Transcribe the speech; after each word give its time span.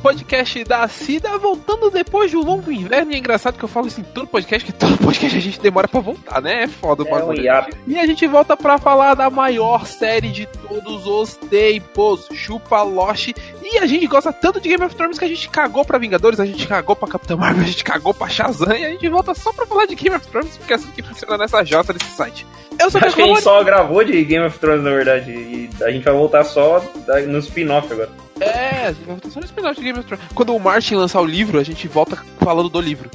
podcast 0.00 0.64
da 0.64 0.86
Cida, 0.88 1.36
voltando 1.38 1.90
depois 1.90 2.30
de 2.30 2.36
um 2.36 2.42
longo 2.42 2.70
inverno. 2.72 3.12
E 3.12 3.14
é 3.14 3.18
engraçado 3.18 3.56
que 3.58 3.64
eu 3.64 3.68
falo 3.68 3.86
isso 3.86 4.00
em 4.00 4.04
todo 4.04 4.26
podcast, 4.26 4.64
que 4.64 4.72
todo 4.76 4.96
podcast 4.98 5.36
a 5.36 5.40
gente 5.40 5.60
demora 5.60 5.86
pra 5.86 6.00
voltar, 6.00 6.40
né? 6.42 6.64
É 6.64 6.68
foda 6.68 7.02
o 7.02 7.06
É 7.06 7.10
bagulho. 7.10 7.40
um. 7.40 7.90
E 7.90 7.98
a 7.98 8.06
gente 8.06 8.26
volta 8.26 8.56
pra 8.56 8.78
falar 8.78 9.14
da 9.14 9.30
maior 9.30 9.86
série 9.86 10.28
de 10.28 10.46
todos 10.46 11.06
os 11.06 11.34
tempos, 11.36 12.26
Chupa 12.32 12.82
Lost. 12.82 13.28
E 13.62 13.78
a 13.78 13.86
gente 13.86 14.06
gosta 14.06 14.32
tanto 14.32 14.60
de 14.60 14.68
Game 14.68 14.84
of 14.84 14.94
Thrones 14.94 15.18
que 15.18 15.24
a 15.24 15.28
gente 15.28 15.48
cagou 15.48 15.84
pra 15.84 15.98
Vingadores, 15.98 16.40
a 16.40 16.46
gente 16.46 16.66
cagou 16.66 16.96
pra 16.96 17.06
Capitão 17.08 17.36
Marvel, 17.38 17.62
a 17.62 17.66
gente 17.66 17.84
cagou 17.84 18.12
pra 18.14 18.28
Shazam. 18.28 18.72
E 18.76 18.84
a 18.84 18.90
gente 18.90 19.08
volta 19.08 19.34
só 19.34 19.52
pra 19.52 19.66
falar 19.66 19.86
de 19.86 19.94
Game 19.94 20.16
of 20.16 20.26
Thrones, 20.26 20.56
porque 20.56 20.72
é 20.72 20.76
assim 20.76 20.90
que 20.90 21.02
funciona 21.02 21.38
nessa 21.38 21.62
jota 21.64 21.92
desse 21.92 22.10
site. 22.10 22.46
Eu 22.78 22.90
sou 22.90 23.00
Acho 23.04 23.14
que 23.14 23.22
a 23.22 23.26
gente 23.26 23.42
só 23.42 23.62
gravou 23.62 24.02
de 24.02 24.24
Game 24.24 24.46
of 24.46 24.58
Thrones, 24.58 24.82
na 24.82 24.90
verdade. 24.90 25.30
E 25.30 25.70
a 25.82 25.90
gente 25.90 26.02
vai 26.04 26.14
voltar 26.14 26.44
só 26.44 26.82
no 27.28 27.38
spin-off 27.38 27.92
agora. 27.92 28.10
É, 28.40 28.86
a 28.86 28.92
gente 28.92 29.04
vai 29.04 29.16
voltar 29.16 29.30
só 29.30 29.40
no 29.40 29.46
spin-off 29.46 29.76
de 29.76 29.84
Game 29.84 29.98
of 29.98 30.08
Thrones. 30.08 30.24
Quando 30.34 30.54
o 30.54 30.60
Martin 30.60 30.94
lançar 30.94 31.20
o 31.20 31.26
livro, 31.26 31.58
a 31.58 31.62
gente 31.62 31.86
volta 31.86 32.16
falando 32.38 32.68
do 32.68 32.80
livro. 32.80 33.10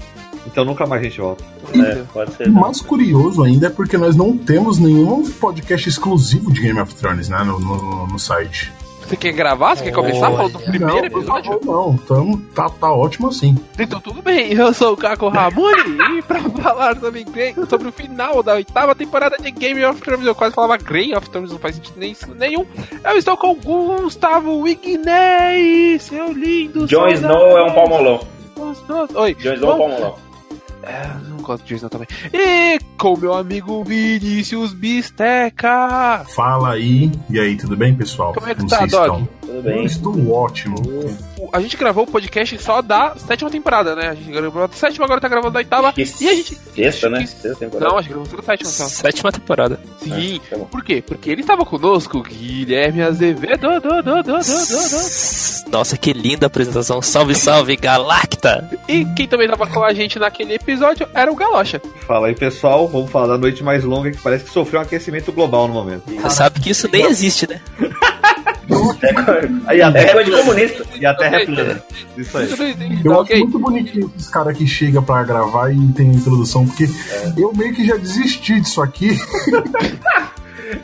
Então 0.45 0.63
nunca 0.63 0.85
mais 0.85 1.01
a 1.01 1.03
gente 1.05 1.20
volta. 1.20 1.43
É, 1.73 2.03
pode 2.13 2.34
ser. 2.35 2.48
O 2.48 2.53
mais 2.53 2.79
curioso 2.79 3.43
ainda 3.43 3.67
é 3.67 3.70
porque 3.70 3.98
nós 3.98 4.15
não 4.15 4.38
temos 4.38 4.77
nenhum 4.77 5.29
podcast 5.31 5.89
exclusivo 5.89 6.53
de 6.53 6.61
Game 6.61 6.79
of 6.79 6.93
Thrones, 6.95 7.27
né, 7.29 7.43
no, 7.43 7.59
no, 7.59 8.07
no 8.07 8.20
site. 8.20 8.71
Você 9.05 9.16
quer 9.16 9.34
gravar? 9.34 9.76
Você 9.76 9.84
quer 9.84 9.91
começar 9.94 10.32
falando 10.32 10.54
do 10.54 10.59
primeiro 10.59 10.95
não, 10.95 11.05
episódio? 11.05 11.59
favor, 11.59 11.66
não, 11.91 11.98
tamo, 11.98 12.38
tá, 12.55 12.70
tá 12.70 12.91
ótimo 12.91 13.27
assim. 13.27 13.55
Então 13.77 14.00
tudo 14.00 14.22
bem, 14.22 14.52
eu 14.54 14.73
sou 14.73 14.94
o 14.94 14.98
Caco 14.98 15.27
Ramone 15.30 15.98
e 16.18 16.22
pra 16.23 16.40
falar 16.62 16.96
também 16.96 17.23
sobre 17.70 17.88
o 17.88 17.91
final 17.91 18.41
da 18.41 18.55
oitava 18.55 18.96
temporada 18.96 19.38
de 19.38 19.52
Game 19.52 19.84
of 19.85 20.02
Thrones, 20.02 20.26
eu 20.26 20.34
quase 20.34 20.55
falava 20.55 20.77
Game 20.77 21.16
of 21.16 21.29
Thrones, 21.29 21.52
não 21.52 21.60
faz 21.60 21.76
sentido 21.76 21.98
nem- 21.99 22.16
nenhum. 22.35 22.66
Eu 23.04 23.16
estou 23.18 23.38
com 23.38 23.54
Gustavo 23.55 24.62
Wigney, 24.62 25.99
seu 25.99 26.32
lindo. 26.32 26.88
Jon. 26.88 27.07
Snow 27.10 27.57
é 27.57 27.63
um 27.63 27.74
palmolão. 27.74 28.20
Jon 28.57 28.72
Snow 28.72 29.07
é 29.24 29.55
um 29.55 29.60
palmolão. 29.77 30.16
É, 30.84 31.07
não 31.29 31.35
gosto 31.46 31.63
de 31.63 31.70
Jon 31.70 31.76
Snow 31.77 31.90
também. 31.90 32.07
E 32.34 32.79
com 32.98 33.18
meu 33.18 33.34
amigo 33.34 33.84
Vinícius 33.84 34.74
Bisteca. 34.74 36.26
Fala 36.35 36.74
aí. 36.74 37.12
E 37.29 37.40
aí, 37.40 37.55
tudo 37.55 37.76
bem, 37.77 37.96
pessoal? 37.96 38.34
Como 38.34 38.48
é 38.48 38.51
que 38.54 38.57
Como 38.57 38.70
tá, 38.70 38.77
vocês 38.79 38.91
Dog? 38.91 39.04
estão? 39.05 39.27
Tudo 39.41 39.54
Eu 39.55 39.62
bem. 39.63 39.85
estou 39.85 40.32
ótimo. 40.32 40.76
A 41.54 41.60
gente 41.62 41.77
gravou 41.77 42.04
o 42.04 42.07
podcast 42.07 42.57
só 42.62 42.82
da 42.82 43.16
sétima 43.16 43.49
temporada, 43.49 43.96
né? 43.96 44.07
A 44.10 44.16
gente 44.16 44.32
gravou 44.32 44.63
a 44.63 44.68
sétima, 44.70 45.05
agora 45.05 45.21
tá 45.21 45.27
gravando 45.27 45.54
da 45.54 45.60
oitava. 45.60 45.93
Que 45.93 46.01
E 46.21 46.27
a 46.29 46.34
gente. 46.35 46.55
Sexta, 46.76 47.10
né? 47.10 47.26
Sexta 47.26 47.55
temporada. 47.55 47.90
Não, 47.91 47.98
acho 47.99 48.07
que 48.07 48.13
gravou 48.13 48.29
tudo 48.29 48.43
sétima 48.46 48.70
só. 48.70 48.85
Sétima 48.88 49.32
temporada. 49.32 49.79
Sim. 50.01 50.41
tá 50.49 50.57
bom. 50.57 50.66
Por 50.66 50.84
quê? 50.84 51.04
Porque 51.05 51.29
ele 51.29 51.41
estava 51.41 51.63
conosco, 51.66 52.21
Guilherme 52.23 53.01
Azevedo. 53.04 53.68
do, 53.70 53.79
do, 53.79 53.90
do, 54.01 54.01
do, 54.01 54.23
do, 54.23 54.40
do. 54.40 55.71
Nossa, 55.71 55.98
que 55.98 56.13
linda 56.13 56.48
apresentação. 56.48 57.01
Salve, 57.01 57.35
salve, 57.35 57.76
Galacta! 57.76 58.70
E 58.88 59.04
quem 59.16 59.27
também 59.27 59.48
estava 59.48 59.68
com 59.68 59.84
a 59.84 59.93
gente 59.93 60.18
naquele 60.20 60.54
episódio 60.55 61.07
era 61.13 61.32
o 61.32 61.35
Galocha. 61.36 61.82
Fala 62.08 62.28
aí, 62.28 62.36
pessoal. 62.36 62.88
Vamos 62.88 63.12
falar 63.12 63.28
da 63.28 63.38
noite 63.38 63.64
mais 63.64 63.84
longa 63.84 64.12
que 64.12 64.18
parece 64.22 64.46
que 64.46 64.52
sofreu 64.52 64.80
um 64.80 64.84
aquecimento 64.84 65.31
global 65.31 65.68
no 65.68 65.74
momento. 65.74 66.03
Você 66.08 66.30
sabe 66.36 66.59
que 66.59 66.69
isso 66.69 66.90
nem 66.91 67.06
existe, 67.06 67.47
né? 67.50 67.62
Aí 69.68 69.81
a 69.81 69.90
É 69.90 69.91
Terra, 69.91 70.13
coisa 70.13 70.31
de 70.31 70.38
comunista. 70.38 70.86
e 71.00 71.06
a 71.06 71.13
terra 71.13 71.41
é 71.41 71.46
plana. 71.46 71.84
Isso 72.18 72.38
aí. 72.38 72.50
Eu 73.03 73.16
tá 73.16 73.22
acho 73.22 73.38
muito 73.38 73.59
bonitinho 73.59 74.12
esses 74.18 74.30
caras 74.30 74.58
que 74.58 74.66
chegam 74.66 75.03
pra 75.03 75.24
gravar 75.24 75.72
e 75.72 75.88
tem 75.94 76.08
introdução, 76.12 76.66
porque 76.66 76.90
eu 77.38 77.53
meio 77.53 77.74
que 77.74 77.86
já 77.86 77.96
desisti 77.96 78.59
disso 78.59 78.81
aqui. 78.81 79.18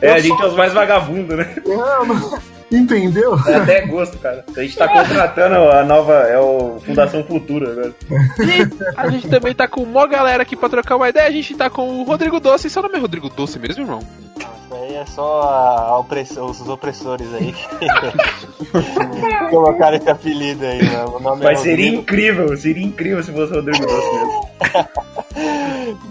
É, 0.00 0.12
a 0.12 0.18
gente 0.20 0.40
é 0.40 0.46
os 0.46 0.54
mais 0.54 0.72
vagabundos, 0.72 1.36
né? 1.36 1.54
É, 1.66 1.76
não- 2.06 2.38
Entendeu? 2.72 3.38
É 3.46 3.56
até 3.56 3.86
gosto, 3.86 4.18
cara. 4.18 4.44
A 4.56 4.62
gente 4.62 4.76
tá 4.76 4.88
contratando 4.88 5.56
a 5.70 5.84
nova. 5.84 6.14
É 6.14 6.38
o 6.38 6.78
Fundação 6.84 7.22
Futura 7.24 7.70
agora. 7.70 7.92
E 8.40 8.96
a 8.96 9.08
gente 9.10 9.28
também 9.28 9.54
tá 9.54 9.68
com 9.68 9.82
uma 9.82 10.06
galera 10.06 10.42
aqui 10.42 10.56
pra 10.56 10.68
trocar 10.68 10.96
uma 10.96 11.08
ideia. 11.08 11.28
A 11.28 11.30
gente 11.30 11.54
tá 11.54 11.68
com 11.68 12.00
o 12.00 12.02
Rodrigo 12.04 12.40
Doce. 12.40 12.70
Seu 12.70 12.82
nome 12.82 12.96
é 12.96 12.98
Rodrigo 12.98 13.28
Doce 13.28 13.58
mesmo, 13.58 13.84
irmão? 13.84 14.00
Aí 14.92 14.98
é 14.98 15.06
só 15.06 16.04
os 16.50 16.68
opressores 16.68 17.26
aí 17.32 17.50
que 17.54 17.66
colocaram 19.48 19.96
esse 19.96 20.10
apelido 20.10 20.66
aí. 20.66 20.82
Né? 20.82 21.04
O 21.06 21.18
nome 21.18 21.42
Mas 21.42 21.60
é 21.60 21.62
seria 21.62 21.88
incrível, 21.88 22.54
seria 22.58 22.84
incrível 22.84 23.22
se 23.22 23.32
fosse 23.32 23.52
o 23.52 23.56
Rodrigo 23.56 23.86
Doce 23.86 24.12
mesmo. 24.12 24.50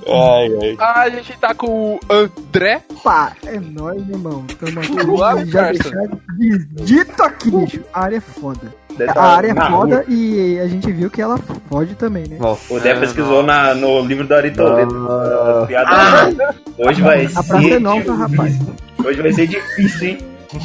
Ai, 0.08 0.76
ai. 0.80 1.04
A 1.06 1.10
gente 1.10 1.38
tá 1.38 1.54
com 1.54 1.96
o 1.96 2.00
André. 2.10 2.82
Opa, 2.90 3.34
é 3.46 3.60
nóis, 3.60 4.06
meu 4.06 4.18
irmão. 4.18 4.46
Tamo 4.60 4.80
aqui. 4.80 5.50
Já 5.50 5.64
parça. 5.64 5.84
deixar 5.84 6.08
de- 6.38 6.66
dito 6.84 7.24
aqui, 7.24 7.52
bicho. 7.52 7.82
A 7.94 8.04
área 8.04 8.18
é 8.18 8.20
foda. 8.20 8.74
Deve 8.98 9.12
A 9.12 9.14
tá 9.14 9.22
área 9.22 9.52
é 9.52 9.56
foda 9.56 9.96
rua. 9.96 10.06
e 10.08 10.60
a 10.60 10.68
gente 10.68 10.92
viu 10.92 11.10
que 11.10 11.22
ela 11.22 11.38
fode 11.70 11.96
também, 11.96 12.28
né? 12.28 12.38
Nossa. 12.40 12.74
O 12.74 12.80
Dé 12.80 12.94
pesquisou 12.96 13.42
na, 13.44 13.74
no 13.74 14.02
livro 14.02 14.26
do 14.28 14.34
Ari 14.36 14.52
Toledo. 14.52 15.08
Ah. 15.10 15.66
Piada. 15.68 16.56
Hoje 16.78 17.02
vai 17.02 17.26
A 17.26 17.44
praça 17.44 17.58
é 17.58 17.62
ser. 17.62 17.80
nova, 17.80 18.14
rapaz. 18.14 18.60
Hoje 19.04 19.22
vai 19.22 19.32
ser 19.34 19.48
difícil, 19.48 20.10
hein? 20.10 20.18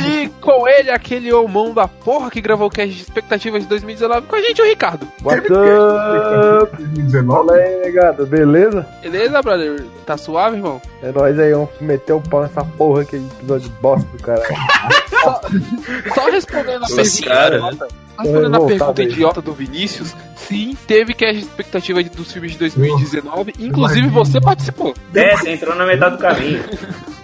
E 0.05 0.29
com 0.41 0.67
ele, 0.67 0.91
aquele 0.91 1.33
homão 1.33 1.73
da 1.73 1.87
porra 1.87 2.29
que 2.29 2.41
gravou 2.41 2.67
o 2.67 2.71
cast 2.71 2.93
de 2.93 3.03
expectativas 3.03 3.63
de 3.63 3.69
2019 3.69 4.27
com 4.27 4.35
a 4.35 4.41
gente, 4.41 4.61
o 4.61 4.65
Ricardo. 4.65 5.07
What's 5.23 5.47
up? 5.49 6.77
2019. 6.77 7.27
Fala 7.33 7.53
aí, 7.55 7.77
negado, 7.85 8.27
beleza? 8.27 8.85
Beleza, 9.01 9.41
brother? 9.41 9.85
Tá 10.05 10.17
suave, 10.17 10.57
irmão? 10.57 10.83
É 11.01 11.13
nóis 11.13 11.39
aí, 11.39 11.53
vamos 11.53 11.69
meter 11.81 12.15
o 12.15 12.21
pau 12.21 12.43
nessa 12.43 12.65
porra 12.65 13.05
que 13.05 13.15
episódio 13.15 13.69
de 13.69 13.75
bosta 13.77 14.09
do 14.11 14.21
cara. 14.21 14.43
Só 16.15 16.31
respondendo 16.31 16.85
a 16.85 16.89
pergunta, 16.89 17.89
respondendo 18.19 18.55
a 18.55 18.59
Voltado 18.59 18.79
pergunta 18.79 19.03
aí. 19.03 19.09
idiota 19.09 19.43
do 19.43 19.53
Vinícius, 19.53 20.15
sim, 20.37 20.77
teve 20.87 21.15
cast 21.15 21.37
de 21.37 21.43
expectativa 21.45 22.03
dos 22.05 22.33
filmes 22.33 22.53
de 22.53 22.59
2019, 22.59 23.55
inclusive 23.59 24.09
você 24.09 24.41
participou. 24.41 24.95
É, 25.15 25.37
você 25.37 25.51
entrou 25.53 25.75
na 25.75 25.85
metade 25.87 26.17
do 26.17 26.23
caminho. 26.23 26.65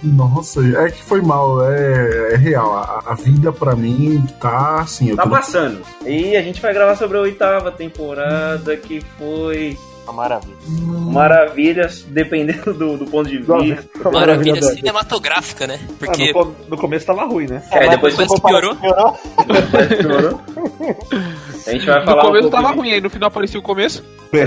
Nossa, 0.03 0.61
é 0.79 0.91
que 0.91 1.03
foi 1.03 1.21
mal, 1.23 1.65
é, 1.71 2.33
é 2.33 2.37
real. 2.37 2.73
A, 2.75 3.03
a 3.07 3.15
vida 3.15 3.53
pra 3.53 3.77
mim 3.77 4.25
tá 4.41 4.81
assim. 4.81 5.15
Tá 5.15 5.23
tô- 5.23 5.31
passando. 5.31 5.81
E 6.05 6.37
a 6.37 6.43
gente 6.43 6.61
vai 6.61 6.75
gravar 6.75 6.97
sobre 6.97 7.19
a 7.19 7.21
oitava 7.21 7.71
temporada, 7.71 8.77
que 8.77 9.01
foi 9.17 9.79
Uma 10.05 10.13
maravilha. 10.13 10.57
maravilhas, 11.13 12.03
dependendo 12.09 12.75
do, 12.75 12.97
do 12.99 13.07
ponto 13.07 13.29
de 13.29 13.39
vista. 13.39 13.85
Maravilha 14.13 14.61
cinematográfica, 14.63 15.67
né? 15.67 15.79
Ah, 15.83 15.93
Porque 15.99 16.33
no, 16.33 16.33
com- 16.33 16.55
no 16.69 16.77
começo 16.77 17.07
tava 17.07 17.25
ruim, 17.25 17.47
né? 17.47 17.63
É, 17.71 17.89
depois 17.89 18.17
depois 18.17 18.41
que 18.41 18.47
piorou. 18.47 18.75
Piorou? 18.77 19.19
piorou. 20.01 20.41
A 21.67 21.71
gente 21.71 21.87
vai 21.87 22.01
No 22.01 22.05
falar 22.07 22.23
um 22.23 22.27
começo 22.27 22.43
pouco 22.51 22.57
tava 22.63 22.73
de- 22.75 22.79
ruim, 22.81 22.93
aí 22.93 23.01
no 23.01 23.11
final 23.11 23.29
apareceu 23.29 23.61
o 23.61 23.63
começo. 23.63 24.05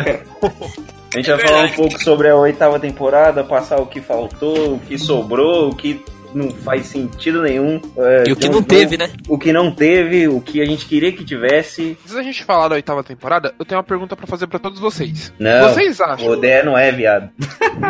A 1.14 1.18
gente 1.18 1.30
vai 1.32 1.40
falar 1.48 1.64
um 1.64 1.70
pouco 1.70 2.04
sobre 2.04 2.28
a 2.28 2.36
oitava 2.36 2.78
temporada, 2.78 3.42
passar 3.42 3.80
o 3.80 3.86
que 3.86 4.02
faltou, 4.02 4.74
o 4.74 4.80
que 4.80 4.98
sobrou, 4.98 5.70
o 5.70 5.76
que 5.76 6.04
não 6.36 6.50
faz 6.52 6.86
sentido 6.88 7.42
nenhum. 7.42 7.82
É, 7.98 8.24
E 8.28 8.32
o 8.32 8.36
que 8.36 8.46
não 8.50 8.60
Snow, 8.60 8.64
teve, 8.64 8.98
né? 8.98 9.10
O 9.28 9.38
que 9.38 9.54
não 9.54 9.72
teve, 9.72 10.28
o 10.28 10.42
que 10.42 10.62
a 10.62 10.66
gente 10.66 10.86
queria 10.86 11.12
que 11.12 11.24
tivesse. 11.24 11.98
Antes 12.02 12.14
da 12.14 12.24
gente 12.24 12.44
falar 12.44 12.68
da 12.68 12.76
oitava 12.76 13.04
temporada, 13.04 13.54
eu 13.58 13.66
tenho 13.66 13.78
uma 13.80 13.84
pergunta 13.84 14.16
pra 14.16 14.28
fazer 14.28 14.48
pra 14.48 14.60
todos 14.60 14.80
vocês. 14.80 15.34
Não, 15.40 15.70
Vocês 15.70 16.00
acham? 16.02 16.28
o 16.28 16.36
Dé 16.36 16.64
não 16.64 16.78
é 16.78 16.92
viado. 16.92 17.30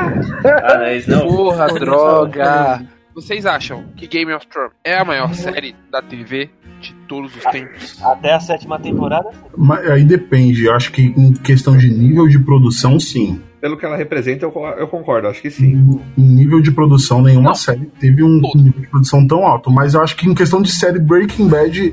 ah, 0.63 0.77
não, 0.77 0.91
isso 0.95 1.09
não. 1.09 1.27
Porra, 1.27 1.67
droga! 1.67 2.81
Vocês 3.13 3.45
acham 3.45 3.85
que 3.95 4.07
Game 4.07 4.33
of 4.33 4.45
Thrones 4.47 4.73
é 4.83 4.97
a 4.97 5.05
maior 5.05 5.33
série 5.33 5.73
da 5.89 6.01
TV 6.01 6.49
de 6.81 6.93
todos 7.07 7.33
os 7.33 7.43
tempos? 7.45 7.97
Até 8.03 8.33
a 8.33 8.39
sétima 8.41 8.77
temporada? 8.77 9.29
Mas 9.57 9.89
aí 9.89 10.03
depende, 10.03 10.65
eu 10.65 10.73
acho 10.73 10.91
que 10.91 11.01
em 11.01 11.31
questão 11.33 11.77
de 11.77 11.89
nível 11.89 12.27
de 12.27 12.37
produção, 12.39 12.99
sim. 12.99 13.41
Pelo 13.65 13.77
que 13.77 13.83
ela 13.83 13.97
representa, 13.97 14.45
eu, 14.45 14.53
eu 14.77 14.87
concordo, 14.87 15.27
acho 15.27 15.41
que 15.41 15.49
sim. 15.49 15.99
Em 16.15 16.21
nível 16.21 16.61
de 16.61 16.71
produção, 16.71 17.19
nenhuma 17.19 17.47
Não. 17.49 17.55
série 17.55 17.87
teve 17.99 18.21
um 18.21 18.39
Todo. 18.39 18.61
nível 18.61 18.79
de 18.79 18.87
produção 18.87 19.25
tão 19.25 19.43
alto. 19.43 19.71
Mas 19.71 19.95
eu 19.95 20.03
acho 20.03 20.15
que 20.15 20.29
em 20.29 20.35
questão 20.35 20.61
de 20.61 20.71
série 20.71 20.99
Breaking 20.99 21.47
Bad, 21.47 21.91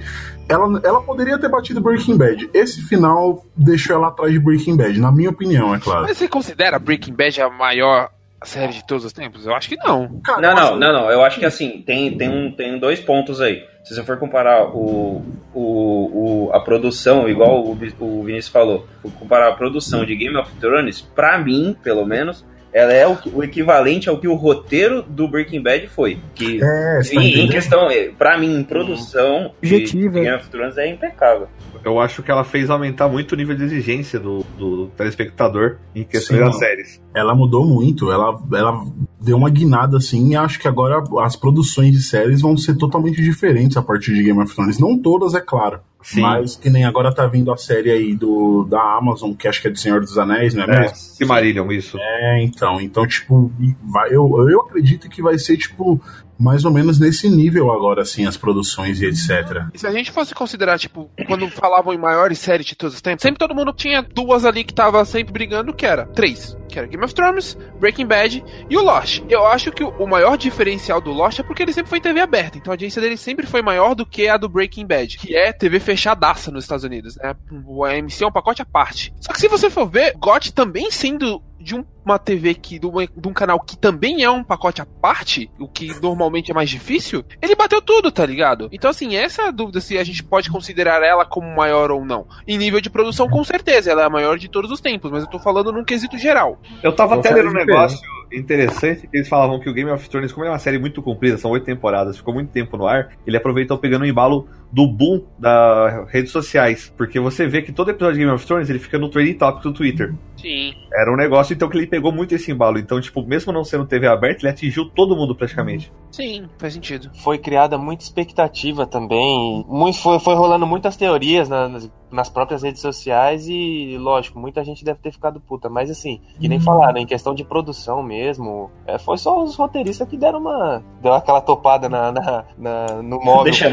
ela, 0.50 0.82
ela 0.84 1.00
poderia 1.00 1.38
ter 1.38 1.48
batido 1.48 1.80
Breaking 1.80 2.18
Bad. 2.18 2.50
Esse 2.52 2.82
final 2.82 3.46
deixou 3.56 3.96
ela 3.96 4.08
atrás 4.08 4.30
de 4.30 4.38
Breaking 4.38 4.76
Bad, 4.76 5.00
na 5.00 5.10
minha 5.10 5.30
opinião, 5.30 5.74
é 5.74 5.78
claro. 5.78 6.02
Mas 6.02 6.18
você 6.18 6.28
considera 6.28 6.78
Breaking 6.78 7.14
Bad 7.14 7.40
a 7.40 7.48
maior 7.48 8.10
série 8.44 8.72
de 8.72 8.86
todos 8.86 9.04
os 9.04 9.12
tempos? 9.12 9.46
Eu 9.46 9.54
acho 9.54 9.68
que 9.68 9.76
não. 9.76 10.20
Cara, 10.20 10.40
Não, 10.40 10.54
não, 10.54 10.76
não, 10.76 10.92
não. 10.92 11.10
Eu 11.10 11.22
acho 11.22 11.38
que 11.38 11.46
assim, 11.46 11.82
tem, 11.86 12.16
tem, 12.16 12.28
um, 12.28 12.50
tem 12.50 12.78
dois 12.78 13.00
pontos 13.00 13.40
aí. 13.40 13.64
Se 13.84 13.94
você 13.94 14.02
for 14.04 14.16
comparar 14.18 14.64
o, 14.68 15.24
o, 15.52 16.46
o, 16.46 16.50
a 16.52 16.60
produção, 16.60 17.28
igual 17.28 17.64
o, 17.64 17.72
o 17.72 18.22
Vinícius 18.22 18.48
falou, 18.52 18.86
comparar 19.18 19.48
a 19.48 19.52
produção 19.52 20.04
de 20.04 20.14
Game 20.14 20.36
of 20.36 20.50
Thrones, 20.60 21.00
pra 21.00 21.38
mim, 21.38 21.76
pelo 21.82 22.06
menos, 22.06 22.44
ela 22.72 22.92
é 22.92 23.06
o, 23.06 23.16
o 23.34 23.44
equivalente 23.44 24.08
ao 24.08 24.18
que 24.18 24.26
o 24.26 24.34
roteiro 24.34 25.02
do 25.02 25.28
Breaking 25.28 25.62
Bad 25.62 25.86
foi. 25.88 26.18
Que 26.34 26.58
É, 26.62 27.00
tá 27.02 27.22
em, 27.22 27.40
em 27.40 27.48
questão, 27.48 27.90
eh, 27.90 28.10
pra 28.16 28.38
mim, 28.38 28.58
em 28.58 28.64
produção 28.64 29.52
de 29.60 29.74
Objetivo, 29.74 30.14
Game 30.14 30.34
of 30.34 30.48
Thrones 30.48 30.78
é 30.78 30.88
impecável. 30.88 31.48
Eu 31.84 32.00
acho 32.00 32.22
que 32.22 32.30
ela 32.30 32.44
fez 32.44 32.70
aumentar 32.70 33.08
muito 33.08 33.32
o 33.32 33.36
nível 33.36 33.56
de 33.56 33.64
exigência 33.64 34.18
do, 34.18 34.44
do 34.56 34.86
telespectador 34.96 35.78
em 35.94 36.04
questões 36.04 36.38
Sim. 36.38 36.44
das 36.44 36.58
séries. 36.58 37.02
Ela 37.14 37.34
mudou 37.34 37.66
muito, 37.66 38.10
ela, 38.10 38.40
ela 38.54 38.84
deu 39.20 39.36
uma 39.36 39.50
guinada 39.50 39.96
assim, 39.96 40.30
e 40.30 40.36
acho 40.36 40.58
que 40.58 40.68
agora 40.68 41.02
as 41.20 41.36
produções 41.36 41.92
de 41.92 42.02
séries 42.02 42.40
vão 42.40 42.56
ser 42.56 42.76
totalmente 42.76 43.20
diferentes 43.20 43.76
a 43.76 43.82
partir 43.82 44.14
de 44.14 44.22
Game 44.22 44.40
of 44.40 44.54
Thrones. 44.54 44.78
Não 44.78 44.96
todas, 44.98 45.34
é 45.34 45.40
claro. 45.40 45.80
Sim. 46.02 46.20
Mas 46.20 46.56
que 46.56 46.68
nem 46.68 46.84
agora 46.84 47.14
tá 47.14 47.26
vindo 47.26 47.52
a 47.52 47.56
série 47.56 47.90
aí 47.90 48.14
do, 48.14 48.64
da 48.64 48.96
Amazon, 48.96 49.32
que 49.32 49.46
acho 49.46 49.62
que 49.62 49.68
é 49.68 49.70
do 49.70 49.78
Senhor 49.78 50.00
dos 50.00 50.18
Anéis, 50.18 50.54
não 50.54 50.64
é, 50.64 50.66
É, 50.66 50.80
mesmo? 50.80 50.96
Silmarillion, 50.96 51.70
isso. 51.70 51.98
É, 51.98 52.42
então. 52.42 52.80
Então, 52.80 53.06
tipo, 53.06 53.52
vai, 53.82 54.08
eu, 54.08 54.48
eu 54.48 54.60
acredito 54.62 55.08
que 55.08 55.22
vai 55.22 55.38
ser, 55.38 55.56
tipo, 55.56 56.00
mais 56.42 56.64
ou 56.64 56.72
menos 56.72 56.98
nesse 56.98 57.30
nível 57.30 57.70
agora, 57.70 58.02
assim, 58.02 58.26
as 58.26 58.36
produções 58.36 59.00
e 59.00 59.06
etc. 59.06 59.66
E 59.72 59.78
se 59.78 59.86
a 59.86 59.92
gente 59.92 60.10
fosse 60.10 60.34
considerar, 60.34 60.76
tipo, 60.76 61.08
quando 61.26 61.48
falavam 61.48 61.94
em 61.94 61.98
maiores 61.98 62.40
séries 62.40 62.66
de 62.66 62.74
todos 62.74 62.96
os 62.96 63.00
tempos, 63.00 63.22
sempre 63.22 63.38
todo 63.38 63.54
mundo 63.54 63.72
tinha 63.72 64.02
duas 64.02 64.44
ali 64.44 64.64
que 64.64 64.74
tava 64.74 65.04
sempre 65.04 65.32
brigando, 65.32 65.72
que 65.72 65.86
era 65.86 66.04
três. 66.06 66.56
Que 66.68 66.78
era 66.78 66.88
Game 66.88 67.04
of 67.04 67.14
Thrones, 67.14 67.56
Breaking 67.78 68.06
Bad 68.06 68.42
e 68.68 68.76
o 68.76 68.82
Lost. 68.82 69.22
Eu 69.28 69.46
acho 69.46 69.70
que 69.70 69.84
o 69.84 70.06
maior 70.06 70.36
diferencial 70.36 71.00
do 71.00 71.12
Lost 71.12 71.38
é 71.38 71.42
porque 71.42 71.62
ele 71.62 71.72
sempre 71.72 71.90
foi 71.90 72.00
TV 72.00 72.18
aberta. 72.18 72.58
Então 72.58 72.72
a 72.72 72.74
audiência 72.74 73.00
dele 73.00 73.16
sempre 73.16 73.46
foi 73.46 73.62
maior 73.62 73.94
do 73.94 74.06
que 74.06 74.26
a 74.26 74.36
do 74.36 74.48
Breaking 74.48 74.86
Bad, 74.86 75.18
que 75.18 75.36
é 75.36 75.52
TV 75.52 75.78
fechadaça 75.78 76.50
nos 76.50 76.64
Estados 76.64 76.84
Unidos, 76.84 77.16
né? 77.16 77.34
O 77.66 77.84
AMC 77.84 78.24
é 78.24 78.26
um 78.26 78.32
pacote 78.32 78.62
à 78.62 78.64
parte. 78.64 79.12
Só 79.20 79.32
que 79.32 79.40
se 79.40 79.48
você 79.48 79.68
for 79.68 79.86
ver, 79.86 80.14
GOT 80.16 80.52
também 80.52 80.90
sendo 80.90 81.42
de 81.62 81.74
um- 81.76 81.84
uma 82.04 82.18
TV 82.18 82.52
que, 82.54 82.78
de, 82.78 82.86
uma- 82.86 83.06
de 83.06 83.28
um 83.28 83.32
canal 83.32 83.60
que 83.60 83.76
também 83.78 84.22
é 84.24 84.30
um 84.30 84.42
pacote 84.42 84.82
à 84.82 84.86
parte, 84.86 85.50
o 85.58 85.68
que 85.68 85.88
normalmente 86.02 86.50
é 86.50 86.54
mais 86.54 86.68
difícil, 86.68 87.24
ele 87.40 87.54
bateu 87.54 87.80
tudo, 87.80 88.10
tá 88.10 88.26
ligado? 88.26 88.68
Então, 88.72 88.90
assim, 88.90 89.14
essa 89.16 89.42
é 89.42 89.48
a 89.48 89.50
dúvida 89.50 89.80
se 89.80 89.96
a 89.96 90.04
gente 90.04 90.22
pode 90.22 90.50
considerar 90.50 91.02
ela 91.02 91.24
como 91.24 91.54
maior 91.54 91.90
ou 91.90 92.04
não. 92.04 92.26
Em 92.46 92.58
nível 92.58 92.80
de 92.80 92.90
produção, 92.90 93.28
com 93.28 93.42
certeza, 93.44 93.90
ela 93.92 94.02
é 94.02 94.04
a 94.06 94.10
maior 94.10 94.36
de 94.38 94.48
todos 94.48 94.70
os 94.70 94.80
tempos, 94.80 95.10
mas 95.10 95.22
eu 95.22 95.30
tô 95.30 95.38
falando 95.38 95.70
num 95.72 95.84
quesito 95.84 96.18
geral. 96.18 96.60
Eu 96.82 96.92
tava 96.92 97.14
até 97.14 97.30
lendo 97.30 97.50
um 97.50 97.52
negócio 97.54 98.00
interessante 98.32 99.06
que 99.06 99.16
eles 99.16 99.28
falavam 99.28 99.60
que 99.60 99.68
o 99.68 99.72
Game 99.74 99.90
of 99.90 100.08
Thrones, 100.08 100.32
como 100.32 100.44
é 100.46 100.48
uma 100.50 100.58
série 100.58 100.78
muito 100.78 101.02
comprida, 101.02 101.38
são 101.38 101.50
oito 101.52 101.64
temporadas, 101.64 102.16
ficou 102.16 102.34
muito 102.34 102.50
tempo 102.50 102.76
no 102.76 102.86
ar, 102.86 103.10
ele 103.26 103.36
aproveitou 103.36 103.78
pegando 103.78 104.02
o 104.02 104.06
embalo 104.06 104.48
do 104.72 104.86
boom 104.88 105.22
das 105.38 106.08
redes 106.10 106.32
sociais. 106.32 106.92
Porque 106.96 107.20
você 107.20 107.46
vê 107.46 107.60
que 107.62 107.72
todo 107.72 107.90
episódio 107.90 108.14
de 108.14 108.20
Game 108.20 108.32
of 108.34 108.46
Thrones 108.46 108.70
ele 108.70 108.78
fica 108.78 108.98
no 108.98 109.08
trending 109.10 109.34
topic 109.34 109.62
do 109.62 109.72
Twitter. 109.72 110.14
Sim. 110.36 110.74
Era 110.92 111.12
um 111.12 111.16
negócio 111.16 111.52
então 111.54 111.68
que 111.68 111.76
ele 111.76 111.86
pegou 111.86 112.10
muito 112.10 112.34
esse 112.34 112.50
embalo. 112.50 112.78
Então, 112.78 113.00
tipo, 113.00 113.22
mesmo 113.24 113.52
não 113.52 113.62
sendo 113.62 113.86
TV 113.86 114.06
aberta, 114.08 114.40
ele 114.42 114.48
atingiu 114.50 114.88
todo 114.88 115.14
mundo 115.14 115.36
praticamente. 115.36 115.92
Sim, 116.10 116.46
faz 116.58 116.74
sentido. 116.74 117.10
Foi 117.22 117.38
criada 117.38 117.78
muita 117.78 118.02
expectativa 118.02 118.86
também. 118.86 119.64
Muito, 119.68 119.98
foi, 119.98 120.18
foi 120.18 120.34
rolando 120.34 120.66
muitas 120.66 120.96
teorias 120.96 121.48
na- 121.48 121.68
nas, 121.68 121.90
nas 122.10 122.28
próprias 122.28 122.62
redes 122.62 122.80
sociais 122.82 123.46
e, 123.48 123.96
lógico, 123.98 124.38
muita 124.38 124.64
gente 124.64 124.84
deve 124.84 124.98
ter 125.00 125.12
ficado 125.12 125.40
puta. 125.40 125.68
Mas 125.70 125.90
assim, 125.90 126.20
que 126.40 126.48
nem 126.48 126.58
falaram, 126.60 126.98
em 127.00 127.06
questão 127.06 127.34
de 127.34 127.44
produção 127.44 128.02
mesmo, 128.02 128.70
é, 128.86 128.98
foi 128.98 129.16
só 129.18 129.42
os 129.42 129.54
roteiristas 129.56 130.08
que 130.08 130.16
deram 130.18 130.40
uma. 130.40 130.82
Deu 131.00 131.12
aquela 131.14 131.40
topada 131.40 131.88
na, 131.88 132.10
na- 132.12 132.44
na- 132.58 133.02
no 133.02 133.20
móvel 133.20 133.44
Deixa-. 133.44 133.70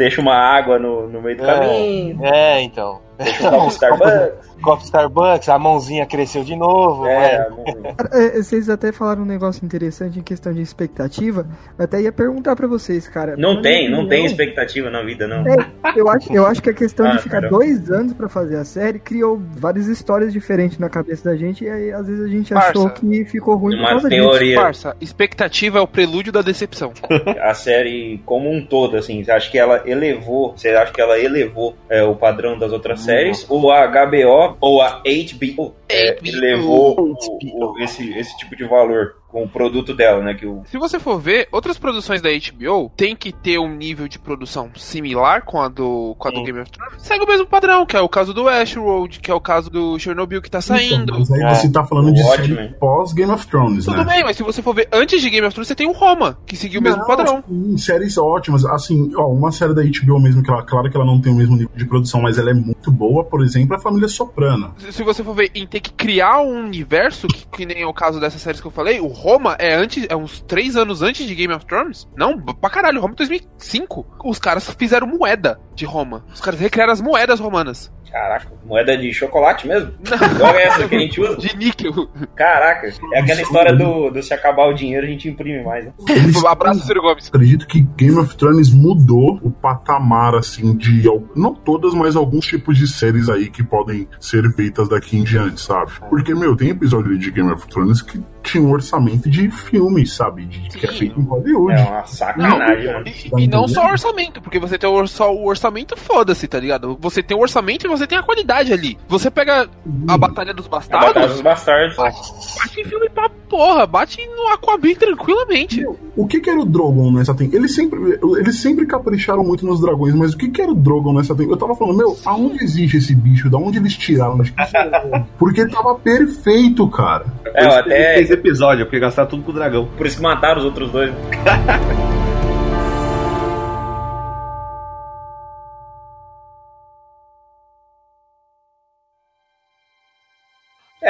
Deixa 0.00 0.18
uma 0.18 0.34
água 0.34 0.78
no, 0.78 1.06
no 1.10 1.20
meio 1.20 1.36
do 1.36 1.44
É. 1.44 1.54
caminho. 1.54 2.24
É, 2.24 2.62
então. 2.62 3.02
Deixa 3.18 3.48
um 3.48 3.50
copo 3.68 3.68
Starbucks. 3.68 4.49
Copo 4.62 4.82
Starbucks, 4.84 5.48
a 5.48 5.58
mãozinha 5.58 6.06
cresceu 6.06 6.44
de 6.44 6.54
novo. 6.56 7.06
É? 7.06 7.48
Cara, 7.96 8.10
é, 8.12 8.42
Vocês 8.42 8.68
até 8.68 8.92
falaram 8.92 9.22
um 9.22 9.26
negócio 9.26 9.64
interessante 9.64 10.18
em 10.18 10.22
questão 10.22 10.52
de 10.52 10.60
expectativa. 10.60 11.46
Eu 11.78 11.84
até 11.84 12.00
ia 12.00 12.12
perguntar 12.12 12.54
pra 12.56 12.66
vocês, 12.66 13.08
cara. 13.08 13.36
Não 13.36 13.60
tem, 13.62 13.90
não 13.90 14.08
tem 14.08 14.24
expectativa 14.24 14.90
na 14.90 15.02
vida, 15.02 15.26
não. 15.26 15.44
É, 15.46 15.56
eu 15.96 16.08
acho, 16.08 16.32
eu 16.32 16.46
acho 16.46 16.62
que 16.62 16.70
a 16.70 16.74
questão 16.74 17.06
Ah, 17.06 17.12
de 17.12 17.18
ficar 17.22 17.40
caramba. 17.40 17.58
dois 17.58 17.90
anos 17.90 18.12
pra 18.12 18.28
fazer 18.28 18.56
a 18.56 18.64
série 18.64 18.98
criou 18.98 19.40
várias 19.56 19.86
histórias 19.86 20.32
diferentes 20.32 20.78
na 20.78 20.88
cabeça 20.88 21.30
da 21.30 21.36
gente 21.36 21.64
e 21.64 21.68
aí 21.70 21.92
às 21.92 22.06
vezes 22.06 22.24
a 22.24 22.28
gente 22.28 22.52
Parça. 22.52 22.70
achou 22.70 22.90
que 22.90 23.24
ficou 23.24 23.56
ruim 23.56 23.76
por 23.78 23.88
causa 23.88 24.08
teoria. 24.08 24.60
Parça, 24.60 24.96
expectativa 25.00 25.78
é 25.78 25.80
o 25.80 25.86
prelúdio 25.86 26.32
da 26.32 26.42
decepção. 26.42 26.92
a 27.42 27.54
série 27.54 28.20
como 28.26 28.50
um 28.50 28.64
todo, 28.64 28.96
assim, 28.96 29.22
você 29.24 29.30
acha 29.32 29.50
que 29.50 29.58
ela 29.58 29.82
elevou, 29.86 30.52
você 30.56 30.70
acha 30.70 30.92
que 30.92 31.00
ela 31.00 31.18
elevou 31.18 31.74
é, 31.88 32.02
o 32.02 32.14
padrão 32.14 32.58
das 32.58 32.72
outras 32.72 33.00
séries, 33.00 33.46
ou 33.48 33.70
a 33.70 33.86
HBO 33.86 34.49
ou 34.60 34.80
a 34.80 35.02
HBO 35.04 35.74
é, 35.88 36.12
HBO. 36.14 36.28
elevou 36.28 37.00
o- 37.00 37.72
o- 37.72 37.78
esse, 37.82 38.10
esse 38.18 38.36
tipo 38.38 38.56
de 38.56 38.64
valor 38.64 39.16
com 39.30 39.44
o 39.44 39.48
produto 39.48 39.94
dela, 39.94 40.22
né? 40.22 40.34
Que 40.34 40.44
o, 40.46 40.62
Se 40.66 40.76
você 40.78 40.98
for 40.98 41.18
ver, 41.20 41.48
outras 41.52 41.78
produções 41.78 42.20
da 42.20 42.28
HBO 42.30 42.90
tem 42.96 43.14
que 43.14 43.32
ter 43.32 43.58
um 43.58 43.74
nível 43.74 44.08
de 44.08 44.18
produção 44.18 44.70
similar 44.76 45.44
com 45.44 45.60
a 45.60 45.68
do, 45.68 46.14
com 46.18 46.28
a 46.28 46.30
do. 46.30 46.42
Game 46.42 46.58
of 46.60 46.70
Thrones. 46.70 47.02
Segue 47.02 47.24
o 47.24 47.26
mesmo 47.26 47.46
padrão, 47.46 47.86
que 47.86 47.96
é 47.96 48.00
o 48.00 48.08
caso 48.08 48.34
do 48.34 48.44
Westworld, 48.44 49.20
que 49.20 49.30
é 49.30 49.34
o 49.34 49.40
caso 49.40 49.70
do 49.70 49.98
Chernobyl 49.98 50.42
que 50.42 50.50
tá 50.50 50.60
saindo. 50.60 51.02
Então, 51.14 51.18
mas 51.20 51.30
aí 51.30 51.42
É. 51.42 51.54
você 51.54 51.70
tá 51.70 51.84
falando 51.84 52.12
de 52.12 52.22
série 52.22 52.58
hein? 52.58 52.74
pós 52.80 53.12
Game 53.12 53.30
of 53.32 53.46
Thrones, 53.46 53.84
Tudo 53.84 53.98
né? 53.98 54.04
bem, 54.04 54.24
mas 54.24 54.36
se 54.36 54.42
você 54.42 54.60
for 54.62 54.74
ver 54.74 54.88
antes 54.92 55.20
de 55.22 55.30
Game 55.30 55.46
of 55.46 55.54
Thrones, 55.54 55.68
você 55.68 55.74
tem 55.74 55.86
o 55.86 55.92
Roma, 55.92 56.38
que 56.46 56.56
seguiu 56.56 56.80
o 56.80 56.82
mesmo 56.84 57.06
padrão. 57.06 57.42
sim, 57.46 57.76
séries 57.78 58.18
ótimas. 58.18 58.64
Assim, 58.66 59.10
ó, 59.16 59.28
uma 59.28 59.52
série 59.52 59.74
da 59.74 59.82
HBO 59.82 60.18
mesmo, 60.20 60.42
que 60.42 60.50
ela, 60.50 60.62
claro 60.62 60.90
que 60.90 60.96
ela 60.96 61.06
não 61.06 61.20
tem 61.20 61.32
o 61.32 61.36
mesmo 61.36 61.54
nível 61.56 61.70
de 61.76 61.84
produção, 61.86 62.20
mas 62.22 62.38
ela 62.38 62.50
é 62.50 62.54
muito 62.54 62.90
boa, 62.90 63.24
por 63.24 63.42
exemplo, 63.42 63.74
é 63.74 63.76
a 63.76 63.80
Família 63.80 64.08
Soprano. 64.08 64.74
Se 64.78 64.92
se 64.92 65.04
você 65.04 65.24
for 65.24 65.34
ver 65.34 65.50
em 65.54 65.66
ter 65.66 65.80
que 65.80 65.92
criar 65.92 66.40
um 66.40 66.58
universo, 66.66 67.26
que, 67.28 67.46
que 67.46 67.64
nem 67.66 67.82
é 67.82 67.86
o 67.86 67.92
caso 67.94 68.20
dessas 68.20 68.40
séries 68.42 68.60
que 68.60 68.66
eu 68.66 68.70
falei, 68.70 69.00
o 69.00 69.08
Roma 69.20 69.54
é 69.58 69.74
antes, 69.74 70.06
é 70.08 70.16
uns 70.16 70.40
três 70.40 70.76
anos 70.76 71.02
antes 71.02 71.26
de 71.26 71.34
Game 71.34 71.52
of 71.52 71.66
Thrones. 71.66 72.08
Não, 72.16 72.40
pra 72.40 72.70
caralho, 72.70 73.02
Roma 73.02 73.12
é 73.12 73.16
2005. 73.18 74.06
Os 74.24 74.38
caras 74.38 74.70
fizeram 74.78 75.06
moeda 75.06 75.60
de 75.74 75.84
Roma. 75.84 76.24
Os 76.32 76.40
caras 76.40 76.58
recriaram 76.58 76.92
as 76.92 77.02
moedas 77.02 77.38
romanas. 77.38 77.92
caraca, 78.10 78.50
moeda 78.64 78.96
de 78.96 79.12
chocolate 79.12 79.68
mesmo? 79.68 79.92
Qual 80.38 80.54
é 80.54 80.64
essa 80.64 80.88
que 80.88 80.94
a 80.94 80.98
gente 80.98 81.20
usa? 81.20 81.36
De 81.36 81.54
níquel. 81.54 82.08
Caraca, 82.34 82.88
é 83.12 83.20
aquela 83.20 83.42
história 83.42 83.76
do, 83.76 84.10
do 84.10 84.22
se 84.22 84.32
acabar 84.32 84.66
o 84.68 84.72
dinheiro 84.72 85.06
a 85.06 85.10
gente 85.10 85.28
imprime 85.28 85.62
mais, 85.62 85.84
né? 85.84 85.92
Abraço, 86.48 86.86
Ciro 86.86 87.02
Gomes. 87.02 87.28
Acredito 87.28 87.66
que 87.66 87.80
Game 87.80 88.18
of 88.18 88.34
Thrones 88.36 88.72
mudou 88.72 89.38
o 89.42 89.50
patamar, 89.50 90.34
assim, 90.34 90.74
de. 90.76 91.02
Não 91.36 91.54
todas, 91.54 91.92
mas 91.92 92.16
alguns 92.16 92.46
tipos 92.46 92.78
de 92.78 92.88
séries 92.88 93.28
aí 93.28 93.50
que 93.50 93.62
podem 93.62 94.08
ser 94.18 94.50
feitas 94.54 94.88
daqui 94.88 95.18
em 95.18 95.24
diante, 95.24 95.60
sabe? 95.60 95.92
Porque, 96.08 96.34
meu, 96.34 96.56
tem 96.56 96.70
episódio 96.70 97.18
de 97.18 97.30
Game 97.30 97.52
of 97.52 97.68
Thrones 97.68 98.00
que 98.02 98.18
tinha 98.42 98.62
um 98.62 98.70
orçamento 98.70 99.28
de 99.28 99.50
filme, 99.50 100.06
sabe? 100.06 100.46
De, 100.46 100.78
que 100.78 100.86
é 100.86 100.92
feito 100.92 101.20
em 101.20 101.24
Hollywood. 101.24 101.80
É 101.80 101.84
uma 101.84 102.06
sacanagem, 102.06 102.86
mano. 102.86 103.04
E, 103.06 103.42
e 103.44 103.46
não 103.46 103.68
só 103.68 103.90
orçamento, 103.90 104.40
porque 104.40 104.58
você 104.58 104.78
tem 104.78 104.88
o, 104.88 105.06
só 105.06 105.32
o 105.32 105.46
orçamento, 105.46 105.96
foda-se, 105.96 106.48
tá 106.48 106.58
ligado? 106.58 106.96
Você 107.00 107.22
tem 107.22 107.36
o 107.36 107.40
orçamento 107.40 107.86
e 107.86 107.88
você 107.88 108.06
tem 108.06 108.18
a 108.18 108.22
qualidade 108.22 108.72
ali. 108.72 108.98
Você 109.08 109.30
pega 109.30 109.68
a 110.08 110.18
Batalha 110.18 110.54
dos 110.54 110.66
A 110.66 110.70
Batalha 110.70 111.28
dos 111.28 111.40
Bastardos, 111.40 111.96
Bastardos. 111.96 112.54
bate 112.56 112.80
em 112.80 112.84
filme 112.84 113.08
pra 113.10 113.28
porra, 113.48 113.86
bate 113.86 114.24
no 114.28 114.46
Aquaman 114.48 114.94
tranquilamente. 114.94 115.84
O 116.16 116.26
que, 116.26 116.40
que 116.40 116.48
era 116.48 116.60
o 116.60 116.64
Drogon 116.64 117.12
nessa 117.12 117.34
tem? 117.34 117.52
Eles 117.52 117.74
sempre, 117.74 117.98
eles 118.38 118.60
sempre 118.60 118.86
capricharam 118.86 119.44
muito 119.44 119.66
nos 119.66 119.80
dragões, 119.80 120.14
mas 120.14 120.32
o 120.32 120.38
que, 120.38 120.48
que 120.48 120.62
era 120.62 120.70
o 120.70 120.74
Drogon 120.74 121.14
nessa 121.14 121.34
tem? 121.34 121.48
Eu 121.48 121.56
tava 121.56 121.74
falando, 121.74 121.98
meu, 121.98 122.16
aonde 122.24 122.62
existe 122.62 122.96
esse 122.96 123.14
bicho? 123.14 123.50
Da 123.50 123.58
onde 123.58 123.78
eles 123.78 123.96
tiraram? 123.96 124.38
Porque 125.38 125.66
tava 125.66 125.96
perfeito, 125.96 126.88
cara. 126.88 127.26
É, 127.54 127.64
eu 127.64 127.70
até. 127.72 128.14
Fez 128.14 128.30
episódio, 128.30 128.86
porque 128.86 129.00
gastaram 129.00 129.28
tudo 129.28 129.42
com 129.42 129.50
o 129.50 129.54
dragão. 129.54 129.88
Por 129.96 130.06
isso 130.06 130.16
que 130.16 130.22
mataram 130.22 130.58
os 130.58 130.64
outros 130.64 130.90
dois. 130.90 131.12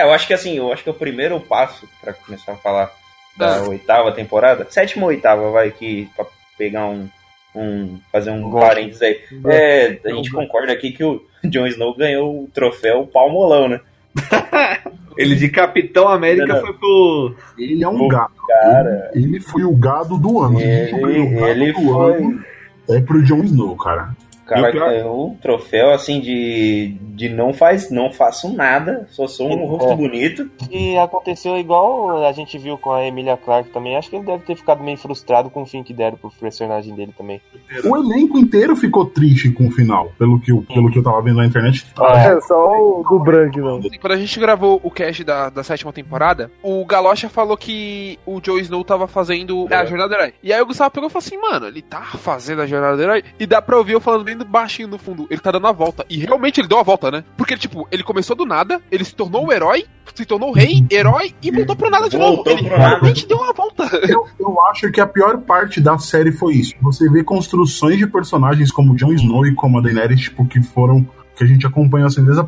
É, 0.01 0.05
eu 0.05 0.13
acho 0.13 0.27
que 0.27 0.35
assim, 0.35 0.57
eu 0.57 0.73
acho 0.73 0.83
que 0.83 0.91
o 0.91 0.95
primeiro 0.95 1.39
passo 1.41 1.89
pra 2.01 2.13
começar 2.13 2.53
a 2.53 2.57
falar 2.57 2.91
da 3.37 3.57
Ah. 3.57 3.63
oitava 3.69 4.13
temporada, 4.13 4.67
sétima 4.71 5.05
ou 5.05 5.09
oitava, 5.11 5.51
vai 5.51 5.71
que 5.71 6.09
pra 6.17 6.27
pegar 6.59 6.87
um, 6.87 7.09
um 7.55 7.99
fazer 8.13 8.31
um 8.31 8.43
Gosto. 8.51 8.67
parênteses 8.67 9.03
aí. 9.03 9.21
É, 9.47 9.99
a 10.05 10.11
gente 10.11 10.31
concorda 10.31 10.73
aqui 10.73 10.93
que 10.93 11.05
o 11.05 11.23
Jon 11.45 11.67
Snow 11.67 11.97
ganhou 11.97 12.45
o 12.45 12.49
troféu 12.53 13.07
palmolão, 13.07 13.69
né? 13.69 13.81
Ele 15.17 15.35
de 15.37 15.49
Capitão 15.49 16.09
América 16.09 16.47
Não, 16.47 16.55
não. 16.55 16.61
foi 16.63 16.73
pro. 16.75 17.37
Ele 17.59 17.83
é 17.85 17.89
um 17.89 17.99
Pô, 17.99 18.09
gado. 18.09 18.33
Cara, 18.47 19.11
Ele 19.15 19.41
foi 19.41 19.65
o 19.65 19.75
gado 19.77 20.17
do 20.19 20.41
ano. 20.41 20.61
Ele, 20.61 20.85
escolher 20.85 21.21
o 21.21 21.31
gado 21.35 21.47
ele 21.51 21.73
do 21.73 21.83
foi. 21.93 22.15
ano, 22.17 22.45
É 22.89 23.01
pro 23.01 23.23
Jon 23.23 23.43
Snow, 23.45 23.77
cara. 23.77 24.11
O 24.59 24.63
cara 24.63 24.69
o 24.69 24.73
pior- 24.73 24.91
ganhou 24.91 25.29
um 25.31 25.35
troféu 25.37 25.91
assim 25.93 26.21
de, 26.21 26.97
de 27.15 27.29
não 27.29 27.53
faz, 27.53 27.91
não 27.91 28.11
faço 28.13 28.53
nada, 28.53 29.07
só 29.11 29.27
sou 29.27 29.49
um 29.49 29.63
É. 29.63 29.67
rosto 29.67 29.97
bonito. 29.97 30.51
E 30.71 30.97
aconteceu 30.97 31.57
igual 31.59 32.25
a 32.27 32.33
gente 32.33 32.59
viu 32.59 32.77
com 32.79 32.93
a 32.93 33.07
Emilia 33.07 33.37
Clarke 33.37 33.71
também. 33.71 33.97
Acho 33.97 34.11
que 34.11 34.17
ele 34.17 34.25
deve 34.27 34.45
ter 34.45 34.57
ficado 34.57 34.83
meio 34.83 34.97
frustrado 34.97 35.51
com 35.51 35.63
o 35.63 35.67
fim 35.67 35.83
que 35.83 35.93
deram 35.95 36.17
pro 36.17 36.31
personagem 36.31 36.95
dele 36.95 37.13
também. 37.17 37.41
O 37.85 37.97
elenco 37.97 38.39
inteiro 38.39 38.75
ficou 38.77 39.05
triste 39.07 39.51
com 39.51 39.69
o 39.69 39.71
final, 39.71 40.11
pelo 40.19 40.41
que 40.41 40.51
eu, 40.53 40.63
pelo 40.63 40.91
que 40.91 40.99
eu 40.99 41.03
tava 41.03 41.21
vendo 41.23 41.37
na 41.37 41.47
internet. 41.47 41.87
É 42.01 42.41
só 42.41 43.01
o 43.01 43.05
do 43.09 43.19
branco, 43.19 43.59
não. 43.61 43.79
Assim, 43.79 43.99
Quando 44.01 44.13
a 44.13 44.17
gente 44.17 44.39
gravou 44.41 44.81
o 44.83 44.91
cast 44.91 45.23
da, 45.25 45.51
da 45.51 45.63
sétima 45.63 45.93
temporada, 45.93 46.51
o 46.63 46.85
Galocha 46.85 47.29
falou 47.29 47.57
que 47.57 48.19
o 48.27 48.41
Joe 48.43 48.61
Snow 48.63 48.83
tava 48.85 49.07
fazendo 49.07 49.67
a 49.71 49.85
Jornada 49.85 50.09
do 50.09 50.15
Herói. 50.15 50.35
E 50.43 50.53
aí 50.53 50.61
o 50.61 50.67
Gustavo 50.67 50.91
pegou 50.91 51.09
e 51.09 51.13
falou 51.13 51.25
assim, 51.27 51.37
mano, 51.39 51.67
ele 51.67 51.83
tá 51.83 52.01
fazendo 52.03 52.63
a 52.63 52.67
Jornada 52.67 52.97
do 52.97 53.03
Herói? 53.03 53.23
E 53.39 53.47
dá 53.47 53.61
pra 53.63 53.77
ouvir 53.77 53.93
eu 53.93 54.01
falando 54.01 54.25
bem 54.25 54.37
ali 54.41 54.51
baixinho 54.51 54.89
no 54.89 54.99
fundo, 54.99 55.27
ele 55.31 55.41
tá 55.41 55.51
dando 55.51 55.67
a 55.67 55.73
volta. 55.73 56.05
E 56.09 56.19
realmente 56.19 56.61
ele 56.61 56.69
deu 56.69 56.79
a 56.79 56.83
volta, 56.83 57.11
né? 57.11 57.25
Porque, 57.37 57.57
tipo, 57.57 57.87
ele 57.91 58.03
começou 58.03 58.35
do 58.35 58.47
nada, 58.47 58.81
ele 58.91 59.05
se 59.05 59.15
tornou 59.15 59.47
o 59.47 59.53
herói, 59.53 59.87
se 60.15 60.25
tornou 60.25 60.51
o 60.51 60.53
rei, 60.53 60.85
herói 60.91 61.35
e 61.43 61.51
voltou 61.51 61.77
pro 61.77 61.91
nada 61.91 62.09
de 62.09 62.17
Voltou 62.17 62.45
novo. 62.45 62.51
Ele 62.51 62.69
pro 62.69 62.79
nada. 62.79 62.91
realmente 62.91 63.27
deu 63.27 63.39
uma 63.39 63.53
volta. 63.53 63.85
Eu, 64.09 64.27
eu 64.39 64.61
acho 64.67 64.91
que 64.91 65.01
a 65.01 65.07
pior 65.07 65.39
parte 65.39 65.81
da 65.81 65.99
série 65.99 66.33
foi 66.33 66.55
isso. 66.55 66.75
Você 66.81 67.09
vê 67.09 67.23
construções 67.23 67.99
de 67.99 68.07
personagens 68.07 68.71
como 68.73 68.97
Jon 68.97 69.13
Snow 69.13 69.47
e 69.47 69.55
como 69.55 69.79
a 69.79 69.83
Daenerys, 69.83 70.21
tipo, 70.21 70.47
que 70.47 70.63
foram. 70.63 71.07
que 71.37 71.45
a 71.45 71.47
gente 71.47 71.67
acompanhou 71.67 72.07
assim 72.07 72.25
desde 72.25 72.41
a 72.41 72.47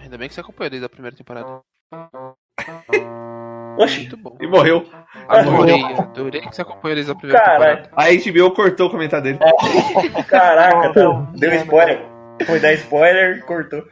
Ainda 0.00 0.18
bem 0.18 0.28
que 0.28 0.34
você 0.34 0.40
acompanhou 0.40 0.70
desde 0.70 0.86
a 0.86 0.88
primeira 0.88 1.16
temporada. 1.16 1.60
Oxi, 3.78 4.00
Muito 4.00 4.16
bom. 4.18 4.36
E 4.40 4.46
morreu. 4.46 4.84
Adorei, 5.28 5.82
adorei 5.82 6.40
que 6.42 6.54
você 6.54 6.62
acompanhou 6.62 6.94
desde 6.96 7.12
a 7.12 7.14
primeira 7.14 7.42
Caralho. 7.42 7.82
temporada. 7.84 7.90
A 7.96 8.30
HBO 8.30 8.50
cortou 8.54 8.86
o 8.88 8.90
comentário 8.90 9.24
dele. 9.24 9.38
caraca, 10.28 10.92
tá- 10.92 11.26
deu 11.36 11.54
spoiler. 11.54 12.04
Foi 12.46 12.58
dar 12.60 12.72
spoiler, 12.74 13.44
cortou. 13.46 13.82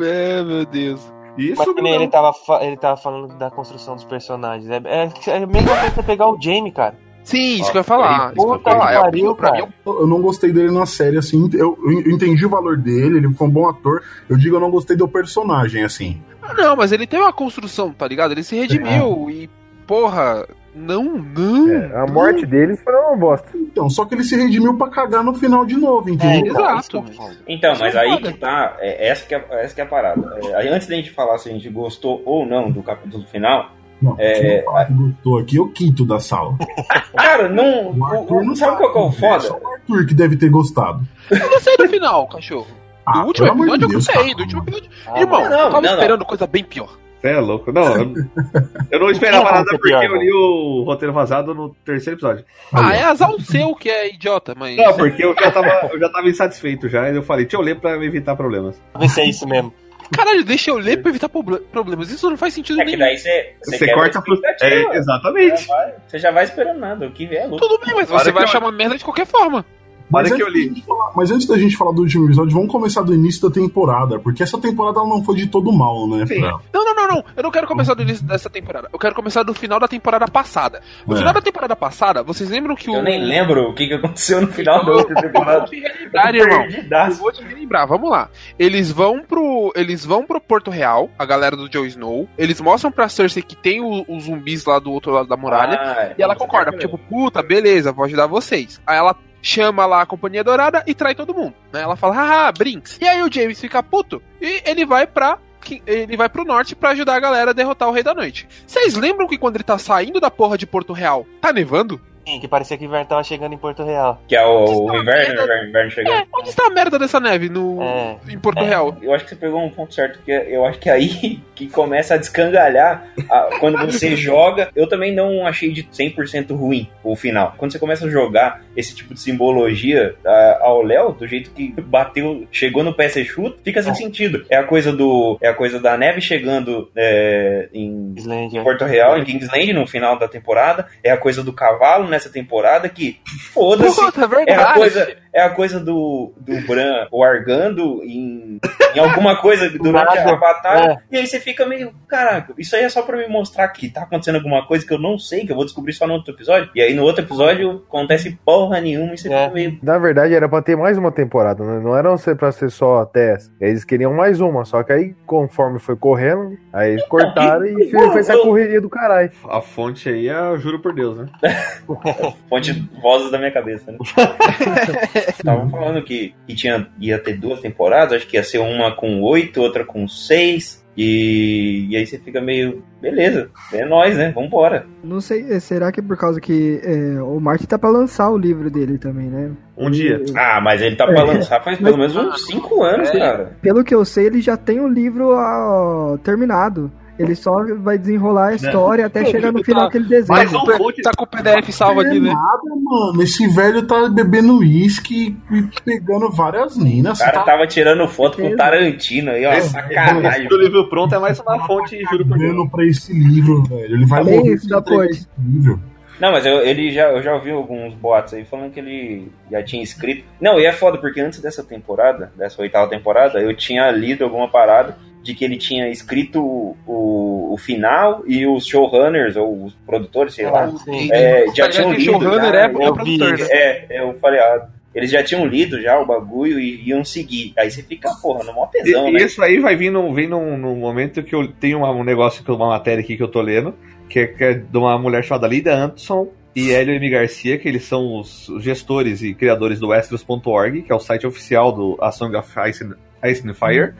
É, 0.00 0.42
meu 0.42 0.64
Deus. 0.66 1.12
Isso, 1.38 1.56
Mas 1.66 1.74
também 1.74 1.94
não. 1.94 2.02
ele 2.02 2.10
tava, 2.10 2.32
fa- 2.32 2.62
ele 2.64 2.76
tava 2.76 2.96
falando 2.96 3.36
da 3.36 3.50
construção 3.50 3.94
dos 3.96 4.04
personagens. 4.04 4.70
É, 4.70 4.76
é, 4.84 5.10
é 5.30 5.36
a 5.42 5.46
mesma 5.46 5.68
coisa 5.68 5.88
que 5.90 5.94
você 5.96 6.02
pegar 6.02 6.28
o 6.28 6.40
Jamie, 6.40 6.70
cara. 6.70 6.94
Sim, 7.24 7.54
isso 7.60 7.70
que 7.72 7.78
eu 7.78 7.80
ia 7.80 7.84
falar. 7.84 8.26
Isso 8.26 8.34
que 8.34 8.40
eu 8.40 8.46
ia 8.52 8.58
Puta 8.58 8.70
falar. 8.70 8.86
que 8.90 8.96
É, 8.96 9.00
pariu, 9.00 9.34
pra 9.34 9.52
mim, 9.52 9.58
cara. 9.60 9.72
Eu 9.86 10.00
eu 10.02 10.06
não 10.06 10.20
gostei 10.20 10.52
dele 10.52 10.70
na 10.70 10.84
série, 10.86 11.16
assim. 11.16 11.48
Eu, 11.54 11.76
eu 11.82 12.12
entendi 12.12 12.44
o 12.44 12.50
valor 12.50 12.76
dele, 12.76 13.16
ele 13.16 13.32
foi 13.34 13.46
um 13.48 13.50
bom 13.50 13.68
ator. 13.68 14.02
Eu 14.28 14.36
digo, 14.36 14.56
eu 14.56 14.60
não 14.60 14.70
gostei 14.70 14.94
do 14.96 15.08
personagem, 15.08 15.82
assim. 15.82 16.22
Ah, 16.44 16.54
não, 16.54 16.76
mas 16.76 16.92
ele 16.92 17.06
teve 17.06 17.22
uma 17.22 17.32
construção, 17.32 17.92
tá 17.92 18.06
ligado? 18.06 18.32
Ele 18.32 18.42
se 18.42 18.54
redimiu 18.56 19.30
e, 19.30 19.48
porra, 19.86 20.46
não, 20.74 21.04
não. 21.04 21.70
É, 21.72 21.96
a 22.02 22.06
morte 22.06 22.44
deles 22.44 22.80
foi 22.82 22.94
uma 22.94 23.16
bosta. 23.16 23.48
Então, 23.54 23.88
só 23.88 24.04
que 24.04 24.14
ele 24.14 24.24
se 24.24 24.36
redimiu 24.36 24.76
pra 24.76 24.88
cagar 24.88 25.22
no 25.24 25.34
final 25.34 25.64
de 25.64 25.76
novo, 25.76 26.08
É, 26.08 26.12
entendeu? 26.12 26.52
exato. 26.54 27.02
que 27.02 27.10
eu 27.10 27.14
falo. 27.16 27.30
Então, 27.48 27.74
mas 27.78 27.94
é 27.94 27.98
aí 28.00 28.20
que 28.20 28.32
tá, 28.34 28.76
é, 28.80 29.08
essa, 29.08 29.26
que 29.26 29.34
é, 29.34 29.44
essa 29.62 29.74
que 29.74 29.80
é 29.80 29.84
a 29.84 29.86
parada. 29.86 30.38
É, 30.44 30.54
aí 30.56 30.68
antes 30.68 30.86
da 30.86 30.94
gente 30.96 31.10
falar 31.10 31.38
se 31.38 31.48
a 31.48 31.52
gente 31.52 31.68
gostou 31.70 32.22
ou 32.26 32.44
não 32.46 32.70
do 32.70 32.82
capítulo 32.82 33.24
final, 33.26 33.70
Não, 34.02 34.16
É, 34.18 34.62
gostou 34.90 35.38
aqui 35.38 35.56
é 35.56 35.60
o 35.62 35.68
quinto 35.68 36.04
da 36.04 36.18
sala. 36.20 36.56
cara, 37.16 37.48
não. 37.48 37.96
O 37.96 38.04
Arthur 38.04 38.36
o- 38.42 38.44
não 38.44 38.54
sabe 38.56 38.76
qual 38.76 38.92
que 38.92 38.98
é 38.98 39.00
o 39.00 39.08
É 39.08 39.12
foda? 39.12 39.40
só 39.48 39.58
o 39.58 39.66
Arthur 39.72 40.06
que 40.06 40.14
deve 40.14 40.36
ter 40.36 40.50
gostado. 40.50 41.00
Eu 41.30 41.48
gostei 41.48 41.76
do 41.78 41.88
final, 41.88 42.26
cachorro. 42.28 42.66
Ah, 43.06 43.12
do 43.20 43.26
último 43.26 43.46
episódio 43.48 43.72
eu 43.84 43.88
Deus, 43.88 43.92
gostei. 44.06 44.14
cara. 44.14 44.34
Do 44.34 44.42
último 44.42 44.62
episódio. 44.62 44.90
Ah, 45.06 45.20
Irmão, 45.20 45.40
não, 45.40 45.44
eu 45.50 45.50
tava 45.58 45.70
não, 45.72 45.80
não. 45.82 45.90
esperando 45.94 46.24
coisa 46.24 46.46
bem 46.46 46.64
pior. 46.64 46.98
Você 47.20 47.28
é 47.30 47.40
louco. 47.40 47.72
Não, 47.72 47.96
eu, 47.96 48.12
eu 48.92 49.00
não 49.00 49.10
esperava 49.10 49.44
Não, 49.44 49.50
nada 49.52 49.64
que 49.64 49.70
porque 49.78 49.88
pior, 49.88 50.04
eu 50.04 50.16
li 50.16 50.30
o 50.32 50.82
roteiro 50.84 51.12
vazado 51.14 51.54
no 51.54 51.70
terceiro 51.84 52.18
episódio. 52.18 52.44
Ah, 52.72 52.94
é 52.94 53.02
azar 53.02 53.30
o 53.30 53.40
seu 53.40 53.74
que 53.74 53.88
é 53.88 54.12
idiota, 54.12 54.54
mas. 54.56 54.76
Não, 54.76 54.94
porque 54.94 55.24
eu 55.24 55.34
já 55.34 55.50
tava, 55.50 55.68
eu 55.92 55.98
já 55.98 56.08
tava 56.10 56.28
insatisfeito 56.28 56.88
já, 56.88 57.08
e 57.10 57.16
eu 57.16 57.22
falei, 57.22 57.44
deixa 57.46 57.56
eu 57.56 57.62
ler 57.62 57.80
pra 57.80 57.92
evitar 58.04 58.36
problemas. 58.36 58.80
Vê 58.98 59.08
se 59.08 59.20
é 59.22 59.26
isso 59.28 59.46
mesmo. 59.48 59.72
Caralho, 60.14 60.44
deixa 60.44 60.70
eu 60.70 60.76
ler 60.76 61.00
pra 61.00 61.08
evitar 61.08 61.30
proble- 61.30 61.60
problemas. 61.72 62.10
Isso 62.10 62.28
não 62.28 62.36
faz 62.36 62.52
sentido 62.52 62.78
É 62.78 62.84
que 62.84 62.90
nenhum. 62.90 62.98
daí 62.98 63.16
você, 63.16 63.54
você, 63.64 63.78
Você 63.78 63.92
corta 63.94 64.18
a. 64.18 64.66
É, 64.66 64.96
exatamente. 64.98 65.62
Já 65.64 65.74
vai- 65.74 65.94
Você 66.06 66.18
já 66.18 66.30
vai 66.30 66.44
esperando 66.44 66.78
nada, 66.78 67.06
o 67.06 67.10
que 67.10 67.24
vier 67.26 67.44
é 67.44 67.46
lucro. 67.46 67.66
Tudo 67.66 67.82
bem, 67.86 67.94
mas 67.94 68.08
você 68.10 68.30
vai 68.30 68.42
eu- 68.42 68.46
achar 68.48 68.58
uma 68.58 68.70
merda 68.70 68.98
de 68.98 69.04
qualquer 69.04 69.24
forma. 69.26 69.64
Mas 70.10 70.28
que 70.28 70.34
antes, 70.34 70.46
eu 70.46 70.52
li. 70.52 70.68
da 70.68 70.74
gente 70.74 70.86
falar- 70.86 71.12
mas 71.16 71.30
antes 71.30 71.46
da 71.46 71.58
gente 71.58 71.76
falar 71.76 71.92
do 71.92 72.02
último 72.02 72.26
episódio, 72.26 72.52
vamos 72.54 72.70
começar 72.70 73.02
do 73.02 73.14
início 73.14 73.48
da 73.48 73.52
temporada, 73.54 74.18
porque 74.18 74.42
essa 74.42 74.58
temporada 74.58 74.98
ela 75.00 75.08
não 75.08 75.22
foi 75.24 75.34
de 75.36 75.46
todo 75.46 75.72
mal, 75.72 76.06
né? 76.08 76.26
Sim. 76.26 76.40
Não, 76.40 76.60
não, 76.72 76.94
não, 76.94 77.08
não. 77.08 77.24
Eu 77.36 77.42
não 77.42 77.50
quero 77.50 77.66
começar 77.66 77.94
do 77.94 78.02
início 78.02 78.24
dessa 78.24 78.48
temporada. 78.50 78.88
Eu 78.92 78.98
quero 78.98 79.14
começar 79.14 79.42
do 79.42 79.54
final 79.54 79.80
da 79.80 79.88
temporada 79.88 80.26
passada. 80.28 80.80
No 81.06 81.14
É. 81.14 81.18
final 81.18 81.32
da 81.32 81.40
temporada 81.40 81.74
passada, 81.74 82.22
vocês 82.22 82.50
lembram 82.50 82.74
que 82.76 82.90
o. 82.90 82.94
Eu 82.96 83.02
nem 83.02 83.24
lembro 83.24 83.70
o 83.70 83.74
que, 83.74 83.86
que 83.88 83.94
aconteceu 83.94 84.40
no 84.40 84.48
final 84.48 84.84
da 84.84 84.92
outra 84.92 85.14
temporada. 85.20 85.60
Vou 85.60 85.68
te 85.68 85.80
relembrar, 85.80 86.34
irmão. 86.34 86.66
Eu 87.08 87.14
vou 87.14 87.32
te 87.32 87.42
relembrar, 87.42 87.86
vamos 87.88 88.10
lá. 88.10 88.28
Eles 88.58 88.90
vão 88.92 89.22
pro. 89.22 89.72
Eles 89.74 90.04
vão 90.04 90.24
pro 90.26 90.40
Porto 90.40 90.70
Real, 90.70 91.08
a 91.18 91.24
galera 91.24 91.56
do 91.56 91.68
Jon 91.68 91.84
Snow. 91.86 92.28
Eles 92.38 92.60
mostram 92.60 92.92
pra 92.92 93.08
Cersei 93.08 93.42
que 93.42 93.56
tem 93.56 93.80
o- 93.80 94.04
os 94.08 94.24
zumbis 94.24 94.64
lá 94.64 94.78
do 94.78 94.92
outro 94.92 95.12
lado 95.12 95.28
da 95.28 95.36
muralha. 95.36 95.78
Ah, 95.80 96.14
e 96.18 96.22
ela 96.22 96.36
concorda, 96.36 96.72
tipo, 96.76 96.98
puta, 96.98 97.42
beleza, 97.42 97.92
vou 97.92 98.04
ajudar 98.04 98.26
vocês. 98.26 98.80
Aí 98.86 98.96
ela 98.96 99.14
chama 99.44 99.84
lá 99.84 100.00
a 100.00 100.06
Companhia 100.06 100.42
Dourada 100.42 100.82
e 100.86 100.94
trai 100.94 101.14
todo 101.14 101.34
mundo. 101.34 101.54
Né? 101.70 101.82
Ela 101.82 101.94
fala, 101.94 102.14
haha, 102.14 102.52
Brinks. 102.52 102.98
E 103.00 103.06
aí 103.06 103.22
o 103.22 103.30
James 103.30 103.60
fica 103.60 103.82
puto 103.82 104.20
e 104.40 104.62
ele 104.64 104.86
vai 104.86 105.06
pra. 105.06 105.38
Ele 105.86 106.14
vai 106.14 106.28
pro 106.28 106.44
norte 106.44 106.76
pra 106.76 106.90
ajudar 106.90 107.14
a 107.14 107.20
galera 107.20 107.50
a 107.52 107.54
derrotar 107.54 107.88
o 107.88 107.92
Rei 107.92 108.02
da 108.02 108.12
Noite. 108.12 108.46
Vocês 108.66 108.94
lembram 108.94 109.26
que 109.26 109.38
quando 109.38 109.56
ele 109.56 109.64
tá 109.64 109.78
saindo 109.78 110.20
da 110.20 110.30
porra 110.30 110.58
de 110.58 110.66
Porto 110.66 110.92
Real, 110.92 111.26
tá 111.40 111.54
nevando? 111.54 111.98
Sim, 112.26 112.40
que 112.40 112.48
parecia 112.48 112.76
que 112.78 112.84
o 112.84 112.86
inverno 112.86 113.06
tava 113.06 113.22
chegando 113.22 113.52
em 113.54 113.58
Porto 113.58 113.84
Real. 113.84 114.20
Que 114.26 114.34
é 114.36 114.44
o, 114.46 114.62
o 114.62 114.64
Desculpa, 114.64 114.96
inverno, 114.96 115.40
é- 115.40 115.62
o 115.64 115.68
inverno 115.68 115.90
chegando. 115.90 116.14
É, 116.14 116.26
onde 116.34 116.48
está 116.48 116.66
a 116.66 116.70
merda 116.70 116.98
dessa 116.98 117.20
neve 117.20 117.48
no, 117.48 117.82
É. 117.82 118.16
em 118.28 118.38
Porto 118.38 118.60
É, 118.62 118.64
Real? 118.68 118.96
Eu 119.02 119.12
acho 119.14 119.24
que 119.24 119.30
você 119.30 119.36
pegou 119.36 119.62
um 119.62 119.70
ponto 119.70 119.92
certo, 119.94 120.16
porque 120.18 120.32
eu 120.32 120.64
acho 120.64 120.78
que 120.78 120.88
é 120.88 120.92
aí 120.92 121.40
que 121.54 121.68
começa 121.68 122.14
a 122.14 122.16
descangalhar 122.16 123.06
a- 123.30 123.50
quando 123.60 123.78
você 123.78 124.14
joga. 124.16 124.70
Eu 124.74 124.88
também 124.88 125.14
não 125.14 125.46
achei 125.46 125.70
de 125.72 125.84
100% 125.84 126.54
ruim 126.56 126.88
o 127.02 127.14
final. 127.14 127.54
Quando 127.58 127.72
você 127.72 127.78
começa 127.78 128.06
a 128.06 128.10
jogar 128.10 128.62
esse 128.76 128.94
tipo 128.94 129.12
de 129.14 129.20
simbologia 129.20 130.14
a- 130.24 130.58
ao 130.62 130.82
Léo, 130.82 131.12
do 131.12 131.26
jeito 131.26 131.50
que 131.50 131.74
bateu, 131.80 132.46
chegou 132.50 132.82
no 132.82 132.94
pé 132.94 133.08
ser 133.08 133.24
chuta, 133.24 133.58
fica 133.62 133.82
sem 133.82 133.94
sentido. 133.94 134.44
É 134.48 134.56
a 134.56 134.64
coisa 134.64 134.92
do 134.92 135.38
é 135.40 135.48
a 135.48 135.54
coisa 135.54 135.78
da 135.78 135.96
neve 135.96 136.20
chegando 136.20 136.90
é, 136.96 137.68
em 137.72 138.14
Island, 138.16 138.56
em 138.56 138.60
é. 138.60 138.62
Porto 138.62 138.84
Real, 138.84 139.18
em 139.18 139.24
Kingsland, 139.24 139.72
no 139.72 139.86
final 139.86 140.18
da 140.18 140.26
temporada. 140.28 140.86
É 141.02 141.10
a 141.10 141.16
coisa 141.16 141.42
do 141.42 141.52
cavalo 141.52 142.08
nessa 142.14 142.30
temporada 142.30 142.88
que, 142.88 143.20
foda-se, 143.52 144.00
Puta, 144.00 144.28
é 144.46 144.52
é 144.52 144.54
a 144.54 144.74
coisa, 144.74 145.16
é 145.34 145.42
a 145.42 145.50
coisa 145.50 145.80
do, 145.80 146.32
do 146.38 146.60
Bran 146.66 147.08
largando 147.12 148.00
em, 148.04 148.60
em 148.94 148.98
alguma 148.98 149.36
coisa 149.40 149.68
durante 149.76 150.16
a 150.16 150.36
batalha. 150.36 150.92
É. 150.92 150.96
E 151.10 151.18
aí 151.18 151.26
você 151.26 151.40
fica 151.40 151.66
meio, 151.66 151.92
caraca, 152.08 152.54
isso 152.56 152.76
aí 152.76 152.84
é 152.84 152.88
só 152.88 153.02
pra 153.02 153.16
me 153.16 153.26
mostrar 153.26 153.66
que 153.68 153.90
tá 153.90 154.02
acontecendo 154.02 154.36
alguma 154.36 154.64
coisa 154.66 154.86
que 154.86 154.92
eu 154.94 154.98
não 154.98 155.18
sei, 155.18 155.44
que 155.44 155.50
eu 155.52 155.56
vou 155.56 155.64
descobrir 155.64 155.92
só 155.92 156.06
no 156.06 156.14
outro 156.14 156.32
episódio. 156.32 156.70
E 156.74 156.80
aí 156.80 156.94
no 156.94 157.02
outro 157.02 157.24
episódio 157.24 157.82
acontece 157.88 158.38
porra 158.44 158.80
nenhuma 158.80 159.14
e 159.14 159.18
você 159.18 159.32
É. 159.32 159.42
fica 159.42 159.54
meio. 159.54 159.78
Na 159.82 159.98
verdade, 159.98 160.34
era 160.34 160.48
pra 160.48 160.62
ter 160.62 160.76
mais 160.76 160.96
uma 160.96 161.10
temporada, 161.10 161.64
né? 161.64 161.80
Não 161.82 161.96
era 161.96 162.16
ser 162.16 162.36
pra 162.36 162.52
ser 162.52 162.70
só 162.70 163.00
até 163.00 163.32
essa. 163.34 163.50
Eles 163.60 163.84
queriam 163.84 164.14
mais 164.14 164.40
uma, 164.40 164.64
só 164.64 164.82
que 164.84 164.92
aí, 164.92 165.14
conforme 165.26 165.80
foi 165.80 165.96
correndo, 165.96 166.56
aí 166.72 166.92
eles 166.92 167.06
cortaram 167.08 167.66
e 167.66 167.90
fez, 167.90 168.12
fez 168.12 168.28
essa 168.28 168.38
correria 168.38 168.80
do 168.80 168.88
caralho. 168.88 169.32
A 169.48 169.60
fonte 169.60 170.08
aí 170.08 170.28
é, 170.28 170.38
eu 170.38 170.58
juro 170.58 170.78
por 170.80 170.94
Deus, 170.94 171.16
né? 171.18 171.26
Fonte 172.48 172.72
vozes 173.02 173.30
da 173.32 173.38
minha 173.38 173.50
cabeça, 173.50 173.90
né? 173.90 173.98
Tava 175.32 175.68
falando 175.68 176.02
que, 176.02 176.34
que 176.46 176.54
tinha, 176.54 176.88
ia 177.00 177.18
ter 177.18 177.34
duas 177.38 177.60
temporadas, 177.60 178.14
acho 178.14 178.26
que 178.26 178.36
ia 178.36 178.42
ser 178.42 178.58
uma 178.58 178.94
com 178.94 179.20
oito, 179.22 179.60
outra 179.60 179.84
com 179.84 180.06
seis. 180.08 180.82
E, 180.96 181.88
e 181.90 181.96
aí 181.96 182.06
você 182.06 182.18
fica 182.18 182.40
meio, 182.40 182.84
beleza, 183.02 183.50
é 183.72 183.84
nóis, 183.84 184.16
né? 184.16 184.30
Vambora. 184.30 184.86
Não 185.02 185.20
sei, 185.20 185.44
eh, 185.50 185.58
será 185.58 185.90
que 185.90 185.98
é 185.98 186.02
por 186.02 186.16
causa 186.16 186.40
que 186.40 186.80
é, 186.84 187.20
o 187.20 187.40
Martin 187.40 187.66
tá 187.66 187.76
pra 187.76 187.90
lançar 187.90 188.30
o 188.30 188.38
livro 188.38 188.70
dele 188.70 188.96
também, 188.96 189.26
né? 189.26 189.50
Um 189.76 189.90
dia. 189.90 190.22
Ah, 190.36 190.60
mas 190.60 190.80
ele 190.80 190.94
tá 190.94 191.04
pra 191.04 191.24
lançar 191.24 191.60
faz 191.64 191.78
pelo 191.82 191.98
menos 191.98 192.14
uns 192.14 192.46
cinco 192.46 192.84
anos, 192.84 193.08
É. 193.10 193.18
cara. 193.18 193.56
Pelo 193.60 193.82
que 193.82 193.92
eu 193.92 194.04
sei, 194.04 194.26
ele 194.26 194.40
já 194.40 194.56
tem 194.56 194.78
o 194.78 194.86
livro 194.86 195.32
ah, 195.32 196.16
terminado. 196.22 196.92
Ele 197.16 197.34
só 197.36 197.52
vai 197.76 197.96
desenrolar 197.96 198.48
a 198.48 198.54
história 198.56 199.06
até 199.06 199.24
chegar 199.24 199.52
no 199.52 199.62
final 199.62 199.88
que 199.88 199.98
ele 199.98 200.08
desenha. 200.08 200.36
Mas 200.38 200.52
um 200.52 200.66
fonte 200.76 201.00
Tá 201.02 201.12
com 201.16 201.24
o 201.24 201.26
PDF 201.26 201.70
salvo 201.72 202.00
aqui, 202.00 202.18
né? 202.18 202.32
Nada, 202.32 202.62
mano. 202.82 203.22
Esse 203.22 203.46
velho 203.48 203.86
tá 203.86 204.08
bebendo 204.08 204.58
uísque 204.58 205.36
e 205.50 205.62
pegando 205.84 206.30
várias 206.30 206.76
minas. 206.76 207.20
O 207.20 207.24
cara 207.24 207.42
tá 207.42 207.52
tive 207.52 207.66
tirando 207.68 208.08
foto 208.08 208.38
com 208.38 208.48
o. 208.48 208.56
Tarantino 208.56 209.30
aí, 209.30 209.46
ó, 209.46 209.52
Esse- 209.52 209.70
sacanagem. 209.70 210.48
O 210.50 210.56
livro 210.56 210.88
pronto 210.88 211.14
é 211.14 211.18
mais 211.18 211.38
uma 211.38 211.64
fonte, 211.66 212.00
juro 212.10 212.26
por 212.26 212.36
Deus. 212.38 212.70
pra 212.70 212.84
esse 212.84 213.12
livro, 213.12 213.62
velho. 213.62 213.94
Ele 213.94 214.06
vai 214.06 214.24
Bem 214.24 214.38
morrer 214.38 214.54
isso 214.54 214.66
esse 215.10 215.28
livro. 215.38 215.80
Não, 216.20 216.30
mas 216.30 216.46
eu, 216.46 216.60
ele 216.60 216.90
já, 216.92 217.10
eu 217.10 217.22
já 217.22 217.34
ouvi 217.34 217.50
alguns 217.50 217.92
boatos 217.94 218.34
aí 218.34 218.44
falando 218.44 218.72
que 218.72 218.78
ele 218.80 219.32
já 219.50 219.62
tinha 219.62 219.82
escrito. 219.82 220.24
Não, 220.40 220.58
e 220.60 220.64
é 220.64 220.72
foda, 220.72 220.98
porque 220.98 221.20
antes 221.20 221.40
dessa 221.40 221.62
temporada, 221.62 222.32
dessa 222.36 222.60
oitava 222.62 222.88
temporada, 222.88 223.40
eu 223.40 223.54
tinha 223.56 223.90
lido 223.90 224.22
alguma 224.24 224.48
parada 224.48 224.96
de 225.24 225.34
que 225.34 225.44
ele 225.44 225.56
tinha 225.56 225.88
escrito 225.88 226.40
o, 226.86 227.52
o, 227.54 227.56
final 227.58 228.22
e 228.26 228.46
os 228.46 228.66
showrunners, 228.66 229.34
ou 229.36 229.64
os 229.64 229.74
produtores, 229.86 230.34
sei 230.34 230.44
lá, 230.50 230.66
Ah, 230.66 230.92
é, 231.10 231.46
já 231.54 231.68
tinham 231.68 231.92
lido. 231.92 232.02
showrunner, 232.12 232.52
já, 232.52 232.60
é, 232.60 232.66
eu 232.66 232.94
produtor, 232.94 233.38
né? 233.38 233.46
É, 233.50 234.00
eu 234.00 234.14
falei, 234.20 234.38
ah, 234.40 234.68
eles 234.94 235.10
já 235.10 235.22
tinham 235.24 235.46
lido 235.46 235.80
já 235.80 235.98
o 235.98 236.06
bagulho 236.06 236.60
e 236.60 236.88
iam 236.88 237.02
seguir. 237.04 237.52
Aí 237.58 237.70
você 237.70 237.82
fica, 237.82 238.10
porra, 238.22 238.44
no 238.44 238.52
maior 238.52 238.68
tesão, 238.70 239.08
E- 239.08 239.12
né? 239.12 239.22
Isso 239.22 239.42
aí 239.42 239.58
vai 239.58 239.74
vir 239.74 239.90
num, 239.90 240.12
vem 240.12 240.28
num, 240.28 240.56
num 240.58 240.76
momento 240.76 241.22
que 241.22 241.34
eu 241.34 241.48
tenho 241.48 241.78
uma- 241.78 241.90
um 241.90 242.04
negócio, 242.04 242.44
uma 242.54 242.68
matéria 242.68 243.02
aqui 243.02 243.16
que 243.16 243.22
eu 243.22 243.28
tô 243.28 243.40
lendo, 243.40 243.74
que 244.08 244.20
é, 244.20 244.26
que 244.26 244.44
é 244.44 244.54
de 244.54 244.76
uma 244.78 244.96
mulher 244.98 245.24
chamada 245.24 245.48
Lida 245.48 245.74
Anderson 245.74 246.28
e 246.54 246.70
Hélio 246.70 246.94
M. 246.94 247.08
Garcia, 247.10 247.58
que 247.58 247.66
eles 247.68 247.84
são 247.84 248.20
os 248.20 248.48
gestores 248.60 249.22
e 249.22 249.34
criadores 249.34 249.80
do 249.80 249.88
Westeros.org, 249.88 250.82
que 250.82 250.92
é 250.92 250.94
o 250.94 251.00
site 251.00 251.26
oficial 251.26 251.72
do 251.72 251.96
A 252.00 252.12
Song 252.12 252.36
of 252.36 252.48
Ice 252.68 252.84
and, 252.84 252.94
Ice 253.28 253.42
and 253.48 253.54
Fire. 253.54 253.94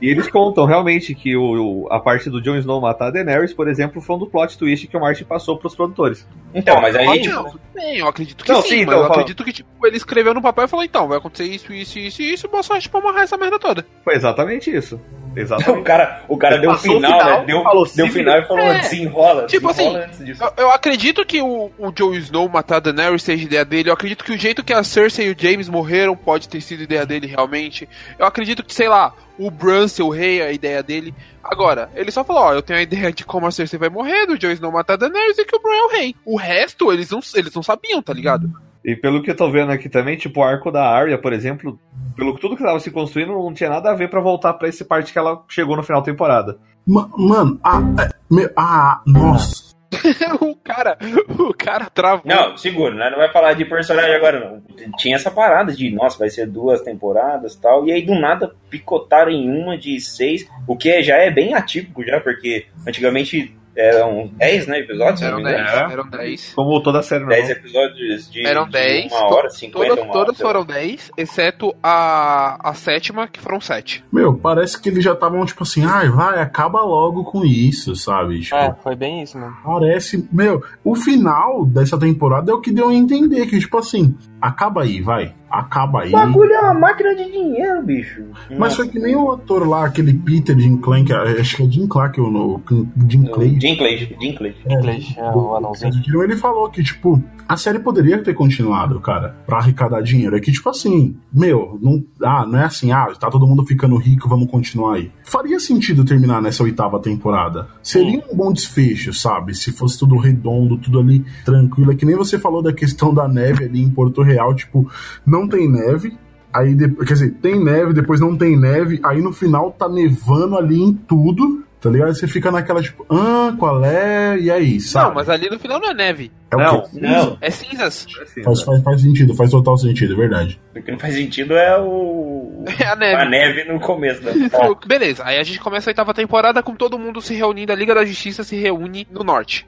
E 0.00 0.08
eles 0.08 0.28
contam 0.28 0.64
realmente 0.64 1.14
que 1.14 1.36
o, 1.36 1.84
o- 1.84 1.92
a 1.92 1.98
parte 2.00 2.30
do 2.30 2.40
Jon 2.40 2.56
Snow 2.56 2.80
matar 2.80 3.08
a 3.08 3.10
Daenerys, 3.10 3.52
por 3.52 3.68
exemplo, 3.68 4.00
foi 4.00 4.16
um 4.16 4.18
do 4.20 4.26
plot 4.26 4.56
twist 4.56 4.86
que 4.86 4.96
o 4.96 5.00
Martin 5.00 5.24
passou 5.24 5.58
pros 5.58 5.74
produtores. 5.74 6.26
Então, 6.54 6.80
mas 6.80 6.94
aí, 6.96 7.04
Pode 7.06 7.22
tipo, 7.22 7.34
não, 7.34 7.44
tudo 7.44 7.60
bem, 7.74 7.98
eu 7.98 8.08
acredito 8.08 8.44
que 8.44 8.50
Não, 8.52 8.62
sim, 8.62 8.68
sim, 8.68 8.74
mas 8.78 8.82
então, 8.84 8.94
eu 8.98 9.02
fala- 9.02 9.14
acredito 9.14 9.44
que 9.44 9.52
tipo, 9.52 9.86
ele 9.86 9.96
escreveu 9.96 10.32
no 10.34 10.40
papel 10.42 10.64
e 10.64 10.68
falou, 10.68 10.84
então, 10.84 11.08
vai 11.08 11.18
acontecer 11.18 11.44
isso, 11.44 11.72
isso, 11.72 11.98
isso 11.98 12.22
e 12.22 12.32
isso, 12.32 12.46
e 12.46 12.48
o 12.48 12.50
Boa 12.50 12.62
Sorte 12.62 12.88
pra 12.88 13.00
amarrar 13.00 13.22
essa 13.22 13.36
merda 13.36 13.58
toda. 13.58 13.84
Foi 14.04 14.14
exatamente 14.14 14.74
isso. 14.74 15.00
o 15.34 15.38
Exatamente. 15.38 15.84
cara, 15.84 16.22
o 16.28 16.36
cara 16.36 16.54
Ele 16.56 16.62
deu 16.62 16.70
o 16.70 16.74
o 16.74 16.78
final, 16.78 17.12
final, 17.12 17.38
né? 17.40 17.44
Deu, 17.46 17.62
falou, 17.62 17.86
deu 17.94 18.04
o 18.06 18.08
se 18.08 18.14
final 18.14 18.38
e 18.40 18.44
falou, 18.46 18.64
É. 18.64 18.78
desenrola, 18.80 19.46
Tipo 19.46 19.68
desenrola 19.68 19.98
assim, 19.98 20.06
antes 20.08 20.24
disso. 20.26 20.42
Eu, 20.42 20.52
eu 20.64 20.70
acredito 20.72 21.24
que 21.24 21.40
o, 21.40 21.70
o 21.78 21.92
Jon 21.92 22.14
Snow 22.14 22.48
matar 22.48 22.76
a 22.76 22.80
Daenerys 22.80 23.22
seja 23.22 23.44
ideia 23.44 23.64
dele. 23.64 23.90
Eu 23.90 23.94
acredito 23.94 24.24
que 24.24 24.32
o 24.32 24.38
jeito 24.38 24.64
que 24.64 24.72
a 24.72 24.82
Cersei 24.82 25.28
e 25.28 25.30
o 25.32 25.36
James 25.38 25.68
morreram 25.68 26.16
pode 26.16 26.48
ter 26.48 26.60
sido 26.60 26.82
ideia 26.82 27.06
dele 27.06 27.26
realmente. 27.28 27.88
Eu 28.18 28.26
acredito 28.26 28.64
que, 28.64 28.74
sei 28.74 28.88
lá, 28.88 29.12
o 29.46 29.50
Bran 29.50 29.88
ser 29.88 30.02
o 30.02 30.08
rei 30.10 30.42
a 30.42 30.52
ideia 30.52 30.82
dele. 30.82 31.14
Agora, 31.42 31.90
ele 31.94 32.10
só 32.10 32.22
falou, 32.22 32.42
ó, 32.42 32.52
eu 32.52 32.62
tenho 32.62 32.78
a 32.78 32.82
ideia 32.82 33.12
de 33.12 33.24
como 33.24 33.46
a 33.46 33.50
Cersei 33.50 33.78
vai 33.78 33.88
morrer, 33.88 34.26
do 34.26 34.38
Jon 34.38 34.50
Snow 34.50 34.70
matar 34.70 34.94
a 34.94 34.96
Daenerys 34.96 35.38
e 35.38 35.44
que 35.44 35.56
o 35.56 35.60
Bran 35.60 35.72
é 35.74 35.82
o 35.84 35.88
rei. 35.90 36.14
O 36.24 36.36
resto, 36.36 36.92
eles 36.92 37.10
não, 37.10 37.20
eles 37.34 37.54
não 37.54 37.62
sabiam, 37.62 38.02
tá 38.02 38.12
ligado? 38.12 38.50
E 38.84 38.96
pelo 38.96 39.22
que 39.22 39.30
eu 39.30 39.36
tô 39.36 39.50
vendo 39.50 39.72
aqui 39.72 39.88
também, 39.88 40.16
tipo, 40.16 40.40
o 40.40 40.42
arco 40.44 40.70
da 40.70 40.86
Arya, 40.88 41.18
por 41.18 41.32
exemplo, 41.32 41.78
pelo 42.16 42.34
que 42.34 42.40
tudo 42.40 42.56
que 42.56 42.62
tava 42.62 42.80
se 42.80 42.90
construindo, 42.90 43.32
não 43.32 43.52
tinha 43.52 43.68
nada 43.68 43.90
a 43.90 43.94
ver 43.94 44.08
pra 44.08 44.20
voltar 44.20 44.54
pra 44.54 44.68
esse 44.68 44.84
parte 44.84 45.12
que 45.12 45.18
ela 45.18 45.42
chegou 45.48 45.76
no 45.76 45.82
final 45.82 46.00
da 46.00 46.06
temporada. 46.06 46.58
Ma- 46.86 47.10
Mano, 47.16 47.60
ah, 47.62 47.80
é, 48.00 48.08
meu, 48.30 48.50
ah, 48.56 49.02
nossa. 49.06 49.70
cara, 50.74 50.98
o 51.38 51.54
cara 51.54 51.90
travou. 51.90 52.22
Não, 52.24 52.56
seguro, 52.56 52.94
né? 52.94 53.10
Não 53.10 53.18
vai 53.18 53.30
falar 53.32 53.54
de 53.54 53.64
personagem 53.64 54.14
agora, 54.14 54.40
não. 54.40 54.62
Tinha 54.96 55.16
essa 55.16 55.30
parada 55.30 55.72
de, 55.72 55.90
nossa, 55.90 56.18
vai 56.18 56.30
ser 56.30 56.46
duas 56.46 56.80
temporadas 56.80 57.56
tal. 57.56 57.86
E 57.86 57.92
aí, 57.92 58.02
do 58.02 58.14
nada, 58.14 58.54
picotaram 58.68 59.30
em 59.30 59.48
uma 59.50 59.76
de 59.76 60.00
seis, 60.00 60.48
o 60.66 60.76
que 60.76 61.02
já 61.02 61.16
é 61.16 61.30
bem 61.30 61.54
atípico 61.54 62.04
já, 62.04 62.20
porque 62.20 62.66
antigamente 62.86 63.56
eram 63.80 64.30
10, 64.34 64.66
né, 64.66 64.78
episódios? 64.80 65.22
Eram 65.22 65.36
me 65.36 65.42
engano. 65.42 65.64
10, 65.64 65.92
eram 65.92 66.08
10. 66.10 66.52
Como 66.54 66.82
toda 66.82 66.98
a 67.00 67.02
série 67.02 67.26
10 67.26 67.48
normal. 67.48 67.56
episódios 67.58 68.30
de, 68.30 68.46
Eram 68.46 68.64
de 68.66 68.72
10. 68.72 69.12
uma 69.12 69.24
hora, 69.34 69.48
to- 69.48 69.54
50, 69.54 69.86
todas 69.88 70.04
uma 70.04 70.12
todas 70.12 70.40
hora. 70.40 70.48
foram 70.48 70.64
10, 70.64 71.10
exceto 71.16 71.74
a, 71.82 72.70
a 72.70 72.74
sétima, 72.74 73.26
que 73.28 73.40
foram 73.40 73.60
7. 73.60 74.04
Meu, 74.12 74.34
parece 74.36 74.80
que 74.80 74.88
eles 74.88 75.02
já 75.04 75.12
estavam 75.12 75.44
tipo 75.44 75.62
assim, 75.62 75.84
ai, 75.84 76.08
vai, 76.08 76.40
acaba 76.40 76.80
logo 76.82 77.24
com 77.24 77.44
isso, 77.44 77.94
sabe? 77.96 78.40
Tipo, 78.40 78.56
É, 78.56 78.74
foi 78.82 78.94
bem 78.96 79.22
isso 79.22 79.38
mesmo. 79.38 79.56
Parece, 79.64 80.28
meu, 80.32 80.62
o 80.84 80.94
final 80.94 81.64
dessa 81.66 81.98
temporada 81.98 82.50
é 82.50 82.54
o 82.54 82.60
que 82.60 82.70
deu 82.72 82.88
a 82.88 82.94
entender 82.94 83.46
que, 83.46 83.58
tipo 83.58 83.78
assim, 83.78 84.14
acaba 84.40 84.82
aí, 84.82 85.00
vai, 85.00 85.34
acaba 85.50 86.02
aí. 86.02 86.08
O 86.08 86.12
bagulho 86.12 86.52
é 86.52 86.60
uma 86.60 86.74
máquina 86.74 87.14
de 87.14 87.30
dinheiro, 87.30 87.82
bicho. 87.82 88.24
Mas 88.58 88.76
foi 88.76 88.88
que 88.88 88.98
nem 88.98 89.16
o 89.16 89.32
ator 89.32 89.66
lá, 89.66 89.86
aquele 89.86 90.14
Peter 90.14 90.58
Jim 90.58 90.76
Clank, 90.76 91.12
acho 91.12 91.56
que 91.56 91.62
é 91.62 91.70
Jim 91.70 91.86
Clark, 91.86 92.20
o 92.20 92.30
no, 92.30 92.62
Jim 93.08 93.24
Clay. 93.24 93.58
Jim 93.60 93.76
Clay, 93.76 93.98
Jim 94.20 94.34
Clay. 94.34 94.54
Inglês, 94.68 95.14
é, 95.16 95.30
o 95.30 95.56
anãozinho. 95.56 96.22
Ele 96.22 96.36
falou 96.36 96.68
que, 96.70 96.82
tipo, 96.82 97.22
a 97.48 97.56
série 97.56 97.78
poderia 97.80 98.22
ter 98.22 98.34
continuado, 98.34 99.00
cara, 99.00 99.36
pra 99.46 99.58
arrecadar 99.58 100.00
dinheiro. 100.02 100.36
É 100.36 100.40
que, 100.40 100.52
tipo 100.52 100.68
assim, 100.68 101.16
meu, 101.32 101.78
não, 101.82 102.04
ah, 102.22 102.46
não 102.46 102.58
é 102.58 102.64
assim, 102.64 102.92
ah, 102.92 103.08
tá 103.18 103.28
todo 103.28 103.46
mundo 103.46 103.66
ficando 103.66 103.96
rico, 103.96 104.28
vamos 104.28 104.50
continuar 104.50 104.96
aí. 104.96 105.10
Faria 105.24 105.58
sentido 105.58 106.04
terminar 106.04 106.40
nessa 106.40 106.62
oitava 106.62 107.00
temporada. 107.00 107.68
Seria 107.82 108.22
um 108.30 108.36
bom 108.36 108.52
desfecho, 108.52 109.12
sabe? 109.12 109.54
Se 109.54 109.72
fosse 109.72 109.98
tudo 109.98 110.16
redondo, 110.16 110.78
tudo 110.78 111.00
ali 111.00 111.24
tranquilo. 111.44 111.92
É 111.92 111.94
que 111.94 112.06
nem 112.06 112.16
você 112.16 112.38
falou 112.38 112.62
da 112.62 112.72
questão 112.72 113.12
da 113.12 113.26
neve 113.26 113.64
ali 113.64 113.80
em 113.80 113.90
Porto 113.90 114.22
Real, 114.22 114.54
tipo, 114.54 114.88
não 115.26 115.39
tem 115.48 115.68
neve. 115.70 116.16
Aí, 116.52 116.74
de- 116.74 116.88
quer 116.88 117.12
dizer, 117.14 117.30
tem 117.40 117.62
neve, 117.62 117.92
depois 117.92 118.20
não 118.20 118.36
tem 118.36 118.58
neve. 118.58 118.98
Aí 119.04 119.20
no 119.22 119.32
final 119.32 119.70
tá 119.72 119.88
nevando 119.88 120.56
ali 120.56 120.80
em 120.80 120.92
tudo. 120.92 121.64
Tá 121.80 121.88
ligado? 121.88 122.14
Você 122.14 122.28
fica 122.28 122.50
naquela, 122.50 122.82
tipo, 122.82 123.06
ah, 123.08 123.54
qual 123.58 123.82
é? 123.82 124.38
E 124.38 124.50
aí, 124.50 124.78
sabe? 124.82 125.06
Não, 125.08 125.14
mas 125.14 125.30
ali 125.30 125.48
no 125.48 125.58
final 125.58 125.80
não 125.80 125.88
é 125.88 125.94
neve. 125.94 126.30
É 126.50 126.56
o 126.56 126.58
Não, 126.58 126.82
quê? 126.82 126.88
Não, 127.00 127.38
É 127.40 127.50
cinzas. 127.50 128.06
Assim, 128.20 128.42
Faz, 128.42 128.62
faz, 128.62 128.82
faz 128.82 129.00
sentido, 129.00 129.34
faz 129.34 129.50
total 129.50 129.78
sentido, 129.78 130.12
é 130.12 130.16
verdade. 130.16 130.60
o 130.76 130.82
que 130.82 130.90
não 130.92 130.98
faz 130.98 131.14
sentido 131.14 131.54
é 131.54 131.80
o. 131.80 132.64
É 132.78 132.84
a 132.86 132.94
neve. 132.96 133.22
A 133.22 133.24
neve 133.24 133.64
no 133.64 133.80
começo 133.80 134.20
da. 134.22 134.32
Beleza, 134.86 135.22
aí 135.24 135.38
a 135.38 135.42
gente 135.42 135.58
começa 135.58 135.88
a 135.88 135.92
oitava 135.92 136.12
temporada 136.12 136.62
com 136.62 136.74
todo 136.74 136.98
mundo 136.98 137.22
se 137.22 137.32
reunindo, 137.32 137.72
a 137.72 137.76
Liga 137.76 137.94
da 137.94 138.04
Justiça 138.04 138.44
se 138.44 138.56
reúne 138.56 139.08
no 139.10 139.24
norte. 139.24 139.64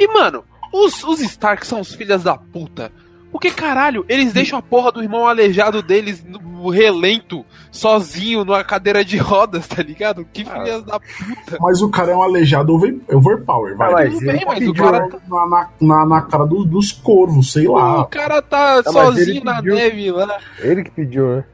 E, 0.00 0.08
mano, 0.08 0.42
os, 0.72 1.04
os 1.04 1.20
Stark 1.20 1.64
são 1.64 1.78
os 1.80 1.94
filhas 1.94 2.24
da 2.24 2.36
puta. 2.36 2.90
Porque, 3.34 3.50
caralho, 3.50 4.06
eles 4.08 4.32
deixam 4.32 4.56
a 4.56 4.62
porra 4.62 4.92
do 4.92 5.02
irmão 5.02 5.26
aleijado 5.26 5.82
deles 5.82 6.24
no 6.24 6.70
relento, 6.70 7.44
sozinho, 7.68 8.44
numa 8.44 8.62
cadeira 8.62 9.04
de 9.04 9.16
rodas, 9.16 9.66
tá 9.66 9.82
ligado? 9.82 10.24
Que 10.32 10.44
filhas 10.44 10.84
da 10.84 11.00
puta. 11.00 11.58
Mas 11.60 11.82
o 11.82 11.90
cara 11.90 12.12
é 12.12 12.14
um 12.16 12.22
aleijado 12.22 12.72
over, 12.72 12.96
overpower, 13.12 13.76
vai. 13.76 13.88
Ah, 13.88 13.92
mas 13.92 14.12
Tudo 14.14 14.22
ele 14.22 14.32
bem, 14.38 14.44
mas 14.46 14.68
o 14.68 14.72
cara, 14.74 15.08
na, 15.28 15.46
na, 15.48 15.68
na, 15.80 16.06
na 16.06 16.22
cara 16.22 16.44
do- 16.46 16.64
dos 16.64 16.92
corvos, 16.92 17.50
sei 17.52 17.66
o 17.66 17.72
lá. 17.72 18.06
cara 18.06 18.40
tá 18.40 18.84
sozinho 18.84 19.38
ele 19.38 19.40
na 19.44 19.56
pediu. 19.56 19.74
neve 19.74 20.10
lá. 20.12 20.38
Ele 20.60 20.84
que 20.84 20.90
pediu, 20.92 21.26
né? 21.36 21.44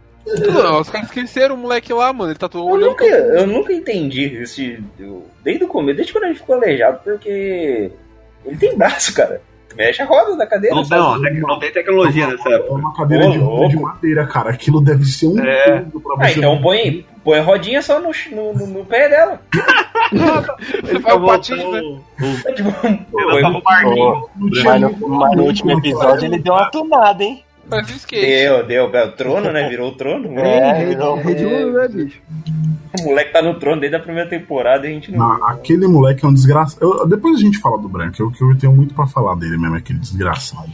Não, 0.52 0.80
os 0.82 0.90
caras 0.90 1.08
esqueceram 1.08 1.54
o 1.54 1.58
moleque 1.58 1.94
lá, 1.94 2.12
mano. 2.12 2.30
Ele 2.30 2.38
tá 2.38 2.46
todo 2.46 2.68
Eu 2.68 2.74
olhando. 2.74 2.90
nunca, 2.90 3.04
eu 3.06 3.46
nunca 3.46 3.72
entendi 3.72 4.24
esse. 4.36 4.84
desde 5.42 5.64
o 5.64 5.66
começo, 5.66 5.96
desde 5.96 6.12
quando 6.12 6.24
a 6.24 6.28
gente 6.28 6.40
ficou 6.40 6.56
aleijado, 6.56 7.00
porque. 7.02 7.90
Ele 8.44 8.56
tem 8.58 8.76
braço, 8.76 9.14
cara. 9.14 9.40
Mexe 9.76 10.02
a 10.02 10.04
roda 10.04 10.36
da 10.36 10.46
cadeira. 10.46 10.74
Não, 10.76 10.82
não, 10.84 11.20
tec- 11.22 11.40
não 11.40 11.58
tem 11.58 11.72
tecnologia 11.72 12.26
nessa 12.26 12.48
É 12.48 12.54
época. 12.54 12.72
uma 12.74 12.94
cadeira 12.94 13.30
de, 13.30 13.38
roda 13.38 13.68
de 13.68 13.76
madeira, 13.80 14.26
cara. 14.26 14.50
Aquilo 14.50 14.80
deve 14.80 15.04
ser 15.04 15.28
um 15.28 15.38
É. 15.38 15.80
pra 15.80 16.14
Ah, 16.18 16.28
você. 16.28 16.38
então 16.38 16.60
põe, 16.60 17.06
põe 17.24 17.40
rodinha 17.40 17.80
só 17.80 18.00
no, 18.00 18.10
no, 18.32 18.52
no- 18.54 18.66
no 18.66 18.84
pé 18.84 19.08
dela. 19.08 19.40
Ele 20.88 20.98
vai 20.98 21.14
o 21.14 21.24
patins, 21.24 21.64
né? 21.70 21.80
É 22.46 22.52
tipo, 22.52 22.70
no, 22.70 23.40
muito- 23.50 23.62
mas 25.08 25.36
no 25.36 25.44
último 25.44 25.72
episódio 25.78 26.26
ele 26.26 26.38
deu 26.38 26.52
uma 26.52 26.70
tunada, 26.70 27.22
hein? 27.22 27.44
Faz 27.68 27.90
um 27.90 27.96
skate. 27.96 28.26
Deu, 28.26 28.66
deu, 28.66 28.90
é 28.94 29.04
o 29.04 29.12
trono, 29.12 29.52
né? 29.52 29.68
Virou 29.68 29.90
o 29.90 29.94
trono. 29.96 30.28
É, 30.40 30.84
virou- 30.84 31.18
de 31.22 31.44
mundo, 31.44 31.72
né, 31.72 31.88
bicho? 31.88 32.20
O 33.00 33.04
moleque 33.04 33.32
tá 33.32 33.40
no 33.40 33.54
trono 33.54 33.80
desde 33.80 33.96
a 33.96 34.00
primeira 34.00 34.28
temporada 34.28 34.84
e 34.86 34.90
a 34.90 34.92
gente 34.94 35.12
não. 35.12 35.18
Não, 35.38 35.46
aquele 35.46 35.86
moleque 35.86 36.24
é 36.24 36.28
um 36.28 36.34
desgraçado. 36.34 37.06
Depois 37.06 37.36
a 37.36 37.40
gente 37.40 37.58
fala 37.58 37.78
do 37.78 37.88
Branco, 37.88 38.20
eu, 38.20 38.30
que 38.32 38.42
eu 38.42 38.58
tenho 38.58 38.72
muito 38.72 38.94
pra 38.94 39.06
falar 39.06 39.36
dele 39.36 39.56
mesmo, 39.56 39.76
aquele 39.76 40.00
desgraçado. 40.00 40.68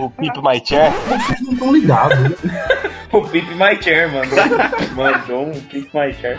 O 0.00 0.10
Pip 0.10 0.36
My 0.42 0.60
Chair. 0.64 0.90
Vocês 0.92 1.40
não 1.42 1.52
estão 1.52 1.72
ligados, 1.72 2.18
né? 2.18 2.30
O 3.12 3.22
Pip 3.22 3.48
My 3.54 3.80
Chair 3.80 4.08
mandou, 4.12 4.38
mandou 4.94 5.46
um 5.48 5.60
Pip 5.62 5.88
My 5.94 6.12
Chair. 6.12 6.38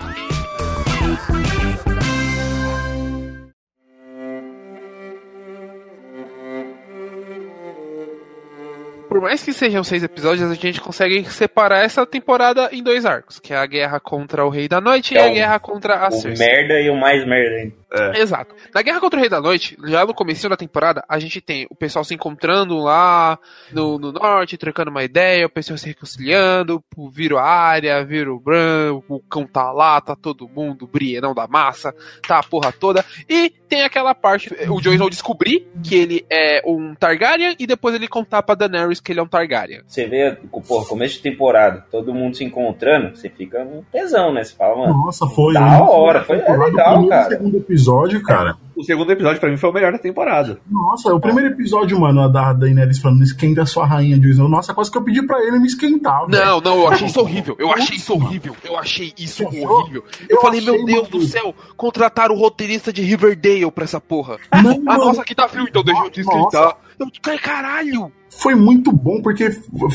Por 9.12 9.19
mais 9.19 9.43
que 9.43 9.52
sejam 9.52 9.84
seis 9.84 10.04
episódios, 10.04 10.50
a 10.50 10.54
gente 10.54 10.80
consegue 10.80 11.26
separar 11.26 11.84
essa 11.84 12.06
temporada 12.06 12.69
em 12.71 12.82
dois 12.82 13.06
arcos, 13.06 13.39
que 13.41 13.54
é 13.54 13.58
a 13.58 13.65
guerra 13.65 14.00
contra 14.00 14.45
o 14.45 14.50
Rei 14.50 14.69
da 14.69 14.80
Noite 14.80 15.17
É 15.17 15.19
e 15.19 15.28
a 15.28 15.30
o- 15.30 15.34
guerra 15.34 15.60
contra 15.60 15.95
a 15.97 16.08
O 16.08 16.12
Cersei. 16.13 16.47
merda 16.47 16.80
e 16.80 16.89
o 16.89 16.95
mais 16.95 17.28
merda 17.28 17.74
ainda. 17.93 18.17
Exato. 18.19 18.56
Na 18.73 18.82
Guerra 18.82 18.99
contra 18.99 19.17
o 19.17 19.19
Rei 19.21 19.30
da 19.30 19.41
Noite, 19.41 19.77
já 19.86 20.06
no 20.06 20.13
começo 20.13 20.47
da 20.49 20.56
temporada, 20.58 21.04
a 21.08 21.19
gente 21.19 21.41
tem 21.41 21.67
o 21.69 21.75
pessoal 21.75 22.04
se 22.06 22.13
encontrando 22.13 22.77
lá 22.80 23.38
no, 23.71 23.97
no 23.99 24.12
norte, 24.12 24.58
trocando 24.58 24.91
uma 24.91 25.04
ideia, 25.04 25.45
o 25.45 25.49
pessoal 25.49 25.77
se 25.77 25.88
reconciliando, 25.88 26.84
o- 26.95 27.10
vira 27.10 27.39
a 27.39 27.43
área, 27.49 28.04
vira 28.06 28.32
o 28.34 28.39
Bran, 28.39 28.93
o 29.08 29.19
cão 29.21 29.45
tá 29.45 29.71
lá, 29.71 29.99
tá 30.01 30.15
todo 30.15 30.47
mundo, 30.47 30.84
o 30.86 30.88
Brienão 30.88 31.34
da 31.34 31.47
massa, 31.47 31.93
tá 32.27 32.39
a 32.39 32.43
porra 32.43 32.71
toda. 32.71 33.04
E 33.30 33.49
tem 33.67 33.84
aquela 33.84 34.13
parte, 34.13 34.54
o 34.69 34.82
Jon 34.82 34.91
Snow 34.93 35.10
descobrir 35.10 35.67
que 35.84 35.95
ele 35.95 36.25
é 36.30 36.62
um 36.65 36.93
Targaryen 36.95 37.56
e 37.58 37.65
depois 37.65 37.95
ele 37.95 38.08
contar 38.08 38.43
pra 38.43 38.56
Daenerys 38.56 38.99
que 38.99 39.12
ele 39.12 39.19
é 39.19 39.23
um 39.23 39.27
Targaryen. 39.27 39.82
Você 39.88 40.06
vê, 40.08 40.38
porra, 40.67 40.86
começo 40.86 41.15
de 41.15 41.21
temporada, 41.21 41.86
todo 41.89 42.13
mundo 42.13 42.36
se 42.36 42.43
encontrando, 42.43 43.15
você 43.15 43.30
fica 43.30 43.63
no 43.63 43.84
tesão, 43.91 44.34
né? 44.34 44.43
Você 44.43 44.56
fala, 44.56 44.75
mano, 44.77 45.06
Nossa, 45.06 45.25
foi. 45.27 45.54
Da 45.54 45.82
hora, 45.84 46.23
foi 46.23 46.38
Temporada, 46.39 46.65
legal, 46.65 47.08
cara. 47.08 47.30
segundo 47.30 47.58
episódio, 47.58 47.81
cara. 48.24 48.58
O 48.76 48.84
segundo 48.84 49.12
episódio 49.12 49.39
pra 49.39 49.50
mim 49.50 49.58
foi 49.58 49.70
o 49.70 49.74
melhor 49.74 49.91
da 49.91 49.98
temporada. 50.00 50.60
Nossa, 50.70 51.13
o 51.13 51.20
primeiro 51.20 51.52
episódio, 51.52 52.00
mano, 52.00 52.22
a 52.22 52.28
da 52.28 52.52
Daenerys 52.54 52.98
falando 53.00 53.24
esquenta 53.24 53.62
a 53.62 53.65
sua 53.65 53.86
rainha 53.86 54.17
de 54.20 54.30
Snow. 54.32 54.50
Nossa, 54.50 54.74
quase 54.74 54.89
que 54.89 54.98
eu 54.98 55.04
pedi 55.04 55.22
pra 55.26 55.39
ele 55.46 55.60
me 55.60 55.67
esquentar, 55.67 56.26
velho. 56.26 56.46
Não, 56.46 56.62
não, 56.62 56.76
eu 56.82 56.88
achei 56.88 57.08
isso 57.08 57.20
horrível. 57.20 57.56
Eu 57.60 57.72
achei 57.72 57.98
isso 57.98 58.13
horrível. 58.13 58.56
Eu 58.63 58.78
achei 58.78 59.13
isso 59.17 59.44
horrível. 59.46 60.04
Eu, 60.28 60.38
Eu 60.38 60.41
falei, 60.41 60.62
meu 60.62 60.84
Deus 60.84 61.08
do 61.10 61.22
céu, 61.22 61.54
contrataram 61.78 62.34
o 62.34 62.38
roteirista 62.39 62.91
de 62.91 63.02
Riverdale 63.04 63.70
pra 63.72 63.84
essa 63.84 64.02
porra. 64.02 64.38
Não, 64.63 64.82
Ah, 64.88 64.98
nossa, 64.98 65.22
aqui 65.22 65.36
tá 65.36 65.48
frio, 65.48 65.65
então 65.70 65.84
deixa 65.84 66.04
eu 66.04 66.10
te 66.10 66.22
esquentar. 66.22 66.78
Eu, 67.00 67.08
cara, 67.22 67.39
caralho! 67.39 68.12
Foi 68.34 68.56
muito 68.56 68.91
bom, 68.91 69.22
porque 69.22 69.50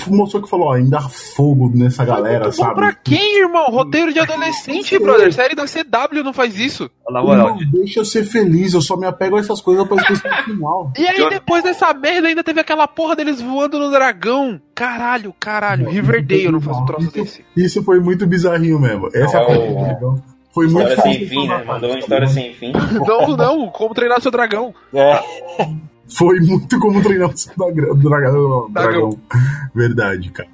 mostrou 0.08 0.42
que 0.42 0.48
falou, 0.48 0.68
ó, 0.68 0.72
ainda 0.74 0.98
há 0.98 1.08
fogo 1.08 1.70
nessa 1.74 2.04
galera, 2.04 2.44
Bom 2.46 2.52
sabe? 2.52 2.74
pra 2.74 2.92
quem, 2.92 3.40
irmão? 3.40 3.66
Roteiro 3.70 4.12
de 4.12 4.18
adolescente, 4.20 4.98
brother. 4.98 5.32
Série 5.32 5.54
da 5.54 5.64
CW 5.64 6.22
não 6.22 6.32
faz 6.32 6.58
isso. 6.58 6.88
Na 7.10 7.22
moral, 7.22 7.56
Não, 7.56 7.70
deixa 7.70 8.00
eu 8.00 8.04
ser 8.04 8.24
feliz, 8.24 8.74
eu 8.74 8.80
só 8.82 8.96
me 8.96 9.06
apego 9.06 9.36
a 9.36 9.40
essas 9.40 9.60
coisas 9.60 9.86
pra 9.88 9.96
esquecer 9.96 10.30
o 10.30 10.44
final. 10.44 10.92
E 10.98 11.06
aí, 11.06 11.28
depois 11.30 11.62
dessa 11.64 11.92
merda, 11.94 12.28
ainda 12.28 12.44
teve 12.44 12.60
aquela 12.60 12.86
porra 12.86 13.16
deles 13.16 13.40
voando 13.40 13.78
no 13.78 13.90
dragão. 13.90 14.60
Caralho, 14.74 15.34
caralho. 15.40 15.88
Riverdale 15.88 16.50
não 16.52 16.60
faz 16.60 16.76
um 16.76 16.84
troço 16.86 17.10
desse. 17.10 17.44
Isso 17.56 17.82
foi 17.82 17.98
muito 18.00 18.26
bizarrinho 18.26 18.78
mesmo. 18.78 19.08
Essa 19.14 19.40
Não, 19.40 19.48
é 19.48 19.54
a 19.54 19.58
o- 19.58 19.74
parte 19.76 20.00
do 20.00 20.22
Foi 20.52 20.68
muito 20.68 20.88
História 20.88 21.02
sem 21.02 21.12
fácil 21.12 21.28
fim, 21.28 21.48
né? 21.48 21.64
Mandou 21.66 21.90
uma 21.90 21.98
história 21.98 22.26
bom? 22.26 22.32
sem 22.32 22.54
fim. 22.54 22.72
Não, 23.06 23.36
não. 23.36 23.68
Como 23.70 23.94
treinar 23.94 24.20
seu 24.20 24.30
dragão. 24.30 24.74
É, 24.94 25.20
Foi 26.08 26.40
muito 26.40 26.78
como 26.78 27.02
treinar 27.02 27.30
o 27.30 27.36
seu 27.36 27.52
dragão. 27.96 28.70
dragão. 28.70 29.18
Verdade, 29.74 30.30
cara. 30.30 30.48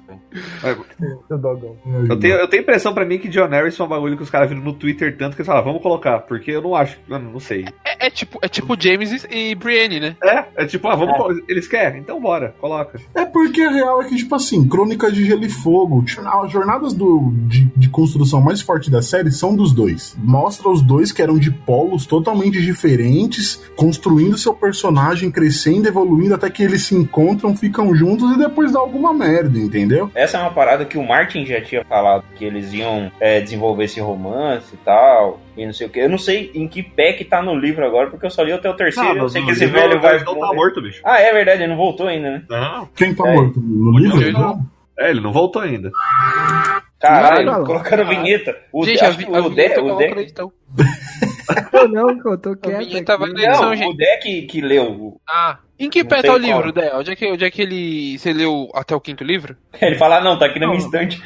Dogão. 1.29 1.77
eu 2.09 2.19
tenho, 2.19 2.35
eu 2.35 2.47
tenho 2.47 2.61
a 2.61 2.63
impressão 2.63 2.93
pra 2.93 3.05
mim 3.05 3.17
que 3.17 3.27
John 3.29 3.47
Harris 3.47 3.75
foi 3.75 3.85
um 3.85 3.89
bagulho 3.89 4.17
que 4.17 4.23
os 4.23 4.29
caras 4.29 4.49
viram 4.49 4.61
no 4.63 4.73
Twitter 4.73 5.15
tanto 5.17 5.35
que 5.35 5.41
eles 5.41 5.47
falaram, 5.47 5.65
vamos 5.65 5.81
colocar, 5.81 6.19
porque 6.19 6.51
eu 6.51 6.61
não 6.61 6.75
acho, 6.75 6.97
eu 7.09 7.19
não 7.19 7.39
sei. 7.39 7.65
É, 7.85 8.07
é 8.07 8.09
tipo, 8.09 8.39
é 8.41 8.47
tipo 8.47 8.75
James 8.79 9.25
e 9.29 9.55
Brienne, 9.55 9.99
né? 9.99 10.15
É, 10.23 10.45
é 10.63 10.65
tipo, 10.65 10.87
ah, 10.87 10.95
vamos, 10.95 11.15
colo- 11.17 11.41
eles 11.47 11.67
querem, 11.67 12.01
então 12.01 12.19
bora, 12.21 12.53
coloca. 12.59 12.99
É 13.15 13.25
porque 13.25 13.61
a 13.61 13.71
real 13.71 14.01
é 14.01 14.05
que, 14.05 14.15
tipo 14.15 14.35
assim, 14.35 14.67
Crônicas 14.67 15.13
de 15.13 15.25
Gelo 15.25 15.43
e 15.45 15.49
Fogo, 15.49 16.03
tipo, 16.03 16.21
as 16.27 16.51
jornadas 16.51 16.93
do, 16.93 17.31
de, 17.47 17.65
de 17.75 17.89
construção 17.89 18.41
mais 18.41 18.61
forte 18.61 18.89
da 18.89 19.01
série 19.01 19.31
são 19.31 19.55
dos 19.55 19.73
dois. 19.73 20.15
Mostra 20.19 20.69
os 20.69 20.81
dois 20.81 21.11
que 21.11 21.21
eram 21.21 21.37
de 21.37 21.51
polos 21.51 22.05
totalmente 22.05 22.61
diferentes, 22.61 23.61
construindo 23.75 24.37
seu 24.37 24.53
personagem, 24.53 25.31
crescendo, 25.31 25.87
evoluindo, 25.87 26.33
até 26.35 26.49
que 26.49 26.63
eles 26.63 26.83
se 26.83 26.95
encontram, 26.95 27.55
ficam 27.55 27.93
juntos 27.95 28.31
e 28.33 28.37
depois 28.37 28.71
dá 28.71 28.79
alguma 28.79 29.13
merda, 29.13 29.57
entendeu? 29.57 30.11
Essa 30.23 30.37
é 30.37 30.41
uma 30.41 30.51
parada 30.51 30.85
que 30.85 30.97
o 30.97 31.03
Martin 31.05 31.45
já 31.45 31.59
tinha 31.59 31.83
falado, 31.83 32.23
que 32.35 32.45
eles 32.45 32.71
iam 32.73 33.11
é, 33.19 33.41
desenvolver 33.41 33.83
esse 33.83 33.99
romance 33.99 34.73
e 34.73 34.77
tal, 34.77 35.39
e 35.57 35.65
não 35.65 35.73
sei 35.73 35.87
o 35.87 35.89
que. 35.89 35.99
Eu 35.99 36.09
não 36.09 36.17
sei 36.17 36.49
em 36.55 36.67
que 36.67 36.81
pé 36.81 37.13
que 37.13 37.25
tá 37.25 37.41
no 37.41 37.53
livro 37.55 37.85
agora, 37.85 38.09
porque 38.09 38.25
eu 38.25 38.29
só 38.31 38.41
li 38.43 38.51
até 38.53 38.69
o 38.69 38.73
terceiro, 38.75 39.17
eu 39.17 39.29
sei 39.29 39.43
que 39.43 39.51
esse 39.51 39.65
velho 39.65 39.99
vai... 39.99 40.23
não 40.23 40.39
tá 40.39 40.53
morto, 40.53 40.81
bicho. 40.81 41.01
Ah, 41.03 41.19
é 41.19 41.33
verdade, 41.33 41.61
ele 41.63 41.71
não 41.71 41.77
voltou 41.77 42.07
ainda, 42.07 42.31
né? 42.31 42.43
Não. 42.49 42.87
Quem 42.95 43.13
tá 43.13 43.27
É. 43.27 43.33
morto? 43.33 43.59
No 43.59 43.97
livro? 43.99 44.21
Ele 44.21 44.31
Não. 44.31 44.59
É, 44.97 45.09
ele 45.09 45.19
não 45.21 45.33
voltou 45.33 45.61
ainda. 45.61 45.91
Caralho, 47.01 47.45
Não, 47.45 47.57
não. 47.59 47.65
colocando 47.65 48.05
vinheta. 48.07 48.55
O, 48.71 48.85
Gente, 48.85 49.03
a, 49.03 49.11
que 49.13 49.25
a 49.25 49.39
o 49.41 49.49
vinheta 49.49 49.81
o 49.81 49.87
na 49.87 49.95
Dé, 49.95 50.11
edição. 50.21 50.51
Eu 51.71 51.87
não, 51.87 52.09
eu 52.09 52.37
tô 52.37 52.55
quieto. 52.55 53.17
vai 53.17 53.31
aqui. 53.31 53.47
não, 53.47 53.75
gente. 53.75 53.89
o 53.89 53.97
Dé 53.97 54.17
que, 54.17 54.41
que 54.43 54.61
leu. 54.61 55.19
Ah, 55.27 55.59
em 55.79 55.89
que 55.89 56.03
pé 56.03 56.21
tá 56.21 56.33
o 56.33 56.37
livro, 56.37 56.71
Dé? 56.71 56.95
Onde 56.95 57.11
é 57.11 57.15
que, 57.15 57.25
onde 57.25 57.43
é 57.43 57.51
que 57.51 57.61
ele. 57.61 58.17
Você 58.17 58.31
leu 58.31 58.69
até 58.73 58.95
o 58.95 59.01
quinto 59.01 59.23
livro? 59.23 59.57
Ele 59.81 59.95
fala, 59.95 60.17
ah, 60.17 60.23
não, 60.23 60.37
tá 60.37 60.45
aqui 60.45 60.59
na 60.59 60.67
minha 60.67 60.79
estante. 60.79 61.21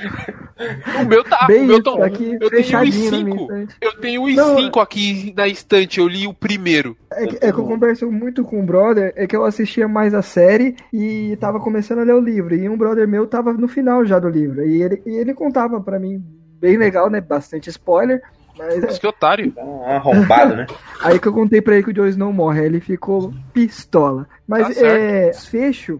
O 1.02 1.06
meu 1.06 1.24
tá. 1.24 1.46
Bem 1.48 1.62
o 1.62 1.66
meu 1.66 1.84
tá 1.84 1.96
tá 1.96 2.06
aqui 2.06 2.38
eu 2.40 2.50
tenho 2.50 2.82
os 2.82 2.96
cinco. 2.96 3.48
Eu 3.80 4.00
tenho 4.00 4.24
os 4.24 4.36
Não, 4.36 4.58
cinco 4.58 4.80
aqui 4.80 5.34
na 5.36 5.48
estante, 5.48 6.00
eu 6.00 6.08
li 6.08 6.26
o 6.26 6.34
primeiro. 6.34 6.98
É 7.12 7.28
que, 7.28 7.36
é 7.36 7.52
que 7.52 7.60
eu 7.60 7.66
converso 7.66 8.12
muito 8.12 8.44
com 8.44 8.60
um 8.60 8.66
brother, 8.66 9.14
é 9.16 9.28
que 9.28 9.36
eu 9.36 9.46
assistia 9.46 9.88
mais 9.88 10.14
a 10.14 10.22
série 10.22 10.76
e 10.92 11.38
tava 11.40 11.60
começando 11.60 12.00
a 12.00 12.04
ler 12.04 12.16
o 12.16 12.22
livro. 12.22 12.56
E 12.56 12.68
um 12.68 12.78
brother 12.78 13.08
meu 13.08 13.28
tava 13.28 13.54
no 13.54 13.68
final 13.68 14.06
já 14.06 14.18
do 14.18 14.30
livro. 14.30 14.66
E 14.66 14.82
ele, 14.82 15.04
e 15.06 15.12
ele 15.12 15.34
contava 15.34 15.80
pra 15.80 16.00
mim, 16.00 16.24
bem 16.60 16.78
legal, 16.78 17.10
né? 17.10 17.22
Bastante 17.22 17.70
spoiler. 17.70 18.24
Mas 18.58 18.76
é, 18.76 18.82
Nossa, 18.82 19.00
que 19.00 19.08
otário. 19.08 19.52
Tá 19.52 19.64
um 19.64 19.84
arrombado, 19.86 20.56
né? 20.56 20.68
aí 21.02 21.20
que 21.20 21.28
eu 21.28 21.34
contei 21.34 21.62
pra 21.62 21.76
ele 21.76 21.84
que 21.84 21.92
o 21.92 21.96
Joe 21.96 22.10
Snow 22.10 22.34
morre, 22.34 22.62
aí 22.62 22.66
ele 22.66 22.80
ficou 22.80 23.34
pistola. 23.54 24.24
Tá 24.24 24.30
Mas 24.48 24.76
certo. 24.76 24.84
é, 24.86 25.34
fecho 25.34 26.00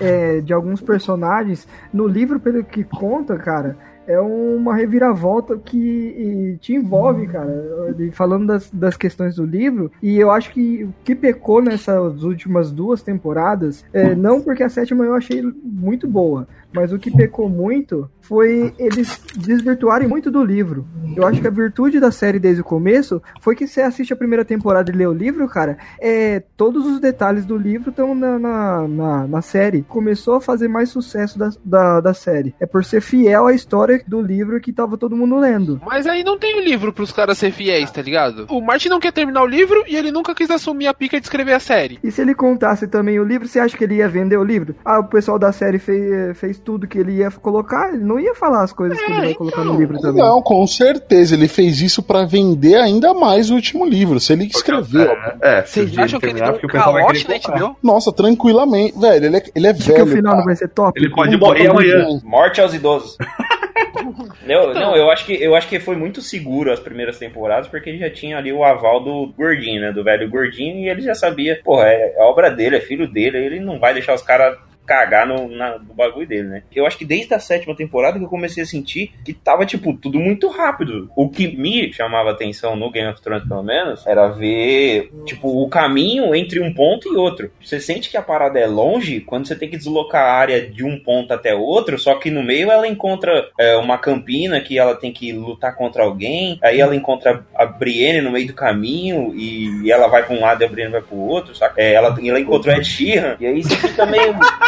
é, 0.00 0.40
de 0.40 0.52
alguns 0.52 0.80
personagens, 0.80 1.66
no 1.92 2.06
livro, 2.06 2.38
pelo 2.38 2.62
que 2.62 2.84
conta, 2.84 3.36
cara, 3.36 3.76
é 4.06 4.20
uma 4.20 4.74
reviravolta 4.74 5.56
que 5.56 6.56
te 6.60 6.74
envolve, 6.74 7.26
cara. 7.26 7.94
Falando 8.12 8.46
das, 8.46 8.70
das 8.70 8.96
questões 8.96 9.34
do 9.36 9.44
livro, 9.44 9.90
e 10.00 10.16
eu 10.16 10.30
acho 10.30 10.52
que 10.52 10.84
o 10.84 10.94
que 11.04 11.14
pecou 11.14 11.60
nessas 11.60 12.22
últimas 12.22 12.70
duas 12.70 13.02
temporadas, 13.02 13.84
é, 13.92 14.14
não 14.14 14.40
porque 14.40 14.62
a 14.62 14.68
sétima 14.68 15.04
eu 15.04 15.14
achei 15.14 15.42
muito 15.62 16.06
boa, 16.06 16.46
mas 16.72 16.92
o 16.92 16.98
que 16.98 17.10
pecou 17.10 17.48
muito 17.48 18.10
foi 18.26 18.74
eles 18.78 19.20
desvirtuarem 19.36 20.08
muito 20.08 20.30
do 20.30 20.44
livro. 20.44 20.86
Eu 21.16 21.26
acho 21.26 21.40
que 21.40 21.46
a 21.46 21.50
virtude 21.50 22.00
da 22.00 22.10
série 22.10 22.38
desde 22.38 22.60
o 22.60 22.64
começo 22.64 23.22
foi 23.40 23.54
que 23.54 23.66
você 23.66 23.80
assiste 23.80 24.12
a 24.12 24.16
primeira 24.16 24.44
temporada 24.44 24.90
e 24.90 24.94
lê 24.94 25.06
o 25.06 25.12
livro, 25.12 25.48
cara, 25.48 25.78
é, 26.00 26.42
todos 26.56 26.84
os 26.84 27.00
detalhes 27.00 27.44
do 27.44 27.56
livro 27.56 27.90
estão 27.90 28.14
na, 28.14 28.38
na, 28.38 28.88
na, 28.88 29.26
na 29.26 29.42
série. 29.42 29.82
Começou 29.82 30.34
a 30.34 30.40
fazer 30.40 30.68
mais 30.68 30.88
sucesso 30.88 31.38
da, 31.38 31.50
da, 31.64 32.00
da 32.00 32.14
série. 32.14 32.54
É 32.58 32.66
por 32.66 32.84
ser 32.84 33.00
fiel 33.00 33.46
à 33.46 33.54
história 33.54 34.02
do 34.06 34.20
livro 34.20 34.60
que 34.60 34.72
tava 34.72 34.98
todo 34.98 35.16
mundo 35.16 35.38
lendo. 35.38 35.80
Mas 35.86 36.06
aí 36.06 36.24
não 36.24 36.38
tem 36.38 36.58
o 36.58 36.64
livro 36.64 36.92
pros 36.92 37.12
caras 37.12 37.38
ser 37.38 37.52
fiéis, 37.52 37.90
tá 37.90 38.02
ligado? 38.02 38.46
O 38.50 38.60
Martin 38.60 38.88
não 38.88 39.00
quer 39.00 39.12
terminar 39.12 39.42
o 39.42 39.46
livro 39.46 39.84
e 39.86 39.96
ele 39.96 40.10
nunca 40.10 40.34
quis 40.34 40.50
assumir 40.50 40.88
a 40.88 40.94
pica 40.94 41.20
de 41.20 41.26
escrever 41.26 41.52
a 41.52 41.60
série. 41.60 41.98
E 42.02 42.10
se 42.10 42.20
ele 42.20 42.34
contasse 42.34 42.88
também 42.88 43.20
o 43.20 43.24
livro, 43.24 43.46
você 43.46 43.60
acha 43.60 43.76
que 43.76 43.84
ele 43.84 43.96
ia 43.96 44.08
vender 44.08 44.36
o 44.36 44.44
livro? 44.44 44.74
Ah, 44.84 44.98
o 44.98 45.04
pessoal 45.04 45.38
da 45.38 45.52
série 45.52 45.78
fez, 45.78 46.36
fez 46.36 46.55
tudo 46.60 46.86
que 46.86 46.98
ele 46.98 47.12
ia 47.12 47.30
colocar, 47.30 47.92
ele 47.92 48.04
não 48.04 48.18
ia 48.18 48.34
falar 48.34 48.62
as 48.62 48.72
coisas 48.72 48.98
que 48.98 49.10
ele 49.10 49.20
vai 49.20 49.34
colocar 49.34 49.64
no 49.64 49.78
livro 49.78 49.98
também. 50.00 50.22
Não, 50.22 50.42
com 50.42 50.66
certeza. 50.66 51.34
Ele 51.34 51.48
fez 51.48 51.80
isso 51.80 52.02
pra 52.02 52.24
vender 52.24 52.76
ainda 52.76 53.14
mais 53.14 53.50
o 53.50 53.54
último 53.54 53.84
livro. 53.84 54.20
Se 54.20 54.32
ele 54.32 54.44
escreveu. 54.44 55.10
É, 55.40 55.62
se 55.62 55.80
Vocês 55.80 55.98
acham 55.98 56.20
que 56.20 56.26
ele 56.26 56.40
deu 56.40 56.48
um 56.48 56.52
porque 56.52 56.66
o 56.66 56.70
pessoal 56.70 56.92
vai 56.92 57.02
calote 57.02 57.28
na 57.28 57.34
comprar. 57.34 57.58
HBO? 57.58 57.76
Nossa, 57.82 58.12
tranquilamente. 58.12 58.98
Velho, 58.98 59.26
ele 59.26 59.36
é, 59.36 59.42
ele 59.54 59.66
é 59.66 59.70
Acha 59.70 59.82
que 59.82 59.92
velho. 59.92 60.04
o 60.04 60.06
final 60.06 60.22
cara. 60.24 60.36
não 60.36 60.44
vai 60.44 60.56
ser 60.56 60.68
top? 60.68 61.00
Ele 61.00 61.10
pode 61.10 61.36
morrer 61.36 61.68
amanhã. 61.68 62.20
Morte 62.24 62.60
aos 62.60 62.74
idosos. 62.74 63.16
não, 64.46 64.74
não, 64.74 64.96
eu 64.96 65.10
acho 65.10 65.24
que 65.26 65.32
eu 65.32 65.54
acho 65.54 65.68
que 65.68 65.80
foi 65.80 65.96
muito 65.96 66.20
seguro 66.20 66.72
as 66.72 66.80
primeiras 66.80 67.18
temporadas, 67.18 67.68
porque 67.68 67.90
ele 67.90 67.98
já 67.98 68.10
tinha 68.10 68.38
ali 68.38 68.52
o 68.52 68.64
aval 68.64 69.02
do 69.02 69.32
gordinho, 69.36 69.80
né? 69.80 69.92
Do 69.92 70.04
velho 70.04 70.28
gordinho, 70.30 70.78
e 70.78 70.88
ele 70.88 71.02
já 71.02 71.14
sabia, 71.14 71.60
pô, 71.64 71.82
é, 71.82 72.14
é 72.16 72.22
obra 72.22 72.50
dele, 72.50 72.76
é 72.76 72.80
filho 72.80 73.10
dele, 73.10 73.38
ele 73.38 73.60
não 73.60 73.78
vai 73.78 73.92
deixar 73.92 74.14
os 74.14 74.22
caras 74.22 74.56
cagar 74.86 75.26
no, 75.26 75.48
na- 75.48 75.78
no 75.78 75.94
bagulho 75.94 76.26
dele, 76.26 76.48
né? 76.48 76.62
Eu 76.74 76.86
acho 76.86 76.96
que 76.96 77.04
desde 77.04 77.34
a 77.34 77.38
sétima 77.38 77.74
temporada 77.76 78.18
que 78.18 78.24
eu 78.24 78.28
comecei 78.28 78.62
a 78.62 78.66
sentir 78.66 79.12
que 79.24 79.32
tava, 79.32 79.66
tipo, 79.66 79.92
tudo 79.94 80.18
muito 80.18 80.48
rápido. 80.48 81.10
O 81.16 81.28
que 81.28 81.56
me 81.56 81.92
chamava 81.92 82.30
atenção 82.30 82.76
no 82.76 82.90
Game 82.90 83.10
of 83.10 83.20
Thrones, 83.20 83.46
pelo 83.46 83.62
menos, 83.62 84.06
era 84.06 84.28
ver, 84.28 85.10
tipo, 85.24 85.62
o 85.62 85.68
caminho 85.68 86.34
entre 86.34 86.60
um 86.60 86.72
ponto 86.72 87.12
e 87.12 87.16
outro. 87.16 87.50
Você 87.62 87.80
sente 87.80 88.08
que 88.10 88.16
a 88.16 88.22
parada 88.22 88.58
é 88.58 88.66
longe 88.66 89.20
quando 89.20 89.46
você 89.46 89.56
tem 89.56 89.68
que 89.68 89.76
deslocar 89.76 90.22
a 90.22 90.32
área 90.32 90.66
de 90.68 90.84
um 90.84 90.98
ponto 90.98 91.32
até 91.32 91.54
outro, 91.54 91.98
só 91.98 92.14
que 92.14 92.30
no 92.30 92.42
meio 92.42 92.70
ela 92.70 92.86
encontra 92.86 93.48
é, 93.58 93.76
uma 93.76 93.98
campina 93.98 94.60
que 94.60 94.78
ela 94.78 94.94
tem 94.94 95.12
que 95.12 95.32
lutar 95.32 95.74
contra 95.74 96.02
alguém, 96.04 96.58
aí 96.62 96.80
ela 96.80 96.94
encontra 96.94 97.44
a 97.54 97.66
Brienne 97.66 98.20
no 98.20 98.30
meio 98.30 98.46
do 98.46 98.54
caminho 98.54 99.32
e 99.34 99.90
ela 99.90 100.06
vai 100.06 100.24
pra 100.24 100.34
um 100.34 100.40
lado 100.40 100.62
e 100.62 100.64
a 100.64 100.68
Brienne 100.68 100.92
vai 100.92 101.02
pro 101.02 101.16
outro, 101.16 101.54
saca? 101.54 101.74
É, 101.80 101.92
ela, 101.94 102.16
ela 102.24 102.40
encontrou 102.40 102.74
Ed 102.74 102.84
Sheeran, 102.86 103.36
e 103.40 103.46
aí 103.46 103.62
você 103.62 103.76
fica 103.76 104.06
meio... 104.06 104.34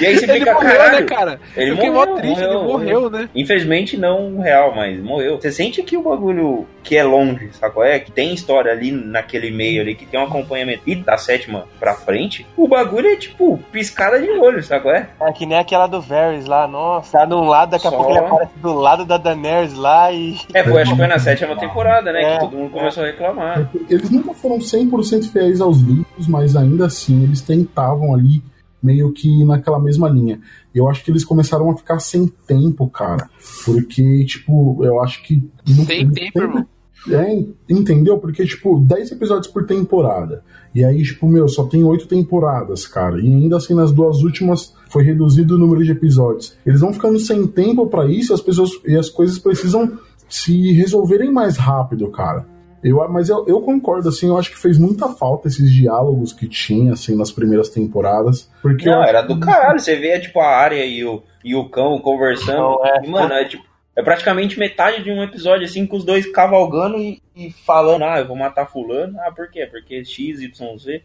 E 0.00 0.06
aí 0.06 0.16
você 0.18 0.24
Ele 0.24 0.38
fica, 0.40 0.54
morreu, 0.54 0.70
caralho, 0.70 1.00
né, 1.00 1.06
cara? 1.06 1.40
ele 1.56 1.74
morreu, 1.74 1.92
mó 1.92 2.06
triste, 2.06 2.40
morreu, 2.40 2.52
ele 2.52 2.64
morreu, 2.64 3.10
né? 3.10 3.28
Infelizmente 3.34 3.96
não 3.96 4.38
real, 4.38 4.74
mas 4.74 5.00
morreu. 5.02 5.40
Você 5.40 5.50
sente 5.50 5.82
que 5.82 5.96
o 5.96 6.02
bagulho 6.02 6.66
que 6.82 6.96
é 6.96 7.04
longe, 7.04 7.50
sacou? 7.52 7.84
É 7.84 7.98
que 7.98 8.10
tem 8.10 8.32
história 8.32 8.72
ali 8.72 8.90
naquele 8.90 9.50
meio 9.50 9.82
ali, 9.82 9.94
que 9.94 10.06
tem 10.06 10.18
um 10.18 10.24
acompanhamento. 10.24 10.82
E 10.86 10.94
da 10.94 11.18
sétima 11.18 11.66
pra 11.78 11.94
frente, 11.94 12.46
o 12.56 12.66
bagulho 12.66 13.08
é 13.08 13.16
tipo 13.16 13.58
piscada 13.70 14.20
de 14.20 14.30
olho, 14.30 14.62
sacou? 14.62 14.92
É? 14.92 15.08
É 15.20 15.32
que 15.32 15.44
nem 15.44 15.58
aquela 15.58 15.86
do 15.86 16.00
Varys 16.00 16.46
lá, 16.46 16.66
nossa. 16.66 17.18
Tá 17.18 17.24
de 17.24 17.34
um 17.34 17.44
lado, 17.44 17.70
daqui 17.70 17.86
a 17.86 17.90
Só. 17.90 17.96
pouco 17.96 18.12
ele 18.12 18.20
aparece 18.20 18.52
do 18.56 18.72
lado 18.72 19.04
da 19.04 19.18
Daenerys 19.18 19.74
lá 19.74 20.10
e. 20.12 20.36
É, 20.54 20.64
foi, 20.64 20.82
acho 20.82 20.92
que 20.92 20.96
foi 20.96 21.06
na 21.06 21.18
sétima 21.18 21.56
temporada, 21.56 22.12
né? 22.12 22.22
É. 22.22 22.32
Que 22.34 22.40
todo 22.40 22.56
mundo 22.56 22.70
começou 22.70 23.02
a 23.02 23.06
reclamar. 23.06 23.68
Eles 23.88 24.10
nunca 24.10 24.32
foram 24.34 24.58
100% 24.58 25.30
fiéis 25.30 25.60
aos 25.60 25.80
livros, 25.80 26.26
mas 26.28 26.56
ainda 26.56 26.86
assim 26.86 27.22
eles 27.24 27.40
tentavam 27.40 28.14
ali 28.14 28.42
meio 28.82 29.12
que 29.12 29.44
naquela 29.44 29.78
mesma 29.78 30.08
linha. 30.08 30.40
Eu 30.74 30.88
acho 30.88 31.04
que 31.04 31.10
eles 31.10 31.24
começaram 31.24 31.70
a 31.70 31.76
ficar 31.76 31.98
sem 31.98 32.26
tempo, 32.46 32.88
cara. 32.88 33.28
Porque, 33.64 34.24
tipo, 34.24 34.84
eu 34.84 35.00
acho 35.00 35.22
que. 35.22 35.42
Sem 35.86 36.10
tempo, 36.10 36.38
irmão. 36.38 36.66
É, 37.10 37.44
entendeu? 37.68 38.18
Porque, 38.18 38.44
tipo, 38.44 38.78
10 38.80 39.12
episódios 39.12 39.46
por 39.46 39.64
temporada. 39.64 40.42
E 40.74 40.84
aí, 40.84 41.02
tipo, 41.02 41.28
meu, 41.28 41.48
só 41.48 41.64
tem 41.64 41.84
8 41.84 42.06
temporadas, 42.06 42.86
cara. 42.86 43.20
E 43.20 43.26
ainda 43.26 43.56
assim, 43.56 43.74
nas 43.74 43.92
duas 43.92 44.22
últimas 44.22 44.74
foi 44.90 45.04
reduzido 45.04 45.54
o 45.54 45.58
número 45.58 45.84
de 45.84 45.92
episódios. 45.92 46.56
Eles 46.66 46.80
vão 46.80 46.92
ficando 46.92 47.18
sem 47.18 47.46
tempo 47.46 47.86
pra 47.86 48.06
isso 48.06 48.34
as 48.34 48.40
pessoas 48.40 48.70
e 48.84 48.96
as 48.96 49.08
coisas 49.08 49.38
precisam 49.38 49.98
se 50.28 50.72
resolverem 50.72 51.32
mais 51.32 51.56
rápido, 51.56 52.10
cara. 52.10 52.46
Eu, 52.82 53.08
mas 53.08 53.28
eu, 53.28 53.44
eu 53.48 53.60
concordo, 53.60 54.08
assim, 54.08 54.28
eu 54.28 54.38
acho 54.38 54.50
que 54.50 54.58
fez 54.58 54.78
muita 54.78 55.08
falta 55.08 55.48
esses 55.48 55.70
diálogos 55.70 56.32
que 56.32 56.46
tinha, 56.48 56.92
assim, 56.92 57.16
nas 57.16 57.32
primeiras 57.32 57.68
temporadas. 57.68 58.50
Porque 58.62 58.86
Não, 58.88 59.02
era 59.02 59.22
que- 59.22 59.34
do 59.34 59.40
caralho. 59.40 59.80
Você 59.80 59.96
vê, 59.96 60.18
tipo, 60.20 60.38
a 60.40 60.46
área 60.48 60.84
e 60.84 61.04
o, 61.04 61.22
e 61.44 61.54
o 61.54 61.68
cão 61.68 61.98
conversando. 61.98 62.58
Não, 62.58 62.86
é. 62.86 63.00
E, 63.04 63.08
mano, 63.08 63.32
é 63.34 63.44
tipo. 63.44 63.66
É 63.96 64.02
praticamente 64.02 64.56
metade 64.60 65.02
de 65.02 65.10
um 65.10 65.24
episódio, 65.24 65.64
assim, 65.64 65.84
com 65.84 65.96
os 65.96 66.04
dois 66.04 66.24
cavalgando 66.30 66.98
e, 66.98 67.20
e 67.34 67.50
falando, 67.50 68.04
ah, 68.04 68.20
eu 68.20 68.28
vou 68.28 68.36
matar 68.36 68.66
fulano. 68.66 69.18
Ah, 69.20 69.32
por 69.32 69.50
quê? 69.50 69.66
Porque 69.66 70.04
X, 70.04 70.40
Y, 70.40 70.78
Z. 70.78 71.02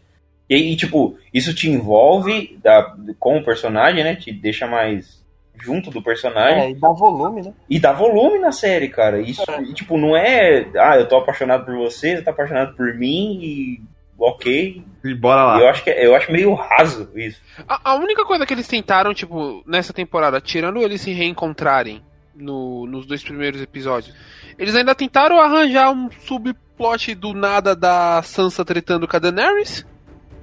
E 0.48 0.54
aí, 0.54 0.76
tipo, 0.76 1.16
isso 1.32 1.52
te 1.52 1.68
envolve 1.68 2.56
da- 2.62 2.94
com 3.18 3.38
o 3.38 3.44
personagem, 3.44 4.04
né? 4.04 4.14
Te 4.14 4.30
deixa 4.30 4.68
mais 4.68 5.23
junto 5.60 5.90
do 5.90 6.02
personagem. 6.02 6.60
É, 6.60 6.70
e 6.70 6.74
dá 6.74 6.88
volume, 6.90 7.42
né? 7.42 7.52
E 7.68 7.78
dá 7.80 7.92
volume 7.92 8.38
na 8.38 8.52
série, 8.52 8.88
cara. 8.88 9.20
Isso, 9.20 9.42
e, 9.62 9.72
tipo, 9.72 9.96
não 9.96 10.16
é. 10.16 10.66
Ah, 10.76 10.96
eu 10.98 11.08
tô 11.08 11.16
apaixonado 11.16 11.64
por 11.64 11.74
você, 11.76 12.16
você 12.16 12.22
tá 12.22 12.30
apaixonado 12.30 12.74
por 12.76 12.92
mim 12.94 13.38
e. 13.42 13.82
Ok. 14.18 14.82
E 15.04 15.14
bora 15.14 15.42
lá. 15.44 15.58
Eu 15.60 15.68
acho, 15.68 15.82
que, 15.84 15.90
é- 15.90 16.06
eu 16.06 16.14
acho 16.14 16.30
meio 16.32 16.54
raso 16.54 17.10
isso. 17.14 17.40
A, 17.68 17.90
a 17.92 17.94
única 17.96 18.24
coisa 18.24 18.46
que 18.46 18.54
eles 18.54 18.66
tentaram, 18.68 19.12
tipo, 19.12 19.62
nessa 19.66 19.92
temporada, 19.92 20.40
tirando 20.40 20.80
eles 20.80 21.00
se 21.00 21.12
reencontrarem 21.12 22.00
no- 22.34 22.86
nos 22.86 23.06
dois 23.06 23.22
primeiros 23.22 23.60
episódios, 23.60 24.14
eles 24.58 24.74
ainda 24.76 24.94
tentaram 24.94 25.40
arranjar 25.40 25.90
um 25.90 26.08
subplot 26.26 27.14
do 27.16 27.32
nada 27.34 27.74
da 27.74 28.22
Sansa 28.22 28.64
tretando 28.64 29.06
com 29.08 29.16
a 29.16 29.18
Daenerys, 29.20 29.84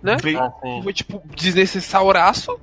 né? 0.04 0.18
Ah. 0.38 0.52
Foi, 0.84 0.94
tipo, 0.94 1.22
desnecessauraço. 1.36 2.60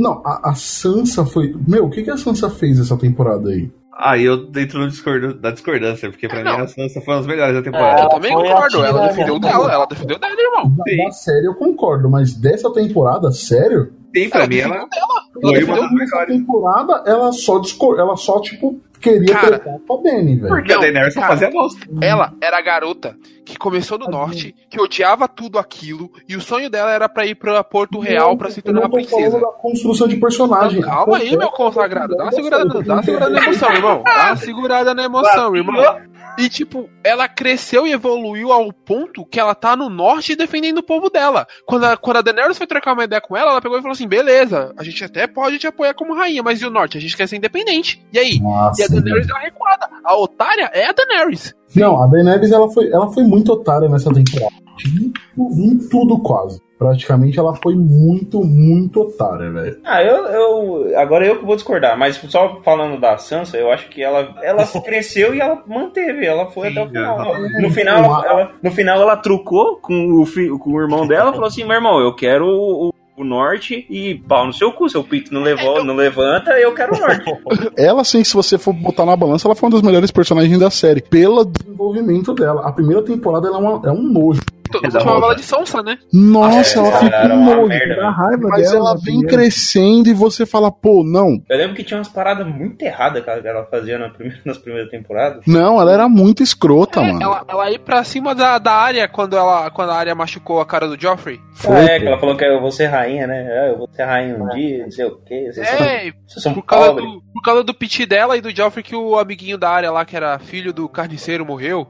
Não, 0.00 0.22
a, 0.24 0.50
a 0.50 0.54
Sansa 0.54 1.24
foi. 1.26 1.54
Meu, 1.68 1.86
o 1.86 1.90
que, 1.90 2.02
que 2.02 2.10
a 2.10 2.16
Sansa 2.16 2.48
fez 2.50 2.80
essa 2.80 2.96
temporada 2.96 3.50
aí? 3.50 3.70
Aí 4.02 4.24
eu 4.24 4.46
dentro 4.46 4.78
no 4.78 4.88
discordo, 4.88 5.34
da 5.34 5.50
discordância, 5.50 6.10
porque 6.10 6.26
pra 6.26 6.42
Não. 6.42 6.56
mim 6.56 6.62
a 6.62 6.66
Sansa 6.66 7.00
foi 7.02 7.12
uma 7.14 7.20
das 7.20 7.26
melhores 7.26 7.52
da 7.52 7.58
Eu 7.58 7.62
temporada. 7.64 8.08
também 8.08 8.32
foi 8.32 8.42
concordo, 8.48 8.82
a 8.82 8.86
ela 8.86 9.08
defendeu 9.08 9.34
né? 9.34 9.40
dela, 9.40 9.72
ela 9.72 9.84
defendeu 9.86 10.18
dela, 10.18 10.34
irmão. 10.38 10.74
Da, 10.76 11.04
da 11.04 11.10
série 11.10 11.46
eu 11.46 11.54
concordo, 11.54 12.08
mas 12.08 12.34
dessa 12.34 12.72
temporada, 12.72 13.30
sério? 13.30 13.92
Tem 14.12 14.28
pra 14.30 14.40
Ela 14.40 14.48
mim, 14.48 14.56
ela 14.58 14.74
dela. 14.74 14.88
foi 14.90 15.42
Ela 15.42 15.50
uma 15.50 15.52
defendeu 15.52 15.82
das 15.82 15.92
Nessa 15.92 16.16
melhores. 16.16 16.36
temporada, 16.36 17.02
ela 17.06 17.32
só, 17.32 17.58
discor... 17.58 17.98
ela 18.00 18.16
só 18.16 18.40
tipo, 18.40 18.80
queria 19.00 19.34
Cara, 19.34 19.58
tretar 19.58 19.78
com 19.86 19.98
a 19.98 20.02
Dany, 20.02 20.36
velho. 20.36 20.48
Porque 20.48 20.72
a 20.72 20.74
Não, 20.76 20.82
Daenerys 20.82 21.14
só 21.14 21.20
fazia 21.22 21.50
bosta. 21.50 21.80
Ela 22.00 22.32
era 22.40 22.58
a 22.58 22.62
garota 22.62 23.16
que 23.44 23.56
começou 23.58 23.98
no 23.98 24.06
norte, 24.06 24.54
que 24.68 24.80
odiava 24.80 25.26
tudo 25.26 25.58
aquilo, 25.58 26.10
e 26.28 26.36
o 26.36 26.40
sonho 26.40 26.70
dela 26.70 26.92
era 26.92 27.08
pra 27.08 27.26
ir 27.26 27.34
pra 27.34 27.64
Porto 27.64 27.98
Real 27.98 28.36
pra 28.36 28.50
se 28.50 28.62
tornar 28.62 28.80
uma 28.82 28.88
não 28.88 28.94
princesa. 28.94 29.40
da 29.40 29.48
construção 29.48 30.06
de 30.06 30.16
personagem. 30.16 30.80
Calma 30.80 31.16
aí, 31.16 31.36
meu 31.36 31.50
consagrado. 31.50 32.16
Dá 32.16 32.24
uma 32.24 32.32
segurada, 32.32 32.82
dá 32.82 32.94
uma 32.94 33.02
segurada 33.02 33.30
na 33.32 33.42
emoção, 33.42 33.72
irmão. 33.72 34.02
Dá 34.04 34.26
uma 34.26 34.36
segurada 34.36 34.94
na 34.94 35.04
emoção, 35.04 35.56
irmão. 35.56 36.00
E, 36.38 36.48
tipo, 36.48 36.88
ela 37.04 37.28
cresceu 37.28 37.86
e 37.86 37.92
evoluiu 37.92 38.50
ao 38.52 38.72
ponto 38.72 39.26
que 39.26 39.38
ela 39.38 39.54
tá 39.54 39.76
no 39.76 39.90
norte 39.90 40.34
defendendo 40.34 40.78
o 40.78 40.82
povo 40.82 41.10
dela. 41.10 41.46
Quando 41.66 41.84
a, 41.84 41.96
quando 41.96 42.16
a 42.18 42.22
Daenerys 42.22 42.56
foi 42.56 42.66
trocar 42.66 42.94
uma 42.94 43.04
ideia 43.04 43.20
com 43.20 43.36
ela, 43.36 43.50
ela 43.50 43.60
pegou 43.60 43.76
e 43.78 43.82
falou 43.82 43.92
assim: 43.92 44.08
beleza, 44.08 44.72
a 44.78 44.82
gente 44.82 45.04
até 45.04 45.26
pode 45.26 45.58
te 45.58 45.66
apoiar 45.66 45.92
como 45.94 46.14
rainha, 46.14 46.42
mas 46.42 46.60
e 46.62 46.66
o 46.66 46.70
norte? 46.70 46.96
A 46.96 47.00
gente 47.00 47.16
quer 47.16 47.28
ser 47.28 47.36
independente. 47.36 48.02
E 48.12 48.18
aí? 48.18 48.40
Nossa, 48.40 48.80
E 48.80 48.84
a 48.84 48.88
Daenerys 48.88 49.28
é 49.28 49.32
uma 49.32 49.40
recuada. 49.40 49.88
A 50.04 50.16
otária 50.16 50.70
é 50.72 50.86
a 50.86 50.92
Daenerys. 50.92 51.54
Não, 51.76 52.02
a 52.02 52.06
Daenerys 52.06 52.50
ela 52.52 52.70
foi, 52.70 52.90
ela 52.90 53.10
foi 53.12 53.22
muito 53.24 53.52
otária 53.52 53.88
nessa 53.88 54.10
temporada. 54.12 54.54
Em, 54.86 55.12
tu- 55.34 55.50
em 55.58 55.78
tudo 55.88 56.18
quase. 56.20 56.58
Praticamente 56.80 57.38
ela 57.38 57.54
foi 57.54 57.74
muito, 57.74 58.42
muito 58.42 59.02
otária, 59.02 59.50
velho. 59.50 59.76
Ah, 59.84 60.02
eu, 60.02 60.16
eu. 60.24 60.98
Agora 60.98 61.26
eu 61.26 61.38
que 61.38 61.44
vou 61.44 61.54
discordar, 61.54 61.98
mas 61.98 62.16
só 62.16 62.58
falando 62.64 62.98
da 62.98 63.18
Sansa, 63.18 63.58
eu 63.58 63.70
acho 63.70 63.90
que 63.90 64.02
ela, 64.02 64.34
ela 64.42 64.66
cresceu 64.82 65.34
e 65.34 65.40
ela 65.42 65.62
manteve, 65.66 66.24
ela 66.24 66.46
foi 66.50 66.70
Sim, 66.72 66.78
até 66.78 66.82
o 66.86 66.88
final. 66.88 67.34
No 67.60 67.70
final, 67.70 67.98
ela, 68.04 68.26
ela- 68.26 68.50
no 68.62 68.70
final 68.70 68.98
ela 69.02 69.14
trucou 69.18 69.76
com 69.76 70.14
o, 70.22 70.24
fi- 70.24 70.48
com 70.48 70.70
o 70.72 70.80
irmão 70.80 71.06
dela 71.06 71.28
e 71.28 71.32
falou 71.34 71.48
assim: 71.48 71.64
meu 71.64 71.74
irmão, 71.74 72.00
eu 72.00 72.14
quero 72.14 72.46
o, 72.46 72.94
o 73.14 73.24
norte 73.24 73.86
e 73.90 74.14
pau 74.26 74.46
no 74.46 74.52
seu 74.54 74.72
cu, 74.72 74.88
seu 74.88 75.04
pinto 75.04 75.34
não, 75.34 75.42
levou, 75.42 75.84
não 75.84 75.94
levanta, 75.94 76.52
eu 76.52 76.72
quero 76.72 76.94
o 76.96 76.98
norte. 76.98 77.24
Ela, 77.76 78.02
sim, 78.04 78.24
se 78.24 78.32
você 78.32 78.56
for 78.56 78.72
botar 78.72 79.04
na 79.04 79.14
balança, 79.14 79.46
ela 79.46 79.54
foi 79.54 79.68
uma 79.68 79.74
das 79.76 79.82
melhores 79.82 80.10
personagens 80.10 80.58
da 80.58 80.70
série. 80.70 81.02
Pela. 81.02 81.44
Desenvolvimento 81.44 82.32
dela. 82.32 82.66
A 82.66 82.72
primeira 82.72 83.02
temporada 83.02 83.48
ela 83.48 83.58
é, 83.58 83.60
uma- 83.60 83.88
é 83.88 83.92
um 83.92 84.00
nojo. 84.02 84.40
Todo 84.70 84.82
mundo 84.82 84.92
da 84.92 85.00
chamava 85.00 85.26
ela 85.26 85.34
de 85.36 85.42
Sonsa, 85.42 85.82
né? 85.82 85.98
Nossa, 86.12 86.78
É, 86.78 86.82
ela 86.82 86.98
fica 86.98 87.34
um 87.34 87.46
Dá 87.68 87.74
velho. 87.74 88.10
raiva 88.10 88.48
Mas 88.48 88.62
dela. 88.70 88.76
ela 88.76 88.94
na 88.94 89.00
vem 89.00 89.20
crescendo 89.22 90.08
e 90.08 90.12
você 90.14 90.44
fala, 90.46 90.70
pô, 90.70 91.02
não. 91.04 91.42
Eu 91.48 91.58
lembro 91.58 91.74
que 91.76 91.84
tinha 91.84 91.98
umas 91.98 92.08
paradas 92.08 92.46
muito 92.46 92.82
erradas 92.82 93.22
que 93.24 93.30
ela 93.48 93.64
fazia 93.66 93.98
na 93.98 94.08
primeira, 94.10 94.40
nas 94.44 94.58
primeiras 94.58 94.90
temporadas. 94.90 95.42
Não, 95.46 95.80
ela 95.80 95.92
era 95.92 96.08
muito 96.08 96.42
escrota, 96.42 97.00
É, 97.00 97.06
mano. 97.12 97.22
ela, 97.22 97.44
ela 97.48 97.70
ir 97.70 97.78
pra 97.80 98.02
cima 98.04 98.34
da, 98.34 98.58
da 98.58 98.72
área 98.72 99.08
quando, 99.08 99.36
ela, 99.36 99.70
quando 99.70 99.90
a 99.90 99.96
área 99.96 100.14
machucou 100.14 100.60
a 100.60 100.66
cara 100.66 100.86
do 100.88 101.00
Joffrey. 101.00 101.40
Ah, 101.68 101.78
é, 101.80 102.00
que 102.00 102.06
ela 102.06 102.18
falou 102.18 102.36
que 102.36 102.44
eu 102.44 102.60
vou 102.60 102.70
ser 102.72 102.86
rainha, 102.86 103.26
né? 103.26 103.46
É, 103.48 103.70
eu 103.72 103.78
vou 103.78 103.88
ser 103.92 104.04
rainha 104.04 104.34
um 104.36 104.48
dia, 104.48 104.84
não 104.84 104.90
sei 104.90 105.04
o 105.04 105.16
quê. 105.24 105.50
Vocês 105.52 105.68
são, 105.68 105.78
É, 105.86 106.12
vocês 106.26 106.42
são 106.42 106.54
por 106.54 106.62
causa, 106.62 106.94
do, 106.94 107.22
por 107.32 107.42
causa 107.44 107.62
do 107.64 107.74
piti 107.74 108.06
dela 108.06 108.36
e 108.36 108.40
do 108.40 108.54
Joffrey 108.54 108.82
que 108.82 108.96
o 108.96 109.18
amiguinho 109.18 109.58
da 109.58 109.68
área 109.70 109.90
lá, 109.90 110.04
que 110.04 110.16
era 110.16 110.38
filho 110.38 110.72
do 110.72 110.88
carniceiro, 110.88 111.44
morreu. 111.44 111.86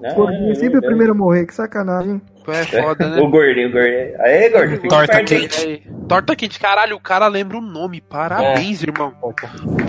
Né? 0.00 0.12
Gordinho 0.14 0.50
é 0.50 0.54
sempre 0.54 0.78
o 0.78 0.82
primeiro 0.82 1.12
a 1.12 1.16
morrer, 1.16 1.46
que 1.46 1.54
sacanagem. 1.54 2.20
É 2.46 2.64
foda, 2.82 3.08
né? 3.08 3.20
O 3.22 3.28
gordinho, 3.28 3.68
o 3.68 3.72
gordinho. 3.72 4.20
Aê, 4.20 4.50
gordinho. 4.50 4.76
fica 4.76 4.88
Torta 4.88 5.12
perto. 5.14 5.28
quente. 5.28 5.60
Aí, 5.66 5.82
torta 6.08 6.36
quente, 6.36 6.60
caralho, 6.60 6.96
o 6.96 7.00
cara 7.00 7.26
lembra 7.26 7.56
o 7.56 7.60
nome. 7.62 8.00
Parabéns, 8.02 8.82
irmão. 8.82 9.14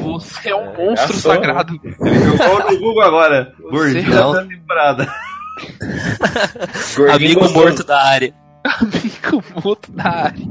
Você 0.01 0.49
é 0.49 0.55
um 0.55 0.67
monstro 0.67 1.13
Garçom. 1.13 1.29
sagrado. 1.33 1.79
Ele 1.83 2.19
jogou 2.37 2.71
no 2.71 2.79
Google 2.79 3.01
agora. 3.03 3.53
Gordinho 3.59 4.09
Não. 4.09 4.31
da 4.33 4.45
temporada. 4.45 5.13
Gordinho 6.95 7.11
Amigo 7.15 7.39
gostoso. 7.41 7.65
morto 7.65 7.83
da 7.83 8.01
área. 8.03 8.33
Amigo 8.81 9.43
morto 9.63 9.91
da 9.91 10.09
área. 10.09 10.43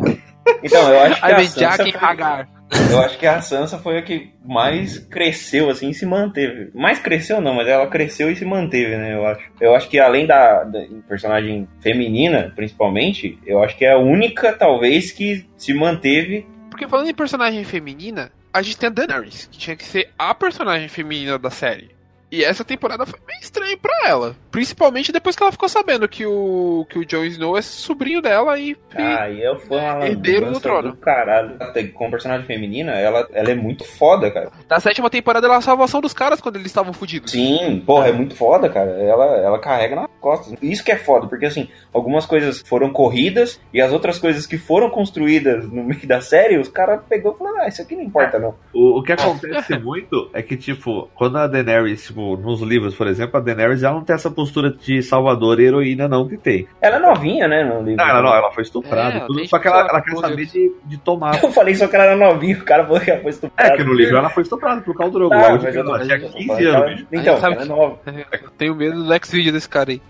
Então, 0.62 0.92
eu 0.92 1.00
acho 1.04 1.20
que 1.20 1.24
Aí 1.26 1.34
vem 1.36 1.48
Jack 1.48 1.88
e 1.88 1.96
Hagar. 1.96 2.48
Eu 2.90 3.00
acho 3.00 3.18
que 3.18 3.26
a 3.26 3.40
Sansa 3.40 3.78
foi 3.78 3.98
a 3.98 4.02
que 4.02 4.32
mais 4.44 4.98
cresceu, 4.98 5.70
assim, 5.70 5.90
e 5.90 5.94
se 5.94 6.06
manteve. 6.06 6.70
Mais 6.74 6.98
cresceu 6.98 7.40
não, 7.40 7.54
mas 7.54 7.68
ela 7.68 7.86
cresceu 7.86 8.30
e 8.30 8.36
se 8.36 8.44
manteve, 8.44 8.96
né, 8.96 9.14
eu 9.14 9.26
acho. 9.26 9.44
Eu 9.60 9.74
acho 9.74 9.88
que 9.88 9.98
além 9.98 10.26
da, 10.26 10.64
da 10.64 10.80
personagem 11.08 11.68
feminina, 11.80 12.52
principalmente, 12.54 13.38
eu 13.46 13.62
acho 13.62 13.76
que 13.76 13.84
é 13.84 13.92
a 13.92 13.98
única, 13.98 14.52
talvez, 14.52 15.12
que 15.12 15.46
se 15.56 15.74
manteve. 15.74 16.46
Porque 16.70 16.88
falando 16.88 17.08
em 17.08 17.14
personagem 17.14 17.62
feminina, 17.64 18.32
a 18.52 18.62
gente 18.62 18.78
tem 18.78 18.88
a 18.88 18.92
Daenerys, 18.92 19.48
que 19.50 19.58
tinha 19.58 19.76
que 19.76 19.84
ser 19.84 20.10
a 20.18 20.34
personagem 20.34 20.88
feminina 20.88 21.38
da 21.38 21.50
série. 21.50 21.93
E 22.34 22.42
essa 22.42 22.64
temporada 22.64 23.06
foi 23.06 23.20
meio 23.28 23.38
estranho 23.40 23.78
pra 23.78 24.08
ela. 24.08 24.36
Principalmente 24.50 25.12
depois 25.12 25.36
que 25.36 25.42
ela 25.42 25.52
ficou 25.52 25.68
sabendo 25.68 26.08
que 26.08 26.26
o, 26.26 26.84
que 26.88 26.98
o 26.98 27.04
Jon 27.04 27.24
Snow 27.24 27.56
é 27.56 27.62
sobrinho 27.62 28.20
dela 28.20 28.58
e. 28.58 28.76
Ah, 28.92 29.30
e 29.30 29.40
eu 29.40 29.56
fui 29.60 29.78
uma 29.78 30.04
Herdeiro 30.04 30.50
do 30.50 30.58
trono. 30.58 30.90
do 30.90 30.96
caralho. 30.96 31.56
Com 31.94 32.10
personagem 32.10 32.44
feminina, 32.44 32.92
ela, 32.92 33.28
ela 33.32 33.50
é 33.50 33.54
muito 33.54 33.84
foda, 33.84 34.32
cara. 34.32 34.50
Na 34.68 34.80
sétima 34.80 35.08
temporada 35.08 35.46
ela 35.46 35.54
é 35.54 35.58
a 35.58 35.60
salvação 35.60 36.00
dos 36.00 36.12
caras 36.12 36.40
quando 36.40 36.56
eles 36.56 36.66
estavam 36.66 36.92
fudidos. 36.92 37.30
Sim, 37.30 37.80
porra, 37.86 38.08
é 38.08 38.12
muito 38.12 38.34
foda, 38.34 38.68
cara. 38.68 38.90
Ela, 38.90 39.24
ela 39.36 39.58
carrega 39.60 39.94
nas 39.94 40.10
costas. 40.20 40.58
Isso 40.60 40.84
que 40.84 40.90
é 40.90 40.96
foda, 40.96 41.28
porque 41.28 41.46
assim, 41.46 41.68
algumas 41.92 42.26
coisas 42.26 42.62
foram 42.66 42.90
corridas 42.90 43.60
e 43.72 43.80
as 43.80 43.92
outras 43.92 44.18
coisas 44.18 44.44
que 44.44 44.58
foram 44.58 44.90
construídas 44.90 45.70
no 45.70 45.84
meio 45.86 46.06
da 46.06 46.20
série, 46.20 46.58
os 46.58 46.68
caras 46.68 47.00
pegou 47.08 47.34
e 47.34 47.38
falaram, 47.38 47.62
ah, 47.62 47.68
isso 47.68 47.80
aqui 47.80 47.94
não 47.94 48.02
importa, 48.02 48.40
não. 48.40 48.56
O, 48.72 48.98
o 48.98 49.02
que 49.04 49.12
acontece 49.12 49.78
muito 49.78 50.30
é 50.32 50.42
que, 50.42 50.56
tipo, 50.56 51.08
quando 51.14 51.38
a 51.38 51.46
Daenerys, 51.46 52.06
tipo, 52.06 52.23
nos 52.36 52.60
livros, 52.62 52.94
por 52.94 53.06
exemplo, 53.06 53.36
a 53.36 53.40
Daenerys 53.40 53.82
ela 53.82 53.94
não 53.94 54.04
tem 54.04 54.14
essa 54.14 54.30
postura 54.30 54.70
de 54.70 55.02
salvadora 55.02 55.62
e 55.62 55.66
heroína, 55.66 56.08
não, 56.08 56.26
que 56.28 56.36
tem. 56.36 56.66
Ela 56.80 56.96
é 56.96 56.98
novinha, 56.98 57.46
né, 57.48 57.62
no 57.64 57.82
livro. 57.82 57.96
Não, 57.96 58.08
ela, 58.08 58.22
não, 58.22 58.34
ela 58.34 58.50
foi 58.52 58.62
estuprada. 58.62 59.16
É, 59.18 59.20
tudo, 59.26 59.46
só 59.48 59.58
que 59.58 59.68
ela, 59.68 59.80
ela 59.88 60.00
quer 60.00 60.16
saber 60.16 60.46
de, 60.46 60.72
de 60.84 60.98
tomar. 60.98 61.42
Eu 61.42 61.52
falei 61.52 61.74
só 61.74 61.86
que 61.86 61.94
ela 61.96 62.04
era 62.06 62.16
novinha, 62.16 62.56
o 62.58 62.64
cara 62.64 62.84
falou 62.84 63.00
que 63.00 63.10
ela 63.10 63.20
foi 63.20 63.30
estuprada. 63.30 63.74
É, 63.74 63.76
que 63.76 63.84
no 63.84 63.92
livro 63.92 64.16
ela 64.16 64.30
foi 64.30 64.42
estuprada 64.42 64.80
por 64.80 64.96
Khal 64.96 65.10
Drogo. 65.10 65.34
Ah, 65.34 65.58
mas 65.62 65.74
eu 65.74 65.80
ela 65.82 66.00
tinha 66.00 66.16
eu 66.16 66.30
tô 66.30 66.36
15 66.36 66.46
falando 66.48 66.84
anos, 66.84 67.06
Então, 67.12 67.36
sabe 67.38 67.54
ela 67.54 67.62
é 67.62 67.66
que- 67.66 67.72
nova. 67.72 67.98
Eu 68.42 68.50
tenho 68.58 68.74
medo 68.74 68.96
do 69.02 69.08
Lex 69.08 69.30
Video 69.30 69.52
desse 69.52 69.68
cara 69.68 69.90
aí. 69.90 70.00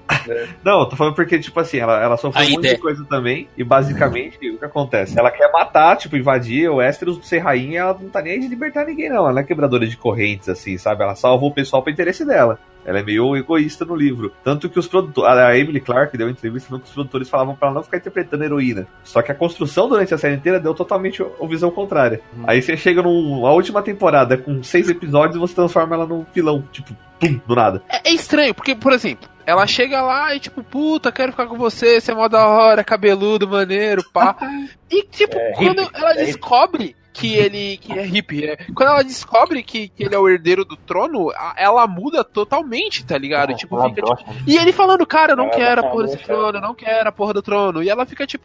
Não, 0.64 0.81
eu 0.81 0.87
tô 0.87 0.96
falando 0.96 1.14
porque, 1.14 1.38
tipo 1.38 1.59
assim, 1.61 1.79
ela, 1.79 2.03
ela 2.03 2.16
sofreu 2.16 2.42
A 2.42 2.46
um 2.46 2.50
monte 2.50 2.59
ideia. 2.61 2.74
de 2.77 2.81
coisa 2.81 3.05
também. 3.09 3.48
E 3.57 3.64
basicamente, 3.64 4.37
o 4.50 4.59
que 4.59 4.64
acontece? 4.64 5.18
Ela 5.18 5.31
quer 5.31 5.50
matar, 5.53 5.96
tipo, 5.96 6.16
invadir 6.16 6.68
o 6.70 6.77
Westeros, 6.77 7.27
ser 7.27 7.38
rainha, 7.38 7.81
ela 7.81 7.98
não 8.00 8.09
tá 8.09 8.22
nem 8.22 8.35
aí 8.35 8.40
de 8.40 8.48
libertar 8.48 8.85
ninguém, 8.87 9.09
não. 9.09 9.18
Ela 9.24 9.33
não 9.33 9.38
é 9.40 9.44
quebradora 9.44 9.87
de 9.87 9.96
correntes, 9.96 10.48
assim, 10.48 10.77
sabe? 10.79 11.03
Ela 11.03 11.14
salva 11.14 11.44
o 11.44 11.50
pessoal 11.53 11.83
pro 11.83 11.90
interesse 11.94 12.24
dela. 12.24 12.59
Ela 12.85 12.98
é 12.98 13.02
meio 13.02 13.35
egoísta 13.35 13.85
no 13.85 13.96
livro. 13.96 14.30
Tanto 14.44 14.68
que 14.68 14.78
os 14.78 14.87
produtores. 14.87 15.30
A 15.38 15.57
Emily 15.57 15.80
Clark 15.80 16.16
deu 16.18 16.26
uma 16.26 16.33
entrevista 16.33 16.68
falando 16.68 16.83
que 16.83 16.88
os 16.88 16.94
produtores 16.94 17.28
falavam 17.30 17.57
pra 17.57 17.68
ela 17.68 17.76
não 17.76 17.83
ficar 17.83 17.96
interpretando 17.96 18.44
heroína. 18.44 18.87
Só 19.02 19.22
que 19.22 19.33
a 19.33 19.35
construção 19.35 19.88
durante 19.88 20.12
a 20.12 20.18
série 20.18 20.35
inteira 20.35 20.61
deu 20.61 20.74
totalmente 20.74 21.22
a 21.22 21.46
visão 21.46 21.70
contrária. 21.70 22.20
Aí 22.46 22.61
você 22.61 22.76
chega 22.76 23.02
numa 23.02 23.52
última 23.52 23.80
temporada 23.80 24.37
com 24.37 24.62
seis 24.62 24.88
episódios 24.90 25.37
e 25.37 25.40
você 25.40 25.54
transforma 25.54 25.94
ela 25.94 26.07
num 26.07 26.26
vilão. 26.35 26.62
Tipo, 26.70 26.94
pum, 27.18 27.40
do 27.46 27.54
nada. 27.54 27.83
É, 27.88 28.11
é 28.11 28.12
estranho, 28.12 28.54
porque, 28.54 28.74
por 28.74 28.92
exemplo, 28.92 29.30
ela 29.46 29.66
chega 29.66 30.02
lá 30.02 30.35
e 30.35 30.40
tipo, 30.40 30.62
puta, 30.62 31.11
quero 31.11 31.33
ficar 31.33 31.46
com 31.46 31.57
você, 31.57 32.00
você 32.00 32.12
é 32.12 32.14
mó 32.14 32.28
da 32.28 32.46
hora, 32.46 32.85
cabeludo, 32.85 33.48
maneiro, 33.48 34.04
pá. 34.12 34.37
E 34.90 35.02
tipo, 35.04 35.37
É, 35.37 35.52
quando 35.54 35.80
hippie, 35.83 35.96
ela 35.96 36.12
é 36.12 36.24
descobre 36.26 36.94
que 37.14 37.33
ele 37.37 37.77
que 37.79 37.92
é 37.92 38.03
hippie, 38.05 38.44
é. 38.44 38.57
Quando 38.74 38.88
ela 38.90 39.03
descobre 39.05 39.62
que, 39.62 39.88
que 39.88 40.03
ele 40.03 40.14
é 40.14 40.18
o 40.18 40.29
herdeiro 40.29 40.64
do 40.64 40.77
trono, 40.77 41.31
a- 41.31 41.55
ela 41.57 41.87
muda 41.87 42.24
totalmente, 42.24 43.07
tá 43.07 43.16
ligado? 43.16 43.53
E, 43.53 43.55
tipo, 43.57 43.81
fica, 43.88 44.03
tipo, 44.03 44.35
e 44.46 44.57
ele 44.59 44.72
falando, 44.72 45.07
cara, 45.07 45.33
eu 45.33 45.37
não 45.37 45.44
Ela 45.44 45.55
quero 45.55 45.81
a 45.81 45.85
porra 45.90 46.05
desse 46.05 46.18
trono, 46.18 46.59
eu 46.59 46.61
não 46.62 46.74
quero 46.74 47.09
a 47.09 47.12
porra 47.12 47.33
do 47.33 47.40
trono. 47.42 47.83
E 47.83 47.88
ela 47.88 48.05
fica 48.05 48.27
tipo, 48.27 48.44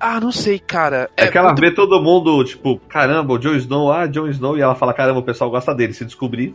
ah, 0.00 0.18
não 0.18 0.32
sei, 0.32 0.58
cara. 0.58 1.10
É, 1.16 1.26
que 1.28 1.36
ela 1.36 1.48
muito- 1.48 1.60
vê 1.60 1.70
todo 1.70 2.02
mundo, 2.02 2.42
tipo, 2.42 2.78
caramba, 2.88 3.34
o 3.34 3.38
Jon 3.38 3.54
Snow, 3.56 3.92
ah, 3.92 4.06
Jon 4.06 4.28
Snow, 4.28 4.56
e 4.56 4.62
ela 4.62 4.74
fala, 4.74 4.94
caramba, 4.94 5.20
o 5.20 5.22
pessoal 5.22 5.50
gosta 5.50 5.74
dele. 5.74 5.92
Se 5.92 6.04
descobrir, 6.04 6.54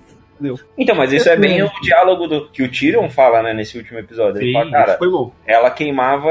Então, 0.77 0.95
mas 0.95 1.11
isso 1.11 1.29
é 1.29 1.35
bem 1.35 1.61
o 1.63 1.69
diálogo 1.81 2.27
do, 2.27 2.49
que 2.49 2.63
o 2.63 2.71
Tyrion 2.71 3.09
fala, 3.09 3.41
né, 3.43 3.53
nesse 3.53 3.77
último 3.77 3.99
episódio. 3.99 4.41
Ele 4.41 4.47
Sim, 4.47 4.53
fala, 4.53 4.71
cara, 4.71 4.97
foi 4.97 5.09
bom. 5.09 5.31
ela 5.45 5.69
queimava. 5.71 6.29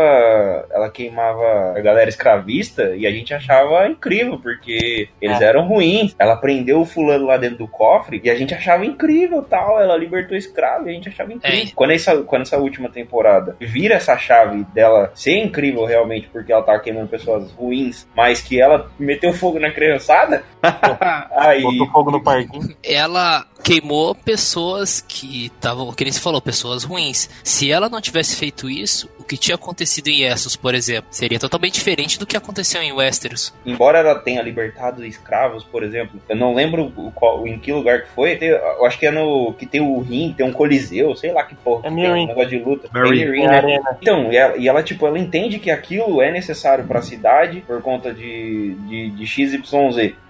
Ela 0.70 0.90
queimava 0.90 1.74
a 1.76 1.80
galera 1.80 2.08
escravista 2.08 2.94
e 2.96 3.06
a 3.06 3.10
gente 3.10 3.32
achava 3.34 3.86
incrível, 3.88 4.38
porque 4.38 5.08
eles 5.20 5.40
É. 5.40 5.44
eram 5.44 5.66
ruins. 5.66 6.14
Ela 6.18 6.36
prendeu 6.36 6.80
o 6.80 6.84
fulano 6.86 7.26
lá 7.26 7.36
dentro 7.36 7.58
do 7.58 7.68
cofre 7.68 8.20
e 8.24 8.30
a 8.30 8.34
gente 8.34 8.54
achava 8.54 8.84
incrível 8.84 9.42
tal. 9.42 9.80
Ela 9.80 9.96
libertou 9.96 10.36
escravo 10.36 10.86
e 10.86 10.90
a 10.90 10.92
gente 10.94 11.08
achava 11.08 11.32
incrível. 11.32 11.58
É. 11.68 11.72
Quando, 11.74 11.90
essa, 11.92 12.16
quando 12.22 12.42
essa 12.42 12.58
última 12.58 12.88
temporada 12.88 13.56
vira 13.60 13.94
essa 13.94 14.16
chave 14.16 14.64
dela 14.74 15.10
ser 15.14 15.36
incrível 15.38 15.84
realmente, 15.84 16.28
porque 16.28 16.52
ela 16.52 16.62
tava 16.62 16.80
queimando 16.80 17.08
pessoas 17.08 17.50
ruins, 17.52 18.08
mas 18.16 18.40
que 18.40 18.60
ela 18.60 18.90
meteu 18.98 19.32
fogo 19.32 19.58
na 19.58 19.70
criançada, 19.70 20.42
aí. 21.32 21.62
Botou 21.62 21.86
fogo 21.90 22.10
no 22.10 22.22
parquinho. 22.22 22.74
ela 22.82 23.44
queimou 23.62 24.14
pessoas 24.14 25.00
que 25.06 25.46
estavam, 25.46 25.92
que 25.92 26.04
nem 26.04 26.12
se 26.12 26.20
falou, 26.20 26.40
pessoas 26.40 26.84
ruins. 26.84 27.28
Se 27.44 27.70
ela 27.70 27.88
não 27.88 28.00
tivesse 28.00 28.36
feito 28.36 28.68
isso, 28.68 29.08
que 29.30 29.36
tinha 29.38 29.54
acontecido 29.54 30.08
em 30.08 30.22
Essos, 30.24 30.56
por 30.56 30.74
exemplo, 30.74 31.06
seria 31.10 31.38
totalmente 31.38 31.74
diferente 31.74 32.18
do 32.18 32.26
que 32.26 32.36
aconteceu 32.36 32.82
em 32.82 32.92
Westeros. 32.92 33.54
embora 33.64 33.98
ela 33.98 34.14
tenha 34.16 34.42
libertado 34.42 35.04
escravos, 35.06 35.62
por 35.64 35.82
exemplo, 35.84 36.20
eu 36.28 36.36
não 36.36 36.54
lembro 36.54 36.90
qual, 37.14 37.46
em 37.46 37.58
que 37.58 37.72
lugar 37.72 38.02
que 38.02 38.08
foi. 38.10 38.36
tem- 38.36 38.48
eu 38.48 38.84
acho 38.86 38.98
que 38.98 39.06
é 39.06 39.10
no 39.10 39.52
que 39.54 39.66
tem 39.66 39.80
o 39.80 40.00
rim, 40.00 40.34
tem 40.36 40.44
um 40.46 40.52
coliseu, 40.52 41.14
sei 41.14 41.32
lá 41.32 41.44
que 41.44 41.54
porra. 41.54 41.86
É 41.86 41.90
que 41.90 41.94
tem 41.96 42.10
um 42.10 42.26
negócio 42.26 42.48
de 42.50 42.58
luta. 42.58 42.88
É 42.94 43.00
Meereen, 43.00 43.44
É 43.46 43.62
né? 43.62 43.78
Então, 44.00 44.32
e 44.32 44.36
ela, 44.36 44.56
e 44.56 44.68
ela, 44.68 44.82
tipo, 44.82 45.06
ela 45.06 45.18
entende 45.18 45.58
que 45.58 45.70
aquilo 45.70 46.20
é 46.22 46.30
necessário 46.30 46.84
pra 46.86 47.02
cidade 47.02 47.60
por 47.66 47.80
conta 47.82 48.12
de, 48.12 48.74
de, 48.88 49.10
de 49.10 49.26
XYZ. 49.26 49.60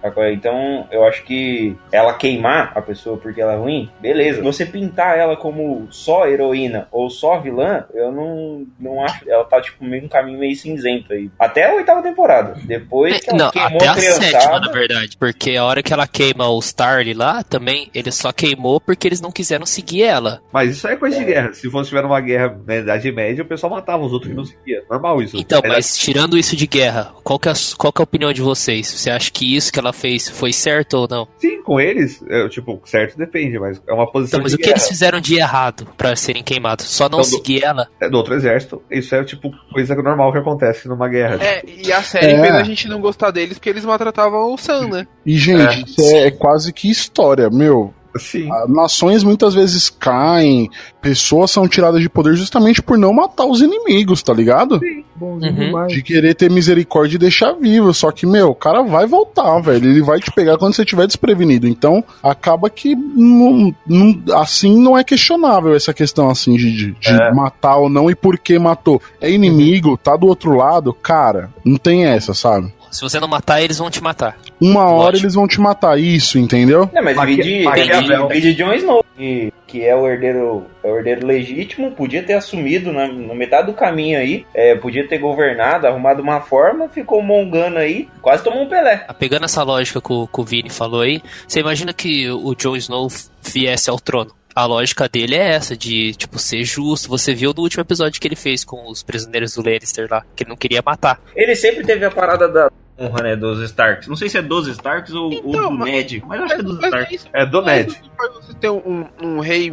sacou? 0.01 0.27
Então, 0.29 0.87
eu 0.91 1.03
acho 1.05 1.23
que 1.23 1.75
ela 1.91 2.13
queimar 2.13 2.71
a 2.75 2.81
pessoa 2.81 3.17
porque 3.17 3.41
ela 3.41 3.53
é 3.53 3.57
ruim, 3.57 3.89
beleza. 3.99 4.41
Você 4.41 4.65
pintar 4.65 5.17
ela 5.17 5.35
como 5.35 5.87
só 5.91 6.27
heroína 6.27 6.87
ou 6.91 7.09
só 7.09 7.39
vilã, 7.39 7.85
eu 7.93 8.11
não, 8.11 8.65
não 8.79 8.90
acho. 9.05 9.29
Ela 9.29 9.43
tá, 9.45 9.61
tipo, 9.61 9.83
meio 9.85 10.03
um 10.05 10.07
caminho 10.09 10.39
meio 10.39 10.55
cinzento 10.55 11.13
aí. 11.13 11.29
Até 11.39 11.69
a 11.69 11.75
oitava 11.75 12.01
temporada. 12.01 12.55
Depois 12.63 13.19
que 13.19 13.29
ela 13.29 13.37
Não, 13.39 13.51
queimou 13.51 13.75
até 13.77 13.87
a 13.87 13.91
a 13.91 13.95
sétima, 13.95 14.19
criançada. 14.29 14.59
na 14.67 14.71
verdade. 14.71 15.17
Porque 15.17 15.55
a 15.55 15.63
hora 15.63 15.83
que 15.83 15.93
ela 15.93 16.07
queima 16.07 16.49
o 16.49 16.59
Starly 16.59 17.13
lá, 17.13 17.43
também, 17.43 17.89
ele 17.93 18.11
só 18.11 18.31
queimou 18.31 18.81
porque 18.81 19.07
eles 19.07 19.21
não 19.21 19.31
quiseram 19.31 19.65
seguir 19.65 20.03
ela. 20.03 20.41
Mas 20.51 20.71
isso 20.71 20.87
aí 20.87 20.93
é 20.95 20.97
coisa 20.97 21.17
de 21.19 21.25
guerra. 21.25 21.53
Se 21.53 21.69
fosse 21.69 21.89
tiver 21.89 22.03
uma 22.05 22.19
guerra 22.19 22.59
na 22.65 22.75
Idade 22.77 23.11
Média, 23.11 23.43
o 23.43 23.47
pessoal 23.47 23.71
matava 23.71 24.03
os 24.03 24.11
outros 24.11 24.31
que 24.31 24.35
não 24.37 24.45
seguia. 24.45 24.83
Normal 24.89 25.21
isso. 25.21 25.37
Então, 25.37 25.61
É 25.63 25.67
mas 25.67 25.95
tirando 25.97 26.37
isso 26.37 26.55
de 26.55 26.65
guerra, 26.65 27.13
qual 27.23 27.37
que, 27.37 27.47
é 27.47 27.51
a, 27.51 27.55
qual 27.77 27.93
que 27.93 28.01
é 28.01 28.03
a 28.03 28.05
opinião 28.05 28.33
de 28.33 28.41
vocês? 28.41 28.87
Você 28.87 29.09
acha 29.09 29.29
que 29.31 29.55
isso 29.55 29.71
que 29.71 29.79
ela 29.79 29.93
fez 29.93 30.27
foi 30.29 30.51
certo 30.51 30.95
ou 30.95 31.07
não? 31.07 31.27
Sim, 31.37 31.50
com 31.61 31.79
eles, 31.79 32.23
é, 32.29 32.47
tipo, 32.49 32.81
certo 32.85 33.17
depende, 33.17 33.57
mas 33.59 33.81
é 33.87 33.93
uma 33.93 34.11
posição 34.11 34.39
Então, 34.39 34.43
mas 34.43 34.51
de 34.51 34.55
o 34.55 34.57
que 34.57 34.63
guerra. 34.65 34.77
eles 34.77 34.87
fizeram 34.87 35.19
de 35.21 35.35
errado 35.35 35.87
pra 35.97 36.15
serem 36.15 36.43
queimados? 36.43 36.85
Só 36.85 37.05
não 37.09 37.19
Então, 37.19 37.31
do- 37.31 37.37
seguir 37.37 37.63
ela? 37.63 37.87
É 38.01 38.09
do 38.09 38.17
outro 38.17 38.33
exército. 38.33 38.81
Isso 38.89 39.13
é, 39.15 39.23
tipo, 39.23 39.51
coisa 39.71 39.95
normal 39.95 40.31
que 40.31 40.37
acontece 40.39 40.87
numa 40.87 41.07
guerra. 41.07 41.37
É, 41.43 41.63
e 41.65 41.91
a 41.91 42.01
série 42.01 42.33
É. 42.33 42.41
fez 42.41 42.55
a 42.55 42.63
gente 42.63 42.87
não 42.87 42.99
gostar 42.99 43.31
deles 43.31 43.57
porque 43.57 43.69
eles 43.69 43.85
maltratavam 43.85 44.53
o 44.53 44.57
Sam, 44.57 44.87
né? 44.87 45.07
E, 45.25 45.37
gente, 45.37 45.85
isso 45.89 46.01
é, 46.15 46.27
é 46.27 46.31
quase 46.31 46.71
que 46.73 46.89
história, 46.89 47.49
meu. 47.49 47.93
Sim. 48.17 48.49
Ah, 48.51 48.65
Nações 48.67 49.23
muitas 49.23 49.53
vezes 49.53 49.89
caem, 49.89 50.69
pessoas 51.01 51.51
são 51.51 51.67
tiradas 51.67 52.01
de 52.01 52.09
poder 52.09 52.35
justamente 52.35 52.81
por 52.81 52.97
não 52.97 53.13
matar 53.13 53.45
os 53.45 53.61
inimigos, 53.61 54.21
tá 54.21 54.33
ligado? 54.33 54.79
Bonzinho 55.15 55.75
Uhum. 55.75 55.87
De 55.87 56.01
querer 56.01 56.33
ter 56.35 56.49
misericórdia 56.49 57.15
e 57.15 57.19
deixar 57.19 57.53
vivo. 57.53 57.93
Só 57.93 58.11
que, 58.11 58.25
meu, 58.25 58.49
o 58.49 58.55
cara 58.55 58.81
vai 58.81 59.05
voltar, 59.05 59.59
velho. 59.61 59.89
Ele 59.89 60.01
vai 60.01 60.19
te 60.19 60.31
pegar 60.31 60.57
quando 60.57 60.73
você 60.73 60.81
estiver 60.81 61.05
desprevenido. 61.07 61.67
Então, 61.67 62.03
acaba 62.23 62.69
que 62.69 62.95
não, 62.95 63.73
não- 63.87 64.21
assim 64.39 64.79
não 64.81 64.97
é 64.97 65.03
questionável 65.03 65.75
essa 65.75 65.93
questão 65.93 66.29
assim 66.29 66.55
de, 66.55 66.71
de- 66.71 66.91
de 66.93 67.09
É. 67.09 67.31
matar 67.33 67.77
ou 67.77 67.89
não 67.89 68.09
e 68.09 68.15
por 68.15 68.37
que 68.37 68.57
matou. 68.59 69.01
É 69.19 69.29
inimigo, 69.31 69.95
tá 69.97 70.15
do 70.15 70.27
outro 70.27 70.55
lado, 70.55 70.93
cara, 70.93 71.49
não 71.63 71.77
tem 71.77 72.05
essa, 72.05 72.33
sabe? 72.33 72.73
Se 72.91 73.01
você 73.01 73.19
não 73.19 73.27
matar, 73.27 73.61
eles 73.61 73.77
vão 73.77 73.89
te 73.89 74.03
matar. 74.03 74.37
Uma 74.59 74.83
hora 74.89 75.05
Lógico. 75.05 75.23
eles 75.25 75.33
vão 75.33 75.47
te 75.47 75.59
matar, 75.61 75.97
isso, 75.97 76.37
entendeu? 76.37 76.89
Não, 76.93 77.01
mas 77.03 77.15
Maqui- 77.15 77.35
vide, 77.37 77.63
Maquiavel. 77.63 78.27
vide, 78.27 78.41
vide 78.41 78.53
Jon 78.53 78.73
Snow, 78.73 79.05
que, 79.17 79.53
que 79.65 79.83
é 79.85 79.95
o 79.95 80.07
herdeiro, 80.07 80.65
é 80.83 80.91
o 80.91 80.97
herdeiro 80.97 81.25
legítimo, 81.25 81.91
podia 81.91 82.21
ter 82.21 82.33
assumido 82.33 82.91
na, 82.91 83.07
na 83.07 83.33
metade 83.33 83.67
do 83.67 83.73
caminho 83.73 84.19
aí, 84.19 84.45
é, 84.53 84.75
podia 84.75 85.07
ter 85.07 85.17
governado, 85.19 85.87
arrumado 85.87 86.21
uma 86.21 86.41
forma, 86.41 86.89
ficou 86.89 87.21
mongando 87.21 87.77
aí, 87.77 88.09
quase 88.21 88.43
tomou 88.43 88.63
um 88.63 88.69
Pelé. 88.69 89.07
Pegando 89.17 89.45
essa 89.45 89.63
lógica 89.63 90.01
que 90.01 90.11
o, 90.11 90.27
que 90.27 90.41
o 90.41 90.43
Vini 90.43 90.69
falou 90.69 91.01
aí, 91.01 91.21
você 91.47 91.61
imagina 91.61 91.93
que 91.93 92.29
o 92.29 92.53
Jon 92.55 92.75
Snow 92.75 93.07
viesse 93.41 93.89
ao 93.89 93.99
trono. 93.99 94.31
A 94.53 94.65
lógica 94.65 95.07
dele 95.07 95.35
é 95.37 95.51
essa, 95.53 95.77
de, 95.77 96.13
tipo, 96.13 96.37
ser 96.37 96.65
justo. 96.65 97.07
Você 97.07 97.33
viu 97.33 97.53
no 97.55 97.63
último 97.63 97.79
episódio 97.83 98.19
que 98.19 98.27
ele 98.27 98.35
fez 98.35 98.65
com 98.65 98.85
os 98.89 99.01
prisioneiros 99.01 99.55
do 99.55 99.63
Lannister 99.63 100.09
lá, 100.11 100.25
que 100.35 100.43
ele 100.43 100.49
não 100.49 100.57
queria 100.57 100.83
matar. 100.85 101.21
Ele 101.33 101.55
sempre 101.55 101.85
teve 101.85 102.03
a 102.03 102.11
parada 102.11 102.49
da 102.49 102.69
honra, 103.01 103.23
né, 103.23 103.35
dos 103.35 103.61
Starks. 103.63 104.07
Não 104.07 104.15
sei 104.15 104.29
se 104.29 104.37
é 104.37 104.41
dos 104.41 104.67
Starks 104.67 105.13
ou, 105.13 105.25
ou 105.25 105.49
Então, 105.49 105.69
do 105.71 105.77
mas- 105.79 105.91
Ned, 105.91 106.23
mas 106.27 106.39
eu 106.39 106.45
acho 106.45 106.55
que 106.55 106.61
é 106.61 106.63
dos 106.63 106.83
Starks. 106.83 107.11
isso 107.13 107.27
É 107.33 107.45
do 107.45 107.59
é 107.59 107.65
Ned. 107.65 108.01
faz 108.17 108.33
você 108.35 108.53
ter 108.53 108.69
um, 108.69 109.05
um 109.21 109.39
rei 109.39 109.71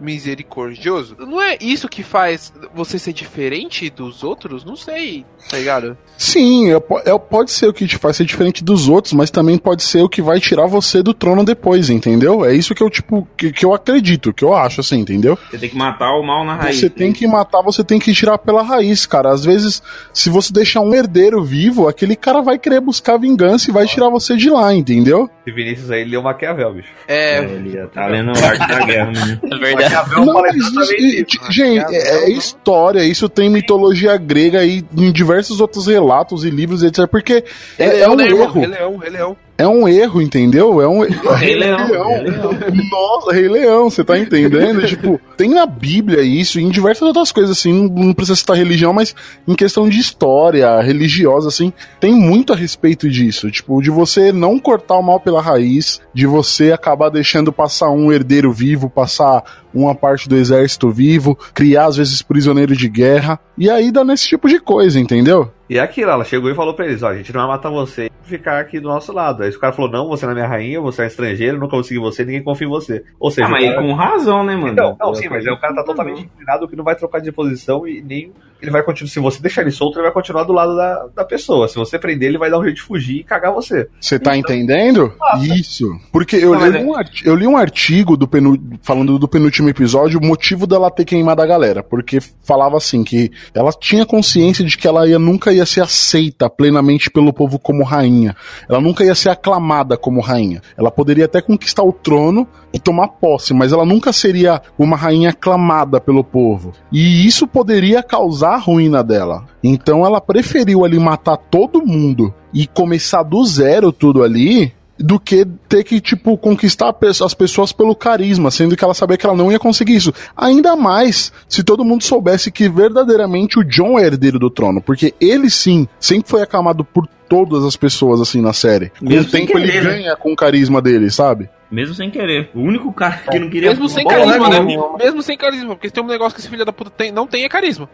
misericordioso? 0.00 1.16
Não 1.18 1.40
é 1.40 1.56
isso 1.60 1.88
que 1.88 2.02
faz 2.02 2.52
você 2.74 2.98
ser 2.98 3.12
diferente 3.12 3.88
dos 3.90 4.22
outros? 4.24 4.64
Não 4.64 4.76
sei, 4.76 5.24
tá 5.48 5.56
ligado? 5.58 5.96
Sim, 6.18 6.72
é, 6.72 6.76
é- 7.04 7.18
pode 7.18 7.50
ser 7.50 7.66
o 7.68 7.72
que 7.72 7.86
te 7.86 7.96
faz 7.98 8.16
ser 8.16 8.24
diferente 8.24 8.62
dos 8.64 8.88
outros, 8.88 9.12
mas 9.12 9.30
também 9.30 9.58
pode 9.58 9.82
ser 9.82 10.02
o 10.02 10.08
que 10.08 10.22
vai 10.22 10.40
tirar 10.40 10.66
você 10.66 11.02
do 11.02 11.12
trono 11.14 11.44
depois, 11.44 11.90
entendeu? 11.90 12.44
É 12.44 12.54
isso 12.54 12.74
que 12.74 12.82
eu, 12.82 12.90
tipo, 12.90 13.26
que, 13.36 13.52
que 13.52 13.64
eu 13.64 13.74
acredito, 13.74 14.32
que 14.32 14.44
eu 14.44 14.54
acho, 14.54 14.80
assim, 14.80 14.98
entendeu? 15.00 15.38
Você 15.50 15.58
tem 15.58 15.68
que 15.70 15.76
matar 15.76 16.12
o 16.12 16.22
mal 16.22 16.44
na 16.44 16.54
raiz. 16.56 16.78
Você 16.78 16.90
tem 16.90 17.12
que 17.12 17.26
matar, 17.26 17.62
você 17.62 17.82
tem 17.84 17.98
que 17.98 18.12
tirar 18.14 18.38
pela 18.38 18.62
raiz, 18.62 19.06
cara. 19.06 19.30
Às 19.30 19.44
vezes, 19.44 19.82
se 20.12 20.30
você 20.30 20.52
deixar 20.52 20.80
um 20.80 20.94
herdeiro 20.94 21.42
vivo, 21.44 21.88
aquele 21.88 22.16
cara 22.16 22.40
vai 22.40 22.58
querer 22.66 22.80
buscar 22.80 23.16
vingança 23.16 23.70
e 23.70 23.72
vai 23.72 23.86
tirar 23.86 24.08
você 24.10 24.36
de 24.36 24.50
lá, 24.50 24.74
entendeu? 24.74 25.30
Esse 25.46 25.54
Vinícius 25.54 25.88
aí 25.92 26.04
leu 26.04 26.20
Maquiavel, 26.20 26.74
bicho. 26.74 26.88
É, 27.06 27.38
Ele 27.44 27.70
já 27.70 27.86
tá 27.86 28.08
lendo 28.08 28.30
arte 28.30 28.66
da 28.66 28.84
guerra, 28.84 29.12
menino. 29.12 29.40
É 29.46 29.56
verdade. 29.58 29.94
Maquiavel 29.94 30.24
Não, 30.24 30.42
mas 30.42 30.56
isso, 30.56 30.92
e- 30.94 31.26
gente, 31.52 31.94
é, 31.94 32.24
é 32.24 32.30
história, 32.30 33.04
isso 33.04 33.28
tem 33.28 33.48
mitologia 33.48 34.16
grega 34.16 34.64
e 34.64 34.84
em 34.96 35.12
diversos 35.12 35.60
outros 35.60 35.86
relatos 35.86 36.44
e 36.44 36.50
livros, 36.50 36.82
etc. 36.82 37.06
Porque 37.08 37.44
é, 37.78 37.84
é 37.84 37.88
Leão, 37.92 38.12
um 38.12 38.16
né, 38.16 38.26
erro. 38.28 38.60
Rei 38.60 38.66
Leão, 38.66 38.96
Rei 38.96 39.10
Leão. 39.10 39.36
É 39.58 39.66
um 39.66 39.88
erro, 39.88 40.20
entendeu? 40.20 40.82
É 40.82 40.86
um 40.88 41.00
Rei 41.00 41.56
Leão, 41.56 41.86
Rei 41.86 42.22
Leão. 42.24 42.50
Nossa, 42.90 43.32
Rei 43.32 43.48
Leão, 43.48 43.88
você 43.88 44.04
tá 44.04 44.18
entendendo? 44.18 44.84
tipo, 44.86 45.18
tem 45.36 45.50
na 45.50 45.64
Bíblia 45.64 46.20
isso 46.20 46.60
e 46.60 46.62
em 46.62 46.68
diversas 46.68 47.02
outras 47.02 47.32
coisas, 47.32 47.56
assim, 47.56 47.88
não, 47.88 48.12
precisa 48.12 48.36
citar 48.36 48.56
religião, 48.56 48.92
mas 48.92 49.14
em 49.48 49.54
questão 49.54 49.88
de 49.88 49.98
história 49.98 50.80
religiosa, 50.80 51.48
assim, 51.48 51.72
tem 51.98 52.14
muito 52.14 52.52
a 52.52 52.56
respeito 52.56 53.08
disso. 53.08 53.50
Tipo, 53.50 53.80
de 53.80 53.90
você 53.90 54.30
não 54.30 54.58
cortar 54.58 54.96
o 54.96 55.02
mal 55.02 55.18
pela 55.20 55.40
raiz, 55.40 56.00
de 56.12 56.26
você 56.26 56.72
acabar 56.72 57.08
deixando 57.08 57.50
passar 57.50 57.90
um 57.90 58.12
herdeiro 58.12 58.52
vivo, 58.52 58.90
passar 58.90 59.42
uma 59.72 59.94
parte 59.94 60.28
do 60.28 60.36
exército 60.36 60.90
vivo, 60.90 61.38
criar 61.54 61.86
às 61.86 61.96
vezes 61.96 62.22
prisioneiros 62.22 62.76
de 62.76 62.88
guerra, 62.88 63.38
e 63.56 63.70
aí 63.70 63.90
dá 63.90 64.04
nesse 64.04 64.28
tipo 64.28 64.48
de 64.48 64.58
coisa, 64.58 64.98
entendeu? 64.98 65.50
E 65.68 65.78
é 65.78 65.80
aquilo, 65.80 66.10
ela 66.10 66.24
chegou 66.24 66.48
e 66.50 66.54
falou 66.54 66.74
pra 66.74 66.86
eles, 66.86 67.02
ó, 67.02 67.08
a 67.08 67.16
gente 67.16 67.32
não 67.32 67.40
vai 67.40 67.48
matar 67.56 67.70
você 67.70 68.08
ficar 68.22 68.60
aqui 68.60 68.78
do 68.78 68.88
nosso 68.88 69.12
lado. 69.12 69.42
Aí 69.42 69.50
o 69.50 69.58
cara 69.58 69.72
falou, 69.72 69.90
não, 69.90 70.08
você 70.08 70.24
não 70.24 70.32
é 70.32 70.34
minha 70.36 70.46
rainha, 70.46 70.80
você 70.80 71.02
é 71.02 71.06
estrangeiro, 71.06 71.58
nunca 71.58 71.72
vou 71.76 71.82
seguir 71.82 71.98
você, 72.00 72.24
ninguém 72.24 72.42
confia 72.42 72.66
em 72.66 72.70
você. 72.70 73.04
Ou 73.18 73.30
seja, 73.30 73.46
Ah, 73.48 73.50
mas 73.50 73.64
cara- 73.68 73.82
com 73.82 73.92
razão, 73.92 74.44
né, 74.44 74.54
mano? 74.56 74.74
Não, 74.74 74.96
não, 74.98 75.14
sim, 75.14 75.28
mas 75.28 75.44
aí 75.46 75.52
o 75.52 75.58
cara 75.58 75.74
tá 75.74 75.82
totalmente 75.84 76.22
inclinado 76.22 76.68
que 76.68 76.76
não 76.76 76.84
vai 76.84 76.94
trocar 76.94 77.20
de 77.20 77.32
posição 77.32 77.86
e 77.86 78.00
nem. 78.00 78.32
Ele 78.60 78.70
vai 78.70 78.82
continuar. 78.82 79.10
Se 79.10 79.20
você 79.20 79.40
deixar 79.40 79.62
ele 79.62 79.70
solto, 79.70 79.96
ele 79.98 80.04
vai 80.04 80.12
continuar 80.12 80.44
do 80.44 80.52
lado 80.52 80.74
da, 80.76 81.06
da 81.16 81.24
pessoa. 81.24 81.68
Se 81.68 81.76
você 81.76 81.98
prender, 81.98 82.28
ele 82.28 82.38
vai 82.38 82.50
dar 82.50 82.58
um 82.58 82.62
jeito 82.64 82.76
de 82.76 82.82
fugir 82.82 83.18
e 83.20 83.24
cagar 83.24 83.52
você. 83.52 83.88
Você 84.00 84.18
tá 84.18 84.36
entendendo? 84.36 85.12
Isso. 85.42 85.86
Porque 86.12 86.36
eu, 86.36 86.52
Não, 86.58 86.66
li 86.68 86.78
é- 86.78 86.82
um 86.82 86.94
arti- 86.96 87.26
eu 87.26 87.34
li 87.34 87.46
um 87.46 87.56
artigo 87.56 88.16
do 88.16 88.26
penu- 88.26 88.58
falando 88.82 89.18
do 89.18 89.28
penúltimo 89.28 89.68
episódio, 89.68 90.18
o 90.20 90.24
motivo 90.26 90.66
dela 90.66 90.90
ter 90.90 91.04
queimado 91.04 91.42
a 91.42 91.46
galera. 91.46 91.82
Porque 91.82 92.18
falava 92.42 92.76
assim, 92.76 93.04
que 93.04 93.30
ela 93.54 93.72
tinha 93.72 94.06
consciência 94.06 94.64
de 94.64 94.76
que 94.78 94.86
ela 94.88 95.06
ia, 95.06 95.18
nunca 95.18 95.52
ia 95.52 95.66
ser 95.66 95.82
aceita 95.82 96.48
plenamente 96.48 97.10
pelo 97.10 97.32
povo 97.32 97.58
como 97.58 97.82
rainha. 97.84 98.34
Ela 98.68 98.80
nunca 98.80 99.04
ia 99.04 99.14
ser 99.14 99.28
aclamada 99.30 99.96
como 99.96 100.20
rainha. 100.20 100.62
Ela 100.76 100.90
poderia 100.90 101.26
até 101.26 101.40
conquistar 101.40 101.82
o 101.82 101.92
trono 101.92 102.46
e 102.72 102.78
tomar 102.78 103.08
posse, 103.08 103.54
mas 103.54 103.72
ela 103.72 103.84
nunca 103.86 104.12
seria 104.12 104.60
uma 104.78 104.96
rainha 104.96 105.30
aclamada 105.30 106.00
pelo 106.00 106.22
povo. 106.22 106.72
E 106.92 107.26
isso 107.26 107.46
poderia 107.46 108.02
causar 108.02 108.45
a 108.54 108.58
ruína 108.58 109.02
dela. 109.02 109.44
Então 109.62 110.04
ela 110.04 110.20
preferiu 110.20 110.84
ali 110.84 110.98
matar 110.98 111.36
todo 111.36 111.84
mundo 111.84 112.34
e 112.52 112.66
começar 112.66 113.22
do 113.22 113.44
zero 113.44 113.92
tudo 113.92 114.22
ali 114.22 114.72
do 114.98 115.20
que 115.20 115.46
ter 115.68 115.84
que, 115.84 116.00
tipo, 116.00 116.36
conquistar 116.38 116.94
as 117.22 117.34
pessoas 117.34 117.72
pelo 117.72 117.94
carisma, 117.94 118.50
sendo 118.50 118.76
que 118.76 118.84
ela 118.84 118.94
sabia 118.94 119.16
que 119.16 119.26
ela 119.26 119.36
não 119.36 119.52
ia 119.52 119.58
conseguir 119.58 119.96
isso. 119.96 120.12
Ainda 120.36 120.74
mais 120.74 121.32
se 121.48 121.62
todo 121.62 121.84
mundo 121.84 122.02
soubesse 122.02 122.50
que 122.50 122.68
verdadeiramente 122.68 123.58
o 123.58 123.64
John 123.64 123.98
é 123.98 124.06
herdeiro 124.06 124.38
do 124.38 124.50
trono, 124.50 124.80
porque 124.80 125.14
ele 125.20 125.50
sim 125.50 125.86
sempre 126.00 126.30
foi 126.30 126.42
aclamado 126.42 126.84
por 126.84 127.06
todas 127.28 127.64
as 127.64 127.76
pessoas 127.76 128.20
assim 128.20 128.40
na 128.40 128.52
série. 128.52 128.90
Com 128.98 129.06
o 129.06 129.24
tempo 129.24 129.58
ele 129.58 129.72
né? 129.72 129.80
ganha 129.80 130.16
com 130.16 130.32
o 130.32 130.36
carisma 130.36 130.80
dele, 130.80 131.10
sabe? 131.10 131.48
Mesmo 131.70 131.94
sem 131.94 132.10
querer. 132.10 132.50
O 132.54 132.60
único 132.60 132.92
cara 132.92 133.16
que 133.30 133.38
não 133.38 133.50
queria. 133.50 133.70
Mesmo 133.70 133.88
sem 133.88 134.04
Porra 134.04 134.16
carisma, 134.18 134.48
né? 134.48 134.60
nenhuma. 134.60 134.98
Mesmo 134.98 135.22
sem 135.22 135.36
carisma, 135.36 135.74
porque 135.74 135.88
se 135.88 135.94
tem 135.94 136.02
um 136.02 136.06
negócio 136.06 136.34
que 136.34 136.40
esse 136.40 136.48
filho 136.48 136.64
da 136.64 136.72
puta 136.72 136.90
tem, 136.90 137.10
não 137.10 137.26
tem 137.26 137.44
é 137.44 137.48
carisma. 137.48 137.88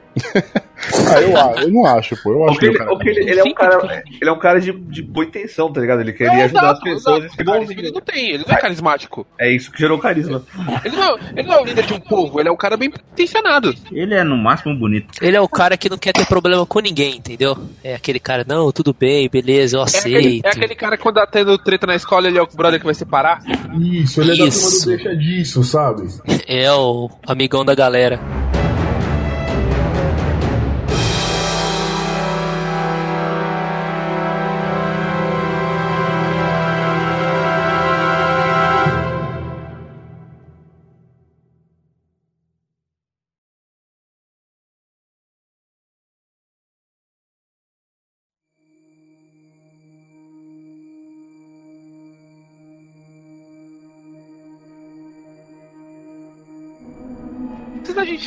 Ah, 1.09 1.20
eu, 1.20 1.62
eu 1.62 1.70
não 1.70 1.87
acho, 1.87 2.20
pô. 2.23 2.33
Eu 2.33 2.45
acho 2.49 2.59
que 2.59 2.66
ele, 2.66 2.75
o 2.77 2.79
cara- 2.79 2.99
ele, 3.09 3.31
ele 3.31 3.41
é 3.41 3.45
um 3.45 3.55
cara, 3.55 4.03
ele 4.20 4.29
é 4.31 4.33
um 4.33 4.39
cara 4.39 4.61
de, 4.61 4.73
de 4.73 5.03
boa 5.03 5.25
intenção, 5.25 5.73
tá 5.73 5.81
ligado? 5.81 6.01
Ele 6.01 6.12
queria 6.12 6.33
É, 6.33 6.43
ajudar 6.45 6.61
exato, 6.61 6.73
as 6.73 6.81
pessoas 6.81 7.25
exato. 7.25 7.73
Ele 7.73 7.91
não 7.93 8.01
tem, 8.01 8.31
ele 8.31 8.45
não 8.47 8.55
é 8.55 8.61
carismático. 8.61 9.27
É 9.39 9.51
isso 9.51 9.70
que 9.70 9.79
gerou 9.79 9.99
carisma. 9.99 10.43
Ele 10.85 10.97
não, 10.97 11.18
ele 11.37 11.43
não 11.49 11.55
é 11.55 11.61
o 11.62 11.64
líder 11.64 11.87
de 11.87 11.95
um 11.95 12.01
povo, 12.01 12.41
ele 12.41 12.49
é 12.49 12.53
um 12.53 12.57
cara 12.57 12.77
bem 12.77 12.89
intencionado. 13.12 13.73
Ele 13.93 14.14
é 14.14 14.25
no 14.25 14.37
máximo 14.37 14.75
bonito. 14.77 15.09
Ele 15.23 15.37
é 15.37 15.41
o 15.41 15.49
cara 15.49 15.77
que 15.77 15.89
não 15.89 15.97
quer 15.99 16.12
ter 16.12 16.27
problema 16.27 16.66
com 16.66 16.81
ninguém, 16.81 17.16
entendeu? 17.16 17.57
É 17.85 17.95
aquele 17.95 18.18
cara, 18.18 18.45
não, 18.47 18.73
tudo 18.73 18.93
bem, 18.99 19.29
beleza, 19.31 19.77
eu 19.77 19.83
É 19.83 19.85
aquele, 19.85 20.16
aceito. 20.18 20.47
é 20.47 20.49
aquele 20.49 20.75
cara 20.75 20.97
que 20.97 21.03
quando 21.03 21.14
tá 21.16 21.27
tendo 21.27 21.57
treta 21.59 21.87
na 21.87 21.95
escola, 21.95 22.27
ele 22.27 22.39
é 22.39 22.43
o 22.43 22.47
brother 22.49 22.79
que 22.81 22.85
vai 22.87 22.95
separar. 22.95 23.41
Isso, 23.81 24.21
ele 24.21 24.31
é 24.31 24.33
da 24.33 24.39
turma 24.45 24.49
Isso. 24.49 24.81
do 24.81 24.87
deixa 24.87 25.17
disso, 25.17 25.65
sabe? 25.65 26.09
É 26.47 26.73
o 26.73 27.11
amigão 27.27 27.65
da 27.65 27.75
galera. 27.75 28.21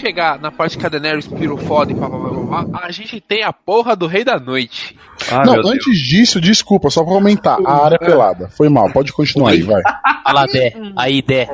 Chegar 0.05 0.39
na 0.39 0.51
parte 0.51 0.77
que 0.77 0.85
a 0.85 0.89
Daenerys 0.89 1.27
pirou 1.27 1.57
foda 1.57 1.91
e 1.91 1.95
pá, 1.95 2.07
pá, 2.07 2.17
pá, 2.17 2.63
pá, 2.63 2.79
pá, 2.79 2.85
a 2.85 2.91
gente 2.91 3.19
tem 3.19 3.43
a 3.43 3.51
porra 3.51 3.95
do 3.95 4.05
Rei 4.05 4.23
da 4.23 4.39
Noite. 4.39 4.95
Ah, 5.31 5.43
não, 5.43 5.53
meu 5.53 5.63
Deus. 5.63 5.73
antes 5.75 5.97
disso, 5.99 6.39
desculpa, 6.39 6.89
só 6.91 7.03
pra 7.03 7.13
comentar. 7.13 7.57
A 7.65 7.85
área 7.85 7.95
é 7.95 7.97
pelada. 8.05 8.47
Foi 8.49 8.69
mal, 8.69 8.89
pode 8.91 9.11
continuar 9.11 9.51
aí, 9.51 9.63
vai. 9.63 9.81
Olha 10.25 10.33
lá, 10.33 10.45
Dé. 10.45 10.73
Aí, 10.95 11.21
Dé. 11.23 11.47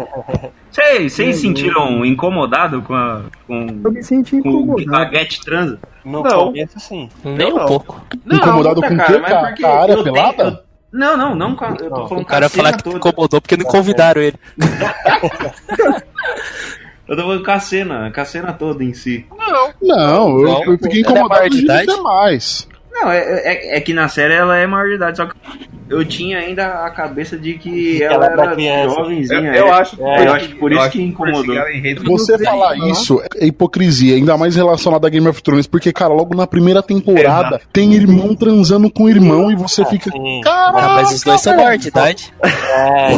Vocês 0.70 1.14
vocês 1.14 1.38
sentiram 1.38 2.04
incomodado 2.06 2.82
com 2.82 2.93
a. 2.93 3.22
com, 3.47 3.82
Eu 3.86 3.91
me 3.91 4.04
senti 4.04 4.36
incomodado. 4.38 4.95
a 4.95 5.06
Get 5.10 5.39
Transa? 5.39 5.80
No 6.04 6.22
Não. 6.24 6.45
começo, 6.47 6.80
sim. 6.80 7.08
Nem 7.24 7.54
um 7.54 7.58
não. 7.58 7.66
pouco. 7.68 8.02
Incomodado 8.26 8.82
com 8.82 8.88
o 8.93 8.97
quê? 8.97 9.20
Com 9.62 9.68
a- 9.68 9.82
área 9.82 9.93
eu 9.93 10.04
tenho- 10.04 10.14
pelada? 10.14 10.43
eu- 10.43 10.99
Não, 10.99 11.16
não, 11.16 11.36
não. 11.36 11.52
Eu 11.52 11.56
tô 11.56 11.89
Não, 11.89 12.08
falando 12.08 12.24
O 12.24 12.26
cara 12.26 12.49
falar 12.49 12.74
que 12.76 12.84
toda. 12.84 12.97
incomodou 12.97 13.39
porque 13.39 13.56
não 13.56 13.66
convidaram 13.66 14.22
ele. 14.22 14.36
Eu 17.12 17.18
tô 17.18 17.24
falando 17.24 17.43
com 17.43 17.51
a 17.51 17.59
cena, 17.59 18.09
com 18.09 18.22
a 18.22 18.24
cena 18.24 18.53
toda 18.53 18.86
em 18.86 18.93
si. 18.93 19.26
Não, 19.38 19.74
Não, 19.82 20.39
eu, 20.39 20.45
Não, 20.45 20.64
eu 20.64 20.78
fiquei 20.78 20.99
é 20.99 21.01
incomodado 21.01 21.30
maior 21.30 21.49
de? 21.49 22.70
Não, 23.02 23.12
é, 23.12 23.20
é, 23.20 23.78
é 23.78 23.82
que 23.82 23.93
na 23.93 24.08
série 24.08 24.34
ela 24.34 24.58
é 24.58 24.68
maior 24.68 24.88
de 24.88 24.95
idade, 24.95 25.18
só 25.18 25.26
que 25.26 25.36
eu 25.89 26.06
tinha 26.06 26.39
ainda 26.39 26.86
a 26.86 26.89
cabeça 26.89 27.38
de 27.38 27.56
que 27.56 28.02
Ela 28.02 28.26
ela 28.28 28.43
era 28.43 28.56
criança. 28.56 28.95
jovenzinha. 28.95 29.54
Eu, 29.54 29.54
eu 29.54 29.68
é. 29.68 29.72
acho 29.72 29.97
que 29.97 30.04
É, 30.04 30.28
eu 30.28 30.34
acho 30.34 30.47
que 30.49 30.56
por 30.56 30.72
isso 30.72 30.89
que 30.89 31.02
incomodou. 31.02 31.56
Você 32.06 32.38
falar 32.39 32.78
isso 32.89 33.22
é 33.36 33.45
hipocrisia, 33.47 34.16
ainda 34.16 34.38
mais 34.38 34.56
relacionado 34.56 35.06
a 35.06 35.10
Game 35.10 35.28
of 35.28 35.41
Thrones, 35.43 35.68
porque, 35.68 35.91
cara, 35.91 36.14
logo 36.14 36.36
na 36.36 36.47
primeira 36.47 36.82
temporada 36.82 37.60
tem 37.74 37.93
irmão 37.93 38.34
transando 38.36 38.89
com 38.89 39.10
irmão 39.10 39.52
e 39.52 39.56
você 39.56 39.84
fica. 39.86 40.10
Sim. 40.12 40.41
Ah, 40.45 40.72
Caraca, 40.74 40.93
mas 40.93 41.12
os 41.12 41.22
dois 41.24 41.41
são 41.41 41.56
maior 41.58 41.78
de 41.78 41.88
idade. 41.89 42.34
É, 42.41 43.10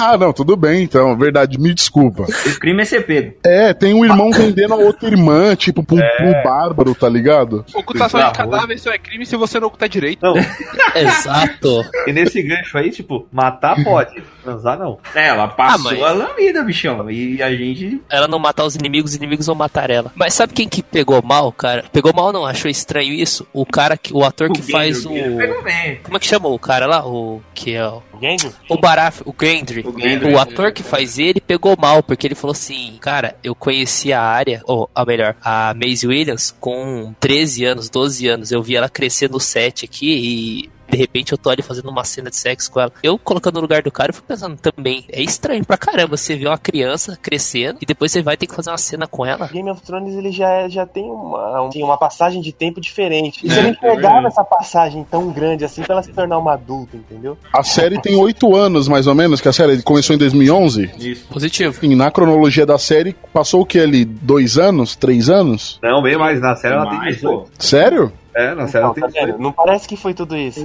Ah, 0.00 0.18
não, 0.18 0.32
tudo 0.32 0.56
bem, 0.56 0.82
então, 0.82 1.16
verdade, 1.16 1.58
me 1.58 1.72
desculpa. 1.72 2.24
O 2.24 2.58
crime 2.58 2.82
é 2.82 2.84
ser 2.84 3.06
pego. 3.06 3.34
É, 3.44 3.72
tem 3.72 3.94
um 3.94 4.04
irmão 4.04 4.30
vendendo 4.30 4.74
a 4.74 4.76
outra 4.76 5.08
irmã, 5.08 5.54
tipo, 5.54 5.82
pra 5.82 5.96
um, 5.96 6.28
um 6.28 6.42
bárbaro, 6.42 6.94
tá 6.94 7.08
ligado? 7.08 7.64
ocultação 7.74 8.20
de 8.20 8.32
Pra 8.32 8.66
é 8.92 8.98
crime 8.98 9.24
se 9.26 9.36
você 9.36 9.58
não 9.60 9.68
ocultar 9.68 9.88
direito. 9.88 10.20
Não, 10.22 10.34
Exato. 10.94 11.84
e 12.06 12.12
nesse 12.12 12.42
gancho 12.42 12.76
aí, 12.78 12.90
tipo, 12.90 13.26
matar 13.32 13.82
pode, 13.84 14.22
transar 14.42 14.78
não. 14.78 14.98
É, 15.14 15.28
ela 15.28 15.48
passou 15.48 15.90
Ah, 15.90 15.94
mas- 15.94 16.02
a 16.02 16.12
lambida, 16.12 16.62
bichão. 16.62 17.10
E 17.10 17.42
a 17.42 17.50
gente. 17.54 18.00
Ela 18.10 18.28
não 18.28 18.38
matar 18.38 18.64
os 18.64 18.74
inimigos, 18.74 19.10
os 19.12 19.16
inimigos 19.16 19.46
vão 19.46 19.54
matar 19.54 19.90
ela. 19.90 20.12
Mas 20.14 20.34
sabe 20.34 20.52
quem 20.52 20.68
que 20.68 20.82
pegou 20.82 21.22
mal, 21.22 21.52
cara? 21.52 21.84
Pegou 21.92 22.12
mal 22.14 22.32
não, 22.32 22.44
achou 22.46 22.70
estranho 22.70 23.12
isso? 23.12 23.46
O 23.52 23.64
cara 23.66 23.96
que. 23.96 24.12
O 24.14 24.24
ator 24.24 24.50
que 24.50 24.62
faz 24.62 25.04
o. 25.04 25.12
Gendry, 25.12 25.62
bem. 25.62 26.00
Como 26.02 26.16
é 26.16 26.20
que 26.20 26.26
chama 26.26 26.48
o 26.48 26.58
cara 26.58 26.86
lá? 26.86 27.06
O. 27.06 27.40
Que 27.54 27.74
é 27.74 27.86
o. 27.86 28.02
Gendry? 28.20 28.50
O 28.70 28.78
Baraf, 28.78 29.20
o 29.26 29.34
Gendry. 29.38 29.84
O 29.86 29.98
Gendry. 30.00 30.32
O 30.32 30.38
ator 30.38 30.72
que 30.72 30.82
faz 30.82 31.18
ele 31.18 31.40
pegou 31.40 31.76
mal, 31.78 32.02
porque 32.02 32.26
ele 32.26 32.34
falou 32.34 32.52
assim, 32.52 32.96
cara, 33.00 33.36
eu 33.44 33.54
conheci 33.54 34.10
a 34.10 34.22
área, 34.22 34.62
ou 34.64 34.88
a 34.94 35.04
melhor, 35.04 35.36
a 35.44 35.74
Maisie 35.74 36.08
Williams 36.08 36.54
com 36.58 37.14
13 37.20 37.64
anos, 37.66 37.90
12 37.90 38.26
anos. 38.26 38.50
Eu 38.50 38.62
vi 38.62 38.75
ela 38.76 38.88
crescer 38.88 39.30
no 39.30 39.40
set 39.40 39.84
aqui 39.84 40.68
e 40.70 40.76
de 40.88 40.96
repente 40.96 41.32
eu 41.32 41.38
tô 41.38 41.50
ali 41.50 41.62
fazendo 41.62 41.88
uma 41.90 42.04
cena 42.04 42.30
de 42.30 42.36
sexo 42.36 42.70
com 42.70 42.78
ela. 42.80 42.92
Eu 43.02 43.18
colocando 43.18 43.56
no 43.56 43.60
lugar 43.62 43.82
do 43.82 43.90
cara, 43.90 44.10
eu 44.10 44.14
fico 44.14 44.28
pensando 44.28 44.56
também, 44.56 45.04
é 45.10 45.20
estranho 45.20 45.64
pra 45.64 45.76
caramba 45.76 46.16
você 46.16 46.36
ver 46.36 46.46
uma 46.46 46.56
criança 46.56 47.18
crescendo 47.20 47.78
e 47.82 47.84
depois 47.86 48.12
você 48.12 48.22
vai 48.22 48.36
ter 48.36 48.46
que 48.46 48.54
fazer 48.54 48.70
uma 48.70 48.78
cena 48.78 49.04
com 49.04 49.26
ela. 49.26 49.48
Game 49.48 49.68
of 49.68 49.82
Thrones 49.82 50.14
ele 50.14 50.30
já, 50.30 50.68
já 50.68 50.86
tem 50.86 51.02
uma, 51.02 51.62
um- 51.62 51.70
uma 51.84 51.98
passagem 51.98 52.40
de 52.40 52.52
tempo 52.52 52.80
diferente. 52.80 53.44
E 53.44 53.50
É, 53.50 53.52
você 53.54 53.62
não 53.62 53.70
é 53.70 53.74
pegava 53.74 54.28
essa 54.28 54.44
passagem 54.44 55.04
tão 55.10 55.28
grande 55.32 55.64
assim 55.64 55.82
pra 55.82 55.94
ela 55.94 56.02
se 56.04 56.12
tornar 56.12 56.38
uma 56.38 56.52
adulta, 56.52 56.96
entendeu? 56.96 57.36
A 57.52 57.64
série 57.64 58.00
tem 58.00 58.14
oito 58.14 58.54
anos, 58.54 58.86
mais 58.86 59.08
ou 59.08 59.14
menos, 59.14 59.40
que 59.40 59.48
a 59.48 59.52
série 59.52 59.82
começou 59.82 60.14
em 60.14 60.18
2011. 60.20 60.88
Isso. 61.00 61.26
Positivo. 61.26 61.70
Enfim, 61.78 61.96
na 61.96 62.12
cronologia 62.12 62.64
da 62.64 62.78
série, 62.78 63.12
passou 63.32 63.62
o 63.62 63.66
que 63.66 63.80
ali? 63.80 64.04
Dois 64.04 64.56
anos? 64.56 64.94
Três 64.94 65.28
anos? 65.28 65.80
Não, 65.82 66.00
bem 66.00 66.16
mais, 66.16 66.40
na 66.40 66.54
série 66.54 66.74
ela 66.74 66.88
tem 66.88 66.98
Mas, 66.98 67.16
18. 67.16 67.40
pô, 67.42 67.48
Sério? 67.58 68.12
É, 68.36 68.54
na 68.54 68.68
série 68.68 68.84
Não, 68.84 68.92
tem 68.92 69.00
tá 69.00 69.06
vendo? 69.08 69.22
18. 69.24 69.42
Não 69.42 69.50
parece 69.50 69.88
que 69.88 69.96
foi 69.96 70.12
tudo 70.12 70.36
isso. 70.36 70.60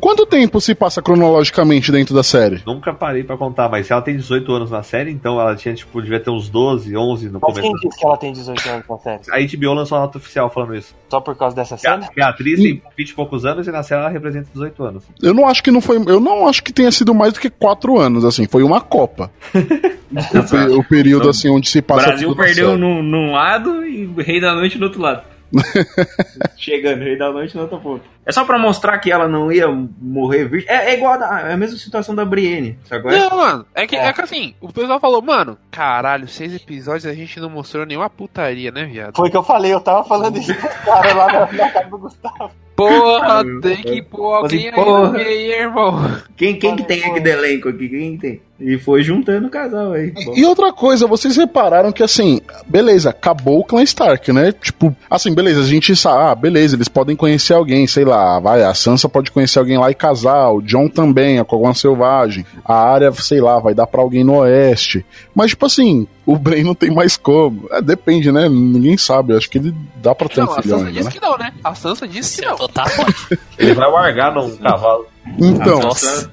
Quanto 0.00 0.26
tempo 0.26 0.60
se 0.60 0.74
passa 0.74 1.00
cronologicamente 1.00 1.92
dentro 1.92 2.12
da 2.12 2.24
série? 2.24 2.60
Nunca 2.66 2.92
parei 2.92 3.22
pra 3.22 3.36
contar, 3.36 3.68
mas 3.68 3.86
se 3.86 3.92
ela 3.92 4.02
tem 4.02 4.16
18 4.16 4.52
anos 4.52 4.70
na 4.72 4.82
série, 4.82 5.12
então 5.12 5.40
ela 5.40 5.54
tinha, 5.54 5.72
tipo, 5.72 6.02
devia 6.02 6.18
ter 6.18 6.30
uns 6.30 6.48
12, 6.48 6.96
11 6.96 7.28
no 7.28 7.38
Mas 7.40 7.54
quem 7.54 7.62
começo. 7.70 7.88
disse 7.88 8.00
que 8.00 8.04
ela 8.06 8.16
tem 8.16 8.32
18 8.32 8.68
anos 8.68 8.84
na 8.88 8.98
série? 8.98 9.20
A 9.30 9.56
HBO 9.56 9.72
lançou 9.74 9.96
uma 9.98 10.04
nota 10.04 10.18
oficial 10.18 10.50
falando 10.50 10.74
isso. 10.74 10.96
Só 11.08 11.20
por 11.20 11.36
causa 11.36 11.54
dessa 11.54 11.76
Que 11.76 11.86
a, 11.86 11.92
cena? 11.92 12.08
que 12.12 12.20
a 12.20 12.28
atriz 12.28 12.60
tem 12.60 12.82
20 12.98 13.08
e 13.10 13.14
poucos 13.14 13.46
anos 13.46 13.68
e 13.68 13.70
na 13.70 13.84
série 13.84 14.00
ela 14.00 14.10
representa 14.10 14.48
18 14.52 14.82
anos. 14.82 15.04
Eu 15.22 15.32
não 15.32 15.46
acho 15.46 15.62
que 15.62 15.70
não 15.70 15.80
foi. 15.80 15.98
Eu 16.08 16.18
não 16.18 16.48
acho 16.48 16.60
que 16.64 16.72
tenha 16.72 16.90
sido 16.90 17.14
mais 17.14 17.32
do 17.32 17.38
que 17.38 17.48
quatro 17.48 18.00
anos, 18.00 18.24
assim. 18.24 18.48
Foi 18.48 18.64
uma 18.64 18.80
Copa. 18.80 19.30
o, 19.54 20.78
o 20.80 20.84
período 20.84 21.28
assim 21.28 21.48
onde 21.48 21.68
se 21.68 21.78
o 21.78 21.82
passa. 21.82 22.08
Brasil 22.08 22.28
tudo 22.30 22.38
na 22.38 22.44
perdeu 22.44 22.76
num, 22.76 23.02
num 23.02 23.32
lado 23.32 23.86
e 23.86 24.06
o 24.06 24.20
Rei 24.20 24.40
da 24.40 24.54
Noite 24.54 24.76
do 24.76 24.84
outro 24.84 25.00
lado. 25.00 25.22
Chegando, 26.56 27.00
Rei 27.02 27.16
da 27.16 27.30
Noite 27.30 27.54
no 27.56 27.62
outro 27.62 27.78
ponto. 27.80 28.04
É 28.24 28.32
só 28.32 28.44
pra 28.44 28.58
mostrar 28.58 28.98
que 28.98 29.10
ela 29.10 29.28
não 29.28 29.52
ia 29.52 29.68
morrer 29.68 30.44
virgem. 30.48 30.68
É, 30.68 30.90
é 30.90 30.94
igual 30.94 31.12
a, 31.14 31.16
da- 31.16 31.40
é 31.48 31.52
a 31.52 31.56
mesma 31.56 31.78
situação 31.78 32.14
da 32.14 32.24
Brienne, 32.24 32.78
sabe? 32.84 33.14
é? 33.14 33.18
Não, 33.18 33.36
mano, 33.36 33.66
é 33.74 33.86
que, 33.86 33.94
é. 33.94 34.12
que 34.12 34.20
assim, 34.20 34.54
o 34.60 34.72
pessoal 34.72 34.98
falou, 34.98 35.22
mano, 35.22 35.56
caralho, 35.70 36.26
seis 36.26 36.54
episódios 36.54 37.06
a 37.06 37.14
gente 37.14 37.38
não 37.38 37.48
mostrou 37.48 37.86
nenhuma 37.86 38.10
putaria, 38.10 38.70
né, 38.72 38.84
viado? 38.84 39.16
Foi 39.16 39.28
o 39.28 39.30
que 39.30 39.36
eu 39.36 39.42
falei, 39.44 39.72
eu 39.72 39.80
tava 39.80 40.02
falando 40.04 40.38
isso 40.38 40.54
com 40.54 40.66
o 40.66 40.84
cara 40.84 41.14
lá 41.14 41.32
na, 41.32 41.52
na 41.52 41.70
casa 41.70 41.88
do 41.90 41.98
Gustavo. 41.98 42.50
Porra, 42.76 43.42
tem 43.62 43.76
que 43.76 44.02
pôr 44.02 44.34
alguém 44.34 44.68
aí 44.68 44.72
porra. 44.74 45.08
no 45.08 45.12
meio, 45.12 45.52
irmão. 45.52 46.16
Quem, 46.36 46.58
quem 46.58 46.76
que 46.76 46.84
tem 46.84 47.02
aqui 47.02 47.20
do 47.20 47.26
elenco 47.26 47.70
aqui? 47.70 47.88
Quem 47.88 48.12
que 48.12 48.18
tem? 48.18 48.40
E 48.60 48.78
foi 48.78 49.02
juntando 49.02 49.46
o 49.46 49.50
casal 49.50 49.92
aí. 49.92 50.12
E 50.34 50.44
outra 50.44 50.72
coisa, 50.72 51.06
vocês 51.06 51.36
repararam 51.36 51.92
que 51.92 52.02
assim, 52.02 52.40
beleza, 52.66 53.10
acabou 53.10 53.60
o 53.60 53.64
clã 53.64 53.82
Stark, 53.82 54.32
né? 54.32 54.52
Tipo, 54.52 54.94
assim, 55.10 55.34
beleza, 55.34 55.60
a 55.60 55.64
gente 55.64 55.94
sabe, 55.96 56.24
ah, 56.24 56.34
beleza, 56.34 56.76
eles 56.76 56.88
podem 56.88 57.16
conhecer 57.16 57.54
alguém, 57.54 57.86
sei 57.86 58.04
lá, 58.04 58.38
vai, 58.38 58.62
a 58.62 58.72
Sansa 58.74 59.08
pode 59.08 59.30
conhecer 59.30 59.58
alguém 59.58 59.78
lá 59.78 59.90
e 59.90 59.94
casar, 59.94 60.50
o 60.50 60.62
John 60.62 60.88
também, 60.88 61.38
a 61.38 61.44
Kogan 61.44 61.74
Selvagem, 61.74 62.46
a 62.64 62.74
área, 62.74 63.12
sei 63.12 63.40
lá, 63.40 63.58
vai 63.58 63.74
dar 63.74 63.86
pra 63.86 64.00
alguém 64.02 64.24
no 64.24 64.36
Oeste. 64.38 65.04
Mas, 65.34 65.50
tipo 65.50 65.66
assim, 65.66 66.06
o 66.26 66.36
Bran 66.36 66.64
não 66.64 66.74
tem 66.74 66.90
mais 66.90 67.16
como. 67.16 67.68
É, 67.70 67.80
depende, 67.80 68.32
né? 68.32 68.48
Ninguém 68.48 68.98
sabe, 68.98 69.36
acho 69.36 69.48
que 69.48 69.58
ele 69.58 69.72
dá 69.96 70.12
pra 70.12 70.28
ter 70.28 70.40
Não, 70.40 70.48
um 70.48 70.52
a 70.52 70.62
filhão 70.62 70.78
Sansa 70.78 70.88
ainda, 70.88 70.98
disse 70.98 71.04
né? 71.04 71.10
que 71.12 71.20
não, 71.20 71.38
né? 71.38 71.52
A 71.62 71.74
Sansa 71.74 72.08
disse 72.08 72.40
que 72.40 72.46
não. 72.46 72.56
Tá. 72.68 72.84
Ele 73.56 73.74
vai 73.74 73.90
largar 73.90 74.34
num 74.34 74.56
cavalo. 74.56 75.06
Então, 75.38 75.80
Nossa. 75.80 76.30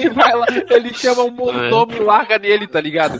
Ele 0.00 0.10
vai 0.10 0.34
lá, 0.34 0.46
ele 0.70 0.92
chama 0.94 1.22
um 1.22 1.30
mordomo 1.30 1.92
e 1.92 2.00
larga 2.00 2.38
nele, 2.38 2.66
tá 2.66 2.80
ligado? 2.80 3.18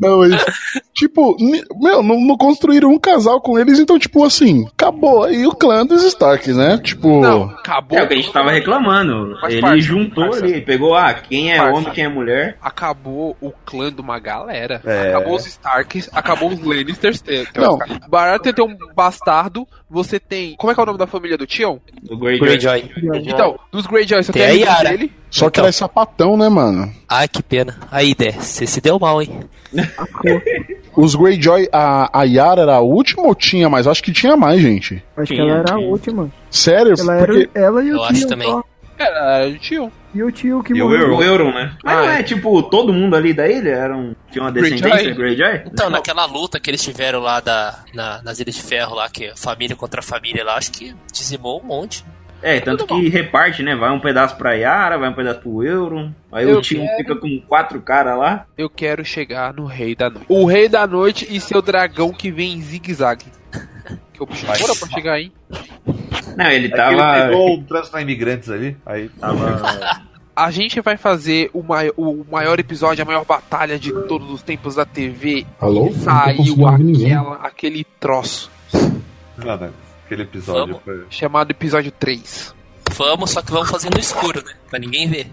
Não, 0.00 0.18
mas, 0.18 0.44
tipo, 0.92 1.36
meu, 1.40 2.02
não, 2.02 2.20
não 2.20 2.36
construíram 2.36 2.90
um 2.90 2.98
casal 2.98 3.40
com 3.40 3.58
eles, 3.58 3.78
então, 3.78 3.98
tipo, 3.98 4.24
assim, 4.24 4.66
acabou 4.66 5.24
aí 5.24 5.46
o 5.46 5.52
clã 5.52 5.84
dos 5.84 6.02
Stark, 6.04 6.50
né? 6.52 6.78
Tipo. 6.78 7.20
Não, 7.20 7.44
acabou. 7.44 7.98
É 7.98 8.02
o 8.02 8.08
que 8.08 8.14
a 8.14 8.16
gente 8.16 8.32
tava 8.32 8.50
reclamando. 8.50 9.38
Faz 9.40 9.52
Ele 9.52 9.62
parte, 9.62 9.80
juntou 9.82 10.24
faz 10.32 10.42
ali, 10.42 10.60
pegou, 10.60 10.94
ah, 10.94 11.14
quem 11.14 11.52
é 11.52 11.58
Parte. 11.58 11.78
homem, 11.78 11.92
quem 11.92 12.04
é 12.04 12.08
mulher. 12.08 12.56
Acabou 12.60 13.36
o 13.40 13.52
clã 13.64 13.92
de 13.92 14.00
uma 14.00 14.18
galera. 14.18 14.80
É. 14.84 15.10
Acabou 15.10 15.36
os 15.36 15.46
Starks, 15.46 16.08
acabou 16.12 16.50
os 16.50 16.60
Lannisters. 16.60 17.22
Não. 17.56 17.78
Barato 18.08 18.52
tem 18.52 18.64
um 18.64 18.76
bastardo. 18.94 19.66
Você 19.90 20.18
tem. 20.18 20.56
Como 20.56 20.70
é 20.70 20.74
que 20.74 20.80
é 20.80 20.82
o 20.82 20.86
nome 20.86 20.98
da 20.98 21.06
família 21.06 21.36
do 21.38 21.46
Tion? 21.46 21.78
Do 22.02 22.16
Greyjoy. 22.16 22.48
Greyjoy. 22.48 22.90
Então, 23.26 23.58
dos 23.70 23.86
Greyjoy, 23.86 24.22
você 24.22 24.32
Tem 24.32 24.42
tem, 24.42 24.62
a 24.64 24.66
Yara. 24.66 24.88
dele. 24.90 25.12
Só 25.30 25.44
que 25.50 25.54
Então. 25.56 25.62
ela 25.62 25.68
é 25.68 25.72
sapatão, 25.72 26.36
né, 26.36 26.48
mano? 26.48 26.92
Ai, 27.08 27.28
que 27.28 27.42
pena. 27.42 27.78
Aí, 27.90 28.14
Dé, 28.14 28.32
você 28.32 28.66
se 28.66 28.80
deu 28.80 28.98
mal, 28.98 29.20
hein? 29.22 29.40
Os 30.96 31.14
Greyjoy, 31.14 31.68
a, 31.72 32.20
a 32.20 32.24
Yara 32.24 32.62
era 32.62 32.76
a 32.76 32.80
última 32.80 33.24
ou 33.24 33.34
tinha 33.34 33.68
mais? 33.68 33.86
Acho 33.86 34.02
que 34.02 34.12
tinha 34.12 34.36
mais, 34.36 34.60
gente. 34.60 35.02
Acho 35.16 35.34
que 35.34 35.40
ela 35.40 35.58
era 35.58 35.74
a 35.74 35.78
última. 35.78 36.30
Sério? 36.50 36.94
Ela 36.98 37.14
era 37.16 37.26
Porque 37.26 37.50
ela 37.54 37.82
e 37.84 37.90
o 37.90 37.94
Eu 37.94 37.98
tio. 37.98 38.04
acho 38.06 38.26
também. 38.28 38.48
só. 38.48 38.62
Era, 38.98 39.18
era 39.42 39.50
o 39.50 39.58
Tion. 39.58 39.90
E 40.14 40.22
o 40.22 40.30
tio 40.30 40.62
que 40.62 40.72
E 40.72 40.78
morreu. 40.78 41.16
O 41.16 41.22
Euron, 41.22 41.52
né? 41.52 41.76
Mas 41.82 41.96
Ah, 41.96 42.02
não 42.02 42.10
é. 42.10 42.20
é 42.20 42.22
tipo 42.22 42.62
todo 42.64 42.92
mundo 42.92 43.16
ali 43.16 43.32
da 43.34 43.48
ilha? 43.48 43.70
Era 43.70 43.96
um, 43.96 44.14
tinha 44.30 44.44
uma 44.44 44.52
descendência 44.52 45.12
Greyjoy? 45.12 45.62
Então, 45.66 45.90
naquela 45.90 46.24
luta 46.26 46.60
que 46.60 46.70
eles 46.70 46.82
tiveram 46.82 47.18
lá 47.20 47.40
da, 47.40 47.80
na- 47.92 48.22
nas 48.22 48.38
Ilhas 48.38 48.54
de 48.54 48.62
Ferro, 48.62 48.94
lá, 48.94 49.08
que 49.10 49.24
é 49.26 49.36
família 49.36 49.74
contra 49.74 50.00
família 50.02 50.44
lá, 50.44 50.56
acho 50.56 50.70
que 50.70 50.94
dizimou 51.12 51.60
um 51.60 51.66
monte. 51.66 52.04
É, 52.42 52.60
tanto 52.60 52.86
que 52.86 53.08
reparte, 53.08 53.62
né? 53.62 53.74
Vai 53.74 53.90
um 53.90 53.98
pedaço 53.98 54.36
pra 54.36 54.52
Yara, 54.52 54.98
vai 54.98 55.08
um 55.08 55.14
pedaço 55.14 55.40
pro 55.40 55.62
Euron. 55.64 56.12
Aí 56.30 56.48
Eu 56.48 56.58
o 56.58 56.60
time 56.60 56.84
quero- 56.84 56.96
fica 56.98 57.16
com 57.16 57.40
quatro 57.48 57.80
caras 57.80 58.18
lá. 58.18 58.44
Eu 58.56 58.68
quero 58.68 59.02
chegar 59.04 59.54
no 59.54 59.64
Rei 59.64 59.94
da 59.96 60.10
Noite. 60.10 60.26
O 60.28 60.44
Rei 60.44 60.68
da 60.68 60.86
Noite 60.86 61.26
e 61.30 61.40
seu 61.40 61.62
dragão 61.62 62.12
que 62.12 62.30
vem 62.30 62.52
em 62.52 62.60
zigue-zague. 62.60 63.26
Que 64.14 64.22
o 64.22 64.26
bicho 64.26 64.46
demora 64.46 64.74
pra 64.76 64.88
chegar 64.90 65.12
aí. 65.14 65.32
Não, 66.36 66.46
ele 66.46 66.66
ele 66.66 66.76
tava. 66.76 67.26
pegou 67.28 67.54
o 67.58 67.62
trânsito 67.64 67.96
na 67.96 68.02
imigrantes 68.02 68.50
ali. 68.50 68.76
Aí 68.84 69.08
tava... 69.08 70.04
A 70.36 70.50
gente 70.50 70.80
vai 70.80 70.96
fazer 70.96 71.48
o 71.52 71.62
maior, 71.62 71.92
o 71.96 72.26
maior 72.28 72.58
episódio, 72.58 73.02
a 73.02 73.04
maior 73.04 73.24
batalha 73.24 73.78
de 73.78 73.92
todos 74.08 74.28
os 74.32 74.42
tempos 74.42 74.74
da 74.74 74.84
TV. 74.84 75.46
Alô? 75.60 75.90
Tô 75.90 75.94
Saiu 76.00 76.66
aquela, 76.66 77.36
aquele 77.36 77.84
troço 78.00 78.50
Mano, 79.36 79.72
aquele 80.04 80.22
episódio 80.22 80.80
foi. 80.84 81.04
chamado 81.08 81.52
episódio 81.52 81.92
3. 81.92 82.52
Vamos, 82.96 83.30
só 83.30 83.42
que 83.42 83.52
vamos 83.52 83.70
fazer 83.70 83.90
no 83.90 83.98
escuro, 84.00 84.44
né? 84.44 84.54
Pra 84.68 84.78
ninguém 84.78 85.08
ver. 85.08 85.30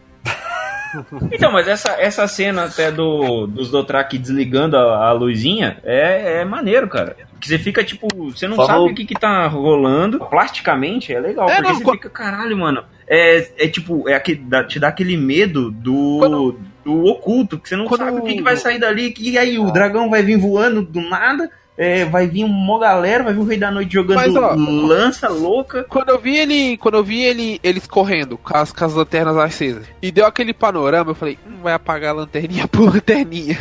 Então, 1.31 1.51
mas 1.51 1.67
essa, 1.67 1.91
essa 1.99 2.27
cena 2.27 2.65
até 2.65 2.91
do, 2.91 3.47
dos 3.47 3.69
Dothraki 3.71 4.17
desligando 4.17 4.77
a, 4.77 5.07
a 5.07 5.11
luzinha 5.11 5.77
é, 5.83 6.41
é 6.41 6.45
maneiro, 6.45 6.87
cara. 6.87 7.15
Que 7.39 7.47
você 7.47 7.57
fica 7.57 7.83
tipo, 7.83 8.07
você 8.31 8.47
não 8.47 8.55
Só 8.55 8.65
sabe 8.67 8.91
o 8.91 8.93
que 8.95 9.05
que 9.05 9.15
tá 9.15 9.47
rolando. 9.47 10.19
Plasticamente 10.19 11.13
é 11.13 11.19
legal, 11.19 11.49
É, 11.49 11.55
porque 11.55 11.67
não, 11.69 11.75
você 11.77 11.83
co- 11.83 11.91
fica, 11.93 12.09
caralho, 12.09 12.57
mano. 12.57 12.83
É, 13.07 13.65
é 13.65 13.67
tipo, 13.67 14.07
é 14.07 14.13
aquele, 14.13 14.43
te 14.67 14.79
dá 14.79 14.89
aquele 14.89 15.17
medo 15.17 15.71
do, 15.71 16.17
Quando- 16.19 16.59
do 16.85 17.05
oculto, 17.05 17.57
que 17.59 17.67
você 17.67 17.75
não 17.75 17.85
Quando- 17.85 18.01
sabe 18.05 18.17
o 18.19 18.23
que, 18.23 18.35
que 18.35 18.41
vai 18.43 18.55
sair 18.57 18.79
dali. 18.79 19.13
E 19.19 19.37
aí, 19.37 19.57
o 19.59 19.71
dragão 19.71 20.09
vai 20.09 20.21
vir 20.21 20.37
voando 20.37 20.81
do 20.81 21.01
nada. 21.01 21.49
É, 21.77 22.05
vai 22.05 22.27
vir 22.27 22.43
uma 22.43 22.79
galera, 22.79 23.23
vai 23.23 23.33
vir 23.33 23.39
o 23.39 23.43
Rei 23.45 23.57
da 23.57 23.71
Noite 23.71 23.93
jogando 23.93 24.15
Mas, 24.17 24.35
ó, 24.35 24.53
lança 24.55 25.27
louca. 25.29 25.83
Quando 25.85 26.09
eu 26.09 26.19
vi 26.19 26.35
ele, 26.37 26.77
quando 26.77 26.95
eu 26.97 27.03
vi 27.03 27.21
ele, 27.23 27.59
eles 27.63 27.87
correndo 27.87 28.37
com 28.37 28.55
as, 28.55 28.71
com 28.71 28.85
as 28.85 28.93
lanternas 28.93 29.37
acesas 29.37 29.85
e 30.01 30.11
deu 30.11 30.25
aquele 30.25 30.53
panorama, 30.53 31.11
eu 31.11 31.15
falei, 31.15 31.39
hum, 31.47 31.57
vai 31.63 31.73
apagar 31.73 32.11
a 32.11 32.17
lanterninha 32.19 32.67
por 32.67 32.85
lanterninha. 32.93 33.57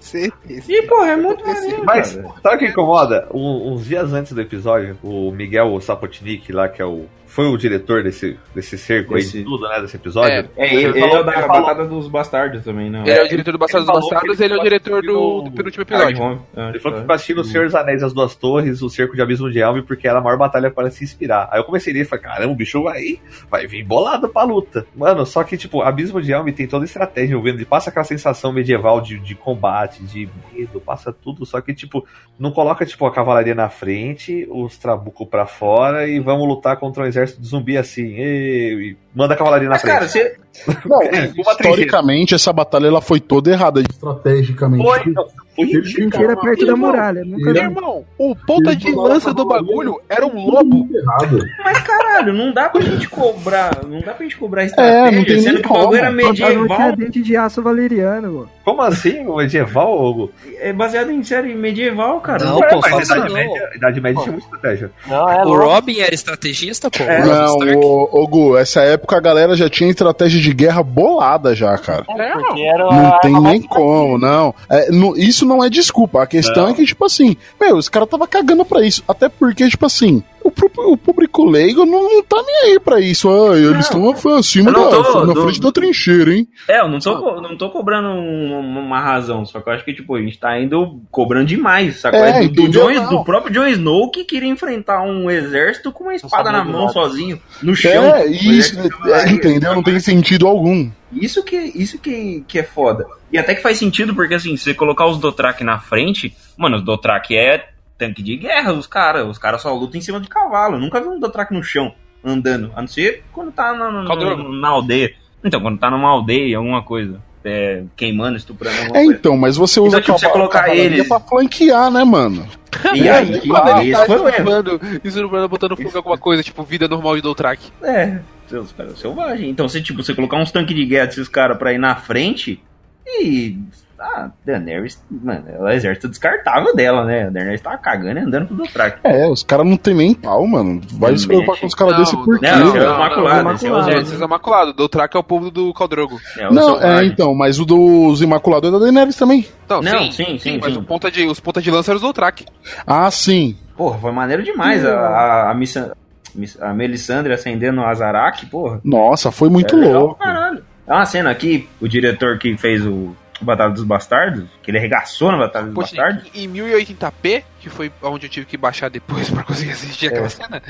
Certeza. 0.00 0.64
E, 0.72 0.82
porra, 0.86 1.10
é 1.12 1.16
muito 1.16 1.46
maneiro, 1.46 1.84
Mas, 1.84 2.14
cara. 2.16 2.28
sabe 2.42 2.56
o 2.56 2.58
que 2.58 2.66
incomoda? 2.68 3.28
Um- 3.32 3.72
uns 3.74 3.84
dias 3.84 4.12
antes 4.12 4.32
do 4.32 4.40
episódio, 4.40 4.96
o 5.02 5.30
Miguel 5.30 5.78
Sapotnik 5.80 6.50
lá, 6.52 6.68
que 6.68 6.80
é 6.82 6.84
o. 6.86 7.04
Foi 7.30 7.46
o 7.46 7.56
diretor 7.56 8.02
desse, 8.02 8.36
desse 8.54 8.76
cerco 8.76 9.14
aí 9.14 9.20
Desse- 9.22 9.38
de 9.38 9.44
tudo, 9.44 9.68
né? 9.68 9.80
Desse 9.80 9.94
episódio. 9.96 10.50
É, 10.56 10.74
ele, 10.74 10.84
ele 10.84 11.00
falou- 11.00 11.16
é 11.16 11.20
o 11.20 11.22
da 11.24 11.32
ele 11.32 11.42
falou- 11.46 11.62
Batalha 11.66 11.88
dos 11.88 12.08
Bastardos 12.08 12.64
também, 12.64 12.90
não. 12.90 13.02
Ele 13.02 13.10
é 13.12 13.22
o 13.22 13.28
diretor 13.28 13.52
do 13.52 13.58
Bastardos 13.58 13.88
ele 13.88 13.96
dos 14.00 14.10
Bastardos, 14.10 14.36
que 14.36 14.42
ele 14.42 14.52
é 14.52 14.56
o 14.56 14.58
ele 14.60 14.64
diretor 14.64 15.02
do, 15.02 15.42
do 15.42 15.52
penúltimo 15.52 15.82
episódio. 15.82 16.42
Ah, 16.56 16.68
Ele 16.70 16.78
falou 16.80 16.96
que 16.96 17.02
ficou 17.02 17.14
assistindo 17.14 17.40
o 17.40 17.44
Senhor 17.44 17.64
dos 17.66 17.74
Anéis, 17.76 18.02
As 18.02 18.12
Duas 18.12 18.34
Torres, 18.34 18.82
o 18.82 18.90
Cerco 18.90 19.14
de 19.14 19.22
Abismo 19.22 19.48
de 19.48 19.60
Elme, 19.60 19.80
porque 19.82 20.08
era 20.08 20.18
a 20.18 20.20
maior 20.20 20.36
batalha 20.36 20.72
para 20.72 20.90
se 20.90 21.04
inspirar. 21.04 21.48
Aí 21.52 21.60
eu 21.60 21.64
comecei 21.64 21.92
a 21.92 21.94
ler 21.96 22.02
e 22.02 22.04
falei, 22.04 22.24
caramba, 22.24 22.52
o 22.52 22.56
bicho 22.56 22.82
vai, 22.82 23.20
vai 23.48 23.64
vir 23.68 23.84
bolado 23.84 24.28
pra 24.28 24.42
luta. 24.42 24.84
Mano, 24.96 25.24
só 25.24 25.44
que, 25.44 25.56
tipo, 25.56 25.82
Abismo 25.82 26.20
de 26.20 26.32
Elme 26.32 26.50
tem 26.52 26.66
toda 26.66 26.84
a 26.84 26.86
estratégia 26.86 27.30
envolvendo, 27.34 27.56
ele 27.58 27.64
passa 27.64 27.90
aquela 27.90 28.04
sensação 28.04 28.52
medieval 28.52 29.00
de, 29.00 29.20
de 29.20 29.36
combate, 29.36 30.02
de 30.02 30.28
medo, 30.52 30.80
passa 30.80 31.12
tudo, 31.12 31.46
só 31.46 31.60
que, 31.60 31.72
tipo, 31.72 32.04
não 32.36 32.50
coloca, 32.50 32.84
tipo, 32.84 33.06
a 33.06 33.12
cavalaria 33.12 33.54
na 33.54 33.68
frente, 33.68 34.48
os 34.50 34.76
trabucos 34.76 35.28
pra 35.28 35.46
fora 35.46 36.08
e 36.08 36.18
vamos 36.18 36.48
lutar 36.48 36.76
contra 36.76 37.04
um 37.04 37.06
exército 37.06 37.19
de 37.24 37.46
zumbi 37.46 37.76
assim, 37.76 38.14
e 38.16 38.96
manda 39.14 39.34
a 39.34 39.36
cavalaria 39.36 39.68
na 39.68 39.74
Mas, 39.74 39.82
frente. 39.82 39.94
cara, 39.94 40.08
você. 40.08 40.36
Não, 40.84 41.00
É, 41.02 41.26
historicamente, 41.36 42.34
essa 42.34 42.52
batalha 42.52 42.88
ela 42.88 43.00
foi 43.00 43.20
toda 43.20 43.50
errada. 43.52 43.80
Estrategicamente. 43.80 44.82
Foi, 44.84 44.98
não, 45.12 45.24
foi 45.54 45.64
Ele- 45.64 45.72
ridículo. 45.80 46.10
Trincheira 46.10 46.36
perto 46.36 46.66
da 46.66 46.76
muralha. 46.76 47.24
Nunca 47.24 47.52
vi. 47.52 47.58
Irmão, 47.60 48.04
o 48.18 48.34
ponta 48.34 48.74
de 48.74 48.90
lança 48.92 49.32
do 49.32 49.44
bagulho 49.44 50.00
era 50.08 50.26
um 50.26 50.46
lobo. 50.46 50.88
Errado. 50.92 51.38
Mas, 51.64 51.78
caralho, 51.80 52.32
não 52.32 52.52
dá 52.52 52.68
pra 52.68 52.80
gente 52.80 53.08
cobrar. 53.08 53.70
Não 53.86 54.00
dá 54.00 54.12
pra 54.12 54.24
gente 54.24 54.36
cobrar 54.36 54.62
É, 54.62 54.66
estratégia, 54.66 55.18
não 55.18 55.24
tem 55.24 55.40
sendo 55.40 55.62
que 55.62 55.68
o 55.68 55.72
bagulho 55.72 55.98
era 55.98 56.10
medieval. 56.10 56.96
dente 56.96 57.22
de 57.22 57.36
aço 57.36 57.62
valeriano, 57.62 58.32
mano. 58.32 58.50
Como 58.64 58.82
assim? 58.82 59.24
O 59.26 59.36
medieval, 59.36 60.00
Hugo? 60.04 60.32
É 60.58 60.72
baseado 60.72 61.10
em 61.10 61.22
série 61.22 61.54
medieval, 61.54 62.20
cara. 62.20 62.44
Não, 62.44 62.58
Ué, 62.58 62.68
pô, 62.68 62.80
mas 62.80 62.90
Idade 62.90 63.02
isso 63.04 63.16
não. 63.16 63.34
Média, 63.34 63.70
Idade 63.76 64.00
Média 64.00 64.22
tinha 64.22 64.32
muita 64.32 64.46
estratégia. 64.46 64.90
Não, 65.06 65.28
é 65.30 65.44
O. 65.44 65.54
Robin 65.56 66.00
era 66.00 66.14
estrategista, 66.14 66.90
pô. 66.90 67.02
É. 67.04 67.20
o 67.22 67.26
Não, 67.26 68.08
ô 68.12 68.26
Gu, 68.28 68.56
essa 68.58 68.82
época 68.82 68.99
a 69.08 69.20
galera 69.20 69.54
já 69.56 69.68
tinha 69.68 69.90
estratégia 69.90 70.40
de 70.40 70.52
guerra 70.52 70.82
bolada 70.82 71.54
já, 71.54 71.76
cara. 71.78 72.04
É, 72.08 72.34
Não 72.78 73.18
tem 73.20 73.40
nem 73.40 73.62
como, 73.62 74.18
não. 74.18 74.54
É, 74.68 74.90
não- 74.90 75.16
Isso 75.16 75.44
não 75.46 75.62
é 75.64 75.68
desculpa. 75.70 76.22
A 76.22 76.26
questão 76.26 76.64
Não. 76.64 76.70
é 76.70 76.74
que, 76.74 76.84
tipo 76.84 77.04
assim, 77.04 77.36
meu, 77.60 77.76
os 77.76 77.88
caras 77.88 78.08
tava 78.08 78.26
cagando 78.26 78.64
pra 78.64 78.82
isso. 78.84 79.02
Até 79.08 79.28
porque, 79.28 79.68
tipo 79.68 79.86
assim, 79.86 80.22
o, 80.44 80.96
público 80.96 81.44
leigo 81.44 81.84
não, 81.84 82.02
não 82.02 82.22
tá 82.22 82.42
nem 82.44 82.72
aí 82.72 82.80
pra 82.80 83.00
isso. 83.00 83.28
Ah, 83.30 83.56
eles 83.56 83.86
estão 83.86 84.10
acima 84.38 84.72
da, 84.72 84.78
tô- 84.90 85.26
na 85.26 85.34
tô- 85.34 85.42
frente 85.42 85.60
da 85.60 85.72
trincheira, 85.72 86.34
hein? 86.34 86.48
É, 86.68 86.80
eu 86.80 86.88
não 86.88 86.98
tô, 86.98 87.18
co- 87.18 87.40
não 87.40 87.56
tô 87.56 87.70
cobrando 87.70 88.08
um- 88.08 88.78
uma 88.80 89.00
razão, 89.00 89.44
só 89.44 89.60
que 89.60 89.68
eu 89.68 89.72
acho 89.72 89.84
que, 89.84 89.92
tipo, 89.94 90.14
a 90.14 90.20
gente 90.22 90.38
tá 90.38 90.58
indo 90.60 91.00
cobrando 91.10 91.46
demais, 91.46 92.00
sacou? 92.00 92.18
É, 92.20 92.44
É, 92.44 92.48
do, 92.48 92.54
do, 92.54 92.62
entendeu? 92.62 92.94
Não. 93.02 93.10
do 93.10 93.24
próprio 93.24 93.52
Jon 93.52 93.66
Snow 93.66 94.10
que 94.10 94.24
queria 94.24 94.48
enfrentar 94.48 95.02
um 95.02 95.30
exército 95.30 95.92
com 95.92 96.04
uma 96.04 96.14
espada 96.14 96.50
na 96.50 96.58
sabia 96.58 96.72
do 96.72 96.78
mão 96.78 96.88
sozinho, 96.88 97.40
no 97.62 97.74
chão. 97.74 97.90
É, 98.14 98.26
isso, 98.26 98.76
é, 99.06 99.30
entendeu? 99.30 99.74
Não 99.74 99.82
tem 99.82 99.98
sentido 100.00 100.46
algum. 100.46 100.90
Isso 101.12 101.42
que, 101.42 101.56
isso 101.56 101.98
que, 101.98 102.44
que 102.46 102.58
é 102.58 102.62
foda. 102.62 103.04
E 103.32 103.38
até 103.38 103.54
que 103.54 103.62
faz 103.62 103.78
sentido, 103.78 104.14
porque 104.14 104.34
assim, 104.34 104.56
se 104.56 104.64
você 104.64 104.74
colocar 104.74 105.06
os 105.06 105.18
Dothraki 105.18 105.64
na 105.64 105.78
frente, 105.80 106.34
mano, 106.56 106.76
os 106.76 106.84
Dothraki 106.84 107.36
é 107.36 107.68
tanque 108.00 108.22
de 108.22 108.36
guerra, 108.36 108.72
os 108.72 108.86
caras. 108.86 109.26
Os 109.28 109.38
caras 109.38 109.60
só 109.62 109.72
lutam 109.74 109.98
em 109.98 110.02
cima 110.02 110.18
de 110.20 110.28
cavalo. 110.28 110.76
Eu 110.76 110.80
nunca 110.80 111.00
vi 111.00 111.06
um 111.08 111.20
Dothraki 111.20 111.54
no 111.54 111.62
chão, 111.62 111.94
andando. 112.24 112.72
A 112.74 112.80
não 112.80 112.88
ser 112.88 113.22
quando 113.32 113.52
tá 113.52 113.72
na, 113.74 113.90
na, 113.90 114.36
na 114.36 114.68
aldeia. 114.68 115.12
Então, 115.44 115.60
quando 115.60 115.78
tá 115.78 115.90
numa 115.90 116.08
aldeia, 116.08 116.56
alguma 116.58 116.82
coisa. 116.82 117.20
é, 117.42 117.84
queimando, 117.96 118.36
estuprando 118.36 118.76
alguma 118.78 118.98
É, 118.98 119.04
coisa. 119.04 119.18
então, 119.18 119.34
mas 119.36 119.56
você 119.56 119.80
usa 119.80 119.98
Então, 119.98 120.14
tipo, 120.14 120.18
você 120.18 120.28
colocar 120.28 120.74
eles- 120.76 121.08
pra 121.08 121.18
flanquear, 121.20 121.90
né, 121.90 122.04
mano? 122.04 122.46
E 122.94 123.08
aí, 123.08 123.40
que 123.40 123.48
Quando 123.48 123.68
ele 123.80 123.90
isso 123.90 124.00
tá 124.00 124.06
foi 124.06 124.16
o 124.16 124.28
erro. 124.28 124.28
estuprando, 124.30 124.80
estuprando, 125.02 125.48
botando 125.48 125.76
fogo 125.76 125.88
em 125.90 125.96
alguma 125.96 126.18
coisa, 126.18 126.42
tipo 126.42 126.62
vida 126.64 126.86
normal 126.86 127.16
de 127.16 127.22
Doutrak. 127.22 127.72
É, 127.82 128.18
os 128.54 128.72
caras 128.72 128.98
selvagens. 128.98 129.48
Então, 129.48 129.66
você, 129.68 129.80
tipo, 129.80 130.02
você 130.02 130.14
colocar 130.14 130.36
uns 130.36 130.52
tanques 130.52 130.76
de 130.76 130.84
guerra 130.84 131.06
desses 131.06 131.28
caras 131.28 131.56
pra 131.56 131.72
ir 131.72 131.78
na 131.78 131.96
frente 131.96 132.62
e. 133.06 133.56
Ah, 134.02 134.30
Daenerys, 134.46 134.98
mano, 135.10 135.44
ela 135.46 135.70
é 135.70 135.74
o 135.74 135.76
exército 135.76 136.08
descartável 136.08 136.74
dela, 136.74 137.04
né? 137.04 137.26
A 137.26 137.30
Daenerys 137.30 137.60
tava 137.60 137.76
cagando 137.76 138.18
e 138.18 138.22
andando 138.22 138.46
pro 138.46 138.56
Dothraki. 138.56 139.00
É, 139.04 139.28
os 139.28 139.42
caras 139.42 139.66
não 139.66 139.76
tem 139.76 139.92
nem 139.92 140.14
pau, 140.14 140.46
mano. 140.46 140.80
Vai 140.92 141.14
se 141.18 141.26
preocupar 141.26 141.58
com 141.60 141.66
os 141.66 141.74
caras 141.74 141.96
desse 141.98 142.16
por 142.16 142.38
quê? 142.38 142.46
Não, 142.50 142.74
é 142.76 142.88
o 142.90 142.94
Imaculado, 142.94 143.52
esse 143.52 143.66
é 143.66 144.18
o 144.18 144.24
Imaculado. 144.24 144.74
É 145.12 145.18
o 145.18 145.22
povo 145.22 145.50
do 145.50 145.74
Caldrogo. 145.74 146.18
É 146.38 146.50
Não, 146.50 146.80
é, 146.80 147.04
então, 147.04 147.34
mas 147.34 147.60
o 147.60 147.64
dos 147.66 148.22
Imaculados 148.22 148.68
é 148.68 148.72
da 148.72 148.78
Daenerys 148.78 149.16
também. 149.16 149.46
Não, 149.68 149.82
Não, 149.82 150.10
sim, 150.10 150.12
sim, 150.12 150.38
sim, 150.38 150.58
mas 150.62 150.72
sim. 150.72 150.78
o 150.78 150.82
ponta 150.82 151.10
de, 151.10 151.26
os 151.26 151.38
ponta 151.38 151.60
de 151.60 151.70
lança 151.70 151.90
eram 151.90 151.96
os 151.96 152.02
Doutrak. 152.02 152.46
Ah, 152.86 153.10
sim. 153.10 153.56
Porra, 153.76 153.98
foi 153.98 154.12
maneiro 154.12 154.42
demais. 154.42 154.84
A, 154.84 154.92
a, 154.98 155.50
a, 155.50 155.54
Missa- 155.54 155.94
Miss- 156.34 156.60
a 156.60 156.72
Melisandre 156.72 157.34
acendendo 157.34 157.80
o 157.82 157.84
Azarak, 157.84 158.46
porra. 158.46 158.80
Nossa, 158.82 159.30
foi 159.30 159.50
muito 159.50 159.76
é 159.76 159.92
louco. 159.92 160.14
Caralho. 160.18 160.62
É 160.86 160.92
uma 160.92 161.04
cena 161.06 161.30
aqui, 161.30 161.68
o 161.80 161.86
diretor 161.86 162.38
que 162.38 162.56
fez 162.56 162.84
o 162.84 163.14
Batalha 163.44 163.70
dos 163.72 163.84
Bastardos, 163.84 164.48
que 164.62 164.70
ele 164.70 164.78
arregaçou 164.78 165.32
na 165.32 165.38
Batalha 165.38 165.66
dos 165.66 165.74
Poxa, 165.74 165.96
Bastardos. 165.96 166.30
em 166.34 166.48
1080p, 166.48 167.42
que 167.60 167.68
foi 167.70 167.90
onde 168.02 168.26
eu 168.26 168.30
tive 168.30 168.46
que 168.46 168.56
baixar 168.56 168.88
depois 168.90 169.28
pra 169.30 169.42
conseguir 169.42 169.72
assistir 169.72 170.08
aquela 170.08 170.26
É. 170.26 170.28
cena, 170.30 170.62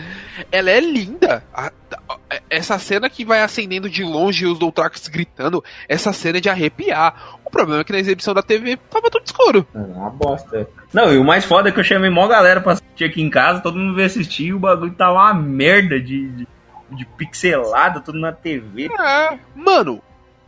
ela 0.50 0.70
é 0.70 0.80
linda. 0.80 1.42
A- 1.52 1.72
a- 2.08 2.18
essa 2.48 2.78
cena 2.78 3.08
que 3.10 3.24
vai 3.24 3.42
acendendo 3.42 3.88
de 3.88 4.02
longe 4.04 4.44
e 4.44 4.46
os 4.48 4.58
Doutrax 4.58 5.08
gritando, 5.08 5.62
essa 5.88 6.12
cena 6.12 6.38
é 6.38 6.40
de 6.40 6.48
arrepiar. 6.48 7.38
O 7.44 7.50
problema 7.50 7.80
é 7.80 7.84
que 7.84 7.92
na 7.92 7.98
exibição 7.98 8.32
da 8.32 8.42
TV 8.42 8.76
tava 8.88 9.10
tudo 9.10 9.24
escuro. 9.26 9.66
É 9.74 9.78
uma 9.78 10.10
bosta. 10.10 10.68
Não, 10.92 11.12
e 11.12 11.18
o 11.18 11.24
mais 11.24 11.44
foda 11.44 11.68
é 11.68 11.72
que 11.72 11.80
eu 11.80 11.84
chamei 11.84 12.10
mó 12.10 12.26
galera 12.28 12.60
pra 12.60 12.72
assistir 12.72 13.04
aqui 13.04 13.20
em 13.22 13.28
casa, 13.30 13.60
todo 13.60 13.76
mundo 13.78 13.94
veio 13.94 14.06
assistir 14.06 14.46
e 14.46 14.52
o 14.54 14.58
bagulho 14.58 14.92
tava 14.92 15.14
uma 15.14 15.34
merda 15.34 15.98
de, 16.00 16.28
de, 16.28 16.48
de 16.92 17.04
pixelado, 17.16 18.00
tudo 18.00 18.18
na 18.20 18.32
TV. 18.32 18.88
É. 19.00 19.38
Mano, 19.54 20.00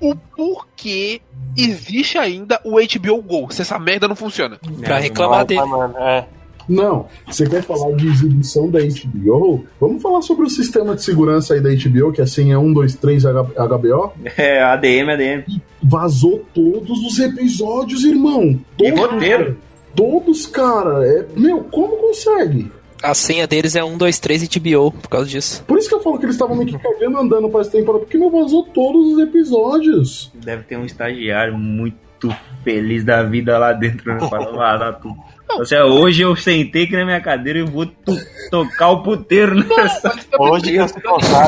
o 0.03 0.17
porquê 0.17 1.21
existe 1.57 2.19
ainda 2.19 2.61
o 2.65 2.73
HBO 2.73 3.23
Go 3.23 3.47
se 3.51 3.63
essa 3.63 3.79
merda 3.79 4.09
não 4.09 4.17
funciona? 4.17 4.59
Pra 4.81 4.99
reclamar 4.99 5.47
dele. 5.47 5.61
É. 5.97 6.25
Não, 6.69 7.07
você 7.27 7.49
quer 7.49 7.63
falar 7.63 7.93
de 7.97 8.09
exibição 8.09 8.71
da 8.71 8.81
HBO? 8.81 9.65
Vamos 9.81 10.03
falar 10.03 10.23
sobre 10.23 10.47
o 10.47 10.51
sistema 10.51 10.95
de 10.95 11.03
segurança 11.03 11.55
aí 11.55 11.61
da 11.61 11.71
HBO, 11.71 12.13
que 12.13 12.21
é 12.21 12.27
senha 12.27 12.59
123 12.59 13.25
HBO? 13.25 14.13
É, 14.37 14.63
ADM, 14.63 15.11
ADM. 15.11 15.61
Vazou 15.83 16.45
todos 16.55 16.99
os 17.01 17.19
episódios, 17.19 18.05
irmão. 18.05 18.59
E 18.79 18.93
Todos, 18.93 19.01
roteiro. 19.01 19.59
Todos, 19.95 20.47
cara. 20.47 21.07
É, 21.07 21.27
meu, 21.37 21.65
como 21.65 21.97
consegue? 21.97 22.71
A 23.03 23.15
senha 23.15 23.47
deles 23.47 23.75
é 23.75 23.83
1, 23.83 23.99
2, 23.99 24.19
3 24.21 24.43
e 24.45 24.49
TBO, 24.49 24.93
por 24.93 25.09
causa 25.09 25.29
disso. 25.29 25.65
Por 25.67 25.77
isso 25.77 25.89
que 25.89 25.95
eu 25.95 26.01
falo 26.01 26.19
que 26.19 26.25
eles 26.25 26.37
estavam 26.37 26.55
meio 26.55 26.69
que 26.69 26.79
cagando 26.79 27.19
andando 27.19 27.49
pra 27.49 27.63
essa 27.63 27.73
temporada, 27.73 28.05
porque 28.05 28.17
não 28.17 28.31
vazou 28.31 28.65
todos 28.65 29.15
os 29.15 29.19
episódios. 29.19 30.31
Deve 30.35 30.63
ter 30.63 30.77
um 30.77 30.85
estagiário 30.85 31.59
muito 31.59 32.35
feliz 32.63 33.05
da 33.05 33.23
vida 33.25 33.59
lá 33.59 33.73
dentro, 33.73 34.15
né? 34.15 34.29
Pra 34.29 34.39
não 34.39 34.55
vazar 34.55 35.01
tudo. 35.01 35.17
Ou 35.59 35.65
seja, 35.67 35.85
hoje 35.85 36.23
eu 36.23 36.35
sentei 36.37 36.85
aqui 36.85 36.97
na 36.97 37.05
minha 37.05 37.21
cadeira 37.21 37.59
e 37.59 37.63
vou 37.63 37.87
to- 37.87 38.19
tocar 38.51 38.91
o 38.91 39.03
puteiro 39.03 39.55
nessa. 39.55 40.15
Hoje 40.39 40.75
eu. 40.77 40.87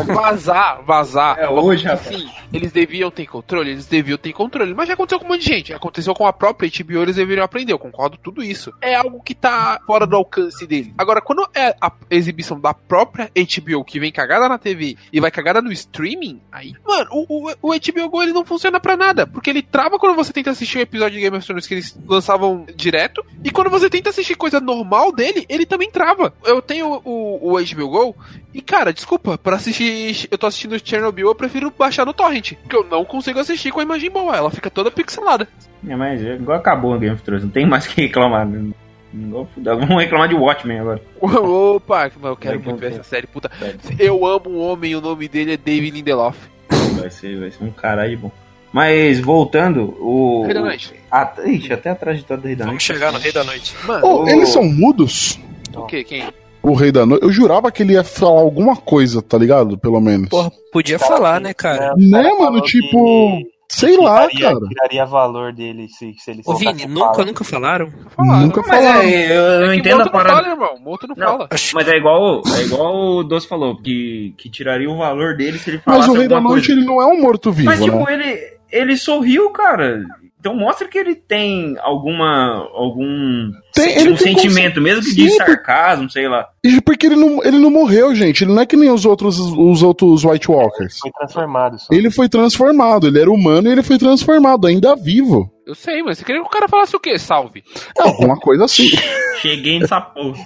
Vazar, 0.07 0.83
vazar. 0.85 1.39
É 1.39 1.49
hoje, 1.49 1.85
rapaz. 1.87 2.07
Sim, 2.17 2.29
eles 2.53 2.73
deviam 2.73 3.11
ter 3.11 3.27
controle, 3.27 3.71
eles 3.71 3.87
deviam 3.87 4.19
ter 4.19 4.33
controle. 4.33 4.75
Mas 4.75 4.89
já 4.89 4.95
aconteceu 4.95 5.19
com 5.19 5.27
um 5.27 5.29
monte 5.29 5.43
de 5.43 5.47
gente. 5.49 5.73
Aconteceu 5.75 6.15
com 6.15 6.27
a 6.27 6.33
própria 6.33 6.71
HBO, 6.71 7.03
eles 7.03 7.17
deveriam 7.17 7.45
aprender. 7.45 7.73
Eu 7.73 7.79
concordo 7.79 8.17
tudo 8.17 8.43
isso. 8.43 8.73
É 8.81 8.95
algo 8.95 9.23
que 9.23 9.35
tá 9.35 9.81
fora 9.87 10.07
do 10.07 10.17
alcance 10.17 10.67
dele. 10.67 10.93
Agora, 10.99 11.21
quando 11.21 11.47
é 11.55 11.75
a 11.81 11.93
exibição 12.11 12.59
da 12.61 12.75
própria 12.75 13.31
HBO 13.35 13.85
que 13.85 13.99
vem 14.01 14.13
cagada 14.13 14.49
na 14.49 14.59
TV 14.59 14.97
e 15.13 15.21
vai 15.21 15.31
cagada 15.31 15.61
no 15.63 15.73
streaming, 15.73 16.41
aí, 16.53 16.73
mano, 16.87 17.09
o, 17.13 17.49
o, 17.51 17.71
o 17.71 17.75
HBO 17.75 18.09
Go 18.09 18.23
ele 18.23 18.33
não 18.33 18.45
funciona 18.45 18.79
pra 18.81 18.97
nada. 18.97 19.27
Porque 19.27 19.51
ele 19.51 19.63
trava 19.63 19.99
quando 19.99 20.15
você 20.17 20.33
tenta 20.33 20.51
assistir 20.51 20.79
um 20.79 20.83
episódio 20.83 21.15
de 21.17 21.21
Game 21.23 21.37
of 21.37 21.47
Thrones 21.47 21.67
que 21.67 21.75
eles 21.75 21.99
lançavam 22.07 22.67
direto. 22.77 23.25
E 23.43 23.51
quando 23.51 23.71
você 23.71 23.89
tenta 23.95 24.11
assistir 24.11 24.35
coisa 24.35 24.59
normal 24.59 25.13
dele, 25.13 25.47
ele 25.49 25.65
também 25.65 25.89
trava. 25.89 26.35
Eu 26.45 26.61
tenho 26.61 27.01
o, 27.05 27.53
o 27.53 27.65
HBO 27.65 27.89
Go 27.89 28.17
e, 28.53 28.61
cara, 28.61 28.93
desculpa, 28.93 29.39
pra 29.39 29.55
assistir. 29.55 30.27
Eu 30.33 30.37
tô 30.37 30.49
assistindo 30.49 30.85
Chernobyl, 30.85 31.29
eu 31.29 31.35
prefiro 31.35 31.73
baixar 31.79 32.05
no 32.05 32.13
Torrent. 32.13 32.55
Porque 32.55 32.75
eu 32.75 32.83
não 32.83 33.05
consigo 33.05 33.39
assistir 33.39 33.71
com 33.71 33.79
a 33.79 33.85
imagem 33.85 34.11
boa. 34.11 34.37
Ela 34.37 34.51
fica 34.51 34.69
toda 34.69 34.91
pixelada. 34.91 35.47
É, 35.87 35.95
mas 35.95 36.21
igual 36.21 36.59
acabou 36.59 36.93
o 36.93 36.99
Game 36.99 37.15
of 37.15 37.23
Thrones, 37.23 37.45
não 37.45 37.51
tem 37.53 37.65
mais 37.65 37.87
o 37.87 37.91
que 37.91 38.01
reclamar. 38.01 38.45
né? 38.45 38.73
Vamos 39.13 40.03
reclamar 40.03 40.29
de 40.29 40.35
Watchmen 40.35 40.81
agora. 40.81 41.01
Opa, 41.23 42.11
eu 42.21 42.37
quero 42.37 42.61
muito 42.61 42.81
ver 42.81 42.95
essa 42.95 43.05
série, 43.05 43.29
puta. 43.29 43.49
Eu 43.97 44.27
amo 44.27 44.51
um 44.51 44.61
homem 44.61 44.97
o 44.97 45.01
nome 45.01 45.29
dele 45.29 45.53
é 45.53 45.57
David 45.57 45.97
Lindelof. 45.97 46.37
Vai 46.99 47.11
ser, 47.11 47.39
vai 47.39 47.51
ser 47.53 47.63
um 47.63 47.71
caralho 47.71 48.19
bom. 48.19 48.33
Mas 48.75 49.21
voltando, 49.21 49.97
o. 50.01 50.43
Rei 50.45 50.55
da 50.55 50.61
Noite. 50.63 50.93
A, 51.09 51.33
ixi, 51.47 51.73
até 51.73 51.91
a 51.91 51.95
trajetória 51.95 52.43
do 52.43 52.47
Rei 52.49 52.57
da 52.57 52.65
Vamos 52.65 52.75
Noite. 52.75 52.93
chegar 52.93 53.13
no 53.13 53.19
Rei 53.21 53.31
da 53.31 53.45
Noite. 53.45 53.73
Mano, 53.87 54.05
Oh, 54.05 54.29
eles 54.29 54.49
são 54.49 54.65
mudos? 54.65 55.39
o 55.77 55.83
que? 55.87 56.03
Quem? 56.03 56.25
O 56.61 56.75
Rei 56.75 56.91
da 56.91 57.07
Noite. 57.07 57.23
Eu 57.23 57.31
jurava 57.31 57.71
que 57.71 57.85
ele 57.85 57.93
ia 57.93 58.03
falar 58.03 58.41
alguma 58.41 58.75
coisa, 58.75 59.23
tá 59.23 59.39
ligado? 59.39 59.79
Pelo 59.79 60.01
menos. 60.01 60.29
Porra, 60.29 60.51
podia 60.73 60.99
falar, 60.99 61.41
né, 61.41 61.55
cara? 61.55 61.95
o 61.95 62.01
Né, 62.01 62.21
cara 62.21 62.37
mano? 62.37 62.61
Tipo, 62.63 63.37
que- 63.39 63.47
sei 63.69 63.97
lá, 63.97 64.27
tiraria- 64.27 64.41
cara. 64.55 64.69
Tiraria 64.69 65.07
valor 65.07 65.53
dele 65.53 65.87
se, 65.89 66.13
se 66.19 66.33
ele 66.33 66.43
Ô, 66.45 66.55
Vini, 66.57 66.85
o 66.87 66.89
nunca, 66.89 67.15
fala. 67.15 67.25
nunca 67.27 67.45
falaram? 67.45 67.93
Falaram. 68.17 68.41
Nunca 68.41 68.61
Mas 68.67 68.71
falaram. 68.85 69.01
é, 69.03 69.37
eu, 69.37 69.71
É 69.71 69.77
entendo 69.77 69.93
a 69.93 69.97
Moto 69.99 70.05
não 70.07 70.13
parada. 70.13 70.37
fala, 70.43 70.49
irmão. 70.49 70.79
Moto 70.81 71.07
não, 71.07 71.15
Não, 71.17 71.27
fala. 71.33 71.49
Mas 71.75 71.89
é 71.89 71.97
igual, 71.97 72.43
é 72.59 72.63
igual 72.63 72.95
o 73.19 73.23
Doce 73.23 73.47
falou, 73.47 73.77
que, 73.81 74.35
que 74.37 74.51
tiraria 74.51 74.91
o 74.91 74.97
valor 74.99 75.37
dele 75.37 75.59
se 75.59 75.71
ele 75.71 75.81
Mas 75.87 75.95
falasse 75.95 76.11
o 76.11 76.15
Rei 76.19 76.27
da 76.27 76.41
Noite, 76.41 76.67
coisa. 76.67 76.81
ele 76.81 76.85
não 76.85 77.01
é 77.01 77.07
um 77.07 77.21
morto-vivo, 77.21 77.67
Mas 77.71 77.81
tipo, 77.81 77.99
né? 78.05 78.13
ele, 78.15 78.55
ele 78.75 78.97
sorriu, 78.97 79.51
cara. 79.51 80.03
Então 80.39 80.55
mostra 80.55 80.87
que 80.87 80.99
ele 80.99 81.15
tem 81.15 81.75
alguma. 81.81 82.69
algum 82.75 83.51
Tem- 83.73 83.97
um 83.97 84.01
ele 84.01 84.17
tem 84.17 84.35
sentimento, 84.37 84.79
mesmo 84.79 85.03
que 85.03 85.15
de 85.15 85.31
sarcasmo, 85.31 86.11
sei 86.11 86.29
lá. 86.29 86.47
E 86.63 86.83
Porque 86.83 87.07
ele 87.07 87.17
não, 87.17 87.43
ele 87.43 87.57
não 87.59 87.71
morreu, 87.71 88.15
gente. 88.15 88.45
Ele 88.45 88.53
não 88.53 88.61
é 88.61 88.67
que 88.67 88.77
nem 88.77 88.91
os 88.91 89.07
outros, 89.07 89.39
os 89.39 89.83
outros 89.83 90.23
White 90.23 90.51
Walkers. 90.51 90.99
Foi 90.99 91.11
transformado. 91.13 91.79
Só. 91.79 91.87
Ele 91.91 92.11
foi 92.11 92.29
transformado. 92.29 93.07
Ele 93.07 93.19
era 93.21 93.31
humano 93.31 93.69
e 93.69 93.73
ele 93.73 93.83
foi 93.83 93.97
transformado, 93.97 94.67
ainda 94.67 94.95
vivo. 94.95 95.51
Eu 95.67 95.75
sei, 95.75 96.03
mas 96.03 96.19
você 96.19 96.25
queria 96.27 96.43
que 96.43 96.47
o 96.47 96.51
cara 96.51 96.69
falasse 96.69 96.95
o 96.95 97.01
quê? 97.01 97.19
Salve. 97.19 97.65
É 97.99 98.03
alguma 98.03 98.39
coisa 98.39 98.67
assim. 98.67 98.89
Cheguei 99.41 99.79
nessa 99.79 99.99
porra. 99.99 100.45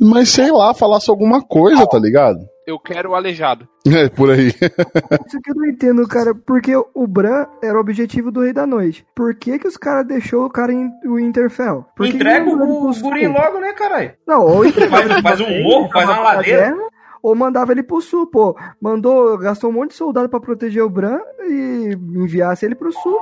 Mas 0.00 0.30
sei 0.30 0.50
lá, 0.50 0.72
falasse 0.72 1.10
alguma 1.10 1.42
coisa, 1.42 1.86
tá 1.86 1.98
ligado? 1.98 2.38
Eu 2.68 2.78
quero 2.78 3.10
o 3.10 3.14
aleijado. 3.14 3.66
É, 3.88 4.06
por 4.10 4.30
aí. 4.30 4.48
Isso 5.26 5.40
que 5.42 5.50
eu 5.50 5.54
não 5.54 5.64
entendo, 5.66 6.06
cara. 6.06 6.34
Porque 6.34 6.72
o 6.76 7.06
Bran 7.06 7.46
era 7.62 7.78
o 7.78 7.80
objetivo 7.80 8.30
do 8.30 8.42
Rei 8.42 8.52
da 8.52 8.66
Noite. 8.66 9.02
Por 9.14 9.34
que, 9.34 9.58
que 9.58 9.66
os 9.66 9.78
caras 9.78 10.06
deixou 10.06 10.44
o 10.44 10.50
cara 10.50 10.70
em 10.74 10.90
o 11.06 11.18
Interfell? 11.18 11.86
Entrega 12.00 12.44
o 12.50 12.58
pro 12.92 13.00
guri 13.00 13.26
logo, 13.26 13.58
né, 13.60 13.72
caralho? 13.72 14.12
Não, 14.26 14.42
ou 14.44 14.70
Faz- 14.70 15.20
faz 15.22 15.40
um 15.40 15.62
morro, 15.62 15.88
faz 15.90 16.06
uma 16.06 16.18
ladeira. 16.20 16.76
Ou 17.22 17.34
mandava 17.34 17.72
ele 17.72 17.82
pro 17.82 18.00
sul, 18.02 18.26
pô. 18.26 18.54
Mandou, 18.78 19.38
gastou 19.38 19.70
um 19.70 19.72
monte 19.72 19.90
de 19.92 19.96
soldado 19.96 20.28
pra 20.28 20.38
proteger 20.38 20.82
o 20.82 20.90
Bran 20.90 21.18
e 21.48 21.96
enviasse 22.14 22.66
ele 22.66 22.74
pro 22.74 22.92
sul. 22.92 23.18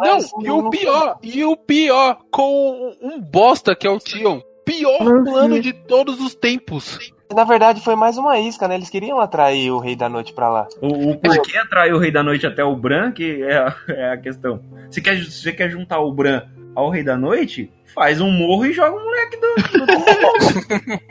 Não, 0.00 0.18
e 0.44 0.50
o 0.50 0.68
pior, 0.68 1.18
e 1.22 1.44
o 1.44 1.56
pior, 1.56 2.18
com 2.30 2.92
um 3.00 3.20
bosta 3.20 3.76
que 3.76 3.86
é 3.86 3.90
o 3.90 3.98
Tion. 3.98 4.40
Pior 4.64 4.98
plano 5.24 5.60
de 5.60 5.72
todos 5.72 6.20
os 6.20 6.34
tempos. 6.34 7.12
Na 7.34 7.44
verdade, 7.44 7.80
foi 7.82 7.94
mais 7.94 8.16
uma 8.16 8.38
isca, 8.38 8.66
né? 8.66 8.74
Eles 8.74 8.88
queriam 8.90 9.20
atrair 9.20 9.70
o 9.70 9.78
Rei 9.78 9.94
da 9.94 10.08
Noite 10.08 10.32
pra 10.32 10.48
lá. 10.48 10.66
O, 10.80 11.10
o 11.10 11.16
porquê 11.18 11.56
atraiu 11.58 11.96
o 11.96 11.98
Rei 11.98 12.10
da 12.10 12.22
Noite 12.22 12.46
até 12.46 12.64
o 12.64 12.74
Bran, 12.74 13.12
que 13.12 13.42
é 13.42 13.56
a, 13.58 13.74
é 13.88 14.12
a 14.12 14.16
questão. 14.16 14.62
Se 14.90 15.00
quer, 15.02 15.16
se 15.18 15.42
você 15.42 15.52
quer 15.52 15.70
juntar 15.70 16.00
o 16.00 16.12
Bran 16.12 16.42
ao 16.74 16.88
Rei 16.90 17.02
da 17.02 17.16
Noite, 17.18 17.70
faz 17.94 18.20
um 18.20 18.30
morro 18.30 18.64
e 18.64 18.72
joga 18.72 18.96
o 18.96 19.04
moleque 19.04 19.36
do. 19.36 19.54
do, 19.78 19.86
do 19.86 19.86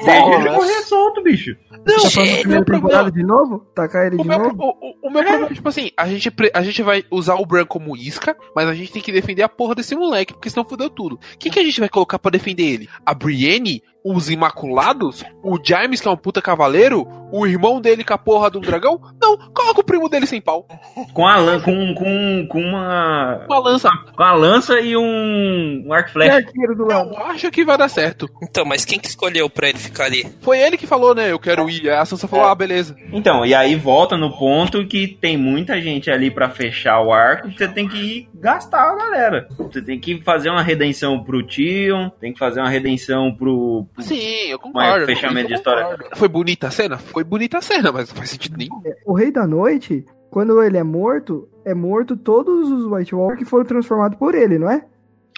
Deixa 0.06 0.40
ele 0.40 0.50
correr 0.56 0.82
solto, 0.84 1.22
bicho. 1.22 1.56
Não, 1.86 2.04
Tá 2.04 2.10
falando 2.10 2.30
é, 2.32 2.42
problema. 2.44 2.66
temporada 2.66 3.12
de 3.12 3.24
novo? 3.24 3.60
Tacar 3.76 4.08
ele 4.08 4.16
O 4.16 4.22
de 4.24 4.28
meu, 4.28 4.40
novo? 4.40 4.56
o, 4.64 4.70
o- 4.70 5.08
o 5.08 5.12
meu 5.12 5.22
problema 5.24 5.48
é, 5.52 5.54
tipo 5.54 5.70
assim, 5.70 5.92
a 5.96 6.08
gente, 6.08 6.32
a 6.54 6.62
gente 6.64 6.82
vai 6.82 7.04
usar 7.12 7.36
o 7.36 7.46
Bran 7.46 7.66
como 7.66 7.96
isca, 7.96 8.36
mas 8.56 8.68
a 8.68 8.74
gente 8.74 8.92
tem 8.92 9.02
que 9.02 9.12
defender 9.12 9.44
a 9.44 9.50
porra 9.50 9.76
desse 9.76 9.96
moleque, 9.96 10.34
porque 10.34 10.50
senão 10.50 10.66
fudeu 10.68 10.90
tudo. 10.90 11.20
Quem 11.40 11.52
que 11.52 11.60
a 11.60 11.64
gente 11.64 11.80
vai 11.80 11.88
colocar 11.90 12.18
pra 12.20 12.32
defender 12.32 12.64
ele? 12.64 12.90
A 13.06 13.14
Brienne? 13.14 13.84
Os 14.10 14.30
Imaculados? 14.30 15.24
O 15.44 15.58
James, 15.62 16.00
que 16.00 16.08
é 16.08 16.12
um 16.12 16.16
puta 16.16 16.42
cavaleiro? 16.42 17.06
O 17.32 17.46
irmão 17.46 17.82
dele 17.82 18.06
com 18.06 18.14
a 18.14 18.18
porra 18.18 18.50
do 18.50 18.62
dragão? 18.62 19.02
Não, 19.28 19.38
coloca 19.52 19.82
o 19.82 19.84
primo 19.84 20.08
dele 20.10 20.26
sem 20.26 20.40
pau. 20.40 20.66
Com 21.14 21.28
a 21.28 21.38
lan, 21.38 21.60
com, 21.60 21.94
com, 21.94 22.48
com 22.50 22.62
uma. 22.62 23.46
Uma 23.50 23.60
lança. 23.60 23.90
Com 24.16 24.24
a 24.24 24.34
lança 24.34 24.80
e 24.80 24.96
um, 24.96 25.84
um 25.86 25.94
arco 25.94 26.12
flecha. 26.12 26.42
do 26.76 26.86
lado. 26.86 27.14
Eu 27.14 27.24
acho 27.28 27.52
que 27.52 27.66
vai 27.66 27.78
dar 27.78 27.90
certo. 27.90 28.30
Então, 28.42 28.64
mas 28.66 28.86
quem 28.86 29.00
que 29.00 29.08
escolheu 29.08 29.50
pra 29.50 29.68
ele 29.70 29.78
ficar 29.78 30.06
ali? 30.06 30.26
Foi 30.42 30.60
ele 30.60 30.78
que 30.78 30.88
falou, 30.88 31.14
né? 31.14 31.32
Eu 31.32 31.40
quero 31.40 31.70
ir. 31.70 31.90
Aí 31.90 31.98
a 31.98 32.06
Sansa 32.06 32.28
falou, 32.28 32.46
ah, 32.46 32.56
beleza. 32.56 32.96
Então, 33.12 33.46
e 33.46 33.54
aí 33.54 33.76
volta 33.76 34.16
no 34.18 34.32
ponto 34.38 34.86
que 34.88 35.08
tem 35.08 35.36
muita 35.38 35.82
gente 35.82 36.10
ali 36.10 36.32
pra 36.32 36.50
fechar 36.50 37.02
o 37.02 37.12
arco, 37.12 37.52
você 37.52 37.68
tem 37.68 37.88
que 37.88 37.98
ir 37.98 38.30
gastar 38.36 38.82
a 38.92 38.96
galera. 38.96 39.48
Você 39.58 39.82
tem 39.82 40.00
que 40.00 40.22
fazer 40.22 40.50
uma 40.50 40.62
redenção 40.62 41.24
pro 41.24 41.44
Tion, 41.46 42.10
tem 42.22 42.32
que 42.34 42.40
fazer 42.40 42.60
uma 42.62 42.70
redenção 42.70 43.34
pro. 43.36 43.86
pro- 43.94 44.04
Sim, 44.04 44.20
eu 44.50 44.60
concordo. 44.60 44.90
Mas 44.90 45.06
fechamento 45.06 45.46
eu 45.46 45.48
de 45.50 45.54
história. 45.56 45.84
concordo. 45.84 46.16
Foi 46.18 46.28
bonita 46.28 46.68
a 46.68 46.72
cena? 46.72 46.98
Foi 46.98 47.24
bonita 47.24 47.58
a 47.58 47.62
cena, 47.62 47.92
mas 47.92 48.10
não 48.10 48.16
faz 48.16 48.30
sentido 48.30 48.58
nenhum. 48.58 48.82
O 49.06 49.14
Rei 49.18 49.32
da 49.32 49.46
Noite, 49.46 50.06
quando 50.30 50.62
ele 50.64 50.78
é 50.78 50.84
morto, 50.84 51.48
é 51.66 51.74
morto 51.74 52.16
todos 52.16 52.72
os 52.72 52.86
White 52.90 53.14
Walkers 53.14 53.40
que 53.40 53.46
foram 53.46 53.66
transformados 53.66 54.18
por 54.18 54.34
ele, 54.34 54.58
não 54.58 54.70
é? 54.72 54.86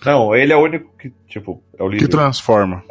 Não, 0.05 0.35
ele 0.35 0.53
é 0.53 0.55
o 0.55 0.61
único 0.63 0.89
que, 0.97 1.11
tipo, 1.27 1.61
é 1.77 1.83
o 1.83 1.89
Que 1.89 1.95
líder. 1.95 2.07
transforma. 2.09 2.83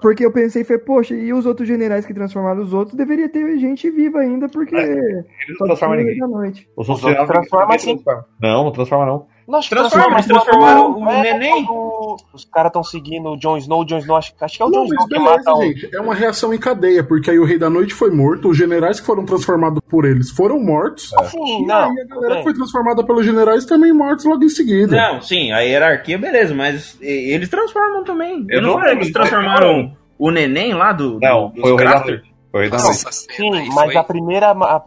Porque 0.00 0.24
eu 0.24 0.30
pensei, 0.32 0.62
foi, 0.62 0.78
poxa, 0.78 1.14
e 1.14 1.32
os 1.32 1.46
outros 1.46 1.66
generais 1.66 2.04
que 2.06 2.12
transformaram 2.14 2.62
os 2.62 2.72
outros, 2.72 2.94
deveria 2.96 3.28
ter 3.28 3.58
gente 3.58 3.90
viva 3.90 4.20
ainda, 4.20 4.48
porque 4.48 4.74
Ele 4.76 5.24
só 5.56 5.64
não 5.64 5.66
transforma 5.68 5.94
o 5.94 5.98
ninguém. 5.98 6.18
da 6.18 6.28
Noite. 6.28 6.68
Os 6.76 6.88
Os 6.88 7.02
outros 7.02 7.26
transformam 7.26 7.74
assim. 7.74 7.94
transforma. 7.94 8.26
Não, 8.40 8.64
não 8.64 8.72
transforma 8.72 9.06
não. 9.06 9.26
Que 9.60 9.68
Transforma, 9.70 10.14
eles 10.16 10.26
transforma 10.26 10.60
transformaram 10.66 10.98
o 10.98 11.08
é, 11.08 11.22
neném. 11.22 11.64
quando 11.66 11.85
Os 12.32 12.44
caras 12.44 12.70
estão 12.70 12.82
seguindo 12.84 13.28
o 13.30 13.36
Jon 13.36 13.56
Snow, 13.58 13.80
o 13.80 13.84
Jon 13.84 13.98
Snow, 13.98 14.16
acho, 14.16 14.32
acho 14.40 14.56
que 14.56 14.62
é 14.62 14.66
o 14.66 14.70
Jon 14.70 14.84
Snow 14.84 15.06
que 15.08 15.18
mata 15.18 15.54
gente. 15.56 15.94
É 15.94 16.00
uma 16.00 16.14
reação 16.14 16.52
em 16.52 16.58
cadeia, 16.58 17.02
porque 17.04 17.30
aí 17.30 17.38
o 17.38 17.44
Rei 17.44 17.58
da 17.58 17.70
Noite 17.70 17.94
foi 17.94 18.10
morto, 18.10 18.48
os 18.50 18.56
generais 18.56 19.00
que 19.00 19.06
foram 19.06 19.24
transformados 19.24 19.80
por 19.88 20.04
eles 20.04 20.30
foram 20.30 20.58
mortos. 20.60 21.12
Assim, 21.18 21.62
e 21.62 21.66
não. 21.66 21.90
aí 21.90 22.00
a 22.00 22.04
galera 22.14 22.28
bem. 22.34 22.36
que 22.38 22.42
foi 22.44 22.54
transformada 22.54 23.04
pelos 23.04 23.24
generais 23.24 23.64
também 23.64 23.92
mortos 23.92 24.24
logo 24.24 24.44
em 24.44 24.48
seguida. 24.48 24.96
Não, 24.96 25.20
sim, 25.20 25.50
a 25.52 25.60
hierarquia, 25.60 26.18
beleza, 26.18 26.54
mas 26.54 26.96
eles 27.00 27.48
transformam 27.48 28.04
também. 28.04 28.46
Eu 28.48 28.56
Eu 28.56 28.62
não 28.62 28.68
não 28.70 28.74
falei 28.78 28.96
que 28.96 29.04
lembro. 29.04 29.04
eles 29.04 29.12
transformaram 29.12 29.96
o 30.18 30.30
neném 30.30 30.74
lá 30.74 30.92
do. 30.92 31.18
Não, 31.20 31.50
do, 31.50 31.60
foi 31.60 31.72
o 31.72 31.76
dos 31.76 31.82
Rei 31.82 31.86
da 31.86 31.92
Craster? 31.92 32.14
Noite. 32.16 32.35
Foi 32.50 32.60
o 32.60 32.62
Rei 32.62 32.70
da. 32.70 32.76
Nossa, 32.78 33.10
cena 33.12 33.58
Sim, 33.58 33.68
mas 33.74 33.86
foi- 33.92 33.96
a 33.96 34.04
primeira. 34.04 34.46
a- 34.52 34.76
a- 34.76 34.82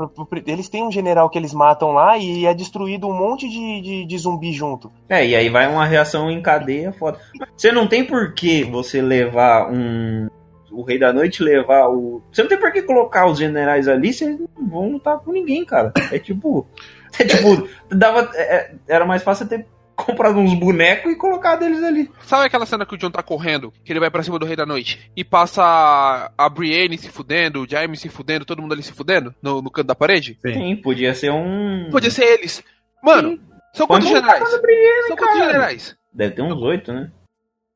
eles 0.47 0.69
têm 0.69 0.83
um 0.83 0.91
general 0.91 1.29
que 1.29 1.37
eles 1.37 1.53
matam 1.53 1.91
lá 1.91 2.17
e 2.17 2.45
é 2.45 2.53
destruído 2.53 3.07
um 3.07 3.13
monte 3.13 3.47
de, 3.49 3.81
de, 3.81 4.05
de 4.05 4.17
zumbi 4.17 4.51
junto. 4.53 4.91
É, 5.07 5.25
e 5.25 5.35
aí 5.35 5.49
vai 5.49 5.67
uma 5.67 5.85
reação 5.85 6.29
em 6.31 6.41
cadeia 6.41 6.91
foda. 6.93 7.19
Você 7.55 7.71
não 7.71 7.87
tem 7.87 8.03
por 8.03 8.33
que 8.33 8.63
você 8.63 9.01
levar 9.01 9.71
um. 9.71 10.27
O 10.71 10.83
Rei 10.83 10.99
da 10.99 11.11
Noite 11.11 11.41
levar 11.43 11.89
o. 11.89 12.21
Você 12.31 12.41
não 12.43 12.49
tem 12.49 12.59
por 12.59 12.71
que 12.71 12.81
colocar 12.83 13.25
os 13.25 13.39
generais 13.39 13.87
ali, 13.87 14.13
vocês 14.13 14.37
não 14.39 14.67
vão 14.67 14.91
lutar 14.91 15.17
com 15.19 15.31
ninguém, 15.31 15.65
cara. 15.65 15.91
É 16.11 16.19
tipo. 16.19 16.65
É 17.19 17.25
tipo. 17.25 17.67
Dava, 17.89 18.29
é- 18.35 18.75
era 18.87 19.03
mais 19.03 19.23
fácil 19.23 19.47
ter 19.47 19.65
comprado 20.05 20.37
uns 20.39 20.53
bonecos 20.53 21.11
e 21.11 21.15
colocado 21.15 21.63
eles 21.63 21.83
ali. 21.83 22.09
Sabe 22.21 22.45
aquela 22.45 22.65
cena 22.65 22.85
que 22.85 22.95
o 22.95 22.97
John 22.97 23.11
tá 23.11 23.21
correndo, 23.23 23.73
que 23.83 23.91
ele 23.91 23.99
vai 23.99 24.09
pra 24.09 24.23
cima 24.23 24.39
do 24.39 24.45
Rei 24.45 24.55
da 24.55 24.65
Noite 24.65 25.11
e 25.15 25.23
passa 25.23 26.31
a- 26.37 26.49
Brienne 26.49 26.97
se 26.97 27.09
fudendo, 27.09 27.61
o 27.63 27.69
Jaime 27.69 27.95
se 27.97 28.09
fudendo, 28.09 28.45
todo 28.45 28.61
mundo 28.61 28.73
ali 28.73 28.83
se 28.83 28.93
fudendo 28.93 29.33
no, 29.41 29.61
no 29.61 29.69
canto 29.71 29.87
da 29.87 29.95
parede? 29.95 30.37
Sim, 30.41 30.75
podia 30.77 31.13
ser 31.13 31.31
um. 31.31 31.89
Podia 31.91 32.11
ser 32.11 32.23
eles. 32.23 32.63
Mano, 33.03 33.39
são 33.73 33.87
Põe 33.87 33.97
quantos 33.97 34.09
generais? 34.09 34.61
Brienne, 34.61 35.07
São 35.07 35.15
quantos 35.17 35.37
generais? 35.37 35.97
Deve 36.13 36.35
ter 36.35 36.41
uns 36.41 36.61
oito, 36.61 36.91
né? 36.91 37.11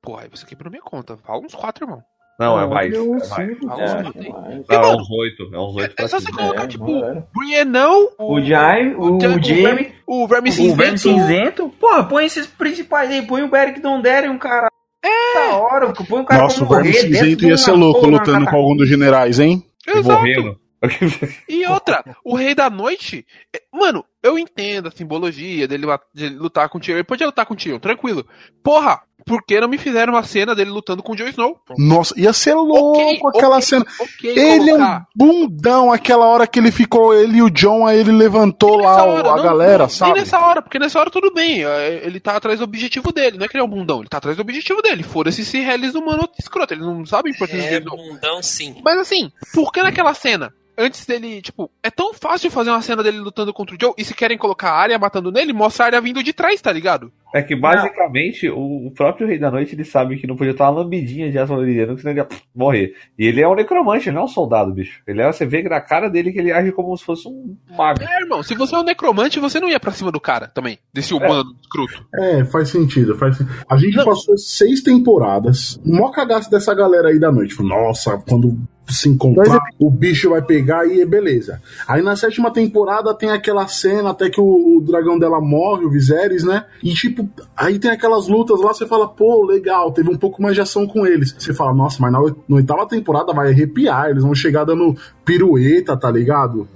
Porra, 0.02 0.24
aí 0.24 0.30
você 0.30 0.46
quebrou 0.46 0.70
minha 0.70 0.84
conta. 0.84 1.16
Fala 1.18 1.40
uns 1.40 1.56
quatro, 1.56 1.86
irmão. 1.86 2.04
Não, 2.40 2.60
é 2.60 2.66
mais. 2.68 2.94
É 2.94 2.98
mais. 2.98 3.00
É, 3.00 3.02
uns 3.04 3.32
é, 4.70 4.76
é 4.76 4.78
mano, 4.80 4.98
uns 5.02 5.10
oito. 5.12 5.50
É 5.54 5.60
uns 5.60 5.76
oito 5.76 5.94
É 5.98 6.08
só 6.08 6.20
você 6.20 6.32
colocar, 6.32 6.64
É, 6.64 6.68
tipo, 6.68 6.92
mano. 6.92 7.28
Briennão, 7.36 8.10
O 8.18 8.42
Jaime, 8.42 8.96
o, 8.96 9.20
Ja- 9.22 9.30
Jamie, 9.42 9.44
o 9.44 9.64
Verme 9.64 9.94
o 10.08 10.28
Verme 10.28 10.52
Cinzento. 10.52 10.98
Cinzento. 11.00 11.70
Porra, 11.80 12.04
põe 12.04 12.26
esses 12.26 12.48
principais 12.48 13.10
aí. 13.12 13.22
Põe 13.22 13.44
o 13.44 13.50
Beric 13.50 13.80
Dondarrion, 13.80 14.38
cara. 14.38 14.68
É. 15.04 15.50
Da 15.50 15.58
hora. 15.58 15.94
Põe 15.94 16.22
o 16.22 16.26
cara 16.26 16.44
Nossa, 16.44 16.64
o 16.64 16.68
Verme 16.68 16.94
Cinzento 16.94 17.46
ia 17.46 17.58
ser 17.58 17.72
louco 17.74 18.06
lutando 18.08 18.46
com 18.48 18.56
algum 18.56 18.76
dos 18.76 18.90
generais, 18.90 19.40
hein? 19.40 19.64
Exato. 19.88 20.20
Morrendo. 20.20 20.60
E 21.48 21.66
outra, 21.66 22.04
o 22.26 22.36
Rei 22.36 22.54
da 22.54 22.70
Noite. 22.70 23.26
é- 23.56 23.62
Mano, 23.72 24.04
eu 24.22 24.38
entendo 24.38 24.88
a 24.90 24.92
simbologia 24.92 25.66
dele, 25.68 25.86
ma- 25.86 26.00
de 26.14 26.26
ele 26.26 26.36
lutar 26.36 26.68
com 26.68 26.78
o 26.78 26.82
Tyrion. 26.82 26.98
Ele 26.98 27.04
podia 27.06 27.26
lutar 27.26 27.46
com 27.46 27.54
o 27.54 27.58
Tyrion, 27.58 27.80
tranquilo. 27.80 28.26
Porra, 28.62 29.02
por 29.26 29.44
que 29.46 29.60
não 29.60 29.68
me 29.68 29.78
fizeram 29.78 30.14
uma 30.14 30.24
cena 30.24 30.54
dele 30.56 30.70
lutando 30.72 31.02
com 31.04 31.14
o 31.14 31.16
Jon 31.16 31.28
Snow? 31.28 31.58
Nossa, 31.78 32.14
ia 32.20 32.34
ser 32.34 32.54
louco 32.56 33.00
Ok, 33.00 33.20
aquela 33.36 33.56
ok, 33.58 33.62
cena. 33.62 33.86
Ok, 34.00 34.30
Ele 34.38 34.72
é 34.72 34.76
um 34.76 35.02
bundão, 35.16 35.92
aquela 35.92 36.26
hora 36.28 36.46
que 36.48 36.60
ele 36.60 36.72
ficou, 36.72 37.14
ele 37.14 37.38
e 37.38 37.42
o 37.42 37.50
John, 37.50 37.86
aí 37.88 38.00
ele 38.00 38.12
levantou 38.12 38.78
lá 38.78 39.04
hora, 39.04 39.30
a 39.32 39.36
não, 39.38 39.44
galera, 39.44 39.84
não, 39.84 39.90
sabe? 39.90 40.20
Nessa 40.20 40.40
hora, 40.40 40.62
porque 40.62 40.80
nessa 40.80 41.00
hora 41.00 41.10
tudo 41.10 41.32
bem. 41.34 41.64
é, 41.66 42.02
Ele 42.06 42.20
tá 42.20 42.36
atrás 42.36 42.60
do 42.60 42.66
objetivo 42.66 43.12
dele, 43.12 43.38
não 43.38 43.46
é 43.46 43.48
que 43.48 43.56
ele 43.58 43.62
é 43.62 43.66
um 43.66 43.70
bundão, 43.70 44.00
ele 44.00 44.10
tá 44.10 44.18
atrás 44.18 44.38
do 44.38 44.42
objetivo 44.42 44.82
dele. 44.82 45.04
Foda-se 45.04 45.44
se 45.46 45.60
realiza 45.60 45.98
um 46.00 46.06
mano 46.06 46.28
escroto, 46.40 46.74
ele 46.74 46.82
não 46.82 47.06
sabe 47.06 47.30
a 47.30 47.34
importância 47.34 47.66
É 47.66 47.70
dele. 47.72 47.86
não. 47.86 47.96
bundão, 47.98 48.42
sim. 48.44 48.76
Mas 48.84 48.98
assim, 49.00 49.32
por 49.54 49.72
que 49.72 49.82
naquela 49.82 50.14
cena? 50.14 50.54
Antes 50.78 51.06
dele, 51.06 51.42
tipo, 51.42 51.70
é 51.82 51.90
tão 51.90 52.14
fácil 52.14 52.50
fazer 52.50 52.70
uma 52.70 52.82
cena 52.82 53.04
dele 53.04 53.20
lutando 53.20 53.54
contra 53.54 53.76
o 53.76 53.78
Joe, 53.80 53.94
e 53.98 54.04
se 54.04 54.14
querem 54.14 54.38
colocar 54.38 54.72
a 54.72 54.78
área 54.78 55.00
matando 55.00 55.32
nele, 55.32 55.54
mostra 55.54 55.86
a 55.86 55.88
área 55.88 56.02
vindo 56.02 56.24
de 56.24 56.34
trás, 56.34 56.62
tá 56.62 56.72
ligado? 56.72 57.12
É 57.34 57.42
que 57.42 57.56
basicamente 57.56 58.48
o, 58.48 58.88
o 58.88 58.92
próprio 58.92 59.28
Rei 59.28 59.40
da 59.40 59.50
Noite 59.50 59.74
ele 59.74 59.84
sabe 59.84 60.18
que 60.18 60.28
não 60.28 60.36
podia 60.36 60.52
estar 60.52 60.70
uma 60.70 60.82
lambidinha 60.82 61.32
de 61.32 61.44
valeriano, 61.44 61.96
que 61.96 62.02
senão 62.02 62.12
ele 62.12 62.22
ia 62.22 62.28
morrer. 62.56 62.94
E 63.18 63.26
ele 63.26 63.42
é 63.42 63.48
um 63.48 63.56
necromante, 63.56 64.08
ele 64.08 64.16
não 64.16 64.24
é 64.24 64.26
um 64.26 64.28
soldado, 64.30 64.72
bicho. 64.72 65.02
Ele 65.08 65.20
é, 65.20 65.32
você 65.32 65.44
vê 65.44 65.64
na 65.64 65.82
cara 65.82 66.10
dele 66.10 66.32
que 66.32 66.38
ele 66.38 66.52
age 66.52 66.72
como 66.72 66.96
se 66.96 67.04
fosse 67.04 67.28
um 67.28 67.58
mago. 67.76 68.04
É, 68.04 68.22
irmão, 68.22 68.44
se 68.44 68.54
você 68.54 68.76
é 68.76 68.80
um 68.80 68.84
necromante, 68.84 69.40
você 69.40 69.60
não 69.60 69.68
ia 69.68 69.80
pra 69.80 69.92
cima 69.92 70.12
do 70.12 70.20
cara 70.20 70.48
também, 70.48 70.78
desse 70.94 71.14
humano 71.14 71.56
escroto. 71.60 72.06
É, 72.16 72.46
faz 72.46 72.70
sentido, 72.70 73.18
faz 73.18 73.38
sentido. 73.38 73.66
A 73.68 73.78
gente 73.78 73.98
Não. 73.98 74.06
passou 74.06 74.38
seis 74.38 74.84
temporadas, 74.84 75.80
mó 75.84 76.12
cagaço 76.12 76.52
dessa 76.52 76.74
galera 76.76 77.10
aí 77.10 77.20
da 77.20 77.32
noite. 77.32 77.56
Nossa, 77.64 78.16
quando 78.30 78.60
se 78.88 79.08
encontrar, 79.10 79.60
o 79.80 79.90
bicho 79.90 80.30
vai 80.30 80.42
pegar 80.42 80.86
e 80.86 81.06
beleza. 81.06 81.62
Aí 81.88 82.02
na 82.02 82.16
sétima 82.16 82.52
temporada 82.52 83.14
tem 83.14 83.30
aquela 83.30 83.68
cena 83.68 84.10
até 84.12 84.30
que 84.30 84.40
o, 84.42 84.78
o 84.78 84.82
dragão 84.82 85.18
dela 85.18 85.40
morre, 85.40 85.86
o 85.86 85.90
Viserys, 85.90 86.44
né? 86.44 86.66
E 86.84 86.94
tipo, 86.94 87.28
aí 87.56 87.80
tem 87.80 87.90
aquelas 87.92 88.28
lutas 88.28 88.60
lá, 88.60 88.74
você 88.74 88.86
fala, 88.86 89.08
pô, 89.08 89.46
legal, 89.46 89.92
teve 89.92 90.10
um 90.10 90.18
pouco 90.18 90.42
mais 90.42 90.54
de 90.56 90.62
ação 90.62 90.86
com 90.86 91.06
eles. 91.08 91.34
Você 91.38 91.54
fala, 91.54 91.74
nossa, 91.74 91.98
mas 92.02 92.12
na, 92.12 92.20
oit- 92.22 92.38
na 92.48 92.56
oitava 92.58 92.86
temporada 92.88 93.34
vai 93.34 93.50
arrepiar, 93.52 94.10
eles 94.10 94.24
vão 94.24 94.36
chegar 94.36 94.64
dando 94.66 94.96
pirueta, 95.24 95.96
tá 95.98 96.12
ligado? 96.12 96.68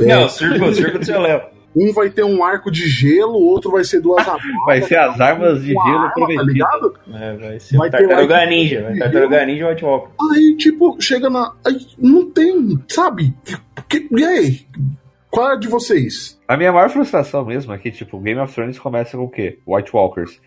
É, 0.00 0.06
Não, 0.20 0.28
circo, 0.28 0.72
circo 0.74 0.98
do 0.98 1.04
seu 1.04 1.20
Léo. 1.20 1.55
Um 1.76 1.92
vai 1.92 2.08
ter 2.08 2.24
um 2.24 2.42
arco 2.42 2.70
de 2.70 2.88
gelo, 2.88 3.34
o 3.34 3.44
outro 3.46 3.70
vai 3.70 3.84
ser 3.84 4.00
duas 4.00 4.20
armadas. 4.26 4.64
Vai 4.64 4.80
ser 4.82 4.98
as 4.98 5.20
armas 5.20 5.60
de 5.60 5.68
gelo 5.68 5.80
arma, 5.80 6.06
tá 6.08 6.12
prometidas. 6.14 6.46
ligado? 6.46 6.94
É, 7.12 7.36
vai 7.36 7.60
ser 7.60 7.76
Vai 7.76 7.90
ter 7.90 7.98
Tartaruga 8.08 8.46
Ninja. 8.46 8.82
Vai 8.82 8.98
Tartaruga 8.98 9.44
Ninja 9.46 9.64
e 9.64 9.68
White 9.70 9.84
Walker. 9.84 10.10
Aí, 10.32 10.56
tipo, 10.56 10.96
chega 11.00 11.28
na. 11.28 11.52
Aí, 11.66 11.76
não 11.98 12.30
tem, 12.30 12.78
sabe? 12.88 13.34
Que, 13.88 14.08
e 14.10 14.24
aí? 14.24 14.66
Qual 15.30 15.50
é 15.50 15.52
a 15.52 15.56
de 15.56 15.68
vocês? 15.68 16.40
A 16.48 16.56
minha 16.56 16.72
maior 16.72 16.88
frustração 16.88 17.44
mesmo 17.44 17.72
é 17.72 17.78
que, 17.78 17.90
tipo, 17.90 18.18
Game 18.20 18.40
of 18.40 18.54
Thrones 18.54 18.78
começa 18.78 19.16
com 19.18 19.24
o 19.24 19.30
quê? 19.30 19.58
White 19.66 19.90
Walkers. 19.94 20.40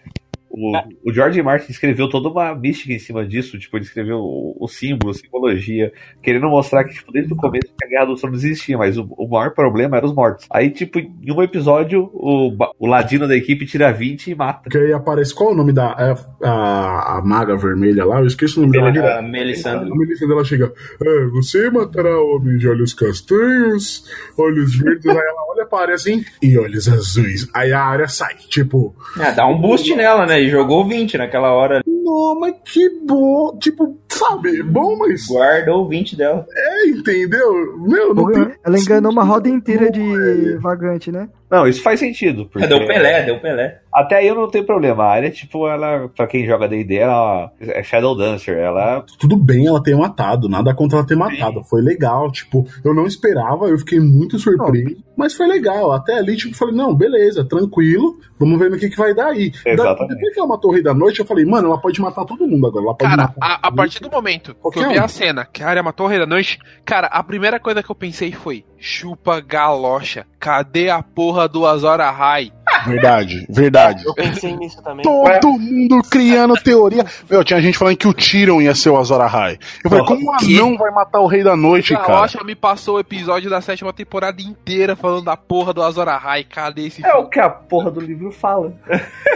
O, 0.50 0.72
o 1.06 1.14
George 1.14 1.42
Martin 1.42 1.72
escreveu 1.72 2.10
toda 2.10 2.30
uma 2.30 2.56
mística 2.56 2.92
em 2.92 3.00
cima 3.00 3.26
disso, 3.26 3.58
tipo, 3.60 3.78
ele 3.78 3.86
escreveu 3.86 4.18
o, 4.18 4.58
o 4.60 4.68
símbolo, 4.68 5.12
a 5.12 5.14
simbologia, 5.14 5.92
querendo 6.24 6.48
mostrar 6.50 6.84
que, 6.84 6.94
tipo, 6.94 7.12
desde 7.12 7.32
o 7.32 7.36
começo 7.36 7.68
que 7.78 7.86
a 7.86 7.88
Guerra 7.88 8.06
do 8.06 8.16
Trono 8.16 8.36
existia, 8.36 8.78
mas 8.78 8.98
o, 8.98 9.08
o 9.18 9.28
maior 9.28 9.52
problema 9.54 9.98
era 9.98 10.06
os 10.06 10.14
mortos. 10.14 10.48
Aí, 10.52 10.70
tipo, 10.72 11.00
em 11.00 11.32
um 11.32 11.42
episódio, 11.42 12.10
o, 12.14 12.52
o 12.80 12.88
ladino 12.88 13.28
da 13.28 13.36
equipe 13.36 13.66
tira 13.66 13.92
20 13.92 14.32
e 14.32 14.36
mata. 14.36 14.62
Porque 14.64 14.78
aí 14.78 14.92
aparece 14.94 15.34
qual 15.34 15.50
é 15.50 15.54
o 15.54 15.56
nome 15.56 15.72
da. 15.72 15.96
é, 16.00 16.46
a, 16.48 17.18
a 17.18 17.22
maga 17.24 17.56
vermelha 17.56 18.06
lá? 18.06 18.20
Eu 18.20 18.28
esqueci 18.28 18.58
o 18.58 18.62
nome 18.62 18.92
dela. 18.92 19.20
A. 19.20 19.22
Melisandre. 19.22 19.92
A 19.92 19.96
Melissa 19.96 20.28
dela 20.28 20.44
chega. 20.44 20.74
É, 21.02 21.26
você 21.28 21.70
matará 21.70 22.20
homens 22.20 22.60
de 22.60 22.68
olhos 22.68 22.94
castanhos, 22.94 24.06
olhos 24.38 24.76
verdes. 24.76 25.06
aí 25.06 25.16
ela 25.18 25.46
olha 25.52 25.66
para 25.66 25.80
a 25.80 25.82
área 25.84 25.96
assim 25.96 26.24
e 26.42 26.58
olhos 26.58 26.88
azuis. 26.88 27.48
Aí 27.54 27.72
a 27.72 27.82
área 27.82 28.08
sai. 28.08 28.36
Tipo, 28.36 28.96
Ah, 29.20 29.32
dá 29.32 29.48
um 29.48 29.60
boost 29.60 29.94
nela, 29.96 30.26
né? 30.26 30.39
E 30.40 30.50
jogou 30.50 30.88
20 30.88 31.18
naquela 31.18 31.52
hora. 31.52 31.82
não, 31.86 32.40
mas 32.40 32.56
que 32.64 32.90
bom. 33.06 33.58
Tipo, 33.60 33.98
sabe? 34.08 34.64
Bom, 34.64 34.98
mas. 34.98 35.28
Guardou 35.28 35.86
o 35.86 35.88
20 35.88 36.16
dela. 36.16 36.46
É, 36.56 36.88
entendeu? 36.88 37.78
Meu, 37.78 38.14
não 38.14 38.32
tem. 38.32 38.52
Ela 38.64 38.78
enganou 38.78 39.12
uma 39.12 39.24
roda 39.24 39.50
inteira 39.50 39.92
de 39.92 40.58
vagante, 40.58 41.12
né? 41.12 41.30
Não, 41.50 41.68
isso 41.68 41.82
faz 41.82 42.00
sentido. 42.00 42.46
Porque... 42.52 42.68
Deu 42.68 42.86
Pelé, 42.86 43.24
deu 43.24 43.40
Pelé. 43.40 43.82
Até 43.94 44.18
aí 44.18 44.28
eu 44.28 44.36
não 44.36 44.48
tenho 44.50 44.64
problema. 44.66 45.04
A 45.04 45.12
área, 45.12 45.32
tipo, 45.32 45.68
ela, 45.68 46.08
pra 46.16 46.28
quem 46.28 46.46
joga 46.46 46.68
D&D, 46.68 46.96
ela 46.98 47.52
é 47.60 47.82
Shadow 47.82 48.16
Dancer. 48.16 48.58
Ela 48.58 49.04
tudo 49.20 49.36
bem 49.36 49.66
ela 49.68 49.82
ter 49.82 49.96
matado, 49.96 50.48
nada 50.48 50.74
contra 50.76 51.00
ela 51.00 51.08
ter 51.08 51.16
matado. 51.16 51.64
Foi 51.64 51.82
legal, 51.82 52.32
tipo, 52.32 52.68
eu 52.86 52.94
não 52.94 53.06
esperava, 53.08 53.68
eu 53.68 53.78
fiquei 53.80 54.00
muito 54.00 54.38
surpreso, 54.38 54.96
mas 55.18 55.34
foi 55.34 55.48
legal. 55.48 55.92
Até 55.92 56.18
ali, 56.20 56.36
tipo, 56.38 56.56
falei, 56.56 56.76
não, 56.76 56.94
beleza, 56.94 57.44
tranquilo, 57.44 58.20
vamos 58.40 58.60
ver 58.60 58.70
no 58.70 58.78
que, 58.78 58.90
que 58.90 58.98
vai 58.98 59.14
dar 59.16 59.28
aí. 59.30 59.50
Da- 59.52 59.72
Exatamente. 59.72 60.16
Depois 60.16 60.34
que 60.34 60.40
ela 60.40 60.48
matou 60.50 60.70
o 60.70 60.74
Rei 60.74 60.84
da 60.84 60.94
Noite, 60.94 61.20
eu 61.20 61.26
falei, 61.26 61.46
mano, 61.46 61.70
ela 61.70 61.78
pode 61.82 62.00
matar 62.00 62.26
todo 62.26 62.48
mundo 62.48 62.68
agora. 62.68 62.86
Ela 62.86 62.96
pode 62.96 63.10
Cara, 63.10 63.24
matar. 63.24 63.60
a, 63.62 63.68
a 63.68 63.72
partir 63.72 64.00
do 64.02 64.10
momento 64.12 64.56
que 64.72 64.80
eu 64.80 64.90
vi 64.90 65.00
um. 65.00 65.04
a 65.04 65.08
cena 65.08 65.46
que 65.46 65.64
a 65.64 65.68
área 65.68 65.82
matou 65.82 66.06
o 66.06 66.10
Rei 66.10 66.20
da 66.20 66.28
Noite, 66.28 66.60
cara, 66.86 67.08
a 67.08 67.24
primeira 67.24 67.60
coisa 67.60 67.82
que 67.82 67.90
eu 67.90 67.96
pensei 67.96 68.32
foi: 68.32 68.64
chupa 68.80 69.42
galocha, 69.42 70.26
cadê 70.40 70.90
a 70.90 71.04
porra 71.04 71.48
do 71.48 71.66
Azor 71.66 72.02
Ahai? 72.02 72.52
Verdade, 72.86 73.46
verdade. 73.50 74.04
Eu 74.06 74.14
pensei 74.14 74.56
nisso 74.56 74.82
também. 74.82 75.04
Todo 75.04 75.50
mundo 75.60 76.02
criando 76.10 76.54
teoria. 76.56 77.06
Meu, 77.30 77.44
tinha 77.44 77.62
gente 77.62 77.78
falando 77.78 77.98
que 77.98 78.08
o 78.08 78.14
Tyrion 78.14 78.62
ia 78.62 78.76
ser 78.76 78.90
o 78.90 78.98
Azor 78.98 79.22
Ahai. 79.22 79.58
Eu 79.84 79.90
falei, 79.90 80.06
como 80.06 80.26
um 80.26 80.34
anão 80.34 80.78
vai 80.78 80.92
matar 80.92 81.20
o 81.20 81.28
Rei 81.28 81.44
da 81.44 81.56
Noite, 81.56 81.94
cara? 81.94 82.08
Galocha 82.08 82.44
me 82.44 82.56
passou 82.56 82.96
o 82.96 83.00
episódio 83.00 83.50
da 83.50 83.62
sétima 83.62 83.94
temporada 83.94 84.42
inteira 84.42 84.96
falando 84.96 85.26
da 85.26 85.38
porra 85.38 85.74
do 85.74 85.84
Azor 85.84 86.08
Ahai. 86.08 86.44
Cadê 86.44 86.88
esse 86.88 87.06
é 87.06 87.14
o 87.16 87.28
que 87.28 87.40
a 87.40 87.50
porra 87.50 87.92
do 87.92 88.00
livro 88.00 88.32
fala. 88.32 88.74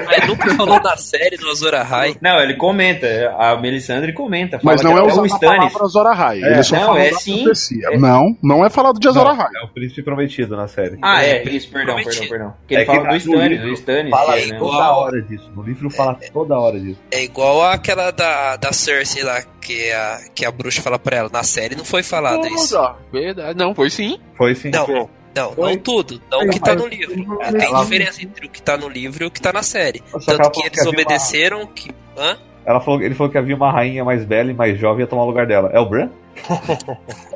Mas 0.06 0.28
nunca 0.28 0.54
falou 0.56 0.82
na 0.82 0.98
série 0.98 1.38
do 1.38 1.50
Azor 1.50 1.74
Ahai. 1.74 2.16
Não, 2.22 2.39
ele 2.39 2.56
comenta. 2.56 3.08
A 3.38 3.56
Melisandre 3.58 4.14
comenta. 4.14 4.60
Mas 4.64 4.82
não 4.82 4.94
que 4.94 5.00
é 5.00 5.02
até 5.04 5.22
usar 5.22 5.36
a 5.36 5.39
palavra 5.39 5.84
Azor 5.84 6.08
Ahai. 6.08 6.44
É, 6.44 6.54
Ele 6.54 6.64
só 6.64 6.76
não, 6.76 6.86
fala 6.86 7.02
é 7.02 7.12
da 7.12 7.18
sim. 7.20 7.46
É. 7.91 7.98
Não, 7.98 8.38
não 8.41 8.66
é 8.66 8.70
falado 8.70 9.00
de 9.00 9.08
Azor 9.08 9.24
Não, 9.24 9.32
Ahai. 9.32 9.48
é 9.62 9.66
o 9.66 9.68
príncipe 9.70 10.04
prometido 10.04 10.56
na 10.56 10.68
série. 10.68 10.98
Ah, 11.02 11.24
é, 11.24 11.44
isso, 11.44 11.70
perdão, 11.70 11.96
perdão, 11.96 12.28
perdão. 12.28 12.54
Que 12.68 12.76
É 12.76 12.78
ele 12.80 12.86
que 12.86 12.91
fala 12.91 13.04
tá 13.04 13.10
do 13.12 13.16
Stannis, 13.36 13.61
do 13.61 13.73
Stannis. 13.73 14.09
Fala 14.11 14.38
é, 14.39 14.45
né? 14.45 14.55
igual- 14.55 14.71
toda 14.71 14.91
hora 14.93 15.21
disso. 15.21 15.51
No 15.55 15.63
livro 15.63 15.89
fala 15.89 16.19
toda 16.31 16.59
hora 16.59 16.79
disso. 16.79 16.99
É 17.11 17.23
igual 17.23 17.63
aquela 17.63 18.11
da, 18.11 18.55
da 18.55 18.71
Cersei 18.73 19.23
lá, 19.23 19.41
que 19.61 19.91
a, 19.91 20.19
que 20.34 20.45
a 20.45 20.51
bruxa 20.51 20.81
fala 20.81 20.97
pra 20.99 21.17
ela. 21.17 21.29
Na 21.31 21.43
série 21.43 21.75
não 21.75 21.86
foi 21.86 22.03
falado 22.03 22.47
isso. 22.47 22.77
Verdade, 23.11 23.57
não, 23.57 23.73
foi 23.73 23.89
sim. 23.89 24.19
Foi 24.36 24.53
sim. 24.55 24.69
Não, 24.69 25.09
não, 25.36 25.51
Foi. 25.53 25.71
não 25.71 25.77
tudo. 25.81 26.21
Não 26.31 26.41
o 26.41 26.49
que 26.49 26.59
tá 26.59 26.75
no 26.75 26.88
livro. 26.88 27.15
Tem 27.39 27.75
diferença 27.81 28.23
entre 28.23 28.45
o 28.45 28.49
que 28.49 28.61
tá 28.61 28.77
no 28.77 28.88
livro 28.88 29.23
e 29.23 29.27
o 29.27 29.31
que 29.31 29.41
tá 29.41 29.51
na 29.51 29.63
série. 29.63 30.01
Tanto 30.25 30.51
que 30.51 30.65
eles 30.67 30.86
obedeceram 30.86 31.65
que. 31.67 31.89
Hã? 32.17 32.38
Ela 32.66 32.80
falou, 32.80 33.01
ele 33.01 33.14
falou 33.16 33.32
que 33.32 33.38
havia 33.38 33.55
uma 33.55 33.72
rainha 33.72 34.03
mais 34.05 34.24
bela 34.26 34.49
e 34.49 34.53
mais 34.53 34.80
jovem 34.80 35.01
ia 35.01 35.07
tomar 35.07 35.24
o 35.24 35.28
lugar 35.28 35.45
dela. 35.45 35.70
É 35.74 35.80
o 35.80 35.86
Bran? 35.89 36.09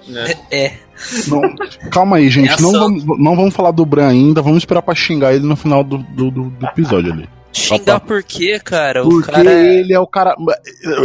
Né? 0.08 0.34
É. 0.52 0.72
Não- 1.28 1.42
Calma 1.92 2.18
aí, 2.18 2.30
gente. 2.30 2.50
É 2.52 2.62
Não 2.62 2.72
vamos, 2.72 3.04
não 3.06 3.36
vamos 3.36 3.54
falar 3.56 3.72
do 3.72 3.86
Bran 3.86 4.08
ainda. 4.10 4.42
Vamos 4.42 4.60
esperar 4.60 4.82
pra 4.82 4.96
xingar 4.96 5.34
ele 5.34 5.46
no 5.46 5.56
final 5.56 5.84
do, 5.84 5.98
do, 5.98 6.32
do- 6.32 6.50
do 6.50 6.66
episódio 6.66 7.12
ali. 7.14 7.30
Xingar 7.54 8.00
por 8.02 8.22
quê, 8.24 8.60
cara? 8.64 9.04
O 9.04 9.10
Porque 9.10 9.32
cara 9.32 9.52
é... 9.52 9.80
ele 9.80 9.94
é 9.94 10.00
o 10.00 10.06
cara. 10.06 10.36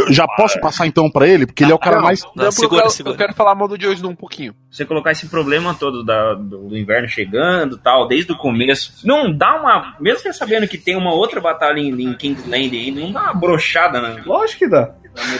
Já 0.09 0.27
posso 0.27 0.59
passar 0.59 0.85
então 0.85 1.09
pra 1.09 1.27
ele? 1.27 1.45
Porque 1.47 1.63
ele 1.63 1.71
é 1.71 1.75
o 1.75 1.79
cara 1.79 1.95
Não, 1.97 2.03
mais. 2.03 2.21
não, 2.35 2.51
segura, 2.51 2.75
eu, 2.75 2.81
quero- 2.83 2.89
segura. 2.91 3.13
eu 3.13 3.17
quero 3.17 3.33
falar 3.33 3.55
mal 3.55 3.67
do 3.67 3.79
Joe 3.81 3.93
Snow 3.95 4.11
um 4.11 4.15
pouquinho. 4.15 4.53
Você 4.69 4.85
colocar 4.85 5.11
esse 5.11 5.27
problema 5.27 5.73
todo 5.73 6.03
da- 6.03 6.33
do, 6.35 6.69
do 6.69 6.77
inverno 6.77 7.07
chegando 7.07 7.77
tal, 7.77 8.07
desde 8.07 8.31
o 8.31 8.37
começo, 8.37 8.93
não 9.03 9.35
dá 9.35 9.55
uma. 9.59 9.95
Mesmo 9.99 10.19
você 10.19 10.33
sabendo 10.33 10.67
que 10.67 10.77
tem 10.77 10.95
uma 10.95 11.13
outra 11.13 11.41
batalha 11.41 11.79
em, 11.79 11.89
em 11.89 12.13
Kingsland 12.13 12.75
aí, 12.77 12.91
não 12.91 13.11
dá 13.11 13.21
uma 13.23 13.33
brochada 13.33 13.99
na, 14.01 14.21
Lógico 14.25 14.59
que 14.59 14.67
dá. 14.69 14.91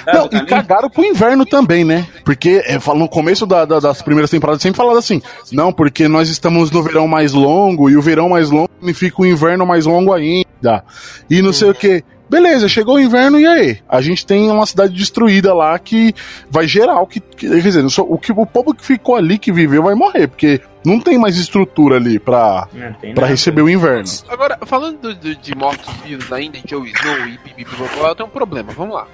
Não, 0.06 0.26
e 0.32 0.46
cagaram 0.46 0.90
pro 0.90 1.04
inverno 1.04 1.46
também, 1.46 1.84
né? 1.84 2.06
Porque 2.24 2.62
é, 2.66 2.78
no 2.96 3.08
começo 3.10 3.46
da- 3.46 3.66
da- 3.66 3.80
das 3.80 4.02
primeiras 4.02 4.30
temporadas 4.30 4.62
sempre 4.62 4.78
falava 4.78 5.00
assim: 5.00 5.22
não, 5.52 5.72
porque 5.74 6.08
nós 6.08 6.30
estamos 6.30 6.70
no 6.72 6.84
verão 6.84 7.08
mais 7.08 7.34
longo 7.34 7.90
e 7.90 7.98
o 7.98 8.02
verão 8.02 8.30
mais 8.30 8.50
longo 8.50 8.70
significa 8.80 9.22
o 9.22 9.26
inverno 9.26 9.66
mais 9.66 9.86
longo 9.86 10.14
ainda. 10.14 10.84
E 11.30 11.42
não 11.42 11.52
sei 11.54 11.70
o 11.70 11.74
que. 11.76 12.04
Beleza, 12.30 12.68
chegou 12.68 12.96
o 12.96 13.00
inverno 13.00 13.40
e 13.40 13.46
aí? 13.46 13.78
A 13.88 14.02
gente 14.02 14.26
tem 14.26 14.50
uma 14.50 14.66
cidade 14.66 14.94
destruída 14.94 15.54
lá 15.54 15.78
que 15.78 16.14
vai 16.50 16.68
gerar 16.68 17.00
o 17.02 17.06
que. 17.06 17.20
que- 17.20 17.48
quer 17.50 17.62
dizer, 17.62 17.86
o, 18.00 18.18
que, 18.18 18.32
o 18.32 18.46
povo 18.46 18.74
que 18.74 18.84
ficou 18.84 19.16
ali, 19.16 19.38
que 19.38 19.52
viveu, 19.52 19.84
vai 19.84 19.94
morrer, 19.94 20.28
porque 20.28 20.60
não 20.84 21.00
tem 21.00 21.18
mais 21.18 21.38
estrutura 21.38 21.98
ali 21.98 22.18
pra, 22.18 22.68
pra 23.14 23.28
receber 23.28 23.62
o 23.62 23.70
inverno. 23.70 24.06
Agora, 24.30 24.58
falando 24.66 24.98
do- 25.00 25.14
do- 25.16 25.36
de 25.36 25.56
mortos-vivos 25.56 26.32
ainda, 26.32 26.58
em 26.58 26.64
Joe 26.68 26.90
Snow 26.90 27.28
e 27.28 27.38
Bibi 27.38 27.68
eu 28.00 28.16
tenho 28.16 28.28
um 28.28 28.32
problema. 28.32 28.72
Vamos 28.76 28.96
lá. 28.96 29.06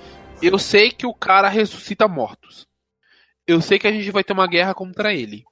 Eu 0.42 0.58
sei 0.58 0.92
que 0.92 1.06
o 1.06 1.14
cara 1.14 1.50
ressuscita 1.50 2.08
mortos. 2.08 2.66
Eu 3.48 3.62
sei 3.62 3.78
que 3.80 3.88
a 3.88 3.92
gente 3.92 4.12
vai 4.12 4.24
ter 4.24 4.34
uma 4.34 4.48
guerra 4.48 4.74
contra 4.74 5.14
ele. 5.14 5.44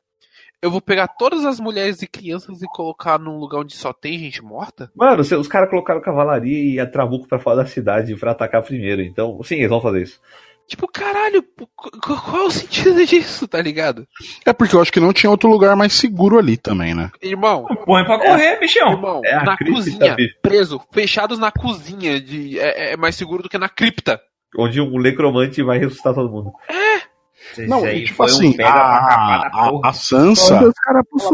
Eu 0.61 0.71
vou 0.71 0.81
pegar 0.81 1.07
todas 1.07 1.45
as 1.45 1.59
mulheres 1.59 2.01
e 2.01 2.07
crianças 2.07 2.61
e 2.61 2.67
colocar 2.67 3.19
num 3.19 3.37
lugar 3.37 3.59
onde 3.59 3.75
só 3.75 3.93
tem 3.93 4.17
gente 4.17 4.41
morta? 4.41 4.91
Mano, 4.95 5.21
os 5.21 5.47
caras 5.47 5.69
colocaram 5.69 6.01
cavalaria 6.01 6.73
e 6.73 6.79
a 6.79 6.87
Trabuco 6.89 7.27
pra 7.27 7.37
fora 7.39 7.57
da 7.57 7.65
cidade 7.65 8.15
pra 8.15 8.31
atacar 8.31 8.63
primeiro. 8.63 9.01
Então, 9.01 9.39
sim, 9.43 9.55
eles 9.55 9.69
vão 9.69 9.81
fazer 9.81 10.03
isso. 10.03 10.19
Tipo, 10.67 10.87
caralho, 10.87 11.41
qu- 11.43 11.67
qu- 11.75 12.21
qual 12.21 12.41
é 12.43 12.45
o 12.45 12.51
sentido 12.51 13.03
disso, 13.05 13.47
tá 13.47 13.61
ligado? 13.61 14.05
É 14.45 14.51
porque 14.51 14.75
eu 14.75 14.81
acho 14.81 14.91
que 14.91 14.99
não 14.99 15.13
tinha 15.13 15.29
outro 15.29 15.49
lugar 15.49 15.75
mais 15.75 15.93
seguro 15.93 16.37
ali 16.39 16.57
também, 16.57 16.93
né? 16.93 17.09
Irmão, 17.21 17.65
Põe 17.85 18.03
pra 18.03 18.17
correr, 18.19 18.59
bichão. 18.59 18.91
irmão, 18.91 19.21
É 19.23 19.43
na 19.45 19.55
cripta, 19.55 19.75
cozinha, 19.75 20.15
bicho. 20.15 20.35
preso, 20.41 20.81
fechados 20.91 21.39
na 21.39 21.51
cozinha, 21.51 22.19
de, 22.19 22.59
é, 22.59 22.93
é 22.93 22.97
mais 22.97 23.15
seguro 23.15 23.43
do 23.43 23.49
que 23.49 23.57
na 23.57 23.69
cripta. 23.69 24.19
Onde 24.57 24.79
um 24.81 24.99
necromante 24.99 25.61
vai 25.63 25.77
ressuscitar 25.79 26.13
todo 26.13 26.29
mundo. 26.31 26.51
Não, 27.59 27.77
Isso 27.77 27.85
aí 27.87 28.01
e, 28.01 28.05
tipo 28.05 28.21
um 28.21 28.25
assim, 28.25 28.51
pega 28.53 28.69
a, 28.69 29.47
a, 29.47 29.71
a 29.85 29.93
Sansa. 29.93 30.55
Ela 30.55 30.73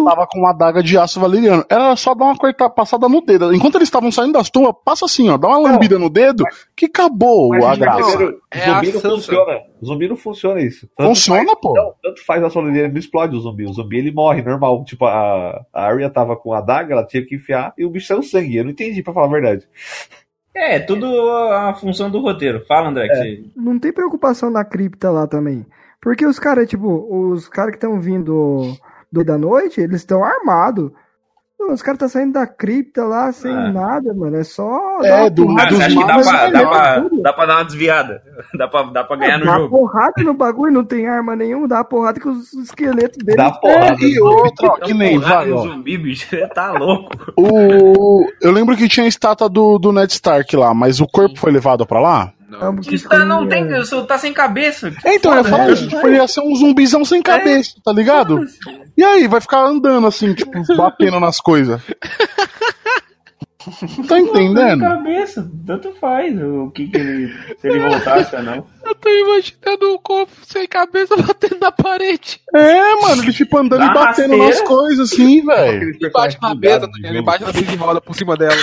tava 0.06 0.28
com 0.28 0.40
uma 0.40 0.52
adaga 0.52 0.84
de 0.84 0.98
aço 0.98 1.20
valeriano. 1.20 1.66
Era 1.70 1.96
só 1.96 2.14
dar 2.14 2.26
uma 2.26 2.38
corta, 2.38 2.70
passada 2.70 3.10
no 3.10 3.20
dedo. 3.22 3.54
Enquanto 3.54 3.76
eles 3.76 3.88
estavam 3.88 4.12
saindo 4.12 4.34
das 4.34 4.50
tumbas, 4.50 4.74
passa 4.86 5.06
assim, 5.06 5.30
ó, 5.30 5.38
dá 5.38 5.48
uma 5.48 5.58
lambida 5.58 5.98
no 5.98 6.10
dedo, 6.10 6.44
que 6.76 6.86
acabou 6.86 7.50
Mas 7.50 7.64
a 7.66 7.76
graça. 7.76 8.34
É 8.52 8.60
zumbi 8.66 8.90
a 8.90 8.94
não 8.94 9.00
Sansa. 9.02 9.10
funciona. 9.16 9.60
Zumbi 9.84 10.08
não 10.08 10.16
funciona 10.16 10.62
isso. 10.62 10.88
Tanto 10.96 11.08
Funciona, 11.10 11.46
faz- 11.46 11.60
pô. 11.62 11.74
Não, 11.74 11.94
tanto 12.02 12.26
faz 12.26 12.44
a 12.44 12.50
soleneira, 12.50 12.90
não 12.90 12.98
explode 13.00 13.36
o 13.36 13.40
zumbi. 13.40 13.66
O 13.66 13.74
zumbi 13.74 13.98
ele 13.98 14.12
morre, 14.12 14.42
normal. 14.44 14.84
Tipo, 14.86 15.06
a, 15.06 15.66
a 15.74 15.86
Arya 15.86 16.10
tava 16.10 16.36
com 16.38 16.54
a 16.54 16.60
adaga, 16.60 16.94
ela 16.94 17.06
tinha 17.06 17.26
que 17.26 17.36
enfiar 17.36 17.74
e 17.78 17.86
o 17.86 17.90
bicho 17.90 18.08
saiu 18.08 18.22
sangue. 18.24 18.58
Eu 18.58 18.64
não 18.66 18.72
entendi, 18.72 19.02
pra 19.02 19.14
falar 19.14 19.28
a 19.28 19.32
verdade. 19.32 19.68
É, 20.56 20.80
tudo 20.80 21.06
a 21.30 21.74
função 21.74 22.12
do 22.12 22.20
roteiro. 22.20 22.64
Fala, 22.68 22.90
André, 22.90 23.08
que 23.08 23.16
você. 23.16 23.44
Não 23.56 23.80
tem 23.80 23.92
preocupação 23.92 24.50
na 24.52 24.64
cripta 24.64 25.10
lá 25.10 25.26
também. 25.26 25.66
Porque 26.00 26.26
os 26.26 26.38
caras, 26.38 26.70
tipo, 26.70 27.08
os 27.10 27.48
caras 27.48 27.72
que 27.72 27.78
estão 27.78 28.00
vindo 28.00 28.76
do 29.12 29.24
da 29.24 29.38
noite, 29.38 29.82
eles 29.82 30.02
estão 30.02 30.24
armados. 30.24 30.92
Os 31.72 31.82
caras 31.82 32.00
tá 32.00 32.08
saindo 32.10 32.34
da 32.34 32.46
cripta 32.46 33.04
lá 33.06 33.32
sem 33.32 33.52
Ah. 33.52 33.72
nada, 33.72 34.14
mano. 34.14 34.36
É 34.38 34.44
só. 34.44 35.00
É, 35.04 35.30
do- 35.30 35.46
porrada 35.46 35.70
dos 35.70 35.78
você 35.78 35.84
acha 35.86 35.96
que 36.00 36.06
dá 36.08 36.20
pra, 36.20 36.44
é 36.48 36.52
dá, 36.52 36.68
pra, 36.68 37.06
dá 37.22 37.34
pra 37.34 37.46
dar 37.46 37.56
uma 37.58 37.66
desviada? 37.66 38.22
Dá 38.58 38.68
pra, 38.68 38.84
dá 38.84 39.04
pra 39.04 39.16
ganhar 39.16 39.38
no 39.40 39.46
Dá 39.46 39.58
jogo? 39.58 39.70
porrada 39.78 40.24
no 40.24 40.34
bagulho, 40.34 40.72
não 40.74 40.84
tem 40.84 41.08
arma 41.08 41.36
nenhuma, 41.36 41.68
dá 41.68 41.84
porrada 41.84 42.20
que 42.20 42.28
os 42.28 42.54
esqueletos 42.54 43.18
dele. 43.24 43.38
Dá 43.38 43.52
porrada. 43.52 43.98
E 44.02 44.20
outra, 44.20 44.68
ó, 44.70 44.78
que 44.78 44.94
nem, 44.94 45.18
vai, 45.20 45.52
ó. 45.52 45.58
zumbi, 45.64 45.98
bicho, 45.98 46.28
tá 46.54 46.72
louco. 46.72 47.10
O... 47.38 48.26
Eu 48.42 48.52
lembro 48.52 48.76
que 48.76 48.88
tinha 48.88 49.06
a 49.06 49.10
estátua 49.10 49.48
do, 49.50 49.78
do 49.80 49.92
Ned 49.92 50.12
Stark 50.12 50.56
lá, 50.56 50.74
mas 50.74 51.00
o 51.00 51.08
corpo 51.08 51.38
foi 51.40 51.52
levado 51.52 51.86
pra 51.86 52.00
lá? 52.00 52.32
Não. 52.60 52.76
que 52.78 52.96
Isso 52.96 53.10
tá, 53.10 53.26
não 53.26 53.48
tem, 53.48 53.68
você 53.68 54.02
tá 54.04 54.18
sem 54.18 54.32
cabeça. 54.34 54.92
Que 54.92 55.08
É, 55.08 55.16
então, 55.16 55.34
eu 55.34 55.44
né? 55.44 55.72
isso, 55.72 55.88
tipo, 55.88 56.08
ele 56.08 56.18
ia 56.18 56.28
ser 56.28 56.42
um 56.42 56.56
zumbizão 56.56 57.04
sem 57.04 57.22
cabeça, 57.22 57.74
tá 57.84 57.92
ligado? 57.92 58.46
E 58.96 59.04
aí, 59.04 59.28
vai 59.28 59.42
ficar 59.42 59.66
andando 59.66 60.08
assim, 60.08 60.34
tipo, 60.34 60.52
batendo 60.76 61.20
nas 61.20 61.40
coisas. 61.40 61.82
Não 63.98 64.06
tá 64.06 64.16
Sem 64.16 64.26
entendendo? 64.26 64.82
cabeça, 64.82 65.50
tanto 65.66 65.94
faz 65.94 66.36
o 66.38 66.70
que, 66.72 66.88
que 66.88 66.98
ele. 66.98 67.34
Se 67.60 67.68
ele 67.70 67.80
voltasse 67.80 68.36
ou 68.36 68.44
não. 68.44 68.68
Eu 68.86 68.96
tô 68.96 69.10
imaginando 69.10 69.94
o 69.94 70.00
corpo 70.00 70.34
sem 70.46 70.68
cabeça 70.68 71.16
batendo 71.16 71.58
na 71.62 71.72
parede. 71.72 72.42
É, 72.54 72.96
mano, 73.02 73.24
ele 73.24 73.32
tipo 73.32 73.58
andando 73.58 73.80
Dá 73.80 73.86
e 73.86 73.94
batendo 73.94 74.38
rasteira. 74.38 74.46
nas 74.48 74.62
coisas 74.62 75.12
assim, 75.12 75.46
velho. 75.46 75.78
Aqueles 75.78 75.98
Ele 76.02 76.10
bate 76.12 76.38
na 76.42 76.56
mesa, 76.56 76.90
ele 77.02 77.22
bate 77.22 77.44
na 77.46 77.54
mesa 77.54 77.72
e 77.72 77.76
rola 77.78 78.02
por 78.02 78.14
cima 78.16 78.36
dela. 78.36 78.62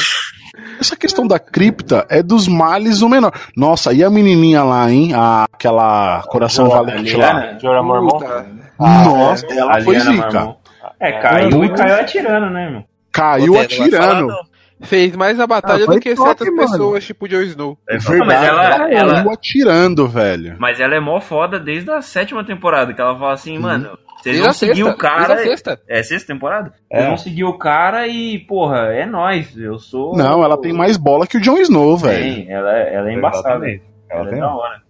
Essa 0.81 0.97
questão 0.97 1.27
da 1.27 1.39
cripta 1.39 2.07
é 2.09 2.23
dos 2.23 2.49
males 2.49 3.03
o 3.03 3.09
menor. 3.09 3.33
Nossa, 3.57 3.93
e 3.93 4.03
a 4.03 4.11
menininha 4.11 4.63
lá, 4.63 4.91
hein? 4.91 5.13
A, 5.15 5.47
aquela 5.53 6.23
coração 6.29 6.69
valente 6.69 7.17
lá. 7.17 7.33
Liana, 7.33 7.59
Jorah 7.61 7.83
Mormont? 7.83 8.25
Puta. 8.25 8.47
Nossa, 8.79 9.47
ela 9.51 9.79
a 9.79 9.83
foi 9.83 10.01
zica. 10.01 10.57
É, 10.99 11.13
caiu 11.13 11.65
e 11.65 11.69
caiu 11.71 11.95
atirando, 11.97 12.51
né, 12.51 12.65
irmão? 12.65 12.85
Caiu 13.13 13.59
atirando. 13.59 14.35
Não. 14.81 14.87
Fez 14.89 15.15
mais 15.15 15.39
a 15.39 15.47
batalha 15.47 15.85
Ah, 15.85 15.93
do 15.95 16.01
que 16.01 16.15
top, 16.15 16.29
certas 16.29 16.49
mano. 16.49 16.69
pessoas, 16.71 17.05
tipo 17.05 17.29
Joe 17.29 17.45
Snow. 17.47 17.79
É 17.89 17.95
Não, 17.95 18.01
verdade. 18.01 18.27
mas 18.27 18.43
ela, 18.49 18.79
Caiu 18.79 18.99
ela, 18.99 19.33
atirando, 19.33 20.09
velho. 20.09 20.57
mas 20.59 20.81
ela 20.81 20.95
é 20.95 21.01
mó 21.01 21.21
foda 21.21 21.61
desde 21.61 21.91
a 21.91 22.01
sétima 22.01 22.45
temporada, 22.45 22.93
que 22.95 23.01
ela 23.01 23.19
fala 23.19 23.33
assim, 23.35 23.59
mano, 23.59 23.97
vocês 24.23 24.39
vão 24.41 24.53
seguir 24.53 24.75
sexta, 24.77 24.91
o 24.91 24.97
cara. 24.97 25.39
sexta. 25.39 25.81
É 25.89 26.03
sexta 26.03 26.33
temporada? 26.33 26.73
É. 26.91 26.97
Vocês 26.99 27.09
vão 27.09 27.17
seguir 27.17 27.45
o 27.45 27.57
cara 27.59 28.07
e, 28.07 28.39
porra, 28.41 28.89
é 28.93 29.07
nós. 29.07 29.57
Eu 29.57 29.79
sou. 29.79 30.17
Não, 30.17 30.43
ela 30.45 30.61
tem 30.61 30.73
mais 30.73 30.97
bola 30.97 31.27
que 31.27 31.37
o 31.39 31.41
Jon 31.41 31.59
Snow, 31.59 31.97
velho. 31.97 32.23
Tem, 32.35 32.51
ela, 32.51 32.71
ela 32.71 33.11
é 33.11 33.15
embaçada. 33.15 33.49
Exatamente. 33.49 33.83
Ela 34.11 34.21
Ela 34.21 34.29
é 34.29 34.33
tem 34.33 34.41
da 34.41 34.55
hora. 34.55 34.83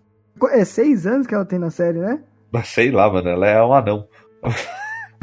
É 0.52 0.64
seis 0.64 1.06
anos 1.06 1.26
que 1.26 1.34
ela 1.34 1.44
tem 1.44 1.58
na 1.58 1.70
série, 1.70 1.98
né? 1.98 2.18
Sei 2.64 2.90
lá, 2.90 3.08
mano. 3.12 3.28
Ela 3.28 3.46
é 3.46 3.62
um 3.62 3.72
anão. 3.74 4.04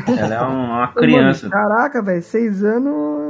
Ela 0.07 0.35
é 0.35 0.41
um- 0.43 0.65
uma 0.65 0.87
criança. 0.93 1.49
mano, 1.49 1.51
caraca, 1.69 2.01
velho, 2.03 2.21
seis 2.21 2.63
anos. 2.63 3.26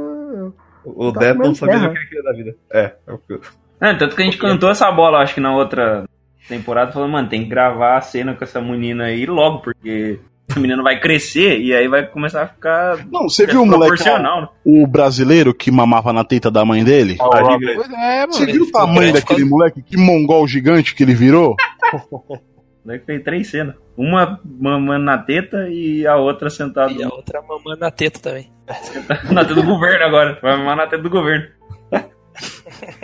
O 0.96 1.12
Tá 1.12 1.20
Dead 1.20 1.36
não 1.36 1.54
sabia 1.54 1.76
o 1.76 1.80
terra. 1.80 1.92
que 1.92 1.98
ele 1.98 2.06
queria 2.06 2.22
da 2.22 2.32
vida. 2.32 2.56
É. 2.72 2.92
é 3.06 3.12
o 3.12 3.18
que- 3.18 3.40
É, 3.80 3.94
tanto 3.94 4.16
que 4.16 4.22
a 4.22 4.24
gente 4.24 4.38
cantou 4.38 4.70
essa 4.70 4.90
bola, 4.90 5.18
acho 5.18 5.34
que 5.34 5.40
na 5.40 5.54
outra 5.54 6.04
temporada, 6.48 6.92
falando, 6.92 7.12
mano, 7.12 7.28
tem 7.28 7.42
que 7.44 7.48
gravar 7.50 7.96
a 7.96 8.00
cena 8.00 8.34
com 8.34 8.42
essa 8.42 8.60
menina 8.60 9.04
aí 9.04 9.26
logo, 9.26 9.58
porque 9.60 10.18
a 10.56 10.58
menina 10.58 10.82
vai 10.82 10.98
crescer 10.98 11.60
e 11.60 11.74
aí 11.74 11.86
vai 11.88 12.06
começar 12.06 12.42
a 12.42 12.46
ficar 12.48 12.98
Não, 13.12 13.28
você 13.28 13.46
viu 13.46 13.62
o 13.62 13.66
moleque, 13.66 13.96
proporcional. 13.96 14.40
né? 14.42 14.48
o 14.64 14.86
brasileiro 14.86 15.52
que 15.54 15.70
mamava 15.70 16.12
na 16.12 16.24
teta 16.24 16.50
da 16.50 16.64
mãe 16.64 16.82
dele? 16.82 17.16
O. 17.20 17.28
Pois 17.28 17.90
é, 17.92 18.26
Você 18.26 18.46
viu 18.46 18.62
o 18.64 18.72
tamanho 18.72 19.12
daquele 19.12 19.44
moleque? 19.44 19.82
Que 19.82 19.96
mongol 19.96 20.48
gigante 20.48 20.94
que 20.94 21.02
ele 21.02 21.14
virou? 21.14 21.54
Daí 22.88 22.98
tem 22.98 23.20
três 23.20 23.50
cenas. 23.50 23.74
Uma 23.96 24.40
mamando 24.44 25.04
na 25.04 25.18
teta 25.18 25.68
e 25.68 26.06
a 26.06 26.16
outra 26.16 26.48
sentada 26.48 26.90
E 26.90 27.02
a 27.02 27.08
outra 27.08 27.42
mamando 27.42 27.78
na 27.78 27.90
teta 27.90 28.18
também. 28.18 28.50
na 29.30 29.42
teta 29.44 29.54
do 29.54 29.62
governo 29.62 30.04
agora. 30.06 30.38
Vai 30.40 30.56
mamar 30.56 30.74
na 30.76 30.86
teta 30.86 31.02
do 31.02 31.10
governo. 31.10 31.46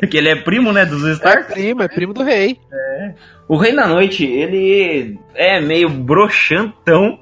Porque 0.01 0.17
ele 0.17 0.31
é 0.31 0.37
primo, 0.37 0.73
né, 0.73 0.87
dos 0.87 1.05
É 1.05 1.13
Stark. 1.13 1.53
primo, 1.53 1.83
é 1.83 1.89
primo 1.89 2.15
do 2.15 2.23
rei. 2.23 2.59
O 3.47 3.57
Rei 3.57 3.75
da 3.77 3.87
Noite, 3.87 4.25
ele 4.25 5.19
é 5.35 5.61
meio 5.61 5.91
broxantão, 5.91 7.21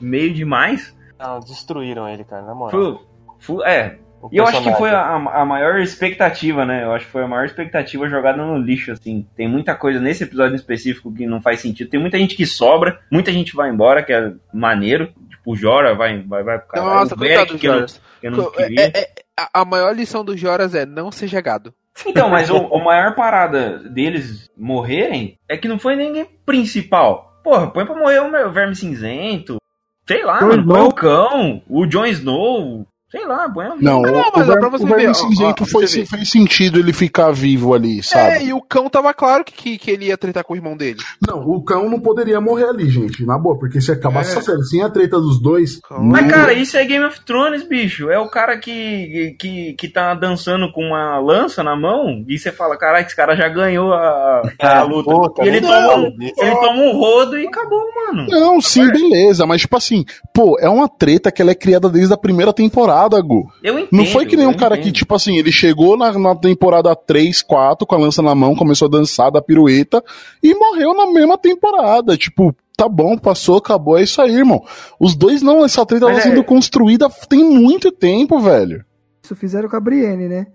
meio 0.00 0.32
demais. 0.32 0.96
Não, 1.18 1.40
destruíram 1.40 2.08
ele, 2.08 2.24
cara, 2.24 2.42
na 2.42 2.54
moral. 2.54 2.70
Fu- 2.70 3.06
fu- 3.38 3.64
é, 3.64 3.98
O 4.20 4.28
E 4.32 4.36
eu 4.36 4.46
acho 4.46 4.62
que 4.62 4.72
foi 4.74 4.90
a, 4.90 5.14
a 5.14 5.44
maior 5.44 5.78
expectativa, 5.80 6.64
né? 6.64 6.84
Eu 6.84 6.92
acho 6.92 7.06
que 7.06 7.12
foi 7.12 7.22
a 7.22 7.28
maior 7.28 7.44
expectativa 7.44 8.08
jogada 8.08 8.38
no 8.44 8.56
lixo, 8.58 8.92
assim. 8.92 9.26
Tem 9.36 9.48
muita 9.48 9.74
coisa 9.74 10.00
nesse 10.00 10.24
episódio 10.24 10.56
específico 10.56 11.12
que 11.14 11.26
não 11.26 11.40
faz 11.40 11.60
sentido. 11.60 11.88
Tem 11.90 12.00
muita 12.00 12.18
gente 12.18 12.34
que 12.36 12.44
sobra, 12.46 13.00
muita 13.10 13.32
gente 13.32 13.54
vai 13.54 13.70
embora, 13.70 14.02
que 14.02 14.12
é 14.12 14.32
maneiro. 14.52 15.12
Tipo, 15.28 15.52
o 15.52 15.56
Jora 15.56 15.94
vai, 15.94 16.20
vai, 16.22 16.42
vai 16.42 16.58
pro 16.58 16.68
caralho. 16.68 16.90
Nossa, 16.94 17.14
o 17.14 17.18
dos 17.18 17.28
que 17.60 17.66
eu, 17.66 17.86
que 18.20 18.26
eu 18.26 18.30
não 18.32 18.44
É, 18.44 18.50
queria. 18.50 18.80
é, 18.80 18.98
é, 18.98 19.08
a- 19.38 19.60
a 19.60 19.64
maior 19.64 19.94
lição 19.94 20.24
dos 20.24 20.38
Joras 20.40 20.74
é 20.74 20.84
não 20.84 21.12
seja 21.12 21.40
gado. 21.40 21.72
Então, 22.06 22.28
mas 22.28 22.50
o, 22.50 22.56
o 22.74 22.82
maior 22.84 23.14
parada 23.14 23.78
deles 23.78 24.48
morrerem 24.56 25.38
é 25.48 25.56
que 25.56 25.68
não 25.68 25.78
foi 25.78 25.94
ninguém 25.96 26.26
principal. 26.44 27.40
Porra, 27.44 27.68
põe 27.70 27.86
pra 27.86 27.94
morrer 27.94 28.18
o 28.20 28.30
meu 28.30 28.50
verme 28.52 28.74
cinzento. 28.74 29.58
Sei 30.06 30.24
lá, 30.24 30.40
mano. 30.40 30.84
O 30.86 30.92
cão, 30.92 31.62
o 31.68 31.86
Jon 31.86 32.06
Snow. 32.06 32.86
Sei 33.10 33.24
lá, 33.26 33.48
põe 33.48 33.64
ali. 33.64 33.82
Não, 33.82 34.02
Não, 34.02 34.10
o, 34.10 34.32
mas 34.36 34.46
o, 34.46 34.52
ver- 34.52 34.58
pra 34.60 34.68
você 34.68 34.84
o 34.84 34.86
ver, 34.86 35.08
ó, 35.08 35.14
Cinzento 35.14 35.62
ó, 35.62 35.66
foi, 35.66 35.86
fez 35.86 36.30
sentido 36.30 36.78
ele 36.78 36.92
ficar 36.92 37.30
vivo 37.30 37.72
ali, 37.72 38.02
sabe? 38.02 38.36
É, 38.36 38.42
e 38.44 38.52
o 38.52 38.60
cão 38.60 38.90
tava 38.90 39.14
claro 39.14 39.42
que, 39.44 39.52
que, 39.52 39.78
que 39.78 39.90
ele 39.90 40.06
ia 40.08 40.18
tretar 40.18 40.44
com 40.44 40.52
o 40.52 40.56
irmão 40.56 40.76
dele. 40.76 40.98
Não, 41.26 41.40
o 41.48 41.62
cão 41.62 41.88
não 41.88 41.98
poderia 41.98 42.38
morrer 42.38 42.64
ali, 42.68 42.90
gente. 42.90 43.24
Na 43.24 43.38
boa, 43.38 43.58
porque 43.58 43.80
se 43.80 43.90
acabasse 43.90 44.28
É. 44.28 44.38
essa 44.38 44.42
série 44.42 44.62
sem 44.64 44.82
a 44.82 44.90
treta 44.90 45.18
dos 45.18 45.40
dois. 45.40 45.80
Mas, 45.90 46.22
não- 46.22 46.28
cara, 46.30 46.52
isso 46.52 46.76
é 46.76 46.84
Game 46.84 47.02
of 47.06 47.18
Thrones, 47.24 47.66
bicho. 47.66 48.10
É 48.10 48.18
o 48.18 48.28
cara 48.28 48.58
que, 48.58 49.34
que, 49.40 49.72
que 49.72 49.88
tá 49.88 50.12
dançando 50.12 50.70
com 50.70 50.82
uma 50.88 51.18
lança 51.18 51.62
na 51.62 51.74
mão 51.74 52.22
e 52.28 52.38
você 52.38 52.52
fala, 52.52 52.76
caralho, 52.76 53.06
esse 53.06 53.16
cara 53.16 53.34
já 53.34 53.48
ganhou 53.48 53.94
a, 53.94 54.42
a 54.60 54.82
luta. 54.82 55.42
ele 55.46 55.62
não. 55.62 55.70
toma, 55.70 55.96
um, 56.08 56.16
ele 56.20 56.54
toma 56.56 56.82
um 56.82 56.92
rodo 56.92 57.38
e 57.38 57.46
acabou, 57.46 57.82
mano. 57.94 58.26
Não, 58.28 58.60
sim, 58.60 58.86
beleza, 58.90 59.46
mas 59.46 59.62
tipo 59.62 59.78
assim, 59.78 60.04
pô, 60.34 60.58
é 60.60 60.68
uma 60.68 60.88
treta 60.90 61.32
que 61.32 61.40
ela 61.40 61.52
é 61.52 61.54
criada 61.54 61.88
desde 61.88 62.12
a 62.12 62.16
primeira 62.18 62.52
temporada, 62.52 62.97
Gu. 63.06 63.50
Eu 63.62 63.78
entendo. 63.78 63.88
Não 63.92 64.06
foi 64.06 64.26
que 64.26 64.36
nem 64.36 64.46
um 64.46 64.54
cara 64.54 64.76
que, 64.76 64.84
entendo. 64.84 64.94
tipo 64.94 65.14
assim, 65.14 65.36
ele 65.36 65.52
chegou 65.52 65.96
na, 65.96 66.18
na 66.18 66.34
temporada 66.34 66.96
3, 66.96 67.42
4, 67.42 67.86
com 67.86 67.94
a 67.94 67.98
lança 67.98 68.22
na 68.22 68.34
mão, 68.34 68.56
começou 68.56 68.86
a 68.86 68.90
dançar 68.90 69.30
da 69.30 69.42
pirueta 69.42 70.02
e 70.42 70.54
morreu 70.54 70.94
na 70.94 71.06
mesma 71.12 71.36
temporada. 71.38 72.16
Tipo, 72.16 72.54
tá 72.76 72.88
bom, 72.88 73.16
passou, 73.18 73.58
acabou, 73.58 73.98
é 73.98 74.02
isso 74.02 74.20
aí, 74.22 74.34
irmão. 74.34 74.62
Os 74.98 75.14
dois 75.14 75.42
não, 75.42 75.64
essa 75.64 75.84
treta 75.84 76.06
tá 76.06 76.12
é- 76.12 76.20
sendo 76.20 76.42
construída 76.42 77.08
tem 77.28 77.44
muito 77.44 77.92
tempo, 77.92 78.40
velho. 78.40 78.84
Isso 79.22 79.36
fizeram 79.36 79.68
com 79.68 79.76
a 79.76 79.80
Brienne, 79.80 80.28
né? 80.28 80.46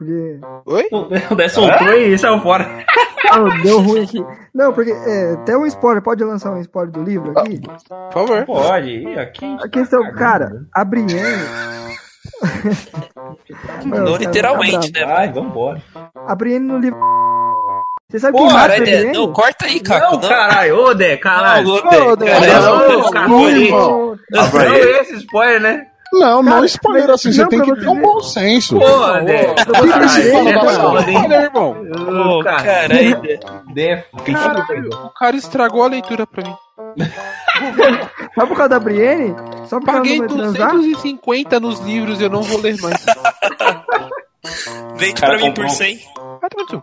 Porque. 0.00 0.40
Oi? 0.64 0.88
O 1.30 1.34
Dé 1.34 1.46
soltou 1.48 1.92
e 1.92 2.16
saiu 2.16 2.40
fora. 2.40 2.66
Ah, 3.30 3.44
deu 3.62 3.80
ruim 3.82 4.02
aqui. 4.02 4.24
Não, 4.54 4.72
porque 4.72 4.90
é, 4.92 5.34
até 5.34 5.54
um 5.54 5.66
spoiler, 5.66 6.02
pode 6.02 6.24
lançar 6.24 6.52
um 6.52 6.60
spoiler 6.62 6.90
do 6.90 7.02
livro 7.02 7.38
aqui? 7.38 7.60
Por 7.60 8.12
favor. 8.12 8.44
Pode, 8.46 9.06
aqui. 9.18 9.56
A 9.62 9.68
questão, 9.68 10.00
cara, 10.14 10.64
a 10.74 10.84
Brienne. 10.86 11.12
Mano, 13.84 14.04
Não 14.04 14.12
cara, 14.12 14.18
literalmente, 14.24 14.90
tá 14.90 15.00
né? 15.00 15.06
Vai, 15.06 15.32
vambora. 15.32 15.82
A 16.26 16.34
Brienne 16.34 16.66
no 16.66 16.78
livro. 16.78 16.98
Você 18.08 18.18
sabe 18.18 18.38
Pô, 18.38 18.46
quem 18.46 18.52
mata 18.54 18.68
Dé, 18.68 18.80
Brienne? 18.80 19.12
não, 19.12 19.32
corta 19.34 19.66
aí, 19.66 19.80
Caco. 19.80 20.16
Não, 20.16 20.20
caralho, 20.28 20.76
ô 20.78 20.94
Dé, 20.94 21.16
caralho. 21.18 21.68
Não, 21.84 22.08
Ô, 22.08 22.16
Dé, 22.16 22.26
caralho. 22.26 22.62
Não, 22.62 22.88
Não, 22.88 23.10
não, 23.12 24.16
Não, 24.30 24.50
Não, 24.50 24.74
esse 24.74 25.16
spoiler, 25.16 25.60
né? 25.60 25.86
Não, 26.12 26.42
não 26.42 26.52
Cara, 26.52 26.66
spoiler 26.66 27.06
mas- 27.08 27.14
assim, 27.20 27.32
você 27.32 27.42
não, 27.42 27.48
tem 27.48 27.62
que 27.62 27.74
ter 27.76 27.88
um 27.88 28.00
bom 28.00 28.20
senso. 28.20 28.76
É 28.82 28.86
foda, 28.86 29.32
hein? 29.32 31.16
Olha, 31.24 31.34
irmão. 31.42 31.76
Pô, 32.04 32.42
Cara, 32.44 32.94
O 35.04 35.10
cara 35.10 35.36
estragou 35.36 35.84
a 35.84 35.86
leitura 35.88 36.26
pra 36.26 36.42
mim. 36.42 36.54
Só 38.34 38.46
por 38.46 38.56
causa 38.56 38.68
da 38.70 38.80
Brienne? 38.80 39.34
Só 39.66 39.78
por 39.78 39.86
causa 39.86 39.98
Paguei 40.00 40.18
não 40.18 40.26
transar? 40.28 40.72
250 40.72 41.60
nos 41.60 41.78
livros 41.80 42.20
e 42.20 42.24
eu 42.24 42.30
não 42.30 42.42
vou 42.42 42.60
ler 42.60 42.76
mais. 42.80 43.04
Vende 44.96 45.20
pra 45.20 45.36
mim 45.36 45.42
comprou. 45.48 45.66
por 45.68 45.74
100. 45.74 46.00
Vai 46.40 46.50
tomar 46.50 46.64
no 46.64 46.68
seu. 46.68 46.82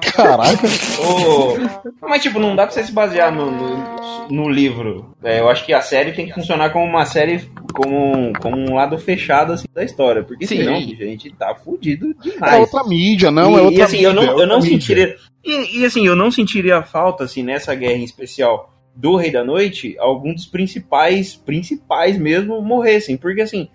Caraca. 0.14 0.66
Ô, 1.00 2.06
Mas, 2.08 2.22
tipo, 2.22 2.38
não 2.38 2.56
dá 2.56 2.64
pra 2.64 2.72
você 2.72 2.84
se 2.84 2.92
basear 2.92 3.34
no, 3.34 3.50
no, 3.50 4.28
no 4.28 4.48
livro. 4.48 5.14
É, 5.22 5.40
eu 5.40 5.48
acho 5.48 5.64
que 5.66 5.72
a 5.72 5.80
série 5.80 6.12
tem 6.12 6.26
que 6.26 6.32
funcionar 6.34 6.70
como 6.70 6.84
uma 6.84 7.04
série, 7.04 7.48
como, 7.74 8.32
como 8.40 8.56
um 8.56 8.74
lado 8.74 8.96
fechado 8.98 9.52
assim, 9.52 9.66
da 9.72 9.84
história. 9.84 10.22
Porque 10.22 10.46
Sim. 10.46 10.58
senão, 10.58 10.74
gente 10.80 11.30
tá 11.30 11.54
fudido 11.54 12.14
É 12.24 12.30
demais. 12.30 12.60
outra 12.60 12.88
mídia, 12.88 13.30
não, 13.30 13.52
e, 13.52 13.54
é 13.56 13.62
outra 13.62 13.78
e, 13.78 13.82
assim, 13.82 13.98
eu 14.00 14.12
mídia, 14.14 14.26
não, 14.26 14.38
é 14.38 14.42
eu 14.42 14.46
não 14.46 14.56
outra 14.56 14.70
mídia. 14.70 14.70
sentiria. 14.80 15.16
E, 15.44 15.80
e, 15.80 15.84
assim, 15.84 16.06
eu 16.06 16.16
não 16.16 16.30
sentiria 16.30 16.82
falta, 16.82 17.24
assim, 17.24 17.42
nessa 17.42 17.74
guerra 17.74 17.94
em 17.98 18.04
especial 18.04 18.74
do 18.94 19.14
Rei 19.14 19.30
da 19.30 19.44
Noite, 19.44 19.96
algum 19.98 20.34
dos 20.34 20.46
principais, 20.46 21.36
principais 21.36 22.18
mesmo, 22.18 22.60
morressem. 22.60 23.16
Porque 23.16 23.40
assim, 23.40 23.68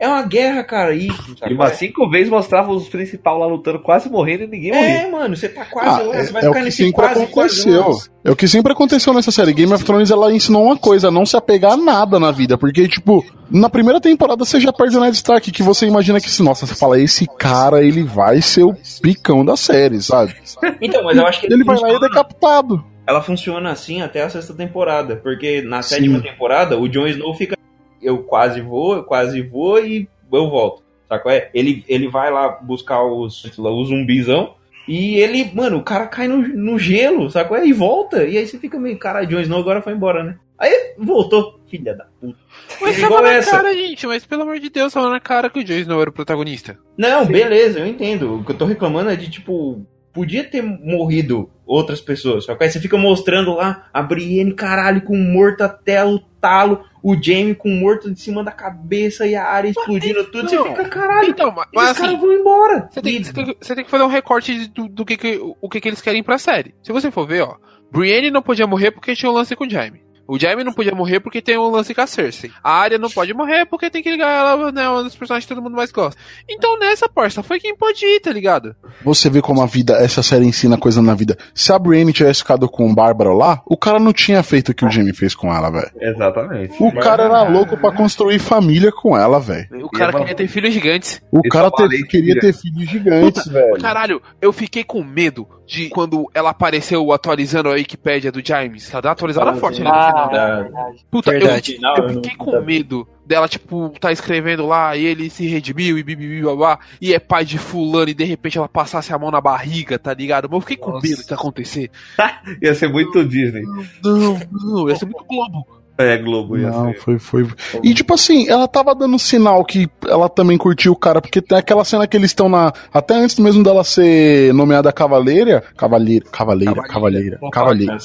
é 0.00 0.08
uma 0.08 0.22
guerra, 0.22 0.64
cara. 0.64 0.94
E, 0.94 1.08
sabe? 1.38 1.52
E 1.52 1.54
umas 1.54 1.74
cinco 1.76 2.08
vezes 2.10 2.30
mostrava 2.30 2.72
os 2.72 2.88
principais 2.88 3.38
lá 3.38 3.46
lutando, 3.46 3.78
quase 3.80 4.08
morrendo 4.10 4.44
e 4.44 4.46
ninguém 4.48 4.72
morria. 4.72 4.88
É, 5.02 5.10
mano, 5.10 5.36
você 5.36 5.48
tá 5.48 5.64
quase 5.66 6.00
Ah, 6.00 6.02
lá, 6.04 6.16
é, 6.16 6.24
você 6.24 6.32
vai 6.32 6.42
é 6.42 6.46
o 6.46 6.48
ficar 6.48 6.58
que 6.60 6.64
nesse 6.64 6.76
sempre 6.78 6.92
quase, 6.94 7.26
quase 7.26 7.60
aconteceu. 7.60 7.88
lá. 7.90 7.96
É 8.24 8.30
o 8.30 8.36
que 8.36 8.48
sempre 8.48 8.72
aconteceu 8.72 9.12
nessa 9.14 9.30
série. 9.30 9.52
Game 9.52 9.72
of 9.72 9.84
Thrones 9.84 10.10
ela 10.10 10.32
ensinou 10.32 10.64
uma 10.64 10.76
coisa, 10.76 11.10
não 11.10 11.24
se 11.26 11.36
apegar 11.36 11.72
a 11.72 11.76
nada 11.76 12.18
na 12.18 12.30
vida. 12.30 12.56
Porque, 12.58 12.88
tipo, 12.88 13.24
na 13.50 13.68
primeira 13.70 14.00
temporada 14.00 14.44
você 14.44 14.58
já 14.58 14.72
perde 14.72 14.96
o 14.96 15.00
Ned 15.00 15.14
Stark, 15.16 15.50
que 15.52 15.62
você 15.62 15.86
imagina 15.86 16.20
que, 16.20 16.30
se, 16.30 16.42
nossa, 16.42 16.66
você 16.66 16.74
fala, 16.74 16.98
esse 17.00 17.26
cara, 17.38 17.82
ele 17.84 18.02
vai 18.02 18.40
ser 18.42 18.64
o 18.64 18.74
picão 19.02 19.44
da 19.44 19.56
série, 19.56 20.00
sabe? 20.02 20.34
Então, 20.80 21.02
mas 21.04 21.16
eu 21.16 21.26
acho 21.26 21.40
que 21.40 21.46
Ele 21.52 21.62
vai 21.64 21.76
lá 21.78 21.90
e 21.92 21.94
é 21.96 22.00
decapitado. 22.00 22.84
ela 23.06 23.22
funciona 23.22 23.70
assim 23.70 24.02
até 24.02 24.22
a 24.22 24.30
sexta 24.30 24.54
temporada. 24.54 25.16
Porque 25.16 25.62
na 25.62 25.82
sétima 25.82 26.20
temporada, 26.20 26.78
o 26.78 26.88
Jon 26.88 27.06
Snow 27.06 27.34
fica. 27.34 27.56
Eu 28.02 28.22
quase 28.22 28.60
vou, 28.60 28.96
eu 28.96 29.04
quase 29.04 29.42
vou 29.42 29.84
e 29.84 30.08
eu 30.32 30.48
volto. 30.48 30.82
Sabe 31.08 31.22
qual 31.22 31.34
é? 31.34 31.50
Ele, 31.52 31.84
ele 31.88 32.08
vai 32.08 32.30
lá 32.30 32.48
buscar 32.48 33.02
os, 33.04 33.44
os 33.44 33.88
zumbizão. 33.88 34.54
E 34.88 35.16
ele, 35.18 35.50
mano, 35.54 35.78
o 35.78 35.82
cara 35.82 36.06
cai 36.06 36.26
no, 36.26 36.38
no 36.38 36.78
gelo, 36.78 37.30
sabe 37.30 37.48
qual 37.48 37.60
é? 37.60 37.66
E 37.66 37.72
volta. 37.72 38.24
E 38.24 38.36
aí 38.38 38.46
você 38.46 38.58
fica 38.58 38.78
meio, 38.78 38.98
cara, 38.98 39.24
Jon 39.24 39.40
Snow 39.40 39.60
agora 39.60 39.82
foi 39.82 39.92
embora, 39.92 40.24
né? 40.24 40.38
Aí 40.60 40.94
voltou, 40.98 41.58
filha 41.68 41.94
da 41.94 42.04
puta. 42.20 42.38
Mas 42.82 43.00
tava 43.00 43.22
na 43.22 43.32
essa. 43.32 43.50
cara, 43.50 43.72
gente. 43.72 44.06
Mas 44.06 44.26
pelo 44.26 44.42
amor 44.42 44.58
de 44.60 44.68
Deus, 44.68 44.92
tava 44.92 45.08
na 45.08 45.18
cara 45.18 45.48
que 45.48 45.58
o 45.58 45.66
Joyce 45.66 45.88
não 45.88 46.00
era 46.00 46.10
o 46.10 46.12
protagonista. 46.12 46.78
Não, 46.98 47.24
beleza, 47.24 47.78
eu 47.78 47.86
entendo. 47.86 48.36
O 48.36 48.44
que 48.44 48.52
eu 48.52 48.56
tô 48.56 48.66
reclamando 48.66 49.08
é 49.08 49.16
de, 49.16 49.30
tipo, 49.30 49.86
podia 50.12 50.44
ter 50.44 50.62
morrido 50.62 51.50
outras 51.66 52.00
pessoas. 52.00 52.44
Só 52.44 52.54
que 52.54 52.64
aí 52.64 52.70
você 52.70 52.80
fica 52.80 52.96
mostrando 52.98 53.54
lá 53.54 53.86
a 53.92 54.02
Brienne, 54.02 54.52
caralho, 54.54 55.02
com 55.02 55.16
morto 55.16 55.62
até 55.62 56.04
o 56.04 56.18
talo, 56.40 56.84
o 57.02 57.14
Jaime 57.20 57.54
com 57.54 57.68
morto 57.68 58.08
em 58.10 58.14
cima 58.16 58.42
da 58.42 58.50
cabeça 58.50 59.26
e 59.26 59.34
a 59.34 59.44
área 59.44 59.68
explodindo 59.68 60.24
tudo. 60.24 60.48
Você 60.48 60.56
não. 60.56 60.64
fica, 60.66 60.88
caralho, 60.88 61.28
Então, 61.30 61.52
mas, 61.54 61.66
e 61.72 61.76
mas 61.76 61.90
os 61.92 61.96
caras 61.98 62.12
assim, 62.14 62.20
vão 62.20 62.32
embora. 62.32 62.88
você 62.90 63.00
tem, 63.02 63.22
você, 63.22 63.32
tem, 63.32 63.44
que- 63.44 63.56
você 63.60 63.74
tem 63.74 63.84
que 63.84 63.90
fazer 63.90 64.04
um 64.04 64.08
recorte 64.08 64.54
de- 64.58 64.68
do, 64.68 64.88
do 64.88 65.04
que, 65.04 65.16
que, 65.16 65.38
o 65.60 65.68
que, 65.68 65.80
que 65.80 65.88
eles 65.88 66.00
querem 66.02 66.22
pra 66.22 66.38
série. 66.38 66.74
Se 66.82 66.92
você 66.92 67.10
for 67.10 67.26
ver, 67.26 67.42
ó, 67.42 67.56
Brienne 67.92 68.30
não 68.30 68.42
podia 68.42 68.66
morrer 68.66 68.90
porque 68.90 69.14
tinha 69.14 69.30
um 69.30 69.34
lance 69.34 69.54
com 69.54 69.64
o 69.64 69.70
Jaime. 69.70 70.02
O 70.32 70.38
Jaime 70.38 70.62
não 70.62 70.72
podia 70.72 70.94
morrer 70.94 71.18
porque 71.18 71.42
tem 71.42 71.58
um 71.58 71.68
lance 71.70 71.92
com 71.92 72.00
a 72.00 72.06
Cersei. 72.06 72.52
A 72.62 72.70
Arya 72.72 72.98
não 72.98 73.10
pode 73.10 73.34
morrer 73.34 73.66
porque 73.66 73.90
tem 73.90 74.00
que 74.00 74.10
ligar 74.10 74.30
ela, 74.30 74.70
né, 74.70 74.88
uma 74.88 75.02
dos 75.02 75.16
personagens 75.16 75.44
que 75.44 75.52
todo 75.52 75.62
mundo 75.62 75.74
mais 75.76 75.90
gosta. 75.90 76.20
Então 76.48 76.78
nessa, 76.78 77.08
parça, 77.08 77.42
foi 77.42 77.58
quem 77.58 77.76
pode 77.76 78.04
ir, 78.06 78.20
tá 78.20 78.30
ligado? 78.32 78.76
Você 79.04 79.28
vê 79.28 79.42
como 79.42 79.60
a 79.60 79.66
vida, 79.66 79.94
essa 79.94 80.22
série 80.22 80.46
ensina 80.46 80.78
coisa 80.78 81.02
na 81.02 81.14
vida. 81.14 81.36
Se 81.52 81.72
a 81.72 81.78
Brienne 81.78 82.12
tivesse 82.12 82.40
ficado 82.40 82.68
com 82.68 82.88
o 82.88 82.94
Bárbara 82.94 83.32
lá, 83.32 83.60
o 83.66 83.76
cara 83.76 83.98
não 83.98 84.12
tinha 84.12 84.40
feito 84.42 84.68
o 84.70 84.74
que 84.74 84.84
o 84.84 84.90
Jamie 84.90 85.12
fez 85.12 85.34
com 85.34 85.52
ela, 85.52 85.68
velho. 85.68 85.90
Exatamente. 86.00 86.74
O 86.80 86.92
cara 86.94 87.24
era 87.24 87.42
louco 87.42 87.76
pra 87.76 87.90
construir 87.90 88.38
família 88.38 88.92
com 88.92 89.16
ela, 89.18 89.40
velho. 89.40 89.66
O 89.84 89.90
cara 89.90 90.12
é 90.16 90.18
queria 90.20 90.34
ter 90.36 90.46
filhos 90.46 90.72
gigantes. 90.72 91.20
O 91.32 91.42
cara 91.48 91.66
é 91.76 91.88
ter- 91.88 92.06
queria 92.06 92.38
ter 92.38 92.52
filhos 92.52 92.88
gigantes, 92.88 93.46
velho. 93.46 93.80
Caralho, 93.80 94.22
eu 94.40 94.52
fiquei 94.52 94.84
com 94.84 95.02
medo 95.02 95.48
de 95.70 95.88
quando 95.88 96.28
ela 96.34 96.50
apareceu 96.50 97.12
atualizando 97.12 97.68
a 97.68 97.72
Wikipédia 97.72 98.32
do 98.32 98.44
James. 98.44 98.92
Ela 98.92 99.02
dá 99.02 99.08
uma 99.10 99.12
atualizada 99.12 99.54
forte 99.54 99.80
ali 99.80 99.88
no 99.88 99.94
final. 99.94 100.28
Ah, 100.28 100.32
né? 100.32 100.38
é 100.38 100.62
verdade. 100.64 101.06
Puta, 101.08 101.30
eu, 101.32 101.40
Verdade. 101.40 101.78
Eu 101.80 102.04
eu 102.04 102.14
fiquei 102.14 102.36
com 102.36 102.60
medo 102.60 103.08
dela, 103.24 103.46
tipo, 103.46 103.92
tá 104.00 104.10
escrevendo 104.10 104.66
lá 104.66 104.96
e 104.96 105.04
ele 105.06 105.30
se 105.30 105.46
redimiu 105.46 105.96
e 105.96 106.02
bibibi 106.02 106.42
babá, 106.42 106.80
e 107.00 107.14
é 107.14 107.20
pai 107.20 107.44
de 107.44 107.56
fulano 107.56 108.10
e 108.10 108.14
de 108.14 108.24
repente 108.24 108.58
ela 108.58 108.68
passasse 108.68 109.12
a 109.12 109.18
mão 109.18 109.30
na 109.30 109.40
barriga, 109.40 109.96
tá 109.96 110.12
ligado? 110.12 110.48
Mas 110.50 110.56
eu 110.56 110.60
fiquei 110.62 110.76
com 110.76 110.90
Nossa. 110.90 111.06
medo 111.06 111.18
disso 111.18 111.32
acontecer. 111.32 111.88
Ia 112.60 112.74
ser 112.74 112.88
muito 112.88 113.24
Disney. 113.24 113.62
Não, 114.02 114.40
não, 114.50 114.88
ia 114.88 114.96
ser 114.96 115.04
muito 115.04 115.24
Globo. 115.24 115.79
É, 116.00 116.16
Globo 116.16 116.56
ia 116.56 116.70
Não, 116.70 116.94
foi, 116.94 117.18
foi. 117.18 117.46
E 117.82 117.92
tipo 117.94 118.14
assim, 118.14 118.48
ela 118.48 118.66
tava 118.66 118.94
dando 118.94 119.18
sinal 119.18 119.64
que 119.64 119.88
ela 120.06 120.28
também 120.28 120.56
curtiu 120.56 120.92
o 120.92 120.96
cara, 120.96 121.20
porque 121.20 121.40
tem 121.40 121.58
aquela 121.58 121.84
cena 121.84 122.06
que 122.06 122.16
eles 122.16 122.30
estão 122.30 122.48
na. 122.48 122.72
Até 122.92 123.14
antes 123.14 123.38
mesmo 123.38 123.62
dela 123.62 123.84
ser 123.84 124.52
nomeada 124.54 124.92
cavaleira. 124.92 125.62
Cavaleira, 125.76 126.24
cavaleira, 126.30 126.82
cavaleira, 126.82 127.38
cavaleira. 127.52 127.98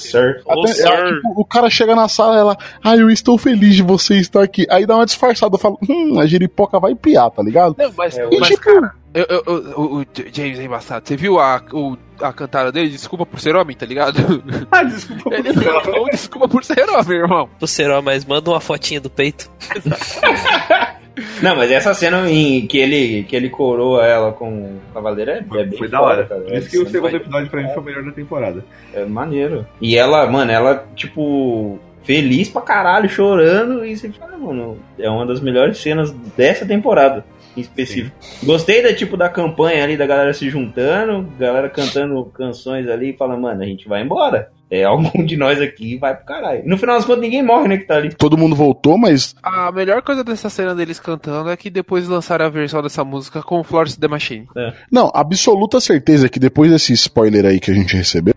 Ela, 0.78 1.14
tipo, 1.14 1.40
o 1.40 1.44
cara 1.44 1.70
chega 1.70 1.94
na 1.94 2.08
sala 2.08 2.36
ela, 2.38 2.56
ai, 2.82 3.00
eu 3.00 3.10
estou 3.10 3.38
feliz 3.38 3.74
de 3.74 3.82
você 3.82 4.16
estar 4.16 4.42
aqui. 4.42 4.66
Aí 4.70 4.86
dá 4.86 4.96
uma 4.96 5.06
disfarçada, 5.06 5.54
eu 5.54 5.58
falo, 5.58 5.78
hum, 5.88 6.18
a 6.20 6.26
giripoca 6.26 6.78
vai 6.78 6.94
piar, 6.94 7.30
tá 7.30 7.42
ligado? 7.42 7.74
Não, 7.78 7.90
mas, 7.96 8.16
É, 8.16 8.26
E 8.30 8.38
mas 8.38 8.48
tipo, 8.48 8.62
cara, 8.62 8.92
eu, 9.20 9.26
eu- 9.28 9.42
eu- 9.46 9.80
o, 9.80 10.06
James 10.32 10.58
é 10.58 10.64
embaçado. 10.64 11.06
Você 11.08 11.16
viu 11.16 11.38
a, 11.40 11.62
o- 11.72 11.96
a 12.20 12.32
cantada 12.32 12.70
dele? 12.70 12.88
Desculpa 12.90 13.24
por 13.26 13.40
ser 13.40 13.56
homem, 13.56 13.76
tá 13.76 13.86
ligado? 13.86 14.16
Ah, 14.70 14.82
desculpa. 14.82 15.34
Ele 15.34 15.52
falou 15.54 16.06
desculpa 16.10 16.48
por 16.48 16.64
ser 16.64 16.88
homem, 16.88 17.18
irmão. 17.18 17.48
Do 17.58 17.66
Seró, 17.66 18.02
mas 18.02 18.24
manda 18.24 18.50
uma 18.50 18.60
fotinha 18.60 19.00
do 19.00 19.08
peito. 19.10 19.50
Não, 21.42 21.56
mas 21.56 21.70
essa 21.70 21.94
cena 21.94 22.30
em 22.30 22.66
que 22.66 22.76
ele, 22.76 23.22
que 23.24 23.34
ele 23.34 23.48
coroa 23.48 24.04
ela 24.04 24.32
com 24.32 24.50
o 24.50 24.80
cavaleiro 24.92 25.30
é, 25.30 25.38
é 25.38 25.64
bem 25.64 25.78
Foi 25.78 25.88
da 25.88 26.00
hora. 26.02 26.26
cara. 26.26 26.42
Por 26.42 26.52
isso 26.54 26.68
que 26.68 26.78
o 26.78 26.86
segundo 26.90 27.10
cena 27.10 27.22
episódio 27.22 27.50
pra 27.50 27.62
mim 27.62 27.68
foi 27.72 27.82
o 27.82 27.86
melhor 27.86 28.04
da 28.04 28.12
temporada. 28.12 28.64
É 28.92 29.04
maneiro. 29.06 29.66
E 29.80 29.96
ela, 29.96 30.26
mano, 30.30 30.50
ela, 30.52 30.86
tipo, 30.94 31.78
feliz 32.02 32.50
pra 32.50 32.60
caralho, 32.60 33.08
chorando. 33.08 33.82
E 33.84 33.96
você 33.96 34.10
fala, 34.10 34.36
mano, 34.36 34.78
é 34.98 35.08
uma 35.08 35.24
das 35.24 35.40
melhores 35.40 35.78
cenas 35.78 36.10
dessa 36.36 36.66
temporada, 36.66 37.24
em 37.56 37.60
específico. 37.62 38.16
Gostei 38.42 38.82
da, 38.82 38.94
tipo, 38.94 39.16
da 39.16 39.28
campanha 39.28 39.82
ali, 39.84 39.96
da 39.96 40.06
galera 40.06 40.32
se 40.32 40.48
juntando, 40.50 41.28
galera 41.38 41.68
cantando 41.68 42.24
canções 42.26 42.88
ali 42.88 43.10
e 43.10 43.16
fala, 43.16 43.36
mano, 43.36 43.62
a 43.62 43.66
gente 43.66 43.88
vai 43.88 44.02
embora. 44.02 44.50
é, 44.70 44.82
algum 44.84 45.24
de 45.24 45.36
nós 45.36 45.60
aqui 45.60 45.96
vai 45.96 46.14
pro 46.14 46.26
caralho. 46.26 46.62
No 46.66 46.76
final 46.76 46.96
das 46.96 47.04
contas, 47.04 47.22
ninguém 47.22 47.42
morre, 47.42 47.68
né, 47.68 47.76
que 47.78 47.84
tá 47.84 47.96
ali. 47.96 48.14
Todo 48.14 48.36
mundo 48.36 48.54
voltou, 48.56 48.98
mas 48.98 49.34
A 49.42 49.70
melhor 49.72 50.02
coisa 50.02 50.22
dessa 50.24 50.50
cena 50.50 50.74
deles 50.74 50.98
cantando 50.98 51.50
é 51.50 51.56
que 51.56 51.70
depois 51.70 52.08
lançaram 52.08 52.46
a 52.46 52.48
versão 52.48 52.82
dessa 52.82 53.04
música 53.04 53.42
com 53.42 53.62
Florence 53.62 53.98
The 53.98 54.08
Machine. 54.08 54.48
Não, 54.90 55.10
absoluta 55.14 55.80
certeza 55.80 56.28
que 56.28 56.38
depois 56.40 56.70
desse 56.70 56.92
spoiler 56.92 57.46
aí 57.46 57.60
que 57.60 57.70
a 57.70 57.74
gente 57.74 57.96
recebeu. 57.96 58.34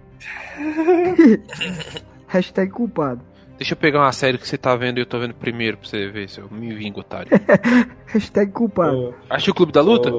Hashtag 2.27 2.71
culpado. 2.71 3.21
Deixa 3.59 3.73
eu 3.73 3.77
pegar 3.77 3.99
uma 3.99 4.11
série 4.13 4.37
que 4.37 4.47
você 4.47 4.57
tá 4.57 4.73
vendo 4.73 4.99
e 4.99 5.01
eu 5.01 5.05
tô 5.05 5.19
vendo 5.19 5.33
primeiro 5.33 5.75
pra 5.75 5.89
você 5.89 6.07
ver 6.07 6.29
se 6.29 6.39
eu 6.39 6.47
me 6.49 6.73
vingo, 6.73 7.01
otário. 7.01 7.27
Hashtag 8.07 8.53
culpado. 8.53 9.13
Acha 9.29 9.51
o 9.51 9.53
Clube 9.53 9.73
da 9.73 9.81
Luta? 9.81 10.09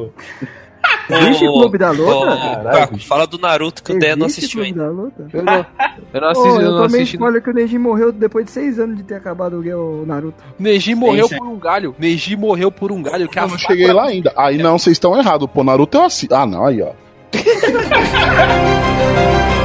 Existe 1.08 1.46
Ô, 1.48 1.54
Clube 1.54 1.78
da 1.78 1.90
Luta? 1.90 2.60
Paco, 2.70 2.98
fala 2.98 3.26
do 3.26 3.38
Naruto 3.38 3.82
que 3.82 3.92
o 3.92 3.98
Dé 3.98 4.14
não 4.14 4.26
Existe 4.26 4.40
assistiu 4.44 4.62
Clube 4.62 4.80
ainda. 4.80 4.84
da 4.84 4.90
Luta? 5.02 5.28
Eu 5.32 5.42
não, 5.42 5.66
eu 6.12 6.20
não 6.20 6.28
assisti, 6.28 6.48
eu 6.48 6.60
eu 6.60 6.70
não 6.70 6.82
tomei 6.82 7.00
assisti. 7.00 7.16
spoiler 7.16 7.42
que 7.42 7.50
o 7.50 7.54
Neji 7.54 7.78
morreu 7.78 8.12
depois 8.12 8.44
de 8.44 8.50
seis 8.50 8.78
anos 8.78 8.96
de 8.96 9.02
ter 9.04 9.14
acabado 9.14 9.58
o 9.58 10.06
Naruto. 10.06 10.42
Neji 10.58 10.94
morreu 10.94 11.26
sim. 11.26 11.38
por 11.38 11.46
um 11.46 11.58
galho. 11.58 11.94
Neji 11.98 12.36
morreu 12.36 12.70
por 12.70 12.92
um 12.92 13.02
galho. 13.02 13.28
Que 13.28 13.38
Eu 13.38 13.48
não 13.48 13.58
cheguei 13.58 13.92
lá 13.92 14.04
ainda. 14.06 14.32
Aí 14.36 14.58
não, 14.58 14.78
vocês 14.78 14.96
estão 14.96 15.18
errados. 15.18 15.48
Pô, 15.50 15.64
Naruto 15.64 15.96
eu 15.96 16.04
assisto. 16.04 16.34
Ah, 16.34 16.44
não, 16.46 16.66
aí 16.66 16.82
ó. 16.82 16.92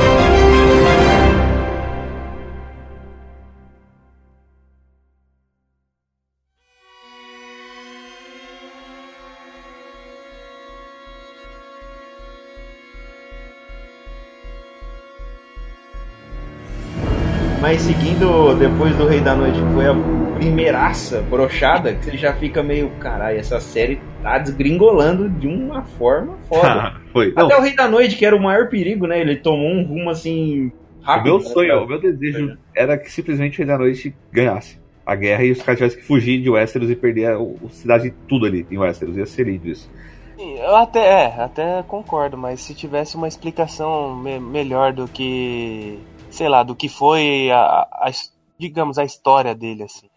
depois 18.75 18.93
do 18.97 19.07
Rei 19.07 19.21
da 19.21 19.33
Noite, 19.33 19.57
que 19.57 19.73
foi 19.73 19.87
a 19.87 19.95
primeiraça 20.35 21.21
brochada, 21.21 21.93
que 21.93 22.03
você 22.03 22.17
já 22.17 22.33
fica 22.33 22.61
meio, 22.61 22.89
caralho, 22.99 23.39
essa 23.39 23.57
série 23.61 24.01
tá 24.21 24.37
desgringolando 24.37 25.29
de 25.29 25.47
uma 25.47 25.83
forma 25.83 26.37
foda. 26.49 26.93
Foi. 27.13 27.31
Não, 27.33 27.45
Até 27.45 27.57
o 27.57 27.61
Rei 27.61 27.73
da 27.73 27.87
Noite, 27.87 28.17
que 28.17 28.25
era 28.25 28.35
o 28.35 28.43
maior 28.43 28.67
perigo, 28.67 29.07
né? 29.07 29.21
Ele 29.21 29.37
tomou 29.37 29.69
um 29.71 29.81
rumo 29.85 30.09
assim. 30.09 30.73
o 30.99 31.05
Rápido. 31.05 31.23
meu 31.23 31.37
né, 31.37 31.45
sonho, 31.53 31.67
cara? 31.69 31.83
o 31.83 31.87
meu 31.87 32.01
desejo 32.01 32.57
era 32.75 32.97
que 32.97 33.09
simplesmente 33.09 33.55
o 33.55 33.57
Rei 33.59 33.65
da 33.65 33.77
Noite 33.77 34.13
ganhasse 34.29 34.77
a 35.05 35.15
guerra 35.15 35.45
e 35.45 35.51
os 35.51 35.61
caras 35.61 35.77
tivessem 35.77 35.99
que 36.01 36.05
fugir 36.05 36.41
de 36.41 36.49
Westeros 36.49 36.89
e 36.91 36.97
perder 36.97 37.27
a, 37.27 37.37
a 37.37 37.69
cidade 37.69 38.13
tudo 38.27 38.45
ali 38.45 38.67
em 38.69 38.77
Westeros. 38.77 39.15
Ia 39.15 39.25
ser 39.25 39.45
lindo 39.45 39.69
isso. 39.69 39.89
Eu 40.37 40.75
até, 40.75 40.99
é, 40.99 41.25
até 41.41 41.81
concordo, 41.87 42.37
mas 42.37 42.59
se 42.59 42.75
tivesse 42.75 43.15
uma 43.15 43.29
explicação 43.29 44.17
me- 44.17 44.37
melhor 44.39 44.91
do 44.91 45.07
que, 45.07 45.97
sei 46.29 46.49
lá, 46.49 46.61
do 46.61 46.75
que 46.75 46.89
foi 46.89 47.49
a, 47.51 47.87
a 48.01 48.11
digamos, 48.59 48.97
a 48.97 49.03
história 49.03 49.53
dele, 49.55 49.83
assim. 49.83 50.07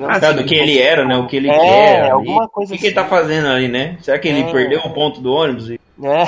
Ah, 0.00 0.32
do 0.32 0.44
que 0.44 0.54
ele 0.56 0.76
era, 0.78 1.04
né? 1.04 1.16
O 1.16 1.26
que 1.28 1.36
ele 1.36 1.48
É, 1.48 1.56
quer. 1.58 2.10
alguma 2.10 2.48
coisa 2.48 2.72
O 2.72 2.76
que, 2.76 2.80
que 2.80 2.86
ele 2.88 2.94
tá 2.96 3.02
assim. 3.02 3.10
fazendo 3.10 3.46
ali, 3.46 3.68
né? 3.68 3.96
Será 4.00 4.18
que 4.18 4.26
ele 4.26 4.40
É. 4.40 4.50
perdeu 4.52 4.80
o 4.80 4.90
ponto 4.90 5.20
do 5.20 5.32
ônibus? 5.32 5.70
E- 5.70 5.80
É, 6.02 6.24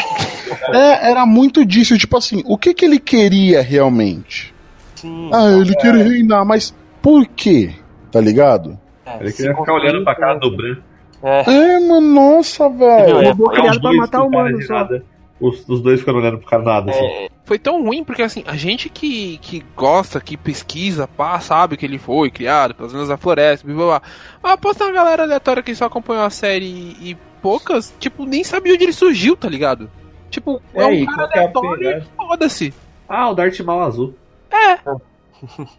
É, 0.73 1.11
era 1.11 1.25
muito 1.27 1.65
disso, 1.65 1.97
tipo 1.99 2.17
assim, 2.17 2.43
o 2.47 2.57
que 2.59 2.73
que 2.75 2.85
ele 2.85 2.99
queria 2.99 3.61
realmente? 3.63 4.55
sim. 4.95 5.31
Ah, 5.33 5.51
ele 5.61 5.75
queria 5.77 6.05
reinar, 6.05 6.45
mas 6.45 6.75
por 7.03 7.27
quê? 7.27 7.73
Tá 8.13 8.21
ligado? 8.21 8.79
é, 9.07 9.17
Ele 9.21 9.33
queria 9.33 9.55
ficar 9.57 9.73
olhando 9.75 10.05
pra 10.05 10.15
cara 10.15 10.35
do 10.35 10.49
construir- 10.51 10.75
Bran. 10.77 10.83
É, 11.23 11.51
É, 11.77 11.81
mano, 11.81 12.01
nossa, 12.01 12.69
velho. 12.69 13.21
É, 13.21 13.29
Robô 13.31 13.51
É, 13.53 13.55
criado 13.57 13.81
pra 13.81 13.93
matar 13.93 14.21
com 14.21 14.31
cara 14.31 14.43
humano 14.45 14.59
de 14.59 14.67
só. 14.67 14.75
nada. 14.75 15.05
Os, 15.41 15.67
os 15.69 15.81
dois 15.81 16.01
ficando 16.01 16.19
olhando 16.19 16.39
pro 16.39 16.47
cara 16.47 16.63
nada, 16.63 16.91
assim. 16.91 17.05
é, 17.05 17.29
Foi 17.45 17.59
tão 17.59 17.83
ruim 17.83 18.05
porque 18.05 18.23
assim, 18.23 18.45
a 18.47 18.57
gente 18.57 18.89
que, 18.91 19.39
que 19.39 19.65
gosta, 19.75 20.21
que 20.21 20.37
pesquisa, 20.37 21.09
pá, 21.09 21.41
sabe 21.41 21.77
que 21.77 21.87
ele 21.87 21.99
foi 21.99 22.31
criado 22.31 22.75
pelas 22.75 22.93
Lendas 22.93 23.09
da 23.09 23.17
Floresta, 23.17 23.67
blá 23.67 23.77
blá 23.77 23.87
blá. 23.87 24.03
Mas 24.43 24.53
aposta 24.53 24.85
uma 24.85 24.93
galera 24.93 25.23
aleatória 25.23 25.63
que 25.63 25.75
só 25.75 25.87
acompanhou 25.87 26.25
a 26.25 26.31
série 26.31 26.67
e, 27.01 27.11
e 27.11 27.17
poucas, 27.41 27.95
tipo, 27.99 28.27
nem 28.27 28.45
sabia 28.45 28.75
onde 28.75 28.85
ele 28.85 28.93
surgiu, 28.93 29.35
tá 29.37 29.49
ligado? 29.49 29.91
Tipo, 30.29 30.61
é, 30.75 30.83
É, 30.83 30.87
um 30.87 31.07
cara 31.07 31.31
é 31.35 31.39
aleatório 31.39 31.99
e 31.99 32.03
foda-se. 32.17 32.75
Ah, 33.09 33.31
o 33.31 33.35
Darth 33.35 33.59
Maul 33.61 33.83
azul. 33.83 34.15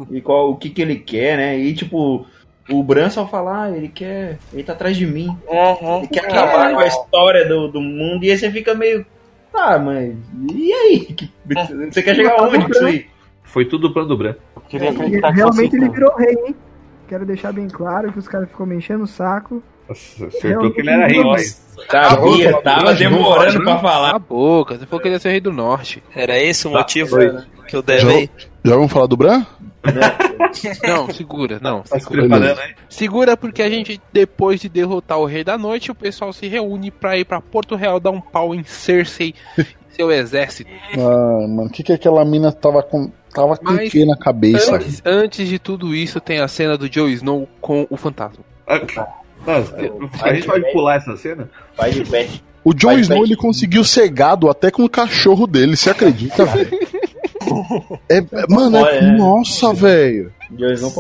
E 0.10 0.22
qual, 0.22 0.50
o 0.52 0.58
que 0.58 0.70
que 0.70 0.82
ele 0.82 0.96
quer, 0.98 1.38
né? 1.38 1.58
E 1.58 1.74
tipo, 1.74 2.26
o 2.70 2.84
Bran 2.84 3.10
só 3.10 3.28
fala, 3.28 3.64
ah, 3.66 3.72
ele 3.72 3.88
quer. 3.90 4.40
Ele 4.52 4.64
tá 4.64 4.74
atrás 4.74 4.98
de 4.98 5.06
mim. 5.06 5.28
é, 5.48 5.72
é. 5.86 5.98
Ele 6.00 6.08
quer 6.08 6.26
acabar 6.26 6.74
com 6.74 6.80
a 6.80 6.88
história 6.88 7.48
do, 7.48 7.68
do 7.68 7.80
mundo. 7.82 8.24
E 8.24 8.32
aí 8.32 8.38
você 8.38 8.52
fica 8.52 8.74
meio. 8.74 9.06
Tá, 9.52 9.78
mas. 9.80 10.16
E 10.54 10.72
aí? 10.74 11.00
Que- 11.06 11.30
Você 11.92 12.02
quer 12.02 12.16
chegar 12.16 12.40
aonde 12.40 12.64
com 12.66 12.72
isso 12.72 12.86
aí? 12.86 13.06
Foi 13.44 13.66
tudo 13.66 13.88
o 13.88 13.94
plano 13.94 14.08
do 14.10 14.18
Bran. 14.18 14.36
Eu 14.56 14.62
queria 14.62 14.92
acreditar 14.92 15.30
que 15.32 15.36
realmente 15.38 15.76
ele 15.76 15.90
virou 15.90 16.16
rei, 16.16 16.34
hein? 16.48 16.56
Quero 17.08 17.26
deixar 17.26 17.52
bem 17.52 17.68
claro 17.68 18.12
que 18.14 18.20
os 18.20 18.28
caras 18.28 18.48
ficou 18.50 18.66
me 18.66 18.76
enchendo 18.78 19.04
o 19.04 19.08
saco. 19.08 19.62
Nossa, 19.90 20.28
acertou 20.28 20.72
que 20.72 20.80
ele 20.80 20.90
era 20.90 21.08
rei, 21.08 21.22
mas. 21.24 21.70
Sabia, 21.90 22.62
tava 22.62 22.94
demorando 22.94 23.58
pra 23.58 23.66
Cala 23.66 23.80
falar. 23.82 24.16
a 24.16 24.20
boca, 24.20 24.78
você 24.78 24.86
falou 24.86 25.02
que 25.02 25.08
ele 25.10 25.16
ia 25.16 25.20
ser 25.20 25.32
rei 25.32 25.42
do 25.42 25.52
norte. 25.52 26.02
Era 26.16 26.40
esse 26.40 26.68
o 26.68 26.72
Tá, 26.72 26.78
motivo 26.78 27.18
que 27.68 27.76
o 27.76 27.82
Dé 27.82 28.00
Já, 28.00 28.10
já 28.64 28.76
vamos 28.76 28.92
falar 28.92 29.08
do 29.08 29.18
Bran? 29.18 29.46
Não, 30.88 31.12
segura, 31.12 31.60
não. 31.62 31.82
Tá 31.82 31.98
se 32.00 32.06
Segura. 32.06 32.22
preparando? 32.22 32.60
Segura 32.90 33.38
porque 33.38 33.62
a 33.62 33.70
gente, 33.70 34.02
depois 34.14 34.60
de 34.60 34.70
derrotar 34.70 35.18
o 35.20 35.26
Rei 35.26 35.44
da 35.44 35.58
Noite, 35.58 35.92
o 35.92 35.96
pessoal 35.96 36.32
se 36.34 36.48
reúne 36.48 36.92
pra 36.92 37.18
ir 37.18 37.26
pra 37.26 37.42
Porto 37.42 37.76
Real 37.76 38.00
dar 38.00 38.12
um 38.12 38.22
pau 38.22 38.54
em 38.54 38.64
Cersei 38.64 39.34
e 39.58 39.66
seu 39.90 40.12
exército. 40.12 40.70
Ah, 40.94 41.48
mano, 41.48 41.66
o 41.66 41.70
que 41.70 41.84
que 41.84 41.94
aquela 41.94 42.24
mina 42.26 42.52
tava 42.52 42.84
com. 42.84 43.12
Tava 43.34 43.56
com 43.56 43.64
Mas 43.64 43.88
o 43.88 43.92
que 43.92 44.06
na 44.06 44.18
cabeça? 44.18 44.76
Antes, 44.76 45.02
antes 45.06 45.48
de 45.48 45.58
tudo 45.58 45.96
isso, 45.96 46.20
tem 46.20 46.40
a 46.42 46.48
cena 46.50 46.78
do 46.78 46.90
Jon 46.90 47.08
Snow 47.08 47.48
com 47.62 47.88
o 47.90 47.96
fantasma. 47.96 48.44
Ah, 48.68 48.82
Nossa, 49.48 49.76
a 50.22 50.34
gente 50.34 50.46
pode 50.46 50.70
pular 50.74 50.96
essa 50.98 51.16
cena? 51.16 51.50
Vai 51.78 51.92
de 51.92 52.04
pet. 52.04 52.44
O 52.64 52.74
Vai, 52.78 53.00
Snow 53.00 53.24
ele 53.24 53.38
conseguiu 53.38 53.84
ser 53.86 54.10
gado 54.10 54.50
até 54.50 54.70
com 54.70 54.84
o 54.84 54.90
cachorro 54.90 55.48
dele, 55.48 55.76
você 55.78 55.90
acredita, 55.92 56.44
velho? 56.46 56.70
É, 58.10 58.18
é- 58.18 58.24
mano, 58.50 58.78
é, 58.78 58.82
Olha, 58.82 59.12
nossa, 59.14 59.74
velho. 59.74 60.32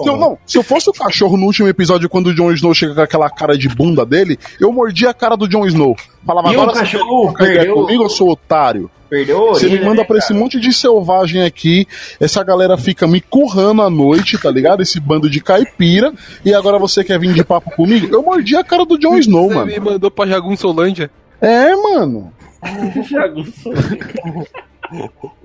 Se 0.03 0.07
eu, 0.09 0.15
não, 0.15 0.37
se 0.45 0.57
eu 0.57 0.63
fosse 0.63 0.89
o 0.89 0.93
cachorro 0.93 1.35
no 1.35 1.45
último 1.45 1.67
episódio, 1.67 2.07
quando 2.07 2.27
o 2.27 2.33
Jon 2.33 2.53
Snow 2.53 2.73
chega 2.73 2.95
com 2.95 3.01
aquela 3.01 3.29
cara 3.29 3.57
de 3.57 3.67
bunda 3.67 4.05
dele, 4.05 4.39
eu 4.59 4.71
mordia 4.71 5.09
a 5.09 5.13
cara 5.13 5.35
do 5.35 5.45
Jon 5.47 5.65
Snow. 5.65 5.93
Falava, 6.25 6.53
E 6.53 6.55
o 6.55 6.61
agora 6.61 6.73
você 6.77 6.79
cachorro 6.79 7.33
perdeu- 7.33 7.73
comigo, 7.75 8.03
eu 8.03 8.09
sou 8.09 8.29
otário. 8.31 8.89
Perdeu 9.09 9.49
a 9.49 9.53
Você 9.53 9.65
orelha, 9.65 9.81
me 9.81 9.85
manda 9.87 10.01
né, 10.03 10.07
pra 10.07 10.17
esse 10.19 10.29
cara? 10.29 10.39
monte 10.39 10.57
de 10.57 10.71
selvagem 10.71 11.43
aqui, 11.43 11.85
essa 12.17 12.41
galera 12.45 12.77
fica 12.77 13.05
me 13.05 13.19
currando 13.19 13.81
à 13.81 13.89
noite, 13.89 14.37
tá 14.37 14.49
ligado? 14.49 14.81
Esse 14.81 15.01
bando 15.01 15.29
de 15.29 15.41
caipira, 15.41 16.13
e 16.45 16.53
agora 16.53 16.79
você 16.79 17.03
quer 17.03 17.19
vir 17.19 17.33
de 17.33 17.43
papo 17.43 17.71
comigo? 17.71 18.07
Eu 18.09 18.23
mordi 18.23 18.55
a 18.55 18.63
cara 18.63 18.85
do 18.85 18.97
Jon 18.97 19.17
Snow, 19.17 19.49
Você 19.49 19.55
mano. 19.55 19.67
me 19.67 19.79
mandou 19.81 20.09
pra 20.09 20.25
Jagunçolândia. 20.27 21.11
É, 21.41 21.75
mano. 21.75 22.31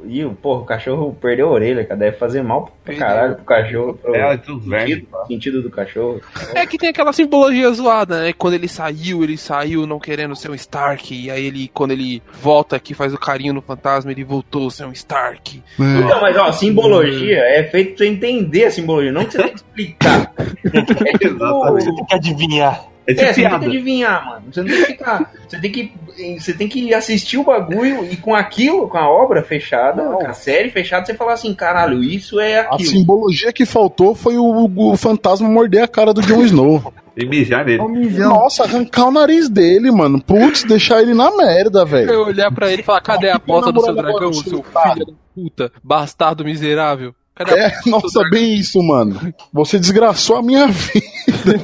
E, 0.04 0.24
porra, 0.42 0.62
o 0.62 0.64
cachorro 0.64 1.16
perdeu 1.20 1.48
a 1.48 1.52
orelha, 1.52 1.84
cara. 1.84 1.98
Deve 1.98 2.16
fazer 2.16 2.42
mal 2.42 2.70
pra 2.84 2.94
caralho 2.94 3.34
pro 3.36 3.44
cachorro. 3.44 3.94
Pro 3.94 4.14
É, 4.14 4.36
vermes. 4.36 4.94
sentido, 4.94 5.08
sentido 5.26 5.62
do 5.62 5.70
cachorro. 5.70 6.20
É 6.54 6.66
que 6.66 6.78
tem 6.78 6.88
aquela 6.90 7.12
simbologia 7.12 7.70
zoada, 7.72 8.22
né? 8.22 8.32
Quando 8.32 8.54
ele 8.54 8.68
saiu, 8.68 9.22
ele 9.24 9.36
saiu 9.36 9.86
não 9.86 9.98
querendo 9.98 10.34
ser 10.36 10.50
um 10.50 10.54
Stark. 10.54 11.14
E 11.14 11.30
aí 11.30 11.44
ele, 11.46 11.68
quando 11.72 11.90
ele 11.92 12.22
volta 12.40 12.76
aqui, 12.76 12.94
faz 12.94 13.12
o 13.14 13.18
carinho 13.18 13.52
no 13.54 13.62
fantasma, 13.62 14.10
ele 14.10 14.24
voltou 14.24 14.68
a 14.68 14.70
ser 14.70 14.84
um 14.84 14.92
Stark. 14.92 15.62
É. 15.78 15.82
Então, 16.00 16.20
mas 16.20 16.36
ó, 16.36 16.52
simbologia 16.52 17.38
é 17.38 17.64
feito 17.64 17.96
pra 17.96 17.98
você 18.04 18.10
entender 18.10 18.64
a 18.64 18.70
simbologia, 18.70 19.12
não 19.12 19.24
que 19.24 19.32
você 19.32 19.38
tem 19.38 19.48
que 19.50 19.56
explicar. 19.56 20.32
É 20.66 21.18
tipo, 21.18 21.38
Você 21.72 21.94
tem 21.94 22.04
que 22.04 22.14
adivinhar. 22.14 22.84
É 23.06 23.12
É, 23.12 23.32
você 23.32 23.34
tem 23.42 23.58
que 23.58 23.66
adivinhar, 23.66 24.26
mano. 24.26 24.42
Você 24.52 24.60
não 24.60 24.68
tem 24.68 24.78
que 24.78 24.84
ficar. 24.86 25.32
Você 25.48 25.60
tem 25.60 25.70
que. 25.70 25.92
Você 26.38 26.52
tem 26.54 26.68
que 26.68 26.92
assistir 26.94 27.36
o 27.38 27.44
bagulho 27.44 28.04
e 28.10 28.16
com 28.16 28.34
aquilo, 28.34 28.88
com 28.88 28.96
a 28.98 29.08
obra 29.08 29.42
fechada, 29.42 30.02
com 30.02 30.26
a 30.26 30.32
série 30.32 30.70
fechada, 30.70 31.04
você 31.04 31.14
falar 31.14 31.34
assim, 31.34 31.54
caralho, 31.54 32.02
isso 32.02 32.40
é 32.40 32.60
A 32.60 32.74
aquilo. 32.74 32.88
simbologia 32.90 33.52
que 33.52 33.66
faltou 33.66 34.14
foi 34.14 34.38
o, 34.38 34.70
o 34.76 34.96
fantasma 34.96 35.48
morder 35.48 35.82
a 35.82 35.88
cara 35.88 36.14
do 36.14 36.22
Jon 36.22 36.42
Snow. 36.42 36.92
E 37.16 37.24
mijar 37.24 37.64
nele. 37.64 37.82
Mijão. 37.88 38.28
Nossa, 38.28 38.64
arrancar 38.64 39.06
o 39.06 39.10
nariz 39.10 39.48
dele, 39.48 39.90
mano. 39.90 40.20
Putz, 40.22 40.64
deixar 40.64 41.00
ele 41.00 41.14
na 41.14 41.34
merda, 41.34 41.84
velho. 41.84 42.10
Eu 42.10 42.26
olhar 42.26 42.52
pra 42.52 42.70
ele 42.70 42.82
e 42.82 42.84
falar: 42.84 43.00
cadê 43.00 43.30
a 43.30 43.38
bota 43.38 43.72
do 43.72 43.80
seu 43.80 43.94
dragão, 43.94 44.32
seu 44.34 44.62
filho 44.62 45.06
da 45.06 45.12
puta, 45.34 45.72
bastardo 45.82 46.44
miserável? 46.44 47.14
É, 47.38 47.90
nossa, 47.90 48.22
bem 48.30 48.54
isso, 48.54 48.82
mano. 48.82 49.34
Você 49.52 49.78
desgraçou 49.78 50.36
a 50.36 50.42
minha 50.42 50.66
vida. 50.72 51.60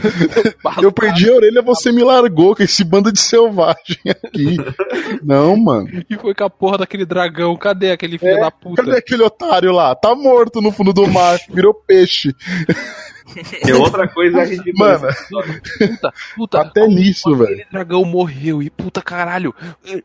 Eu 0.83 0.93
perdi 0.93 1.31
a 1.31 1.35
orelha, 1.35 1.62
você 1.62 1.91
me 1.91 2.05
largou 2.05 2.55
com 2.55 2.62
esse 2.62 2.85
bando 2.85 3.11
de 3.11 3.20
selvagem 3.20 3.97
aqui. 4.07 4.57
Não, 5.23 5.57
mano. 5.57 5.89
E 6.11 6.16
foi 6.16 6.35
com 6.35 6.45
a 6.45 6.51
porra 6.51 6.79
daquele 6.79 7.07
dragão. 7.07 7.57
Cadê 7.57 7.91
aquele 7.93 8.18
filho 8.18 8.37
É, 8.37 8.41
da 8.41 8.51
puta? 8.51 8.83
Cadê 8.83 8.99
aquele 8.99 9.23
otário 9.23 9.73
lá? 9.73 9.95
Tá 9.95 10.14
morto 10.14 10.61
no 10.61 10.70
fundo 10.70 10.93
do 10.93 11.07
mar, 11.07 11.39
virou 11.51 11.73
peixe. 11.73 12.35
E 13.66 13.72
outra 13.72 14.07
coisa 14.09 14.39
é 14.39 14.43
a 14.43 14.47
gente. 14.47 14.72
Mano, 14.76 15.09
Puta, 15.28 16.12
puta. 16.37 16.61
até 16.61 16.87
nisso, 16.87 17.35
velho. 17.37 17.53
Aquele 17.53 17.66
dragão 17.70 18.05
morreu 18.05 18.62
e 18.62 18.70
puta 18.70 19.01
caralho. 19.03 19.55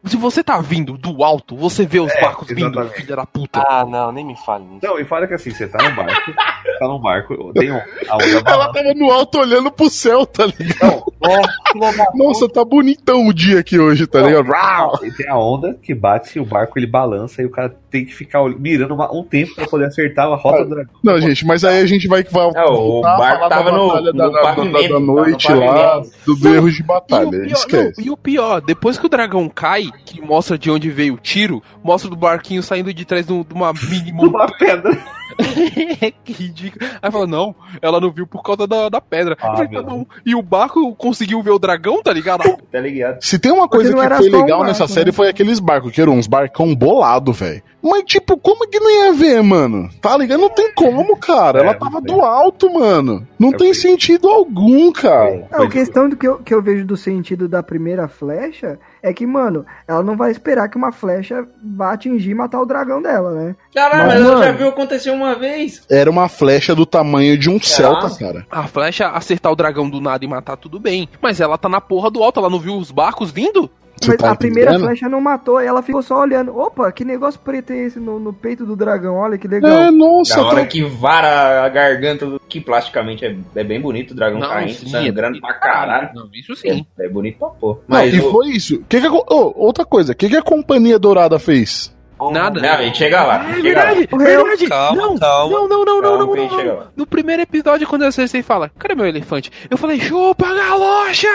Se 0.05 0.17
você 0.17 0.43
tá 0.43 0.59
vindo 0.59 0.97
do 0.97 1.23
alto, 1.23 1.55
você 1.55 1.86
vê 1.86 1.99
os 1.99 2.11
É, 2.11 2.21
barcos 2.21 2.47
vindo, 2.47 2.67
exatamente. 2.67 2.95
filha 3.01 3.15
da 3.15 3.25
puta. 3.25 3.63
Ah, 3.67 3.86
não, 3.86 4.11
nem 4.11 4.25
me 4.25 4.36
fale 4.36 4.63
nisso. 4.65 4.86
Não, 4.86 4.99
e 4.99 5.05
fala 5.05 5.28
que 5.28 5.34
assim, 5.34 5.51
você 5.51 5.67
tá 5.67 5.78
num 5.84 5.95
barco, 5.95 6.34
tá 6.80 6.88
num 6.88 6.99
barco, 6.99 7.53
tem 7.53 7.71
um, 7.71 7.78
a 7.78 8.15
onda 8.15 8.25
Ela 8.45 8.71
tava 8.73 8.93
no 8.93 9.11
alto 9.11 9.39
olhando 9.39 9.71
pro 9.71 9.89
céu, 9.89 10.25
tá 10.25 10.45
ligado? 10.45 11.03
É, 11.25 11.41
filha 11.71 11.91
da 11.93 12.05
Nossa, 12.15 12.47
tá 12.49 12.63
bonitão 12.63 13.28
o 13.28 13.34
dia 13.34 13.59
aqui 13.59 13.80
hoje, 13.80 14.07
tá 14.07 14.21
ligado? 14.21 15.05
E 15.05 15.11
tem 15.11 15.28
a 15.30 15.38
onda 15.38 15.73
que 15.82 15.93
bate, 15.93 16.39
o 16.39 16.45
barco 16.45 16.78
ele 16.80 16.88
balança 16.88 17.41
e 17.41 17.45
o 17.45 17.49
cara 17.49 17.75
tem 17.97 18.05
que 18.05 18.13
ficar 18.15 18.43
mirando 18.59 18.93
uma- 18.93 19.11
um 19.13 19.23
tempo 19.23 19.53
pra 19.55 19.67
poder 19.67 19.85
acertar 19.85 20.27
a 20.27 20.35
rota 20.35 20.63
do 20.63 20.69
dragão. 20.69 20.93
Não, 21.03 21.19
gente, 21.19 21.45
mas 21.45 21.63
aí 21.63 21.81
a 21.81 21.85
gente 21.85 22.07
vai, 22.07 22.23
vai 22.23 22.45
É, 22.55 22.63
o 22.65 23.01
barco 23.01 23.49
tava 23.49 23.71
da 23.71 23.78
no- 23.78 23.87
batalha 23.87 24.11
no 24.11 24.17
da, 24.17 24.24
da- 24.24 24.29
da- 24.29 24.41
da 24.41 24.41
tava 24.41 24.65
no 24.99 24.99
noite 24.99 25.51
lá, 25.53 26.01
dos 26.25 26.43
erros 26.45 26.74
de 26.75 26.82
E 26.82 26.83
o, 26.83 26.87
batalha. 26.87 27.29
pior, 27.29 27.45
Esquece. 27.45 27.93
não, 28.01 28.05
e 28.05 28.09
o 28.11 28.17
pior, 28.17 28.61
depois 28.61 28.97
que 28.97 29.05
o 29.05 29.09
dragão 29.09 29.49
cai, 29.49 29.89
que 30.05 30.21
mostra 30.21 30.57
de 30.57 30.69
onde 30.69 30.89
veio 30.89 31.15
o 31.15 31.17
tiro, 31.17 31.61
mostra 31.83 32.09
do 32.09 32.15
barquinho 32.15 32.61
saindo 32.63 32.93
de 32.93 33.05
trás 33.05 33.25
de 33.25 33.33
um- 33.33 33.45
uma 33.53 33.74
mini 33.74 34.11
montanha. 34.13 34.28
Uma 34.45 34.57
pedra. 34.57 34.97
que 36.24 36.33
ridículo. 36.33 36.83
Aí 37.01 37.11
fala, 37.11 37.28
não, 37.28 37.55
ela 37.82 37.99
não 37.99 38.11
viu 38.11 38.25
por 38.25 38.41
causa 38.41 38.65
da, 38.65 38.89
da 38.89 38.99
pedra. 39.01 39.37
Ah, 39.39 39.55
falei, 39.55 39.67
tá. 39.67 39.83
E 40.25 40.33
o 40.36 40.41
barco 40.41 40.95
conseguiu 40.95 41.41
ver 41.43 41.51
o 41.51 41.59
dragão, 41.59 42.01
tá 42.01 42.11
ligado? 42.13 42.43
Tá 42.71 42.79
ligado? 42.82 43.21
Se 43.21 43.39
tem 43.39 43.51
uma 43.51 43.67
coisa 43.67 43.89
que 43.91 43.95
foi 44.17 44.28
um 44.29 44.32
legal 44.32 44.47
barco, 44.59 44.63
nessa 44.65 44.83
né? 44.83 44.87
série 44.89 45.11
foi 45.11 45.29
aqueles 45.29 45.59
barcos, 45.59 45.91
que 45.91 46.01
eram 46.01 46.13
uns 46.13 46.28
barcão 46.28 46.75
bolado, 46.75 47.32
velho. 47.32 47.63
Mas, 47.89 48.04
tipo, 48.04 48.38
como 48.38 48.68
que 48.68 48.80
não 48.80 48.89
ia 48.89 49.14
ver, 49.14 49.42
mano? 49.42 49.89
Tá 50.01 50.18
ligado? 50.18 50.39
Não 50.39 50.50
tem 50.50 50.74
como, 50.74 51.16
cara. 51.18 51.59
É, 51.59 51.62
Ela 51.64 51.74
não 51.74 51.80
tava 51.80 52.01
do 52.01 52.22
alto, 52.22 52.72
mano. 52.74 53.28
Não 53.39 53.51
Eu 53.51 53.58
tem 53.58 53.72
vi. 53.72 53.78
sentido 53.78 54.28
algum, 54.30 54.92
cara. 54.92 55.47
Não, 55.51 55.64
a 55.64 55.70
questão 55.70 56.09
do 56.09 56.16
que 56.16 56.28
eu, 56.28 56.38
que 56.39 56.54
eu 56.54 56.62
vejo 56.62 56.86
do 56.86 56.97
sentido 56.97 57.47
da 57.47 57.62
primeira 57.64 58.08
flecha 58.08 58.80
é 59.01 59.14
que, 59.14 59.26
mano, 59.26 59.66
ela 59.88 60.04
não 60.04 60.18
vai 60.18 60.32
esperar 60.32 60.68
que 60.70 60.78
uma 60.78 60.92
flecha 60.92 61.47
vá 61.64 61.93
atingir 61.93 62.32
e 62.32 62.36
matar 62.36 62.62
o 62.62 62.66
dragão 62.66 63.01
dela, 63.01 63.32
né? 63.32 63.55
Caralho, 63.74 64.08
Mas, 64.08 64.20
mas 64.22 64.30
ela 64.32 64.43
já 64.46 64.51
viu 64.51 64.68
acontecer 64.70 65.12
uma 65.12 65.36
vez. 65.36 65.82
Era 65.89 66.09
uma 66.09 66.28
flecha 66.28 66.76
do 66.76 66.86
tamanho 66.86 67.38
de 67.38 67.50
um 67.50 67.62
Celta, 67.62 68.09
cara. 68.18 68.46
A 68.51 68.64
flecha 68.68 69.08
acertar 69.09 69.51
o 69.51 69.55
dragão 69.55 69.89
do 69.89 70.01
nada 70.01 70.26
e 70.26 70.28
matar 70.28 70.58
tudo 70.58 70.80
bem. 70.80 71.08
Mas 71.22 71.39
ela 71.39 71.58
tá 71.58 71.70
na 71.70 71.80
porra 71.82 72.09
do 72.09 72.24
alto, 72.24 72.39
ela 72.39 72.50
não 72.50 72.59
viu 72.59 72.76
os 72.78 72.92
barcos 72.92 73.32
vindo? 73.32 73.70
Você 73.99 74.09
Mas 74.11 74.17
tá 74.17 74.32
a 74.32 74.36
primeira 74.36 74.71
entendendo? 74.71 74.87
flecha 74.87 75.09
não 75.09 75.19
matou, 75.19 75.61
e 75.61 75.65
ela 75.65 75.82
ficou 75.82 76.01
só 76.03 76.21
olhando. 76.21 76.55
Opa, 76.57 76.91
que 76.91 77.03
negócio 77.03 77.39
preto 77.39 77.71
é 77.71 77.78
esse 77.78 77.99
no, 77.99 78.19
no 78.19 78.32
peito 78.32 78.65
do 78.65 78.75
dragão? 78.75 79.15
Olha 79.15 79.37
que 79.37 79.47
legal. 79.47 79.71
É, 79.71 79.91
nossa, 79.91 80.36
Da 80.36 80.43
hora 80.45 80.61
tá- 80.61 80.67
que 80.67 80.83
vara 80.83 81.65
a 81.65 81.69
garganta, 81.69 82.25
do- 82.25 82.39
que 82.39 82.61
plasticamente 82.61 83.25
é, 83.25 83.36
é 83.55 83.63
bem 83.63 83.82
bonito, 83.82 84.11
o 84.11 84.15
dragão 84.15 84.39
Não, 84.39 84.47
caindo, 84.49 84.74
sim, 84.74 84.89
sangrando 84.89 85.37
é 85.37 85.41
pra 85.41 85.53
caralho. 85.55 86.09
Não, 86.13 86.29
isso 86.33 86.55
sim. 86.55 86.86
É, 86.99 87.05
é 87.05 87.09
bonito 87.09 87.39
pra 87.39 87.49
pôr. 87.49 87.75
Não, 87.87 87.97
Mas 87.97 88.13
e 88.13 88.19
o- 88.19 88.32
foi 88.32 88.47
isso. 88.49 88.83
Que 88.87 89.01
que 89.01 89.07
a 89.07 89.11
Ô, 89.11 89.53
outra 89.55 89.83
coisa, 89.83 90.11
o 90.13 90.15
que, 90.15 90.29
que 90.29 90.37
a 90.37 90.43
Companhia 90.43 90.99
Dourada 90.99 91.39
fez? 91.39 91.95
Nada. 92.31 92.59
Não, 92.59 92.69
a 92.69 92.81
gente 92.83 92.97
chega 92.97 93.23
lá. 93.23 93.45
É 93.49 93.53
chega 93.61 93.79
lá. 93.79 93.85
verdade, 93.93 94.09
O 94.11 94.17
réu- 94.17 94.43
verdade. 94.43 94.67
Calma, 94.67 95.01
não, 95.01 95.17
calma. 95.17 95.53
não, 95.53 95.67
não, 95.67 95.85
não, 95.85 95.85
não, 95.85 96.01
Calma 96.01 96.35
não, 96.35 96.47
não, 96.47 96.63
não. 96.65 96.75
lá. 96.77 96.87
No 96.95 97.05
primeiro 97.07 97.41
episódio, 97.43 97.87
quando 97.87 98.03
a 98.03 98.11
Cersei 98.11 98.41
fala, 98.41 98.71
cadê 98.77 98.95
meu 98.95 99.05
elefante? 99.05 99.51
Eu 99.69 99.77
falei, 99.77 99.99
chupa, 99.99 100.45
galocha! 100.53 101.27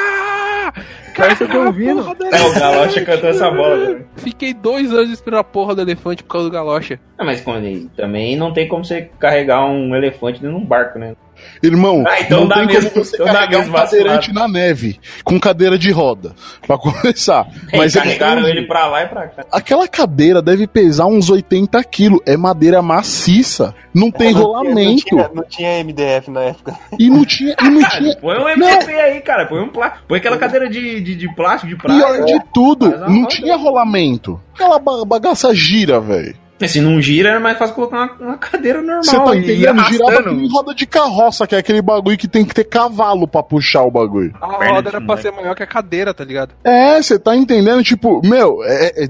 Cara, 1.15 1.35
você 1.37 1.47
tá 1.47 1.59
ouvindo? 1.59 2.01
É, 2.33 2.41
o 2.43 2.59
Galocha 2.59 3.05
cantou 3.05 3.29
essa 3.31 3.51
bola. 3.51 3.77
velho. 3.77 4.07
Fiquei 4.17 4.55
dois 4.55 4.93
anos 4.93 5.11
esperando 5.11 5.41
a 5.41 5.45
porra 5.45 5.75
do 5.75 5.83
elefante 5.83 6.23
por 6.23 6.31
causa 6.31 6.49
do 6.49 6.53
galocha. 6.53 6.99
Ah, 7.19 7.25
mas 7.25 7.41
quando 7.43 7.65
ele- 7.67 7.91
também 7.97 8.35
não 8.37 8.53
tem 8.53 8.67
como 8.67 8.85
você 8.85 9.11
carregar 9.19 9.65
um 9.67 9.95
elefante 9.95 10.41
dentro 10.41 10.57
de 10.59 10.63
um 10.65 10.67
barco, 10.67 10.99
né? 10.99 11.15
Irmão, 11.63 12.05
Ah, 12.07 12.21
então 12.21 12.41
não 12.41 12.49
dá 12.49 12.57
tem 12.57 12.67
mesmo, 12.67 12.91
como 12.91 13.05
você 13.05 13.17
então 13.17 13.27
carregar 13.27 13.61
um 13.61 13.73
cadeirante 13.73 14.33
na 14.33 14.49
neve, 14.49 14.99
com 15.25 15.39
cadeira 15.39 15.79
de 15.79 15.91
roda, 15.91 16.35
pra 16.67 16.77
começar. 16.77 17.47
Mas 17.73 17.79
Mas 17.93 17.97
ele 17.97 18.05
carregaram 18.05 18.49
ele 18.49 18.63
pra 18.67 18.87
lá 18.87 19.03
e 19.03 19.07
pra 19.07 19.29
cá. 19.29 19.45
Aquela 19.53 19.87
cadeira 19.89 20.41
deve 20.43 20.67
pesar 20.67 21.07
uns 21.07 21.31
80 21.31 21.83
quilos. 21.85 22.21
É 22.27 22.37
madeira 22.37 22.81
maciça. 22.83 23.75
Não 23.95 24.11
tem 24.11 24.33
Não 24.33 24.41
rolamento. 24.43 25.05
tinha, 25.05 25.31
não 25.35 25.45
tinha 25.45 25.85
MDF 25.85 26.31
na 26.31 26.41
época. 26.43 26.79
E 26.99 27.11
não 27.11 27.25
tinha. 27.25 27.55
E 27.61 27.69
não 27.69 27.83
tinha. 27.91 28.17
Põe 28.17 28.39
um 28.39 28.49
MDF 28.49 28.91
aí, 28.93 29.21
cara. 29.21 29.47
Põe 29.47 29.61
um 29.61 29.69
plástico. 29.69 30.05
Põe 30.09 30.19
aquela 30.19 30.39
cadeira 30.39 30.69
de, 30.69 31.01
de, 31.01 31.15
de 31.15 31.35
plástico, 31.35 31.69
de 31.69 31.77
praia. 31.77 31.99
Pior 31.99 32.25
de 32.25 32.41
tudo, 32.55 32.89
não 32.91 33.23
roda. 33.23 33.29
tinha 33.29 33.57
rolamento. 33.57 34.41
Aquela 34.55 34.79
ba- 34.79 35.05
bagaça 35.05 35.55
gira, 35.55 36.01
velho. 36.01 36.35
Se 36.61 36.81
não 36.81 37.01
gira, 37.03 37.31
é 37.31 37.39
mais 37.41 37.59
fácil 37.59 37.75
colocar 37.75 37.97
uma, 37.97 38.13
uma 38.21 38.39
cadeira 38.39 38.81
normal. 38.81 39.03
Você 39.03 39.17
tá 39.19 39.35
e 39.35 39.39
ir 39.39 39.43
entendendo? 39.43 39.85
Girava 39.89 40.31
em 40.31 40.49
roda 40.49 40.73
de 40.75 40.87
carroça, 40.87 41.45
que 41.47 41.57
é 41.57 41.59
aquele 41.59 41.83
bagulho 41.83 42.17
que 42.17 42.29
tem 42.29 42.45
que 42.45 42.55
ter 42.55 42.63
cavalo 42.65 43.27
pra 43.27 43.43
puxar 43.43 43.83
o 43.83 43.91
bagulho. 43.91 44.33
A 44.41 44.47
roda 44.71 44.89
era 44.91 45.01
pra 45.01 45.17
ser 45.17 45.33
maior 45.33 45.57
que 45.57 45.63
a 45.65 45.67
cadeira, 45.67 46.15
tá 46.15 46.23
ligado? 46.25 46.55
É, 46.63 47.03
você 47.03 47.19
tá 47.19 47.35
entendendo? 47.35 47.83
Tipo, 47.83 48.21
meu, 48.25 48.63
é- 48.65 49.05
é- 49.05 49.09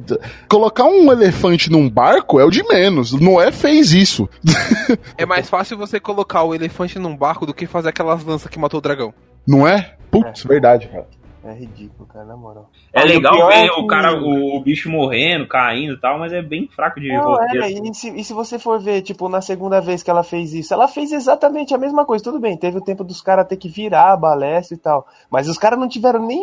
colocar 0.49 0.85
um 0.85 1.13
elefante 1.13 1.71
num 1.71 1.91
barco 1.91 2.41
é 2.41 2.45
o 2.45 2.51
de 2.51 2.63
menos. 2.67 3.13
Noé 3.13 3.53
fez 3.53 3.93
isso. 3.93 4.29
É 5.19 5.27
mais 5.27 5.49
fácil 5.49 5.77
você 5.77 5.99
colocar 6.01 6.43
o 6.45 6.55
elefante 6.55 6.99
num 6.99 7.17
barco 7.17 7.45
do 7.47 7.55
que 7.55 7.67
fazer 7.67 7.89
aquelas 7.91 8.25
lanças 8.25 8.49
que 8.51 8.59
matou 8.59 8.79
o 8.79 8.81
dragão. 8.81 9.13
Não 9.47 9.67
é? 9.67 9.95
Putz, 10.11 10.43
verdade, 10.45 10.89
cara. 10.89 11.07
É 11.45 11.53
ridículo, 11.55 12.07
cara, 12.07 12.25
na 12.25 12.37
moral. 12.37 12.71
É 12.93 13.03
o 13.03 13.07
legal 13.07 13.49
ver 13.49 13.55
é 13.55 13.69
que- 13.69 13.81
o 13.81 13.87
cara, 13.89 14.15
o, 14.15 14.57
o 14.57 14.61
bicho 14.61 14.89
morrendo, 14.89 15.49
caindo 15.49 15.95
e 15.95 16.01
tal, 16.01 16.17
mas 16.19 16.33
é 16.33 16.41
bem 16.41 16.69
fraco 16.69 17.01
de 17.01 17.09
Não, 17.09 17.25
roteiro. 17.33 17.65
é, 17.65 17.71
e 17.71 17.95
se, 17.95 18.11
e 18.11 18.23
se 18.23 18.33
você 18.33 18.61
for 18.61 18.79
ver, 18.81 19.03
tipo, 19.03 19.29
na 19.29 19.41
segunda 19.41 19.81
vez 19.81 20.05
que 20.05 20.11
ela 20.11 20.23
fez 20.23 20.55
isso, 20.55 20.73
ela 20.73 20.87
fez 20.87 21.11
exatamente 21.11 21.75
a 21.75 21.79
mesma 21.79 22.05
coisa. 22.05 22.23
Tudo 22.23 22.39
bem, 22.39 22.57
teve 22.57 22.79
o 22.79 22.85
tempo 22.85 23.03
dos 23.03 23.21
caras 23.21 23.49
ter 23.49 23.57
que 23.57 23.69
virar 23.69 24.13
a 24.13 24.17
balestra 24.17 24.77
e 24.77 24.79
tal. 24.79 25.05
Mas 25.29 25.49
os 25.49 25.59
caras 25.59 25.79
não 25.81 25.89
tiveram 25.89 26.25
nem 26.25 26.41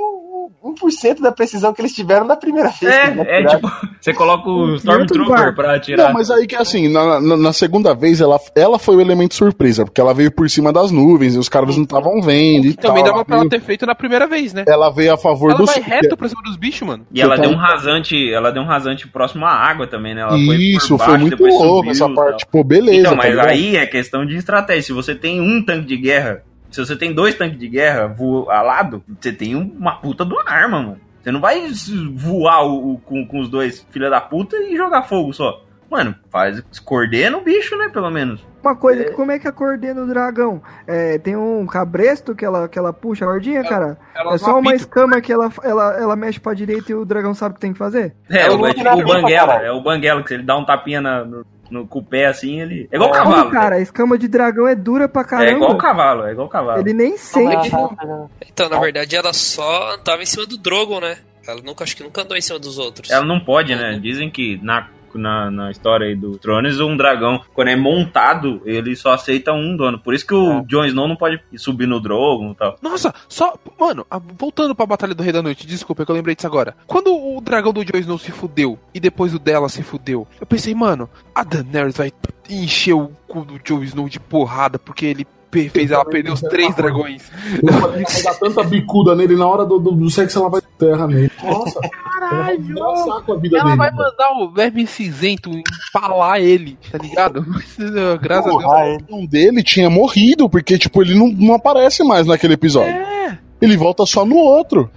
1% 0.64 1.22
da 1.22 1.32
precisão 1.32 1.74
que 1.74 1.82
eles 1.82 1.94
tiveram 1.94 2.26
na 2.26 2.36
primeira 2.36 2.70
vez. 2.70 2.92
É, 2.94 3.04
é 3.06 3.12
atiraram. 3.12 3.48
tipo, 3.50 3.72
você 4.00 4.14
coloca 4.14 4.50
o 4.50 4.76
Stormtrooper 4.76 5.56
pra 5.56 5.76
atirar. 5.76 6.08
Não, 6.08 6.14
mas 6.14 6.30
aí 6.30 6.46
que 6.46 6.56
assim, 6.56 6.88
na, 6.88 7.20
na, 7.22 7.38
na 7.38 7.54
segunda 7.54 7.94
vez 7.96 8.20
ela, 8.22 8.40
ela 8.56 8.78
foi 8.78 8.96
o 8.98 9.02
elemento 9.02 9.36
surpresa, 9.36 9.86
porque 9.86 10.02
ela 10.02 10.14
veio 10.14 10.32
por 10.32 10.50
cima 10.50 10.74
das 10.74 10.92
nuvens 10.92 11.36
e 11.36 11.38
os 11.38 11.48
caras 11.50 11.76
não 11.78 11.84
estavam 11.84 12.22
vendo 12.22 12.66
e 12.68 12.74
Também 12.74 13.04
tal. 13.04 13.14
dava 13.14 13.26
pra 13.26 13.38
ela 13.38 13.50
ter 13.50 13.62
feito 13.62 13.86
na 13.86 13.96
primeira 13.96 14.28
vez, 14.28 14.54
né? 14.54 14.66
Ela 14.68 14.90
veio 14.90 15.14
a 15.14 15.18
favor 15.18 15.52
Ela 15.52 15.60
do 15.60 15.66
vai 15.66 15.80
reto 15.82 16.18
pra 16.18 16.28
cima 16.28 16.42
dos 16.44 16.58
bichos, 16.58 16.88
mano. 16.88 17.06
E 17.14 17.22
ela 17.22 17.38
deu 17.38 17.50
tá- 17.52 17.56
um 17.56 17.60
rasante, 17.60 18.32
ela 18.32 18.52
deu 18.52 18.62
um 18.62 18.66
rasante 18.68 19.08
próximo 19.08 19.46
à 19.46 19.52
água 19.52 19.88
também, 19.88 20.14
né? 20.14 20.22
Ela 20.22 20.38
Isso, 20.38 20.90
por 20.98 21.06
foi 21.06 21.08
baixo, 21.08 21.22
muito 21.22 21.38
depois 21.38 21.54
louco 21.54 21.76
subiu 21.78 21.92
essa 21.92 22.10
parte. 22.10 22.46
tal. 22.46 22.52
Pô, 22.52 22.64
beleza. 22.64 23.00
Então, 23.00 23.12
tá 23.12 23.18
mas 23.18 23.30
ligado? 23.30 23.48
aí 23.48 23.76
é 23.78 23.86
questão 23.86 24.26
de 24.26 24.36
estratégia. 24.36 24.82
Se 24.84 24.94
você 24.94 25.16
tem 25.16 25.40
um 25.42 25.64
tanque 25.64 25.86
de 25.88 25.98
guerra, 25.98 26.42
se 26.72 26.86
você 26.86 26.96
tem 26.96 27.14
dois 27.14 27.36
tanques 27.36 27.58
de 27.60 27.68
guerra 27.68 28.08
voa 28.08 28.54
ao 28.56 28.66
lado, 28.66 29.04
você 29.20 29.32
tem 29.32 29.56
uma 29.56 29.96
puta 29.98 30.26
de 30.26 30.34
uma 30.34 30.44
arma, 30.50 30.82
mano. 30.82 30.98
Você 31.22 31.32
não 31.32 31.42
vai 31.42 31.68
voar 32.16 32.64
o, 32.66 32.94
o- 32.94 32.98
com, 33.00 33.26
com 33.26 33.40
os 33.40 33.50
dois 33.50 33.86
filha 33.92 34.10
da 34.10 34.22
puta 34.22 34.56
e 34.58 34.76
jogar 34.78 35.04
fogo 35.04 35.34
só. 35.34 35.64
Mano, 35.92 36.14
faz, 36.30 36.62
coordena 36.86 37.36
o 37.38 37.42
bicho, 37.42 37.76
né, 37.76 37.90
pelo 37.90 38.12
menos. 38.12 38.46
Uma 38.62 38.76
coisa, 38.76 39.06
que 39.06 39.12
como 39.12 39.32
é 39.32 39.40
que 39.40 39.48
a 39.48 39.52
coordena 39.52 40.02
o 40.04 40.08
dragão? 40.08 40.62
É, 40.86 41.18
tem 41.18 41.36
um 41.36 41.66
cabresto 41.66 42.36
que 42.36 42.46
ela, 42.46 42.68
que 42.70 42.78
ela 42.78 42.94
puxa 42.94 43.26
a 43.26 43.28
cordinha, 43.28 43.64
cara? 43.64 43.98
Ela 44.14 44.36
É 44.36 44.38
só 44.38 44.60
uma 44.60 44.76
escama 44.76 45.20
que 45.20 45.34
ela, 45.34 45.50
ela, 45.64 45.98
ela 46.00 46.16
mexe 46.16 46.40
pra 46.40 46.54
direita 46.54 46.92
e 46.92 46.96
o 46.96 47.04
dragão 47.06 47.34
sabe 47.34 47.54
o 47.54 47.56
que 47.56 47.62
tem 47.62 47.74
que 47.74 47.80
fazer? 47.80 48.14
É, 48.30 48.42
Ela 48.42 48.56
o, 48.56 48.68
é 48.68 48.74
tipo 48.74 48.88
o 48.88 49.04
banguela, 49.04 49.54
é 49.64 49.72
o 49.72 49.82
banguela, 49.82 50.22
que 50.22 50.28
se 50.28 50.34
ele 50.36 50.44
dá 50.44 50.56
um 50.58 50.64
tapinha 50.66 51.02
na- 51.02 51.26
no, 51.26 51.44
no- 51.70 51.88
com 51.88 52.00
o 52.00 52.04
pé 52.04 52.26
assim, 52.28 52.62
ele. 52.62 52.88
É 52.92 52.96
igual 52.96 53.12
o 53.12 53.14
É. 53.14 53.18
cavalo. 53.18 53.36
Não, 53.46 53.52
cara, 53.52 53.76
a 53.76 53.82
escama 53.82 54.18
de 54.18 54.28
dragão 54.28 54.68
é 54.68 54.76
dura 54.76 55.08
pra 55.08 55.22
é 55.22 55.26
caramba. 55.26 55.52
igual 55.58 55.72
o 55.74 55.78
cavalo, 55.78 56.26
é 56.26 56.32
igual 56.32 56.48
o 56.48 56.50
cavalo. 56.50 56.82
Ele 56.82 56.94
nem 56.94 57.18
sente. 57.18 57.74
Ah, 57.76 58.28
Então, 58.48 58.70
na 58.70 58.80
verdade, 58.80 59.16
ela 59.16 59.34
só 59.34 59.94
andava 59.96 60.22
em 60.22 60.26
cima 60.26 60.46
do 60.46 60.58
Drogon, 60.58 61.00
né? 61.00 61.18
Ela 61.48 61.62
nunca, 61.64 61.84
acho 61.84 61.96
que 61.96 62.04
nunca 62.04 62.22
andou 62.22 62.38
em 62.38 62.42
cima 62.42 62.60
dos 62.60 62.78
outros. 62.78 63.10
Ela 63.10 63.26
não 63.26 63.40
pode, 63.40 63.76
né? 63.76 63.98
Dizem 64.02 64.30
que 64.30 64.60
na, 64.62 64.88
na, 65.18 65.50
na 65.50 65.72
história 65.72 66.08
aí 66.08 66.16
do 66.16 66.38
Tronos, 66.38 66.80
um 66.80 66.96
dragão, 66.96 67.42
quando 67.54 67.70
é 67.70 67.76
montado, 67.76 68.62
ele 68.66 68.96
só 68.96 69.14
aceita 69.14 69.54
um 69.54 69.76
dono. 69.76 70.00
Por 70.00 70.14
isso 70.14 70.26
que 70.28 70.34
o 70.34 70.62
Jon 70.68 70.86
Snow 70.86 71.08
não 71.08 71.16
pode 71.16 71.40
subir 71.58 71.88
no 71.88 72.00
Drogon 72.00 72.52
e 72.52 72.56
tal. 72.56 72.78
Nossa, 72.82 73.14
só. 73.28 73.56
Mano, 73.80 74.06
a- 74.10 74.20
voltando 74.20 74.76
pra 74.76 74.86
Batalha 74.86 75.16
do 75.16 75.24
Rei 75.24 75.32
da 75.34 75.42
Noite, 75.42 75.66
desculpa, 75.66 76.04
é 76.04 76.06
que 76.06 76.12
eu 76.12 76.16
lembrei 76.16 76.36
disso 76.36 76.48
agora. 76.48 76.76
Quando 76.86 77.14
o 77.16 77.42
dragão 77.42 77.74
do 77.74 77.84
Jon 77.84 77.98
Snow 78.00 78.20
se 78.20 78.32
fudeu 78.32 78.78
e 78.94 79.00
depois 79.00 79.34
o 79.34 79.40
dela 79.40 79.70
se 79.70 79.82
fudeu, 79.84 80.28
eu 80.40 80.46
pensei, 80.48 80.76
mano, 80.76 81.10
a 81.34 81.44
Daenerys 81.44 81.98
vai 81.98 82.12
encher 82.50 82.94
o 82.94 83.08
cu 83.28 83.46
do 83.46 83.60
Jon 83.60 83.84
Snow 83.84 84.10
de 84.10 84.20
porrada 84.20 84.78
porque 84.80 85.06
ele 85.06 85.26
fez 85.52 85.92
ela 85.92 86.06
perder 86.06 86.32
os 86.32 86.42
três 86.42 86.76
dragões. 86.76 87.30
Vai 87.64 88.04
dar 88.24 88.34
tanta 88.40 88.64
bicuda 88.64 89.16
nele 89.16 89.36
na 89.36 89.48
hora 89.48 89.66
do, 89.66 89.80
do, 89.80 89.92
do 89.92 90.10
sexo, 90.10 90.40
ela 90.40 90.50
vai 90.50 90.62
terra 90.78 91.08
nele. 91.08 91.32
Nossa, 91.44 91.80
ela 91.82 93.40
vida 93.40 93.58
Ela 93.58 93.66
dele. 93.66 93.78
vai 93.78 93.92
mandar 93.92 94.32
o 94.40 94.52
verme 94.52 94.86
cinzento 94.86 95.50
empalar 95.94 96.40
ele, 96.40 96.78
tá 96.92 96.98
ligado? 96.98 97.46
Graças 98.22 98.48
a 98.48 98.58
Deus. 98.58 98.66
Ah, 98.74 98.86
é. 98.88 99.28
Dele 99.28 99.64
tinha 99.64 99.90
morrido, 99.90 100.50
porque, 100.50 100.78
tipo, 100.78 101.02
ele 101.02 101.14
não, 101.16 101.30
não 101.30 101.56
aparece 101.56 102.04
mais 102.04 102.28
naquele 102.28 102.54
episódio. 102.54 102.92
É. 102.92 103.38
Ele 103.62 103.76
volta 103.76 104.06
só 104.06 104.24
no 104.26 104.36
outro. 104.36 104.90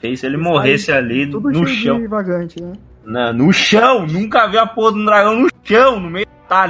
Feio 0.00 0.16
se 0.16 0.24
ele 0.24 0.38
morresse 0.38 0.90
ali 0.90 1.26
Tudo 1.30 1.50
no 1.50 1.66
chão. 1.66 2.08
vagante, 2.08 2.62
né? 2.62 2.72
Na- 3.04 3.32
no 3.32 3.52
chão! 3.52 4.06
Nunca 4.06 4.46
vi 4.46 4.56
a 4.56 4.64
porra 4.66 4.92
de 4.92 4.98
um 5.00 5.04
dragão 5.04 5.40
no 5.40 5.48
chão, 5.64 6.00
no 6.00 6.08
meio 6.08 6.26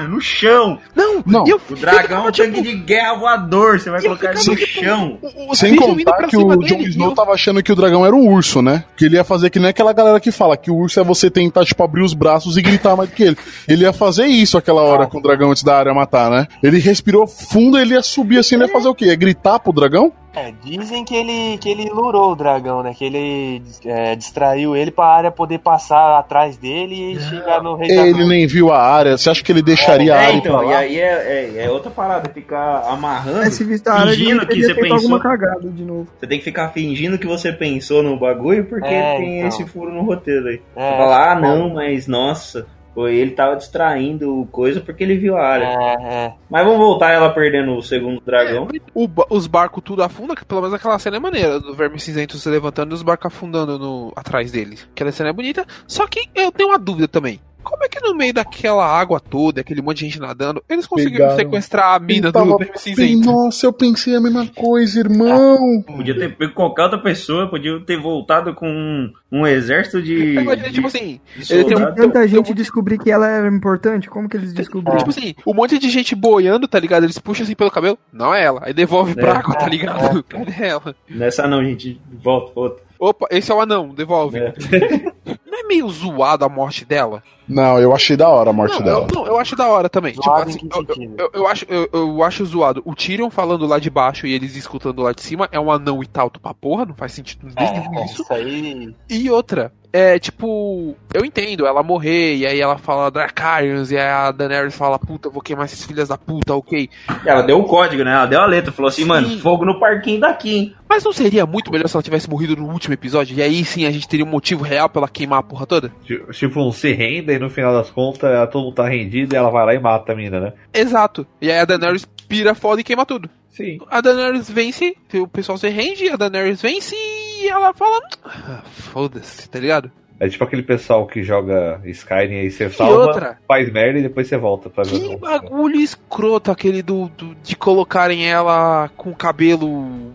no 0.08 0.20
chão. 0.20 0.78
Não, 0.94 1.22
Não. 1.26 1.46
eu, 1.46 1.60
O 1.70 1.74
dragão 1.76 2.26
é 2.26 2.30
um 2.30 2.32
ficava, 2.32 2.50
tanque 2.50 2.62
de 2.62 2.74
guerra 2.74 3.14
voador, 3.14 3.78
você 3.80 3.90
vai 3.90 4.00
colocar 4.02 4.30
ele 4.30 4.38
no 4.38 4.56
tipo, 4.56 4.66
chão. 4.84 5.18
o- 5.22 5.52
os 5.52 5.58
Sem 5.58 5.76
contar 5.76 6.26
que 6.26 6.36
o 6.36 6.56
Jon 6.62 6.78
Snow 6.80 7.08
eu- 7.10 7.14
tava 7.14 7.32
achando 7.32 7.62
que 7.62 7.72
o 7.72 7.76
dragão 7.76 8.04
era 8.06 8.14
um 8.14 8.26
urso, 8.28 8.62
né? 8.62 8.84
Que 8.96 9.06
ele 9.06 9.16
ia 9.16 9.24
fazer 9.24 9.50
que 9.50 9.58
nem 9.58 9.68
aquela 9.68 9.92
galera 9.92 10.18
que 10.20 10.30
fala 10.30 10.56
que 10.56 10.70
o 10.70 10.76
urso 10.76 10.98
é 11.00 11.04
você 11.04 11.30
tentar, 11.30 11.64
tipo, 11.64 11.82
abrir 11.82 12.02
os 12.02 12.14
braços 12.14 12.56
e 12.56 12.62
gritar 12.62 12.96
mais 12.96 13.08
do 13.10 13.14
que 13.16 13.22
ele. 13.22 13.36
Ele 13.68 13.84
ia 13.84 13.92
fazer 13.92 14.26
isso 14.26 14.56
aquela 14.58 14.82
hora 14.82 15.06
com 15.06 15.18
o 15.18 15.22
dragão 15.22 15.50
antes 15.50 15.62
da 15.62 15.76
área 15.76 15.92
matar, 15.94 16.30
né? 16.30 16.46
Ele 16.62 16.78
respirou 16.78 17.26
fundo 17.26 17.78
ele 17.78 17.94
ia 17.94 18.02
subir 18.02 18.38
assim, 18.38 18.54
ele 18.54 18.64
ia 18.64 18.70
fazer 18.72 18.88
o 18.88 18.94
quê? 18.94 19.06
Ia 19.06 19.16
gritar 19.16 19.58
pro 19.58 19.72
dragão? 19.72 20.12
É, 20.34 20.50
dizem 20.64 21.04
que 21.04 21.14
ele, 21.14 21.58
que 21.58 21.68
ele 21.68 21.90
lurou 21.90 22.32
o 22.32 22.34
dragão, 22.34 22.82
né? 22.82 22.94
Que 22.96 23.04
ele 23.04 23.62
é, 23.84 24.16
distraiu 24.16 24.74
ele 24.74 24.90
pra 24.90 25.04
área 25.04 25.30
poder 25.30 25.58
passar 25.58 26.18
atrás 26.18 26.56
dele 26.56 27.12
e 27.12 27.20
chegar 27.20 27.62
no 27.62 27.74
rei 27.74 27.94
da 27.94 28.06
Ele 28.06 28.24
nem 28.26 28.46
viu 28.46 28.72
a 28.72 28.78
área. 28.80 29.18
Você 29.18 29.28
acha 29.28 29.44
que 29.44 29.52
ele 29.52 29.60
deixaria 29.60 30.14
a 30.14 30.16
É, 30.22 30.26
área 30.28 30.36
então, 30.38 30.58
pra 30.60 30.68
e 30.68 30.74
aí 30.74 30.98
é, 30.98 31.52
é, 31.58 31.64
é 31.64 31.70
outra 31.70 31.90
parada, 31.90 32.30
ficar 32.30 32.82
amarrando, 32.88 33.42
É, 33.42 33.50
se 33.50 33.62
vista 33.62 33.92
a 33.92 34.00
área, 34.00 34.12
fingindo 34.14 34.46
que 34.46 34.62
você 34.62 34.74
pensou. 34.74 34.96
alguma 34.96 35.20
cagada 35.20 35.68
de 35.68 35.84
novo. 35.84 36.08
Você 36.18 36.26
tem 36.26 36.38
que 36.38 36.44
ficar 36.44 36.68
fingindo 36.70 37.18
que 37.18 37.26
você 37.26 37.52
pensou 37.52 38.02
no 38.02 38.16
bagulho, 38.18 38.64
porque 38.64 38.86
É, 38.86 39.16
tem 39.18 39.36
então. 39.38 39.48
esse 39.48 39.66
furo 39.66 39.92
no 39.92 40.02
roteiro 40.02 40.48
aí. 40.48 40.62
É, 40.74 40.90
Você 40.92 40.96
fala, 40.96 41.32
ah, 41.32 41.34
não, 41.38 41.74
mas 41.74 42.06
nossa, 42.06 42.66
foi 42.94 43.14
ele 43.16 43.30
tava 43.32 43.56
distraindo 43.56 44.46
coisa 44.52 44.80
porque 44.80 45.02
ele 45.02 45.16
viu 45.16 45.36
a 45.36 45.46
área. 45.46 45.64
É, 45.64 45.94
é. 46.26 46.34
Mas 46.50 46.64
vamos 46.64 46.78
voltar 46.78 47.10
ela 47.12 47.30
perdendo 47.30 47.74
o 47.76 47.82
segundo 47.82 48.20
dragão. 48.20 48.68
o 48.94 49.08
ba- 49.08 49.26
os 49.30 49.46
barcos 49.46 49.82
tudo 49.84 50.02
afunda, 50.02 50.34
que 50.36 50.44
pelo 50.44 50.60
menos 50.60 50.74
aquela 50.74 50.98
cena 50.98 51.16
é 51.16 51.20
maneira, 51.20 51.58
do 51.58 51.74
verme 51.74 51.98
cinzento 51.98 52.36
se 52.36 52.48
levantando 52.48 52.92
e 52.92 52.94
os 52.94 53.02
barcos 53.02 53.26
afundando 53.26 53.78
no, 53.78 54.12
atrás 54.16 54.50
deles. 54.52 54.86
Aquela 54.92 55.12
cena 55.12 55.30
é 55.30 55.32
bonita, 55.32 55.64
só 55.86 56.06
que 56.06 56.28
eu 56.34 56.52
tenho 56.52 56.68
uma 56.70 56.78
dúvida 56.78 57.08
também. 57.08 57.40
Como 57.62 57.84
é 57.84 57.88
que 57.88 58.00
no 58.00 58.14
meio 58.14 58.34
daquela 58.34 58.84
água 58.86 59.18
toda, 59.20 59.60
aquele 59.60 59.80
monte 59.82 59.98
de 59.98 60.06
gente 60.06 60.20
nadando, 60.20 60.62
eles 60.68 60.86
conseguiram 60.86 61.28
Pegaram. 61.28 61.36
sequestrar 61.36 61.94
a 61.94 61.98
mina 61.98 62.28
Ele 62.28 62.32
do 62.32 62.58
verme 62.58 62.78
cinzento? 62.78 63.26
Nossa, 63.26 63.66
eu 63.66 63.72
pensei 63.72 64.14
a 64.16 64.20
mesma 64.20 64.46
coisa, 64.48 64.98
irmão. 65.00 65.82
Podia 65.86 66.14
ter 66.18 66.36
pego 66.36 66.52
qualquer 66.54 66.82
outra 66.84 66.98
pessoa, 66.98 67.48
podia 67.48 67.78
ter 67.80 67.96
voltado 68.00 68.54
com 68.54 68.66
um, 68.68 69.12
um 69.30 69.46
exército 69.46 70.02
de. 70.02 70.34
Imagina, 70.34 70.68
de- 70.68 70.74
tipo 70.74 70.86
assim, 70.86 71.20
de 71.36 71.52
ele 71.54 71.64
tem 71.64 71.76
um-. 71.76 71.94
Tanta 71.94 72.20
tem 72.20 72.28
gente 72.28 72.52
um- 72.52 72.54
descobrir 72.54 72.98
que 72.98 73.10
ela 73.10 73.28
era 73.28 73.48
importante, 73.48 74.08
como 74.10 74.28
que 74.28 74.36
eles 74.36 74.52
descobriram? 74.52 74.98
tipo 74.98 75.10
assim, 75.10 75.34
um 75.46 75.54
monte 75.54 75.78
de 75.78 75.88
gente 75.90 76.14
boiando, 76.14 76.66
tá 76.68 76.78
ligado? 76.80 77.04
Eles 77.04 77.18
puxam 77.18 77.44
assim 77.44 77.54
pelo 77.54 77.70
cabelo, 77.70 77.98
não 78.12 78.34
é 78.34 78.42
ela. 78.42 78.62
Aí 78.64 78.72
devolve 78.72 79.14
pra 79.14 79.28
É. 79.28 79.36
água, 79.36 79.54
tá 79.54 79.68
ligado? 79.68 80.22
Cadê 80.28 80.64
ela? 80.66 80.94
Nessa 81.08 81.46
não, 81.46 81.62
gente. 81.64 82.00
Volta, 82.22 82.52
volta. 82.54 82.82
Opa, 82.98 83.26
esse 83.30 83.50
é 83.50 83.54
o 83.54 83.60
anão, 83.60 83.88
devolve. 83.94 84.38
É. 84.38 84.52
Não 85.52 85.58
é 85.58 85.64
meio 85.68 85.88
zoado 85.90 86.44
a 86.44 86.48
morte 86.48 86.84
dela? 86.84 87.22
Não, 87.48 87.78
eu 87.78 87.94
achei 87.94 88.16
da 88.16 88.28
hora 88.28 88.50
a 88.50 88.52
morte 88.52 88.76
não, 88.78 88.82
dela. 88.82 89.06
Eu, 89.10 89.14
não, 89.14 89.26
eu 89.26 89.38
acho 89.38 89.56
da 89.56 89.68
hora 89.68 89.88
também. 89.88 90.12
Tipo, 90.12 90.30
assim, 90.30 90.68
eu, 90.74 90.86
eu, 91.18 91.30
eu- 91.34 91.46
acho, 91.48 91.66
eu, 91.68 91.88
eu 91.92 92.22
acho 92.22 92.44
zoado. 92.44 92.82
O 92.84 92.94
Tyrion 92.94 93.30
falando 93.30 93.66
lá 93.66 93.78
de 93.78 93.90
baixo 93.90 94.26
e 94.26 94.32
eles 94.32 94.56
escutando 94.56 95.02
lá 95.02 95.12
de 95.12 95.22
cima 95.22 95.48
é 95.52 95.58
um 95.60 95.70
anão 95.70 96.02
e 96.02 96.06
tal, 96.06 96.30
pra 96.30 96.54
porra, 96.54 96.84
não 96.86 96.94
faz 96.94 97.12
sentido 97.12 97.46
nenhum 97.54 97.98
É, 98.00 98.04
isso. 98.04 98.22
isso 98.22 98.32
aí. 98.32 98.94
E 99.10 99.30
outra, 99.30 99.72
é 99.92 100.18
tipo, 100.18 100.94
eu 101.12 101.24
entendo 101.24 101.66
ela 101.66 101.82
morrer, 101.82 102.36
e 102.36 102.46
aí 102.46 102.60
ela 102.60 102.78
fala 102.78 103.10
Dracarians, 103.10 103.90
e 103.90 103.96
aí 103.98 104.06
a 104.08 104.30
Daenerys 104.32 104.74
fala, 104.74 104.98
puta, 104.98 105.28
vou 105.28 105.42
queimar 105.42 105.66
esses 105.66 105.84
filhos 105.84 106.08
da 106.08 106.16
puta, 106.16 106.54
ok. 106.54 106.88
Ela 107.26 107.42
deu 107.42 107.58
o 107.60 107.64
código, 107.64 108.02
né? 108.04 108.12
Ela 108.14 108.26
deu 108.26 108.40
a 108.40 108.46
letra. 108.46 108.72
Falou 108.72 108.88
assim, 108.88 109.02
Sim. 109.02 109.08
mano, 109.08 109.38
fogo 109.40 109.64
no 109.64 109.78
parquinho 109.78 110.20
daqui, 110.20 110.56
hein? 110.56 110.74
Mas 110.88 111.04
não 111.04 111.12
seria 111.12 111.46
muito 111.46 111.70
melhor 111.72 111.88
se 111.88 111.96
ela 111.96 112.02
tivesse 112.02 112.28
morrido 112.28 112.54
no 112.54 112.68
último 112.70 112.92
episódio? 112.92 113.34
E 113.36 113.40
aí 113.42 113.64
sim 113.64 113.86
a 113.86 113.90
gente 113.90 114.06
teria 114.06 114.26
um 114.26 114.28
motivo 114.28 114.62
real 114.62 114.90
pra 114.90 115.00
ela 115.00 115.08
queimar 115.08 115.38
a 115.38 115.42
porra 115.42 115.64
toda? 115.66 115.90
Tipo, 116.04 116.30
Tipo, 116.32 116.60
um 116.60 116.70
se 116.70 116.92
renda 116.92 117.31
e 117.34 117.38
no 117.38 117.50
final 117.50 117.72
das 117.72 117.90
contas 117.90 118.30
ela- 118.30 118.46
todo 118.46 118.64
mundo 118.64 118.74
tá 118.74 118.88
rendido 118.88 119.34
e 119.34 119.36
ela 119.36 119.50
vai 119.50 119.64
lá 119.66 119.74
e 119.74 119.78
mata 119.78 120.12
a 120.12 120.16
mina, 120.16 120.40
né? 120.40 120.52
Exato. 120.72 121.26
E 121.40 121.50
aí 121.50 121.58
a 121.58 121.64
Daenerys 121.64 122.04
pira 122.28 122.54
foda 122.54 122.80
e 122.80 122.84
queima 122.84 123.04
tudo. 123.06 123.28
Sim. 123.48 123.78
A 123.90 124.00
Daenerys 124.00 124.50
vence, 124.50 124.96
o 125.14 125.26
pessoal 125.28 125.58
se 125.58 125.68
rende, 125.68 126.08
a 126.08 126.16
Daenerys 126.16 126.62
vence 126.62 126.94
e 126.96 127.48
ela 127.48 127.74
fala. 127.74 128.00
"Ah, 128.24 128.62
Foda-se, 128.64 129.48
tá 129.48 129.58
ligado? 129.58 129.90
É 130.24 130.28
tipo 130.28 130.44
aquele 130.44 130.62
pessoal 130.62 131.04
que 131.04 131.20
joga 131.24 131.80
Skyrim 131.84 132.36
aí 132.36 132.48
você 132.50 132.66
E 132.66 132.70
salva, 132.70 132.94
outra, 133.06 133.38
faz 133.48 133.72
merda 133.72 133.98
e 133.98 134.02
depois 134.02 134.28
você 134.28 134.36
volta 134.36 134.70
pra 134.70 134.84
ver. 134.84 135.00
que 135.00 135.14
o- 135.16 135.18
bagulho 135.18 135.74
escroto 135.80 136.48
aquele 136.52 136.80
do, 136.80 137.08
do- 137.08 137.34
de 137.42 137.56
colocarem 137.56 138.24
ela 138.30 138.88
com 138.96 139.10
o 139.10 139.16
cabelo 139.16 139.68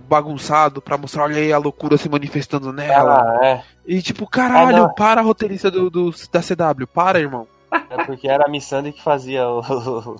bagunçado 0.08 0.82
pra 0.82 0.98
mostrar, 0.98 1.24
olha 1.24 1.36
aí 1.36 1.52
a 1.52 1.58
loucura 1.58 1.98
se 1.98 2.08
manifestando 2.08 2.72
nela. 2.72 3.22
Ah, 3.22 3.46
é. 3.46 3.62
E 3.86 4.02
tipo, 4.02 4.26
caralho, 4.26 4.84
Ah, 4.86 4.90
para 4.90 5.20
roteirista 5.22 5.70
do, 5.70 5.90
do- 5.90 6.12
da 6.32 6.42
CW, 6.42 6.88
para, 6.88 7.20
irmão. 7.20 7.46
É 7.90 8.04
porque 8.06 8.28
era 8.28 8.46
a 8.46 8.50
Missandei 8.50 8.92
que 8.92 9.02
fazia 9.04 9.48
o. 9.48 9.60
o 9.60 10.16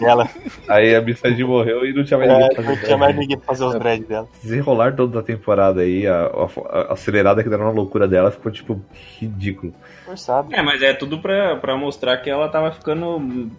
dela. 0.00 0.28
Aí 0.68 0.94
a 0.94 1.00
Missandei 1.00 1.44
morreu 1.44 1.84
e 1.86 1.92
não 1.92 2.04
tinha 2.04 2.18
mais 2.18 2.30
ninguém 2.30 2.46
É, 2.46 2.54
pra 2.54 2.62
não 2.64 2.70
fazer. 2.74 2.86
tinha 2.86 2.98
mais 2.98 3.16
ninguém 3.16 3.36
pra 3.38 3.46
fazer 3.46 3.64
os 3.64 3.74
dreads 3.78 4.08
dela. 4.08 4.28
Desenrolar 4.42 4.94
toda 4.96 5.20
a 5.20 5.22
temporada 5.22 5.80
aí, 5.82 6.06
a, 6.06 6.26
a- 6.26 6.88
a 6.88 6.92
acelerada 6.92 7.42
que 7.42 7.48
deram 7.48 7.64
na 7.64 7.70
loucura 7.70 8.06
dela 8.08 8.30
ficou 8.30 8.50
tipo 8.50 8.80
ridículo. 9.18 9.72
Forçado. 10.04 10.54
É, 10.54 10.62
mas 10.62 10.80
é 10.82 10.92
tudo 10.94 11.18
pra, 11.18 11.56
pra 11.56 11.76
mostrar 11.76 12.16
que 12.18 12.30
ela 12.30 12.48
tava 12.48 12.70
ficando 12.72 13.50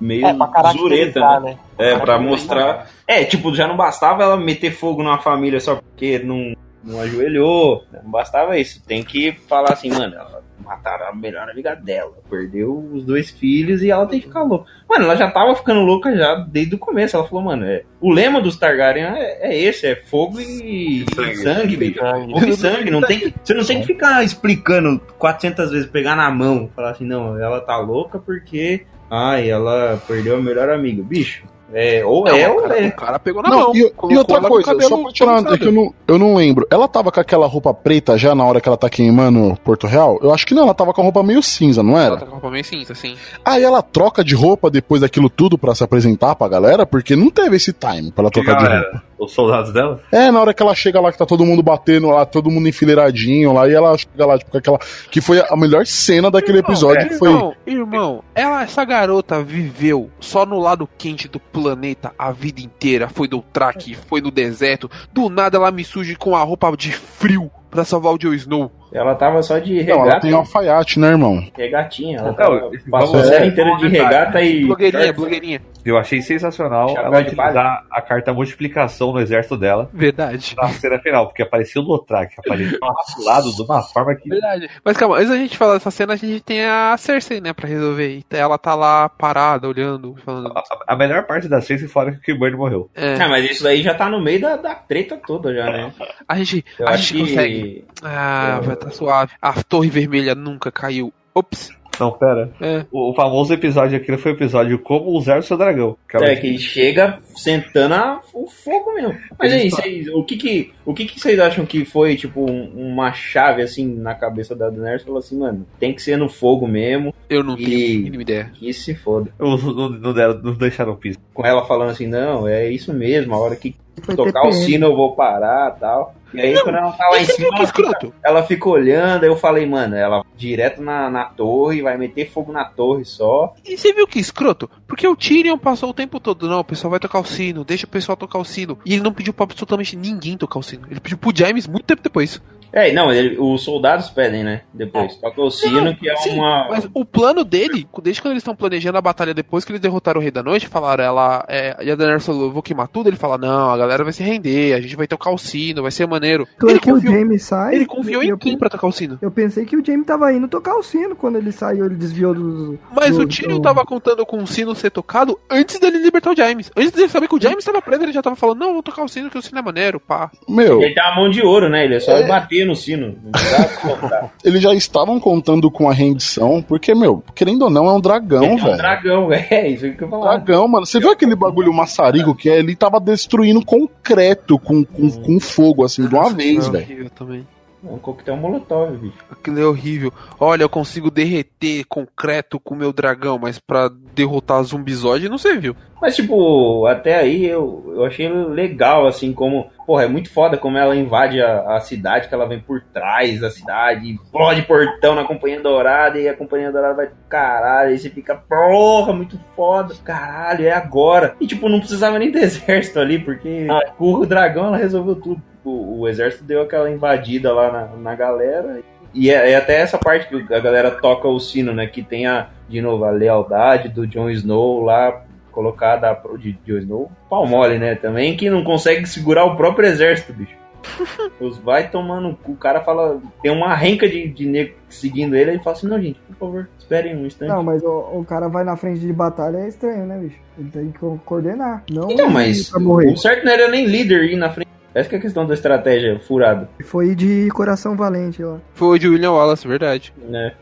meio 0.00 0.26
É, 0.26 0.34
pra 0.34 0.72
zureta, 0.72 1.20
né? 1.20 1.40
né? 1.40 1.58
É, 1.78 1.98
pra 1.98 2.18
mostrar. 2.18 2.88
É, 3.06 3.24
tipo, 3.24 3.54
já 3.54 3.66
não 3.68 3.76
bastava 3.76 4.22
ela 4.22 4.36
meter 4.36 4.70
fogo 4.72 5.02
numa 5.02 5.18
família 5.20 5.60
só 5.60 5.76
porque 5.76 6.18
não, 6.18 6.54
não 6.82 7.00
ajoelhou. 7.00 7.84
Não 7.92 8.10
bastava 8.10 8.56
isso. 8.58 8.82
Tem 8.86 9.02
que 9.02 9.32
falar 9.48 9.72
assim, 9.72 9.90
mano, 9.90 10.14
ela 10.14 10.42
mataram 10.62 11.08
a 11.08 11.14
melhor 11.14 11.48
amiga 11.48 11.74
dela. 11.74 12.12
Perdeu 12.30 12.78
os 12.92 13.04
dois 13.04 13.30
filhos 13.30 13.82
e 13.82 13.90
ela 13.90 14.06
tem 14.06 14.20
que 14.20 14.26
ficar 14.26 14.42
louca. 14.42 14.70
Mano, 14.88 15.04
ela 15.04 15.16
já 15.16 15.30
tava 15.30 15.54
ficando 15.54 15.80
louca 15.80 16.14
já 16.16 16.34
desde 16.34 16.74
o 16.74 16.78
começo. 16.78 17.16
Ela 17.16 17.26
falou, 17.26 17.44
mano, 17.44 17.64
é, 17.64 17.84
o 18.00 18.10
lema 18.10 18.40
dos 18.40 18.56
Targaryen 18.56 19.04
é, 19.04 19.48
é 19.50 19.58
esse, 19.58 19.86
é 19.86 19.96
fogo 19.96 20.40
e, 20.40 21.04
Sangue. 21.14 21.36
sangue. 21.36 21.94
Fogo 21.94 22.46
e 22.46 22.56
sangue. 22.56 22.90
Não 22.90 23.00
tem 23.00 23.20
que, 23.20 23.34
você 23.42 23.54
não 23.54 23.64
tem 23.64 23.80
que 23.80 23.86
ficar 23.86 24.22
explicando 24.22 25.00
400 25.18 25.70
vezes, 25.70 25.86
pegar 25.86 26.16
na 26.16 26.30
mão, 26.30 26.70
falar 26.74 26.90
assim, 26.90 27.04
não, 27.04 27.40
ela 27.40 27.60
tá 27.60 27.76
louca 27.78 28.18
porque, 28.18 28.84
ai, 29.10 29.50
ela 29.50 30.00
perdeu 30.06 30.36
a 30.36 30.40
melhor 30.40 30.70
amiga. 30.70 31.02
Bicho, 31.02 31.44
é, 31.74 32.04
ou 32.04 32.24
Não, 32.24 32.36
é 32.36 32.48
o, 32.48 32.54
ou 32.54 32.62
cara, 32.62 32.80
é. 32.80 32.88
o 32.88 32.92
cara 32.96 33.18
pegou 33.18 33.42
na 33.42 33.48
Não, 33.50 33.58
mão. 33.60 33.76
e, 33.76 33.80
e 33.80 33.90
colocou 33.90 34.18
outra 34.18 34.40
coisa, 34.40 34.66
cabelo 34.72 34.88
só 34.88 34.96
pra 35.02 35.12
tirar, 35.12 35.52
é 35.54 35.58
que 35.58 35.66
eu 35.66 35.72
não, 35.72 35.94
eu 36.06 36.18
não 36.18 36.34
lembro. 36.34 36.66
Ela 36.70 36.86
tava 36.88 37.10
com 37.12 37.20
aquela 37.20 37.46
roupa 37.46 37.72
preta 37.74 38.16
já 38.18 38.34
na 38.34 38.44
hora 38.44 38.60
que 38.60 38.68
ela 38.68 38.76
tá 38.76 38.88
queimando 38.90 39.56
Porto 39.64 39.86
Real? 39.86 40.18
Eu 40.22 40.32
acho 40.32 40.46
que 40.46 40.54
não, 40.54 40.64
ela 40.64 40.74
tava 40.74 40.92
com 40.92 41.00
a 41.00 41.04
roupa 41.04 41.22
meio 41.22 41.42
cinza, 41.42 41.82
não 41.82 41.92
Ela 41.96 42.04
era? 42.04 42.16
tá 42.16 42.26
com 42.26 42.30
a 42.32 42.34
roupa 42.34 42.50
meio 42.50 42.64
cinza, 42.64 42.92
assim. 42.92 43.16
Aí 43.44 43.62
ela 43.62 43.82
troca 43.82 44.22
de 44.24 44.34
roupa 44.34 44.70
depois 44.70 45.00
daquilo 45.00 45.28
tudo 45.30 45.56
pra 45.58 45.74
se 45.74 45.82
apresentar 45.82 46.34
pra 46.34 46.48
galera, 46.48 46.84
porque 46.86 47.16
não 47.16 47.30
teve 47.30 47.56
esse 47.56 47.72
time 47.72 48.12
pra 48.12 48.22
ela 48.24 48.30
trocar 48.30 48.56
de 48.56 48.64
roupa. 48.66 49.02
Os 49.22 49.32
soldados 49.32 49.72
dela? 49.72 50.00
É, 50.10 50.32
na 50.32 50.40
hora 50.40 50.52
que 50.52 50.60
ela 50.60 50.74
chega 50.74 51.00
lá, 51.00 51.12
que 51.12 51.18
tá 51.18 51.24
todo 51.24 51.46
mundo 51.46 51.62
batendo 51.62 52.08
lá, 52.08 52.26
todo 52.26 52.50
mundo 52.50 52.68
enfileiradinho 52.68 53.52
lá, 53.52 53.68
e 53.68 53.72
ela 53.72 53.96
chega 53.96 54.26
lá, 54.26 54.36
tipo, 54.36 54.50
com 54.50 54.58
aquela. 54.58 54.78
Que 55.10 55.20
foi 55.20 55.40
a 55.40 55.56
melhor 55.56 55.86
cena 55.86 56.28
daquele 56.28 56.58
episódio, 56.58 57.08
que 57.08 57.14
foi. 57.14 57.30
Irmão, 57.30 57.54
irmão, 57.64 58.24
ela, 58.34 58.62
essa 58.62 58.84
garota 58.84 59.40
viveu 59.40 60.10
só 60.18 60.44
no 60.44 60.58
lado 60.58 60.88
quente 60.98 61.28
do 61.28 61.38
planeta 61.38 62.12
a 62.18 62.32
vida 62.32 62.60
inteira. 62.60 63.08
Foi 63.08 63.28
do 63.28 63.40
Track, 63.40 63.94
foi 64.08 64.20
no 64.20 64.30
deserto. 64.30 64.90
Do 65.12 65.28
nada 65.28 65.56
ela 65.56 65.70
me 65.70 65.84
surge 65.84 66.16
com 66.16 66.34
a 66.34 66.42
roupa 66.42 66.74
de 66.76 66.90
frio 66.90 67.48
pra 67.70 67.84
salvar 67.84 68.12
o 68.12 68.18
Joe 68.20 68.36
Snow. 68.36 68.70
Ela 68.92 69.14
tava 69.14 69.42
só 69.42 69.58
de 69.58 69.72
Não, 69.72 69.94
ela 69.94 70.04
regata, 70.04 70.20
tem 70.20 70.34
um 70.34 70.38
alfaiate, 70.38 71.00
né, 71.00 71.08
irmão? 71.08 71.42
regatinha. 71.56 72.18
Ela 72.18 72.34
tava, 72.34 72.70
passou 72.90 73.20
a 73.20 73.24
série 73.24 73.44
é, 73.44 73.48
inteira 73.48 73.76
de 73.76 73.88
regata 73.88 74.42
e. 74.42 74.66
Blogueirinha, 74.66 75.12
blogueirinha. 75.12 75.62
Eu 75.84 75.98
achei 75.98 76.22
sensacional 76.22 76.88
Chapéu 76.90 77.04
ela 77.06 77.20
utilizar 77.20 77.84
a 77.90 78.00
carta 78.02 78.32
multiplicação 78.32 79.12
no 79.12 79.20
exército 79.20 79.56
dela 79.56 79.90
Verdade. 79.92 80.54
na 80.56 80.68
cena 80.68 80.98
final, 81.00 81.26
porque 81.26 81.42
apareceu 81.42 81.82
o 81.82 81.84
Lotrak, 81.84 82.34
apareceu 82.38 82.78
do 82.78 83.24
lado 83.24 83.52
de 83.54 83.62
uma 83.62 83.82
forma 83.82 84.14
que. 84.14 84.28
Verdade. 84.28 84.68
Mas 84.84 84.96
calma, 84.96 85.16
antes 85.16 85.28
da 85.30 85.36
gente 85.36 85.56
falar 85.58 85.74
dessa 85.74 85.90
cena, 85.90 86.12
a 86.12 86.16
gente 86.16 86.40
tem 86.40 86.64
a 86.64 86.94
Cersei, 86.96 87.40
né, 87.40 87.52
pra 87.52 87.68
resolver. 87.68 88.08
E 88.18 88.24
ela 88.30 88.56
tá 88.58 88.74
lá 88.74 89.08
parada, 89.08 89.68
olhando, 89.68 90.14
falando. 90.24 90.52
A, 90.56 90.62
a 90.92 90.96
melhor 90.96 91.26
parte 91.26 91.48
da 91.48 91.60
Cersei 91.60 91.88
fora 91.88 92.12
que 92.12 92.18
o 92.18 92.20
Kilburn 92.20 92.56
morreu. 92.56 92.90
É, 92.94 93.14
Ah, 93.14 93.28
mas 93.28 93.50
isso 93.50 93.62
daí 93.64 93.82
já 93.82 93.94
tá 93.94 94.08
no 94.08 94.20
meio 94.20 94.40
da, 94.40 94.56
da 94.56 94.74
treta 94.74 95.16
toda 95.26 95.52
já, 95.54 95.64
né? 95.66 95.92
a 96.28 96.36
gente, 96.38 96.64
Eu 96.78 96.86
a 96.86 96.90
acho 96.92 97.02
gente 97.14 97.24
que. 97.24 97.30
consegue. 97.30 97.84
Ah, 98.02 98.60
vai 98.62 98.76
tá 98.76 98.90
suave. 98.90 99.32
A 99.40 99.52
torre 99.62 99.90
vermelha 99.90 100.34
nunca 100.34 100.70
caiu. 100.70 101.12
Ops. 101.34 101.70
Não, 102.00 102.10
pera. 102.10 102.50
É. 102.60 102.84
O, 102.90 103.12
famoso 103.14 103.52
episódio 103.52 103.96
aqui 103.96 104.16
foi 104.16 104.32
o 104.32 104.34
episódio 104.34 104.78
Como 104.78 105.10
Usar 105.10 105.38
o 105.38 105.42
Seu 105.42 105.56
Dragão. 105.56 105.96
Que 106.08 106.16
ela- 106.16 106.26
É, 106.26 106.36
que 106.36 106.58
chega 106.58 107.18
sentando 107.36 107.94
a- 107.94 108.20
o 108.34 108.46
fogo 108.48 108.94
mesmo. 108.94 109.14
Mas 109.38 109.52
aí, 109.52 109.70
vocês, 109.70 110.08
o 110.08 110.24
que 110.24 110.36
que, 110.36 110.72
o 110.84 110.94
que 110.94 111.04
que 111.04 111.20
vocês 111.20 111.38
acham 111.38 111.64
que 111.66 111.84
foi, 111.84 112.16
tipo, 112.16 112.50
um- 112.50 112.92
uma 112.92 113.12
chave, 113.12 113.62
assim, 113.62 113.86
na 113.86 114.14
cabeça 114.14 114.54
da 114.56 114.68
Daenerys? 114.70 115.02
Falou 115.02 115.18
assim, 115.18 115.38
mano, 115.38 115.66
tem 115.78 115.92
que 115.92 116.02
ser 116.02 116.16
no 116.16 116.28
fogo 116.28 116.66
mesmo, 116.66 117.14
Eu 117.28 117.42
não 117.44 117.54
E- 117.58 117.64
tenho 117.64 117.76
a 118.00 118.02
mínima 118.04 118.22
ideia. 118.22 118.50
que 118.54 118.72
se 118.72 118.94
foda. 118.94 119.30
Os- 119.38 119.62
Não, 119.62 119.88
não 119.88 120.12
deram- 120.12 120.40
não 120.42 120.54
deixaram 120.54 120.96
pista. 120.96 121.22
Com 121.32 121.46
ela 121.46 121.64
falando 121.66 121.90
assim, 121.90 122.06
não, 122.06 122.46
é 122.48 122.68
isso 122.70 122.92
mesmo, 122.92 123.34
a 123.34 123.38
hora 123.38 123.56
que 123.56 123.74
Foi 124.02 124.16
tocar 124.16 124.46
o 124.48 124.52
sino 124.52 124.86
eu 124.86 124.96
vou 124.96 125.14
parar 125.14 125.70
tal. 125.72 126.14
E 126.34 126.40
aí, 126.40 126.54
Não, 126.54 126.62
quando 126.64 126.76
ela 126.76 126.92
tá 126.92 127.08
lá 127.08 127.20
em 127.20 127.24
Você 127.24 127.32
cima, 127.32 127.48
ela 127.56 127.66
fica, 127.66 128.12
ela 128.24 128.42
fica 128.42 128.68
olhando. 128.68 129.22
Aí 129.24 129.28
eu 129.28 129.36
falei, 129.36 129.66
mano, 129.66 129.94
ela 129.96 130.24
direto 130.36 130.80
na, 130.82 131.10
na 131.10 131.24
torre, 131.24 131.82
vai 131.82 131.96
meter 131.96 132.30
fogo 132.30 132.52
na 132.52 132.64
torre 132.64 133.04
só. 133.04 133.54
E 133.64 133.76
você 133.76 133.92
viu 133.92 134.06
que 134.06 134.18
escroto? 134.18 134.68
Porque 134.86 135.06
o 135.06 135.16
Tyrion 135.16 135.58
passou 135.58 135.90
o 135.90 135.94
tempo 135.94 136.18
todo, 136.20 136.48
não, 136.48 136.60
o 136.60 136.64
pessoal 136.64 136.90
vai 136.90 137.00
tocar 137.00 137.20
o 137.20 137.24
sino, 137.24 137.64
deixa 137.64 137.86
o 137.86 137.90
pessoal 137.90 138.16
tocar 138.16 138.38
o 138.38 138.44
sino. 138.44 138.78
E 138.84 138.94
ele 138.94 139.02
não 139.02 139.12
pediu 139.12 139.32
pra 139.32 139.44
absolutamente 139.44 139.96
ninguém 139.96 140.36
tocar 140.36 140.58
o 140.58 140.62
sino. 140.62 140.86
Ele 140.90 141.00
pediu 141.00 141.18
pro 141.18 141.32
James 141.34 141.66
muito 141.66 141.84
tempo 141.84 142.02
depois. 142.02 142.40
É, 142.74 142.90
não, 142.90 143.12
ele- 143.12 143.36
os 143.38 143.62
soldados 143.62 144.08
pedem, 144.08 144.42
né? 144.42 144.62
Depois. 144.72 145.14
Toca 145.16 145.42
o 145.42 145.50
sino, 145.50 145.94
que 145.94 146.08
é 146.08 146.16
Sim, 146.16 146.36
uma. 146.38 146.68
Mas 146.70 146.88
o 146.94 147.04
plano 147.04 147.44
dele, 147.44 147.86
desde 148.02 148.22
quando 148.22 148.32
eles 148.32 148.40
estão 148.40 148.56
planejando 148.56 148.96
a 148.96 149.02
batalha 149.02 149.34
depois 149.34 149.62
que 149.62 149.72
eles 149.72 149.80
derrotaram 149.80 150.18
o 150.18 150.22
Rei 150.22 150.30
da 150.30 150.42
Noite, 150.42 150.68
falaram, 150.68 151.04
ela. 151.04 151.44
É, 151.48 151.76
e 151.84 151.90
a 151.90 151.94
Daenerys 151.94 152.24
falou, 152.24 152.44
eu 152.44 152.50
vou 152.50 152.62
queimar 152.62 152.88
tudo. 152.88 153.10
Ele 153.10 153.16
fala, 153.18 153.36
não, 153.36 153.68
a 153.70 153.76
galera 153.76 154.02
vai 154.04 154.12
se 154.14 154.22
render, 154.22 154.72
a 154.72 154.80
gente 154.80 154.96
vai 154.96 155.06
tocar 155.06 155.30
o 155.32 155.36
sino, 155.36 155.82
vai 155.82 155.90
ser 155.90 156.06
Ele 156.26 156.78
que 156.78 156.90
o 156.90 156.94
confiou, 156.94 157.14
James 157.14 157.42
sai. 157.42 157.74
ele 157.74 157.86
confiou 157.86 158.22
em 158.22 158.28
eu, 158.28 158.38
quem 158.38 158.56
pra 158.56 158.68
tocar 158.70 158.86
o 158.86 158.92
sino? 158.92 159.18
eu 159.20 159.30
pensei 159.30 159.64
que 159.64 159.76
o 159.76 159.84
James 159.84 160.06
tava 160.06 160.32
indo 160.32 160.48
tocar 160.48 160.74
o 160.76 160.82
sino 160.82 161.14
quando 161.16 161.36
ele 161.36 161.52
saiu, 161.52 161.84
ele 161.86 161.94
desviou 161.96 162.34
do. 162.34 162.78
Mas 162.94 163.16
do- 163.16 163.22
o 163.22 163.26
Tyrion 163.26 163.56
do- 163.56 163.62
tava 163.62 163.84
contando 163.84 164.24
com 164.26 164.42
o 164.42 164.46
sino 164.46 164.74
ser 164.74 164.90
tocado 164.90 165.38
antes 165.50 165.78
dele 165.78 165.98
libertar 165.98 166.30
o 166.32 166.36
James. 166.36 166.70
Antes 166.76 166.92
dele 166.92 167.08
saber 167.08 167.28
que 167.28 167.34
o 167.36 167.40
James 167.40 167.64
tava 167.64 167.80
preso, 167.82 168.02
ele 168.02 168.12
já 168.12 168.22
tava 168.22 168.36
falando, 168.36 168.58
não, 168.60 168.72
vou 168.74 168.82
tocar 168.82 169.02
o 169.04 169.08
sino, 169.08 169.30
que 169.30 169.38
o 169.38 169.42
sino 169.42 169.58
é 169.58 169.62
maneiro, 169.62 170.00
pá. 170.00 170.30
Meu, 170.48 170.80
Ele 170.82 170.94
tem 170.94 171.02
uma 171.02 171.16
mão 171.16 171.30
de 171.30 171.42
ouro, 171.42 171.68
né? 171.68 171.84
Ele 171.84 171.96
é 171.96 172.00
só 172.00 172.26
bater 172.26 172.64
no 172.66 172.74
sino. 172.76 173.16
Eles 174.44 174.60
já 174.62 174.74
estavam 174.74 175.18
contando 175.20 175.70
com 175.70 175.88
a 175.88 175.92
rendição, 175.92 176.62
porque, 176.62 176.94
meu, 176.94 177.22
querendo 177.34 177.62
ou 177.62 177.70
não, 177.70 177.86
é 177.86 177.92
um 177.92 178.00
dragão, 178.00 178.42
Ele 178.44 178.52
é 178.52 178.54
um 178.54 178.64
velho. 178.64 178.76
dragão, 178.76 179.32
é 179.32 179.68
isso 179.68 179.90
que 179.92 180.02
eu 180.04 180.08
falar. 180.08 180.36
Dragão, 180.36 180.68
mano. 180.68 180.86
Você 180.86 180.98
viu 181.00 181.10
aquele 181.10 181.34
bagulho 181.34 181.72
maçarico 181.72 182.34
que 182.34 182.48
é? 182.50 182.58
Ele 182.58 182.74
tava 182.76 182.98
destruindo 183.00 183.64
concreto 183.64 184.58
com, 184.58 184.84
com, 184.84 185.10
com 185.10 185.40
fogo, 185.40 185.84
assim, 185.84 186.06
de 186.12 186.28
uma 186.28 186.34
vez, 186.34 186.66
é 186.66 186.70
velho. 186.70 187.46
É 187.84 187.90
um 187.90 187.98
coquetel 187.98 188.36
molotov, 188.36 188.96
bicho. 188.96 189.18
Aquilo 189.28 189.58
é 189.58 189.66
horrível. 189.66 190.12
Olha, 190.38 190.62
eu 190.62 190.68
consigo 190.68 191.10
derreter 191.10 191.84
concreto 191.88 192.60
com 192.60 192.74
o 192.74 192.78
meu 192.78 192.92
dragão, 192.92 193.38
mas 193.38 193.58
pra 193.58 193.90
derrotar 194.14 194.62
zumbizode 194.62 195.28
não 195.28 195.36
serviu. 195.36 195.74
Mas, 196.00 196.14
tipo, 196.14 196.86
até 196.86 197.16
aí 197.16 197.44
eu, 197.44 197.92
eu 197.96 198.04
achei 198.04 198.28
legal, 198.28 199.06
assim, 199.06 199.32
como. 199.32 199.70
Porra, 199.84 200.04
é 200.04 200.08
muito 200.08 200.32
foda 200.32 200.56
como 200.56 200.78
ela 200.78 200.94
invade 200.94 201.40
a, 201.40 201.76
a 201.76 201.80
cidade, 201.80 202.28
que 202.28 202.34
ela 202.34 202.46
vem 202.46 202.60
por 202.60 202.80
trás 202.92 203.40
da 203.40 203.50
cidade, 203.50 204.14
explode 204.14 204.62
portão 204.62 205.16
na 205.16 205.24
Companhia 205.24 205.60
Dourada, 205.60 206.20
e 206.20 206.28
a 206.28 206.36
Companhia 206.36 206.70
Dourada 206.70 206.94
vai 206.94 207.06
pro 207.06 207.16
caralho, 207.28 207.90
aí 207.90 207.98
você 207.98 208.08
fica, 208.08 208.36
porra, 208.36 209.12
muito 209.12 209.38
foda, 209.56 209.92
caralho, 210.04 210.66
é 210.66 210.72
agora. 210.72 211.34
E, 211.40 211.48
tipo, 211.48 211.68
não 211.68 211.80
precisava 211.80 212.16
nem 212.16 212.30
do 212.32 212.38
exército 212.38 213.00
ali, 213.00 213.18
porque 213.18 213.66
com 213.98 214.14
o 214.14 214.26
dragão 214.26 214.66
ela 214.66 214.76
resolveu 214.76 215.16
tudo. 215.16 215.42
O, 215.64 216.00
o 216.00 216.08
exército 216.08 216.44
deu 216.44 216.62
aquela 216.62 216.90
invadida 216.90 217.52
lá 217.52 217.70
na, 217.70 217.96
na 217.96 218.14
galera. 218.14 218.80
E 219.14 219.30
é, 219.30 219.50
é 219.52 219.56
até 219.56 219.76
essa 219.80 219.98
parte 219.98 220.26
que 220.28 220.54
a 220.54 220.58
galera 220.60 220.90
toca 220.90 221.28
o 221.28 221.38
sino, 221.38 221.72
né? 221.72 221.86
Que 221.86 222.02
tem 222.02 222.26
a, 222.26 222.48
de 222.68 222.80
novo, 222.80 223.04
a 223.04 223.10
lealdade 223.10 223.88
do 223.88 224.06
Jon 224.06 224.30
Snow 224.30 224.82
lá 224.82 225.22
colocada 225.52 226.14
pro- 226.14 226.38
de 226.38 226.52
Jon 226.66 226.78
Snow. 226.78 227.12
Pau 227.28 227.46
mole, 227.46 227.78
né? 227.78 227.94
Também 227.94 228.36
que 228.36 228.48
não 228.50 228.64
consegue 228.64 229.06
segurar 229.06 229.44
o 229.44 229.54
próprio 229.56 229.86
exército, 229.88 230.32
bicho. 230.32 230.56
Os 231.40 231.58
vai 231.58 231.88
tomando. 231.90 232.36
o 232.44 232.56
cara 232.56 232.80
fala. 232.80 233.20
Tem 233.42 233.52
uma 233.52 233.72
renca 233.74 234.08
de, 234.08 234.28
de 234.28 234.46
nego 234.46 234.74
seguindo 234.88 235.36
ele. 235.36 235.52
Ele 235.52 235.62
fala 235.62 235.76
assim: 235.76 235.86
Não, 235.86 236.00
gente, 236.00 236.18
por 236.20 236.34
favor, 236.36 236.68
esperem 236.78 237.14
um 237.16 237.24
instante. 237.26 237.50
Não, 237.50 237.62
mas 237.62 237.82
o, 237.84 237.88
o 238.18 238.24
cara 238.24 238.48
vai 238.48 238.64
na 238.64 238.76
frente 238.76 238.98
de 239.00 239.12
batalha 239.12 239.58
é 239.58 239.68
estranho, 239.68 240.06
né, 240.06 240.18
bicho? 240.18 240.38
Ele 240.58 240.70
tem 240.70 240.90
que 240.90 240.98
co- 240.98 241.20
coordenar. 241.24 241.84
Não 241.88 242.10
então, 242.10 242.28
mas 242.28 242.72
o 242.74 243.16
certo 243.16 243.44
não 243.44 243.52
era 243.52 243.68
nem 243.68 243.86
líder 243.86 244.24
ir 244.24 244.36
na 244.36 244.50
frente. 244.50 244.71
Essa 244.94 245.08
que 245.08 245.14
é 245.14 245.18
a 245.18 245.22
questão 245.22 245.46
da 245.46 245.54
estratégia 245.54 246.18
furada. 246.20 246.68
Foi 246.84 247.14
de 247.14 247.48
coração 247.50 247.96
valente 247.96 248.42
lá. 248.42 248.58
Foi 248.74 248.98
de 248.98 249.08
William 249.08 249.32
Wallace, 249.32 249.66
verdade. 249.66 250.12
né? 250.28 250.52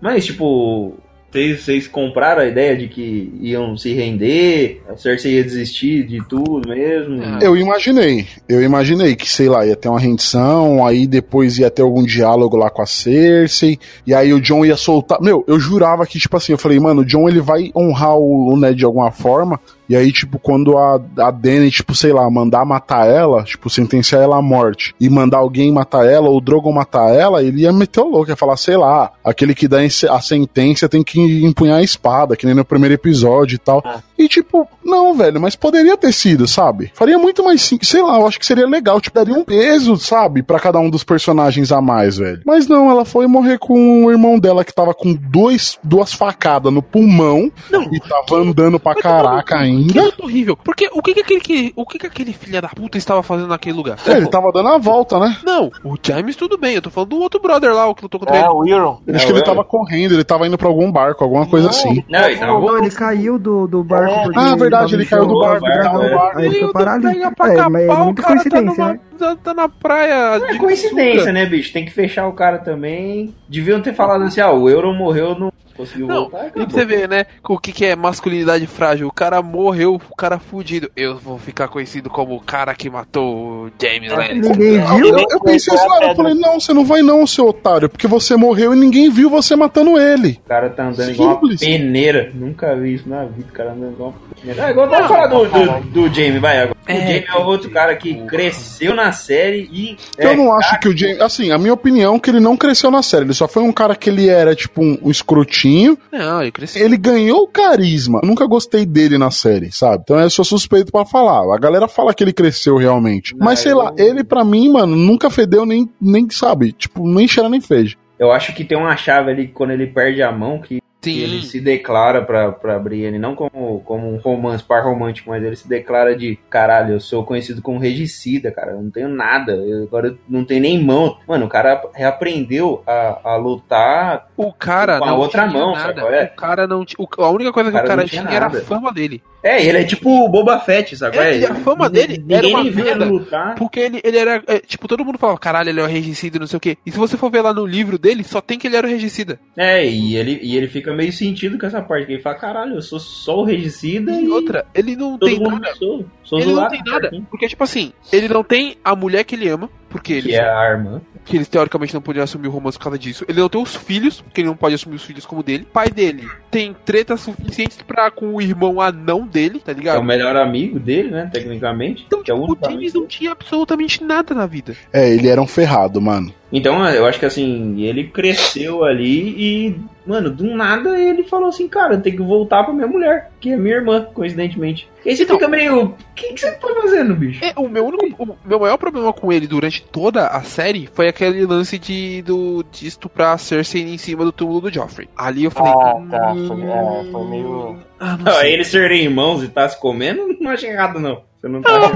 Mas, 0.00 0.26
tipo, 0.26 0.98
vocês, 1.34 1.64
vocês 1.64 1.88
compraram 1.88 2.42
a 2.42 2.46
ideia 2.46 2.76
de 2.76 2.86
que 2.86 3.32
iam 3.40 3.76
se 3.76 3.92
render, 3.92 4.80
a 4.88 4.96
Cersei 4.96 5.34
ia 5.34 5.42
desistir 5.42 6.06
de 6.06 6.24
tudo 6.28 6.68
mesmo? 6.68 7.20
Ah. 7.24 7.40
Eu 7.42 7.56
imaginei, 7.56 8.24
eu 8.48 8.62
imaginei 8.62 9.16
que, 9.16 9.28
sei 9.28 9.48
lá, 9.48 9.66
ia 9.66 9.74
ter 9.74 9.88
uma 9.88 9.98
rendição, 9.98 10.86
aí 10.86 11.08
depois 11.08 11.58
ia 11.58 11.68
ter 11.68 11.82
algum 11.82 12.04
diálogo 12.04 12.56
lá 12.56 12.70
com 12.70 12.82
a 12.82 12.86
Cersei, 12.86 13.80
e 14.06 14.14
aí 14.14 14.32
o 14.32 14.40
John 14.40 14.64
ia 14.64 14.76
soltar. 14.76 15.20
Meu, 15.20 15.44
eu 15.48 15.58
jurava 15.58 16.06
que, 16.06 16.20
tipo 16.20 16.36
assim, 16.36 16.52
eu 16.52 16.58
falei, 16.58 16.78
mano, 16.78 17.02
o 17.02 17.04
John 17.04 17.28
ele 17.28 17.40
vai 17.40 17.72
honrar 17.74 18.16
o, 18.16 18.52
o 18.52 18.56
Ned 18.56 18.76
de 18.76 18.84
alguma 18.84 19.10
forma, 19.10 19.58
e 19.88 19.96
aí, 19.96 20.12
tipo, 20.12 20.38
quando 20.38 20.76
a, 20.76 21.00
a 21.18 21.30
Dany, 21.30 21.70
tipo, 21.70 21.94
sei 21.94 22.12
lá, 22.12 22.28
mandar 22.30 22.64
matar 22.64 23.06
ela, 23.06 23.44
tipo, 23.44 23.68
sentenciar 23.68 24.22
ela 24.22 24.38
à 24.38 24.42
morte, 24.42 24.94
e 25.00 25.08
mandar 25.08 25.38
alguém 25.38 25.72
matar 25.72 26.06
ela, 26.06 26.28
ou 26.28 26.38
o 26.38 26.40
Drogon 26.40 26.72
matar 26.72 27.14
ela, 27.14 27.42
ele 27.42 27.62
ia 27.62 27.72
meter 27.72 28.00
o 28.00 28.08
louco, 28.08 28.30
ia 28.30 28.36
falar, 28.36 28.56
sei 28.56 28.76
lá, 28.76 29.12
aquele 29.24 29.54
que 29.54 29.68
dá 29.68 29.78
a 30.10 30.20
sentença 30.20 30.88
tem 30.88 31.02
que 31.02 31.44
empunhar 31.44 31.78
a 31.78 31.82
espada, 31.82 32.36
que 32.36 32.46
nem 32.46 32.54
no 32.54 32.64
primeiro 32.64 32.94
episódio 32.94 33.56
e 33.56 33.58
tal. 33.58 33.82
E 34.16 34.28
tipo, 34.28 34.68
não, 34.84 35.14
velho, 35.14 35.40
mas 35.40 35.56
poderia 35.56 35.96
ter 35.96 36.12
sido, 36.12 36.46
sabe? 36.46 36.90
Faria 36.94 37.18
muito 37.18 37.42
mais 37.42 37.60
simples, 37.60 37.90
sei 37.90 38.02
lá, 38.02 38.18
eu 38.18 38.26
acho 38.26 38.38
que 38.38 38.46
seria 38.46 38.66
legal, 38.66 39.00
tipo, 39.00 39.14
daria 39.14 39.34
um 39.34 39.44
peso, 39.44 39.96
sabe, 39.96 40.42
pra 40.42 40.60
cada 40.60 40.78
um 40.78 40.88
dos 40.88 41.04
personagens 41.04 41.72
a 41.72 41.80
mais, 41.80 42.16
velho. 42.16 42.40
Mas 42.46 42.66
não, 42.68 42.90
ela 42.90 43.04
foi 43.04 43.26
morrer 43.26 43.58
com 43.58 44.04
o 44.04 44.10
irmão 44.10 44.38
dela 44.38 44.64
que 44.64 44.72
tava 44.72 44.94
com 44.94 45.12
dois, 45.12 45.78
duas 45.82 46.12
facadas 46.12 46.72
no 46.72 46.82
pulmão 46.82 47.50
e 47.92 48.00
tava 48.00 48.40
andando 48.40 48.78
pra 48.78 48.94
caraca 48.94 49.58
Que 49.58 49.73
ainda. 49.76 50.02
luta 50.02 50.22
horrível. 50.24 50.56
Porque 50.56 50.88
o 50.92 51.02
que 51.02 51.14
que 51.14 51.20
aquele, 51.20 51.40
que, 51.40 51.72
o 51.76 51.86
que 51.86 51.98
que 51.98 52.06
aquele 52.06 52.32
filho 52.32 52.60
da 52.60 52.68
puta 52.68 52.98
estava 52.98 53.22
fazendo 53.22 53.48
naquele 53.48 53.76
lugar? 53.76 53.96
É, 54.06 54.12
ele 54.12 54.26
tava 54.28 54.50
dando 54.52 54.68
a 54.68 54.78
volta, 54.78 55.18
né? 55.18 55.36
Não, 55.44 55.70
o 55.84 55.96
James 56.02 56.36
tudo 56.36 56.56
bem, 56.58 56.74
eu 56.74 56.82
tô 56.82 56.90
falando 56.90 57.10
do 57.10 57.20
outro 57.20 57.40
brother 57.40 57.72
lá, 57.74 57.86
o 57.86 57.94
que 57.94 58.02
lutou 58.02 58.20
contra 58.20 58.36
É, 58.36 58.40
ele. 58.40 58.48
o 58.48 58.66
Euron. 58.66 59.00
Acho 59.14 59.26
que 59.26 59.32
ele 59.32 59.42
tava 59.42 59.64
correndo, 59.64 60.12
ele 60.14 60.24
tava 60.24 60.46
indo 60.46 60.56
pra 60.58 60.68
algum 60.68 60.90
barco, 60.90 61.22
alguma 61.24 61.46
coisa 61.46 61.68
assim. 61.70 62.04
Não, 62.08 62.24
ele 62.24 62.36
tava 62.38 62.52
Não, 62.60 62.78
ele 62.78 62.90
caiu 62.90 63.38
do, 63.38 63.66
do 63.66 63.82
barco. 63.84 64.12
É. 64.12 64.32
Ah, 64.36 64.56
verdade, 64.56 64.94
ele 64.94 65.04
no 65.04 65.10
caiu 65.10 65.26
do 65.26 65.38
barco, 65.38 65.66
no. 65.66 66.38
Aí 66.38 66.46
ele 66.46 66.60
foi 66.60 66.72
parar 66.72 66.94
ali. 66.94 67.02
Pega 67.14 67.30
pra 67.32 67.52
É, 67.52 67.56
capar, 67.56 67.70
mas 67.70 67.82
é 67.82 67.92
o 67.92 68.04
muita 68.04 68.22
cara 68.22 68.34
tá, 68.36 68.50
coincidência, 68.50 68.84
né? 68.86 69.00
tá- 69.18 69.36
tá 69.36 69.54
na 69.54 69.68
praia. 69.68 70.36
É 70.48 70.52
de 70.52 70.58
coincidência, 70.58 71.32
né, 71.32 71.46
bicho? 71.46 71.72
Tem 71.72 71.84
que 71.84 71.90
fechar 71.92 72.26
o 72.26 72.32
cara 72.32 72.58
também. 72.58 73.34
Deviam 73.48 73.80
ter 73.80 73.94
falado 73.94 74.22
assim, 74.24 74.40
ah, 74.40 74.50
o 74.50 74.68
Euron 74.68 74.94
morreu, 74.94 75.38
não 75.38 75.52
conseguiu 75.76 76.06
Não, 76.06 76.14
voltar. 76.22 76.46
e 76.46 76.50
pra 76.50 76.62
acabou. 76.62 76.70
você 76.70 76.84
ver, 76.84 77.08
né, 77.08 77.26
o 77.48 77.58
que, 77.58 77.72
que 77.72 77.84
é 77.84 77.96
masculinidade 77.96 78.66
frágil. 78.66 79.08
O 79.08 79.12
cara 79.12 79.42
morreu, 79.42 80.00
o 80.10 80.16
cara 80.16 80.38
fudido. 80.38 80.90
Eu 80.96 81.16
vou 81.18 81.38
ficar 81.38 81.68
conhecido 81.68 82.08
como 82.10 82.34
o 82.36 82.40
cara 82.40 82.74
que 82.74 82.88
matou 82.90 83.66
o 83.66 83.70
James 83.80 84.10
Lannister. 84.12 84.56
Ninguém 84.56 84.80
viu? 84.96 85.18
Eu, 85.18 85.26
eu 85.30 85.40
pensei 85.40 85.74
assim, 85.74 85.86
eu 86.02 86.14
falei, 86.16 86.34
não, 86.34 86.60
você 86.60 86.72
não 86.72 86.84
vai 86.84 87.02
não, 87.02 87.26
seu 87.26 87.46
otário, 87.48 87.88
porque 87.88 88.06
você 88.06 88.36
morreu 88.36 88.72
e 88.72 88.76
ninguém 88.76 89.10
viu 89.10 89.28
você 89.30 89.54
matando 89.56 89.98
ele. 89.98 90.40
O 90.44 90.48
cara 90.48 90.70
tá 90.70 90.88
andando 90.88 91.10
igual 91.10 91.28
uma 91.30 91.40
Simples. 91.40 91.60
peneira. 91.60 92.30
Nunca 92.34 92.74
vi 92.76 92.94
isso 92.94 93.08
na 93.08 93.24
vida, 93.24 93.48
o 93.48 93.52
cara 93.52 93.72
andando 93.72 93.92
igual 93.92 94.10
uma 94.10 94.34
peneira. 94.40 94.64
Ah, 94.64 94.68
agora 94.68 94.90
vamos 94.90 95.08
falar 95.08 95.26
do, 95.26 95.44
do, 95.46 96.08
do 96.08 96.14
Jamie, 96.14 96.38
vai. 96.38 96.58
Agora. 96.62 96.76
O 96.86 96.90
É, 96.90 97.00
Jamie 97.00 97.24
é 97.28 97.36
outro 97.36 97.70
cara 97.70 97.96
que 97.96 98.14
cresceu 98.26 98.94
na 98.94 99.10
série 99.12 99.68
e. 99.72 99.96
Eu 100.18 100.30
é, 100.30 100.36
não 100.36 100.52
acho 100.52 100.78
que 100.80 100.88
o 100.88 100.96
James. 100.96 101.20
Assim, 101.20 101.50
a 101.50 101.58
minha 101.58 101.72
opinião 101.72 102.16
é 102.16 102.18
que 102.18 102.30
ele 102.30 102.40
não 102.40 102.56
cresceu 102.56 102.90
na 102.90 103.02
série. 103.02 103.24
Ele 103.24 103.34
só 103.34 103.48
foi 103.48 103.62
um 103.62 103.72
cara 103.72 103.96
que 103.96 104.10
ele 104.10 104.28
era, 104.28 104.54
tipo, 104.54 104.82
um, 104.82 104.98
um 105.02 105.10
escrotinho. 105.10 105.63
Não, 106.12 106.42
ele 106.42 106.52
cresceu. 106.52 106.84
Ele 106.84 106.96
ganhou 106.96 107.46
carisma. 107.48 108.20
Eu 108.22 108.28
nunca 108.28 108.46
gostei 108.46 108.84
dele 108.84 109.18
na 109.18 109.30
série, 109.30 109.72
sabe? 109.72 110.02
Então 110.04 110.18
eu 110.20 110.30
sou 110.30 110.44
suspeito 110.44 110.92
pra 110.92 111.04
falar. 111.04 111.54
A 111.54 111.58
galera 111.58 111.88
fala 111.88 112.14
que 112.14 112.22
ele 112.22 112.32
cresceu 112.32 112.76
realmente. 112.76 113.34
Mas 113.38 113.60
sei 113.60 113.74
lá, 113.74 113.92
ele 113.96 114.24
pra 114.24 114.44
mim, 114.44 114.70
mano, 114.70 114.96
nunca 114.96 115.30
fedeu 115.30 115.64
nem, 115.64 115.88
nem 116.00 116.28
sabe? 116.30 116.72
Tipo, 116.72 117.06
nem 117.06 117.26
cheira 117.28 117.48
nem 117.48 117.60
fez. 117.60 117.94
Eu 118.18 118.30
acho 118.30 118.54
que 118.54 118.64
tem 118.64 118.78
uma 118.78 118.96
chave 118.96 119.30
ali 119.30 119.48
quando 119.48 119.72
ele 119.72 119.86
perde 119.86 120.22
a 120.22 120.30
mão 120.30 120.60
que 120.60 120.80
Sim. 121.04 121.18
ele 121.18 121.42
se 121.42 121.60
declara 121.60 122.22
pra, 122.22 122.50
pra 122.52 122.78
Brienne, 122.78 123.18
não 123.18 123.34
como, 123.34 123.80
como 123.84 124.12
um 124.12 124.16
romance, 124.16 124.62
par 124.64 124.82
romântico, 124.84 125.30
mas 125.30 125.42
ele 125.42 125.56
se 125.56 125.68
declara 125.68 126.16
de 126.16 126.36
caralho, 126.50 126.94
eu 126.94 127.00
sou 127.00 127.24
conhecido 127.24 127.60
como 127.62 127.78
regicida, 127.78 128.50
cara, 128.50 128.72
eu 128.72 128.82
não 128.82 128.90
tenho 128.90 129.08
nada, 129.08 129.52
eu 129.52 129.84
agora 129.84 130.16
não 130.28 130.44
tenho 130.44 130.62
nem 130.62 130.82
mão. 130.82 131.16
Mano, 131.26 131.46
o 131.46 131.48
cara 131.48 131.82
reaprendeu 131.94 132.82
a, 132.86 133.32
a 133.32 133.36
lutar. 133.36 134.28
O 134.36 134.52
cara 134.52 134.98
Com 134.98 135.04
a 135.04 135.08
não 135.08 135.18
outra 135.18 135.46
mão, 135.46 135.74
sabe 135.74 135.86
nada. 135.88 136.00
qual 136.02 136.12
é? 136.12 136.24
O 136.24 136.36
cara 136.36 136.66
não 136.66 136.82
o- 136.98 137.22
A 137.22 137.30
única 137.30 137.52
coisa 137.52 137.70
que 137.70 137.76
O 137.76 137.80
cara 137.80 137.86
o 137.86 137.96
cara 137.96 138.08
tinha 138.08 138.22
era 138.28 138.46
a 138.46 138.50
fama 138.50 138.92
dele. 138.92 139.22
É, 139.44 139.64
ele 139.64 139.78
é 139.78 139.84
tipo 139.84 140.08
o 140.10 140.28
Boba 140.28 140.58
Fett, 140.58 140.96
sabe? 140.96 141.18
É, 141.18 141.34
É, 141.34 141.38
e 141.40 141.44
a 141.46 141.54
fama 141.56 141.88
dele 141.90 142.16
ninguém 142.18 142.36
era 142.38 142.48
uma 142.48 142.64
merda. 142.64 143.04
lutar. 143.04 143.54
Porque 143.56 143.78
ele, 143.78 144.00
ele 144.02 144.16
era. 144.16 144.42
é, 144.46 144.58
tipo, 144.58 144.88
todo 144.88 145.04
mundo 145.04 145.18
falava, 145.18 145.38
caralho, 145.38 145.68
ele 145.68 145.80
é 145.80 145.82
o 145.84 145.86
regicida 145.86 146.36
e 146.38 146.40
não 146.40 146.46
sei 146.46 146.56
o 146.56 146.60
quê. 146.60 146.78
E 146.86 146.90
se 146.90 146.96
você 146.98 147.16
for 147.16 147.30
ver 147.30 147.42
lá 147.42 147.52
no 147.52 147.66
livro 147.66 147.98
dele, 147.98 148.24
só 148.24 148.40
tem 148.40 148.58
que 148.58 148.66
ele 148.66 148.76
era 148.76 148.86
o 148.86 148.90
regicida. 148.90 149.38
É, 149.56 149.86
e 149.86 150.16
ele, 150.16 150.40
e 150.42 150.56
ele 150.56 150.66
fica 150.66 150.92
meio 150.94 151.12
sentido 151.12 151.58
com 151.58 151.66
essa 151.66 151.82
parte, 151.82 152.06
que 152.06 152.12
ele 152.14 152.22
fala, 152.22 152.36
caralho, 152.36 152.74
eu 152.76 152.82
sou 152.82 152.98
só 152.98 153.40
o 153.40 153.44
regicida 153.44 154.12
e, 154.12 154.24
E 154.24 154.28
outra, 154.28 154.64
ele 154.74 154.96
não 154.96 155.18
todo 155.18 155.28
tem 155.28 155.38
mundo 155.38 155.60
nada. 155.60 155.74
sou, 155.74 156.04
sou 156.24 156.38
Ele 156.40 156.52
não 156.54 156.68
tem 156.68 156.82
nada. 156.84 157.10
Porque, 157.30 157.46
tipo 157.46 157.62
assim, 157.62 157.92
ele 158.10 158.28
não 158.28 158.42
tem 158.42 158.76
a 158.82 158.96
mulher 158.96 159.24
que 159.24 159.34
ele 159.34 159.48
ama. 159.48 159.68
Porque 159.94 160.20
Que 160.20 160.28
eles, 160.28 160.34
é 160.34 160.40
a 160.50 160.70
irmã. 160.70 161.00
que 161.24 161.36
eles 161.36 161.46
teoricamente 161.46 161.94
não 161.94 162.00
podiam 162.02 162.24
assumir 162.24 162.48
o 162.48 162.50
romance 162.50 162.76
por 162.76 162.84
causa 162.84 162.98
disso. 162.98 163.24
Ele 163.28 163.40
não 163.40 163.48
tem 163.48 163.62
os 163.62 163.76
filhos, 163.76 164.20
porque 164.20 164.40
ele 164.40 164.48
não 164.48 164.56
pode 164.56 164.74
assumir 164.74 164.96
os 164.96 165.04
filhos 165.04 165.24
como 165.24 165.40
dele. 165.42 165.66
Pai 165.72 165.88
dele 165.88 166.28
tem 166.50 166.74
tretas 166.84 167.20
suficientes 167.20 167.78
pra 167.86 168.10
com 168.10 168.34
o 168.34 168.42
irmão 168.42 168.80
anão 168.80 169.24
dele, 169.26 169.58
tá 169.60 169.66
Que 169.66 169.70
é 169.70 169.74
ligado? 169.74 170.00
o 170.00 170.04
melhor 170.04 170.34
amigo 170.36 170.80
dele, 170.80 171.10
né? 171.10 171.30
Tecnicamente. 171.32 172.04
Então, 172.06 172.22
que 172.22 172.30
é 172.30 172.34
o 172.34 172.56
James 172.62 172.92
não 172.92 173.06
tinha 173.06 173.30
absolutamente 173.32 174.02
nada 174.02 174.34
na 174.34 174.46
vida. 174.46 174.76
É, 174.92 175.08
ele 175.08 175.28
era 175.28 175.40
um 175.40 175.46
ferrado, 175.46 176.00
mano. 176.00 176.32
Então, 176.52 176.86
eu 176.90 177.04
acho 177.06 177.18
que 177.18 177.26
assim, 177.26 177.80
ele 177.82 178.04
cresceu 178.04 178.84
ali 178.84 179.30
e, 179.36 179.76
mano, 180.06 180.30
do 180.30 180.44
nada 180.54 180.96
ele 180.98 181.24
falou 181.24 181.48
assim, 181.48 181.66
cara, 181.66 181.94
eu 181.94 182.00
tenho 182.02 182.16
que 182.16 182.22
voltar 182.22 182.62
pra 182.62 182.72
minha 182.72 182.86
mulher, 182.86 183.30
que 183.40 183.50
é 183.50 183.56
minha 183.56 183.74
irmã, 183.76 184.06
coincidentemente. 184.14 184.88
E 185.04 185.08
aí 185.10 185.16
você 185.16 185.24
Então- 185.24 185.36
fica 185.36 185.48
meio, 185.48 185.84
o 185.86 185.94
que, 186.14 186.32
que 186.32 186.40
você 186.40 186.52
tá 186.52 186.68
fazendo, 186.80 187.16
bicho? 187.16 187.44
É, 187.44 187.52
o 187.56 187.68
meu 187.68 187.86
único, 187.86 188.22
o 188.22 188.36
meu 188.44 188.60
maior 188.60 188.76
problema 188.76 189.12
com 189.12 189.32
ele 189.32 189.46
durante 189.48 189.82
toda 189.82 190.28
a 190.28 190.42
série 190.42 190.88
foi 190.92 191.08
aquele 191.08 191.44
lance 191.44 191.76
de, 191.78 192.22
do, 192.22 192.64
de 192.70 192.86
estuprar 192.86 193.36
Cersei 193.38 193.82
em 193.82 193.98
cima 193.98 194.24
do 194.24 194.30
túmulo 194.30 194.60
do 194.60 194.72
Joffrey. 194.72 195.08
Ali 195.16 195.44
eu 195.44 195.50
falei. 195.50 195.72
Ah, 195.72 196.02
tá. 196.10 196.32
"Hum, 196.34 196.46
Foi, 196.46 196.62
é, 196.62 197.10
foi 197.10 197.24
meio. 197.30 197.76
Ah, 197.98 198.16
não 198.16 198.24
Não, 198.26 198.32
sei. 198.34 198.52
eles 198.52 198.68
serem 198.68 199.02
irmãos 199.04 199.42
e 199.42 199.48
tá 199.48 199.68
se 199.68 199.80
comendo, 199.80 200.36
não 200.40 200.50
acho 200.52 200.66
errado, 200.66 201.00
não. 201.00 201.22
Você 201.44 201.48
não 201.48 201.60
tá. 201.62 201.92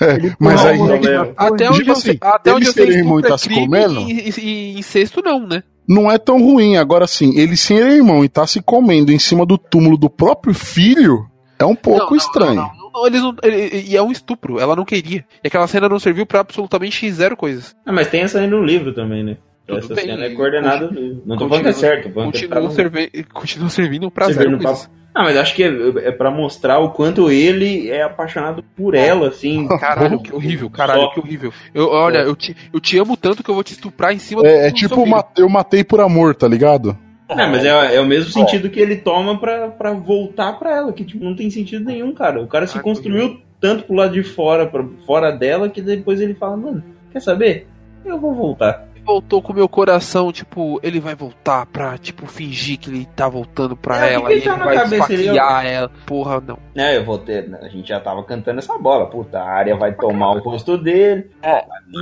É, 0.00 0.34
mas 0.38 0.64
aí. 0.64 0.78
Não, 0.78 0.94
Até 1.36 1.64
Tipo 1.64 1.74
onde 1.76 1.88
eu 1.88 1.92
assim, 1.92 2.02
sei, 2.02 2.18
até 2.20 2.50
eles 2.50 2.56
onde 2.56 2.66
eu 2.68 2.72
sei, 2.72 2.84
serem 2.86 2.98
irmão 3.00 3.18
e 3.18 3.22
estupro 3.22 3.28
tá 3.28 3.34
é 3.34 3.38
se 3.38 3.48
crime 3.48 3.66
comendo? 3.66 4.00
E, 4.00 4.78
incesto 4.78 5.22
não, 5.24 5.40
né? 5.46 5.62
Não 5.88 6.10
é 6.10 6.18
tão 6.18 6.40
ruim. 6.40 6.76
Agora 6.76 7.06
sim, 7.06 7.36
ele 7.38 7.56
ser 7.56 7.86
irmão 7.88 8.24
e 8.24 8.28
tá 8.28 8.46
se 8.46 8.60
comendo 8.62 9.12
em 9.12 9.18
cima 9.18 9.44
do 9.46 9.56
túmulo 9.58 9.96
do 9.96 10.08
próprio 10.10 10.54
filho 10.54 11.26
é 11.58 11.64
um 11.64 11.74
pouco 11.74 12.00
Não, 12.04 12.10
não, 12.10 12.16
estranho. 12.16 12.54
não, 12.54 12.72
não, 12.76 12.90
não, 12.92 13.06
eles 13.06 13.22
não, 13.22 13.34
ele- 13.42 13.84
e 13.88 13.96
é 13.96 14.02
um 14.02 14.10
estupro, 14.12 14.58
ela 14.60 14.76
não 14.76 14.84
queria. 14.84 15.24
E 15.42 15.48
aquela 15.48 15.66
cena 15.66 15.88
não 15.88 15.98
serviu 15.98 16.26
pra 16.26 16.40
absolutamente 16.40 17.10
zero 17.10 17.36
coisas. 17.36 17.74
Ah, 17.84 17.92
mas 17.92 18.08
tem 18.08 18.20
essa 18.22 18.40
aí 18.40 18.46
no 18.46 18.62
livro 18.62 18.92
também, 18.92 19.24
né? 19.24 19.36
Tudo 19.66 19.78
essa 19.78 19.94
bem. 19.94 20.04
cena 20.06 20.24
é 20.24 20.30
coordenada. 20.30 20.90
Não 21.24 21.36
tô 21.36 21.48
falando 21.48 21.64
que 21.64 21.70
é 21.70 21.72
certo, 21.72 22.08
é 22.08 22.12
Continua, 22.12 22.70
serve, 22.70 23.10
continua 23.32 23.68
servindo 23.68 24.10
pra 24.10 24.26
Servindo 24.26 24.44
zero 24.44 24.58
pra- 24.58 24.70
coisas. 24.70 24.90
Ah, 25.18 25.22
mas 25.22 25.34
acho 25.38 25.54
que 25.54 25.62
é, 25.62 25.68
é 26.08 26.12
pra 26.12 26.30
mostrar 26.30 26.78
o 26.78 26.90
quanto 26.90 27.30
ele 27.30 27.88
é 27.90 28.02
apaixonado 28.02 28.62
por 28.76 28.94
ela, 28.94 29.28
assim. 29.28 29.66
Caralho, 29.80 30.20
que 30.20 30.34
horrível, 30.34 30.68
caralho, 30.68 31.00
Só. 31.00 31.08
que 31.14 31.20
horrível. 31.20 31.50
Eu, 31.74 31.88
olha, 31.88 32.18
eu 32.18 32.36
te, 32.36 32.54
eu 32.70 32.78
te 32.78 32.98
amo 32.98 33.16
tanto 33.16 33.42
que 33.42 33.48
eu 33.48 33.54
vou 33.54 33.64
te 33.64 33.72
estuprar 33.72 34.12
em 34.12 34.18
cima 34.18 34.42
É, 34.46 34.66
é 34.66 34.70
do 34.70 34.74
tipo, 34.74 34.94
seu 34.94 35.04
filho. 35.04 35.16
ma- 35.16 35.24
eu 35.38 35.48
matei 35.48 35.82
por 35.82 36.02
amor, 36.02 36.34
tá 36.34 36.46
ligado? 36.46 36.94
Não, 37.30 37.48
mas 37.50 37.64
é, 37.64 37.96
é 37.96 38.00
o 38.00 38.04
mesmo 38.06 38.30
sentido 38.30 38.68
que 38.68 38.78
ele 38.78 38.96
toma 38.96 39.38
pra, 39.40 39.68
pra 39.68 39.92
voltar 39.94 40.52
pra 40.58 40.76
ela, 40.76 40.92
que 40.92 41.02
tipo, 41.02 41.24
não 41.24 41.34
tem 41.34 41.50
sentido 41.50 41.82
nenhum, 41.86 42.12
cara. 42.12 42.42
O 42.42 42.46
cara 42.46 42.66
se 42.66 42.76
Ah, 42.76 42.82
construiu 42.82 43.40
tanto 43.58 43.84
pro 43.84 43.96
lado 43.96 44.12
de 44.12 44.22
fora, 44.22 44.66
pra 44.66 44.84
fora 45.06 45.32
dela, 45.32 45.70
que 45.70 45.80
depois 45.80 46.20
ele 46.20 46.34
fala, 46.34 46.58
mano, 46.58 46.84
quer 47.10 47.20
saber? 47.22 47.66
Eu 48.04 48.20
vou 48.20 48.34
voltar. 48.34 48.86
Voltou 49.06 49.40
com 49.40 49.52
o 49.52 49.54
meu 49.56 49.68
coração, 49.68 50.32
tipo, 50.32 50.80
ele 50.82 50.98
vai 51.00 51.14
voltar 51.14 51.64
pra, 51.66 51.96
tipo, 51.96 52.26
fingir 52.26 52.78
que 52.78 52.90
ele 52.90 53.08
tá 53.16 53.28
voltando 53.28 53.76
pra 53.76 54.04
É, 54.06 54.14
ela 54.14 54.32
ele 54.32 54.40
vai 54.48 54.76
esfaquear 54.84 55.64
ela. 55.66 55.90
Porra, 56.04 56.42
não. 56.46 56.58
É, 56.74 56.96
eu 56.96 57.04
vou 57.04 57.16
ter. 57.18 57.48
A 57.62 57.68
gente 57.68 57.88
já 57.88 58.00
tava 58.00 58.22
cantando 58.24 58.58
essa 58.58 58.76
bola. 58.76 59.06
Puta, 59.06 59.38
a 59.38 59.48
área 59.48 59.76
vai 59.76 59.94
tomar 59.94 60.32
o 60.32 60.38
rosto 60.40 60.76
dele. 60.76 61.30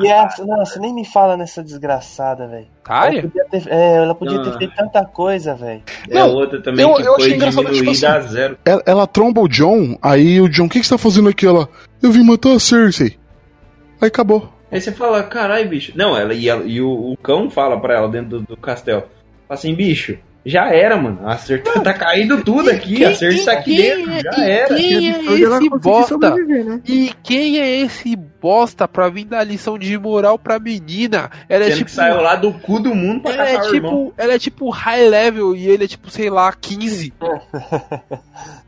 E 0.02 0.08
essa, 0.08 0.44
nossa, 0.44 0.80
nem 0.80 0.92
me 0.94 1.04
fala 1.04 1.36
nessa 1.36 1.62
desgraçada, 1.62 2.48
velho. 2.48 2.66
Ela 2.88 2.98
Área? 2.98 3.22
podia 3.22 3.44
ter, 3.50 3.68
é, 3.68 3.94
ela 3.96 4.14
podia 4.14 4.36
Não. 4.38 4.44
ter 4.44 4.58
feito 4.58 4.74
tanta 4.74 5.04
coisa, 5.04 5.54
velho. 5.54 5.82
É 6.08 6.14
Não, 6.14 6.30
outra 6.34 6.60
também 6.62 6.84
eu- 6.84 6.94
que 6.96 7.02
eu 7.02 7.14
foi 7.14 7.32
tipo 7.32 7.50
diminuída 7.50 7.90
assim, 7.90 8.06
a 8.06 8.20
zero. 8.20 8.58
Ela, 8.64 8.82
ela 8.86 9.06
tromba 9.06 9.40
o 9.40 9.48
John, 9.48 9.96
aí 10.02 10.40
o 10.40 10.48
John, 10.48 10.64
o 10.66 10.68
que, 10.68 10.80
que 10.80 10.86
você 10.86 10.94
tá 10.94 10.98
fazendo 10.98 11.28
aqui? 11.28 11.46
Ela, 11.46 11.68
eu 12.02 12.10
vim 12.10 12.22
matar 12.24 12.52
a 12.54 12.58
Cersei. 12.60 13.16
Aí 14.00 14.08
acabou. 14.08 14.52
Aí 14.74 14.80
você 14.80 14.90
fala, 14.92 15.22
carai, 15.22 15.64
bicho. 15.64 15.92
Não, 15.94 16.16
ela 16.16 16.34
e, 16.34 16.48
ela- 16.48 16.64
e 16.66 16.80
o, 16.80 16.90
o 17.12 17.16
cão 17.16 17.48
fala 17.48 17.78
pra 17.80 17.94
ela 17.94 18.08
dentro 18.08 18.28
do, 18.30 18.40
do 18.40 18.56
castelo. 18.56 19.02
Fala 19.02 19.10
assim, 19.58 19.74
bicho, 19.74 20.18
já 20.44 20.68
era, 20.74 20.96
mano. 20.96 21.20
A 21.24 21.36
Cersei 21.38 21.80
tá 21.82 21.94
caindo 21.94 22.42
tudo 22.42 22.70
aqui. 22.70 23.04
a 23.04 23.14
Cersei 23.14 23.44
tá 23.44 23.52
aqui 23.52 23.76
dentro. 23.76 24.12
Já 24.20 24.44
era. 24.44 24.74
Quem 24.74 25.10
é 25.10 25.42
ela 25.42 25.58
esse 25.58 25.68
bosta? 25.70 26.18
né? 26.18 26.80
E 26.86 27.12
quem 27.22 27.60
é 27.60 27.80
esse 27.82 28.16
bosta 28.44 28.86
pra 28.86 29.08
vir 29.08 29.24
dar 29.24 29.42
lição 29.42 29.78
de 29.78 29.96
moral 29.98 30.38
pra 30.38 30.58
menina? 30.58 31.30
Ela 31.48 31.64
é 31.64 31.68
Sendo 31.68 31.76
tipo. 31.78 31.86
que 31.90 31.96
saiu 31.96 32.20
lá 32.20 32.34
do 32.36 32.52
cu 32.52 32.78
do 32.78 32.94
mundo 32.94 33.22
pra 33.22 33.32
Ela 33.32 33.48
é, 33.48 33.56
caçar 33.56 33.70
o 33.72 33.74
irmão. 33.74 33.90
tipo, 34.04 34.14
ela 34.18 34.32
é 34.34 34.38
tipo 34.38 34.68
high 34.68 35.08
level 35.08 35.56
e 35.56 35.66
ele 35.66 35.84
é 35.84 35.88
tipo, 35.88 36.10
sei 36.10 36.28
lá, 36.28 36.52
15. 36.52 37.12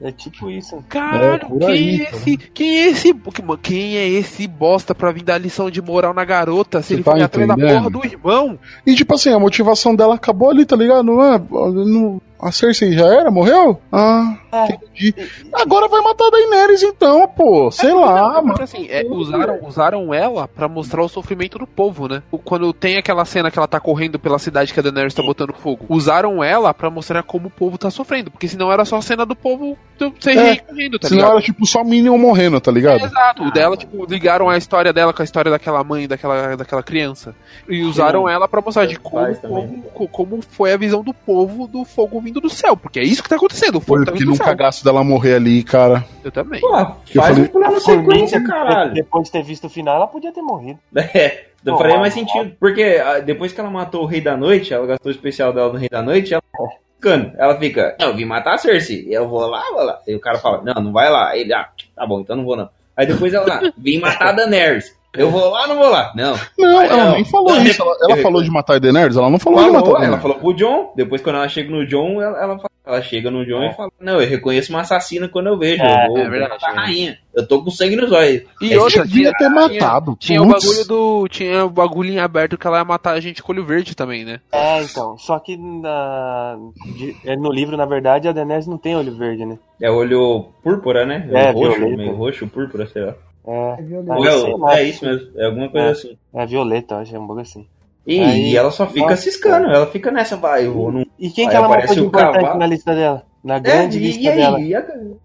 É 0.00 0.12
tipo 0.12 0.50
isso. 0.50 0.82
Caralho, 0.88 1.46
É, 1.60 1.66
quem, 1.66 1.68
aí, 1.68 2.00
é 2.00 2.10
esse, 2.10 2.36
quem 2.36 2.76
é 2.78 2.86
esse. 2.88 3.14
Quem 3.62 3.96
é 3.96 4.06
esse 4.08 4.46
bosta 4.46 4.94
pra 4.94 5.10
vir 5.10 5.22
dar 5.24 5.38
lição 5.38 5.70
de 5.70 5.80
moral 5.82 6.14
na 6.14 6.24
garota 6.24 6.80
se 6.82 6.88
Você 6.88 6.94
ele 6.94 7.02
tá 7.02 7.10
foi 7.12 7.22
atrás 7.22 7.48
da 7.48 7.56
porra 7.56 7.90
do 7.90 8.04
irmão? 8.06 8.58
E 8.86 8.94
tipo 8.94 9.14
assim, 9.14 9.30
a 9.32 9.38
motivação 9.38 9.94
dela 9.94 10.14
acabou 10.14 10.50
ali, 10.50 10.64
tá 10.64 10.76
ligado? 10.76 11.02
Não 11.02 11.22
é, 11.22 11.38
não- 11.50 12.20
a 12.40 12.52
Cersei 12.52 12.92
já 12.92 13.06
era? 13.06 13.30
Morreu? 13.30 13.80
Ah. 13.90 14.36
Entendi. 14.64 15.14
Agora 15.52 15.88
vai 15.88 16.00
matar 16.00 16.26
a 16.26 16.30
Daenerys 16.30 16.82
então, 16.82 17.26
pô. 17.28 17.70
Sei 17.70 17.92
lá, 17.92 18.32
Não, 18.34 18.44
mano. 18.44 18.62
assim, 18.62 18.86
é, 18.88 19.04
usaram, 19.08 19.58
usaram 19.64 20.14
ela 20.14 20.48
pra 20.48 20.68
mostrar 20.68 21.02
o 21.02 21.08
sofrimento 21.08 21.58
do 21.58 21.66
povo, 21.66 22.08
né? 22.08 22.22
Quando 22.44 22.72
tem 22.72 22.96
aquela 22.96 23.24
cena 23.24 23.50
que 23.50 23.58
ela 23.58 23.68
tá 23.68 23.78
correndo 23.80 24.18
pela 24.18 24.38
cidade 24.38 24.72
que 24.72 24.80
a 24.80 24.82
Daenerys 24.82 25.14
tá 25.14 25.22
botando 25.22 25.52
fogo. 25.54 25.84
Usaram 25.88 26.42
ela 26.42 26.72
pra 26.72 26.90
mostrar 26.90 27.22
como 27.22 27.48
o 27.48 27.50
povo 27.50 27.76
tá 27.78 27.90
sofrendo. 27.90 28.30
Porque 28.30 28.48
senão 28.48 28.70
era 28.72 28.84
só 28.84 28.96
a 28.96 29.02
cena 29.02 29.24
do 29.26 29.34
povo 29.36 29.76
CGI 30.20 30.38
É, 30.38 30.56
correndo, 30.56 30.98
tá 30.98 31.08
Senão 31.08 31.20
ligado? 31.22 31.36
era 31.36 31.42
tipo 31.44 31.66
só 31.66 31.82
Minion 31.82 32.18
morrendo, 32.18 32.60
tá 32.60 32.70
ligado? 32.70 33.04
Exato, 33.04 33.44
o 33.44 33.50
dela, 33.50 33.76
tipo, 33.76 34.04
ligaram 34.04 34.48
a 34.48 34.56
história 34.58 34.92
dela 34.92 35.12
com 35.12 35.22
a 35.22 35.24
história 35.24 35.50
daquela 35.50 35.82
mãe, 35.82 36.06
daquela, 36.06 36.54
daquela 36.56 36.82
criança. 36.82 37.34
E 37.68 37.82
usaram 37.82 38.28
ela 38.28 38.46
pra 38.46 38.60
mostrar 38.60 38.86
de 38.86 38.96
como, 38.98 39.34
como, 39.36 39.82
co- 39.94 40.08
como 40.08 40.42
foi 40.42 40.72
a 40.72 40.76
visão 40.76 41.02
do 41.02 41.14
povo 41.14 41.66
do 41.66 41.84
fogo 41.84 42.20
vindo 42.20 42.40
do 42.40 42.50
céu. 42.50 42.76
Porque 42.76 43.00
é 43.00 43.02
isso 43.04 43.22
que 43.22 43.28
tá 43.28 43.36
acontecendo, 43.36 43.76
o 43.76 43.80
fogo 43.80 43.98
Foi 44.00 44.04
tá 44.06 44.12
que 44.12 44.18
vindo 44.18 44.28
não 44.28 44.34
do 44.34 44.36
céu. 44.36 44.45
Cagasse 44.50 44.84
dela 44.84 45.02
morrer 45.04 45.34
ali, 45.36 45.62
cara. 45.62 46.04
Eu 46.24 46.30
também. 46.32 46.60
Pô, 46.60 46.68
Eu 46.68 46.74
faz 46.76 47.34
falei- 47.34 47.42
um 47.44 47.46
plano 47.48 47.74
mim, 47.74 47.80
sequência, 47.80 48.42
caralho. 48.44 48.94
Depois 48.94 49.24
de 49.26 49.32
ter 49.32 49.42
visto 49.42 49.66
o 49.66 49.70
final, 49.70 49.96
ela 49.96 50.06
podia 50.06 50.32
ter 50.32 50.42
morrido. 50.42 50.78
É, 51.14 51.46
eu 51.64 51.72
Pô, 51.72 51.78
faria 51.78 51.98
mais 51.98 52.14
sentido. 52.14 52.52
Porque 52.60 53.00
ah, 53.04 53.18
depois 53.20 53.52
que 53.52 53.60
ela 53.60 53.70
matou 53.70 54.02
o 54.02 54.06
Rei 54.06 54.20
da 54.20 54.36
Noite, 54.36 54.72
ela 54.72 54.86
gastou 54.86 55.10
o 55.10 55.14
especial 55.14 55.52
dela 55.52 55.72
no 55.72 55.78
Rei 55.78 55.88
da 55.88 56.00
Noite, 56.02 56.32
ela 56.34 56.42
fica 56.42 56.68
ficando. 56.96 57.32
Ela 57.36 57.58
fica, 57.58 57.96
não, 58.00 58.08
eu 58.08 58.14
vim 58.14 58.24
matar 58.24 58.54
a 58.54 58.58
Cersei. 58.58 59.06
Eu 59.10 59.28
vou 59.28 59.46
lá, 59.46 59.62
vou 59.72 59.82
lá. 59.84 59.98
Aí 60.06 60.14
o 60.14 60.20
cara 60.20 60.38
fala, 60.38 60.62
não, 60.62 60.80
não 60.82 60.92
vai 60.92 61.10
lá. 61.10 61.36
Ele, 61.36 61.52
ah, 61.52 61.68
tá 61.94 62.06
bom, 62.06 62.20
então 62.20 62.36
não 62.36 62.44
vou 62.44 62.56
não. 62.56 62.68
Aí 62.96 63.04
depois 63.06 63.34
ela, 63.34 63.46
ah, 63.52 63.72
vim 63.76 63.98
matar 63.98 64.28
a 64.28 64.32
Daenerys. 64.32 64.94
Eu 65.14 65.30
vou 65.30 65.48
lá, 65.50 65.66
não 65.66 65.76
vou 65.76 65.88
lá. 65.88 66.12
Não. 66.14 66.34
Não, 66.58 66.82
ela 66.82 67.04
não. 67.06 67.12
nem 67.14 67.24
falou 67.24 67.54
Não, 67.54 67.62
isso. 67.64 67.80
Ela, 67.82 67.96
ela 68.02 68.16
falou 68.22 68.42
de 68.42 68.50
matar 68.50 68.76
a 68.76 68.78
Daenerys? 68.78 69.16
Ela 69.16 69.30
não 69.30 69.38
falou, 69.38 69.58
de 69.60 69.64
Falou, 69.66 69.80
matar 69.80 69.88
a 69.88 69.90
ela 69.92 69.98
Daenerys. 70.00 70.22
falou 70.22 70.38
pro 70.38 70.54
John. 70.54 70.92
Depois, 70.94 71.22
quando 71.22 71.36
ela 71.36 71.48
chega 71.48 71.70
no 71.70 71.86
John, 71.86 72.20
ela, 72.20 72.38
ela, 72.38 72.56
fala- 72.56 72.70
ela 72.86 73.02
chega 73.02 73.30
no 73.30 73.44
John 73.44 73.64
e 73.64 73.74
fala: 73.74 73.90
Não, 74.00 74.20
eu 74.20 74.28
reconheço 74.28 74.70
uma 74.72 74.80
assassina 74.82 75.28
quando 75.28 75.48
eu 75.48 75.58
vejo. 75.58 75.82
É, 75.82 76.04
eu 76.04 76.08
vou, 76.08 76.18
é 76.18 76.28
verdade, 76.30 76.60
vou 76.60 76.70
é. 76.70 76.72
rainha. 76.74 77.18
Eu 77.34 77.46
tô 77.46 77.62
com 77.62 77.70
sangue 77.70 77.96
nos 77.96 78.12
olhos. 78.12 78.42
E 78.62 78.72
É, 78.72 78.78
outra, 78.80 79.04
Devia 79.04 79.32
tinha, 79.32 79.32
ter 79.38 79.48
matado. 79.48 80.16
tinha 80.18 80.40
o 80.40 80.46
Putz. 80.48 80.64
bagulho 80.64 80.84
do. 80.86 81.28
Tinha 81.28 81.64
o 81.64 81.70
bagulho 81.70 82.10
em 82.12 82.18
aberto 82.20 82.56
que 82.56 82.66
ela 82.66 82.78
ia 82.78 82.84
matar 82.84 83.12
a 83.14 83.20
gente 83.20 83.42
com 83.42 83.52
olho 83.52 83.64
verde 83.64 83.94
também, 83.96 84.24
né? 84.24 84.40
É, 84.52 84.82
então. 84.82 85.18
Só 85.18 85.38
que 85.38 85.56
na, 85.56 86.56
de- 86.96 87.16
é, 87.24 87.36
no 87.36 87.50
livro, 87.52 87.76
na 87.76 87.84
verdade, 87.86 88.28
a 88.28 88.32
Daenerys 88.32 88.66
não 88.66 88.78
tem 88.78 88.96
olho 88.96 89.14
verde, 89.16 89.44
né? 89.44 89.58
É 89.80 89.90
olho 89.90 90.46
púrpura, 90.62 91.04
né? 91.04 91.28
É, 91.32 91.50
roxo, 91.50 91.78
violeta. 91.78 91.96
meio 91.96 92.14
roxo, 92.14 92.46
púrpura, 92.46 92.86
sei 92.86 93.02
lá. 93.04 93.14
É, 93.46 93.76
É 93.78 93.82
violento. 93.82 94.12
Ou 94.18 94.26
é, 94.26 94.34
o- 94.54 94.68
é 94.70 94.82
isso 94.84 95.04
mesmo, 95.04 95.28
é 95.36 95.44
alguma 95.46 95.68
coisa 95.68 95.86
É. 95.88 95.90
assim. 95.90 96.16
é 96.34 96.46
violeta, 96.46 96.94
eu 96.94 96.98
acho, 96.98 97.14
é 97.16 97.18
um 97.18 97.26
bagulho 97.26 97.42
assim. 97.42 97.66
E, 98.06 98.20
Aí- 98.20 98.50
e 98.52 98.56
ela 98.56 98.70
só 98.70 98.86
fica 98.86 99.10
Nossa. 99.10 99.22
ciscando, 99.22 99.66
ela 99.66 99.86
fica 99.86 100.10
nessa, 100.12 100.36
vai, 100.36 100.64
eu 100.66 100.72
vou 100.72 100.92
num. 100.92 101.04
E 101.18 101.30
quem 101.30 101.44
Aí 101.46 101.50
que 101.50 101.56
ela 101.56 101.66
de 101.86 102.00
o 102.00 102.04
importante 102.04 102.34
cavalo. 102.40 102.58
na 102.58 102.66
lista 102.66 102.94
dela? 102.94 103.22
Na 103.42 103.56
É, 103.56 103.60
grande 103.60 103.98
e, 103.98 104.00
lista 104.00 104.20
e 104.22 104.28
aí? 104.28 104.36
dela. 104.38 104.60
E 104.60 104.74
a- 104.74 104.84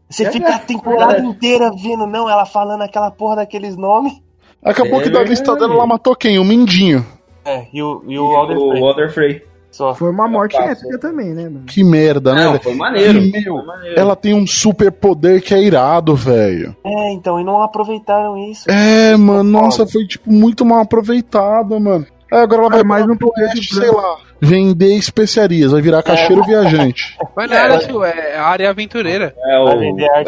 Você 0.09 0.25
É 0.25 0.31
fica 0.31 0.55
a 0.55 0.59
temporada 0.59 1.19
inteira 1.19 1.71
vendo, 1.71 2.05
não, 2.05 2.29
ela 2.29 2.45
falando 2.45 2.81
aquela 2.83 3.09
porra 3.11 3.37
daqueles 3.37 3.75
nomes. 3.75 4.13
Acabou 4.63 4.99
É 4.99 5.03
que 5.03 5.09
da 5.09 5.23
lista 5.23 5.55
dela 5.55 5.73
ela 5.73 5.87
matou 5.87 6.15
quem? 6.15 6.37
O 6.37 6.43
Mindinho. 6.45 7.05
É, 7.43 7.65
e 7.73 7.81
o, 7.81 8.03
e 8.07 8.13
e 8.13 8.19
o 8.19 8.29
o 8.29 8.35
Alder 8.35 8.57
Frey, 8.57 8.79
Walter 8.81 9.09
Frey. 9.11 9.43
só. 9.71 9.95
Foi 9.95 10.11
uma 10.11 10.27
morte 10.27 10.55
épica 10.55 10.99
também, 10.99 11.33
né, 11.33 11.45
mano? 11.45 11.63
Que 11.65 11.83
merda, 11.83 12.35
né? 12.35 12.43
Não, 12.45 12.59
foi 12.59 12.75
maneiro. 12.75 13.17
E, 13.17 13.31
meu, 13.31 13.55
foi 13.57 13.65
maneiro. 13.65 13.99
Ela 13.99 14.15
tem 14.15 14.35
um 14.35 14.45
super 14.45 14.91
poder 14.91 15.41
que 15.41 15.55
é 15.55 15.59
irado, 15.63 16.15
velho. 16.15 16.75
É, 16.85 17.11
então, 17.13 17.39
e 17.39 17.43
não 17.43 17.63
aproveitaram 17.63 18.37
isso. 18.37 18.69
É, 18.69 19.17
mano, 19.17 19.43
nossa, 19.49 19.87
foi 19.87 20.05
tipo 20.05 20.31
muito 20.31 20.63
mal 20.63 20.81
aproveitado, 20.81 21.79
mano. 21.79 22.05
Aí 22.31 22.39
agora 22.39 22.61
ela 22.61 22.69
vai 22.69 22.81
É 22.81 22.83
mais 22.83 23.05
um 23.07 23.17
poder 23.17 23.49
sei 23.57 23.89
lá, 23.89 24.17
vender 24.41 24.95
especiarias, 24.95 25.71
vai 25.71 25.81
virar 25.81 26.01
caixeiro 26.03 26.43
viajante. 26.43 27.15
Mas 27.35 27.51
É, 27.51 27.53
nada, 27.53 27.73
ela- 27.75 27.79
tio, 27.85 28.03
é 28.03 28.35
a 28.35 28.43
área 28.43 28.69
aventureira. 28.69 29.35
É 29.37 29.59
o, 29.59 29.69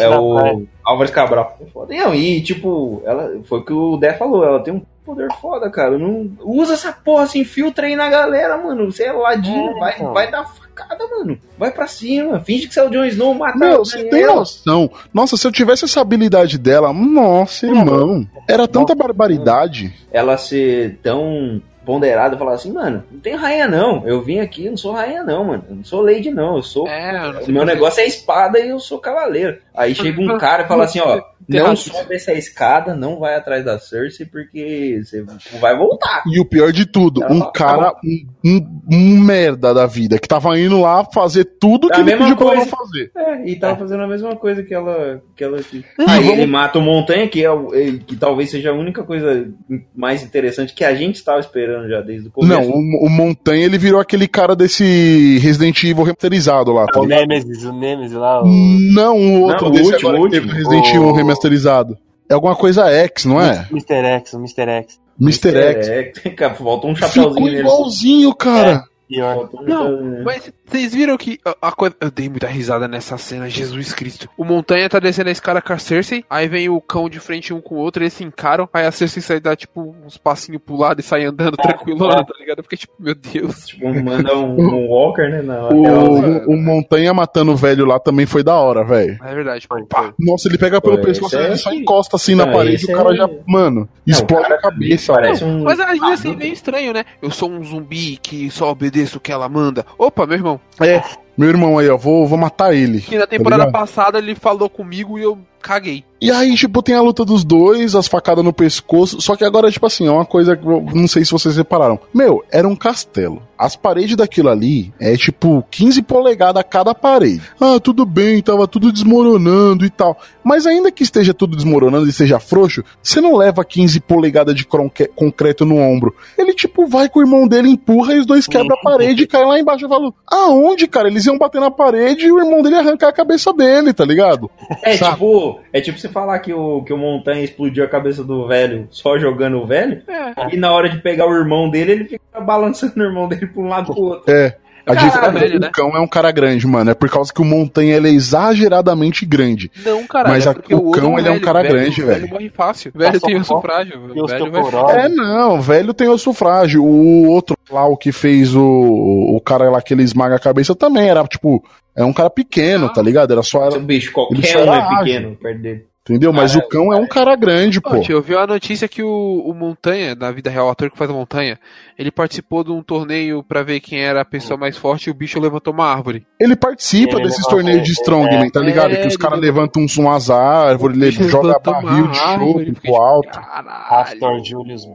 é 0.01 0.19
o. 0.19 0.63
Álvares 0.85 1.11
Cabral. 1.13 1.57
Foda. 1.73 1.93
Não, 1.95 2.13
e 2.13 2.41
tipo, 2.41 3.01
ela, 3.05 3.31
foi 3.45 3.59
o 3.59 3.65
que 3.65 3.73
o 3.73 3.97
Dé 3.97 4.13
falou, 4.13 4.43
ela 4.45 4.61
tem 4.61 4.73
um 4.73 4.81
poder 5.05 5.27
foda, 5.41 5.69
cara. 5.69 5.97
Não, 5.97 6.29
usa 6.41 6.73
essa 6.73 6.91
porra, 6.93 7.25
se 7.25 7.39
infiltra 7.39 7.87
aí 7.87 7.95
na 7.95 8.09
galera, 8.09 8.57
mano. 8.57 8.91
Você 8.91 9.03
é 9.05 9.11
ladinho, 9.11 9.71
É, 9.71 9.79
vai, 9.79 9.93
então. 9.95 10.13
vai 10.13 10.29
dar 10.31 10.45
facada 10.45 11.05
mano. 11.07 11.37
Vai 11.57 11.71
pra 11.71 11.87
cima, 11.87 12.39
finge 12.41 12.67
que 12.67 12.73
você 12.73 12.79
é 12.81 12.83
o 12.83 12.89
Jon 12.89 13.05
Snow, 13.05 13.33
mata 13.33 13.57
Meu, 13.57 13.79
você 13.85 14.03
tem 14.05 14.25
noção. 14.25 14.89
Nossa, 15.13 15.37
se 15.37 15.47
eu 15.47 15.51
tivesse 15.51 15.85
essa 15.85 16.01
habilidade 16.01 16.57
dela, 16.57 16.91
nossa, 16.93 17.65
irmão. 17.65 18.25
Era 18.47 18.67
tanta 18.67 18.93
barbaridade. 18.93 19.93
ela 20.11 20.37
ser 20.37 20.99
tão 21.01 21.61
ponderada 21.85 22.35
e 22.35 22.39
falar 22.39 22.53
assim, 22.53 22.71
mano, 22.71 23.03
não 23.11 23.19
tem 23.19 23.35
rainha 23.35 23.67
não. 23.67 24.07
Eu 24.07 24.21
vim 24.21 24.39
aqui, 24.39 24.65
eu 24.65 24.71
não 24.71 24.77
sou 24.77 24.91
rainha 24.93 25.23
não, 25.23 25.43
mano. 25.45 25.63
Eu 25.69 25.75
não 25.75 25.83
sou 25.83 26.01
lady 26.01 26.31
não. 26.31 26.57
Eu 26.57 26.63
sou. 26.63 26.87
É, 26.87 27.33
eu 27.41 27.45
o 27.47 27.51
meu 27.51 27.65
negócio 27.65 28.01
é 28.01 28.05
espada 28.07 28.59
e 28.59 28.69
eu 28.69 28.79
sou 28.79 28.99
cavaleiro. 28.99 29.57
Aí 29.75 29.93
chega 29.95 30.21
um 30.21 30.37
cara 30.37 30.63
e 30.63 30.67
fala 30.67 30.85
assim, 30.85 30.99
ó. 30.99 31.21
Não 31.45 31.75
sobe 31.75 32.15
essa 32.15 32.31
escada, 32.31 32.95
não 32.95 33.19
vai 33.19 33.35
atrás 33.35 33.65
da 33.65 33.77
Cersei, 33.77 34.25
porque 34.25 35.01
você 35.03 35.25
vai 35.59 35.77
voltar. 35.77 36.23
E 36.25 36.39
o 36.39 36.45
pior 36.45 36.71
de 36.71 36.85
tudo, 36.85 37.21
Ela 37.21 37.33
um 37.33 37.39
fala, 37.39 37.51
cara, 37.51 37.91
"Tá 37.91 37.99
um, 38.05 38.25
um- 38.45 38.81
um 38.89 39.19
merda 39.19 39.73
da 39.73 39.85
vida, 39.85 40.17
que 40.17 40.25
tava 40.25 40.57
indo 40.57 40.79
lá 40.79 41.03
fazer 41.13 41.43
tudo 41.59 41.87
É 41.87 41.89
que 41.89 41.95
a 41.97 41.99
ele 41.99 42.05
mesma 42.11 42.19
pediu 42.27 42.37
pra 42.37 42.45
ela 42.45 42.55
coisa. 42.55 42.71
fazer. 42.71 43.11
É, 43.13 43.45
e 43.49 43.59
tava 43.59 43.75
fazendo 43.77 44.03
a 44.03 44.07
mesma 44.07 44.37
coisa 44.37 44.63
que 44.63 44.73
ela. 44.73 45.21
Que 45.35 45.43
ela 45.43 45.57
Aí 45.57 46.23
vamos- 46.23 46.29
ele 46.29 46.45
mata 46.45 46.79
o 46.79 46.81
Montanha, 46.81 47.27
que, 47.27 47.43
é, 47.43 47.51
o- 47.51 47.71
que 48.07 48.15
talvez 48.15 48.49
seja 48.49 48.69
a 48.69 48.73
única 48.73 49.03
coisa 49.03 49.45
mais 49.93 50.23
interessante 50.23 50.73
que 50.73 50.85
a 50.85 50.95
gente 50.95 51.15
estava 51.15 51.41
esperando 51.41 51.72
já 51.87 52.01
desde 52.01 52.27
o 52.27 52.31
começo. 52.31 52.61
Não, 52.61 52.69
o, 52.69 53.05
o 53.05 53.09
Montanha 53.09 53.65
ele 53.65 53.77
virou 53.77 53.99
aquele 53.99 54.27
cara 54.27 54.55
desse 54.55 55.37
Resident 55.41 55.83
Evil 55.83 56.03
remasterizado 56.03 56.71
lá, 56.71 56.85
tá 56.87 56.99
O? 57.01 57.05
Nemesis, 57.05 57.63
o 57.63 57.73
Nemesis 57.73 58.17
lá. 58.17 58.41
O... 58.43 58.47
Não, 58.47 59.17
o 59.17 59.41
outro 59.43 59.65
Não, 59.65 59.69
o 59.69 59.71
desse 59.71 59.91
último, 59.91 60.09
agora 60.09 60.21
o 60.21 60.25
que 60.25 60.31
teve 60.31 60.47
último. 60.47 60.59
Resident 60.63 60.87
Evil 60.95 61.07
O- 61.09 61.13
remasterizado. 61.13 61.97
É 62.29 62.33
alguma 62.33 62.55
coisa 62.55 62.89
X, 62.89 63.25
não 63.25 63.39
é? 63.41 63.67
Mr. 63.71 63.93
X, 63.95 64.33
o 64.33 64.37
Mr. 64.37 64.61
X. 64.69 64.99
Mr. 65.21 65.55
X. 65.55 65.87
É, 65.89 66.03
cara, 66.31 66.55
faltou 66.55 66.89
um 66.89 66.95
Ficou 66.95 67.09
chapéuzinho 67.09 67.45
nele. 67.45 67.59
igualzinho, 67.59 68.33
cara. 68.35 68.83
Pior. 69.07 69.49
Um 69.53 69.63
Não, 69.63 69.83
chapéuzinho 69.83 70.09
nele. 70.11 70.23
Mas 70.23 70.53
vocês 70.65 70.93
viram 70.93 71.17
que 71.17 71.39
a, 71.45 71.55
a 71.69 71.71
coisa. 71.71 71.95
Eu 71.99 72.09
dei 72.11 72.29
muita 72.29 72.47
risada 72.47 72.87
nessa 72.87 73.17
cena, 73.17 73.49
Jesus 73.49 73.93
Cristo. 73.93 74.29
O 74.37 74.43
Montanha 74.43 74.89
tá 74.89 74.99
descendo 74.99 75.29
a 75.29 75.31
escada 75.31 75.61
com 75.61 75.73
a 75.73 75.77
Cersei, 75.77 76.23
aí 76.29 76.47
vem 76.47 76.69
o 76.69 76.79
cão 76.81 77.09
de 77.09 77.19
frente 77.19 77.53
um 77.53 77.61
com 77.61 77.75
o 77.75 77.77
outro, 77.79 78.03
eles 78.03 78.13
se 78.13 78.23
encaram, 78.23 78.67
aí 78.73 78.85
a 78.85 78.91
Cersei 78.91 79.21
sai 79.21 79.39
dar 79.39 79.55
tipo 79.55 79.95
uns 80.05 80.17
passinhos 80.17 80.61
pro 80.65 80.75
lado 80.77 80.99
e 80.99 81.03
sai 81.03 81.25
andando 81.25 81.57
tranquilona, 81.57 82.23
tá 82.25 82.33
ligado? 82.39 82.61
Porque, 82.63 82.77
tipo, 82.77 82.93
meu 82.99 83.15
Deus. 83.15 83.67
Tipo, 83.67 83.87
manda 84.03 84.35
um, 84.37 84.55
um 84.59 84.87
Walker, 84.89 85.29
né? 85.29 85.41
Na 85.41 85.61
lateral. 85.63 86.03
O, 86.47 86.53
o 86.53 86.57
Montanha 86.57 87.13
matando 87.13 87.51
o 87.51 87.55
velho 87.55 87.85
lá 87.85 87.99
também 87.99 88.25
foi 88.25 88.43
da 88.43 88.55
hora, 88.55 88.83
velho. 88.83 89.17
É 89.23 89.35
verdade, 89.35 89.67
Foi, 89.67 89.83
pá. 89.85 90.03
foi. 90.03 90.13
Nossa, 90.19 90.47
ele 90.47 90.57
pega 90.57 90.81
pelo 90.81 90.97
Pô, 90.97 91.03
pescoço 91.03 91.35
e 91.35 91.39
é 91.39 91.45
ele 91.47 91.57
só 91.57 91.73
encosta 91.73 92.15
assim 92.15 92.35
na 92.35 92.45
Não, 92.45 92.53
parede 92.53 92.75
esse 92.75 92.91
e 92.91 92.93
o 92.93 92.97
cara 92.97 93.13
é- 93.13 93.17
já, 93.17 93.29
mano, 93.47 93.87
explode 94.07 94.51
a 94.53 94.57
cabeça. 94.57 95.13
Parece 95.13 95.43
um. 95.43 95.63
Mas 95.63 95.79
agindo 95.79 96.05
assim, 96.11 96.35
meio 96.35 96.53
estranho, 96.53 96.93
né? 96.93 97.03
Eu 97.21 97.29
sou 97.31 97.49
um 97.49 97.63
zumbi 97.63 98.17
que 98.21 98.49
só 98.49 98.73
obedeço 98.93 99.17
o 99.17 99.21
que 99.21 99.31
ela 99.31 99.49
manda. 99.49 99.85
Opa, 99.97 100.25
meu 100.27 100.37
irmão. 100.37 100.61
É, 100.79 101.01
meu 101.35 101.49
irmão 101.49 101.79
aí, 101.79 101.89
ó, 101.89 101.97
vou, 101.97 102.27
vou 102.27 102.37
matar 102.37 102.73
ele. 102.73 103.01
Que 103.01 103.17
na 103.17 103.25
temporada 103.25 103.65
ligado? 103.65 103.73
passada 103.73 104.19
ele 104.19 104.35
falou 104.35 104.69
comigo 104.69 105.17
e 105.17 105.23
eu 105.23 105.39
caguei. 105.63 106.03
E 106.21 106.31
aí, 106.31 106.55
tipo, 106.55 106.81
tem 106.81 106.95
a 106.95 107.01
luta 107.01 107.25
dos 107.25 107.43
dois, 107.43 107.95
as 107.95 108.07
facadas 108.07 108.45
no 108.45 108.53
pescoço. 108.53 109.19
Só 109.19 109.35
que 109.35 109.43
agora, 109.43 109.69
tipo 109.69 109.85
assim, 109.85 110.07
é 110.07 110.11
uma 110.11 110.25
coisa 110.25 110.55
que 110.55 110.65
eu 110.65 110.81
não 110.93 111.05
sei 111.05 111.25
se 111.25 111.31
vocês 111.31 111.57
repararam. 111.57 111.99
Meu, 112.13 112.45
era 112.49 112.65
um 112.65 112.77
castelo. 112.77 113.43
As 113.57 113.75
paredes 113.75 114.15
daquilo 114.15 114.49
ali 114.49 114.93
é 114.99 115.17
tipo 115.17 115.65
15 115.69 116.01
polegadas 116.01 116.61
a 116.61 116.63
cada 116.63 116.95
parede. 116.95 117.41
Ah, 117.59 117.77
tudo 117.77 118.05
bem, 118.05 118.41
tava 118.41 118.65
tudo 118.69 118.89
desmoronando 118.89 119.85
e 119.85 119.89
tal. 119.89 120.17
Mas 120.41 120.65
ainda 120.65 120.91
que 120.91 121.03
esteja 121.03 121.33
tudo 121.33 121.57
desmoronando 121.57 122.07
e 122.07 122.13
seja 122.13 122.39
frouxo, 122.39 122.83
você 123.01 123.19
não 123.19 123.35
leva 123.35 123.63
15 123.65 123.99
polegadas 123.99 124.55
de 124.55 124.65
concreto 124.65 125.65
no 125.65 125.77
ombro. 125.77 126.15
Ele, 126.37 126.53
tipo, 126.53 126.87
vai 126.87 127.09
com 127.09 127.19
o 127.19 127.23
irmão 127.23 127.49
dele, 127.49 127.69
empurra 127.69 128.13
e 128.13 128.19
os 128.19 128.25
dois 128.25 128.47
quebram 128.47 128.77
a 128.77 128.81
parede 128.81 129.23
e 129.23 129.27
caem 129.27 129.47
lá 129.47 129.59
embaixo. 129.59 129.85
Eu 129.85 129.89
falo, 129.89 130.15
aonde, 130.25 130.87
cara? 130.87 131.09
Eles 131.09 131.25
iam 131.25 131.37
bater 131.37 131.59
na 131.59 131.71
parede 131.71 132.27
e 132.27 132.31
o 132.31 132.39
irmão 132.39 132.61
dele 132.61 132.75
ia 132.75 132.81
arrancar 132.81 133.09
a 133.09 133.13
cabeça 133.13 133.51
dele, 133.51 133.93
tá 133.93 134.05
ligado? 134.05 134.49
É 134.83 134.95
Sabe? 134.95 135.15
tipo, 135.15 135.52
é 135.71 135.81
tipo 135.81 135.97
você 135.99 136.09
falar 136.09 136.39
que 136.39 136.53
o, 136.53 136.83
que 136.83 136.93
o 136.93 136.97
Montanha 136.97 137.43
explodiu 137.43 137.83
a 137.83 137.87
cabeça 137.87 138.23
do 138.23 138.47
velho 138.47 138.87
só 138.91 139.17
jogando 139.17 139.57
o 139.59 139.65
velho, 139.65 140.01
É. 140.07 140.53
e 140.53 140.57
na 140.57 140.71
hora 140.71 140.89
de 140.89 140.99
pegar 140.99 141.27
o 141.27 141.33
irmão 141.35 141.69
dele, 141.69 141.91
ele 141.91 142.05
fica 142.05 142.41
balançando 142.41 142.93
o 142.97 143.03
irmão 143.03 143.27
dele 143.27 143.47
pra 143.47 143.61
um 143.61 143.67
lado 143.67 143.93
pro 143.93 144.03
outro. 144.03 144.33
É. 144.33 144.55
A 144.85 144.93
Caralho, 144.95 145.07
diferença 145.11 145.39
velho, 145.39 145.55
é 145.55 145.59
né? 145.59 145.67
o 145.67 145.71
cão 145.71 145.95
é 145.95 145.99
um 146.01 146.07
cara 146.07 146.29
grande, 146.31 146.67
mano. 146.67 146.91
É 146.91 146.93
por 146.93 147.09
causa 147.09 147.33
que 147.33 147.41
o 147.41 147.45
Montanha 147.45 147.95
ele 147.95 148.09
é 148.09 148.11
exageradamente 148.11 149.25
grande. 149.25 149.71
Não, 149.85 150.05
cara. 150.05 150.29
Mas 150.29 150.45
é 150.45 150.49
a- 150.49 150.75
o 150.75 150.91
cão, 150.91 151.17
ele 151.17 151.27
é 151.27 151.31
um 151.31 151.39
cara 151.39 151.63
grande, 151.63 152.01
O 152.01 152.05
velho. 152.05 152.19
velho 152.21 152.33
morre 152.33 152.49
fácil. 152.49 152.91
O 152.93 152.99
velho 152.99 153.19
tem 153.19 153.37
um 153.37 153.39
osso 153.41 153.47
pouco 153.53 153.67
frágil. 153.67 153.93
E 154.13 154.19
O 154.19 154.25
os 154.25 154.31
velho 154.31 154.51
vai... 154.51 155.05
É, 155.05 155.09
não, 155.09 155.61
velho 155.61 155.93
tem 155.93 156.09
osso 156.09 156.33
frágil. 156.33 156.83
O 156.83 157.27
outro 157.29 157.57
lá, 157.71 157.85
o 157.87 157.95
que 157.97 158.11
fez 158.11 158.53
o, 158.55 158.61
o 158.61 159.41
cara 159.41 159.69
lá 159.69 159.81
que 159.81 159.93
ele 159.93 160.03
esmaga 160.03 160.35
a 160.35 160.39
cabeça 160.39 160.75
também 160.75 161.07
era, 161.09 161.23
tipo, 161.25 161.63
é 161.95 162.03
um 162.03 162.11
cara 162.13 162.29
pequeno, 162.29 162.91
tá 162.91 163.01
ligado? 163.01 163.31
Era 163.31 163.41
só. 163.43 163.67
Esse 163.69 163.79
bicho, 163.79 164.07
Ele 164.07 164.13
qualquer 164.13 164.57
um 164.57 164.61
era 164.61 164.75
é 164.75 164.79
ágil. 164.81 164.97
pequeno 164.99 165.35
perto 165.41 165.61
dele. 165.61 165.85
Entendeu? 166.09 166.33
Mas 166.33 166.53
o 166.53 166.61
cão 166.67 166.91
é 166.91 166.97
um 166.97 167.07
cara 167.07 167.33
grande, 167.33 167.79
pô. 167.79 167.95
Eu 168.09 168.21
vi 168.21 168.35
a 168.35 168.45
notícia 168.45 168.89
que 168.89 169.01
o, 169.01 169.41
o 169.45 169.53
Montanha, 169.53 170.13
na 170.13 170.31
vida 170.31 170.49
real, 170.49 170.67
o 170.67 170.69
ator 170.69 170.91
que 170.91 170.97
faz 170.97 171.09
a 171.09 171.13
Montanha, 171.13 171.57
ele 171.97 172.11
participou 172.11 172.61
de 172.61 172.71
um 172.71 172.83
torneio 172.83 173.41
pra 173.41 173.63
ver 173.63 173.79
quem 173.79 173.99
era 174.01 174.19
a 174.19 174.25
pessoa 174.25 174.57
mais 174.57 174.75
forte 174.75 175.07
e 175.07 175.11
o 175.11 175.13
bicho 175.13 175.39
levantou 175.39 175.73
uma 175.73 175.85
árvore. 175.85 176.25
Ele 176.37 176.57
participa 176.57 177.15
Ele 177.15 177.23
desses 177.23 177.45
torneios 177.47 177.83
de 177.83 177.93
Strongman, 177.93 178.49
tá 178.49 178.59
ligado? 178.59 178.91
é, 178.93 178.97
que 178.97 179.07
os 179.07 179.15
caras 179.15 179.39
levanta- 179.39 179.53
levantam 179.61 179.83
uns, 179.83 179.97
umas 179.97 180.29
árvores, 180.29 180.97
ele 181.01 181.29
joga 181.29 181.57
barril 181.59 182.07
de 182.09 182.17
chope 182.17 182.65
pro 182.65 182.73
tipo, 182.73 182.95
alto. 182.97 183.39
Caralho. 183.39 184.19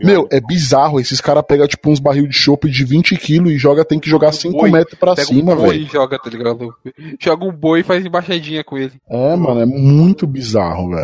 Meu, 0.03 0.29
é 0.31 0.41
bizarro. 0.41 1.01
Esses 1.01 1.21
caras 1.23 1.43
pegam, 1.49 1.67
tipo, 1.67 1.91
uns 1.91 2.01
barril 2.01 2.27
de 2.27 2.35
chope 2.37 2.69
de 2.69 2.85
20 2.85 3.17
quilos 3.17 3.51
e 3.51 3.57
joga, 3.57 3.83
tem 3.85 3.99
que 3.99 4.11
jogar 4.11 4.33
5 4.33 4.57
boi. 4.59 4.71
metros 4.71 4.99
pra 4.99 5.15
Pega 5.15 5.27
cima, 5.29 5.53
um 5.53 5.57
boi 5.57 5.69
velho. 5.71 5.83
e 5.83 5.87
joga, 5.87 6.19
tá 6.19 6.29
ligado? 6.29 6.75
Joga 7.19 7.45
um 7.47 7.53
boi 7.53 7.81
e 7.81 7.83
faz 7.83 8.05
embaixadinha 8.05 8.63
com 8.63 8.77
ele. 8.77 8.93
É, 9.09 9.37
mano, 9.37 9.61
é 9.63 9.67
muito 9.67 10.27
bizarro, 10.27 10.91
velho. 10.91 10.98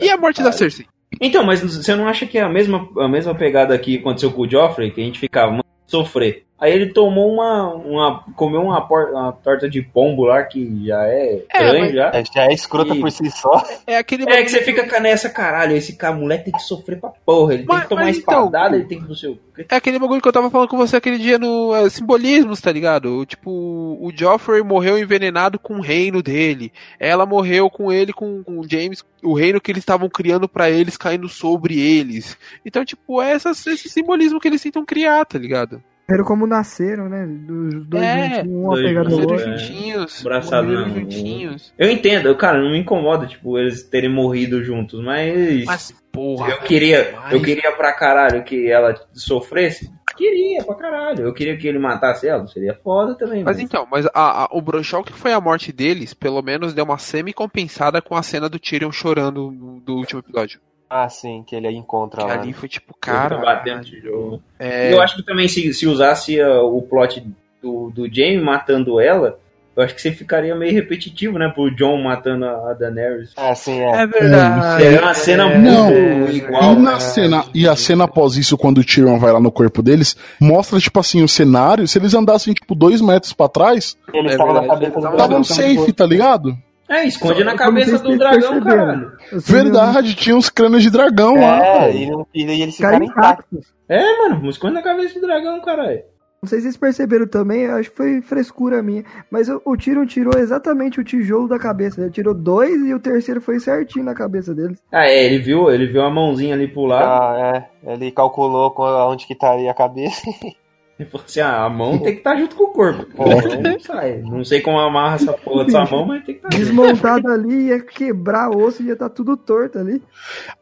E 0.00 0.10
a 0.10 0.16
morte 0.16 0.42
da 0.42 0.52
Cersei? 0.52 0.86
Então, 1.20 1.44
mas 1.44 1.60
você 1.60 1.94
não 1.94 2.08
acha 2.08 2.26
que 2.26 2.38
é 2.38 2.42
a 2.42 2.48
mesma, 2.48 2.88
a 2.98 3.08
mesma 3.08 3.34
pegada 3.34 3.78
que 3.78 3.98
aconteceu 3.98 4.32
com 4.32 4.42
o 4.42 4.50
Joffrey, 4.50 4.90
que 4.90 5.00
a 5.00 5.04
gente 5.04 5.18
ficava, 5.18 5.62
sofrer. 5.86 6.46
Aí 6.62 6.72
ele 6.72 6.92
tomou 6.92 7.32
uma. 7.32 7.74
uma 7.74 8.24
comeu 8.36 8.62
uma, 8.62 8.80
por- 8.86 9.10
uma 9.10 9.32
torta 9.32 9.68
de 9.68 9.82
pombo 9.82 10.22
lá, 10.26 10.44
que 10.44 10.86
já 10.86 11.04
é 11.08 11.42
mas- 11.52 11.92
já. 11.92 12.10
É, 12.14 12.24
já 12.24 12.44
é 12.44 12.52
escrota 12.54 12.94
E- 12.94 13.00
por 13.00 13.10
si 13.10 13.28
só. 13.32 13.60
É 13.84 13.96
aquele 13.96 14.22
É 14.30 14.44
que 14.44 14.48
você 14.48 14.62
fica 14.62 14.88
com 14.88 15.00
nessa, 15.02 15.28
caralho, 15.28 15.74
esse 15.76 15.96
cara, 15.96 16.14
moleque 16.14 16.44
tem 16.44 16.52
que 16.52 16.62
sofrer 16.62 17.00
pra 17.00 17.10
porra, 17.26 17.54
ele 17.54 17.64
tem 17.64 17.74
Mas- 17.74 17.82
que 17.82 17.88
tomar 17.88 18.04
mas 18.04 18.18
então, 18.18 18.44
espadada, 18.46 18.76
ele 18.76 18.84
tem 18.84 19.00
que 19.02 19.08
não 19.08 19.14
sei 19.16 19.30
o 19.30 19.38
quê. 19.56 19.66
É 19.68 19.74
aquele 19.74 19.98
bagulho 19.98 20.22
que 20.22 20.28
eu 20.28 20.32
tava 20.32 20.50
falando 20.50 20.68
com 20.68 20.76
você 20.76 20.96
aquele 20.96 21.18
dia 21.18 21.36
no 21.36 21.74
é, 21.74 21.90
simbolismos, 21.90 22.60
tá 22.60 22.70
ligado? 22.70 23.26
Tipo, 23.26 23.50
o 23.50 24.10
Joffrey 24.14 24.62
morreu 24.62 24.96
envenenado 24.96 25.58
com 25.58 25.74
o 25.78 25.82
reino 25.82 26.22
dele. 26.22 26.72
Ela 27.00 27.26
morreu 27.26 27.68
com 27.68 27.92
ele, 27.92 28.12
com, 28.12 28.42
com 28.44 28.60
o 28.60 28.68
James, 28.70 29.04
o 29.22 29.34
reino 29.34 29.60
que 29.60 29.72
eles 29.72 29.82
estavam 29.82 30.08
criando 30.08 30.48
pra 30.48 30.70
eles 30.70 30.96
caindo 30.96 31.28
sobre 31.28 31.80
eles. 31.80 32.36
Então, 32.64 32.84
tipo, 32.84 33.20
é 33.20 33.32
essas, 33.32 33.66
esse 33.66 33.88
simbolismo 33.88 34.38
que 34.38 34.46
eles 34.46 34.62
tentam 34.62 34.84
criar, 34.84 35.24
tá 35.24 35.38
ligado? 35.38 35.82
Viram 36.12 36.24
como 36.24 36.46
nasceram, 36.46 37.08
né? 37.08 37.26
Dos 37.26 37.84
dois 37.86 38.02
É, 38.04 38.34
juntos, 38.44 38.52
um 38.52 38.62
dois 38.68 38.80
apegado 38.84 39.14
ao 39.14 39.20
outro. 39.20 39.40
é. 39.40 39.58
juntinhos. 39.58 40.20
Abraçado 40.20 40.66
morreram 40.68 40.82
na 40.82 40.88
mão. 40.88 41.00
juntinhos. 41.00 41.74
Eu 41.78 41.90
entendo, 41.90 42.34
cara, 42.36 42.62
não 42.62 42.70
me 42.70 42.78
incomoda, 42.78 43.26
tipo, 43.26 43.58
eles 43.58 43.82
terem 43.82 44.10
morrido 44.10 44.62
juntos, 44.62 45.02
mas. 45.02 45.64
Mas, 45.64 45.94
porra. 46.12 46.50
eu 46.50 46.58
queria, 46.58 47.14
mas- 47.22 47.32
eu 47.32 47.42
queria 47.42 47.72
pra 47.72 47.92
caralho 47.92 48.44
que 48.44 48.70
ela 48.70 48.94
sofresse. 49.12 49.90
Queria 50.16 50.62
pra 50.62 50.74
caralho. 50.74 51.24
Eu 51.24 51.32
queria 51.32 51.56
que 51.56 51.66
ele 51.66 51.78
matasse 51.78 52.28
ela, 52.28 52.46
seria 52.46 52.74
foda 52.84 53.14
também. 53.14 53.42
Mas 53.42 53.58
então, 53.58 53.86
mas 53.90 54.04
a, 54.12 54.44
a- 54.44 54.48
o 54.52 54.60
brochal 54.60 55.02
que 55.02 55.12
foi 55.12 55.32
a 55.32 55.40
morte 55.40 55.72
deles, 55.72 56.12
pelo 56.12 56.42
menos 56.42 56.74
deu 56.74 56.84
uma 56.84 56.98
semi-compensada 56.98 58.02
com 58.02 58.14
a 58.14 58.22
cena 58.22 58.46
do 58.48 58.58
Tyrion 58.58 58.92
chorando 58.92 59.50
do, 59.50 59.80
do 59.80 59.94
último 59.96 60.20
episódio. 60.20 60.60
Ah, 60.94 61.08
sim, 61.08 61.42
que 61.46 61.56
ele 61.56 61.70
encontra 61.70 62.20
Que 62.22 62.28
lá. 62.28 62.34
ali 62.34 62.52
foi 62.52 62.68
tipo, 62.68 62.94
Cara, 63.00 63.38
batendo 63.38 63.82
tijolo. 63.82 64.42
É, 64.58 64.92
Eu 64.92 65.00
acho 65.00 65.16
que 65.16 65.22
também 65.22 65.48
se, 65.48 65.72
se 65.72 65.86
usasse 65.86 66.38
uh, 66.38 66.64
o 66.66 66.82
plot 66.82 67.26
do, 67.62 67.90
do 67.90 68.14
Jaime 68.14 68.42
matando 68.42 69.00
ela, 69.00 69.38
eu 69.74 69.82
acho 69.82 69.94
que 69.94 70.02
você 70.02 70.12
ficaria 70.12 70.54
meio 70.54 70.74
repetitivo, 70.74 71.38
né? 71.38 71.48
Pro 71.48 71.74
John 71.74 71.96
matando 72.02 72.44
a, 72.44 72.74
Daenerys. 72.74 73.30
Ah, 73.38 73.54
sim, 73.54 73.80
é. 73.80 74.02
é 74.02 74.06
verdade. 74.06 74.82
Seria 74.82 75.00
uma 75.00 75.14
cena 75.14 75.50
é. 75.50 75.58
Não, 75.58 75.90
muito 75.90 76.36
igual. 76.36 76.74
E, 76.74 76.76
na 76.78 77.00
cena, 77.00 77.44
e 77.54 77.66
a 77.66 77.74
cena 77.74 78.04
após 78.04 78.36
isso, 78.36 78.58
quando 78.58 78.78
o 78.78 78.84
Tyrion 78.84 79.18
vai 79.18 79.32
lá 79.32 79.40
no 79.40 79.50
corpo 79.50 79.82
deles, 79.82 80.14
mostra, 80.38 80.78
tipo 80.78 81.00
assim, 81.00 81.22
o 81.22 81.28
cenário. 81.28 81.88
Se 81.88 81.98
eles 81.98 82.12
andassem, 82.12 82.52
tipo, 82.52 82.74
dois 82.74 83.00
metros 83.00 83.32
pra 83.32 83.48
trás, 83.48 83.96
Ele 84.12 84.28
É 84.28 84.32
estava 84.32 84.52
na 84.52 84.66
cabeça 84.66 85.00
do 85.00 85.36
um 85.36 85.42
safe, 85.44 85.90
tá 85.94 86.04
ligado? 86.04 86.54
É, 86.92 87.06
esconde 87.06 87.38
Só- 87.38 87.44
na 87.44 87.54
cabeça 87.56 87.98
do 87.98 88.18
dragão, 88.18 88.60
caralho. 88.60 89.12
Verdade, 89.32 90.14
tinha 90.14 90.36
uns 90.36 90.50
crânios 90.50 90.82
de 90.82 90.90
dragão 90.90 91.34
lá. 91.36 91.86
É, 91.86 91.96
e, 91.96 92.10
não- 92.10 92.26
e 92.34 92.42
eles 92.42 92.76
Cara 92.78 92.96
ficaram 92.98 93.04
intactos. 93.04 93.72
É, 93.88 94.18
mano, 94.18 94.48
esconde 94.50 94.74
na 94.74 94.82
cabeça 94.82 95.14
do 95.18 95.26
dragão, 95.26 95.60
caralho. 95.62 96.02
Não 96.42 96.48
sei 96.48 96.58
se 96.58 96.64
vocês 96.64 96.76
perceberam 96.76 97.24
também, 97.26 97.66
acho 97.66 97.88
que 97.90 97.96
foi 97.96 98.20
frescura 98.20 98.82
minha. 98.82 99.04
Mas 99.30 99.48
o, 99.48 99.62
o 99.64 99.76
Tyrion 99.76 100.04
tirou 100.04 100.36
exatamente 100.36 100.98
o 100.98 101.04
tijolo 101.04 101.46
da 101.46 101.56
cabeça. 101.56 102.00
Ele 102.00 102.10
tirou 102.10 102.34
dois 102.34 102.84
e 102.84 102.92
o 102.92 102.98
terceiro 102.98 103.40
foi 103.40 103.60
certinho 103.60 104.04
na 104.04 104.12
cabeça 104.12 104.52
deles. 104.52 104.76
Ah, 104.90 105.06
é, 105.06 105.24
ele 105.24 105.38
viu, 105.38 105.70
ele 105.70 105.86
viu 105.86 106.02
a 106.02 106.10
mãozinha 106.10 106.54
ali 106.56 106.66
pro 106.66 106.84
lado. 106.84 107.04
Ah, 107.06 107.68
é. 107.84 107.92
Ele 107.92 108.10
calculou 108.10 108.72
com- 108.72 108.82
onde 108.82 109.24
que 109.24 109.34
estaria 109.34 109.70
a 109.70 109.74
cabeça. 109.74 110.20
Ele 111.02 111.10
falou 111.10 111.24
assim: 111.28 111.40
ah, 111.40 111.64
a 111.64 111.68
mão 111.68 111.98
tem 111.98 112.12
que 112.12 112.18
estar 112.18 112.36
junto 112.36 112.54
com 112.56 112.64
o 112.64 112.72
corpo. 112.72 113.04
Pô, 113.14 113.24
não 113.26 113.80
sai. 113.80 114.22
Não 114.24 114.44
sei 114.44 114.60
como 114.60 114.78
amarra 114.78 115.16
essa 115.16 115.32
porra 115.32 115.64
dessa 115.64 115.84
mão, 115.84 116.06
mas 116.06 116.24
tem 116.24 116.34
que 116.36 116.46
estar 116.46 116.52
junto. 116.56 116.64
Desmontado 116.64 117.28
ali, 117.28 117.68
ia 117.68 117.80
quebrar 117.80 118.50
osso 118.50 118.82
e 118.82 118.86
ia 118.86 118.92
estar 118.94 119.08
tudo 119.10 119.36
torto 119.36 119.78
ali. 119.78 120.02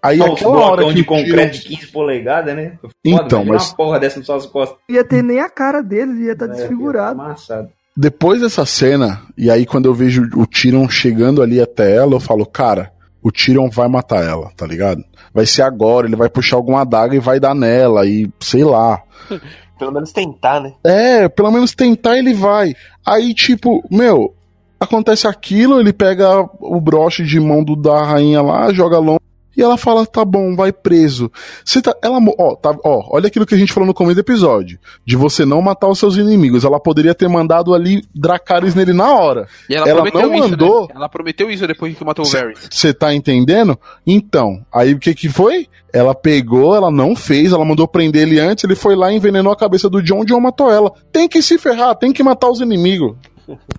Aí 0.03 0.21
Olha 0.21 0.33
aquela 0.33 0.51
hora 0.59 0.77
blocão 0.77 0.89
que 0.89 0.95
de 0.95 1.05
concreto 1.05 1.53
de 1.55 1.61
tiram- 1.61 1.77
15 1.81 1.93
polegadas, 1.93 2.55
né? 2.57 2.73
Foda, 2.81 2.93
Então, 3.05 3.45
mas- 3.45 3.69
uma 3.71 3.77
porra 3.77 4.01
dessa 4.01 4.19
nas 4.19 4.27
suas 4.27 4.47
costas. 4.47 4.79
Ia 4.89 5.05
ter 5.05 5.23
nem 5.23 5.41
a 5.41 5.49
cara 5.49 5.83
deles, 5.83 6.19
ia 6.21 6.33
estar 6.33 6.47
É, 6.47 6.49
desfigurado. 6.49 7.21
Amassado. 7.21 7.69
Depois 7.97 8.41
dessa 8.41 8.65
cena, 8.65 9.21
e 9.37 9.51
aí 9.51 9.67
quando 9.67 9.87
eu 9.87 9.93
vejo 9.95 10.23
o 10.37 10.47
Tyrion 10.47 10.89
chegando 10.89 11.43
ali 11.43 11.61
até 11.61 11.95
ela, 11.95 12.15
eu 12.15 12.21
falo, 12.21 12.47
cara, 12.47 12.91
o 13.23 13.31
Tyrion 13.31 13.69
vai 13.69 13.89
matar 13.89 14.25
ela, 14.25 14.51
tá 14.57 14.67
ligado? 14.67 15.05
Vai 15.35 15.45
ser 15.45 15.63
agora, 15.63 16.07
ele 16.07 16.17
vai 16.17 16.31
puxar 16.31 16.57
alguma 16.57 16.81
adaga 16.81 17.15
e 17.15 17.19
vai 17.19 17.39
dar 17.39 17.55
nela, 17.55 18.07
e 18.07 18.31
sei 18.41 18.65
lá. 18.65 19.03
Pelo 19.81 19.93
menos 19.93 20.13
tentar, 20.13 20.61
né? 20.61 20.75
É, 20.85 21.27
pelo 21.27 21.51
menos 21.51 21.75
tentar 21.75 22.19
ele 22.19 22.35
vai. 22.35 22.75
Aí, 23.05 23.33
tipo, 23.33 23.83
meu, 23.91 24.35
acontece 24.79 25.27
aquilo, 25.27 25.81
ele 25.81 25.91
pega 25.91 26.47
o 26.61 26.79
broche 26.79 27.25
de 27.25 27.41
mão 27.41 27.65
do, 27.65 27.75
da 27.75 28.05
rainha 28.05 28.43
lá, 28.43 28.71
joga 28.75 28.99
longe. 28.99 29.20
E 29.61 29.63
ela 29.63 29.77
fala, 29.77 30.07
tá 30.07 30.25
bom, 30.25 30.57
vai 30.57 30.73
preso. 30.73 31.31
Você 31.63 31.83
tá, 31.83 31.95
ela, 32.03 32.19
ó, 32.39 32.55
tá, 32.57 32.75
ó, 32.83 33.05
olha 33.15 33.27
aquilo 33.27 33.45
que 33.45 33.55
a 33.55 33.59
gente 33.59 33.75
falou 33.75 33.87
no 33.87 33.93
começo 33.93 34.15
do 34.15 34.21
episódio. 34.21 34.79
De 35.05 35.17
você 35.17 35.45
não 35.45 35.61
matar 35.61 35.87
os 35.87 35.99
seus 35.99 36.17
inimigos. 36.17 36.65
Ela 36.65 36.81
poderia 36.81 37.15
ter 37.15 37.29
mandado 37.29 37.75
ali 37.75 38.03
Dracarys 38.15 38.75
nele 38.75 38.95
na 38.95 39.13
hora. 39.13 39.47
E 39.69 39.75
ela, 39.75 39.87
Ela 39.87 40.01
prometeu 40.01 40.29
não 40.31 40.35
isso, 40.35 40.49
mandou. 40.49 40.81
né? 40.89 40.95
Ela 40.95 41.09
prometeu 41.11 41.51
isso 41.51 41.67
depois 41.67 41.95
que 41.95 42.03
matou 42.03 42.25
o 42.25 42.29
Varys. 42.29 42.69
Você 42.71 42.95
tá 42.95 43.15
entendendo? 43.15 43.79
Então, 44.07 44.65
aí 44.73 44.95
o 44.95 44.99
que 44.99 45.15
que 45.15 45.29
foi? 45.29 45.69
Ela 45.93 46.15
pegou, 46.15 46.75
ela 46.75 46.91
não 46.91 47.15
fez, 47.15 47.53
ela 47.53 47.65
mandou 47.65 47.87
prender 47.87 48.23
ele 48.23 48.41
antes, 48.41 48.65
ele 48.65 48.75
foi 48.75 48.97
lá 48.97 49.13
e 49.13 49.17
envenenou 49.17 49.53
a 49.53 49.57
cabeça 49.57 49.91
do 49.91 50.03
John, 50.03 50.25
John 50.25 50.41
matou 50.41 50.71
ela. 50.73 50.91
Tem 51.13 51.29
que 51.29 51.43
se 51.43 51.59
ferrar, 51.59 51.95
tem 51.97 52.15
que 52.15 52.23
matar 52.23 52.49
os 52.49 52.63
inimigos. 52.63 53.15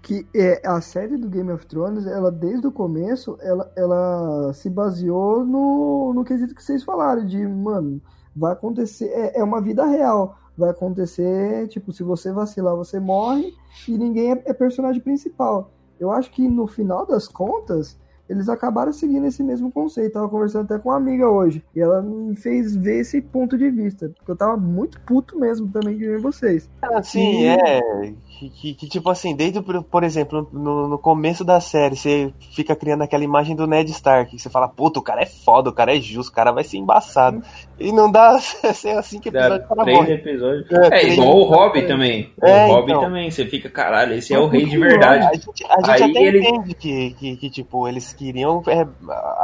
que 0.02 0.28
é, 0.34 0.62
a 0.66 0.80
série 0.82 1.18
do 1.18 1.30
Game 1.30 1.52
of 1.52 1.66
Thrones, 1.66 2.06
ela 2.06 2.32
desde 2.32 2.68
o 2.68 2.72
começo, 2.72 3.38
ela, 3.42 3.72
ela 3.76 4.54
se 4.54 4.70
baseou 4.70 5.46
no, 5.46 6.14
no 6.14 6.24
quesito 6.24 6.56
que 6.56 6.64
vocês 6.64 6.84
falaram, 6.84 7.26
de, 7.26 7.46
mano, 7.48 8.02
vai 8.36 8.54
acontecer, 8.54 9.06
é, 9.06 9.40
é 9.40 9.44
uma 9.44 9.62
vida 9.62 9.86
real, 9.86 10.38
vai 10.58 10.70
acontecer, 10.70 11.68
tipo, 11.68 11.92
se 11.92 12.04
você 12.04 12.32
vacilar, 12.32 12.76
você 12.76 13.00
morre, 13.00 13.54
e 13.88 13.98
ninguém 13.98 14.34
é, 14.34 14.42
é 14.46 14.54
personagem 14.54 15.02
principal. 15.02 15.72
Eu 16.00 16.12
acho 16.12 16.32
que 16.32 16.48
no 16.48 16.68
final 16.68 17.06
das 17.06 17.28
contas, 17.28 17.98
eles 18.30 18.50
acabaram 18.50 18.92
seguindo 18.92 19.26
esse 19.28 19.44
mesmo 19.44 19.72
conceito. 19.72 20.14
Tava 20.14 20.30
conversando 20.30 20.66
até 20.66 20.80
com 20.80 20.90
uma 20.90 20.98
amiga 20.98 21.30
hoje, 21.30 21.64
e 21.76 21.80
ela 21.80 22.02
me 22.02 22.36
fez 22.36 22.76
ver 22.76 23.00
esse 23.02 23.22
ponto 23.22 23.58
de 23.58 23.70
vista, 23.70 24.10
porque 24.16 24.32
eu 24.32 24.36
tava 24.36 24.58
muito 24.58 25.00
puto 25.02 25.40
mesmo 25.40 25.68
também 25.68 25.98
de 25.98 26.06
ver 26.06 26.20
vocês. 26.20 26.70
Assim, 26.82 27.44
E- 27.44 27.48
é. 27.48 28.14
Que, 28.38 28.50
que- 28.50 28.74
que, 28.74 28.88
tipo 28.90 29.10
assim, 29.10 29.34
desde, 29.34 29.60
o- 29.60 29.84
por 29.84 30.04
exemplo, 30.04 30.50
no, 30.52 30.88
no 30.90 30.98
começo 31.00 31.46
da 31.46 31.62
série, 31.62 31.96
você 31.96 32.34
fica 32.54 32.76
criando 32.76 33.02
aquela 33.04 33.24
imagem 33.24 33.56
do 33.56 33.66
Ned 33.66 33.90
Stark. 33.92 34.32
que 34.32 34.38
Você 34.42 34.50
fala, 34.50 34.68
puta, 34.68 35.00
o 35.00 35.02
cara 35.02 35.22
é 35.22 35.26
foda, 35.26 35.70
o 35.70 35.74
cara 35.74 35.96
é 35.96 36.02
justo, 36.02 36.32
o 36.32 36.36
cara 36.36 36.52
vai 36.52 36.64
ser 36.66 36.78
embaçado. 36.78 37.42
E 37.80 37.92
não 37.94 38.12
dá 38.12 38.38
ser 38.74 38.98
assim 38.98 39.20
que 39.20 39.30
o 39.30 39.32
Dá 39.32 39.40
episódio 39.48 39.66
o 39.66 39.70
cara 39.70 39.84
três 39.84 39.98
morre. 39.98 40.14
episódios. 40.14 40.72
É, 40.72 40.76
É, 40.86 40.90
três 40.90 41.14
igual 41.14 41.38
o. 41.38 41.44
Hobby 41.46 41.82
também. 41.88 42.34
É, 42.44 42.66
o 42.66 42.68
Hobby 42.72 42.92
então. 42.92 43.02
também. 43.04 43.32
Você 43.32 43.46
fica, 43.46 43.70
caralho, 43.70 44.14
esse 44.16 44.34
é 44.34 44.40
o 44.40 44.48
rei 44.48 44.66
de 44.66 44.78
verdade. 44.78 45.26
A 45.28 45.34
gente, 45.34 45.66
a 45.70 45.92
gente 45.92 46.04
Aí 46.04 46.12
até 46.12 46.24
ele- 46.24 46.40
entende 46.40 46.74
que, 46.74 47.12
que, 47.14 47.38
que, 47.38 47.50
tipo, 47.50 47.88
eles 47.88 48.12
queriam. 48.14 48.62
é, 48.68 48.86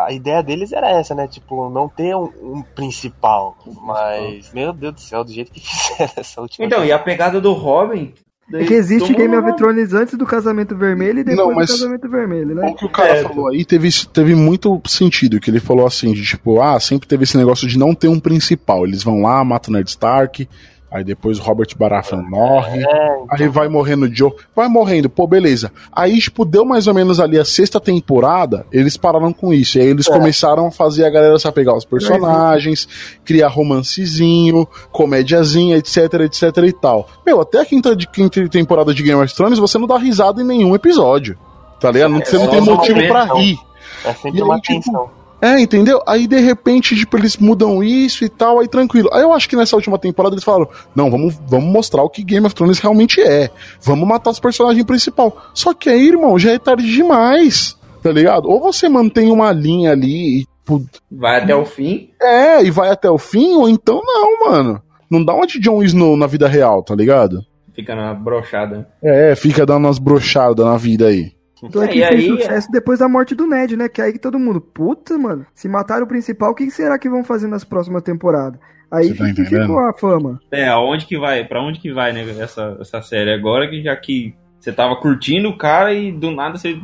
a 0.06 0.12
ideia 0.12 0.44
deles 0.44 0.74
era 0.74 0.90
essa, 0.90 1.16
né? 1.16 1.28
Tipo, 1.28 1.70
não 1.70 1.88
ter 1.88 2.14
um, 2.16 2.30
um 2.42 2.62
principal. 2.62 3.56
Mas, 3.82 4.52
meu 4.54 4.74
Deus 4.74 4.94
do 4.96 5.00
céu, 5.00 5.24
do 5.24 5.32
jeito 5.32 5.52
que 5.52 5.60
fizeram 5.64 6.12
essa 6.18 6.42
última. 6.42 6.66
Então, 6.66 6.84
e 6.84 6.92
a 6.92 7.00
pegada 7.00 7.40
do 7.40 7.54
Robin. 7.54 8.14
É 8.54 8.66
que 8.66 8.74
existe 8.74 9.14
Game 9.14 9.36
of 9.36 9.56
Thrones 9.58 9.94
antes 9.94 10.16
do 10.18 10.26
casamento 10.26 10.76
vermelho 10.76 11.20
e 11.20 11.24
depois 11.24 11.48
Não, 11.48 11.56
mas- 11.56 11.70
do 11.70 11.74
casamento 11.74 12.10
vermelho, 12.10 12.56
né? 12.56 12.70
O 12.70 12.76
que 12.76 12.86
o 12.86 12.90
cara 12.90 13.18
É, 13.18 13.24
falou 13.24 13.48
aí 13.50 13.64
teve, 13.66 13.90
teve 14.14 14.36
muito 14.36 14.82
sentido, 14.88 15.40
que 15.40 15.50
ele 15.50 15.60
falou 15.60 15.86
assim, 15.86 16.14
de 16.14 16.24
tipo, 16.24 16.62
ah, 16.62 16.80
sempre 16.80 17.08
teve 17.08 17.24
esse 17.24 17.38
negócio 17.38 17.68
de 17.68 17.78
não 17.78 17.94
ter 17.96 18.08
um 18.08 18.20
principal. 18.20 18.86
Eles 18.86 19.04
vão 19.04 19.22
lá, 19.22 19.44
matam 19.44 19.74
o 19.74 19.78
Ned 19.78 19.90
Stark, 19.90 20.48
aí 20.92 21.04
depois 21.04 21.40
o 21.40 21.42
Robert 21.42 21.70
Baratheon 21.78 22.22
morre, 22.22 22.84
É, 22.84 23.18
aí 23.30 23.48
vai 23.48 23.68
morrendo 23.70 24.06
o 24.06 24.14
Joe, 24.14 24.32
vai 24.56 24.68
morrendo, 24.68 25.10
pô, 25.10 25.26
beleza. 25.26 25.72
Aí, 25.92 26.20
tipo, 26.20 26.44
deu 26.44 26.66
mais 26.66 26.86
ou 26.88 26.94
menos 26.94 27.20
ali 27.20 27.40
a 27.40 27.46
sexta 27.46 27.80
temporada, 27.80 28.66
eles 28.72 28.98
pararam 28.98 29.32
com 29.32 29.54
isso, 29.54 29.78
e 29.78 29.82
aí 29.82 29.88
eles 29.88 30.08
É. 30.08 30.12
começaram 30.12 30.68
a 30.68 30.72
fazer 30.72 31.06
a 31.06 31.10
galera 31.10 31.40
se 31.40 31.48
apegar 31.48 31.74
aos 31.74 31.86
personagens, 31.86 32.88
criar 33.24 33.48
romancezinho, 33.48 34.68
comédiazinha, 34.92 35.78
etc, 35.78 35.98
etc 36.26 36.58
e 36.66 36.74
tal. 36.74 37.08
Meu, 37.26 37.42
até 37.42 37.62
a 37.62 37.66
quinta, 37.66 37.96
de, 37.96 38.08
quinta 38.08 38.48
temporada 38.50 38.94
de 38.94 39.02
Game 39.04 39.22
of 39.22 39.34
Thrones, 39.34 39.60
você 39.60 39.78
não 39.78 39.88
dá 39.88 39.98
risada 39.98 40.42
em 40.42 40.46
nenhum 40.46 40.76
episódio. 40.76 41.38
Tá 41.80 41.90
ligado? 41.90 42.14
Você 42.24 42.38
não 42.38 42.46
É, 42.46 42.48
tem 42.50 42.62
motivo 42.62 43.00
tensão. 43.00 43.38
rir. 43.38 43.58
é 44.06 44.14
sempre 44.14 44.38
E 44.40 44.42
aí, 44.42 44.48
uma 44.48 44.60
tipo, 44.60 44.84
tensão. 44.84 45.10
É, 45.42 45.60
entendeu? 45.60 46.02
Aí 46.08 46.28
de 46.28 46.40
repente, 46.40 46.96
tipo, 46.96 47.18
eles 47.18 47.36
mudam 47.38 47.84
isso 47.84 48.24
e 48.24 48.30
tal, 48.30 48.60
aí 48.60 48.68
tranquilo. 48.68 49.10
Aí 49.12 49.24
eu 49.24 49.34
acho 49.34 49.50
que 49.50 49.56
nessa 49.56 49.76
última 49.76 49.98
temporada 49.98 50.36
eles 50.36 50.44
falaram: 50.44 50.70
não, 50.96 51.10
vamos, 51.10 51.40
vamos 51.48 51.72
mostrar 51.72 52.04
o 52.04 52.10
que 52.10 52.24
Game 52.24 52.46
of 52.46 52.54
Thrones 52.54 52.80
realmente 52.80 53.20
é. 53.20 53.50
Vamos 53.82 54.08
matar 54.08 54.30
os 54.30 54.40
personagens 54.40 54.86
principal. 54.86 55.36
Só 55.54 55.74
que 55.74 55.90
aí, 55.90 56.10
irmão, 56.10 56.38
já 56.38 56.52
é 56.52 56.60
tarde 56.60 56.86
demais. 56.92 57.76
Tá 58.04 58.12
ligado? 58.12 58.50
Ou 58.50 58.60
você 58.60 58.88
mantém 58.88 59.32
uma 59.32 59.52
linha 59.52 59.92
ali 59.92 60.42
e. 60.42 60.46
tipo, 60.46 60.86
Vai 61.12 61.42
até 61.42 61.56
o 61.56 61.66
fim. 61.66 62.10
É, 62.22 62.64
e 62.64 62.70
vai 62.70 62.90
até 62.90 63.10
o 63.10 63.18
fim, 63.18 63.56
ou 63.56 63.68
então 63.68 64.02
não, 64.04 64.48
mano. 64.48 64.82
Não 65.10 65.24
dá 65.24 65.34
uma 65.34 65.46
de 65.46 65.60
Jon 65.60 65.84
Snow 65.84 66.16
na 66.16 66.28
vida 66.28 66.48
real, 66.48 66.84
tá 66.84 66.96
ligado? 66.96 67.44
Fica 67.74 67.96
na 67.96 68.14
brochada. 68.14 68.88
É, 69.04 69.36
fica 69.36 69.66
dando 69.66 69.86
umas 69.86 70.00
brochadas 70.00 70.66
na 70.66 70.78
vida 70.78 71.08
aí. 71.08 71.32
Então 71.64 71.82
é 71.82 71.86
É, 71.86 71.88
que 71.90 72.00
fez 72.06 72.12
aí- 72.20 72.28
sucesso 72.28 72.72
depois 72.72 73.00
da 73.00 73.08
morte 73.08 73.36
do 73.36 73.46
Ned, 73.48 73.76
né? 73.78 73.88
Que 73.90 74.02
aí 74.02 74.14
que 74.14 74.20
todo 74.20 74.40
mundo, 74.40 74.60
puta, 74.60 75.18
mano, 75.18 75.46
se 75.54 75.68
mataram 75.70 76.06
o 76.06 76.08
principal, 76.08 76.52
o 76.52 76.56
que 76.56 76.70
será 76.72 76.98
que 76.98 77.10
vão 77.10 77.24
fazer 77.24 77.48
nas 77.48 77.64
próximas 77.64 78.02
temporadas? 78.04 78.60
Aí 78.92 79.14
tá 79.14 79.32
que 79.34 79.46
ficou 79.46 79.80
a 79.80 79.94
fama. 79.94 80.40
É, 80.52 80.68
aonde 80.68 81.06
que 81.06 81.18
vai? 81.18 81.46
Pra 81.46 81.62
onde 81.62 81.80
que 81.80 81.94
vai, 81.94 82.12
né, 82.12 82.26
essa, 82.40 82.78
essa 82.82 83.02
série? 83.02 83.32
Agora 83.34 83.70
que 83.70 83.82
já 83.82 83.96
que 83.96 84.36
você 84.60 84.72
tava 84.72 84.96
curtindo 84.98 85.50
o 85.50 85.58
cara 85.58 85.94
e 85.94 86.12
do 86.12 86.30
nada 86.32 86.58
você, 86.58 86.78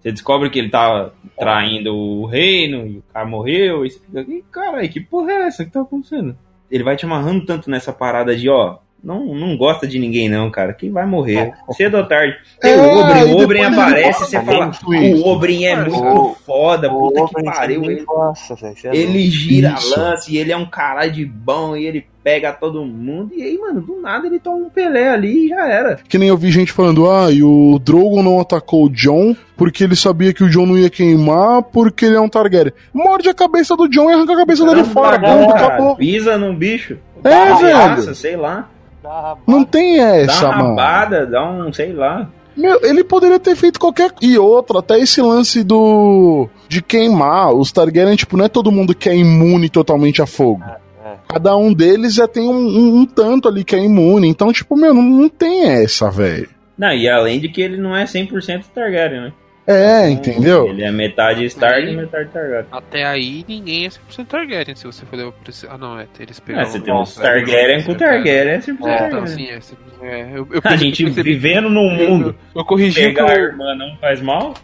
você 0.00 0.10
descobre 0.10 0.50
que 0.50 0.58
ele 0.58 0.70
tava 0.70 1.14
traindo 1.38 1.94
o 1.94 2.26
reino 2.26 2.86
e 2.86 2.98
o 2.98 3.02
cara 3.12 3.24
morreu 3.26 3.86
e 3.86 3.90
você 3.90 4.00
fica, 4.00 4.20
"Ih, 4.22 4.42
caralho, 4.50 4.88
que 4.88 5.00
porra 5.00 5.30
é 5.32 5.42
essa 5.46 5.64
que 5.64 5.70
tá 5.70 5.82
acontecendo? 5.82 6.36
Ele 6.70 6.82
vai 6.82 6.96
te 6.96 7.04
amarrando 7.04 7.44
tanto 7.46 7.70
nessa 7.70 7.92
parada 7.92 8.34
de, 8.34 8.48
ó, 8.48 8.78
não, 9.02 9.34
não 9.34 9.56
gosta 9.56 9.86
de 9.86 9.98
ninguém 9.98 10.28
não, 10.28 10.50
cara, 10.50 10.72
quem 10.72 10.90
vai 10.90 11.04
morrer? 11.04 11.52
Cedo 11.72 11.96
ou 11.98 12.06
tarde. 12.06 12.36
Tem 12.60 12.72
É, 12.72 12.76
o 12.76 12.98
Oberyn, 13.00 13.30
e 13.30 13.34
o 13.34 13.52
ele 13.52 13.64
aparece 13.64 14.22
e 14.22 14.26
você 14.26 14.40
fala, 14.42 14.70
o 14.86 15.28
Oberyn 15.28 15.64
é 15.64 15.76
muito 15.76 15.96
o- 16.04 16.34
foda, 16.46 16.88
puta 16.88 17.22
O 17.22 17.28
que 17.28 17.42
pariu, 17.42 17.84
ele 17.84 18.04
você 18.06 18.88
é 18.88 18.96
ele 18.96 19.28
gira 19.30 19.74
Isso. 19.76 19.98
lance 19.98 20.32
e 20.32 20.38
ele 20.38 20.52
é 20.52 20.56
um 20.56 20.66
caralho 20.66 21.10
de 21.12 21.24
bom 21.24 21.76
e 21.76 21.84
ele 21.86 22.06
pega 22.22 22.52
todo 22.52 22.84
mundo. 22.84 23.32
E 23.34 23.42
aí, 23.42 23.58
mano, 23.58 23.80
do 23.80 24.00
nada 24.00 24.28
ele 24.28 24.38
toma 24.38 24.58
um 24.66 24.70
Pelé 24.70 25.10
ali 25.10 25.46
e 25.46 25.48
já 25.48 25.66
era. 25.68 25.98
Que 26.08 26.16
nem 26.18 26.28
eu 26.28 26.36
vi 26.36 26.52
gente 26.52 26.70
falando, 26.70 27.10
ah, 27.10 27.28
e 27.32 27.42
o 27.42 27.80
Drogon 27.82 28.22
não 28.22 28.38
atacou 28.40 28.84
o 28.84 28.88
John 28.88 29.34
porque 29.56 29.82
ele 29.82 29.96
sabia 29.96 30.32
que 30.32 30.44
o 30.44 30.48
John 30.48 30.66
não 30.66 30.78
ia 30.78 30.88
queimar 30.88 31.64
porque 31.64 32.04
ele 32.04 32.14
é 32.14 32.20
um 32.20 32.28
Targaryen. 32.28 32.72
Morde 32.94 33.28
a 33.28 33.34
cabeça 33.34 33.76
do 33.76 33.88
John 33.88 34.08
e 34.08 34.14
arranca 34.14 34.34
a 34.34 34.36
cabeça 34.36 34.64
dele 34.64 34.84
fora, 34.84 35.18
Dragão, 35.18 35.38
ponto, 35.46 35.52
cara, 35.54 35.66
acabou. 35.66 35.96
Pisa 35.96 36.38
num 36.38 36.54
bicho. 36.54 36.96
É, 37.24 37.54
velho. 37.54 38.14
sei 38.14 38.36
lá. 38.36 38.68
Dá 39.02 39.36
Não 39.46 39.64
tem 39.64 39.98
Dá 39.98 40.04
essa, 40.16 40.46
uma 40.48 40.56
mano. 40.56 40.68
rabada, 40.70 41.26
dá 41.26 41.48
um, 41.50 41.72
sei 41.72 41.92
lá. 41.92 42.28
Meu, 42.56 42.78
ele 42.84 43.02
poderia 43.02 43.38
ter 43.40 43.56
feito 43.56 43.80
qualquer. 43.80 44.12
E 44.20 44.38
outra, 44.38 44.78
até 44.80 44.98
esse 44.98 45.20
lance 45.22 45.62
do. 45.64 46.48
de 46.68 46.82
queimar. 46.82 47.52
Os 47.54 47.72
Targaryen, 47.72 48.14
tipo, 48.14 48.36
não 48.36 48.44
é 48.44 48.48
todo 48.48 48.70
mundo 48.70 48.94
que 48.94 49.08
é 49.08 49.16
imune 49.16 49.68
totalmente 49.70 50.20
a 50.20 50.26
fogo. 50.26 50.62
é. 50.66 50.82
Cada 51.28 51.56
um 51.56 51.72
deles 51.72 52.12
já 52.14 52.28
tem 52.28 52.46
um, 52.46 52.52
um- 52.54 52.96
um 53.00 53.06
tanto 53.06 53.48
ali 53.48 53.64
que 53.64 53.74
é 53.74 53.82
imune. 53.82 54.28
Então, 54.28 54.52
tipo, 54.52 54.76
meu, 54.76 54.92
não, 54.92 55.02
não 55.02 55.28
tem 55.30 55.64
essa, 55.64 56.10
velho. 56.10 56.48
Não, 56.76 56.92
e 56.92 57.08
além 57.08 57.40
de 57.40 57.48
que 57.48 57.62
ele 57.62 57.78
não 57.78 57.96
é 57.96 58.04
100% 58.04 58.64
Targaryen, 58.74 59.20
né? 59.22 59.32
É, 59.66 60.10
entendeu? 60.10 60.66
Ele 60.68 60.82
é 60.82 60.90
metade 60.90 61.44
Stark 61.44 61.86
e 61.88 61.96
metade 61.96 62.28
Targaryen. 62.30 62.66
Até 62.72 63.04
aí 63.04 63.44
ninguém 63.48 63.86
é 63.86 63.88
100% 63.88 64.26
Targaryen, 64.26 64.74
se 64.74 64.84
você 64.86 65.06
for 65.06 65.16
levar 65.16 65.32
por 65.32 65.48
esse... 65.48 65.66
Ah, 65.68 65.78
não, 65.78 65.98
é. 65.98 66.06
Eles 66.18 66.38
Ah, 66.40 66.42
pegaram... 66.44 66.66
você 66.66 66.80
tem 66.80 66.92
uns 66.94 67.14
Targaryen 67.14 67.82
com 67.84 67.92
é, 67.92 67.94
Targaryen, 67.94 68.54
é 68.54 68.58
100% 68.58 68.68
É, 68.70 68.74
Targaryen. 68.82 69.06
então, 69.08 69.26
sim, 69.28 69.46
é, 69.48 69.58
é, 70.02 70.30
eu, 70.34 70.48
eu 70.50 70.60
A 70.64 70.74
gente 70.76 71.04
vivendo 71.22 71.70
num 71.70 71.90
mundo, 71.90 72.34
Eu 72.54 72.64
corrigi 72.64 73.06
o 73.06 73.08
que 73.10 73.14
pegar 73.14 73.30
a 73.30 73.36
eu- 73.36 73.44
irmã 73.44 73.74
não 73.76 73.96
faz 73.98 74.20
mal. 74.20 74.54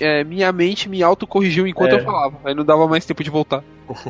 é, 0.00 0.24
minha 0.24 0.50
mente 0.50 0.88
me 0.88 1.00
autocorrigiu 1.02 1.66
enquanto 1.66 1.92
É. 1.92 1.94
eu 1.96 2.04
falava. 2.04 2.36
Aí 2.44 2.54
não 2.54 2.64
dava 2.64 2.88
mais 2.88 3.04
tempo 3.06 3.22
de 3.22 3.30
voltar. 3.30 3.62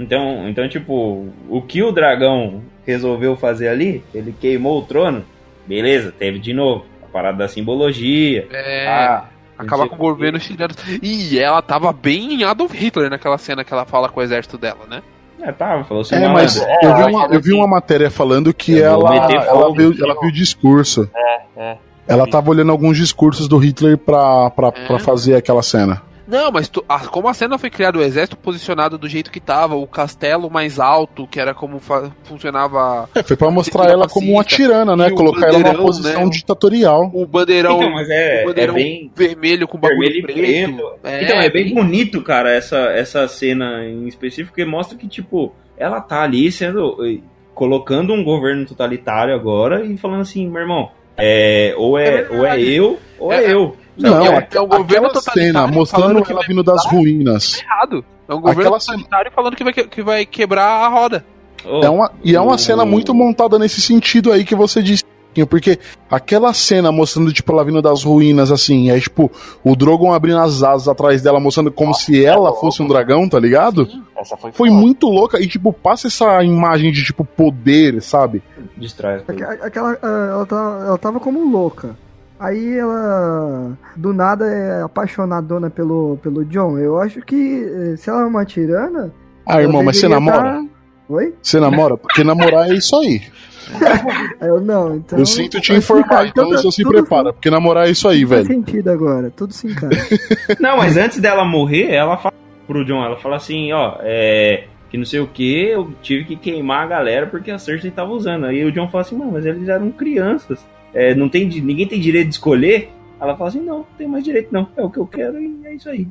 Então, 0.00 0.48
então, 0.48 0.68
tipo, 0.68 1.28
o 1.48 1.60
que 1.62 1.82
o 1.82 1.90
dragão 1.92 2.62
resolveu 2.86 3.36
fazer 3.36 3.68
ali, 3.68 4.02
ele 4.14 4.32
queimou 4.40 4.78
o 4.78 4.82
trono, 4.82 5.24
beleza, 5.66 6.12
teve 6.16 6.38
de 6.38 6.52
novo. 6.52 6.84
A 7.02 7.06
parada 7.06 7.38
da 7.38 7.48
simbologia. 7.48 8.46
É. 8.52 8.86
Ah, 8.86 9.24
acabar 9.58 9.88
com 9.88 9.94
o 9.94 9.98
governo 9.98 10.38
chileno. 10.40 10.74
E 11.02 11.38
ela 11.38 11.60
tava 11.60 11.92
bem 11.92 12.34
em 12.34 12.44
Adolf 12.44 12.72
Hitler 12.72 13.10
naquela 13.10 13.36
cena 13.38 13.64
que 13.64 13.72
ela 13.72 13.84
fala 13.84 14.08
com 14.08 14.20
o 14.20 14.22
exército 14.22 14.56
dela, 14.56 14.80
né? 14.88 15.02
É, 15.40 15.52
tava, 15.52 15.84
falou 15.84 16.00
assim, 16.00 16.16
É, 16.16 16.20
não, 16.20 16.32
mas 16.32 16.56
é, 16.60 16.78
eu, 16.82 16.94
vi 16.96 17.00
eu 17.02 17.06
uma, 17.08 17.24
acho 17.24 17.34
eu 17.34 17.40
vi 17.40 17.52
uma 17.52 17.66
matéria 17.66 18.10
falando 18.10 18.52
que 18.52 18.72
Eu 18.78 19.00
vou 19.00 19.12
ela, 19.12 19.32
ela, 19.32 19.72
viu, 19.72 19.94
ela 20.00 20.14
viu 20.20 20.28
o 20.28 20.32
discurso. 20.32 21.08
É. 21.56 21.76
Ela 22.08 22.26
tava 22.26 22.50
olhando 22.50 22.72
alguns 22.72 22.96
discursos 22.96 23.46
do 23.46 23.58
Hitler 23.58 23.98
pra, 23.98 24.48
pra, 24.50 24.68
É. 24.68 24.86
pra 24.86 24.98
fazer 24.98 25.34
aquela 25.34 25.62
cena. 25.62 26.02
Não, 26.28 26.52
mas 26.52 26.68
tu- 26.68 26.84
ah, 26.86 27.00
como 27.06 27.26
a 27.26 27.32
cena 27.32 27.56
foi 27.56 27.70
criada, 27.70 27.98
o 27.98 28.02
exército 28.02 28.36
posicionado 28.36 28.98
do 28.98 29.08
jeito 29.08 29.30
que 29.30 29.40
tava, 29.40 29.74
o 29.76 29.86
castelo 29.86 30.50
mais 30.50 30.78
alto, 30.78 31.26
que 31.26 31.40
era 31.40 31.54
como 31.54 31.78
fa- 31.80 32.10
funcionava 32.24 33.08
É, 33.14 33.22
foi 33.22 33.34
pra 33.36 33.50
mostrar 33.50 33.88
ela 33.90 34.06
como 34.06 34.30
uma 34.32 34.44
tirana, 34.44 34.94
né? 34.94 35.10
Colocar 35.10 35.46
ela 35.48 35.58
numa 35.58 35.74
posição 35.74 36.24
né? 36.24 36.30
ditatorial. 36.30 37.10
o 37.14 37.26
bandeirão, 37.26 37.76
Então, 37.78 37.92
mas 37.92 38.08
é, 38.10 38.12
o 38.12 38.38
é 38.40 38.44
bandeirão 38.44 38.74
bem 38.74 39.10
vermelho 39.16 39.66
com 39.66 39.78
bagulho 39.78 40.00
vermelho 40.00 40.18
e 40.18 40.22
preto. 40.22 40.76
preto. 41.00 41.24
Então, 41.24 41.40
é 41.40 41.48
bem 41.50 41.72
bonito, 41.74 42.20
cara, 42.22 42.50
essa, 42.50 42.76
essa 42.90 43.26
cena 43.26 43.84
em 43.86 44.06
específico, 44.06 44.50
porque 44.50 44.64
mostra 44.64 44.98
que, 44.98 45.08
tipo, 45.08 45.54
ela 45.78 46.00
tá 46.00 46.22
ali 46.22 46.52
sendo. 46.52 46.96
eh, 47.06 47.20
colocando 47.54 48.12
um 48.12 48.22
governo 48.22 48.64
totalitário 48.66 49.34
agora 49.34 49.84
e 49.84 49.96
falando 49.96 50.20
assim, 50.20 50.46
meu 50.48 50.60
irmão, 50.60 50.90
é, 51.16 51.74
ou, 51.76 51.98
é, 51.98 52.20
É 52.20 52.28
ou 52.30 52.46
é 52.46 52.60
eu, 52.60 52.98
ou 53.18 53.32
é, 53.32 53.44
É, 53.46 53.52
eu. 53.52 53.76
Não, 53.98 54.22
é, 54.22 54.38
é, 54.38 54.48
é 54.56 54.60
um 54.60 54.66
governo 54.68 55.08
cena 55.20 55.66
mostrando 55.66 56.22
que 56.22 56.32
ela 56.32 56.42
vindo 56.46 56.62
das 56.62 56.84
ruínas. 56.86 57.60
errado. 57.60 58.04
É 58.28 58.34
um 58.34 58.40
governo 58.40 58.60
Aquela 58.60 58.80
cena- 58.80 59.04
falando 59.34 59.56
que 59.56 59.64
vai, 59.64 59.72
que- 59.72 60.02
vai 60.02 60.26
quebrar 60.26 60.64
a 60.84 60.88
roda. 60.88 61.24
Ô, 61.64 61.82
É 61.82 61.90
uma, 61.90 62.12
e 62.22 62.36
é 62.36 62.40
uma 62.40 62.54
o- 62.54 62.58
cena 62.58 62.84
muito 62.84 63.12
montada 63.14 63.58
nesse 63.58 63.80
sentido 63.80 64.30
aí 64.32 64.44
que 64.44 64.54
você 64.54 64.82
disse. 64.82 65.04
Porque 65.48 65.78
aquela 66.10 66.52
cena 66.52 66.90
mostrando, 66.90 67.32
tipo, 67.32 67.52
ela 67.52 67.64
vindo 67.64 67.80
das 67.80 68.02
ruínas, 68.02 68.50
assim, 68.50 68.90
é 68.90 68.98
tipo, 68.98 69.30
o 69.62 69.76
Drogon 69.76 70.12
abrindo 70.12 70.38
as 70.40 70.64
asas 70.64 70.88
atrás 70.88 71.22
dela, 71.22 71.38
mostrando 71.38 71.70
como 71.70 71.94
se 71.94 72.24
ela 72.24 72.52
fosse 72.54 72.82
um 72.82 72.88
dragão, 72.88 73.28
tá 73.28 73.38
ligado? 73.38 73.86
Essa 74.16 74.36
foi, 74.36 74.50
Foi 74.50 74.68
muito 74.70 75.06
louca 75.08 75.40
e, 75.40 75.46
tipo, 75.46 75.72
passa 75.72 76.08
essa 76.08 76.42
imagem 76.42 76.90
de, 76.90 77.04
tipo, 77.04 77.24
poder, 77.24 78.02
sabe? 78.02 78.42
Distrai 78.76 79.22
Aquela, 79.62 79.96
ah, 80.02 80.28
ela, 80.32 80.46
tá, 80.46 80.84
ela 80.88 80.98
tava 80.98 81.20
como 81.20 81.48
louca. 81.48 81.94
Aí 82.40 82.78
ela, 82.78 83.76
do 83.96 84.12
nada, 84.12 84.46
é 84.46 84.82
apaixonadona 84.82 85.68
pelo, 85.70 86.18
pelo 86.22 86.44
John. 86.44 86.78
Eu 86.78 87.00
acho 87.00 87.20
que 87.22 87.64
eh, 87.92 87.96
se 87.96 88.08
ela 88.08 88.22
é 88.22 88.24
uma 88.26 88.44
tirana. 88.44 89.12
Ah, 89.46 89.60
irmão, 89.60 89.82
mas 89.82 89.98
você 89.98 90.06
namora? 90.08 90.64
Oi? 91.08 91.34
Você 91.42 91.58
namora? 91.58 91.96
Porque 91.96 92.22
namorar 92.22 92.70
é 92.70 92.74
isso 92.74 92.94
aí. 92.96 93.22
Eu 94.40 94.60
não, 94.62 94.96
então. 94.96 95.18
eu 95.18 95.26
sinto 95.26 95.60
te 95.60 95.74
informar, 95.76 96.26
então 96.26 96.44
tudo- 96.48 96.62
você 96.62 96.70
se 96.70 96.82
prepara, 96.88 97.34
porque 97.34 97.50
namorar 97.50 97.86
é 97.86 97.90
isso 97.90 98.08
aí, 98.08 98.24
Faz 98.26 98.46
velho. 98.46 98.46
sentido 98.64 98.88
agora, 98.90 99.30
tudo 99.36 99.52
se 99.52 99.66
encaixa. 99.66 100.16
Não, 100.58 100.78
mas 100.78 100.96
antes 100.96 101.20
dela 101.20 101.44
morrer, 101.44 101.92
ela 101.92 102.16
fala 102.16 102.32
pro 102.66 102.82
John, 102.84 103.04
ela 103.04 103.16
fala 103.18 103.36
assim, 103.36 103.70
ó, 103.72 103.96
é. 104.00 104.64
Que 104.88 104.96
não 104.96 105.04
sei 105.04 105.20
o 105.20 105.26
que, 105.26 105.68
eu 105.68 105.90
tive 106.00 106.24
que 106.24 106.34
queimar 106.36 106.84
a 106.84 106.86
galera 106.86 107.26
porque 107.26 107.50
a 107.50 107.58
Cersei 107.58 107.90
tava 107.90 108.10
usando. 108.10 108.46
Aí 108.46 108.64
o 108.64 108.72
John 108.72 108.88
fala 108.88 109.02
assim, 109.02 109.18
mano, 109.18 109.32
mas 109.32 109.44
eles 109.44 109.68
eram 109.68 109.90
crianças. 109.90 110.64
É, 110.94 111.14
não 111.14 111.28
tem, 111.28 111.46
ninguém 111.46 111.86
tem 111.86 112.00
direito 112.00 112.28
de 112.28 112.34
escolher. 112.34 112.90
Ela 113.20 113.36
fala 113.36 113.50
assim, 113.50 113.60
não, 113.60 113.78
não 113.78 113.86
tem 113.96 114.06
mais 114.06 114.24
direito, 114.24 114.52
não. 114.52 114.68
É 114.76 114.82
o 114.82 114.90
que 114.90 114.98
eu 114.98 115.06
quero 115.06 115.40
e 115.40 115.60
é 115.66 115.74
isso 115.74 115.88
aí. 115.88 116.06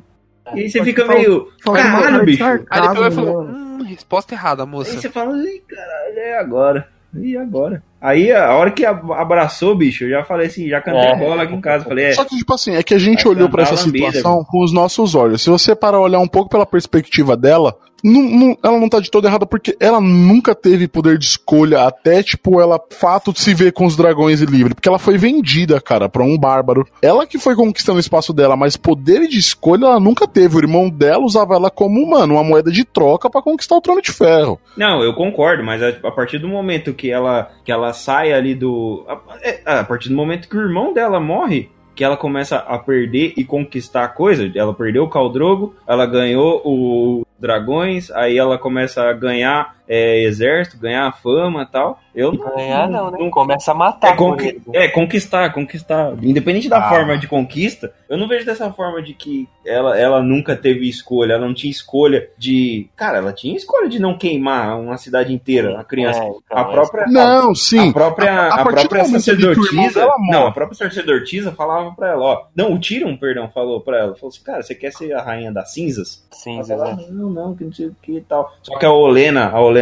E 0.54 0.60
aí 0.60 0.70
você 0.70 0.82
fica 0.84 1.06
meio. 1.06 1.48
Caralho, 1.62 2.24
bicho. 2.24 2.44
Aí 2.44 2.58
depois 2.58 2.98
vai 2.98 3.10
falar, 3.10 3.38
hum, 3.40 3.82
resposta 3.82 4.34
errada, 4.34 4.62
Aí 4.62 4.68
moça. 4.68 4.98
você 5.00 5.08
fala, 5.08 5.36
Ih, 5.36 5.62
caralho, 5.68 6.18
é 6.18 6.38
agora. 6.38 6.88
E 7.14 7.36
agora? 7.36 7.82
Aí 8.00 8.30
a 8.32 8.54
hora 8.54 8.70
que 8.70 8.84
ab- 8.84 9.12
abraçou, 9.12 9.74
bicho, 9.74 10.04
eu 10.04 10.10
já 10.10 10.24
falei 10.24 10.46
assim, 10.46 10.68
já 10.68 10.80
cantei 10.80 11.00
É. 11.00 11.16
bola 11.16 11.42
aqui 11.42 11.54
em 11.54 11.60
casa. 11.60 11.84
Falei, 11.84 12.06
é. 12.06 12.12
Só 12.12 12.24
que, 12.24 12.36
tipo 12.36 12.54
assim, 12.54 12.74
é 12.74 12.82
que 12.82 12.94
a 12.94 12.98
gente 12.98 13.26
olhou 13.26 13.48
pra 13.48 13.64
cantar 13.64 13.74
essa 13.74 13.86
lambida, 13.86 14.06
situação 14.12 14.44
com 14.44 14.62
os 14.62 14.72
nossos 14.72 15.14
olhos. 15.14 15.42
Se 15.42 15.50
você 15.50 15.74
parar 15.74 16.00
olhar 16.00 16.20
um 16.20 16.28
pouco 16.28 16.48
pela 16.48 16.64
perspectiva 16.66 17.36
dela, 17.36 17.74
não- 18.04 18.22
não- 18.22 18.58
ela 18.62 18.78
não 18.78 18.88
tá 18.88 19.00
de 19.00 19.10
toda 19.10 19.26
errada 19.26 19.44
porque 19.44 19.76
ela 19.80 20.00
nunca 20.00 20.54
teve 20.54 20.86
poder 20.86 21.18
de 21.18 21.24
escolha 21.24 21.82
até, 21.82 22.22
tipo, 22.22 22.60
ela 22.60 22.80
fato 22.90 23.32
de 23.32 23.40
se 23.40 23.52
ver 23.52 23.72
com 23.72 23.84
os 23.86 23.96
dragões 23.96 24.40
e 24.40 24.46
livre. 24.46 24.72
Porque 24.72 24.88
ela 24.88 25.00
foi 25.00 25.18
vendida, 25.18 25.80
cara, 25.80 26.08
pra 26.08 26.22
um 26.22 26.38
bárbaro. 26.38 26.86
Ela 27.02 27.26
que 27.26 27.38
foi 27.38 27.56
conquistando 27.56 27.96
o 27.96 28.00
espaço 28.00 28.32
dela, 28.32 28.54
mas 28.56 28.76
poder 28.76 29.26
de 29.26 29.36
escolha 29.36 29.86
ela 29.86 29.98
nunca 29.98 30.28
teve. 30.28 30.54
O 30.56 30.60
irmão 30.60 30.88
dela 30.88 31.24
usava 31.24 31.56
ela 31.56 31.70
como, 31.70 32.08
mano, 32.08 32.34
uma 32.34 32.44
moeda 32.44 32.70
de 32.70 32.84
troca 32.84 33.28
pra 33.28 33.42
conquistar 33.42 33.74
o 33.76 33.80
trono 33.80 34.00
de 34.00 34.12
ferro. 34.12 34.60
Não, 34.76 35.02
eu 35.02 35.12
concordo, 35.14 35.64
mas 35.64 35.82
a, 35.82 35.88
a 35.88 36.12
partir 36.12 36.38
do 36.38 36.46
momento 36.46 36.94
que 36.94 37.10
ela, 37.10 37.50
que 37.64 37.72
ela 37.72 37.87
sai 37.92 38.32
ali 38.32 38.54
do. 38.54 39.04
A, 39.08 39.18
é, 39.42 39.62
a 39.64 39.84
partir 39.84 40.08
do 40.08 40.14
momento 40.14 40.48
que 40.48 40.56
o 40.56 40.60
irmão 40.60 40.92
dela 40.92 41.20
morre, 41.20 41.70
que 41.94 42.04
ela 42.04 42.16
começa 42.16 42.58
a 42.58 42.78
perder 42.78 43.34
e 43.36 43.44
conquistar 43.44 44.08
coisa. 44.08 44.50
Ela 44.54 44.72
perdeu 44.72 45.04
o 45.04 45.10
Caldrogo, 45.10 45.74
ela 45.86 46.06
ganhou 46.06 46.62
o 46.64 47.26
Dragões, 47.38 48.10
aí 48.12 48.38
ela 48.38 48.56
começa 48.56 49.02
a 49.02 49.12
ganhar 49.12 49.77
é, 49.88 50.22
exército, 50.22 50.78
ganhar 50.78 51.10
fama 51.20 51.62
e 51.62 51.66
tal. 51.72 52.00
Eu 52.14 52.32
não. 52.32 52.54
Ganhar 52.56 52.88
não, 52.88 53.10
né? 53.12 53.18
não- 53.20 53.30
Começa 53.30 53.70
a 53.70 53.74
matar. 53.74 54.12
É, 54.12 54.16
conqui- 54.16 54.60
é, 54.72 54.88
conquistar, 54.88 55.52
conquistar. 55.52 56.12
Independente 56.20 56.68
da 56.68 56.78
Ah. 56.78 56.88
forma 56.88 57.16
de 57.16 57.28
conquista, 57.28 57.92
eu 58.08 58.16
não 58.18 58.26
vejo 58.26 58.44
dessa 58.44 58.72
forma 58.72 59.00
de 59.00 59.14
que 59.14 59.48
ela, 59.64 59.96
ela 59.98 60.20
nunca 60.22 60.56
teve 60.56 60.88
escolha, 60.88 61.34
ela 61.34 61.46
não 61.46 61.54
tinha 61.54 61.70
escolha 61.70 62.28
de. 62.36 62.88
Cara, 62.96 63.18
ela 63.18 63.32
tinha 63.32 63.56
escolha 63.56 63.88
de 63.88 64.00
não 64.00 64.18
queimar 64.18 64.78
uma 64.80 64.96
cidade 64.96 65.32
inteira, 65.32 65.78
a 65.78 65.84
criança. 65.84 66.18
É, 66.20 66.26
então, 66.26 66.40
a 66.50 66.64
própria. 66.64 67.06
Não, 67.06 67.54
sim. 67.54 67.90
A 67.90 67.92
própria, 67.92 68.32
A- 68.32 68.48
a 68.56 68.60
a, 68.62 68.64
própria 68.64 69.04
sacerdotisa. 69.04 70.08
Não, 70.30 70.46
a 70.48 70.50
própria 70.52 70.76
sacerdotisa 70.76 71.52
falava 71.52 71.92
pra 71.92 72.08
ela, 72.10 72.22
ó. 72.24 72.42
Não, 72.54 72.72
o 72.72 72.80
Tyrion, 72.80 73.16
perdão, 73.16 73.48
falou 73.48 73.80
pra 73.80 73.98
ela. 73.98 74.14
Falou 74.16 74.28
assim, 74.30 74.42
cara, 74.42 74.62
você 74.62 74.74
quer 74.74 74.92
ser 74.92 75.12
a 75.12 75.22
rainha 75.22 75.52
das 75.52 75.72
cinzas? 75.72 76.26
Cinzas, 76.32 76.70
Ela, 76.70 76.94
né? 76.96 77.06
não, 77.10 77.30
não, 77.30 77.54
que 77.54 77.62
não 77.64 77.72
sei 77.72 77.86
o 77.86 77.96
que 78.02 78.16
e 78.16 78.20
tal. 78.22 78.52
Só 78.62 78.76
que 78.76 78.84
a 78.86 78.90
Olena, 78.92 79.48
a 79.50 79.60
Olena 79.60 79.77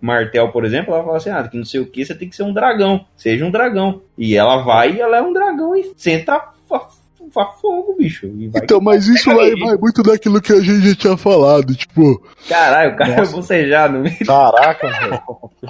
Martel, 0.00 0.48
por 0.48 0.64
exemplo, 0.64 0.94
ela 0.94 1.04
fala 1.04 1.16
assim, 1.18 1.30
ah, 1.30 1.46
que 1.46 1.56
não 1.56 1.64
sei 1.64 1.80
o 1.80 1.86
que, 1.86 2.04
você 2.04 2.14
tem 2.14 2.28
que 2.28 2.36
ser 2.36 2.42
um 2.42 2.52
dragão. 2.52 3.04
Seja 3.16 3.44
um 3.44 3.50
dragão. 3.50 4.00
E 4.16 4.34
ela 4.34 4.62
vai 4.62 4.92
e 4.92 5.00
ela 5.00 5.18
é 5.18 5.22
um 5.22 5.32
dragão 5.32 5.76
e 5.76 5.92
senta 5.96 6.34
a, 6.34 7.44
fogo, 7.60 7.94
bicho. 7.98 8.26
E 8.26 8.48
vai 8.48 8.62
Então, 8.64 8.80
mas 8.80 9.06
isso 9.06 9.32
vai, 9.32 9.54
vai 9.54 9.76
muito 9.76 10.02
daquilo 10.02 10.40
que 10.40 10.52
a 10.52 10.60
gente 10.60 10.88
já 10.88 10.94
tinha 10.94 11.16
falado, 11.16 11.74
tipo. 11.74 12.20
Caralho, 12.48 12.94
o 12.94 12.96
cara 12.96 13.12
é 13.12 13.26
bocejado 13.26 13.94
no 13.94 14.00
meio. 14.00 14.26
Caraca, 14.26 14.88
velho. 15.00 15.22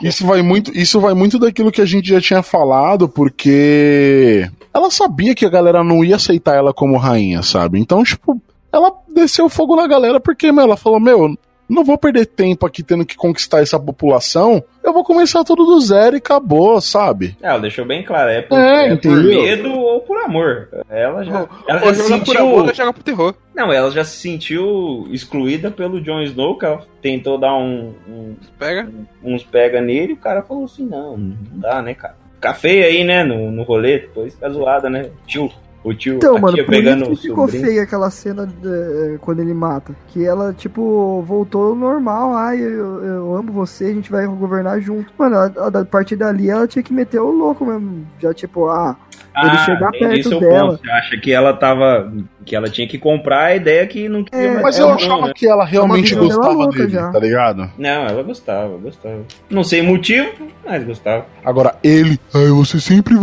Isso 0.02 0.26
vai 0.26 0.42
muito, 0.42 0.76
isso 0.76 1.00
vai 1.00 1.14
muito 1.14 1.38
daquilo 1.38 1.72
que 1.72 1.82
a 1.82 1.86
gente 1.86 2.08
já 2.08 2.20
tinha 2.20 2.42
falado, 2.42 3.08
porque 3.08 4.48
ela 4.72 4.90
sabia 4.90 5.34
que 5.34 5.44
a 5.44 5.50
galera 5.50 5.84
não 5.84 6.04
ia 6.04 6.16
aceitar 6.16 6.56
ela 6.56 6.72
como 6.72 6.96
rainha, 6.96 7.42
sabe? 7.42 7.78
Então, 7.78 8.02
tipo, 8.04 8.40
ela 8.72 8.92
desceu 9.12 9.48
fogo 9.48 9.76
na 9.76 9.86
galera 9.86 10.20
porque, 10.20 10.52
meu, 10.52 10.64
ela 10.64 10.76
falou, 10.76 11.00
meu, 11.00 11.36
não 11.70 11.84
vou 11.84 11.96
perder 11.96 12.26
tempo 12.26 12.66
aqui 12.66 12.82
tendo 12.82 13.04
que 13.06 13.16
conquistar 13.16 13.60
essa 13.60 13.78
população. 13.78 14.62
Eu 14.82 14.92
vou 14.92 15.04
começar 15.04 15.44
tudo 15.44 15.64
do 15.64 15.80
zero 15.80 16.16
e 16.16 16.18
acabou, 16.18 16.80
sabe? 16.80 17.36
É, 17.42 17.48
ela 17.48 17.60
deixou 17.60 17.84
bem 17.84 18.02
claro, 18.02 18.30
é 18.30 18.42
por, 18.42 18.58
É, 18.58 18.88
é 18.92 18.96
por 18.96 19.16
medo 19.22 19.70
ou 19.72 20.00
por 20.00 20.16
amor. 20.18 20.68
Ela 20.88 21.22
já, 21.24 21.48
ela 21.68 21.80
já 21.80 21.94
se 21.94 22.08
joga 22.08 22.18
por 22.18 22.26
sentiu... 22.26 22.40
amor 22.40 22.66
ou 22.68 22.74
joga 22.74 22.92
por 22.92 23.02
terror. 23.02 23.34
Não, 23.54 23.72
ela 23.72 23.90
já 23.90 24.04
se 24.04 24.16
sentiu 24.16 25.06
excluída 25.10 25.70
pelo 25.70 26.00
Jon 26.00 26.22
Snow, 26.22 26.58
que 26.58 26.64
ela 26.64 26.84
tentou 27.02 27.38
dar 27.38 27.54
um, 27.56 27.92
um- 28.08 28.36
Pega. 28.58 28.88
uns 29.22 29.42
pega 29.44 29.80
nele, 29.80 30.10
e 30.12 30.14
o 30.14 30.18
cara 30.18 30.42
falou 30.42 30.64
assim, 30.64 30.84
não, 30.86 31.16
não 31.16 31.36
dá, 31.60 31.82
né, 31.82 31.94
cara? 31.94 32.16
Fica 32.36 32.54
feio 32.54 32.84
aí, 32.86 33.04
né, 33.04 33.22
no, 33.22 33.50
no 33.50 33.62
rolê, 33.64 33.98
depois 33.98 34.32
fica 34.34 34.48
zoada, 34.48 34.88
né? 34.88 35.10
Tio, 35.26 35.50
o 35.82 35.94
tio, 35.94 36.16
Então, 36.16 36.38
mano, 36.38 36.54
tia 36.54 36.64
por 36.64 36.74
isso 36.74 36.82
pegando 36.82 37.04
que 37.06 37.12
o 37.12 37.16
ficou 37.16 37.44
sobrinho. 37.46 37.64
feia 37.64 37.82
aquela 37.82 38.10
cena 38.10 38.46
de- 38.46 39.18
quando 39.20 39.40
ele 39.40 39.54
mata. 39.54 39.94
Que 40.08 40.24
ela, 40.24 40.52
tipo, 40.52 41.22
voltou 41.26 41.68
ao 41.68 41.74
normal. 41.74 42.34
Ai, 42.34 42.60
eu, 42.60 43.02
eu 43.04 43.36
amo 43.36 43.50
você, 43.52 43.86
a 43.86 43.92
gente 43.94 44.10
vai 44.10 44.26
governar 44.26 44.80
junto. 44.80 45.10
Mano, 45.18 45.36
a, 45.36 45.44
a, 45.46 45.80
a 45.80 45.84
partir 45.84 46.16
dali 46.16 46.50
ela 46.50 46.66
tinha 46.68 46.82
que 46.82 46.92
meter 46.92 47.18
o 47.20 47.30
louco 47.30 47.64
mesmo. 47.64 48.06
Já, 48.20 48.34
tipo, 48.34 48.68
ah, 48.68 48.94
ele 49.42 49.56
chegar 49.58 49.90
perto 49.92 50.28
seu 50.28 50.40
dela. 50.40 50.70
ponto. 50.72 50.80
Você 50.84 50.90
acha 50.90 51.16
que 51.16 51.32
ela 51.32 51.52
tava. 51.54 52.12
que 52.44 52.54
ela 52.54 52.68
tinha 52.68 52.86
que 52.86 52.98
comprar 52.98 53.44
a 53.46 53.56
ideia 53.56 53.86
que 53.86 54.06
não 54.08 54.22
queria 54.24 54.48
É, 54.48 54.50
mais. 54.52 54.62
Mas 54.62 54.78
é 54.78 54.82
eu 54.82 54.90
achava 54.92 55.26
né? 55.28 55.32
que 55.34 55.48
ela 55.48 55.64
realmente 55.64 56.14
gostava 56.14 56.66
dele, 56.68 56.88
já. 56.90 57.10
tá 57.10 57.18
ligado? 57.20 57.70
Não, 57.78 57.90
ela 58.06 58.22
gostava, 58.22 58.76
gostava. 58.76 59.20
Não 59.48 59.64
sei 59.64 59.80
o 59.80 59.84
motivo, 59.84 60.28
mas 60.66 60.84
gostava. 60.84 61.24
Agora, 61.42 61.74
ele, 61.82 62.18
ai, 62.34 62.48
você 62.48 62.78
sempre 62.78 63.14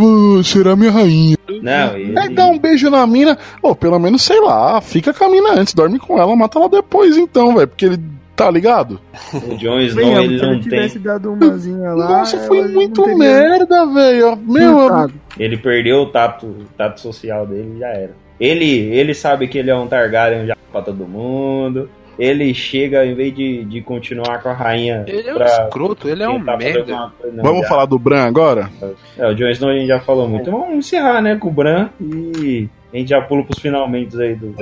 será 0.42 0.74
minha 0.74 0.90
rainha. 0.90 1.37
Não, 1.62 1.96
ele. 1.96 2.18
É 2.18 2.28
dar 2.28 2.46
um 2.46 2.58
beijo 2.58 2.90
na 2.90 3.06
mina, 3.06 3.38
ou 3.62 3.74
pelo 3.74 3.98
menos, 3.98 4.22
sei 4.22 4.40
lá, 4.40 4.80
fica 4.80 5.12
com 5.12 5.24
a 5.24 5.28
mina 5.30 5.52
antes, 5.52 5.74
dorme 5.74 5.98
com 5.98 6.18
ela, 6.18 6.34
mata 6.36 6.58
ela 6.58 6.68
depois, 6.68 7.16
então, 7.16 7.54
velho, 7.54 7.68
porque 7.68 7.86
ele, 7.86 7.98
tá 8.36 8.50
ligado? 8.50 9.00
O 9.32 9.56
Jon 9.56 9.80
Snow, 9.80 10.04
Venhamos, 10.04 10.24
ele 10.24 10.38
se 10.38 10.44
não 10.44 10.52
ele 10.52 10.60
tem. 10.60 10.70
tivesse 10.70 10.98
dado 10.98 11.32
umazinha 11.32 11.94
lá. 11.94 12.08
Nossa, 12.08 12.38
foi 12.40 12.68
muito 12.68 13.02
teria 13.02 13.16
merda, 13.18 13.86
velho. 13.86 14.36
Meu. 14.36 15.10
Ele 15.38 15.56
perdeu 15.56 16.02
o 16.02 16.06
tato, 16.06 16.46
o 16.46 16.64
tato 16.76 17.00
social 17.00 17.46
dele 17.46 17.74
e 17.76 17.78
já 17.80 17.88
era. 17.88 18.14
Ele, 18.38 18.66
ele 18.66 19.14
sabe 19.14 19.48
que 19.48 19.58
ele 19.58 19.70
é 19.70 19.74
um 19.74 19.88
Targaryen 19.88 20.46
já 20.46 20.56
pra 20.70 20.82
todo 20.82 21.06
mundo. 21.08 21.90
Ele 22.18 22.52
chega, 22.52 23.06
em 23.06 23.14
vez 23.14 23.32
de, 23.34 23.64
de 23.64 23.80
continuar 23.80 24.42
com 24.42 24.48
a 24.48 24.52
rainha. 24.52 25.04
Ele 25.06 25.28
é 25.28 25.34
um 25.34 25.42
escroto, 25.42 26.08
ele 26.08 26.22
é 26.22 26.28
um 26.28 26.38
merda. 26.38 27.12
não, 27.32 27.42
vamos 27.44 27.60
já- 27.62 27.68
falar 27.68 27.84
do 27.86 27.98
Bran 27.98 28.24
agora? 28.24 28.68
É, 29.16 29.28
o 29.28 29.34
Jon 29.34 29.48
Snow 29.50 29.70
a 29.70 29.74
gente 29.74 29.86
já 29.86 30.00
falou 30.00 30.28
muito. 30.28 30.50
Vamos 30.50 30.74
encerrar, 30.74 31.20
né, 31.22 31.36
com 31.36 31.48
o 31.48 31.52
Bran 31.52 31.90
e 32.00 32.68
a 32.92 32.96
gente 32.96 33.08
já 33.10 33.20
pula 33.22 33.44
pros 33.44 33.60
finalmente 33.60 34.20
aí 34.20 34.34
do. 34.34 34.54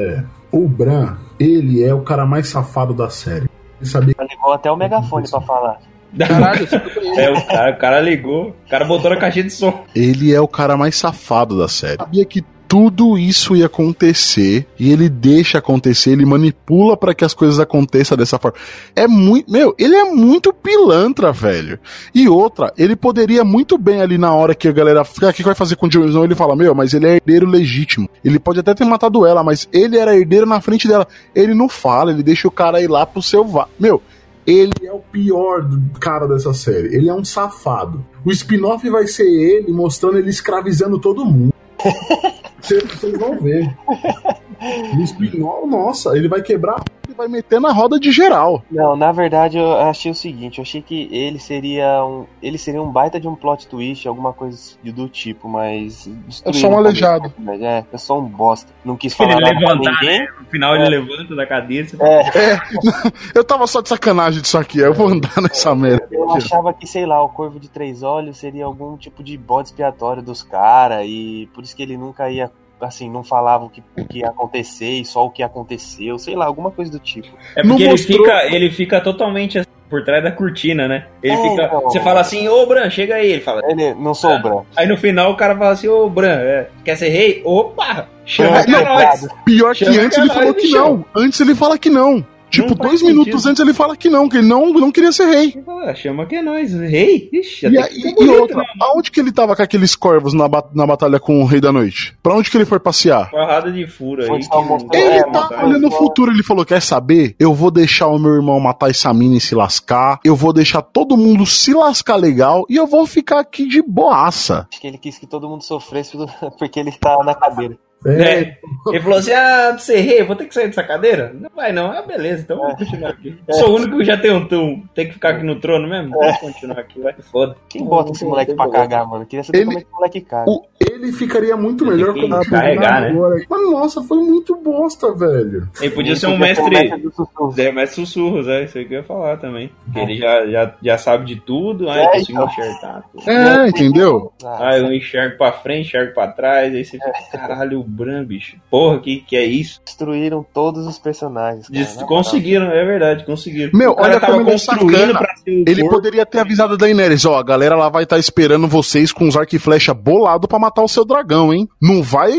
O 0.52 0.68
Bran, 0.68 1.16
ele 1.40 1.82
é 1.82 1.94
o 1.94 2.00
cara 2.02 2.26
mais 2.26 2.48
safado 2.48 2.92
da 2.92 3.08
série. 3.08 3.48
Ele 3.80 3.88
sabia 3.90 4.14
ligou 4.20 4.52
até 4.52 4.70
o 4.70 4.76
megafone 4.76 5.28
pra 5.28 5.40
falar. 5.40 5.78
Caralho. 6.18 6.66
É, 7.18 7.30
o 7.30 7.46
cara, 7.46 7.70
o 7.70 7.76
cara 7.78 8.00
ligou, 8.00 8.48
o 8.66 8.68
cara 8.70 8.84
botou 8.84 9.08
na 9.10 9.16
caixinha 9.16 9.44
de 9.44 9.50
som. 9.52 9.84
Ele 9.94 10.34
é 10.34 10.40
o 10.40 10.46
cara 10.48 10.76
mais 10.76 10.96
safado 10.96 11.56
da 11.58 11.66
série. 11.68 11.96
Sabia 11.96 12.24
que 12.26 12.44
tudo 12.68 13.16
isso 13.16 13.54
ia 13.54 13.66
acontecer 13.66 14.66
e 14.78 14.90
ele 14.90 15.08
deixa 15.08 15.58
acontecer, 15.58 16.10
ele 16.10 16.26
manipula 16.26 16.96
pra 16.96 17.14
que 17.14 17.24
as 17.24 17.32
coisas 17.32 17.60
aconteçam 17.60 18.16
dessa 18.16 18.38
forma. 18.38 18.58
É 18.94 19.06
muito, 19.06 19.50
meu, 19.50 19.74
ele 19.78 19.94
é 19.94 20.04
muito 20.04 20.52
pilantra, 20.52 21.32
velho. 21.32 21.78
E 22.14 22.28
outra, 22.28 22.72
ele 22.76 22.96
poderia 22.96 23.44
muito 23.44 23.78
bem 23.78 24.00
ali 24.00 24.18
na 24.18 24.32
hora 24.32 24.54
que 24.54 24.68
a 24.68 24.72
galera, 24.72 25.02
ah, 25.02 25.28
o 25.28 25.32
que 25.32 25.42
vai 25.42 25.54
fazer 25.54 25.76
com 25.76 25.86
o 25.86 25.88
Jon 25.88 26.06
Snow? 26.06 26.24
Ele 26.24 26.34
fala, 26.34 26.56
meu, 26.56 26.74
mas 26.74 26.92
ele 26.92 27.06
é 27.06 27.16
herdeiro 27.16 27.46
legítimo. 27.46 28.08
Ele 28.24 28.38
pode 28.38 28.60
até 28.60 28.74
ter 28.74 28.84
matado 28.84 29.24
ela, 29.24 29.42
mas 29.42 29.68
ele 29.72 29.96
era 29.96 30.16
herdeiro 30.16 30.46
na 30.46 30.60
frente 30.60 30.88
dela. 30.88 31.06
Ele 31.34 31.54
não 31.54 31.68
fala, 31.68 32.10
ele 32.10 32.22
deixa 32.22 32.48
o 32.48 32.50
cara 32.50 32.80
ir 32.80 32.88
lá 32.88 33.06
pro 33.06 33.22
selvagem. 33.22 33.70
Meu, 33.78 34.02
ele 34.46 34.72
é 34.84 34.92
o 34.92 35.00
pior 35.00 35.68
cara 36.00 36.26
dessa 36.26 36.54
série. 36.54 36.94
Ele 36.94 37.08
é 37.08 37.14
um 37.14 37.24
safado. 37.24 38.04
O 38.24 38.30
spin-off 38.30 38.88
vai 38.88 39.06
ser 39.06 39.28
ele 39.28 39.72
mostrando 39.72 40.18
ele 40.18 40.30
escravizando 40.30 40.98
todo 40.98 41.24
mundo. 41.24 41.52
Vocês 42.66 43.18
vão 43.18 43.38
ver. 43.38 43.74
No 44.94 45.02
spin-off, 45.02 45.66
nossa, 45.68 46.16
ele 46.16 46.28
vai 46.28 46.40
quebrar. 46.40 46.82
Ele 47.16 47.28
vai 47.28 47.28
meter 47.28 47.60
na 47.60 47.72
roda 47.72 47.98
de 47.98 48.12
geral. 48.12 48.62
Não, 48.70 48.94
na 48.94 49.10
verdade 49.12 49.58
eu 49.58 49.74
achei 49.76 50.10
o 50.10 50.14
seguinte, 50.14 50.58
eu 50.58 50.62
achei 50.62 50.82
que 50.82 51.08
ele 51.10 51.38
seria 51.38 52.04
um. 52.04 52.26
Ele 52.42 52.58
seria 52.58 52.82
um 52.82 52.90
baita 52.90 53.18
de 53.18 53.26
um 53.26 53.34
plot 53.34 53.66
twist, 53.66 54.06
alguma 54.06 54.32
coisa 54.32 54.76
do 54.84 55.08
tipo, 55.08 55.48
mas. 55.48 56.08
É 56.44 56.52
só 56.52 56.68
um 56.68 56.76
aleijado. 56.76 57.32
É, 57.60 57.84
é 57.92 57.98
só 57.98 58.18
um 58.18 58.24
bosta. 58.24 58.70
Não 58.84 58.96
quis 58.96 59.18
Ele 59.18 59.30
falar 59.30 59.40
nada 59.40 59.58
pra 59.58 59.68
levantar, 59.72 59.92
ninguém. 60.00 60.18
né? 60.20 60.26
No 60.40 60.46
final 60.46 60.76
ele 60.76 60.88
levanta 60.88 61.34
da 61.34 61.46
cadeira. 61.46 61.88
Você... 61.88 61.96
É, 62.02 62.60
Eu 63.34 63.44
tava 63.44 63.66
só 63.66 63.80
de 63.80 63.88
sacanagem 63.88 64.42
disso 64.42 64.58
aqui, 64.58 64.78
eu 64.78 64.92
vou 64.94 65.08
andar 65.08 65.40
nessa 65.42 65.74
merda. 65.74 66.06
eu 66.10 66.30
achava 66.32 66.72
que, 66.72 66.86
sei 66.86 67.06
lá, 67.06 67.22
o 67.22 67.28
Corvo 67.28 67.58
de 67.58 67.68
Três 67.68 68.02
Olhos 68.02 68.38
seria 68.38 68.64
algum 68.64 68.96
tipo 68.96 69.22
de 69.22 69.36
bode 69.36 69.68
expiatório 69.68 70.22
dos 70.22 70.42
caras, 70.42 71.04
e 71.06 71.48
por 71.54 71.62
isso 71.64 71.74
que 71.76 71.82
ele 71.82 71.96
nunca 71.96 72.30
ia, 72.30 72.50
assim, 72.80 73.10
não 73.10 73.24
falava 73.24 73.64
o 73.64 73.70
que, 73.70 73.82
o 73.96 74.04
que 74.04 74.18
ia 74.20 74.28
acontecer 74.28 74.90
e 75.00 75.04
só 75.04 75.24
o 75.24 75.30
que 75.30 75.42
aconteceu, 75.42 76.18
sei 76.18 76.34
lá, 76.34 76.44
alguma 76.46 76.70
coisa 76.70 76.90
do 76.90 76.98
tipo. 76.98 77.28
É 77.54 77.62
porque 77.62 77.82
ele, 77.82 77.90
mostrou- 77.92 78.18
fica, 78.18 78.44
ele 78.54 78.70
fica 78.70 79.00
totalmente 79.00 79.58
assim, 79.58 79.68
por 79.88 80.04
trás 80.04 80.22
da 80.22 80.32
cortina, 80.32 80.88
né? 80.88 81.06
Ele 81.22 81.32
É, 81.34 81.36
fica. 81.50 81.62
então. 81.64 81.80
Você 81.82 82.00
fala 82.00 82.20
assim, 82.20 82.48
ô 82.48 82.66
Bran, 82.66 82.90
chega 82.90 83.14
aí. 83.14 83.30
Ele 83.32 83.40
fala. 83.40 83.62
Ele 83.68 83.94
não 83.94 84.14
sou 84.14 84.32
o 84.34 84.42
Bran. 84.42 84.62
Aí 84.76 84.86
no 84.86 84.96
final 84.96 85.30
o 85.32 85.36
cara 85.36 85.56
fala 85.56 85.70
assim, 85.70 85.86
ô 85.88 86.08
Bran, 86.08 86.38
é, 86.40 86.68
quer 86.84 86.96
ser 86.96 87.08
rei? 87.08 87.40
Opa! 87.44 88.08
Chama 88.24 88.58
É, 88.58 88.62
é 88.62 88.66
não. 88.66 89.44
Pior 89.44 89.74
que 89.74 89.84
Chama 89.84 90.00
antes 90.00 90.16
que 90.16 90.22
ele 90.22 90.30
é 90.30 90.34
falou 90.34 90.54
que 90.54 90.68
não. 90.70 91.04
Antes 91.14 91.40
ele 91.40 91.54
fala 91.54 91.78
que 91.78 91.88
não. 91.88 92.26
Tipo, 92.50 92.74
dois 92.74 93.00
sentido. 93.00 93.18
minutos 93.18 93.44
antes 93.46 93.60
ele 93.60 93.74
fala 93.74 93.96
que 93.96 94.08
não, 94.08 94.28
que 94.28 94.38
ele 94.38 94.46
não, 94.46 94.70
não 94.72 94.90
queria 94.92 95.10
ser 95.12 95.26
rei. 95.26 95.52
Ele 95.54 95.62
fala, 95.62 95.90
"Ah, 95.90 95.94
chama 95.94 96.24
que 96.26 96.36
é 96.36 96.42
nós. 96.42 96.72
Rei? 96.72 97.28
Ixi, 97.32 97.66
E, 97.66 97.78
até 97.78 97.88
aí- 97.88 97.94
que 98.02 98.08
e 98.08 98.14
bonito, 98.14 98.40
outra, 98.40 98.56
né? 98.58 98.64
aonde 98.82 99.10
que 99.10 99.20
ele 99.20 99.32
tava 99.32 99.54
com 99.56 99.62
aqueles 99.62 99.94
corvos 99.96 100.32
na, 100.32 100.46
ba- 100.48 100.64
na 100.74 100.86
batalha 100.86 101.18
com 101.18 101.42
o 101.42 101.44
Rei 101.44 101.60
da 101.60 101.72
Noite? 101.72 102.16
Pra 102.22 102.34
onde 102.34 102.50
que 102.50 102.56
ele 102.56 102.64
foi 102.64 102.78
passear? 102.78 103.30
Porrada 103.30 103.70
de 103.72 103.86
furo 103.86 104.22
aí. 104.22 104.28
Que- 104.40 104.56
mostrar- 104.56 104.98
Ele 104.98 105.08
É, 105.18 105.22
tá 105.24 105.48
mas- 105.50 105.64
olhando 105.64 105.88
o 105.88 105.90
futuro, 105.90 106.30
ele 106.32 106.42
falou: 106.42 106.64
quer 106.64 106.80
saber? 106.80 107.34
Eu 107.38 107.52
vou 107.52 107.70
deixar 107.70 108.06
o 108.08 108.18
meu 108.18 108.34
irmão 108.34 108.58
matar 108.60 108.90
essa 108.90 109.12
mina 109.12 109.36
e 109.36 109.40
se 109.40 109.54
lascar. 109.54 110.20
Eu 110.24 110.36
vou 110.36 110.52
deixar 110.52 110.82
todo 110.82 111.16
mundo 111.16 111.44
se 111.44 111.74
lascar 111.74 112.16
legal 112.16 112.64
e 112.70 112.76
eu 112.76 112.86
vou 112.86 113.06
ficar 113.06 113.40
aqui 113.40 113.66
de 113.66 113.82
boaça. 113.82 114.66
Acho 114.70 114.80
que 114.80 114.86
ele 114.86 114.98
quis 114.98 115.18
que 115.18 115.26
todo 115.26 115.48
mundo 115.48 115.62
sofresse 115.64 116.16
porque 116.58 116.78
ele 116.80 116.92
tá 116.92 117.18
na 117.24 117.34
cadeira. 117.34 117.76
É. 118.04 118.56
Ele 118.88 119.00
falou 119.00 119.18
assim: 119.18 119.32
ah, 119.32 119.68
pra 119.70 119.78
ser 119.78 120.00
rei, 120.00 120.22
vou 120.22 120.36
ter 120.36 120.44
que 120.46 120.54
sair 120.54 120.66
dessa 120.66 120.82
cadeira? 120.84 121.32
Não 121.34 121.50
vai 121.54 121.72
não. 121.72 121.90
Ah, 121.90 122.02
beleza, 122.02 122.42
então 122.42 122.58
vamos 122.58 122.76
continuar 122.78 123.10
aqui. 123.10 123.36
Sou 123.52 123.70
o 123.70 123.76
único 123.76 123.98
que 123.98 124.04
já 124.04 124.16
tem 124.16 124.32
um 124.32 124.46
tum. 124.46 124.82
Tem 124.94 125.06
que 125.06 125.14
ficar 125.14 125.30
aqui 125.30 125.44
no 125.44 125.56
trono 125.58 125.88
mesmo? 125.88 126.10
Vamos 126.10 126.36
continuar 126.38 126.78
aqui, 126.78 127.00
vai. 127.00 127.14
Foda. 127.32 127.56
Quem 127.68 127.84
bota 127.84 128.12
esse 128.12 128.24
moleque 128.24 128.54
pra 128.54 128.68
cagar, 128.70 129.08
mano? 129.08 129.26
Queria 129.26 129.42
saber 129.42 129.58
Ele- 129.58 129.66
como 129.66 129.78
é 129.78 129.80
que 129.82 129.88
o 129.90 129.94
moleque 129.96 130.20
caga. 130.20 130.50
O- 130.50 130.64
ele 130.88 131.12
ficaria 131.12 131.56
muito 131.56 131.84
melhor 131.84 132.10
Ele 132.16 132.22
como. 132.22 132.34
tem 132.34 132.44
que 132.44 132.50
carregar, 132.50 133.00
né? 133.02 133.08
Agora, 133.10 133.44
Mas 133.50 133.70
nossa, 133.70 134.02
foi 134.02 134.18
muito 134.18 134.54
bosta, 134.56 135.12
velho. 135.12 135.68
Ele 135.80 135.90
podia 135.90 136.12
Ele 136.12 136.20
ser 136.20 136.26
um 136.28 136.34
o 136.34 136.38
mestre. 136.38 136.88
do 136.98 137.10
sussurro. 137.12 137.54
É, 137.58 137.72
mestre 137.72 137.96
sussurros, 138.06 138.46
é 138.48 138.64
isso 138.64 138.78
aí 138.78 138.84
que 138.84 138.94
eu 138.94 138.98
ia 138.98 139.04
falar 139.04 139.36
também. 139.38 139.70
Que 139.92 139.98
ele 139.98 140.16
já, 140.16 140.46
já, 140.46 140.74
já 140.82 140.98
sabe 140.98 141.24
de 141.26 141.36
tudo, 141.36 141.90
aí 141.90 142.00
É, 142.02 142.06
conseguiu 142.12 142.34
então. 142.42 142.46
enxergar 142.46 143.02
tudo. 143.12 143.30
É, 143.30 143.68
entendeu? 143.68 144.32
Ah, 144.44 144.68
Ah, 144.68 144.78
eu 144.78 144.92
enxergo 144.92 145.36
pra 145.38 145.52
frente, 145.52 145.86
enxergo 145.88 146.14
pra 146.14 146.28
trás, 146.28 146.74
aí 146.74 146.84
você 146.84 146.98
fica, 146.98 147.12
caralho, 147.38 147.80
o 147.80 147.84
Bran, 147.86 148.24
bicho. 148.24 148.56
Porra, 148.70 148.98
que, 149.00 149.18
que 149.20 149.36
é 149.36 149.44
isso? 149.44 149.80
destruíram 149.84 150.44
todos 150.52 150.86
os 150.86 150.98
personagens. 150.98 151.68
cara, 151.68 151.78
Des- 151.84 152.02
conseguiram, 152.02 152.66
é 152.70 152.84
verdade, 152.84 153.24
conseguiram. 153.24 153.70
Meu, 153.72 153.92
o 153.92 153.94
cara 153.96 154.08
olha 154.12 154.20
tava 154.20 154.32
como 154.34 154.42
ele 154.44 154.50
é 154.50 154.52
construindo 154.52 155.12
pra 155.18 155.36
ser 155.36 155.50
o 155.50 155.64
Ele 155.66 155.80
corpo. 155.82 155.96
poderia 155.96 156.26
ter 156.26 156.38
avisado 156.40 156.74
a 156.74 156.76
Daenerys, 156.76 157.24
ó, 157.24 157.38
a 157.38 157.42
galera 157.42 157.76
lá 157.76 157.88
vai 157.88 158.02
estar 158.02 158.18
esperando 158.18 158.66
vocês 158.68 159.12
com 159.12 159.26
os 159.28 159.36
arco 159.36 159.54
e 159.56 159.58
flecha 159.58 159.94
bolado 159.94 160.46
pra 160.48 160.58
matar 160.58 160.82
o 160.82 160.88
seu 160.88 161.04
dragão, 161.04 161.52
hein? 161.54 161.68
Não 161.80 162.02
vai 162.02 162.32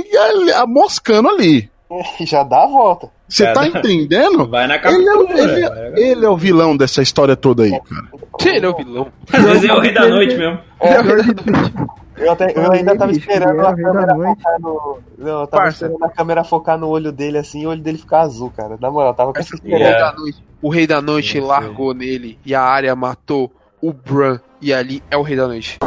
amoscando 0.55 1.29
ali. 1.29 1.69
Já 2.25 2.43
dá 2.43 2.63
a 2.63 2.67
volta. 2.67 3.09
Você 3.29 3.45
tá 3.45 3.53
Cara, 3.53 3.67
entendendo? 3.67 4.47
Vai 4.49 4.67
na 4.67 4.75
Ele 4.75 5.07
é, 5.07 5.13
o- 5.13 5.25
captura. 5.27 5.41
ele, 5.41 5.61
vai 5.61 5.69
na 5.69 5.77
é, 5.79 5.93
ele 6.11 6.25
é 6.25 6.29
o 6.29 6.37
vilão 6.37 6.77
dessa 6.77 7.01
história 7.01 7.35
toda 7.35 7.63
aí, 7.63 7.71
cara. 7.71 8.07
Ele 8.55 8.65
é 8.65 8.69
o 8.69 8.75
vilão. 8.75 9.07
Às 9.33 9.43
vezes 9.43 9.69
é 9.69 9.73
o 9.73 9.79
rei 9.79 9.93
da 9.93 10.07
noite 10.07 10.35
mesmo. 10.37 10.59
Eu, 12.17 12.31
até- 12.31 12.51
eu 12.55 12.71
ainda 12.71 12.95
tava 12.97 13.11
bicho, 13.11 13.19
esperando 13.29 13.61
é 13.61 13.65
a 13.65 13.69
o 13.71 13.75
rei 13.75 13.83
da 13.83 13.91
câmera 13.91 14.13
noite. 14.15 14.37
focar 14.41 14.59
no. 14.59 14.97
Não, 15.17 15.41
eu 15.41 15.47
tava 15.47 15.63
Parça. 15.63 15.85
esperando 15.85 16.03
a 16.03 16.09
câmera 16.09 16.43
focar 16.43 16.77
no 16.77 16.87
olho 16.87 17.11
dele 17.11 17.37
assim 17.37 17.61
e 17.61 17.67
o 17.67 17.69
olho 17.69 17.81
dele 17.81 17.97
ficar 17.97 18.21
azul, 18.21 18.51
cara. 18.55 18.77
Na 18.81 18.89
moral, 18.89 19.13
tava 19.13 19.31
com 19.33 19.39
essa 19.39 19.53
O 19.53 19.55
esperança. 19.55 19.83
rei 19.83 19.91
Yeah. 19.93 20.11
da 20.11 20.17
noite, 20.19 20.43
o 20.61 20.69
rei 20.69 20.87
da 20.87 21.01
noite 21.01 21.39
largou 21.39 21.93
nele 21.93 22.39
e 22.45 22.55
a 22.55 22.61
área 22.63 22.95
matou 22.95 23.51
o 23.81 23.93
Bran. 23.93 24.39
E 24.59 24.73
ali 24.73 25.03
é 25.11 25.17
o 25.17 25.21
rei 25.21 25.37
da 25.37 25.47
noite. 25.47 25.77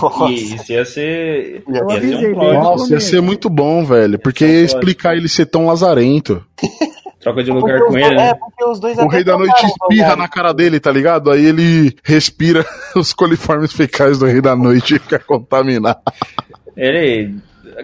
Nossa. 0.00 0.30
Isso 0.32 0.72
ia 0.72 0.84
ser. 0.84 1.62
Ia 1.68 2.00
ser 2.00 2.28
um 2.30 2.34
plot. 2.34 2.52
Nossa, 2.54 2.92
ia 2.92 3.00
ser 3.00 3.20
muito 3.22 3.48
bom, 3.48 3.84
velho. 3.84 4.18
Porque 4.18 4.44
ia 4.46 4.62
explicar 4.62 5.16
ele 5.16 5.28
ser 5.28 5.46
tão 5.46 5.66
lazarento. 5.66 6.44
Troca 7.26 7.42
de 7.42 7.50
lugar 7.50 7.80
com 7.80 7.90
dois- 7.90 8.04
ele, 8.06 8.14
É, 8.14 8.18
né? 8.18 8.34
porque 8.34 8.64
os 8.64 8.78
dois 8.78 8.96
O 8.98 9.08
rei 9.08 9.24
da 9.24 9.36
noite 9.36 9.66
espirra 9.66 10.10
lugar. 10.10 10.16
na 10.16 10.28
cara 10.28 10.52
dele, 10.54 10.78
tá 10.78 10.92
ligado? 10.92 11.28
Aí 11.30 11.44
ele 11.44 11.96
respira 12.04 12.64
os 12.94 13.12
coliformes 13.12 13.72
fecais 13.72 14.18
do 14.18 14.26
rei 14.26 14.40
da 14.40 14.54
noite 14.54 14.94
e 14.94 14.98
fica 15.00 15.18
contaminado. 15.18 15.98
Ele. 16.76 17.34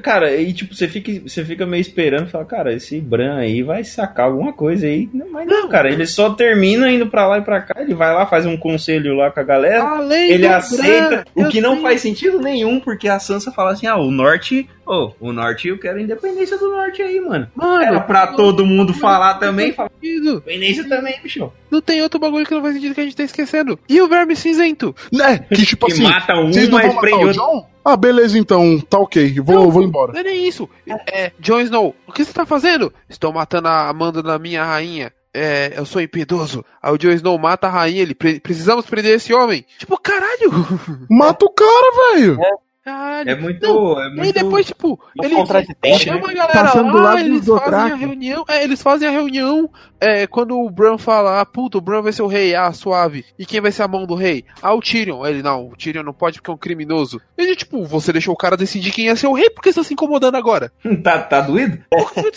Cara, 0.02 0.34
e 0.34 0.54
tipo, 0.54 0.74
você 0.74 0.88
fica, 0.88 1.28
você 1.28 1.44
fica 1.44 1.66
meio 1.66 1.80
esperando, 1.82 2.28
fala, 2.30 2.46
cara, 2.46 2.72
esse 2.72 2.98
Bran 2.98 3.36
aí 3.36 3.62
vai 3.62 3.84
sacar 3.84 4.26
alguma 4.26 4.50
coisa 4.52 4.86
aí. 4.86 5.06
Não, 5.12 5.30
mas 5.30 5.46
não, 5.46 5.68
cara, 5.68 5.90
ele 5.92 6.06
só 6.06 6.30
termina 6.30 6.90
indo 6.90 7.08
pra 7.08 7.26
lá 7.28 7.38
e 7.38 7.42
pra 7.42 7.60
cá, 7.60 7.74
ele 7.82 7.92
vai 7.92 8.14
lá, 8.14 8.24
faz 8.24 8.46
um 8.46 8.56
conselho 8.56 9.14
lá 9.14 9.30
com 9.30 9.40
a 9.40 9.42
galera. 9.42 9.82
Além 9.82 10.30
Ele 10.30 10.46
aceita, 10.46 11.24
Bran, 11.34 11.46
o 11.46 11.48
que 11.50 11.60
não 11.60 11.72
tenho- 11.72 11.82
faz 11.82 12.00
sentido 12.00 12.40
nenhum, 12.40 12.80
porque 12.80 13.06
a 13.06 13.18
Sansa 13.18 13.52
fala 13.52 13.72
assim: 13.72 13.86
ah, 13.86 13.96
o 13.98 14.10
norte, 14.10 14.66
ô, 14.86 15.12
o 15.20 15.32
norte, 15.32 15.68
eu 15.68 15.78
quero 15.78 15.98
a 15.98 16.02
independência 16.02 16.56
do 16.58 16.70
norte 16.70 17.02
aí, 17.02 17.20
mano. 17.20 17.48
Mano, 17.54 17.82
Era 17.84 18.00
pra 18.00 18.28
todo 18.28 18.64
mundo 18.66 18.92
falar 18.94 19.34
também, 19.34 19.72
fala, 19.72 19.90
sentido. 20.00 20.30
independência 20.32 20.88
também, 20.88 21.20
bicho. 21.22 21.52
Não 21.70 21.80
tem 21.80 22.02
outro 22.02 22.20
bagulho 22.20 22.44
que 22.46 22.54
não 22.54 22.62
faz 22.62 22.74
sentido 22.74 22.94
que 22.94 23.00
a 23.00 23.04
gente 23.04 23.16
tá 23.16 23.22
esquecendo. 23.22 23.78
E 23.88 24.00
o 24.00 24.08
verme 24.08 24.36
cinzento? 24.36 24.94
Né? 25.12 25.38
Que 25.52 25.64
tipo 25.64 25.86
Que 25.86 25.92
assim. 25.92 26.02
mata 26.02 26.34
um, 26.34 26.52
Vocês 26.52 26.68
não 26.68 26.78
mas 26.78 26.94
prende 26.94 27.16
o 27.16 27.26
outro. 27.28 27.34
John? 27.42 27.68
Ah, 27.84 27.96
beleza 27.96 28.38
então, 28.38 28.78
tá 28.80 28.98
ok, 28.98 29.40
vou, 29.40 29.70
vou 29.70 29.82
embora. 29.82 30.12
Não 30.12 30.20
é 30.20 30.22
nem 30.22 30.46
isso. 30.46 30.68
É, 31.12 31.32
Jon 31.40 31.60
Snow, 31.60 31.96
o 32.06 32.12
que 32.12 32.24
você 32.24 32.32
tá 32.32 32.46
fazendo? 32.46 32.92
Estou 33.08 33.32
matando 33.32 33.66
a 33.68 33.88
Amanda 33.88 34.22
da 34.22 34.38
minha 34.38 34.64
rainha. 34.64 35.12
É, 35.34 35.72
eu 35.76 35.86
sou 35.86 36.00
impiedoso. 36.02 36.62
Aí 36.82 36.92
o 36.92 36.98
Jon 36.98 37.10
Snow 37.10 37.38
mata 37.38 37.66
a 37.66 37.70
rainha, 37.70 38.02
ele 38.02 38.14
"Pre- 38.14 38.38
precisamos 38.38 38.84
prender 38.84 39.16
esse 39.16 39.32
homem. 39.32 39.64
Tipo, 39.78 39.98
caralho! 39.98 40.50
Mata 41.10 41.46
o 41.46 41.50
cara, 41.50 42.14
velho. 42.14 42.38
Caralho. 42.84 43.30
É 43.30 43.34
muito. 43.36 43.62
Não, 43.66 44.00
é 44.02 44.06
E 44.06 44.10
muito 44.10 44.22
aí 44.22 44.32
depois, 44.32 44.66
tipo, 44.66 44.88
muito 44.88 45.24
ele 45.24 45.34
contraditório, 45.36 45.98
chama 46.00 46.16
né? 46.18 46.24
a 46.24 46.34
galera 46.34 46.52
Passando 46.64 46.90
do 46.90 46.96
lá, 46.98 47.02
lado 47.14 47.18
eles 47.20 47.46
fazem 47.46 47.92
a 47.92 47.94
reunião, 47.94 48.44
é, 48.48 48.64
eles 48.64 48.82
fazem 48.82 49.08
a 49.08 49.10
reunião, 49.12 49.70
é, 50.00 50.26
quando 50.26 50.58
o 50.58 50.68
Bran 50.68 50.98
fala, 50.98 51.40
ah, 51.40 51.46
puta, 51.46 51.78
o 51.78 51.80
Bran 51.80 52.02
vai 52.02 52.12
ser 52.12 52.22
o 52.22 52.26
rei, 52.26 52.56
ah, 52.56 52.72
suave, 52.72 53.24
e 53.38 53.46
quem 53.46 53.60
vai 53.60 53.70
ser 53.70 53.84
a 53.84 53.88
mão 53.88 54.04
do 54.04 54.16
rei? 54.16 54.44
Ah, 54.60 54.74
o 54.74 54.80
Tyrion. 54.80 55.24
Ele, 55.24 55.42
não, 55.42 55.68
o 55.68 55.76
Tyrion 55.76 56.02
não 56.02 56.12
pode 56.12 56.38
porque 56.40 56.50
é 56.50 56.54
um 56.54 56.58
criminoso. 56.58 57.20
Ele, 57.38 57.54
tipo, 57.54 57.84
você 57.84 58.12
deixou 58.12 58.34
o 58.34 58.36
cara 58.36 58.56
decidir 58.56 58.90
quem 58.90 59.04
ia 59.06 59.14
ser 59.16 59.28
o 59.28 59.32
rei, 59.32 59.48
por 59.50 59.62
que 59.62 59.72
você 59.72 59.80
tá 59.80 59.84
se 59.84 59.94
incomodando 59.94 60.34
agora? 60.36 60.72
Tá, 61.02 61.18
tá 61.20 61.40
doído? 61.40 61.78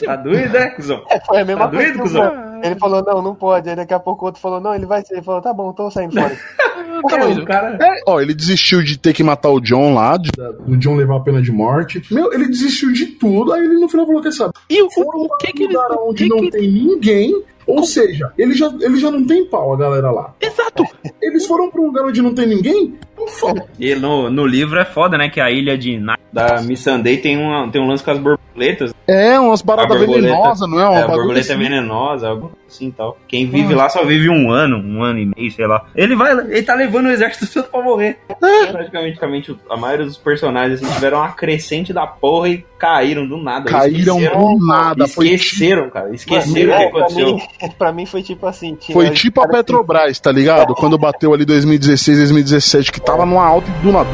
Tá 0.06 0.16
doído, 0.16 0.58
é, 0.58 0.70
cuzão? 0.72 1.04
Foi 1.26 1.42
a 1.42 1.46
mesma 1.46 1.66
Tá 1.66 1.70
coisa. 1.70 1.84
doido, 1.84 1.94
que 1.94 2.00
o 2.00 2.04
cuzão? 2.04 2.55
Ele 2.66 2.80
falou, 2.80 3.04
não, 3.06 3.22
não 3.22 3.36
pode. 3.36 3.70
Aí 3.70 3.76
daqui 3.76 3.94
a 3.94 4.00
pouco 4.00 4.24
o 4.24 4.28
outro 4.28 4.42
falou, 4.42 4.60
não, 4.60 4.74
ele 4.74 4.86
vai 4.86 5.04
ser. 5.06 5.16
Ele 5.16 5.24
falou, 5.24 5.42
tá 5.42 5.54
bom, 5.54 5.72
tô 5.74 5.90
saindo 5.92 6.14
fora. 6.14 6.36
Tá 7.10 7.18
É, 7.18 7.20
doido. 7.20 7.42
o 7.42 7.46
cara. 7.46 7.78
Ó, 8.08 8.22
ele 8.22 8.34
desistiu 8.34 8.82
de 8.82 8.98
ter 8.98 9.12
que 9.14 9.22
matar 9.22 9.50
o 9.50 9.60
John 9.60 9.94
lá. 9.94 10.16
de- 10.16 10.32
Do 10.66 10.78
John 10.78 10.96
levar 10.96 11.18
a 11.18 11.20
pena 11.20 11.42
de 11.42 11.52
morte. 11.52 12.02
Meu, 12.10 12.32
ele 12.34 12.48
desistiu 12.48 12.92
de 12.94 13.06
tudo. 13.08 13.52
Aí 13.52 13.62
ele 13.66 13.74
no 13.78 13.90
final 13.90 14.06
falou: 14.08 14.22
Quer 14.22 14.32
saber? 14.32 14.54
E 14.70 14.82
o, 14.82 14.86
o, 14.86 14.90
que 15.38 15.48
um 15.50 15.52
que 15.54 15.76
O 15.78 16.10
onde 16.10 16.24
que 16.24 16.30
não 16.30 16.38
que... 16.38 16.52
tem 16.52 16.72
ninguém. 16.72 17.44
Ou 17.68 17.84
seja, 17.84 18.32
ele 18.38 18.54
já, 18.54 18.68
ele 18.82 18.98
já 18.98 19.10
não 19.10 19.26
tem 19.26 19.46
pau, 19.46 19.74
a 19.74 19.78
galera 19.78 20.12
lá. 20.12 20.34
Exato. 20.40 20.86
Eles 21.22 21.46
foram 21.48 21.70
pra 21.72 21.82
um 21.82 21.86
lugar 21.88 22.06
onde 22.06 22.22
não 22.22 22.34
tem 22.34 22.46
ninguém? 22.48 22.94
Não 23.18 23.28
foda. 23.28 23.66
E 23.80 23.96
no, 23.96 24.30
no 24.30 24.46
livro 24.46 24.78
é 24.80 24.86
foda, 24.86 25.18
né? 25.18 25.30
Que 25.30 25.40
a 25.42 25.50
ilha 25.50 25.78
de 25.78 25.98
Na- 25.98 26.18
da 26.32 26.62
Missandei 26.62 27.18
tem, 27.18 27.38
uma, 27.38 27.70
tem 27.72 27.82
um 27.82 27.88
lance 27.88 28.04
com 28.04 28.12
as 28.12 28.20
borboletas. 28.20 28.94
É, 29.08 29.40
umas 29.40 29.62
borboleta- 29.62 30.06
venenosas, 30.06 30.70
não 30.70 30.80
é? 30.80 30.86
Uma 30.90 31.00
É, 31.00 31.04
a 31.04 31.08
borboleta 31.08 31.54
é 31.54 31.58
venenosa, 31.58 32.28
algo 32.30 32.52
assim 32.76 32.88
e 32.88 32.92
tal. 32.92 33.18
Quem 33.28 33.48
vive 33.50 33.74
lá 33.74 33.90
só 33.90 34.04
vive 34.06 34.30
um 34.30 34.52
ano, 34.52 34.78
um 34.78 35.04
ano 35.04 35.20
e 35.20 35.32
meio, 35.36 35.52
sei 35.52 35.66
lá. 35.68 35.86
Ele 35.96 36.16
vai, 36.16 36.32
ele 36.34 36.64
tá 36.64 36.76
levando 36.76 37.06
o 37.08 37.12
exército 37.12 37.48
todo 37.54 37.72
pra 37.72 37.82
morrer. 37.82 38.18
É. 38.44 38.66
Praticamente, 38.68 39.56
a 39.70 39.78
maioria 39.78 40.06
dos 40.06 40.18
personagens 40.18 40.82
assim, 40.82 40.94
tiveram 40.94 41.18
uma 41.20 41.32
crescente 41.32 41.92
da 41.94 42.06
porra 42.06 42.50
e 42.50 42.66
caíram 42.78 43.26
do 43.28 43.38
nada. 43.38 43.70
Caíram 43.70 44.20
do 44.20 44.66
nada. 44.66 45.08
Foi, 45.08 45.30
Esqueceram, 45.30 45.90
cara. 45.90 46.14
Esqueceram 46.14 46.74
o 46.74 46.78
que 46.78 46.90
pra, 46.90 47.00
aconteceu. 47.00 47.36
mim, 47.36 47.42
pra 47.78 47.92
mim 47.92 48.06
foi 48.06 48.22
tipo 48.22 48.46
assim. 48.46 48.76
tinha- 48.76 48.94
foi 48.94 49.10
tipo 49.12 49.42
a 49.42 49.48
Petrobras, 49.48 50.20
tá 50.20 50.32
ligado? 50.32 50.74
Quando 50.76 50.98
bateu 50.98 51.34
ali 51.34 51.46
2016, 51.46 52.18
2017, 52.18 52.92
que 52.92 53.00
tava 53.02 53.26
numa 53.26 53.46
alta 53.46 53.70
e 53.70 53.84
do 53.84 53.92
nada. 53.92 54.06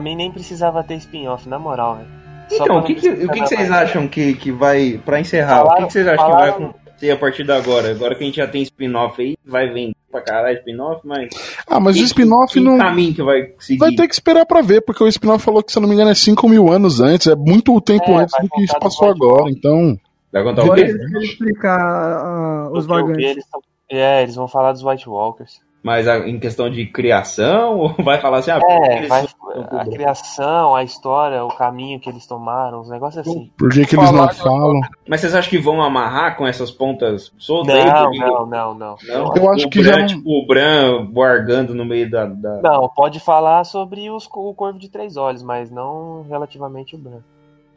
Pra 0.00 0.04
mim 0.08 0.16
nem 0.16 0.32
precisava 0.32 0.82
ter 0.82 0.94
spin-off, 0.94 1.46
na 1.46 1.58
moral, 1.58 1.96
velho. 1.96 2.08
Então, 2.50 2.78
o 2.78 2.82
que, 2.82 2.94
que- 2.94 3.08
o 3.10 3.28
que, 3.28 3.40
que 3.42 3.46
vocês 3.48 3.68
mais- 3.68 3.82
acham 3.90 4.08
que, 4.08 4.32
que 4.34 4.50
vai, 4.50 4.98
pra 5.04 5.20
encerrar, 5.20 5.62
o 5.64 5.76
que, 5.76 5.86
que 5.86 5.92
vocês 5.92 6.08
acham 6.08 6.26
que 6.26 6.32
vai 6.32 6.48
acontecer 6.48 7.10
a 7.10 7.16
partir 7.18 7.44
de 7.44 7.52
agora? 7.52 7.90
Agora 7.90 8.14
que 8.14 8.22
a 8.24 8.26
gente 8.26 8.36
já 8.36 8.46
tem 8.46 8.62
spin-off 8.62 9.20
aí, 9.20 9.36
vai 9.44 9.68
vender 9.68 9.94
pra 10.10 10.22
caralho 10.22 10.56
spin-off, 10.58 11.02
mas. 11.06 11.28
Ah, 11.68 11.78
mas 11.78 11.96
o 11.96 12.02
spin-off 12.04 12.58
não. 12.58 12.78
caminho 12.78 13.14
que 13.14 13.22
vai 13.22 13.52
seguir? 13.58 13.78
Vai 13.78 13.94
ter 13.94 14.08
que 14.08 14.14
esperar 14.14 14.46
pra 14.46 14.62
ver, 14.62 14.80
porque 14.80 15.04
o 15.04 15.08
spin-off 15.08 15.44
falou 15.44 15.62
que, 15.62 15.70
se 15.70 15.76
eu 15.78 15.82
não 15.82 15.88
me 15.88 15.94
engano, 15.94 16.10
é 16.10 16.14
5 16.14 16.48
mil 16.48 16.72
anos 16.72 16.98
antes. 17.00 17.26
É 17.26 17.36
muito 17.36 17.78
tempo 17.82 18.10
É, 18.12 18.22
antes 18.22 18.34
do 18.40 18.48
que 18.48 18.62
isso 18.64 18.78
passou 18.80 19.10
agora. 19.10 19.50
Então. 19.50 19.96
Vai 20.32 20.42
contar 20.42 20.64
o 20.64 20.74
quê? 20.74 20.94
explicar 21.22 21.78
ah, 21.78 22.70
os 22.72 22.86
vagantes. 22.86 23.22
eles 23.32 23.44
tão- 23.50 23.60
É, 23.90 24.22
eles 24.22 24.34
vão 24.34 24.48
falar 24.48 24.72
dos 24.72 24.82
White 24.82 25.08
Walkers. 25.08 25.60
Mas 25.82 26.06
a- 26.06 26.28
em 26.28 26.38
questão 26.38 26.68
de 26.68 26.84
criação, 26.86 27.78
ou 27.78 27.94
vai 28.04 28.20
falar 28.20 28.38
assim, 28.38 28.50
ah, 28.50 28.60
É, 28.68 29.06
são 29.08 29.78
a 29.78 29.84
criação, 29.86 30.74
a 30.74 30.82
história, 30.84 31.42
o 31.44 31.48
caminho 31.48 31.98
que 31.98 32.08
eles 32.10 32.26
tomaram, 32.26 32.80
os 32.80 32.90
negócios 32.90 33.26
assim. 33.26 33.50
Por 33.58 33.70
que, 33.70 33.86
que 33.86 33.96
eles 33.96 34.10
não 34.12 34.28
falam? 34.28 34.80
Mas 35.08 35.20
vocês 35.20 35.34
acham 35.34 35.48
que 35.50 35.58
vão 35.58 35.80
amarrar 35.82 36.36
com 36.36 36.46
essas 36.46 36.70
pontas 36.70 37.32
soltas 37.38 37.74
Não, 37.84 38.10
não, 38.12 38.46
não, 38.46 38.74
não. 38.74 38.96
Não? 39.08 39.34
Eu 39.36 39.50
acho 39.52 39.66
o 39.66 39.70
que 39.70 39.82
Bran, 39.82 39.90
já 39.92 39.98
não- 40.00 40.06
Tipo, 40.06 40.30
o 40.30 40.46
Bran 40.46 41.06
boargando 41.06 41.74
no 41.74 41.84
meio 41.84 42.10
da... 42.10 42.26
da- 42.26 42.60
Não, 42.62 42.88
pode 42.88 43.18
falar 43.18 43.64
sobre 43.64 44.10
os, 44.10 44.28
o 44.32 44.54
Corvo 44.54 44.78
de 44.78 44.88
Três 44.90 45.16
Olhos, 45.16 45.42
mas 45.42 45.70
não 45.70 46.24
relativamente 46.28 46.94
o 46.94 46.98
Bran. 46.98 47.20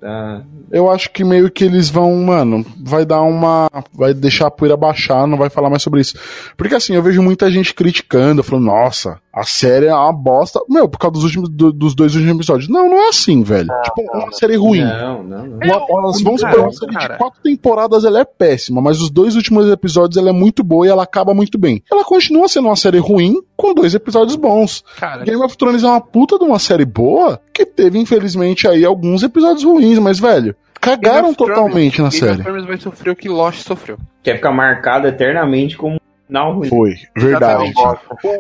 Da- 0.04 0.42
Eu 0.72 0.92
acho 0.92 1.10
que 1.12 1.24
meio 1.24 1.50
que 1.50 1.64
eles 1.64 1.90
vão, 1.90 2.14
mano, 2.24 2.66
vai 2.84 3.06
dar 3.06 3.22
uma. 3.22 3.70
Vai 3.94 4.14
deixar 4.14 4.48
a 4.48 4.52
poeira 4.52 4.76
baixar, 4.76 5.26
não 5.28 5.38
vai 5.38 5.50
falar 5.50 5.70
mais 5.70 5.82
sobre 5.82 6.02
isso. 6.02 6.16
Porque 6.58 6.76
assim, 6.76 6.94
eu 6.94 7.02
vejo 7.02 7.22
muita 7.22 7.50
gente 7.50 7.74
criticando, 7.74 8.44
falando, 8.44 8.66
nossa, 8.66 9.20
a 9.34 9.44
série 9.44 9.88
é 9.88 9.94
uma 9.96 10.14
bosta. 10.14 10.60
Meu, 10.70 10.88
por 10.88 11.00
causa 11.00 11.14
dos, 11.14 11.24
últimos, 11.24 11.50
do- 11.50 11.74
dos 11.74 11.96
dois 11.96 12.14
últimos 12.14 12.36
episódios. 12.36 12.70
Não, 12.70 12.88
não 12.88 12.98
é 13.02 13.08
assim, 13.10 13.42
velho. 13.42 13.68
tipo, 13.84 14.02
é 14.02 14.18
uma 14.18 14.32
série 14.32 14.56
ruim. 14.56 14.82
Não, 14.84 15.24
não, 15.24 15.46
não. 15.48 15.58
Uma, 15.58 15.86
elas 16.06 16.22
vão 16.22 16.36
cara, 16.38 16.52
supor 16.54 16.66
uma 16.66 16.74
série 16.74 16.94
cara. 16.94 17.14
de 17.14 17.18
quatro 17.20 17.40
temporadas, 17.42 18.06
ela 18.06 18.20
é 18.20 18.26
péssima, 18.26 18.82
mas 18.82 19.02
os 19.02 19.10
dois 19.10 19.36
últimos 19.36 19.70
episódios 19.72 20.18
ela 20.18 20.30
é 20.30 20.34
muito 20.34 20.64
boa 20.64 20.86
e 20.86 20.90
ela 20.90 21.04
acaba 21.04 21.34
muito 21.34 21.58
bem. 21.58 21.82
Ela 21.92 22.04
continua 22.04 22.48
sendo 22.48 22.68
uma 22.68 22.76
série 22.76 23.00
ruim 23.00 23.36
com 23.58 23.74
dois 23.74 23.96
episódios 23.96 24.36
bons. 24.36 24.84
Cara, 25.00 25.24
Game 25.24 25.42
of 25.44 25.58
Thrones 25.58 25.84
é 25.84 25.88
uma 25.88 26.02
puta 26.02 26.38
de 26.38 26.44
uma 26.46 26.60
série 26.60 26.86
boa 26.86 27.40
que 27.54 27.66
teve, 27.66 27.98
infelizmente, 27.98 28.68
aí 28.68 28.86
alguns 28.86 29.24
episódios 29.24 29.64
ruins, 29.64 29.98
mas, 30.00 30.20
velho, 30.20 30.56
cagaram 30.80 31.16
Game 31.16 31.28
of 31.30 31.38
Thrones- 31.38 31.56
totalmente 31.56 32.02
na 32.02 32.10
Game 32.10 32.20
série. 32.20 32.34
of 32.34 32.44
Thrones 32.44 32.66
vai 32.66 32.78
sofrer 32.80 33.12
o 33.12 33.16
que 33.16 33.30
Lost 33.30 33.62
sofreu. 33.66 33.98
Quer 34.22 34.36
ficar 34.36 34.52
marcado 34.52 35.08
eternamente 35.08 35.76
como 35.78 35.98
não 36.30 36.56
ruim. 36.56 36.70
Foi, 36.70 36.96
verdade. 37.16 37.74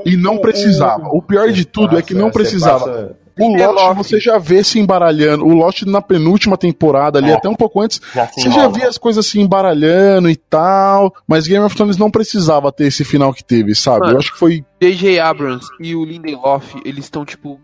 E 0.06 0.16
não 0.18 0.38
precisava. 0.40 1.08
O 1.10 1.22
pior 1.22 1.52
de 1.52 1.66
tudo 1.66 1.98
é 1.98 2.02
que 2.02 2.14
não 2.14 2.32
precisava. 2.32 3.16
O 3.40 3.48
Lost 3.58 3.74
Lost. 3.76 3.98
você 3.98 4.20
já 4.20 4.38
vê 4.38 4.64
se 4.64 4.80
embaralhando. 4.80 5.44
O 5.44 5.56
Lost 5.56 5.82
na 5.88 6.02
penúltima 6.04 6.56
temporada, 6.56 7.18
ali, 7.18 7.32
É. 7.32 7.34
até 7.34 7.50
um 7.50 7.56
pouco 7.56 7.82
antes, 7.82 8.00
Já 8.14 8.28
se 8.28 8.42
você 8.42 8.52
já 8.52 8.68
via 8.68 8.88
as 8.88 8.98
coisas 9.00 9.26
se 9.26 9.40
embaralhando 9.40 10.30
e 10.30 10.36
tal. 10.36 11.12
Mas 11.28 11.48
Game 11.48 11.66
of 11.66 11.76
Thrones 11.76 11.98
não 11.98 12.12
precisava 12.12 12.72
ter 12.72 12.86
esse 12.86 13.04
final 13.04 13.34
que 13.34 13.44
teve, 13.44 13.74
sabe? 13.74 14.02
Mano. 14.02 14.12
Eu 14.14 14.20
acho 14.20 14.34
que 14.34 14.38
foi. 14.38 14.64
J.J. 14.80 15.20
Abrams 15.20 15.66
e 15.80 15.96
o 15.96 16.06
Lindelof, 16.06 16.76
eles 16.86 17.06
estão, 17.06 17.26
tipo, 17.26 17.60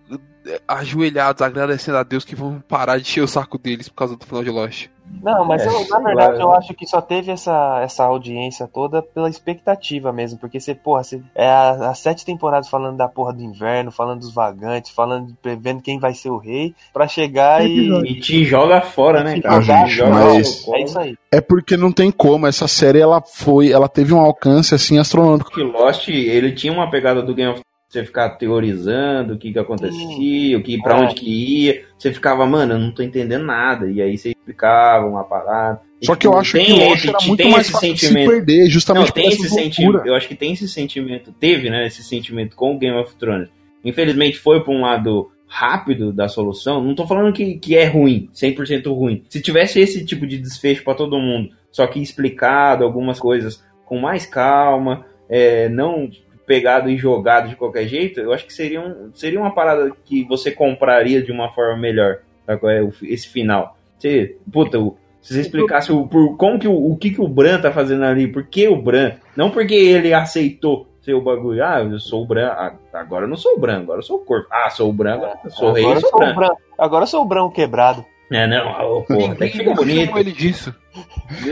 ajoelhados, 0.67 1.41
agradecendo 1.41 1.97
a 1.99 2.03
Deus 2.03 2.25
que 2.25 2.35
vão 2.35 2.63
parar 2.67 2.97
de 2.97 3.03
encher 3.03 3.21
o 3.21 3.27
saco 3.27 3.57
deles 3.59 3.87
por 3.89 3.95
causa 3.95 4.15
do 4.15 4.25
final 4.25 4.43
de 4.43 4.49
Lost. 4.49 4.87
Não, 5.21 5.43
mas 5.43 5.61
É, 5.63 5.67
eu, 5.67 5.87
na 5.89 5.99
verdade 5.99 6.37
lá, 6.37 6.41
eu 6.41 6.53
acho 6.53 6.73
que 6.73 6.85
só 6.87 7.01
teve 7.01 7.31
essa, 7.31 7.81
essa 7.83 8.03
audiência 8.05 8.67
toda 8.71 9.01
pela 9.01 9.29
expectativa 9.29 10.11
mesmo. 10.13 10.39
Porque 10.39 10.59
você, 10.59 10.73
porra, 10.75 11.03
você, 11.03 11.21
é 11.35 11.49
as 11.49 11.99
sete 11.99 12.23
temporadas 12.25 12.69
falando 12.69 12.97
da 12.97 13.07
porra 13.07 13.33
do 13.33 13.41
inverno, 13.43 13.91
falando 13.91 14.19
dos 14.19 14.33
vagantes, 14.33 14.91
falando, 14.91 15.35
prevendo 15.41 15.81
quem 15.81 15.99
vai 15.99 16.13
ser 16.13 16.29
o 16.29 16.37
rei, 16.37 16.73
pra 16.93 17.07
chegar 17.07 17.65
e. 17.65 17.89
E 18.05 18.19
te 18.19 18.43
joga 18.45 18.81
fora, 18.81 19.23
né, 19.23 19.39
cara? 19.41 19.61
Gente, 19.61 19.85
Te 19.85 19.91
joga 19.95 20.11
mas- 20.11 20.63
fora. 20.63 20.79
É 20.79 20.83
isso 20.83 20.99
aí. 20.99 21.17
É 21.31 21.41
porque 21.41 21.75
não 21.75 21.91
tem 21.91 22.11
como. 22.11 22.47
Essa 22.47 22.67
série 22.67 22.99
ela 22.99 23.21
foi. 23.21 23.71
Ela 23.71 23.87
teve 23.89 24.13
um 24.13 24.19
alcance 24.19 24.73
assim 24.73 24.97
astronômico. 24.97 25.51
que 25.51 25.61
Lost, 25.61 26.07
ele 26.07 26.51
tinha 26.53 26.71
uma 26.73 26.89
pegada 26.89 27.21
do 27.21 27.33
Game 27.35 27.51
of 27.51 27.59
Thrones, 27.61 27.68
você 27.89 28.05
ficar 28.05 28.29
teorizando 28.31 29.33
o 29.33 29.37
que 29.37 29.51
que 29.51 29.57
acontecia, 29.57 30.55
o 30.57 30.61
que 30.61 30.79
para 30.79 30.95
É. 30.97 31.01
onde 31.01 31.15
que 31.15 31.27
ia, 31.65 31.83
você 31.97 32.13
ficava, 32.13 32.45
mano, 32.45 32.73
eu 32.73 32.79
não 32.79 32.91
tô 32.91 33.01
entendendo 33.01 33.45
nada, 33.45 33.89
e 33.89 33.99
aí 33.99 34.15
você 34.15 34.29
explicava 34.29 35.07
uma 35.07 35.23
parada. 35.23 35.81
Só 36.03 36.15
que 36.15 36.27
eu 36.27 36.31
tipo, 36.31 36.39
acho 36.39 36.53
tem 36.53 36.65
que 36.67 36.71
o 36.71 36.75
Lost 36.77 36.97
esse- 36.99 37.09
era 37.09 37.17
tem 37.17 37.27
muito 37.27 37.49
mais 37.49 37.63
esse 37.63 37.71
fácil 37.71 37.93
de 37.93 37.99
se 37.99 38.05
sentimento. 38.05 38.29
perder, 38.29 38.69
justamente 38.69 39.01
Não, 39.07 39.07
por 39.07 39.13
tem 39.13 39.27
essa 39.27 39.35
esse 39.41 39.49
sentimento. 39.55 40.05
Eu 40.07 40.15
acho 40.15 40.27
que 40.27 40.35
tem 40.35 40.53
esse 40.53 40.67
sentimento. 40.69 41.31
Teve, 41.39 41.69
né? 41.71 41.87
Esse 41.87 42.03
sentimento 42.03 42.55
com 42.55 42.75
o 42.75 42.77
Game 42.77 42.95
of 42.95 43.15
Thrones. 43.15 43.49
Infelizmente 43.83 44.37
foi 44.37 44.63
pra 44.63 44.71
um 44.71 44.81
lado 44.81 45.31
rápido 45.47 46.13
da 46.13 46.27
solução. 46.27 46.83
Não 46.83 46.93
tô 46.93 47.07
falando 47.07 47.33
que, 47.33 47.55
que 47.55 47.75
é 47.75 47.85
ruim, 47.85 48.29
100% 48.33 48.93
ruim. 48.93 49.23
Se 49.27 49.41
tivesse 49.41 49.79
esse 49.81 50.05
tipo 50.05 50.27
de 50.27 50.37
desfecho 50.37 50.83
pra 50.83 50.93
todo 50.93 51.17
mundo, 51.19 51.49
só 51.71 51.87
que 51.87 51.99
explicado 51.99 52.83
algumas 52.83 53.19
coisas 53.19 53.63
com 53.83 53.99
mais 53.99 54.27
calma, 54.27 55.05
é, 55.27 55.67
não 55.69 56.07
pegado 56.49 56.89
e 56.89 56.97
jogado 56.97 57.47
de 57.47 57.55
qualquer 57.55 57.87
jeito, 57.87 58.19
eu 58.19 58.33
acho 58.33 58.43
que 58.43 58.51
seria, 58.51 58.81
um, 58.81 59.11
seria 59.13 59.39
uma 59.39 59.53
parada 59.53 59.91
que 60.03 60.23
você 60.23 60.49
compraria 60.49 61.21
de 61.21 61.31
uma 61.31 61.51
forma 61.53 61.77
melhor. 61.77 62.21
Qual 62.59 62.71
é 62.71 62.83
esse 63.03 63.29
final? 63.29 63.77
Você, 63.99 64.35
puta, 64.51 64.79
se 65.21 65.35
você 65.35 65.41
explicasse 65.41 65.91
o, 65.91 66.07
por, 66.07 66.35
como 66.37 66.57
que 66.57 66.67
o, 66.67 66.73
o 66.73 66.97
que, 66.97 67.11
que 67.11 67.21
o 67.21 67.27
Bran 67.27 67.61
tá 67.61 67.71
fazendo 67.71 68.03
ali, 68.03 68.27
por 68.27 68.47
que 68.47 68.67
o 68.67 68.75
Bran? 68.75 69.11
Não 69.37 69.51
porque 69.51 69.75
ele 69.75 70.11
aceitou 70.11 70.87
ser 71.03 71.13
o 71.13 71.21
bagulho, 71.21 71.63
ah, 71.63 71.81
eu 71.81 71.99
sou 71.99 72.23
o 72.23 72.25
Bran, 72.25 72.47
ah, 72.47 72.73
agora 72.93 73.25
eu 73.25 73.29
não 73.29 73.37
sou 73.37 73.53
o 73.53 73.59
Bran, 73.59 73.81
agora 73.81 73.99
eu 73.99 74.03
sou 74.03 74.17
o 74.17 74.25
corpo. 74.25 74.47
Ah, 74.51 74.71
sou 74.71 74.89
o 74.89 74.93
Bran, 74.93 75.13
agora 75.13 75.39
eu 75.45 75.51
sou 75.51 75.69
o 75.69 75.73
rei, 75.73 75.83
agora, 75.83 75.97
eu 75.97 76.01
sou 76.01 76.09
o 76.09 76.11
sou 76.11 76.19
o 76.19 76.23
Bran. 76.23 76.33
Bran, 76.33 76.55
agora 76.79 77.03
eu 77.03 77.07
sou 77.07 77.21
o 77.21 77.25
Brão 77.25 77.51
quebrado. 77.51 78.03
É, 78.31 78.45
não, 78.47 79.03
pô, 79.07 79.25
até 79.31 79.47
que 79.49 79.57
fica 79.57 79.71
Ninguém 79.73 80.05
bonito. 80.05 80.17
ele 80.19 80.31
disso. 80.31 80.73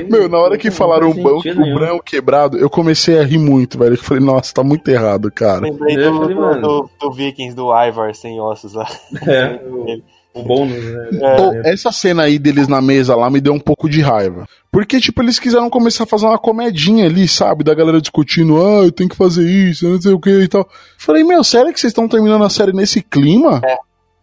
Meu, 0.10 0.28
na 0.30 0.38
hora 0.38 0.58
que 0.58 0.70
falaram 0.70 1.10
o, 1.10 1.14
banco, 1.14 1.48
o 1.50 1.74
branco 1.74 2.04
quebrado, 2.04 2.58
eu 2.58 2.70
comecei 2.70 3.20
a 3.20 3.24
rir 3.24 3.38
muito, 3.40 3.78
velho. 3.80 3.94
Eu 3.94 3.98
falei, 3.98 4.24
nossa, 4.24 4.54
tá 4.54 4.64
muito 4.64 4.88
errado, 4.90 5.32
cara. 5.32 5.62
Lembrei 5.62 5.96
Eu 5.98 6.12
do, 6.20 6.28
do, 6.28 6.62
do- 6.62 6.90
do 7.00 7.12
Vikings, 7.12 7.56
do 7.56 7.72
Ivar 7.74 8.14
sem 8.14 8.40
ossos 8.40 8.74
lá. 8.74 8.88
É, 9.28 9.60
o, 10.34 10.44
bônus, 10.44 10.78
né? 10.84 11.10
Pô, 11.38 11.52
essa 11.68 11.92
cena 11.92 12.24
aí 12.24 12.38
deles 12.38 12.68
na 12.68 12.80
mesa 12.82 13.16
lá 13.16 13.28
me 13.30 13.42
deu 13.42 13.54
um 13.54 13.60
pouco 13.60 13.90
de 13.90 14.02
raiva. 14.02 14.48
Porque, 14.72 15.00
tipo, 15.00 15.22
eles 15.24 15.40
quiseram 15.40 15.70
começar 15.72 16.04
a 16.04 16.08
fazer 16.08 16.28
uma 16.28 16.38
comedinha 16.38 17.06
ali, 17.06 17.28
sabe? 17.28 17.64
Da 17.64 17.74
galera 17.74 18.00
discutindo, 18.00 18.58
ah, 18.64 18.84
eu 18.84 18.92
tenho 18.92 19.10
que 19.10 19.16
fazer 19.16 19.50
isso, 19.50 19.86
eu 19.88 19.94
não 19.94 20.02
sei 20.02 20.14
o 20.14 20.20
que 20.20 20.30
e 20.30 20.48
tal. 20.48 20.68
Falei, 20.98 21.24
meu, 21.24 21.44
sério 21.44 21.74
que 21.74 21.80
vocês 21.80 21.90
estão 21.92 22.08
terminando 22.08 22.44
a 22.44 22.50
série 22.50 22.74
nesse 22.74 23.02
clima? 23.02 23.62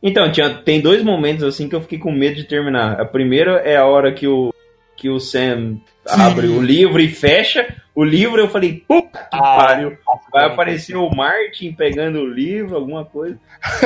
Então, 0.06 0.30
tinha, 0.30 0.50
tem 0.50 0.82
dois 0.82 1.02
momentos 1.02 1.42
assim 1.42 1.66
que 1.66 1.74
eu 1.74 1.80
fiquei 1.80 1.98
com 1.98 2.12
medo 2.12 2.36
de 2.36 2.44
terminar. 2.44 3.00
A 3.00 3.06
primeira 3.06 3.62
é 3.64 3.74
a 3.76 3.86
hora 3.86 4.12
que 4.12 4.28
o, 4.28 4.52
que 4.94 5.08
o 5.08 5.18
Sam 5.18 5.78
abre 6.06 6.46
o 6.46 6.60
livro 6.60 7.00
e 7.00 7.08
fecha. 7.08 7.74
O 7.94 8.04
livro 8.04 8.38
eu 8.38 8.48
falei, 8.48 8.84
puta 8.86 9.18
que 9.18 9.38
Ah, 9.38 9.56
pariu. 9.56 9.96
Vai 10.30 10.44
aparecer 10.44 10.94
o 10.94 11.08
Martin 11.08 11.72
pegando 11.72 12.18
o 12.18 12.28
livro, 12.28 12.76
alguma 12.76 13.02
coisa. 13.06 13.38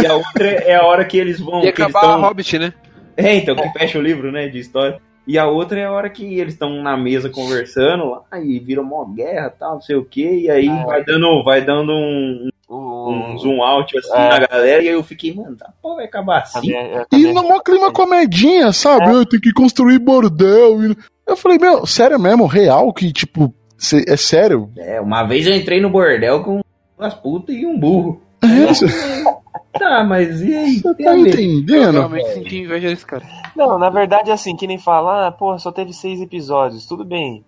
E 0.02 0.06
a 0.06 0.14
outra 0.16 0.48
é 0.48 0.74
a 0.74 0.84
hora 0.84 1.04
que 1.04 1.16
eles 1.16 1.38
vão. 1.38 1.60
Eles 1.62 1.70
acabar 1.74 2.00
a 2.00 2.02
tão- 2.02 2.20
Hobbit, 2.22 2.58
né? 2.58 2.72
É, 3.16 3.36
então, 3.36 3.54
que 3.54 3.68
fecha 3.78 3.96
o 3.98 4.02
livro, 4.02 4.32
né, 4.32 4.48
de 4.48 4.58
história. 4.58 5.00
E 5.26 5.38
a 5.38 5.46
outra 5.46 5.78
é 5.78 5.84
a 5.84 5.92
hora 5.92 6.08
que 6.08 6.38
eles 6.40 6.54
estão 6.54 6.82
na 6.82 6.96
mesa 6.96 7.28
conversando 7.28 8.10
lá, 8.10 8.22
e 8.42 8.58
vira 8.58 8.80
uma 8.80 9.04
guerra 9.14 9.50
tal, 9.50 9.74
não 9.74 9.80
sei 9.82 9.94
o 9.94 10.04
que, 10.04 10.24
e 10.44 10.50
aí 10.50 10.66
vai 10.86 11.04
dando, 11.04 11.44
vai 11.44 11.60
dando 11.60 11.92
um, 11.92 12.48
O, 12.68 13.10
um 13.10 13.38
zoom 13.38 13.62
out 13.62 13.96
assim 13.96 14.12
É. 14.12 14.28
na 14.28 14.46
galera, 14.46 14.82
e 14.82 14.88
aí 14.88 14.94
eu 14.94 15.02
fiquei, 15.02 15.32
mano, 15.34 15.56
tá, 15.56 15.72
pô, 15.80 15.96
vai 15.96 16.04
acabar 16.04 16.42
assim. 16.42 16.60
Também- 16.70 16.92
eu 16.92 17.00
E 17.02 17.06
também- 17.06 17.32
no 17.34 17.42
maior 17.48 17.60
clima 17.62 17.90
comedinha, 17.90 18.72
sabe? 18.72 19.06
É. 19.06 19.12
Eu 19.14 19.24
tenho 19.24 19.40
que 19.40 19.52
construir 19.52 19.98
bordel. 19.98 20.84
e- 20.84 20.96
Eu 21.26 21.36
falei, 21.36 21.58
meu, 21.58 21.86
sério 21.86 22.18
mesmo, 22.18 22.44
real, 22.46 22.92
que 22.92 23.10
tipo, 23.12 23.54
cê- 23.76 24.04
é 24.06 24.16
sério? 24.16 24.70
É, 24.76 25.00
uma 25.00 25.22
vez 25.24 25.46
eu 25.46 25.54
entrei 25.54 25.80
no 25.80 25.88
bordel 25.90 26.42
com 26.44 26.60
umas 26.98 27.14
putas 27.14 27.54
e 27.56 27.64
um 27.64 27.78
burro. 27.78 28.20
É, 28.42 28.66
Você 28.66 28.86
Tá, 29.78 30.02
mas 30.04 30.40
e 30.42 30.54
aí? 30.54 30.82
tá 30.82 30.92
Tem 30.94 31.06
a 31.06 31.12
ver. 31.12 31.18
Eu 31.20 31.26
entendendo? 31.28 31.92
realmente 31.92 32.28
senti 32.34 32.58
inveja 32.58 32.88
desse 32.88 33.06
cara. 33.06 33.22
Não, 33.54 33.78
na 33.78 33.90
verdade, 33.90 34.30
assim, 34.30 34.56
que 34.56 34.66
nem 34.66 34.78
fala, 34.78 35.28
ah, 35.28 35.32
pô, 35.32 35.56
só 35.58 35.70
teve 35.70 35.92
seis 35.92 36.20
episódios, 36.20 36.86
tudo 36.86 37.04
bem. 37.04 37.44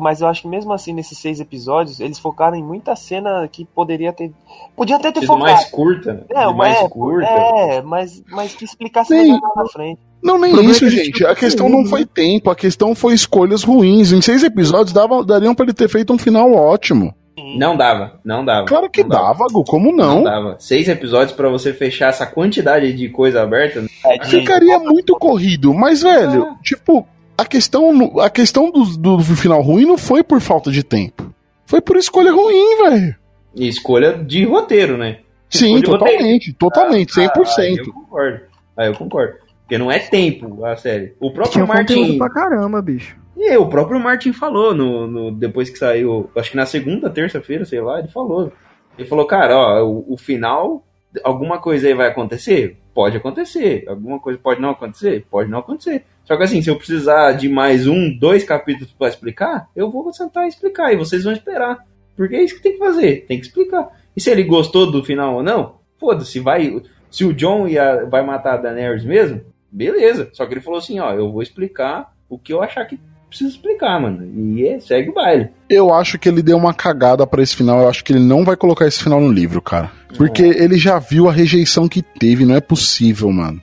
Mas 0.00 0.20
eu 0.20 0.28
acho 0.28 0.42
que 0.42 0.48
mesmo 0.48 0.72
assim, 0.72 0.92
nesses 0.92 1.16
seis 1.18 1.40
episódios, 1.40 2.00
eles 2.00 2.18
focaram 2.18 2.56
em 2.56 2.62
muita 2.62 2.94
cena 2.94 3.48
que 3.50 3.64
poderia 3.64 4.12
ter. 4.12 4.30
Podia 4.76 4.96
até 4.96 5.10
ter 5.10 5.20
Sido 5.20 5.28
focado. 5.28 5.44
mais 5.50 5.64
curta? 5.70 6.26
É, 6.30 6.52
mais 6.52 6.76
é, 6.78 6.88
curta. 6.88 7.26
é, 7.28 7.82
mas, 7.82 8.22
mas 8.30 8.54
que 8.54 8.64
explicasse 8.64 9.08
Sim. 9.08 9.22
melhor 9.22 9.40
lá 9.40 9.62
na 9.62 9.68
frente. 9.68 10.00
Não, 10.22 10.38
nem 10.38 10.50
problema 10.52 10.70
isso, 10.72 10.84
é 10.84 10.88
que 10.90 10.96
gente. 10.96 11.26
A 11.26 11.34
questão 11.34 11.68
não 11.68 11.84
foi 11.86 12.04
tempo, 12.04 12.50
a 12.50 12.54
questão 12.54 12.94
foi 12.94 13.14
escolhas 13.14 13.62
ruins. 13.64 14.12
Em 14.12 14.20
seis 14.20 14.44
episódios 14.44 14.92
dava, 14.92 15.24
dariam 15.24 15.54
pra 15.54 15.64
ele 15.64 15.72
ter 15.74 15.88
feito 15.88 16.12
um 16.12 16.18
final 16.18 16.52
ótimo. 16.52 17.14
Não 17.56 17.76
dava, 17.76 18.20
não 18.24 18.44
dava. 18.44 18.66
Claro 18.66 18.90
que 18.90 19.02
dava. 19.02 19.28
dava, 19.38 19.46
Gu, 19.50 19.64
como 19.64 19.90
Não 19.90 20.16
não? 20.16 20.22
dava. 20.22 20.56
Seis 20.58 20.86
episódios 20.88 21.32
pra 21.32 21.48
você 21.48 21.72
fechar 21.72 22.10
essa 22.10 22.26
quantidade 22.26 22.92
de 22.92 23.08
coisa 23.08 23.42
aberta. 23.42 23.84
É, 24.04 24.24
Ficaria 24.26 24.78
muito 24.78 25.14
corrido, 25.18 25.72
mas, 25.72 26.02
velho, 26.02 26.56
tipo, 26.62 27.06
a 27.36 27.44
questão, 27.44 28.18
a 28.20 28.30
questão 28.30 28.70
do, 28.70 28.84
do 28.96 29.20
final 29.22 29.60
ruim 29.62 29.84
não 29.84 29.98
foi 29.98 30.22
por 30.22 30.40
falta 30.40 30.70
de 30.70 30.82
tempo. 30.82 31.32
Foi 31.66 31.80
por 31.80 31.96
escolha 31.96 32.32
ruim, 32.32 32.76
velho. 32.84 33.14
E 33.54 33.68
escolha 33.68 34.12
de 34.14 34.44
roteiro, 34.44 34.96
né? 34.96 35.18
Sim, 35.48 35.76
Escolha 35.76 35.98
totalmente, 35.98 36.52
totalmente, 36.54 37.20
Ah, 37.20 37.22
Aí 37.22 37.28
100%. 37.28 37.78
eu 37.86 37.92
concordo. 37.92 38.40
Aí 38.76 38.88
eu 38.88 38.94
concordo. 38.94 39.34
Porque 39.62 39.76
não 39.78 39.90
é 39.90 39.98
tempo 39.98 40.64
a 40.64 40.76
série. 40.76 41.14
O 41.20 41.30
próprio 41.30 41.52
Tinha 41.52 41.66
Martin. 41.66 42.18
pra 42.18 42.30
caramba, 42.30 42.80
bicho. 42.80 43.16
E 43.36 43.56
o 43.56 43.66
próprio 43.66 43.98
Martin 44.00 44.32
falou 44.32 44.74
no, 44.74 45.06
no- 45.06 45.30
depois 45.32 45.68
que 45.70 45.78
saiu, 45.78 46.30
acho 46.36 46.50
que 46.50 46.56
na 46.56 46.66
segunda, 46.66 47.10
terça-feira, 47.10 47.64
sei 47.64 47.80
lá, 47.80 47.98
ele 47.98 48.08
falou. 48.08 48.52
Ele 48.98 49.08
falou, 49.08 49.26
cara, 49.26 49.56
ó, 49.56 49.82
o, 49.84 50.14
o 50.14 50.16
final, 50.18 50.84
alguma 51.24 51.58
coisa 51.58 51.86
aí 51.88 51.94
vai 51.94 52.08
acontecer? 52.08 52.78
Pode 52.94 53.16
acontecer. 53.16 53.84
Alguma 53.88 54.18
coisa 54.20 54.38
pode 54.42 54.60
não 54.60 54.70
acontecer? 54.70 55.26
Pode 55.30 55.50
não 55.50 55.58
acontecer. 55.60 56.04
Só 56.24 56.36
que 56.36 56.42
assim, 56.42 56.62
se 56.62 56.70
eu 56.70 56.76
precisar 56.76 57.32
de 57.32 57.48
mais 57.48 57.86
um, 57.86 58.16
dois 58.16 58.44
capítulos 58.44 58.92
pra 58.96 59.08
explicar, 59.08 59.68
eu 59.74 59.90
vou 59.90 60.12
sentar 60.12 60.44
e 60.44 60.48
explicar, 60.48 60.92
e 60.92 60.96
vocês 60.96 61.24
vão 61.24 61.32
esperar. 61.32 61.84
Porque 62.16 62.36
é 62.36 62.42
isso 62.42 62.56
que 62.56 62.62
tem 62.62 62.72
que 62.72 62.78
fazer, 62.78 63.24
tem 63.26 63.38
que 63.40 63.46
explicar. 63.46 63.88
E 64.16 64.20
se 64.20 64.30
ele 64.30 64.44
gostou 64.44 64.90
do 64.90 65.02
final 65.02 65.36
ou 65.36 65.42
não, 65.42 65.76
foda-se, 65.98 66.38
vai. 66.40 66.80
Se 67.10 67.24
o 67.24 67.32
John 67.32 67.66
ia, 67.66 68.04
vai 68.04 68.24
matar 68.24 68.54
a 68.54 68.58
Daenerys 68.58 69.04
mesmo, 69.04 69.40
beleza. 69.70 70.30
Só 70.32 70.46
que 70.46 70.54
ele 70.54 70.60
falou 70.60 70.78
assim, 70.78 71.00
ó, 71.00 71.12
eu 71.12 71.30
vou 71.30 71.42
explicar 71.42 72.12
o 72.28 72.38
que 72.38 72.52
eu 72.52 72.62
achar 72.62 72.84
que 72.84 72.98
precisa 73.28 73.50
explicar, 73.50 73.98
mano. 73.98 74.24
E 74.24 74.66
é, 74.66 74.78
segue 74.78 75.08
o 75.08 75.14
baile. 75.14 75.48
Eu 75.68 75.92
acho 75.92 76.18
que 76.18 76.28
ele 76.28 76.42
deu 76.42 76.56
uma 76.56 76.74
cagada 76.74 77.26
pra 77.26 77.42
esse 77.42 77.56
final. 77.56 77.80
Eu 77.80 77.88
acho 77.88 78.04
que 78.04 78.12
ele 78.12 78.20
não 78.20 78.44
vai 78.44 78.56
colocar 78.56 78.86
esse 78.86 79.02
final 79.02 79.20
no 79.20 79.32
livro, 79.32 79.60
cara. 79.62 79.90
Porque 80.16 80.42
ele 80.42 80.76
já 80.76 80.98
viu 80.98 81.28
a 81.28 81.32
rejeição 81.32 81.88
que 81.88 82.02
teve. 82.02 82.44
Não 82.44 82.54
é 82.54 82.60
possível, 82.60 83.30
mano. 83.32 83.60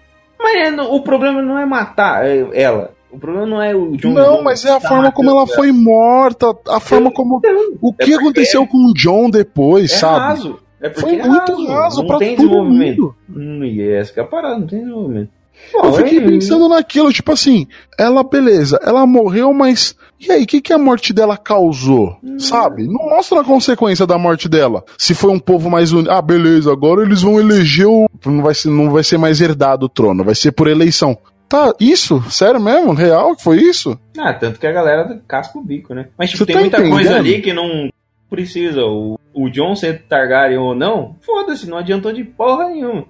Mas 0.54 0.78
é, 0.78 0.82
o 0.82 1.02
problema 1.02 1.42
não 1.42 1.58
é 1.58 1.66
matar 1.66 2.26
é, 2.26 2.48
ela. 2.54 2.92
O 3.12 3.18
problema 3.18 3.46
não 3.48 3.62
é 3.62 3.76
o 3.76 3.98
John 3.98 4.12
Não, 4.14 4.44
mas 4.44 4.64
é 4.66 4.72
a 4.72 4.80
forma 4.80 5.12
como 5.12 5.32
ela 5.32 5.48
foi 5.48 5.72
morta, 5.72 6.56
a 6.68 6.80
forma 6.80 7.12
como. 7.12 7.38
O 7.82 7.92
que 7.92 7.98
porque 7.98 8.14
aconteceu 8.14 8.68
com 8.68 8.78
o 8.78 8.94
John 8.94 9.30
depois, 9.30 9.92
É 9.92 9.96
sabe? 9.96 10.20
raso. 10.20 10.60
É 10.82 10.90
Foi 10.92 11.16
é 11.18 11.28
muito 11.28 11.66
raso 11.66 12.02
Não 12.02 12.08
pra 12.08 12.18
tem 12.20 12.36
todo 12.36 12.46
desenvolvimento. 12.48 13.02
mundo. 13.02 13.16
Hum, 13.36 13.64
e 13.66 13.82
essa 13.82 14.14
que 14.14 14.20
é 14.20 14.24
a 14.24 14.26
parada, 14.26 14.60
não 14.60 14.68
tem 14.68 14.80
desenvolvimento. 14.80 15.30
Eu 15.74 15.82
Bom, 15.84 15.94
fiquei 15.94 16.18
é- 16.18 16.22
pensando 16.22 16.68
naquilo, 16.68 17.14
tipo 17.14 17.32
assim, 17.32 17.68
ela, 17.98 18.24
beleza, 18.24 18.80
ela 18.84 19.06
morreu, 19.06 19.54
mas. 19.54 19.96
E 20.20 20.32
aí, 20.32 20.44
o 20.44 20.48
que, 20.48 20.60
que 20.60 20.74
a 20.74 20.78
morte 20.78 21.14
dela 21.14 21.38
causou? 21.38 22.18
Sabe? 22.38 22.86
Não 22.88 23.10
mostra 23.10 23.40
a 23.42 23.44
consequência 23.44 24.06
da 24.06 24.18
morte 24.18 24.50
dela. 24.50 24.84
Se 24.98 25.14
foi 25.14 25.32
um 25.32 25.40
povo 25.40 25.70
mais 25.70 25.92
unido. 25.94 26.12
Ah, 26.12 26.22
beleza, 26.22 26.72
agora 26.72 27.04
eles 27.04 27.22
vão 27.22 27.40
eleger 27.40 27.88
o. 27.88 28.10
Não 28.26 28.42
vai 28.42 28.54
ser, 28.54 28.70
não 28.70 28.90
vai 28.92 29.04
ser 29.04 29.18
mais 29.18 29.40
herdado 29.40 29.86
o 29.86 29.90
trono, 29.90 30.24
vai 30.24 30.36
ser 30.36 30.52
por 30.52 30.68
eleição. 30.68 31.18
Tá, 31.48 31.74
isso? 31.80 32.22
Sério 32.30 32.60
mesmo? 32.60 32.94
Real 32.94 33.36
que 33.36 33.44
foi 33.44 33.58
isso? 33.58 33.98
Ah, 34.18 34.34
tanto 34.34 34.60
que 34.60 34.68
a 34.68 34.72
galera 34.72 35.20
casca 35.28 35.58
o 35.58 35.64
bico, 35.64 35.94
né? 35.96 36.08
Mas 36.18 36.30
tipo, 36.30 36.40
Você 36.40 36.46
tem 36.48 36.56
tá 36.56 36.62
muita 36.62 36.78
entendendo? 36.78 36.94
coisa 36.96 37.16
ali 37.16 37.42
que 37.42 37.54
não 37.54 37.90
precisa. 38.30 38.82
O, 38.84 39.18
o 39.34 39.50
John 39.50 39.76
ser 39.76 40.04
Targaryen 40.08 40.60
ou 40.60 40.76
não, 40.76 41.16
foda-se, 41.22 41.68
não 41.68 41.78
adiantou 41.78 42.12
de 42.14 42.24
porra 42.24 42.70
nenhuma. 42.70 43.06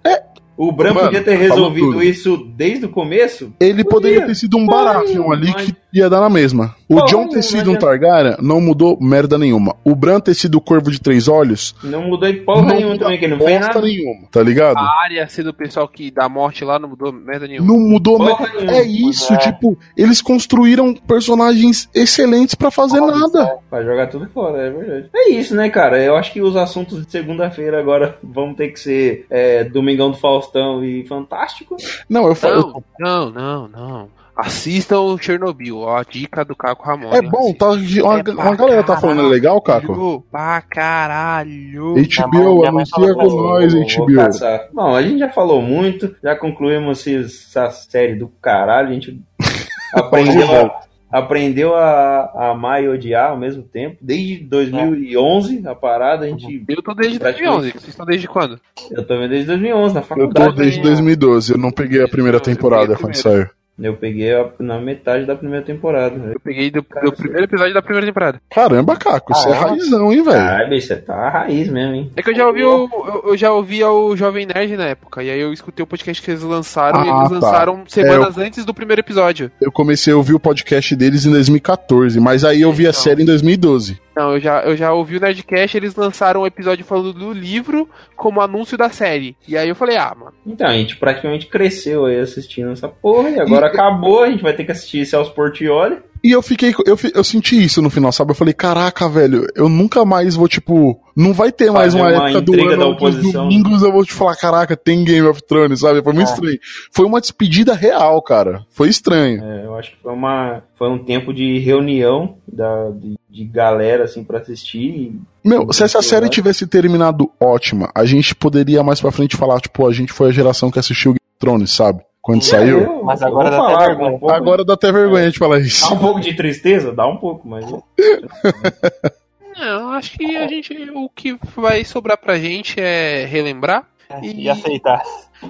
O 0.60 0.72
Bran 0.73 0.94
Mano, 0.94 1.06
podia 1.07 1.23
ter 1.23 1.31
falou 1.38 1.48
resolvido 1.56 1.91
tudo. 1.94 2.03
isso 2.03 2.38
desde 2.56 2.86
o 2.86 2.90
começo. 2.90 3.53
Ele 3.60 3.84
Podia. 3.84 3.90
poderia 3.90 4.26
ter 4.26 4.36
sido 4.36 4.57
um 4.57 4.65
Baratheon 4.65 5.31
ali 5.31 5.52
mas- 5.53 5.65
que 5.65 5.73
ia 5.94 6.10
dar 6.10 6.19
na 6.19 6.30
mesma. 6.30 6.76
O 6.88 6.95
Porra 6.95 7.07
John 7.07 7.30
ter 7.30 7.41
sido 7.44 7.72
um 7.72 7.76
Targaryen 7.76 8.36
não 8.41 8.60
mudou 8.60 8.98
merda 8.99 9.38
nenhuma. 9.38 9.76
O 9.86 9.95
Bran 9.95 10.19
ter 10.19 10.34
sido 10.34 10.56
o 10.56 10.61
Corvo 10.61 10.91
de 10.91 10.99
Três 10.99 11.27
Olhos 11.27 11.73
Não 11.84 12.02
mudou 12.03 12.31
de 12.31 12.40
porra 12.41 12.61
não 12.64 12.76
nenhuma 12.76 12.98
também, 12.99 13.18
que 13.18 13.26
ele 13.26 13.36
não 13.36 13.45
fez 13.45 13.60
nada. 13.61 13.81
nenhuma, 13.81 14.27
tá 14.31 14.44
ligado? 14.44 14.77
A 14.77 15.02
área 15.03 15.27
ser 15.30 15.44
do 15.44 15.53
pessoal 15.53 15.88
que 15.88 16.11
dá 16.11 16.27
morte 16.27 16.64
lá 16.65 16.77
não 16.77 16.90
mudou 16.90 17.11
merda 17.14 17.48
nenhuma. 17.48 17.68
Não 17.68 17.80
mudou 17.80 18.18
Porra 18.18 18.44
merda. 18.44 18.57
nenhuma. 18.60 18.77
É 18.77 18.84
isso, 18.86 19.34
É. 19.34 19.38
tipo, 19.38 19.77
eles 19.95 20.22
construíram 20.22 20.94
personagens 20.94 21.90
excelentes 21.95 22.53
pra 22.56 22.69
fazer 22.69 22.99
nada. 22.99 23.57
Vai 23.72 23.84
jogar 23.86 24.07
tudo 24.07 24.27
fora, 24.34 24.57
é 24.61 24.69
verdade. 24.69 25.10
É 25.15 25.30
isso, 25.31 25.56
né, 25.56 25.69
cara? 25.69 26.03
Eu 26.03 26.15
acho 26.15 26.34
que 26.34 26.41
os 26.41 26.56
assuntos 26.56 27.06
de 27.06 27.11
segunda-feira 27.11 27.80
agora 27.80 28.18
vão 28.23 28.53
ter 28.53 28.69
que 28.69 28.80
ser 28.80 29.26
é, 29.30 29.64
Domingão 29.64 30.11
do 30.11 30.18
Faustão 30.49 30.84
e 30.84 31.05
Fantástico. 31.07 31.77
Não, 32.09 32.27
eu 32.27 32.35
falo. 32.35 32.84
Não, 32.99 33.30
não, 33.30 33.31
não, 33.31 33.67
não. 33.67 34.09
Assistam 34.35 35.01
o 35.01 35.17
Chernobyl, 35.17 35.80
ó, 35.80 35.97
a 35.97 36.03
dica 36.03 36.45
do 36.45 36.55
Caco 36.55 36.85
Ramon. 36.85 37.13
É 37.13 37.21
bom, 37.21 37.53
tá, 37.53 37.71
uma, 37.71 38.19
É 38.19 38.31
uma 38.31 38.55
galera 38.55 38.84
tá 38.84 38.95
falando, 38.95 39.26
é 39.26 39.27
legal, 39.27 39.61
Caco? 39.61 40.23
Pra 40.31 40.61
caralho. 40.61 41.95
HBO, 41.95 42.65
anuncia 42.65 43.13
com 43.15 43.27
nós, 43.27 43.73
HBO. 43.73 44.73
Bom, 44.73 44.95
a 44.95 45.01
gente 45.01 45.19
já 45.19 45.30
falou 45.30 45.61
muito, 45.61 46.15
já 46.23 46.38
concluímos 46.38 47.05
essa 47.05 47.69
série 47.69 48.15
do 48.15 48.30
caralho, 48.41 48.89
a 48.89 48.93
gente 48.93 49.21
aprendeu, 49.93 50.71
aprendeu 51.11 51.76
a, 51.76 52.31
a 52.36 52.49
amar 52.52 52.84
e 52.84 52.88
odiar 52.88 53.31
ao 53.31 53.38
mesmo 53.38 53.64
tempo. 53.64 53.98
Desde 54.02 54.38
2011, 54.44 55.68
a 55.68 55.76
parada, 55.76 56.26
a 56.26 56.30
gente. 56.30 56.64
Eu 56.68 56.81
tô 56.81 56.94
desde 56.94 57.19
Praticamente. 57.19 57.56
2011. 57.57 57.72
Vocês 57.72 57.88
estão 57.90 58.06
desde 58.06 58.27
quando? 58.27 58.60
Eu 58.91 59.06
também 59.06 59.27
desde 59.27 59.48
2011, 59.48 59.94
na 59.94 59.99
Eu 60.02 60.03
faculdade. 60.06 60.56
tô 60.56 60.61
desde 60.61 60.77
né? 60.80 60.84
2012, 60.84 61.52
eu 61.53 61.57
não 61.57 61.72
peguei 61.72 62.03
a 62.03 62.07
primeira 62.07 62.38
Eu 62.38 62.41
temporada 62.41 62.95
quando 62.95 63.15
saiu. 63.15 63.48
Eu 63.81 63.93
peguei 63.95 64.34
a- 64.34 64.49
na 64.60 64.80
metade 64.80 65.26
da 65.26 65.35
primeira 65.35 65.65
temporada. 65.65 66.15
né? 66.18 66.34
Eu 66.35 66.39
peguei 66.39 66.69
do, 66.69 66.81
do 66.81 67.11
primeiro 67.14 67.45
episódio 67.45 67.73
da 67.73 67.81
primeira 67.81 68.06
temporada. 68.07 68.41
Caramba, 68.49 68.95
Caco, 68.97 69.34
você 69.34 69.47
é 69.49 69.51
Caramba. 69.53 69.69
raizão, 69.69 70.11
hein, 70.11 70.23
velho? 70.23 70.38
Caralho, 70.38 70.69
bicho, 70.69 70.88
você 70.88 70.95
tá 70.97 71.14
a 71.15 71.30
raiz 71.30 71.69
mesmo, 71.69 71.93
hein? 71.95 72.11
É 72.15 72.22
que 72.22 72.30
eu 72.30 72.35
já 72.35 72.47
ouvi 72.47 72.64
o, 72.64 72.89
eu, 72.91 73.23
eu 73.31 73.38
já 73.38 73.51
ouvia 73.53 73.89
o 73.89 74.15
Jovem 74.15 74.45
Nerd 74.45 74.76
na 74.77 74.85
época. 74.85 75.23
E 75.23 75.30
aí 75.30 75.39
eu 75.39 75.53
escutei 75.53 75.84
o 75.84 75.88
podcast 75.88 76.22
que 76.22 76.31
eles 76.31 76.43
lançaram 76.43 77.06
e 77.06 77.10
Ah, 77.10 77.18
eles 77.18 77.30
tá. 77.30 77.35
lançaram 77.35 77.84
semanas 77.88 78.38
antes 78.38 78.65
do 78.65 78.73
primeiro 78.73 78.99
episódio. 79.01 79.51
Eu 79.61 79.72
comecei 79.72 80.11
a 80.14 80.18
ouvir 80.18 80.34
o 80.34 80.39
podcast 80.39 80.95
deles 80.95 81.26
em 81.26 81.31
2014, 81.31 82.19
mas 82.19 82.43
aí 82.43 82.61
eu 82.61 82.72
vi 82.73 82.85
a 82.85 82.89
Então. 82.89 83.01
série 83.01 83.22
em 83.23 83.26
2012. 83.26 83.99
Não, 84.20 84.34
eu 84.34 84.40
já, 84.41 84.62
eu 84.64 84.76
já 84.76 84.91
ouvi 84.91 85.16
o 85.16 85.20
Nerdcast, 85.22 85.78
eles 85.78 85.96
lançaram 85.96 86.41
um 86.41 86.46
episódio 86.46 86.84
falando 86.84 87.14
do 87.14 87.32
livro 87.32 87.88
como 88.18 88.41
anúncio 88.41 88.78
da 88.78 88.90
série. 88.90 89.38
E 89.48 89.58
aí 89.58 89.70
eu 89.70 89.76
falei, 89.76 89.96
ah, 89.96 90.14
mano. 90.14 90.34
Então, 90.46 90.68
a 90.68 90.74
gente 90.74 90.98
praticamente 90.98 91.46
cresceu 91.46 92.06
aí 92.06 92.20
assistindo 92.20 92.70
essa 92.72 92.90
porra 92.90 93.30
e 93.30 93.40
agora 93.40 93.68
acabou, 93.68 94.24
a 94.24 94.30
gente 94.30 94.44
vai 94.44 94.52
ter 94.52 94.66
que 94.66 94.74
assistir 94.74 95.06
Celso 95.06 95.32
Portioli. 95.32 96.00
E 96.22 96.32
eu 96.32 96.41
fiquei, 96.41 96.74
eu, 96.86 96.98
eu 97.16 97.24
senti 97.24 97.64
isso 97.64 97.82
no 97.82 97.90
final, 97.90 98.12
sabe? 98.12 98.32
Eu 98.32 98.36
falei, 98.36 98.54
caraca, 98.54 99.08
velho, 99.08 99.48
eu 99.56 99.70
nunca 99.70 100.04
mais 100.04 100.36
vou, 100.36 100.50
tipo, 100.50 101.02
não 101.16 101.32
vai 101.32 101.50
ter 101.50 101.72
mais 101.72 101.94
uma, 101.94 102.10
uma 102.10 102.30
época 102.30 102.41
do 102.41 102.54
ano 102.54 102.91
da 102.91 102.98
que 102.98 103.06
os 103.06 103.32
domingos 103.32 103.82
eu 103.84 103.91
vou 103.94 104.04
te 104.04 104.12
falar, 104.12 104.36
caraca, 104.36 104.76
tem 104.76 105.06
Game 105.06 105.26
of 105.26 105.41
Thrones, 105.44 105.80
sabe? 105.80 106.04
Foi 106.04 106.12
muito 106.12 106.28
É. 106.28 106.34
estranho. 106.34 106.60
Foi 106.91 107.06
uma 107.06 107.22
despedida 107.22 107.74
real, 107.74 108.22
cara. 108.22 108.66
Foi 108.70 108.90
estranho. 108.90 109.41
É, 109.41 109.66
eu 109.66 109.76
acho 109.78 109.91
que 109.91 109.98
foi, 110.04 110.12
uma, 110.12 110.62
foi 110.76 110.90
um 110.90 110.98
tempo 110.98 111.34
de 111.34 111.58
reunião 111.60 112.36
da, 112.46 112.90
de, 112.90 113.16
de 113.30 113.45
galera, 113.45 114.06
assim, 114.06 114.23
pra 114.23 114.39
assistir. 114.39 114.80
e- 114.80 115.22
Meu, 115.43 115.72
se 115.72 115.84
essa 115.84 116.01
série 116.01 116.27
tivesse 116.30 116.65
terminado 116.65 117.31
ótima, 117.39 117.91
a 117.93 118.03
gente 118.06 118.34
poderia 118.35 118.81
mais 118.84 118.99
pra 118.99 119.11
frente 119.11 119.38
falar, 119.38 119.60
tipo, 119.61 119.85
a 119.88 119.93
gente 119.93 120.11
foi 120.11 120.30
a 120.30 120.31
geração 120.31 120.72
que 120.72 120.80
assistiu 120.80 121.11
Game 121.11 121.19
of 121.19 121.39
Thrones, 121.39 121.72
sabe? 121.72 122.01
Quando 122.22 122.43
saiu. 122.43 122.80
Eu- 122.81 123.03
Mas 123.03 123.22
agora 123.22 123.49
dá 123.49 123.57
até 123.57 123.65
falar 123.73 123.85
vergonha. 123.88 124.11
um 124.15 124.19
pouco, 124.19 124.34
Agora 124.35 124.65
dá 124.65 124.73
até 124.73 124.91
vergonha 124.91 125.31
de 125.31 125.38
falar 125.39 125.56
Dá 125.60 125.61
isso. 125.61 125.93
um 125.93 125.97
pouco 125.97 126.19
de 126.19 126.35
tristeza? 126.35 126.91
Dá 126.91 127.07
um 127.07 127.18
pouco, 127.18 127.47
mas. 127.47 127.65
Não, 129.57 129.89
acho 129.91 130.18
que 130.18 130.38
a 130.38 130.47
gente. 130.47 130.73
O 130.95 131.10
que 131.10 131.38
vai 131.56 131.84
sobrar 131.84 132.18
pra 132.18 132.38
gente 132.38 132.80
é 132.80 133.26
relembrar. 133.26 133.85
E, 134.23 134.49
aceitar. 134.49 135.03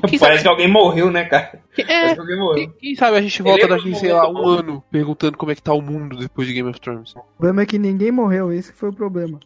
Quem 0.08 0.20
Parece 0.20 0.20
sabe, 0.20 0.42
que 0.42 0.48
alguém 0.50 0.68
morreu, 0.68 1.10
né, 1.10 1.24
cara? 1.24 1.62
é, 1.78 1.84
Parece 1.84 2.14
que 2.16 2.20
alguém 2.20 2.38
morreu. 2.38 2.56
quem, 2.56 2.72
quem 2.72 2.96
sabe 2.96 3.18
a 3.18 3.22
gente 3.22 3.42
volta 3.42 3.62
lembra 3.62 3.78
daqui, 3.78 3.96
sei 3.96 4.12
lá, 4.12 4.30
um 4.30 4.46
ano, 4.46 4.84
perguntando 4.92 5.38
como 5.38 5.52
é 5.52 5.56
que 5.56 5.64
tá 5.64 5.74
o 5.74 5.82
mundo 5.82 6.18
depois 6.18 6.46
de 6.46 6.54
Game 6.54 6.70
of 6.70 6.80
Thrones. 6.82 7.16
O 7.16 7.22
problema 7.38 7.62
é 7.62 7.66
que 7.66 7.80
ninguém 7.80 8.12
morreu, 8.12 8.52
esse 8.52 8.74
foi 8.74 8.90
o 8.90 8.94
problema. 8.94 9.40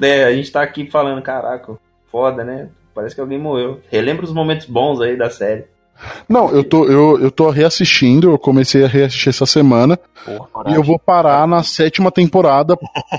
É, 0.00 0.24
a 0.24 0.32
gente 0.32 0.52
tá 0.52 0.62
aqui 0.62 0.88
falando, 0.88 1.20
caraca, 1.20 1.76
foda, 2.12 2.44
né? 2.44 2.70
Parece 2.94 3.14
que 3.16 3.20
alguém 3.20 3.38
morreu. 3.38 3.80
Relembra 3.90 4.24
os 4.24 4.32
momentos 4.32 4.66
bons 4.66 5.00
aí 5.00 5.16
da 5.16 5.30
série. 5.30 5.64
Não, 6.28 6.50
eu 6.50 6.62
tô, 6.62 6.84
eu, 6.86 7.18
eu 7.20 7.30
tô 7.30 7.50
reassistindo, 7.50 8.30
eu 8.30 8.38
comecei 8.38 8.84
a 8.84 8.88
reassistir 8.88 9.30
essa 9.30 9.46
semana. 9.46 9.98
Porra, 10.24 10.70
E 10.70 10.74
eu 10.74 10.82
vou 10.82 10.98
parar 10.98 11.46
na 11.46 11.62
sétima 11.62 12.10
temporada 12.12 12.76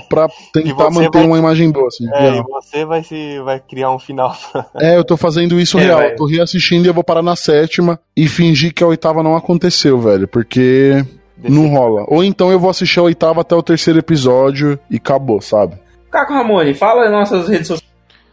pra 0.08 0.28
tentar 0.52 0.90
manter 0.90 1.18
vai- 1.18 1.26
uma 1.26 1.38
imagem 1.38 1.70
boa, 1.70 1.88
assim. 1.88 2.08
É, 2.12 2.28
e 2.28 2.30
real. 2.32 2.46
você 2.48 2.84
vai, 2.84 3.02
se, 3.02 3.40
vai 3.40 3.60
criar 3.60 3.90
um 3.90 3.98
final. 3.98 4.34
É, 4.76 4.96
eu 4.96 5.04
tô 5.04 5.16
fazendo 5.16 5.58
isso 5.60 5.78
É, 5.78 5.82
real. 5.84 6.00
Eu 6.02 6.16
tô 6.16 6.26
reassistindo 6.26 6.84
e 6.86 6.88
eu 6.88 6.94
vou 6.94 7.04
parar 7.04 7.22
na 7.22 7.36
sétima 7.36 7.98
e 8.16 8.26
fingir 8.28 8.72
que 8.72 8.82
a 8.84 8.86
oitava 8.86 9.22
não 9.22 9.36
aconteceu, 9.36 9.98
velho. 10.00 10.26
Porque 10.28 11.04
não 11.42 11.68
rola. 11.68 12.04
Ou 12.08 12.22
então 12.24 12.50
eu 12.52 12.58
vou 12.60 12.70
assistir 12.70 13.00
a 13.00 13.04
oitava 13.04 13.40
até 13.42 13.54
o 13.54 13.62
terceiro 13.62 13.98
episódio 13.98 14.78
e 14.90 14.96
acabou, 14.96 15.40
sabe? 15.40 15.74
Caco 16.10 16.32
Ramone, 16.32 16.74
fala 16.74 17.08
nas 17.08 17.30
nossas 17.30 17.48
redes 17.48 17.68
sociais. 17.68 17.89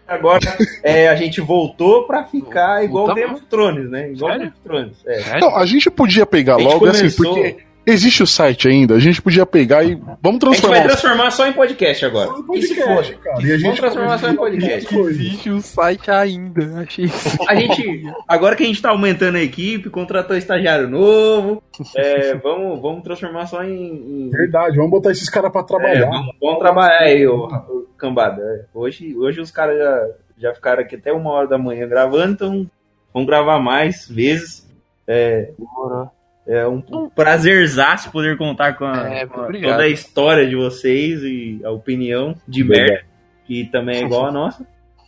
Agora 0.07 0.39
é, 0.83 1.09
a 1.09 1.15
gente 1.15 1.41
voltou 1.41 2.03
pra 2.07 2.23
ficar 2.23 2.83
igual? 2.83 3.13
Game 3.13 3.33
of 3.33 3.45
Thrones, 3.47 3.89
né? 3.89 4.11
Igual? 4.11 4.31
Game 4.31 4.47
of 4.47 4.57
Thrones. 4.63 4.97
É. 5.05 5.39
Não, 5.39 5.55
a 5.55 5.65
gente 5.65 5.89
podia 5.89 6.25
pegar 6.25 6.55
A 6.55 6.59
gente 6.59 6.71
logo 6.71 6.85
assim, 6.85 6.99
começou- 7.11 7.33
porque 7.35 7.57
existe 7.87 8.21
o 8.21 8.27
site 8.27 8.67
ainda, 8.67 8.93
a 8.95 8.99
gente 8.99 9.21
podia 9.21 9.45
pegar 9.45 9.83
e 9.83 9.95
vamos 9.95 10.19
A 10.25 10.29
gente 10.31 10.39
transformar. 10.41 10.75
vai 10.77 10.83
transformar 10.87 11.31
só 11.31 11.47
em 11.47 11.53
podcast 11.53 12.05
agora. 12.05 12.29
E 12.53 12.61
se 12.61 12.75
podcast, 12.75 13.13
for? 13.13 13.21
cara. 13.23 13.41
E 13.41 13.45
a 13.45 13.57
gente 13.57 13.61
Vamos 13.63 13.79
transformar 13.79 14.17
só 14.19 14.29
em 14.29 14.35
podcast. 14.35 14.95
Existe 14.97 15.49
o 15.49 15.61
site 15.61 16.11
ainda, 16.11 16.81
achei. 16.81 17.05
A 17.47 17.55
gente, 17.55 18.03
agora 18.27 18.55
que 18.55 18.63
a 18.63 18.65
gente 18.67 18.81
tá 18.81 18.89
aumentando 18.89 19.37
a 19.37 19.41
equipe, 19.41 19.89
contratou 19.89 20.35
estagiário 20.37 20.87
novo, 20.89 21.63
é, 21.95 22.35
vamos, 22.35 22.81
vamos 22.81 23.03
transformar 23.03 23.45
só 23.47 23.63
em. 23.63 24.25
em- 24.25 24.29
Verdade, 24.29 24.75
vamos 24.75 24.91
botar 24.91 25.11
esses 25.11 25.29
caras 25.29 25.51
pra 25.51 25.61
é, 25.61 25.63
trabalhar. 25.63 26.09
vamos, 26.09 26.35
vamos 26.41 26.59
trabalhar 26.59 26.99
aí, 26.99 27.25
ô, 27.27 27.45
ô, 27.45 27.85
cambada. 27.97 28.41
É, 28.41 28.65
Hoje, 28.73 29.15
hoje 29.17 29.39
os 29.41 29.49
caras 29.51 29.77
já, 29.77 30.07
já 30.37 30.53
ficaram 30.53 30.81
aqui 30.81 30.95
até 30.95 31.11
uma 31.13 31.31
hora 31.31 31.47
da 31.47 31.57
manhã 31.57 31.87
gravando, 31.87 32.33
então 32.33 32.69
vamos 33.13 33.27
gravar 33.27 33.59
mais 33.59 34.07
vezes. 34.07 34.67
É, 35.07 35.51
Demorou. 35.57 36.09
É 36.47 36.65
um 36.67 36.81
prazerzaço 37.13 38.09
poder 38.11 38.37
contar 38.37 38.73
com, 38.77 38.85
a, 38.85 39.09
É, 39.09 39.25
com 39.25 39.41
a- 39.41 39.51
toda 39.51 39.81
a 39.83 39.87
história 39.87 40.47
de 40.47 40.55
vocês 40.55 41.21
e 41.23 41.59
a 41.63 41.69
opinião 41.71 42.35
de 42.47 42.63
Obrigado. 42.63 42.87
merda, 42.89 43.05
que 43.45 43.65
também 43.65 43.97
é 43.97 44.03
igual 44.05 44.27
a 44.27 44.31
nossa. 44.31 44.65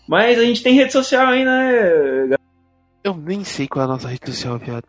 Mas 0.08 0.38
a 0.40 0.44
gente 0.44 0.62
tem 0.62 0.74
rede 0.76 0.92
social 0.92 1.28
ainda, 1.28 1.50
né? 1.52 2.36
Eu 3.04 3.16
nem 3.16 3.44
sei 3.44 3.68
qual 3.68 3.84
é 3.84 3.86
a 3.86 3.92
nossa 3.92 4.08
rede 4.10 4.26
social, 4.26 4.58
viado. 4.58 4.84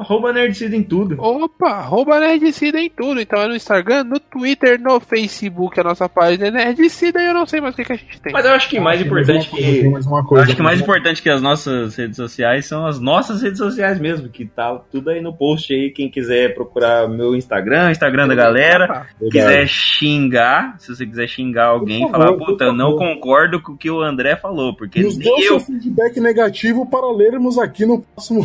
Arroba 0.00 0.32
Nerdcida 0.32 0.76
em 0.76 0.82
tudo. 0.82 1.16
Opa, 1.20 1.68
arroba 1.70 2.18
Nerdcida 2.20 2.80
em 2.80 2.88
tudo. 2.90 3.20
Então 3.20 3.40
é 3.42 3.48
no 3.48 3.54
Instagram, 3.56 4.04
no 4.04 4.18
Twitter, 4.20 4.80
no 4.80 4.98
Facebook, 5.00 5.78
a 5.80 5.84
nossa 5.84 6.08
página 6.08 6.46
é 6.48 6.50
Nerdcida 6.50 7.20
e 7.22 7.26
eu 7.28 7.34
não 7.34 7.46
sei 7.46 7.60
mais 7.60 7.74
o 7.74 7.76
que, 7.76 7.84
que 7.84 7.92
a 7.92 7.96
gente 7.96 8.20
tem. 8.20 8.32
Mas 8.32 8.44
eu 8.44 8.52
acho 8.52 8.68
que 8.68 8.80
mais 8.80 9.00
importante 9.00 9.48
que. 9.48 9.88
mais 9.88 10.06
uma 10.06 10.24
coisa. 10.24 10.44
acho 10.44 10.56
que 10.56 10.62
mais 10.62 10.80
importante 10.80 11.22
que 11.22 11.30
as 11.30 11.42
nossas 11.42 11.96
redes 11.96 12.16
sociais 12.16 12.66
são 12.66 12.86
as 12.86 12.98
nossas 13.00 13.42
redes 13.42 13.58
sociais 13.58 13.98
mesmo, 14.00 14.28
que 14.28 14.44
tá 14.44 14.80
tudo 14.90 15.10
aí 15.10 15.20
no 15.20 15.32
post 15.32 15.72
aí. 15.72 15.90
Quem 15.90 16.08
quiser 16.10 16.54
procurar 16.54 17.08
meu 17.08 17.34
Instagram, 17.34 17.90
Instagram 17.90 18.28
da 18.28 18.34
galera, 18.34 18.84
Opa, 18.84 19.06
quiser 19.30 19.66
xingar, 19.66 20.76
se 20.78 20.94
você 20.94 21.04
quiser 21.06 21.28
xingar 21.28 21.66
alguém, 21.66 22.02
Por 22.02 22.10
falar, 22.12 22.26
favor, 22.28 22.46
puta, 22.46 22.72
não 22.72 22.92
favor. 22.92 22.98
concordo 23.14 23.60
com 23.60 23.72
o 23.72 23.76
que 23.76 23.90
o 23.90 24.00
André 24.02 24.36
falou, 24.36 24.74
porque 24.74 25.00
Nos 25.02 25.16
o 25.16 25.22
eu, 25.22 25.40
seu 25.42 25.60
feedback 25.60 26.20
negativo 26.20 26.86
para 26.86 27.10
lermos 27.12 27.58
aqui 27.58 27.84
no 27.84 28.00
próximo. 28.00 28.40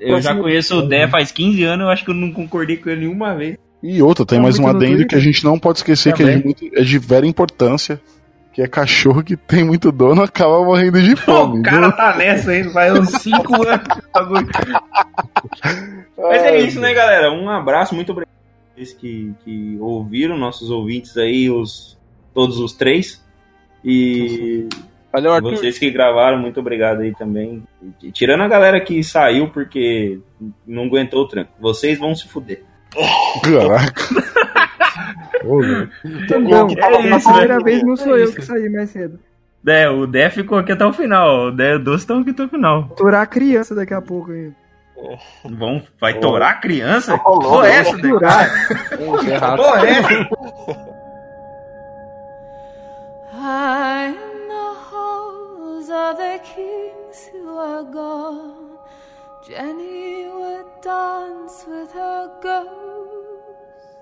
eu 0.00 0.20
já 0.20 0.30
próximo 0.30 0.42
conheço 0.68 0.86
o. 0.86 0.88
Dé 0.88 1.08
faz 1.08 1.30
15 1.32 1.62
anos, 1.64 1.84
eu 1.84 1.90
acho 1.90 2.04
que 2.04 2.10
eu 2.10 2.14
não 2.14 2.30
concordei 2.32 2.76
com 2.76 2.88
ele 2.90 3.02
nenhuma 3.06 3.34
vez. 3.34 3.56
E 3.82 4.00
outra, 4.02 4.24
tem 4.24 4.38
Tá 4.38 4.42
mais 4.42 4.58
um 4.58 4.66
adendo 4.66 5.06
que 5.06 5.14
a 5.14 5.20
gente 5.20 5.44
não 5.44 5.58
pode 5.58 5.78
esquecer 5.78 6.12
que 6.14 6.22
é 6.22 6.26
de, 6.26 6.32
Também. 6.32 6.44
muito- 6.44 6.78
é 6.78 6.82
de 6.82 6.98
vera 6.98 7.26
importância. 7.26 8.00
Que 8.52 8.62
é 8.62 8.68
cachorro 8.68 9.20
que 9.22 9.36
tem 9.36 9.64
muito 9.64 9.90
dono 9.90 10.22
acaba 10.22 10.64
morrendo 10.64 11.02
de 11.02 11.16
fome. 11.20 11.58
o 11.58 11.62
cara 11.62 11.90
tá 11.90 12.16
nessa 12.16 12.52
aí, 12.52 12.62
faz 12.72 12.96
uns 12.98 13.10
5 13.20 13.66
anos. 13.68 13.86
que 13.88 13.98
o 13.98 14.02
bagulho- 14.14 14.48
Mas 16.16 16.42
é 16.44 16.60
isso, 16.60 16.80
né, 16.80 16.94
galera? 16.94 17.32
Um 17.32 17.50
abraço, 17.50 17.94
muito 17.94 18.12
obrigado 18.12 18.30
a 18.32 18.74
vocês 18.76 18.92
que, 18.92 19.34
que 19.44 19.76
ouviram, 19.80 20.38
nossos 20.38 20.70
ouvintes 20.70 21.16
aí, 21.16 21.50
os, 21.50 21.98
todos 22.32 22.58
os 22.58 22.72
três. 22.72 23.22
E 23.84 24.68
Valeu, 25.14 25.32
Arthur. 25.32 25.56
vocês 25.56 25.78
que 25.78 25.90
gravaram, 25.92 26.38
muito 26.38 26.58
obrigado 26.58 27.02
aí 27.02 27.14
também. 27.14 27.62
E 28.02 28.10
Tirando 28.10 28.40
a 28.42 28.48
galera 28.48 28.80
que 28.80 29.00
saiu 29.04 29.48
porque 29.48 30.18
não 30.66 30.84
aguentou 30.86 31.22
o 31.22 31.28
tranco. 31.28 31.52
Vocês 31.60 31.96
vão 32.00 32.16
se 32.16 32.26
fuder. 32.26 32.64
Caraca. 33.42 33.94
Ô. 35.46 35.60
Não, 36.40 36.68
É 36.68 37.12
a 37.12 37.16
isso, 37.16 37.28
primeira 37.28 37.58
né? 37.58 37.64
vez 37.64 37.82
não 37.84 37.96
sou 37.96 38.16
É 38.16 38.22
eu 38.22 38.24
isso. 38.24 38.34
que 38.34 38.42
saí 38.42 38.68
mais 38.68 38.90
cedo. 38.90 39.20
É, 39.66 39.88
o 39.88 40.04
Dé 40.04 40.28
ficou 40.30 40.58
aqui 40.58 40.72
até 40.72 40.84
o 40.84 40.92
final. 40.92 41.46
O 41.46 41.50
Dé 41.52 41.72
e 41.72 41.76
o 41.76 41.78
Doce 41.78 41.98
estão 42.02 42.18
aqui 42.18 42.30
até 42.30 42.42
o 42.42 42.48
final. 42.48 42.88
Turar 42.96 43.22
a 43.22 43.26
criança 43.26 43.72
daqui 43.72 43.94
a 43.94 44.02
pouco 44.02 44.32
ainda. 44.32 44.54
Vão, 45.44 45.80
vai 46.00 46.18
torar 46.18 46.50
a 46.50 46.54
criança? 46.56 47.16
Pô, 47.18 47.62
é 47.62 47.76
essa, 47.76 47.96
Dé? 47.96 48.08
Pô, 48.96 49.18
é 49.84 49.90
essa? 49.90 50.28
High 53.32 54.10
in 54.10 54.48
halls 55.86 55.90
of 55.90 56.16
the 56.16 56.40
kings 56.44 57.28
who 57.32 57.58
are 57.58 57.84
gone, 57.84 58.78
Jenny 59.46 60.28
would 60.28 60.66
dance 60.82 61.64
with 61.66 61.92
her 61.92 62.30
ghosts, 62.42 63.96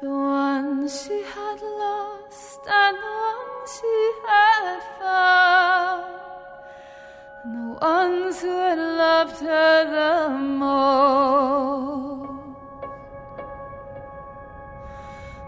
the 0.00 0.08
ones 0.08 1.04
she 1.04 1.22
had 1.22 1.60
lost 1.60 2.60
and 2.68 2.96
the 2.96 3.12
ones 3.28 3.80
she 3.80 4.12
had 4.26 4.80
found, 4.98 6.04
and 7.44 7.54
the 7.54 7.68
ones 7.84 8.40
who 8.40 8.48
had 8.48 8.78
loved 8.78 9.40
her 9.40 9.84
the 9.96 10.38
most. 10.38 11.12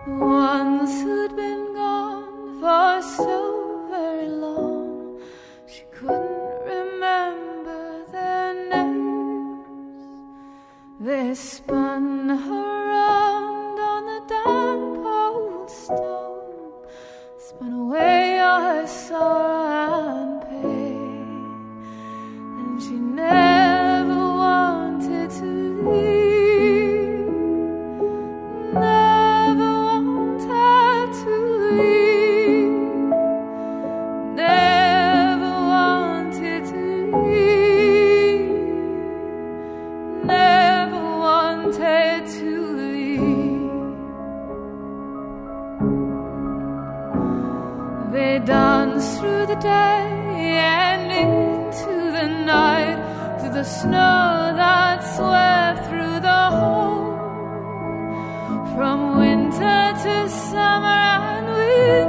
The 0.07 0.13
ones 0.13 1.03
who'd 1.03 1.35
been 1.35 1.75
gone 1.75 2.61
for 2.61 3.03
so 3.17 3.87
very 3.91 4.29
long, 4.29 4.74
couldn't 6.05 6.67
remember 6.67 8.05
their 8.13 8.53
names. 8.69 9.67
They 11.01 11.35
spun 11.35 12.29
her 12.29 12.89
round 12.95 13.79
on 13.93 14.03
the 14.11 14.21
damp 14.29 15.07
old 15.07 15.71
stone, 15.71 16.73
spun 17.39 17.73
away 17.73 18.39
all 18.39 18.61
her 18.61 18.87
sorrow 18.87 20.11
and 20.23 20.43
pain, 20.43 21.47
and 22.59 22.83
she 22.83 22.97
never 23.25 24.21
wanted 24.45 25.31
to 25.31 25.45
leave. 25.89 26.24
The 49.55 49.61
day 49.61 50.59
and 50.59 51.13
into 51.13 52.13
the 52.13 52.27
night, 52.45 52.99
through 53.39 53.53
the 53.53 53.63
snow 53.63 54.53
that 54.57 54.99
swept 55.15 55.89
through 55.89 56.19
the 56.21 56.43
hole. 56.59 57.15
From 58.75 59.19
winter 59.19 59.93
to 60.03 60.29
summer 60.29 61.03
and 61.35 61.47
winter 61.47 62.04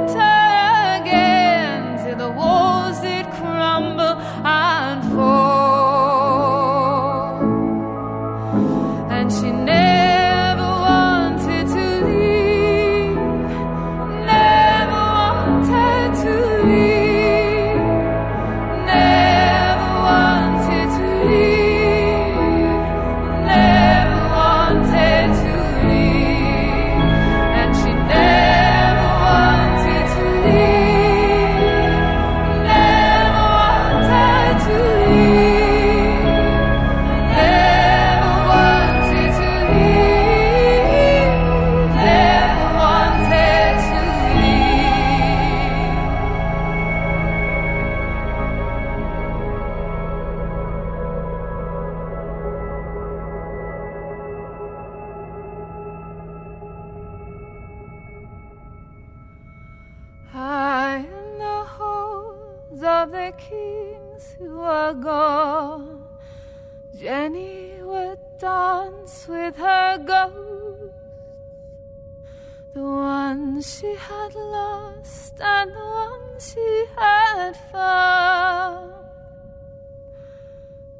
she 73.66 73.96
had 73.96 74.32
lost 74.36 75.40
and 75.40 75.72
the 75.72 75.86
one 76.04 76.38
she 76.38 76.86
had 76.96 77.52
found, 77.72 78.92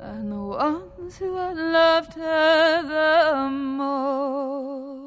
and 0.01 0.33
the 0.33 0.37
ones 0.37 1.17
who 1.17 1.37
had 1.37 1.57
loved 1.57 2.15
her 2.15 2.83
the 2.83 3.49
most. 3.51 5.06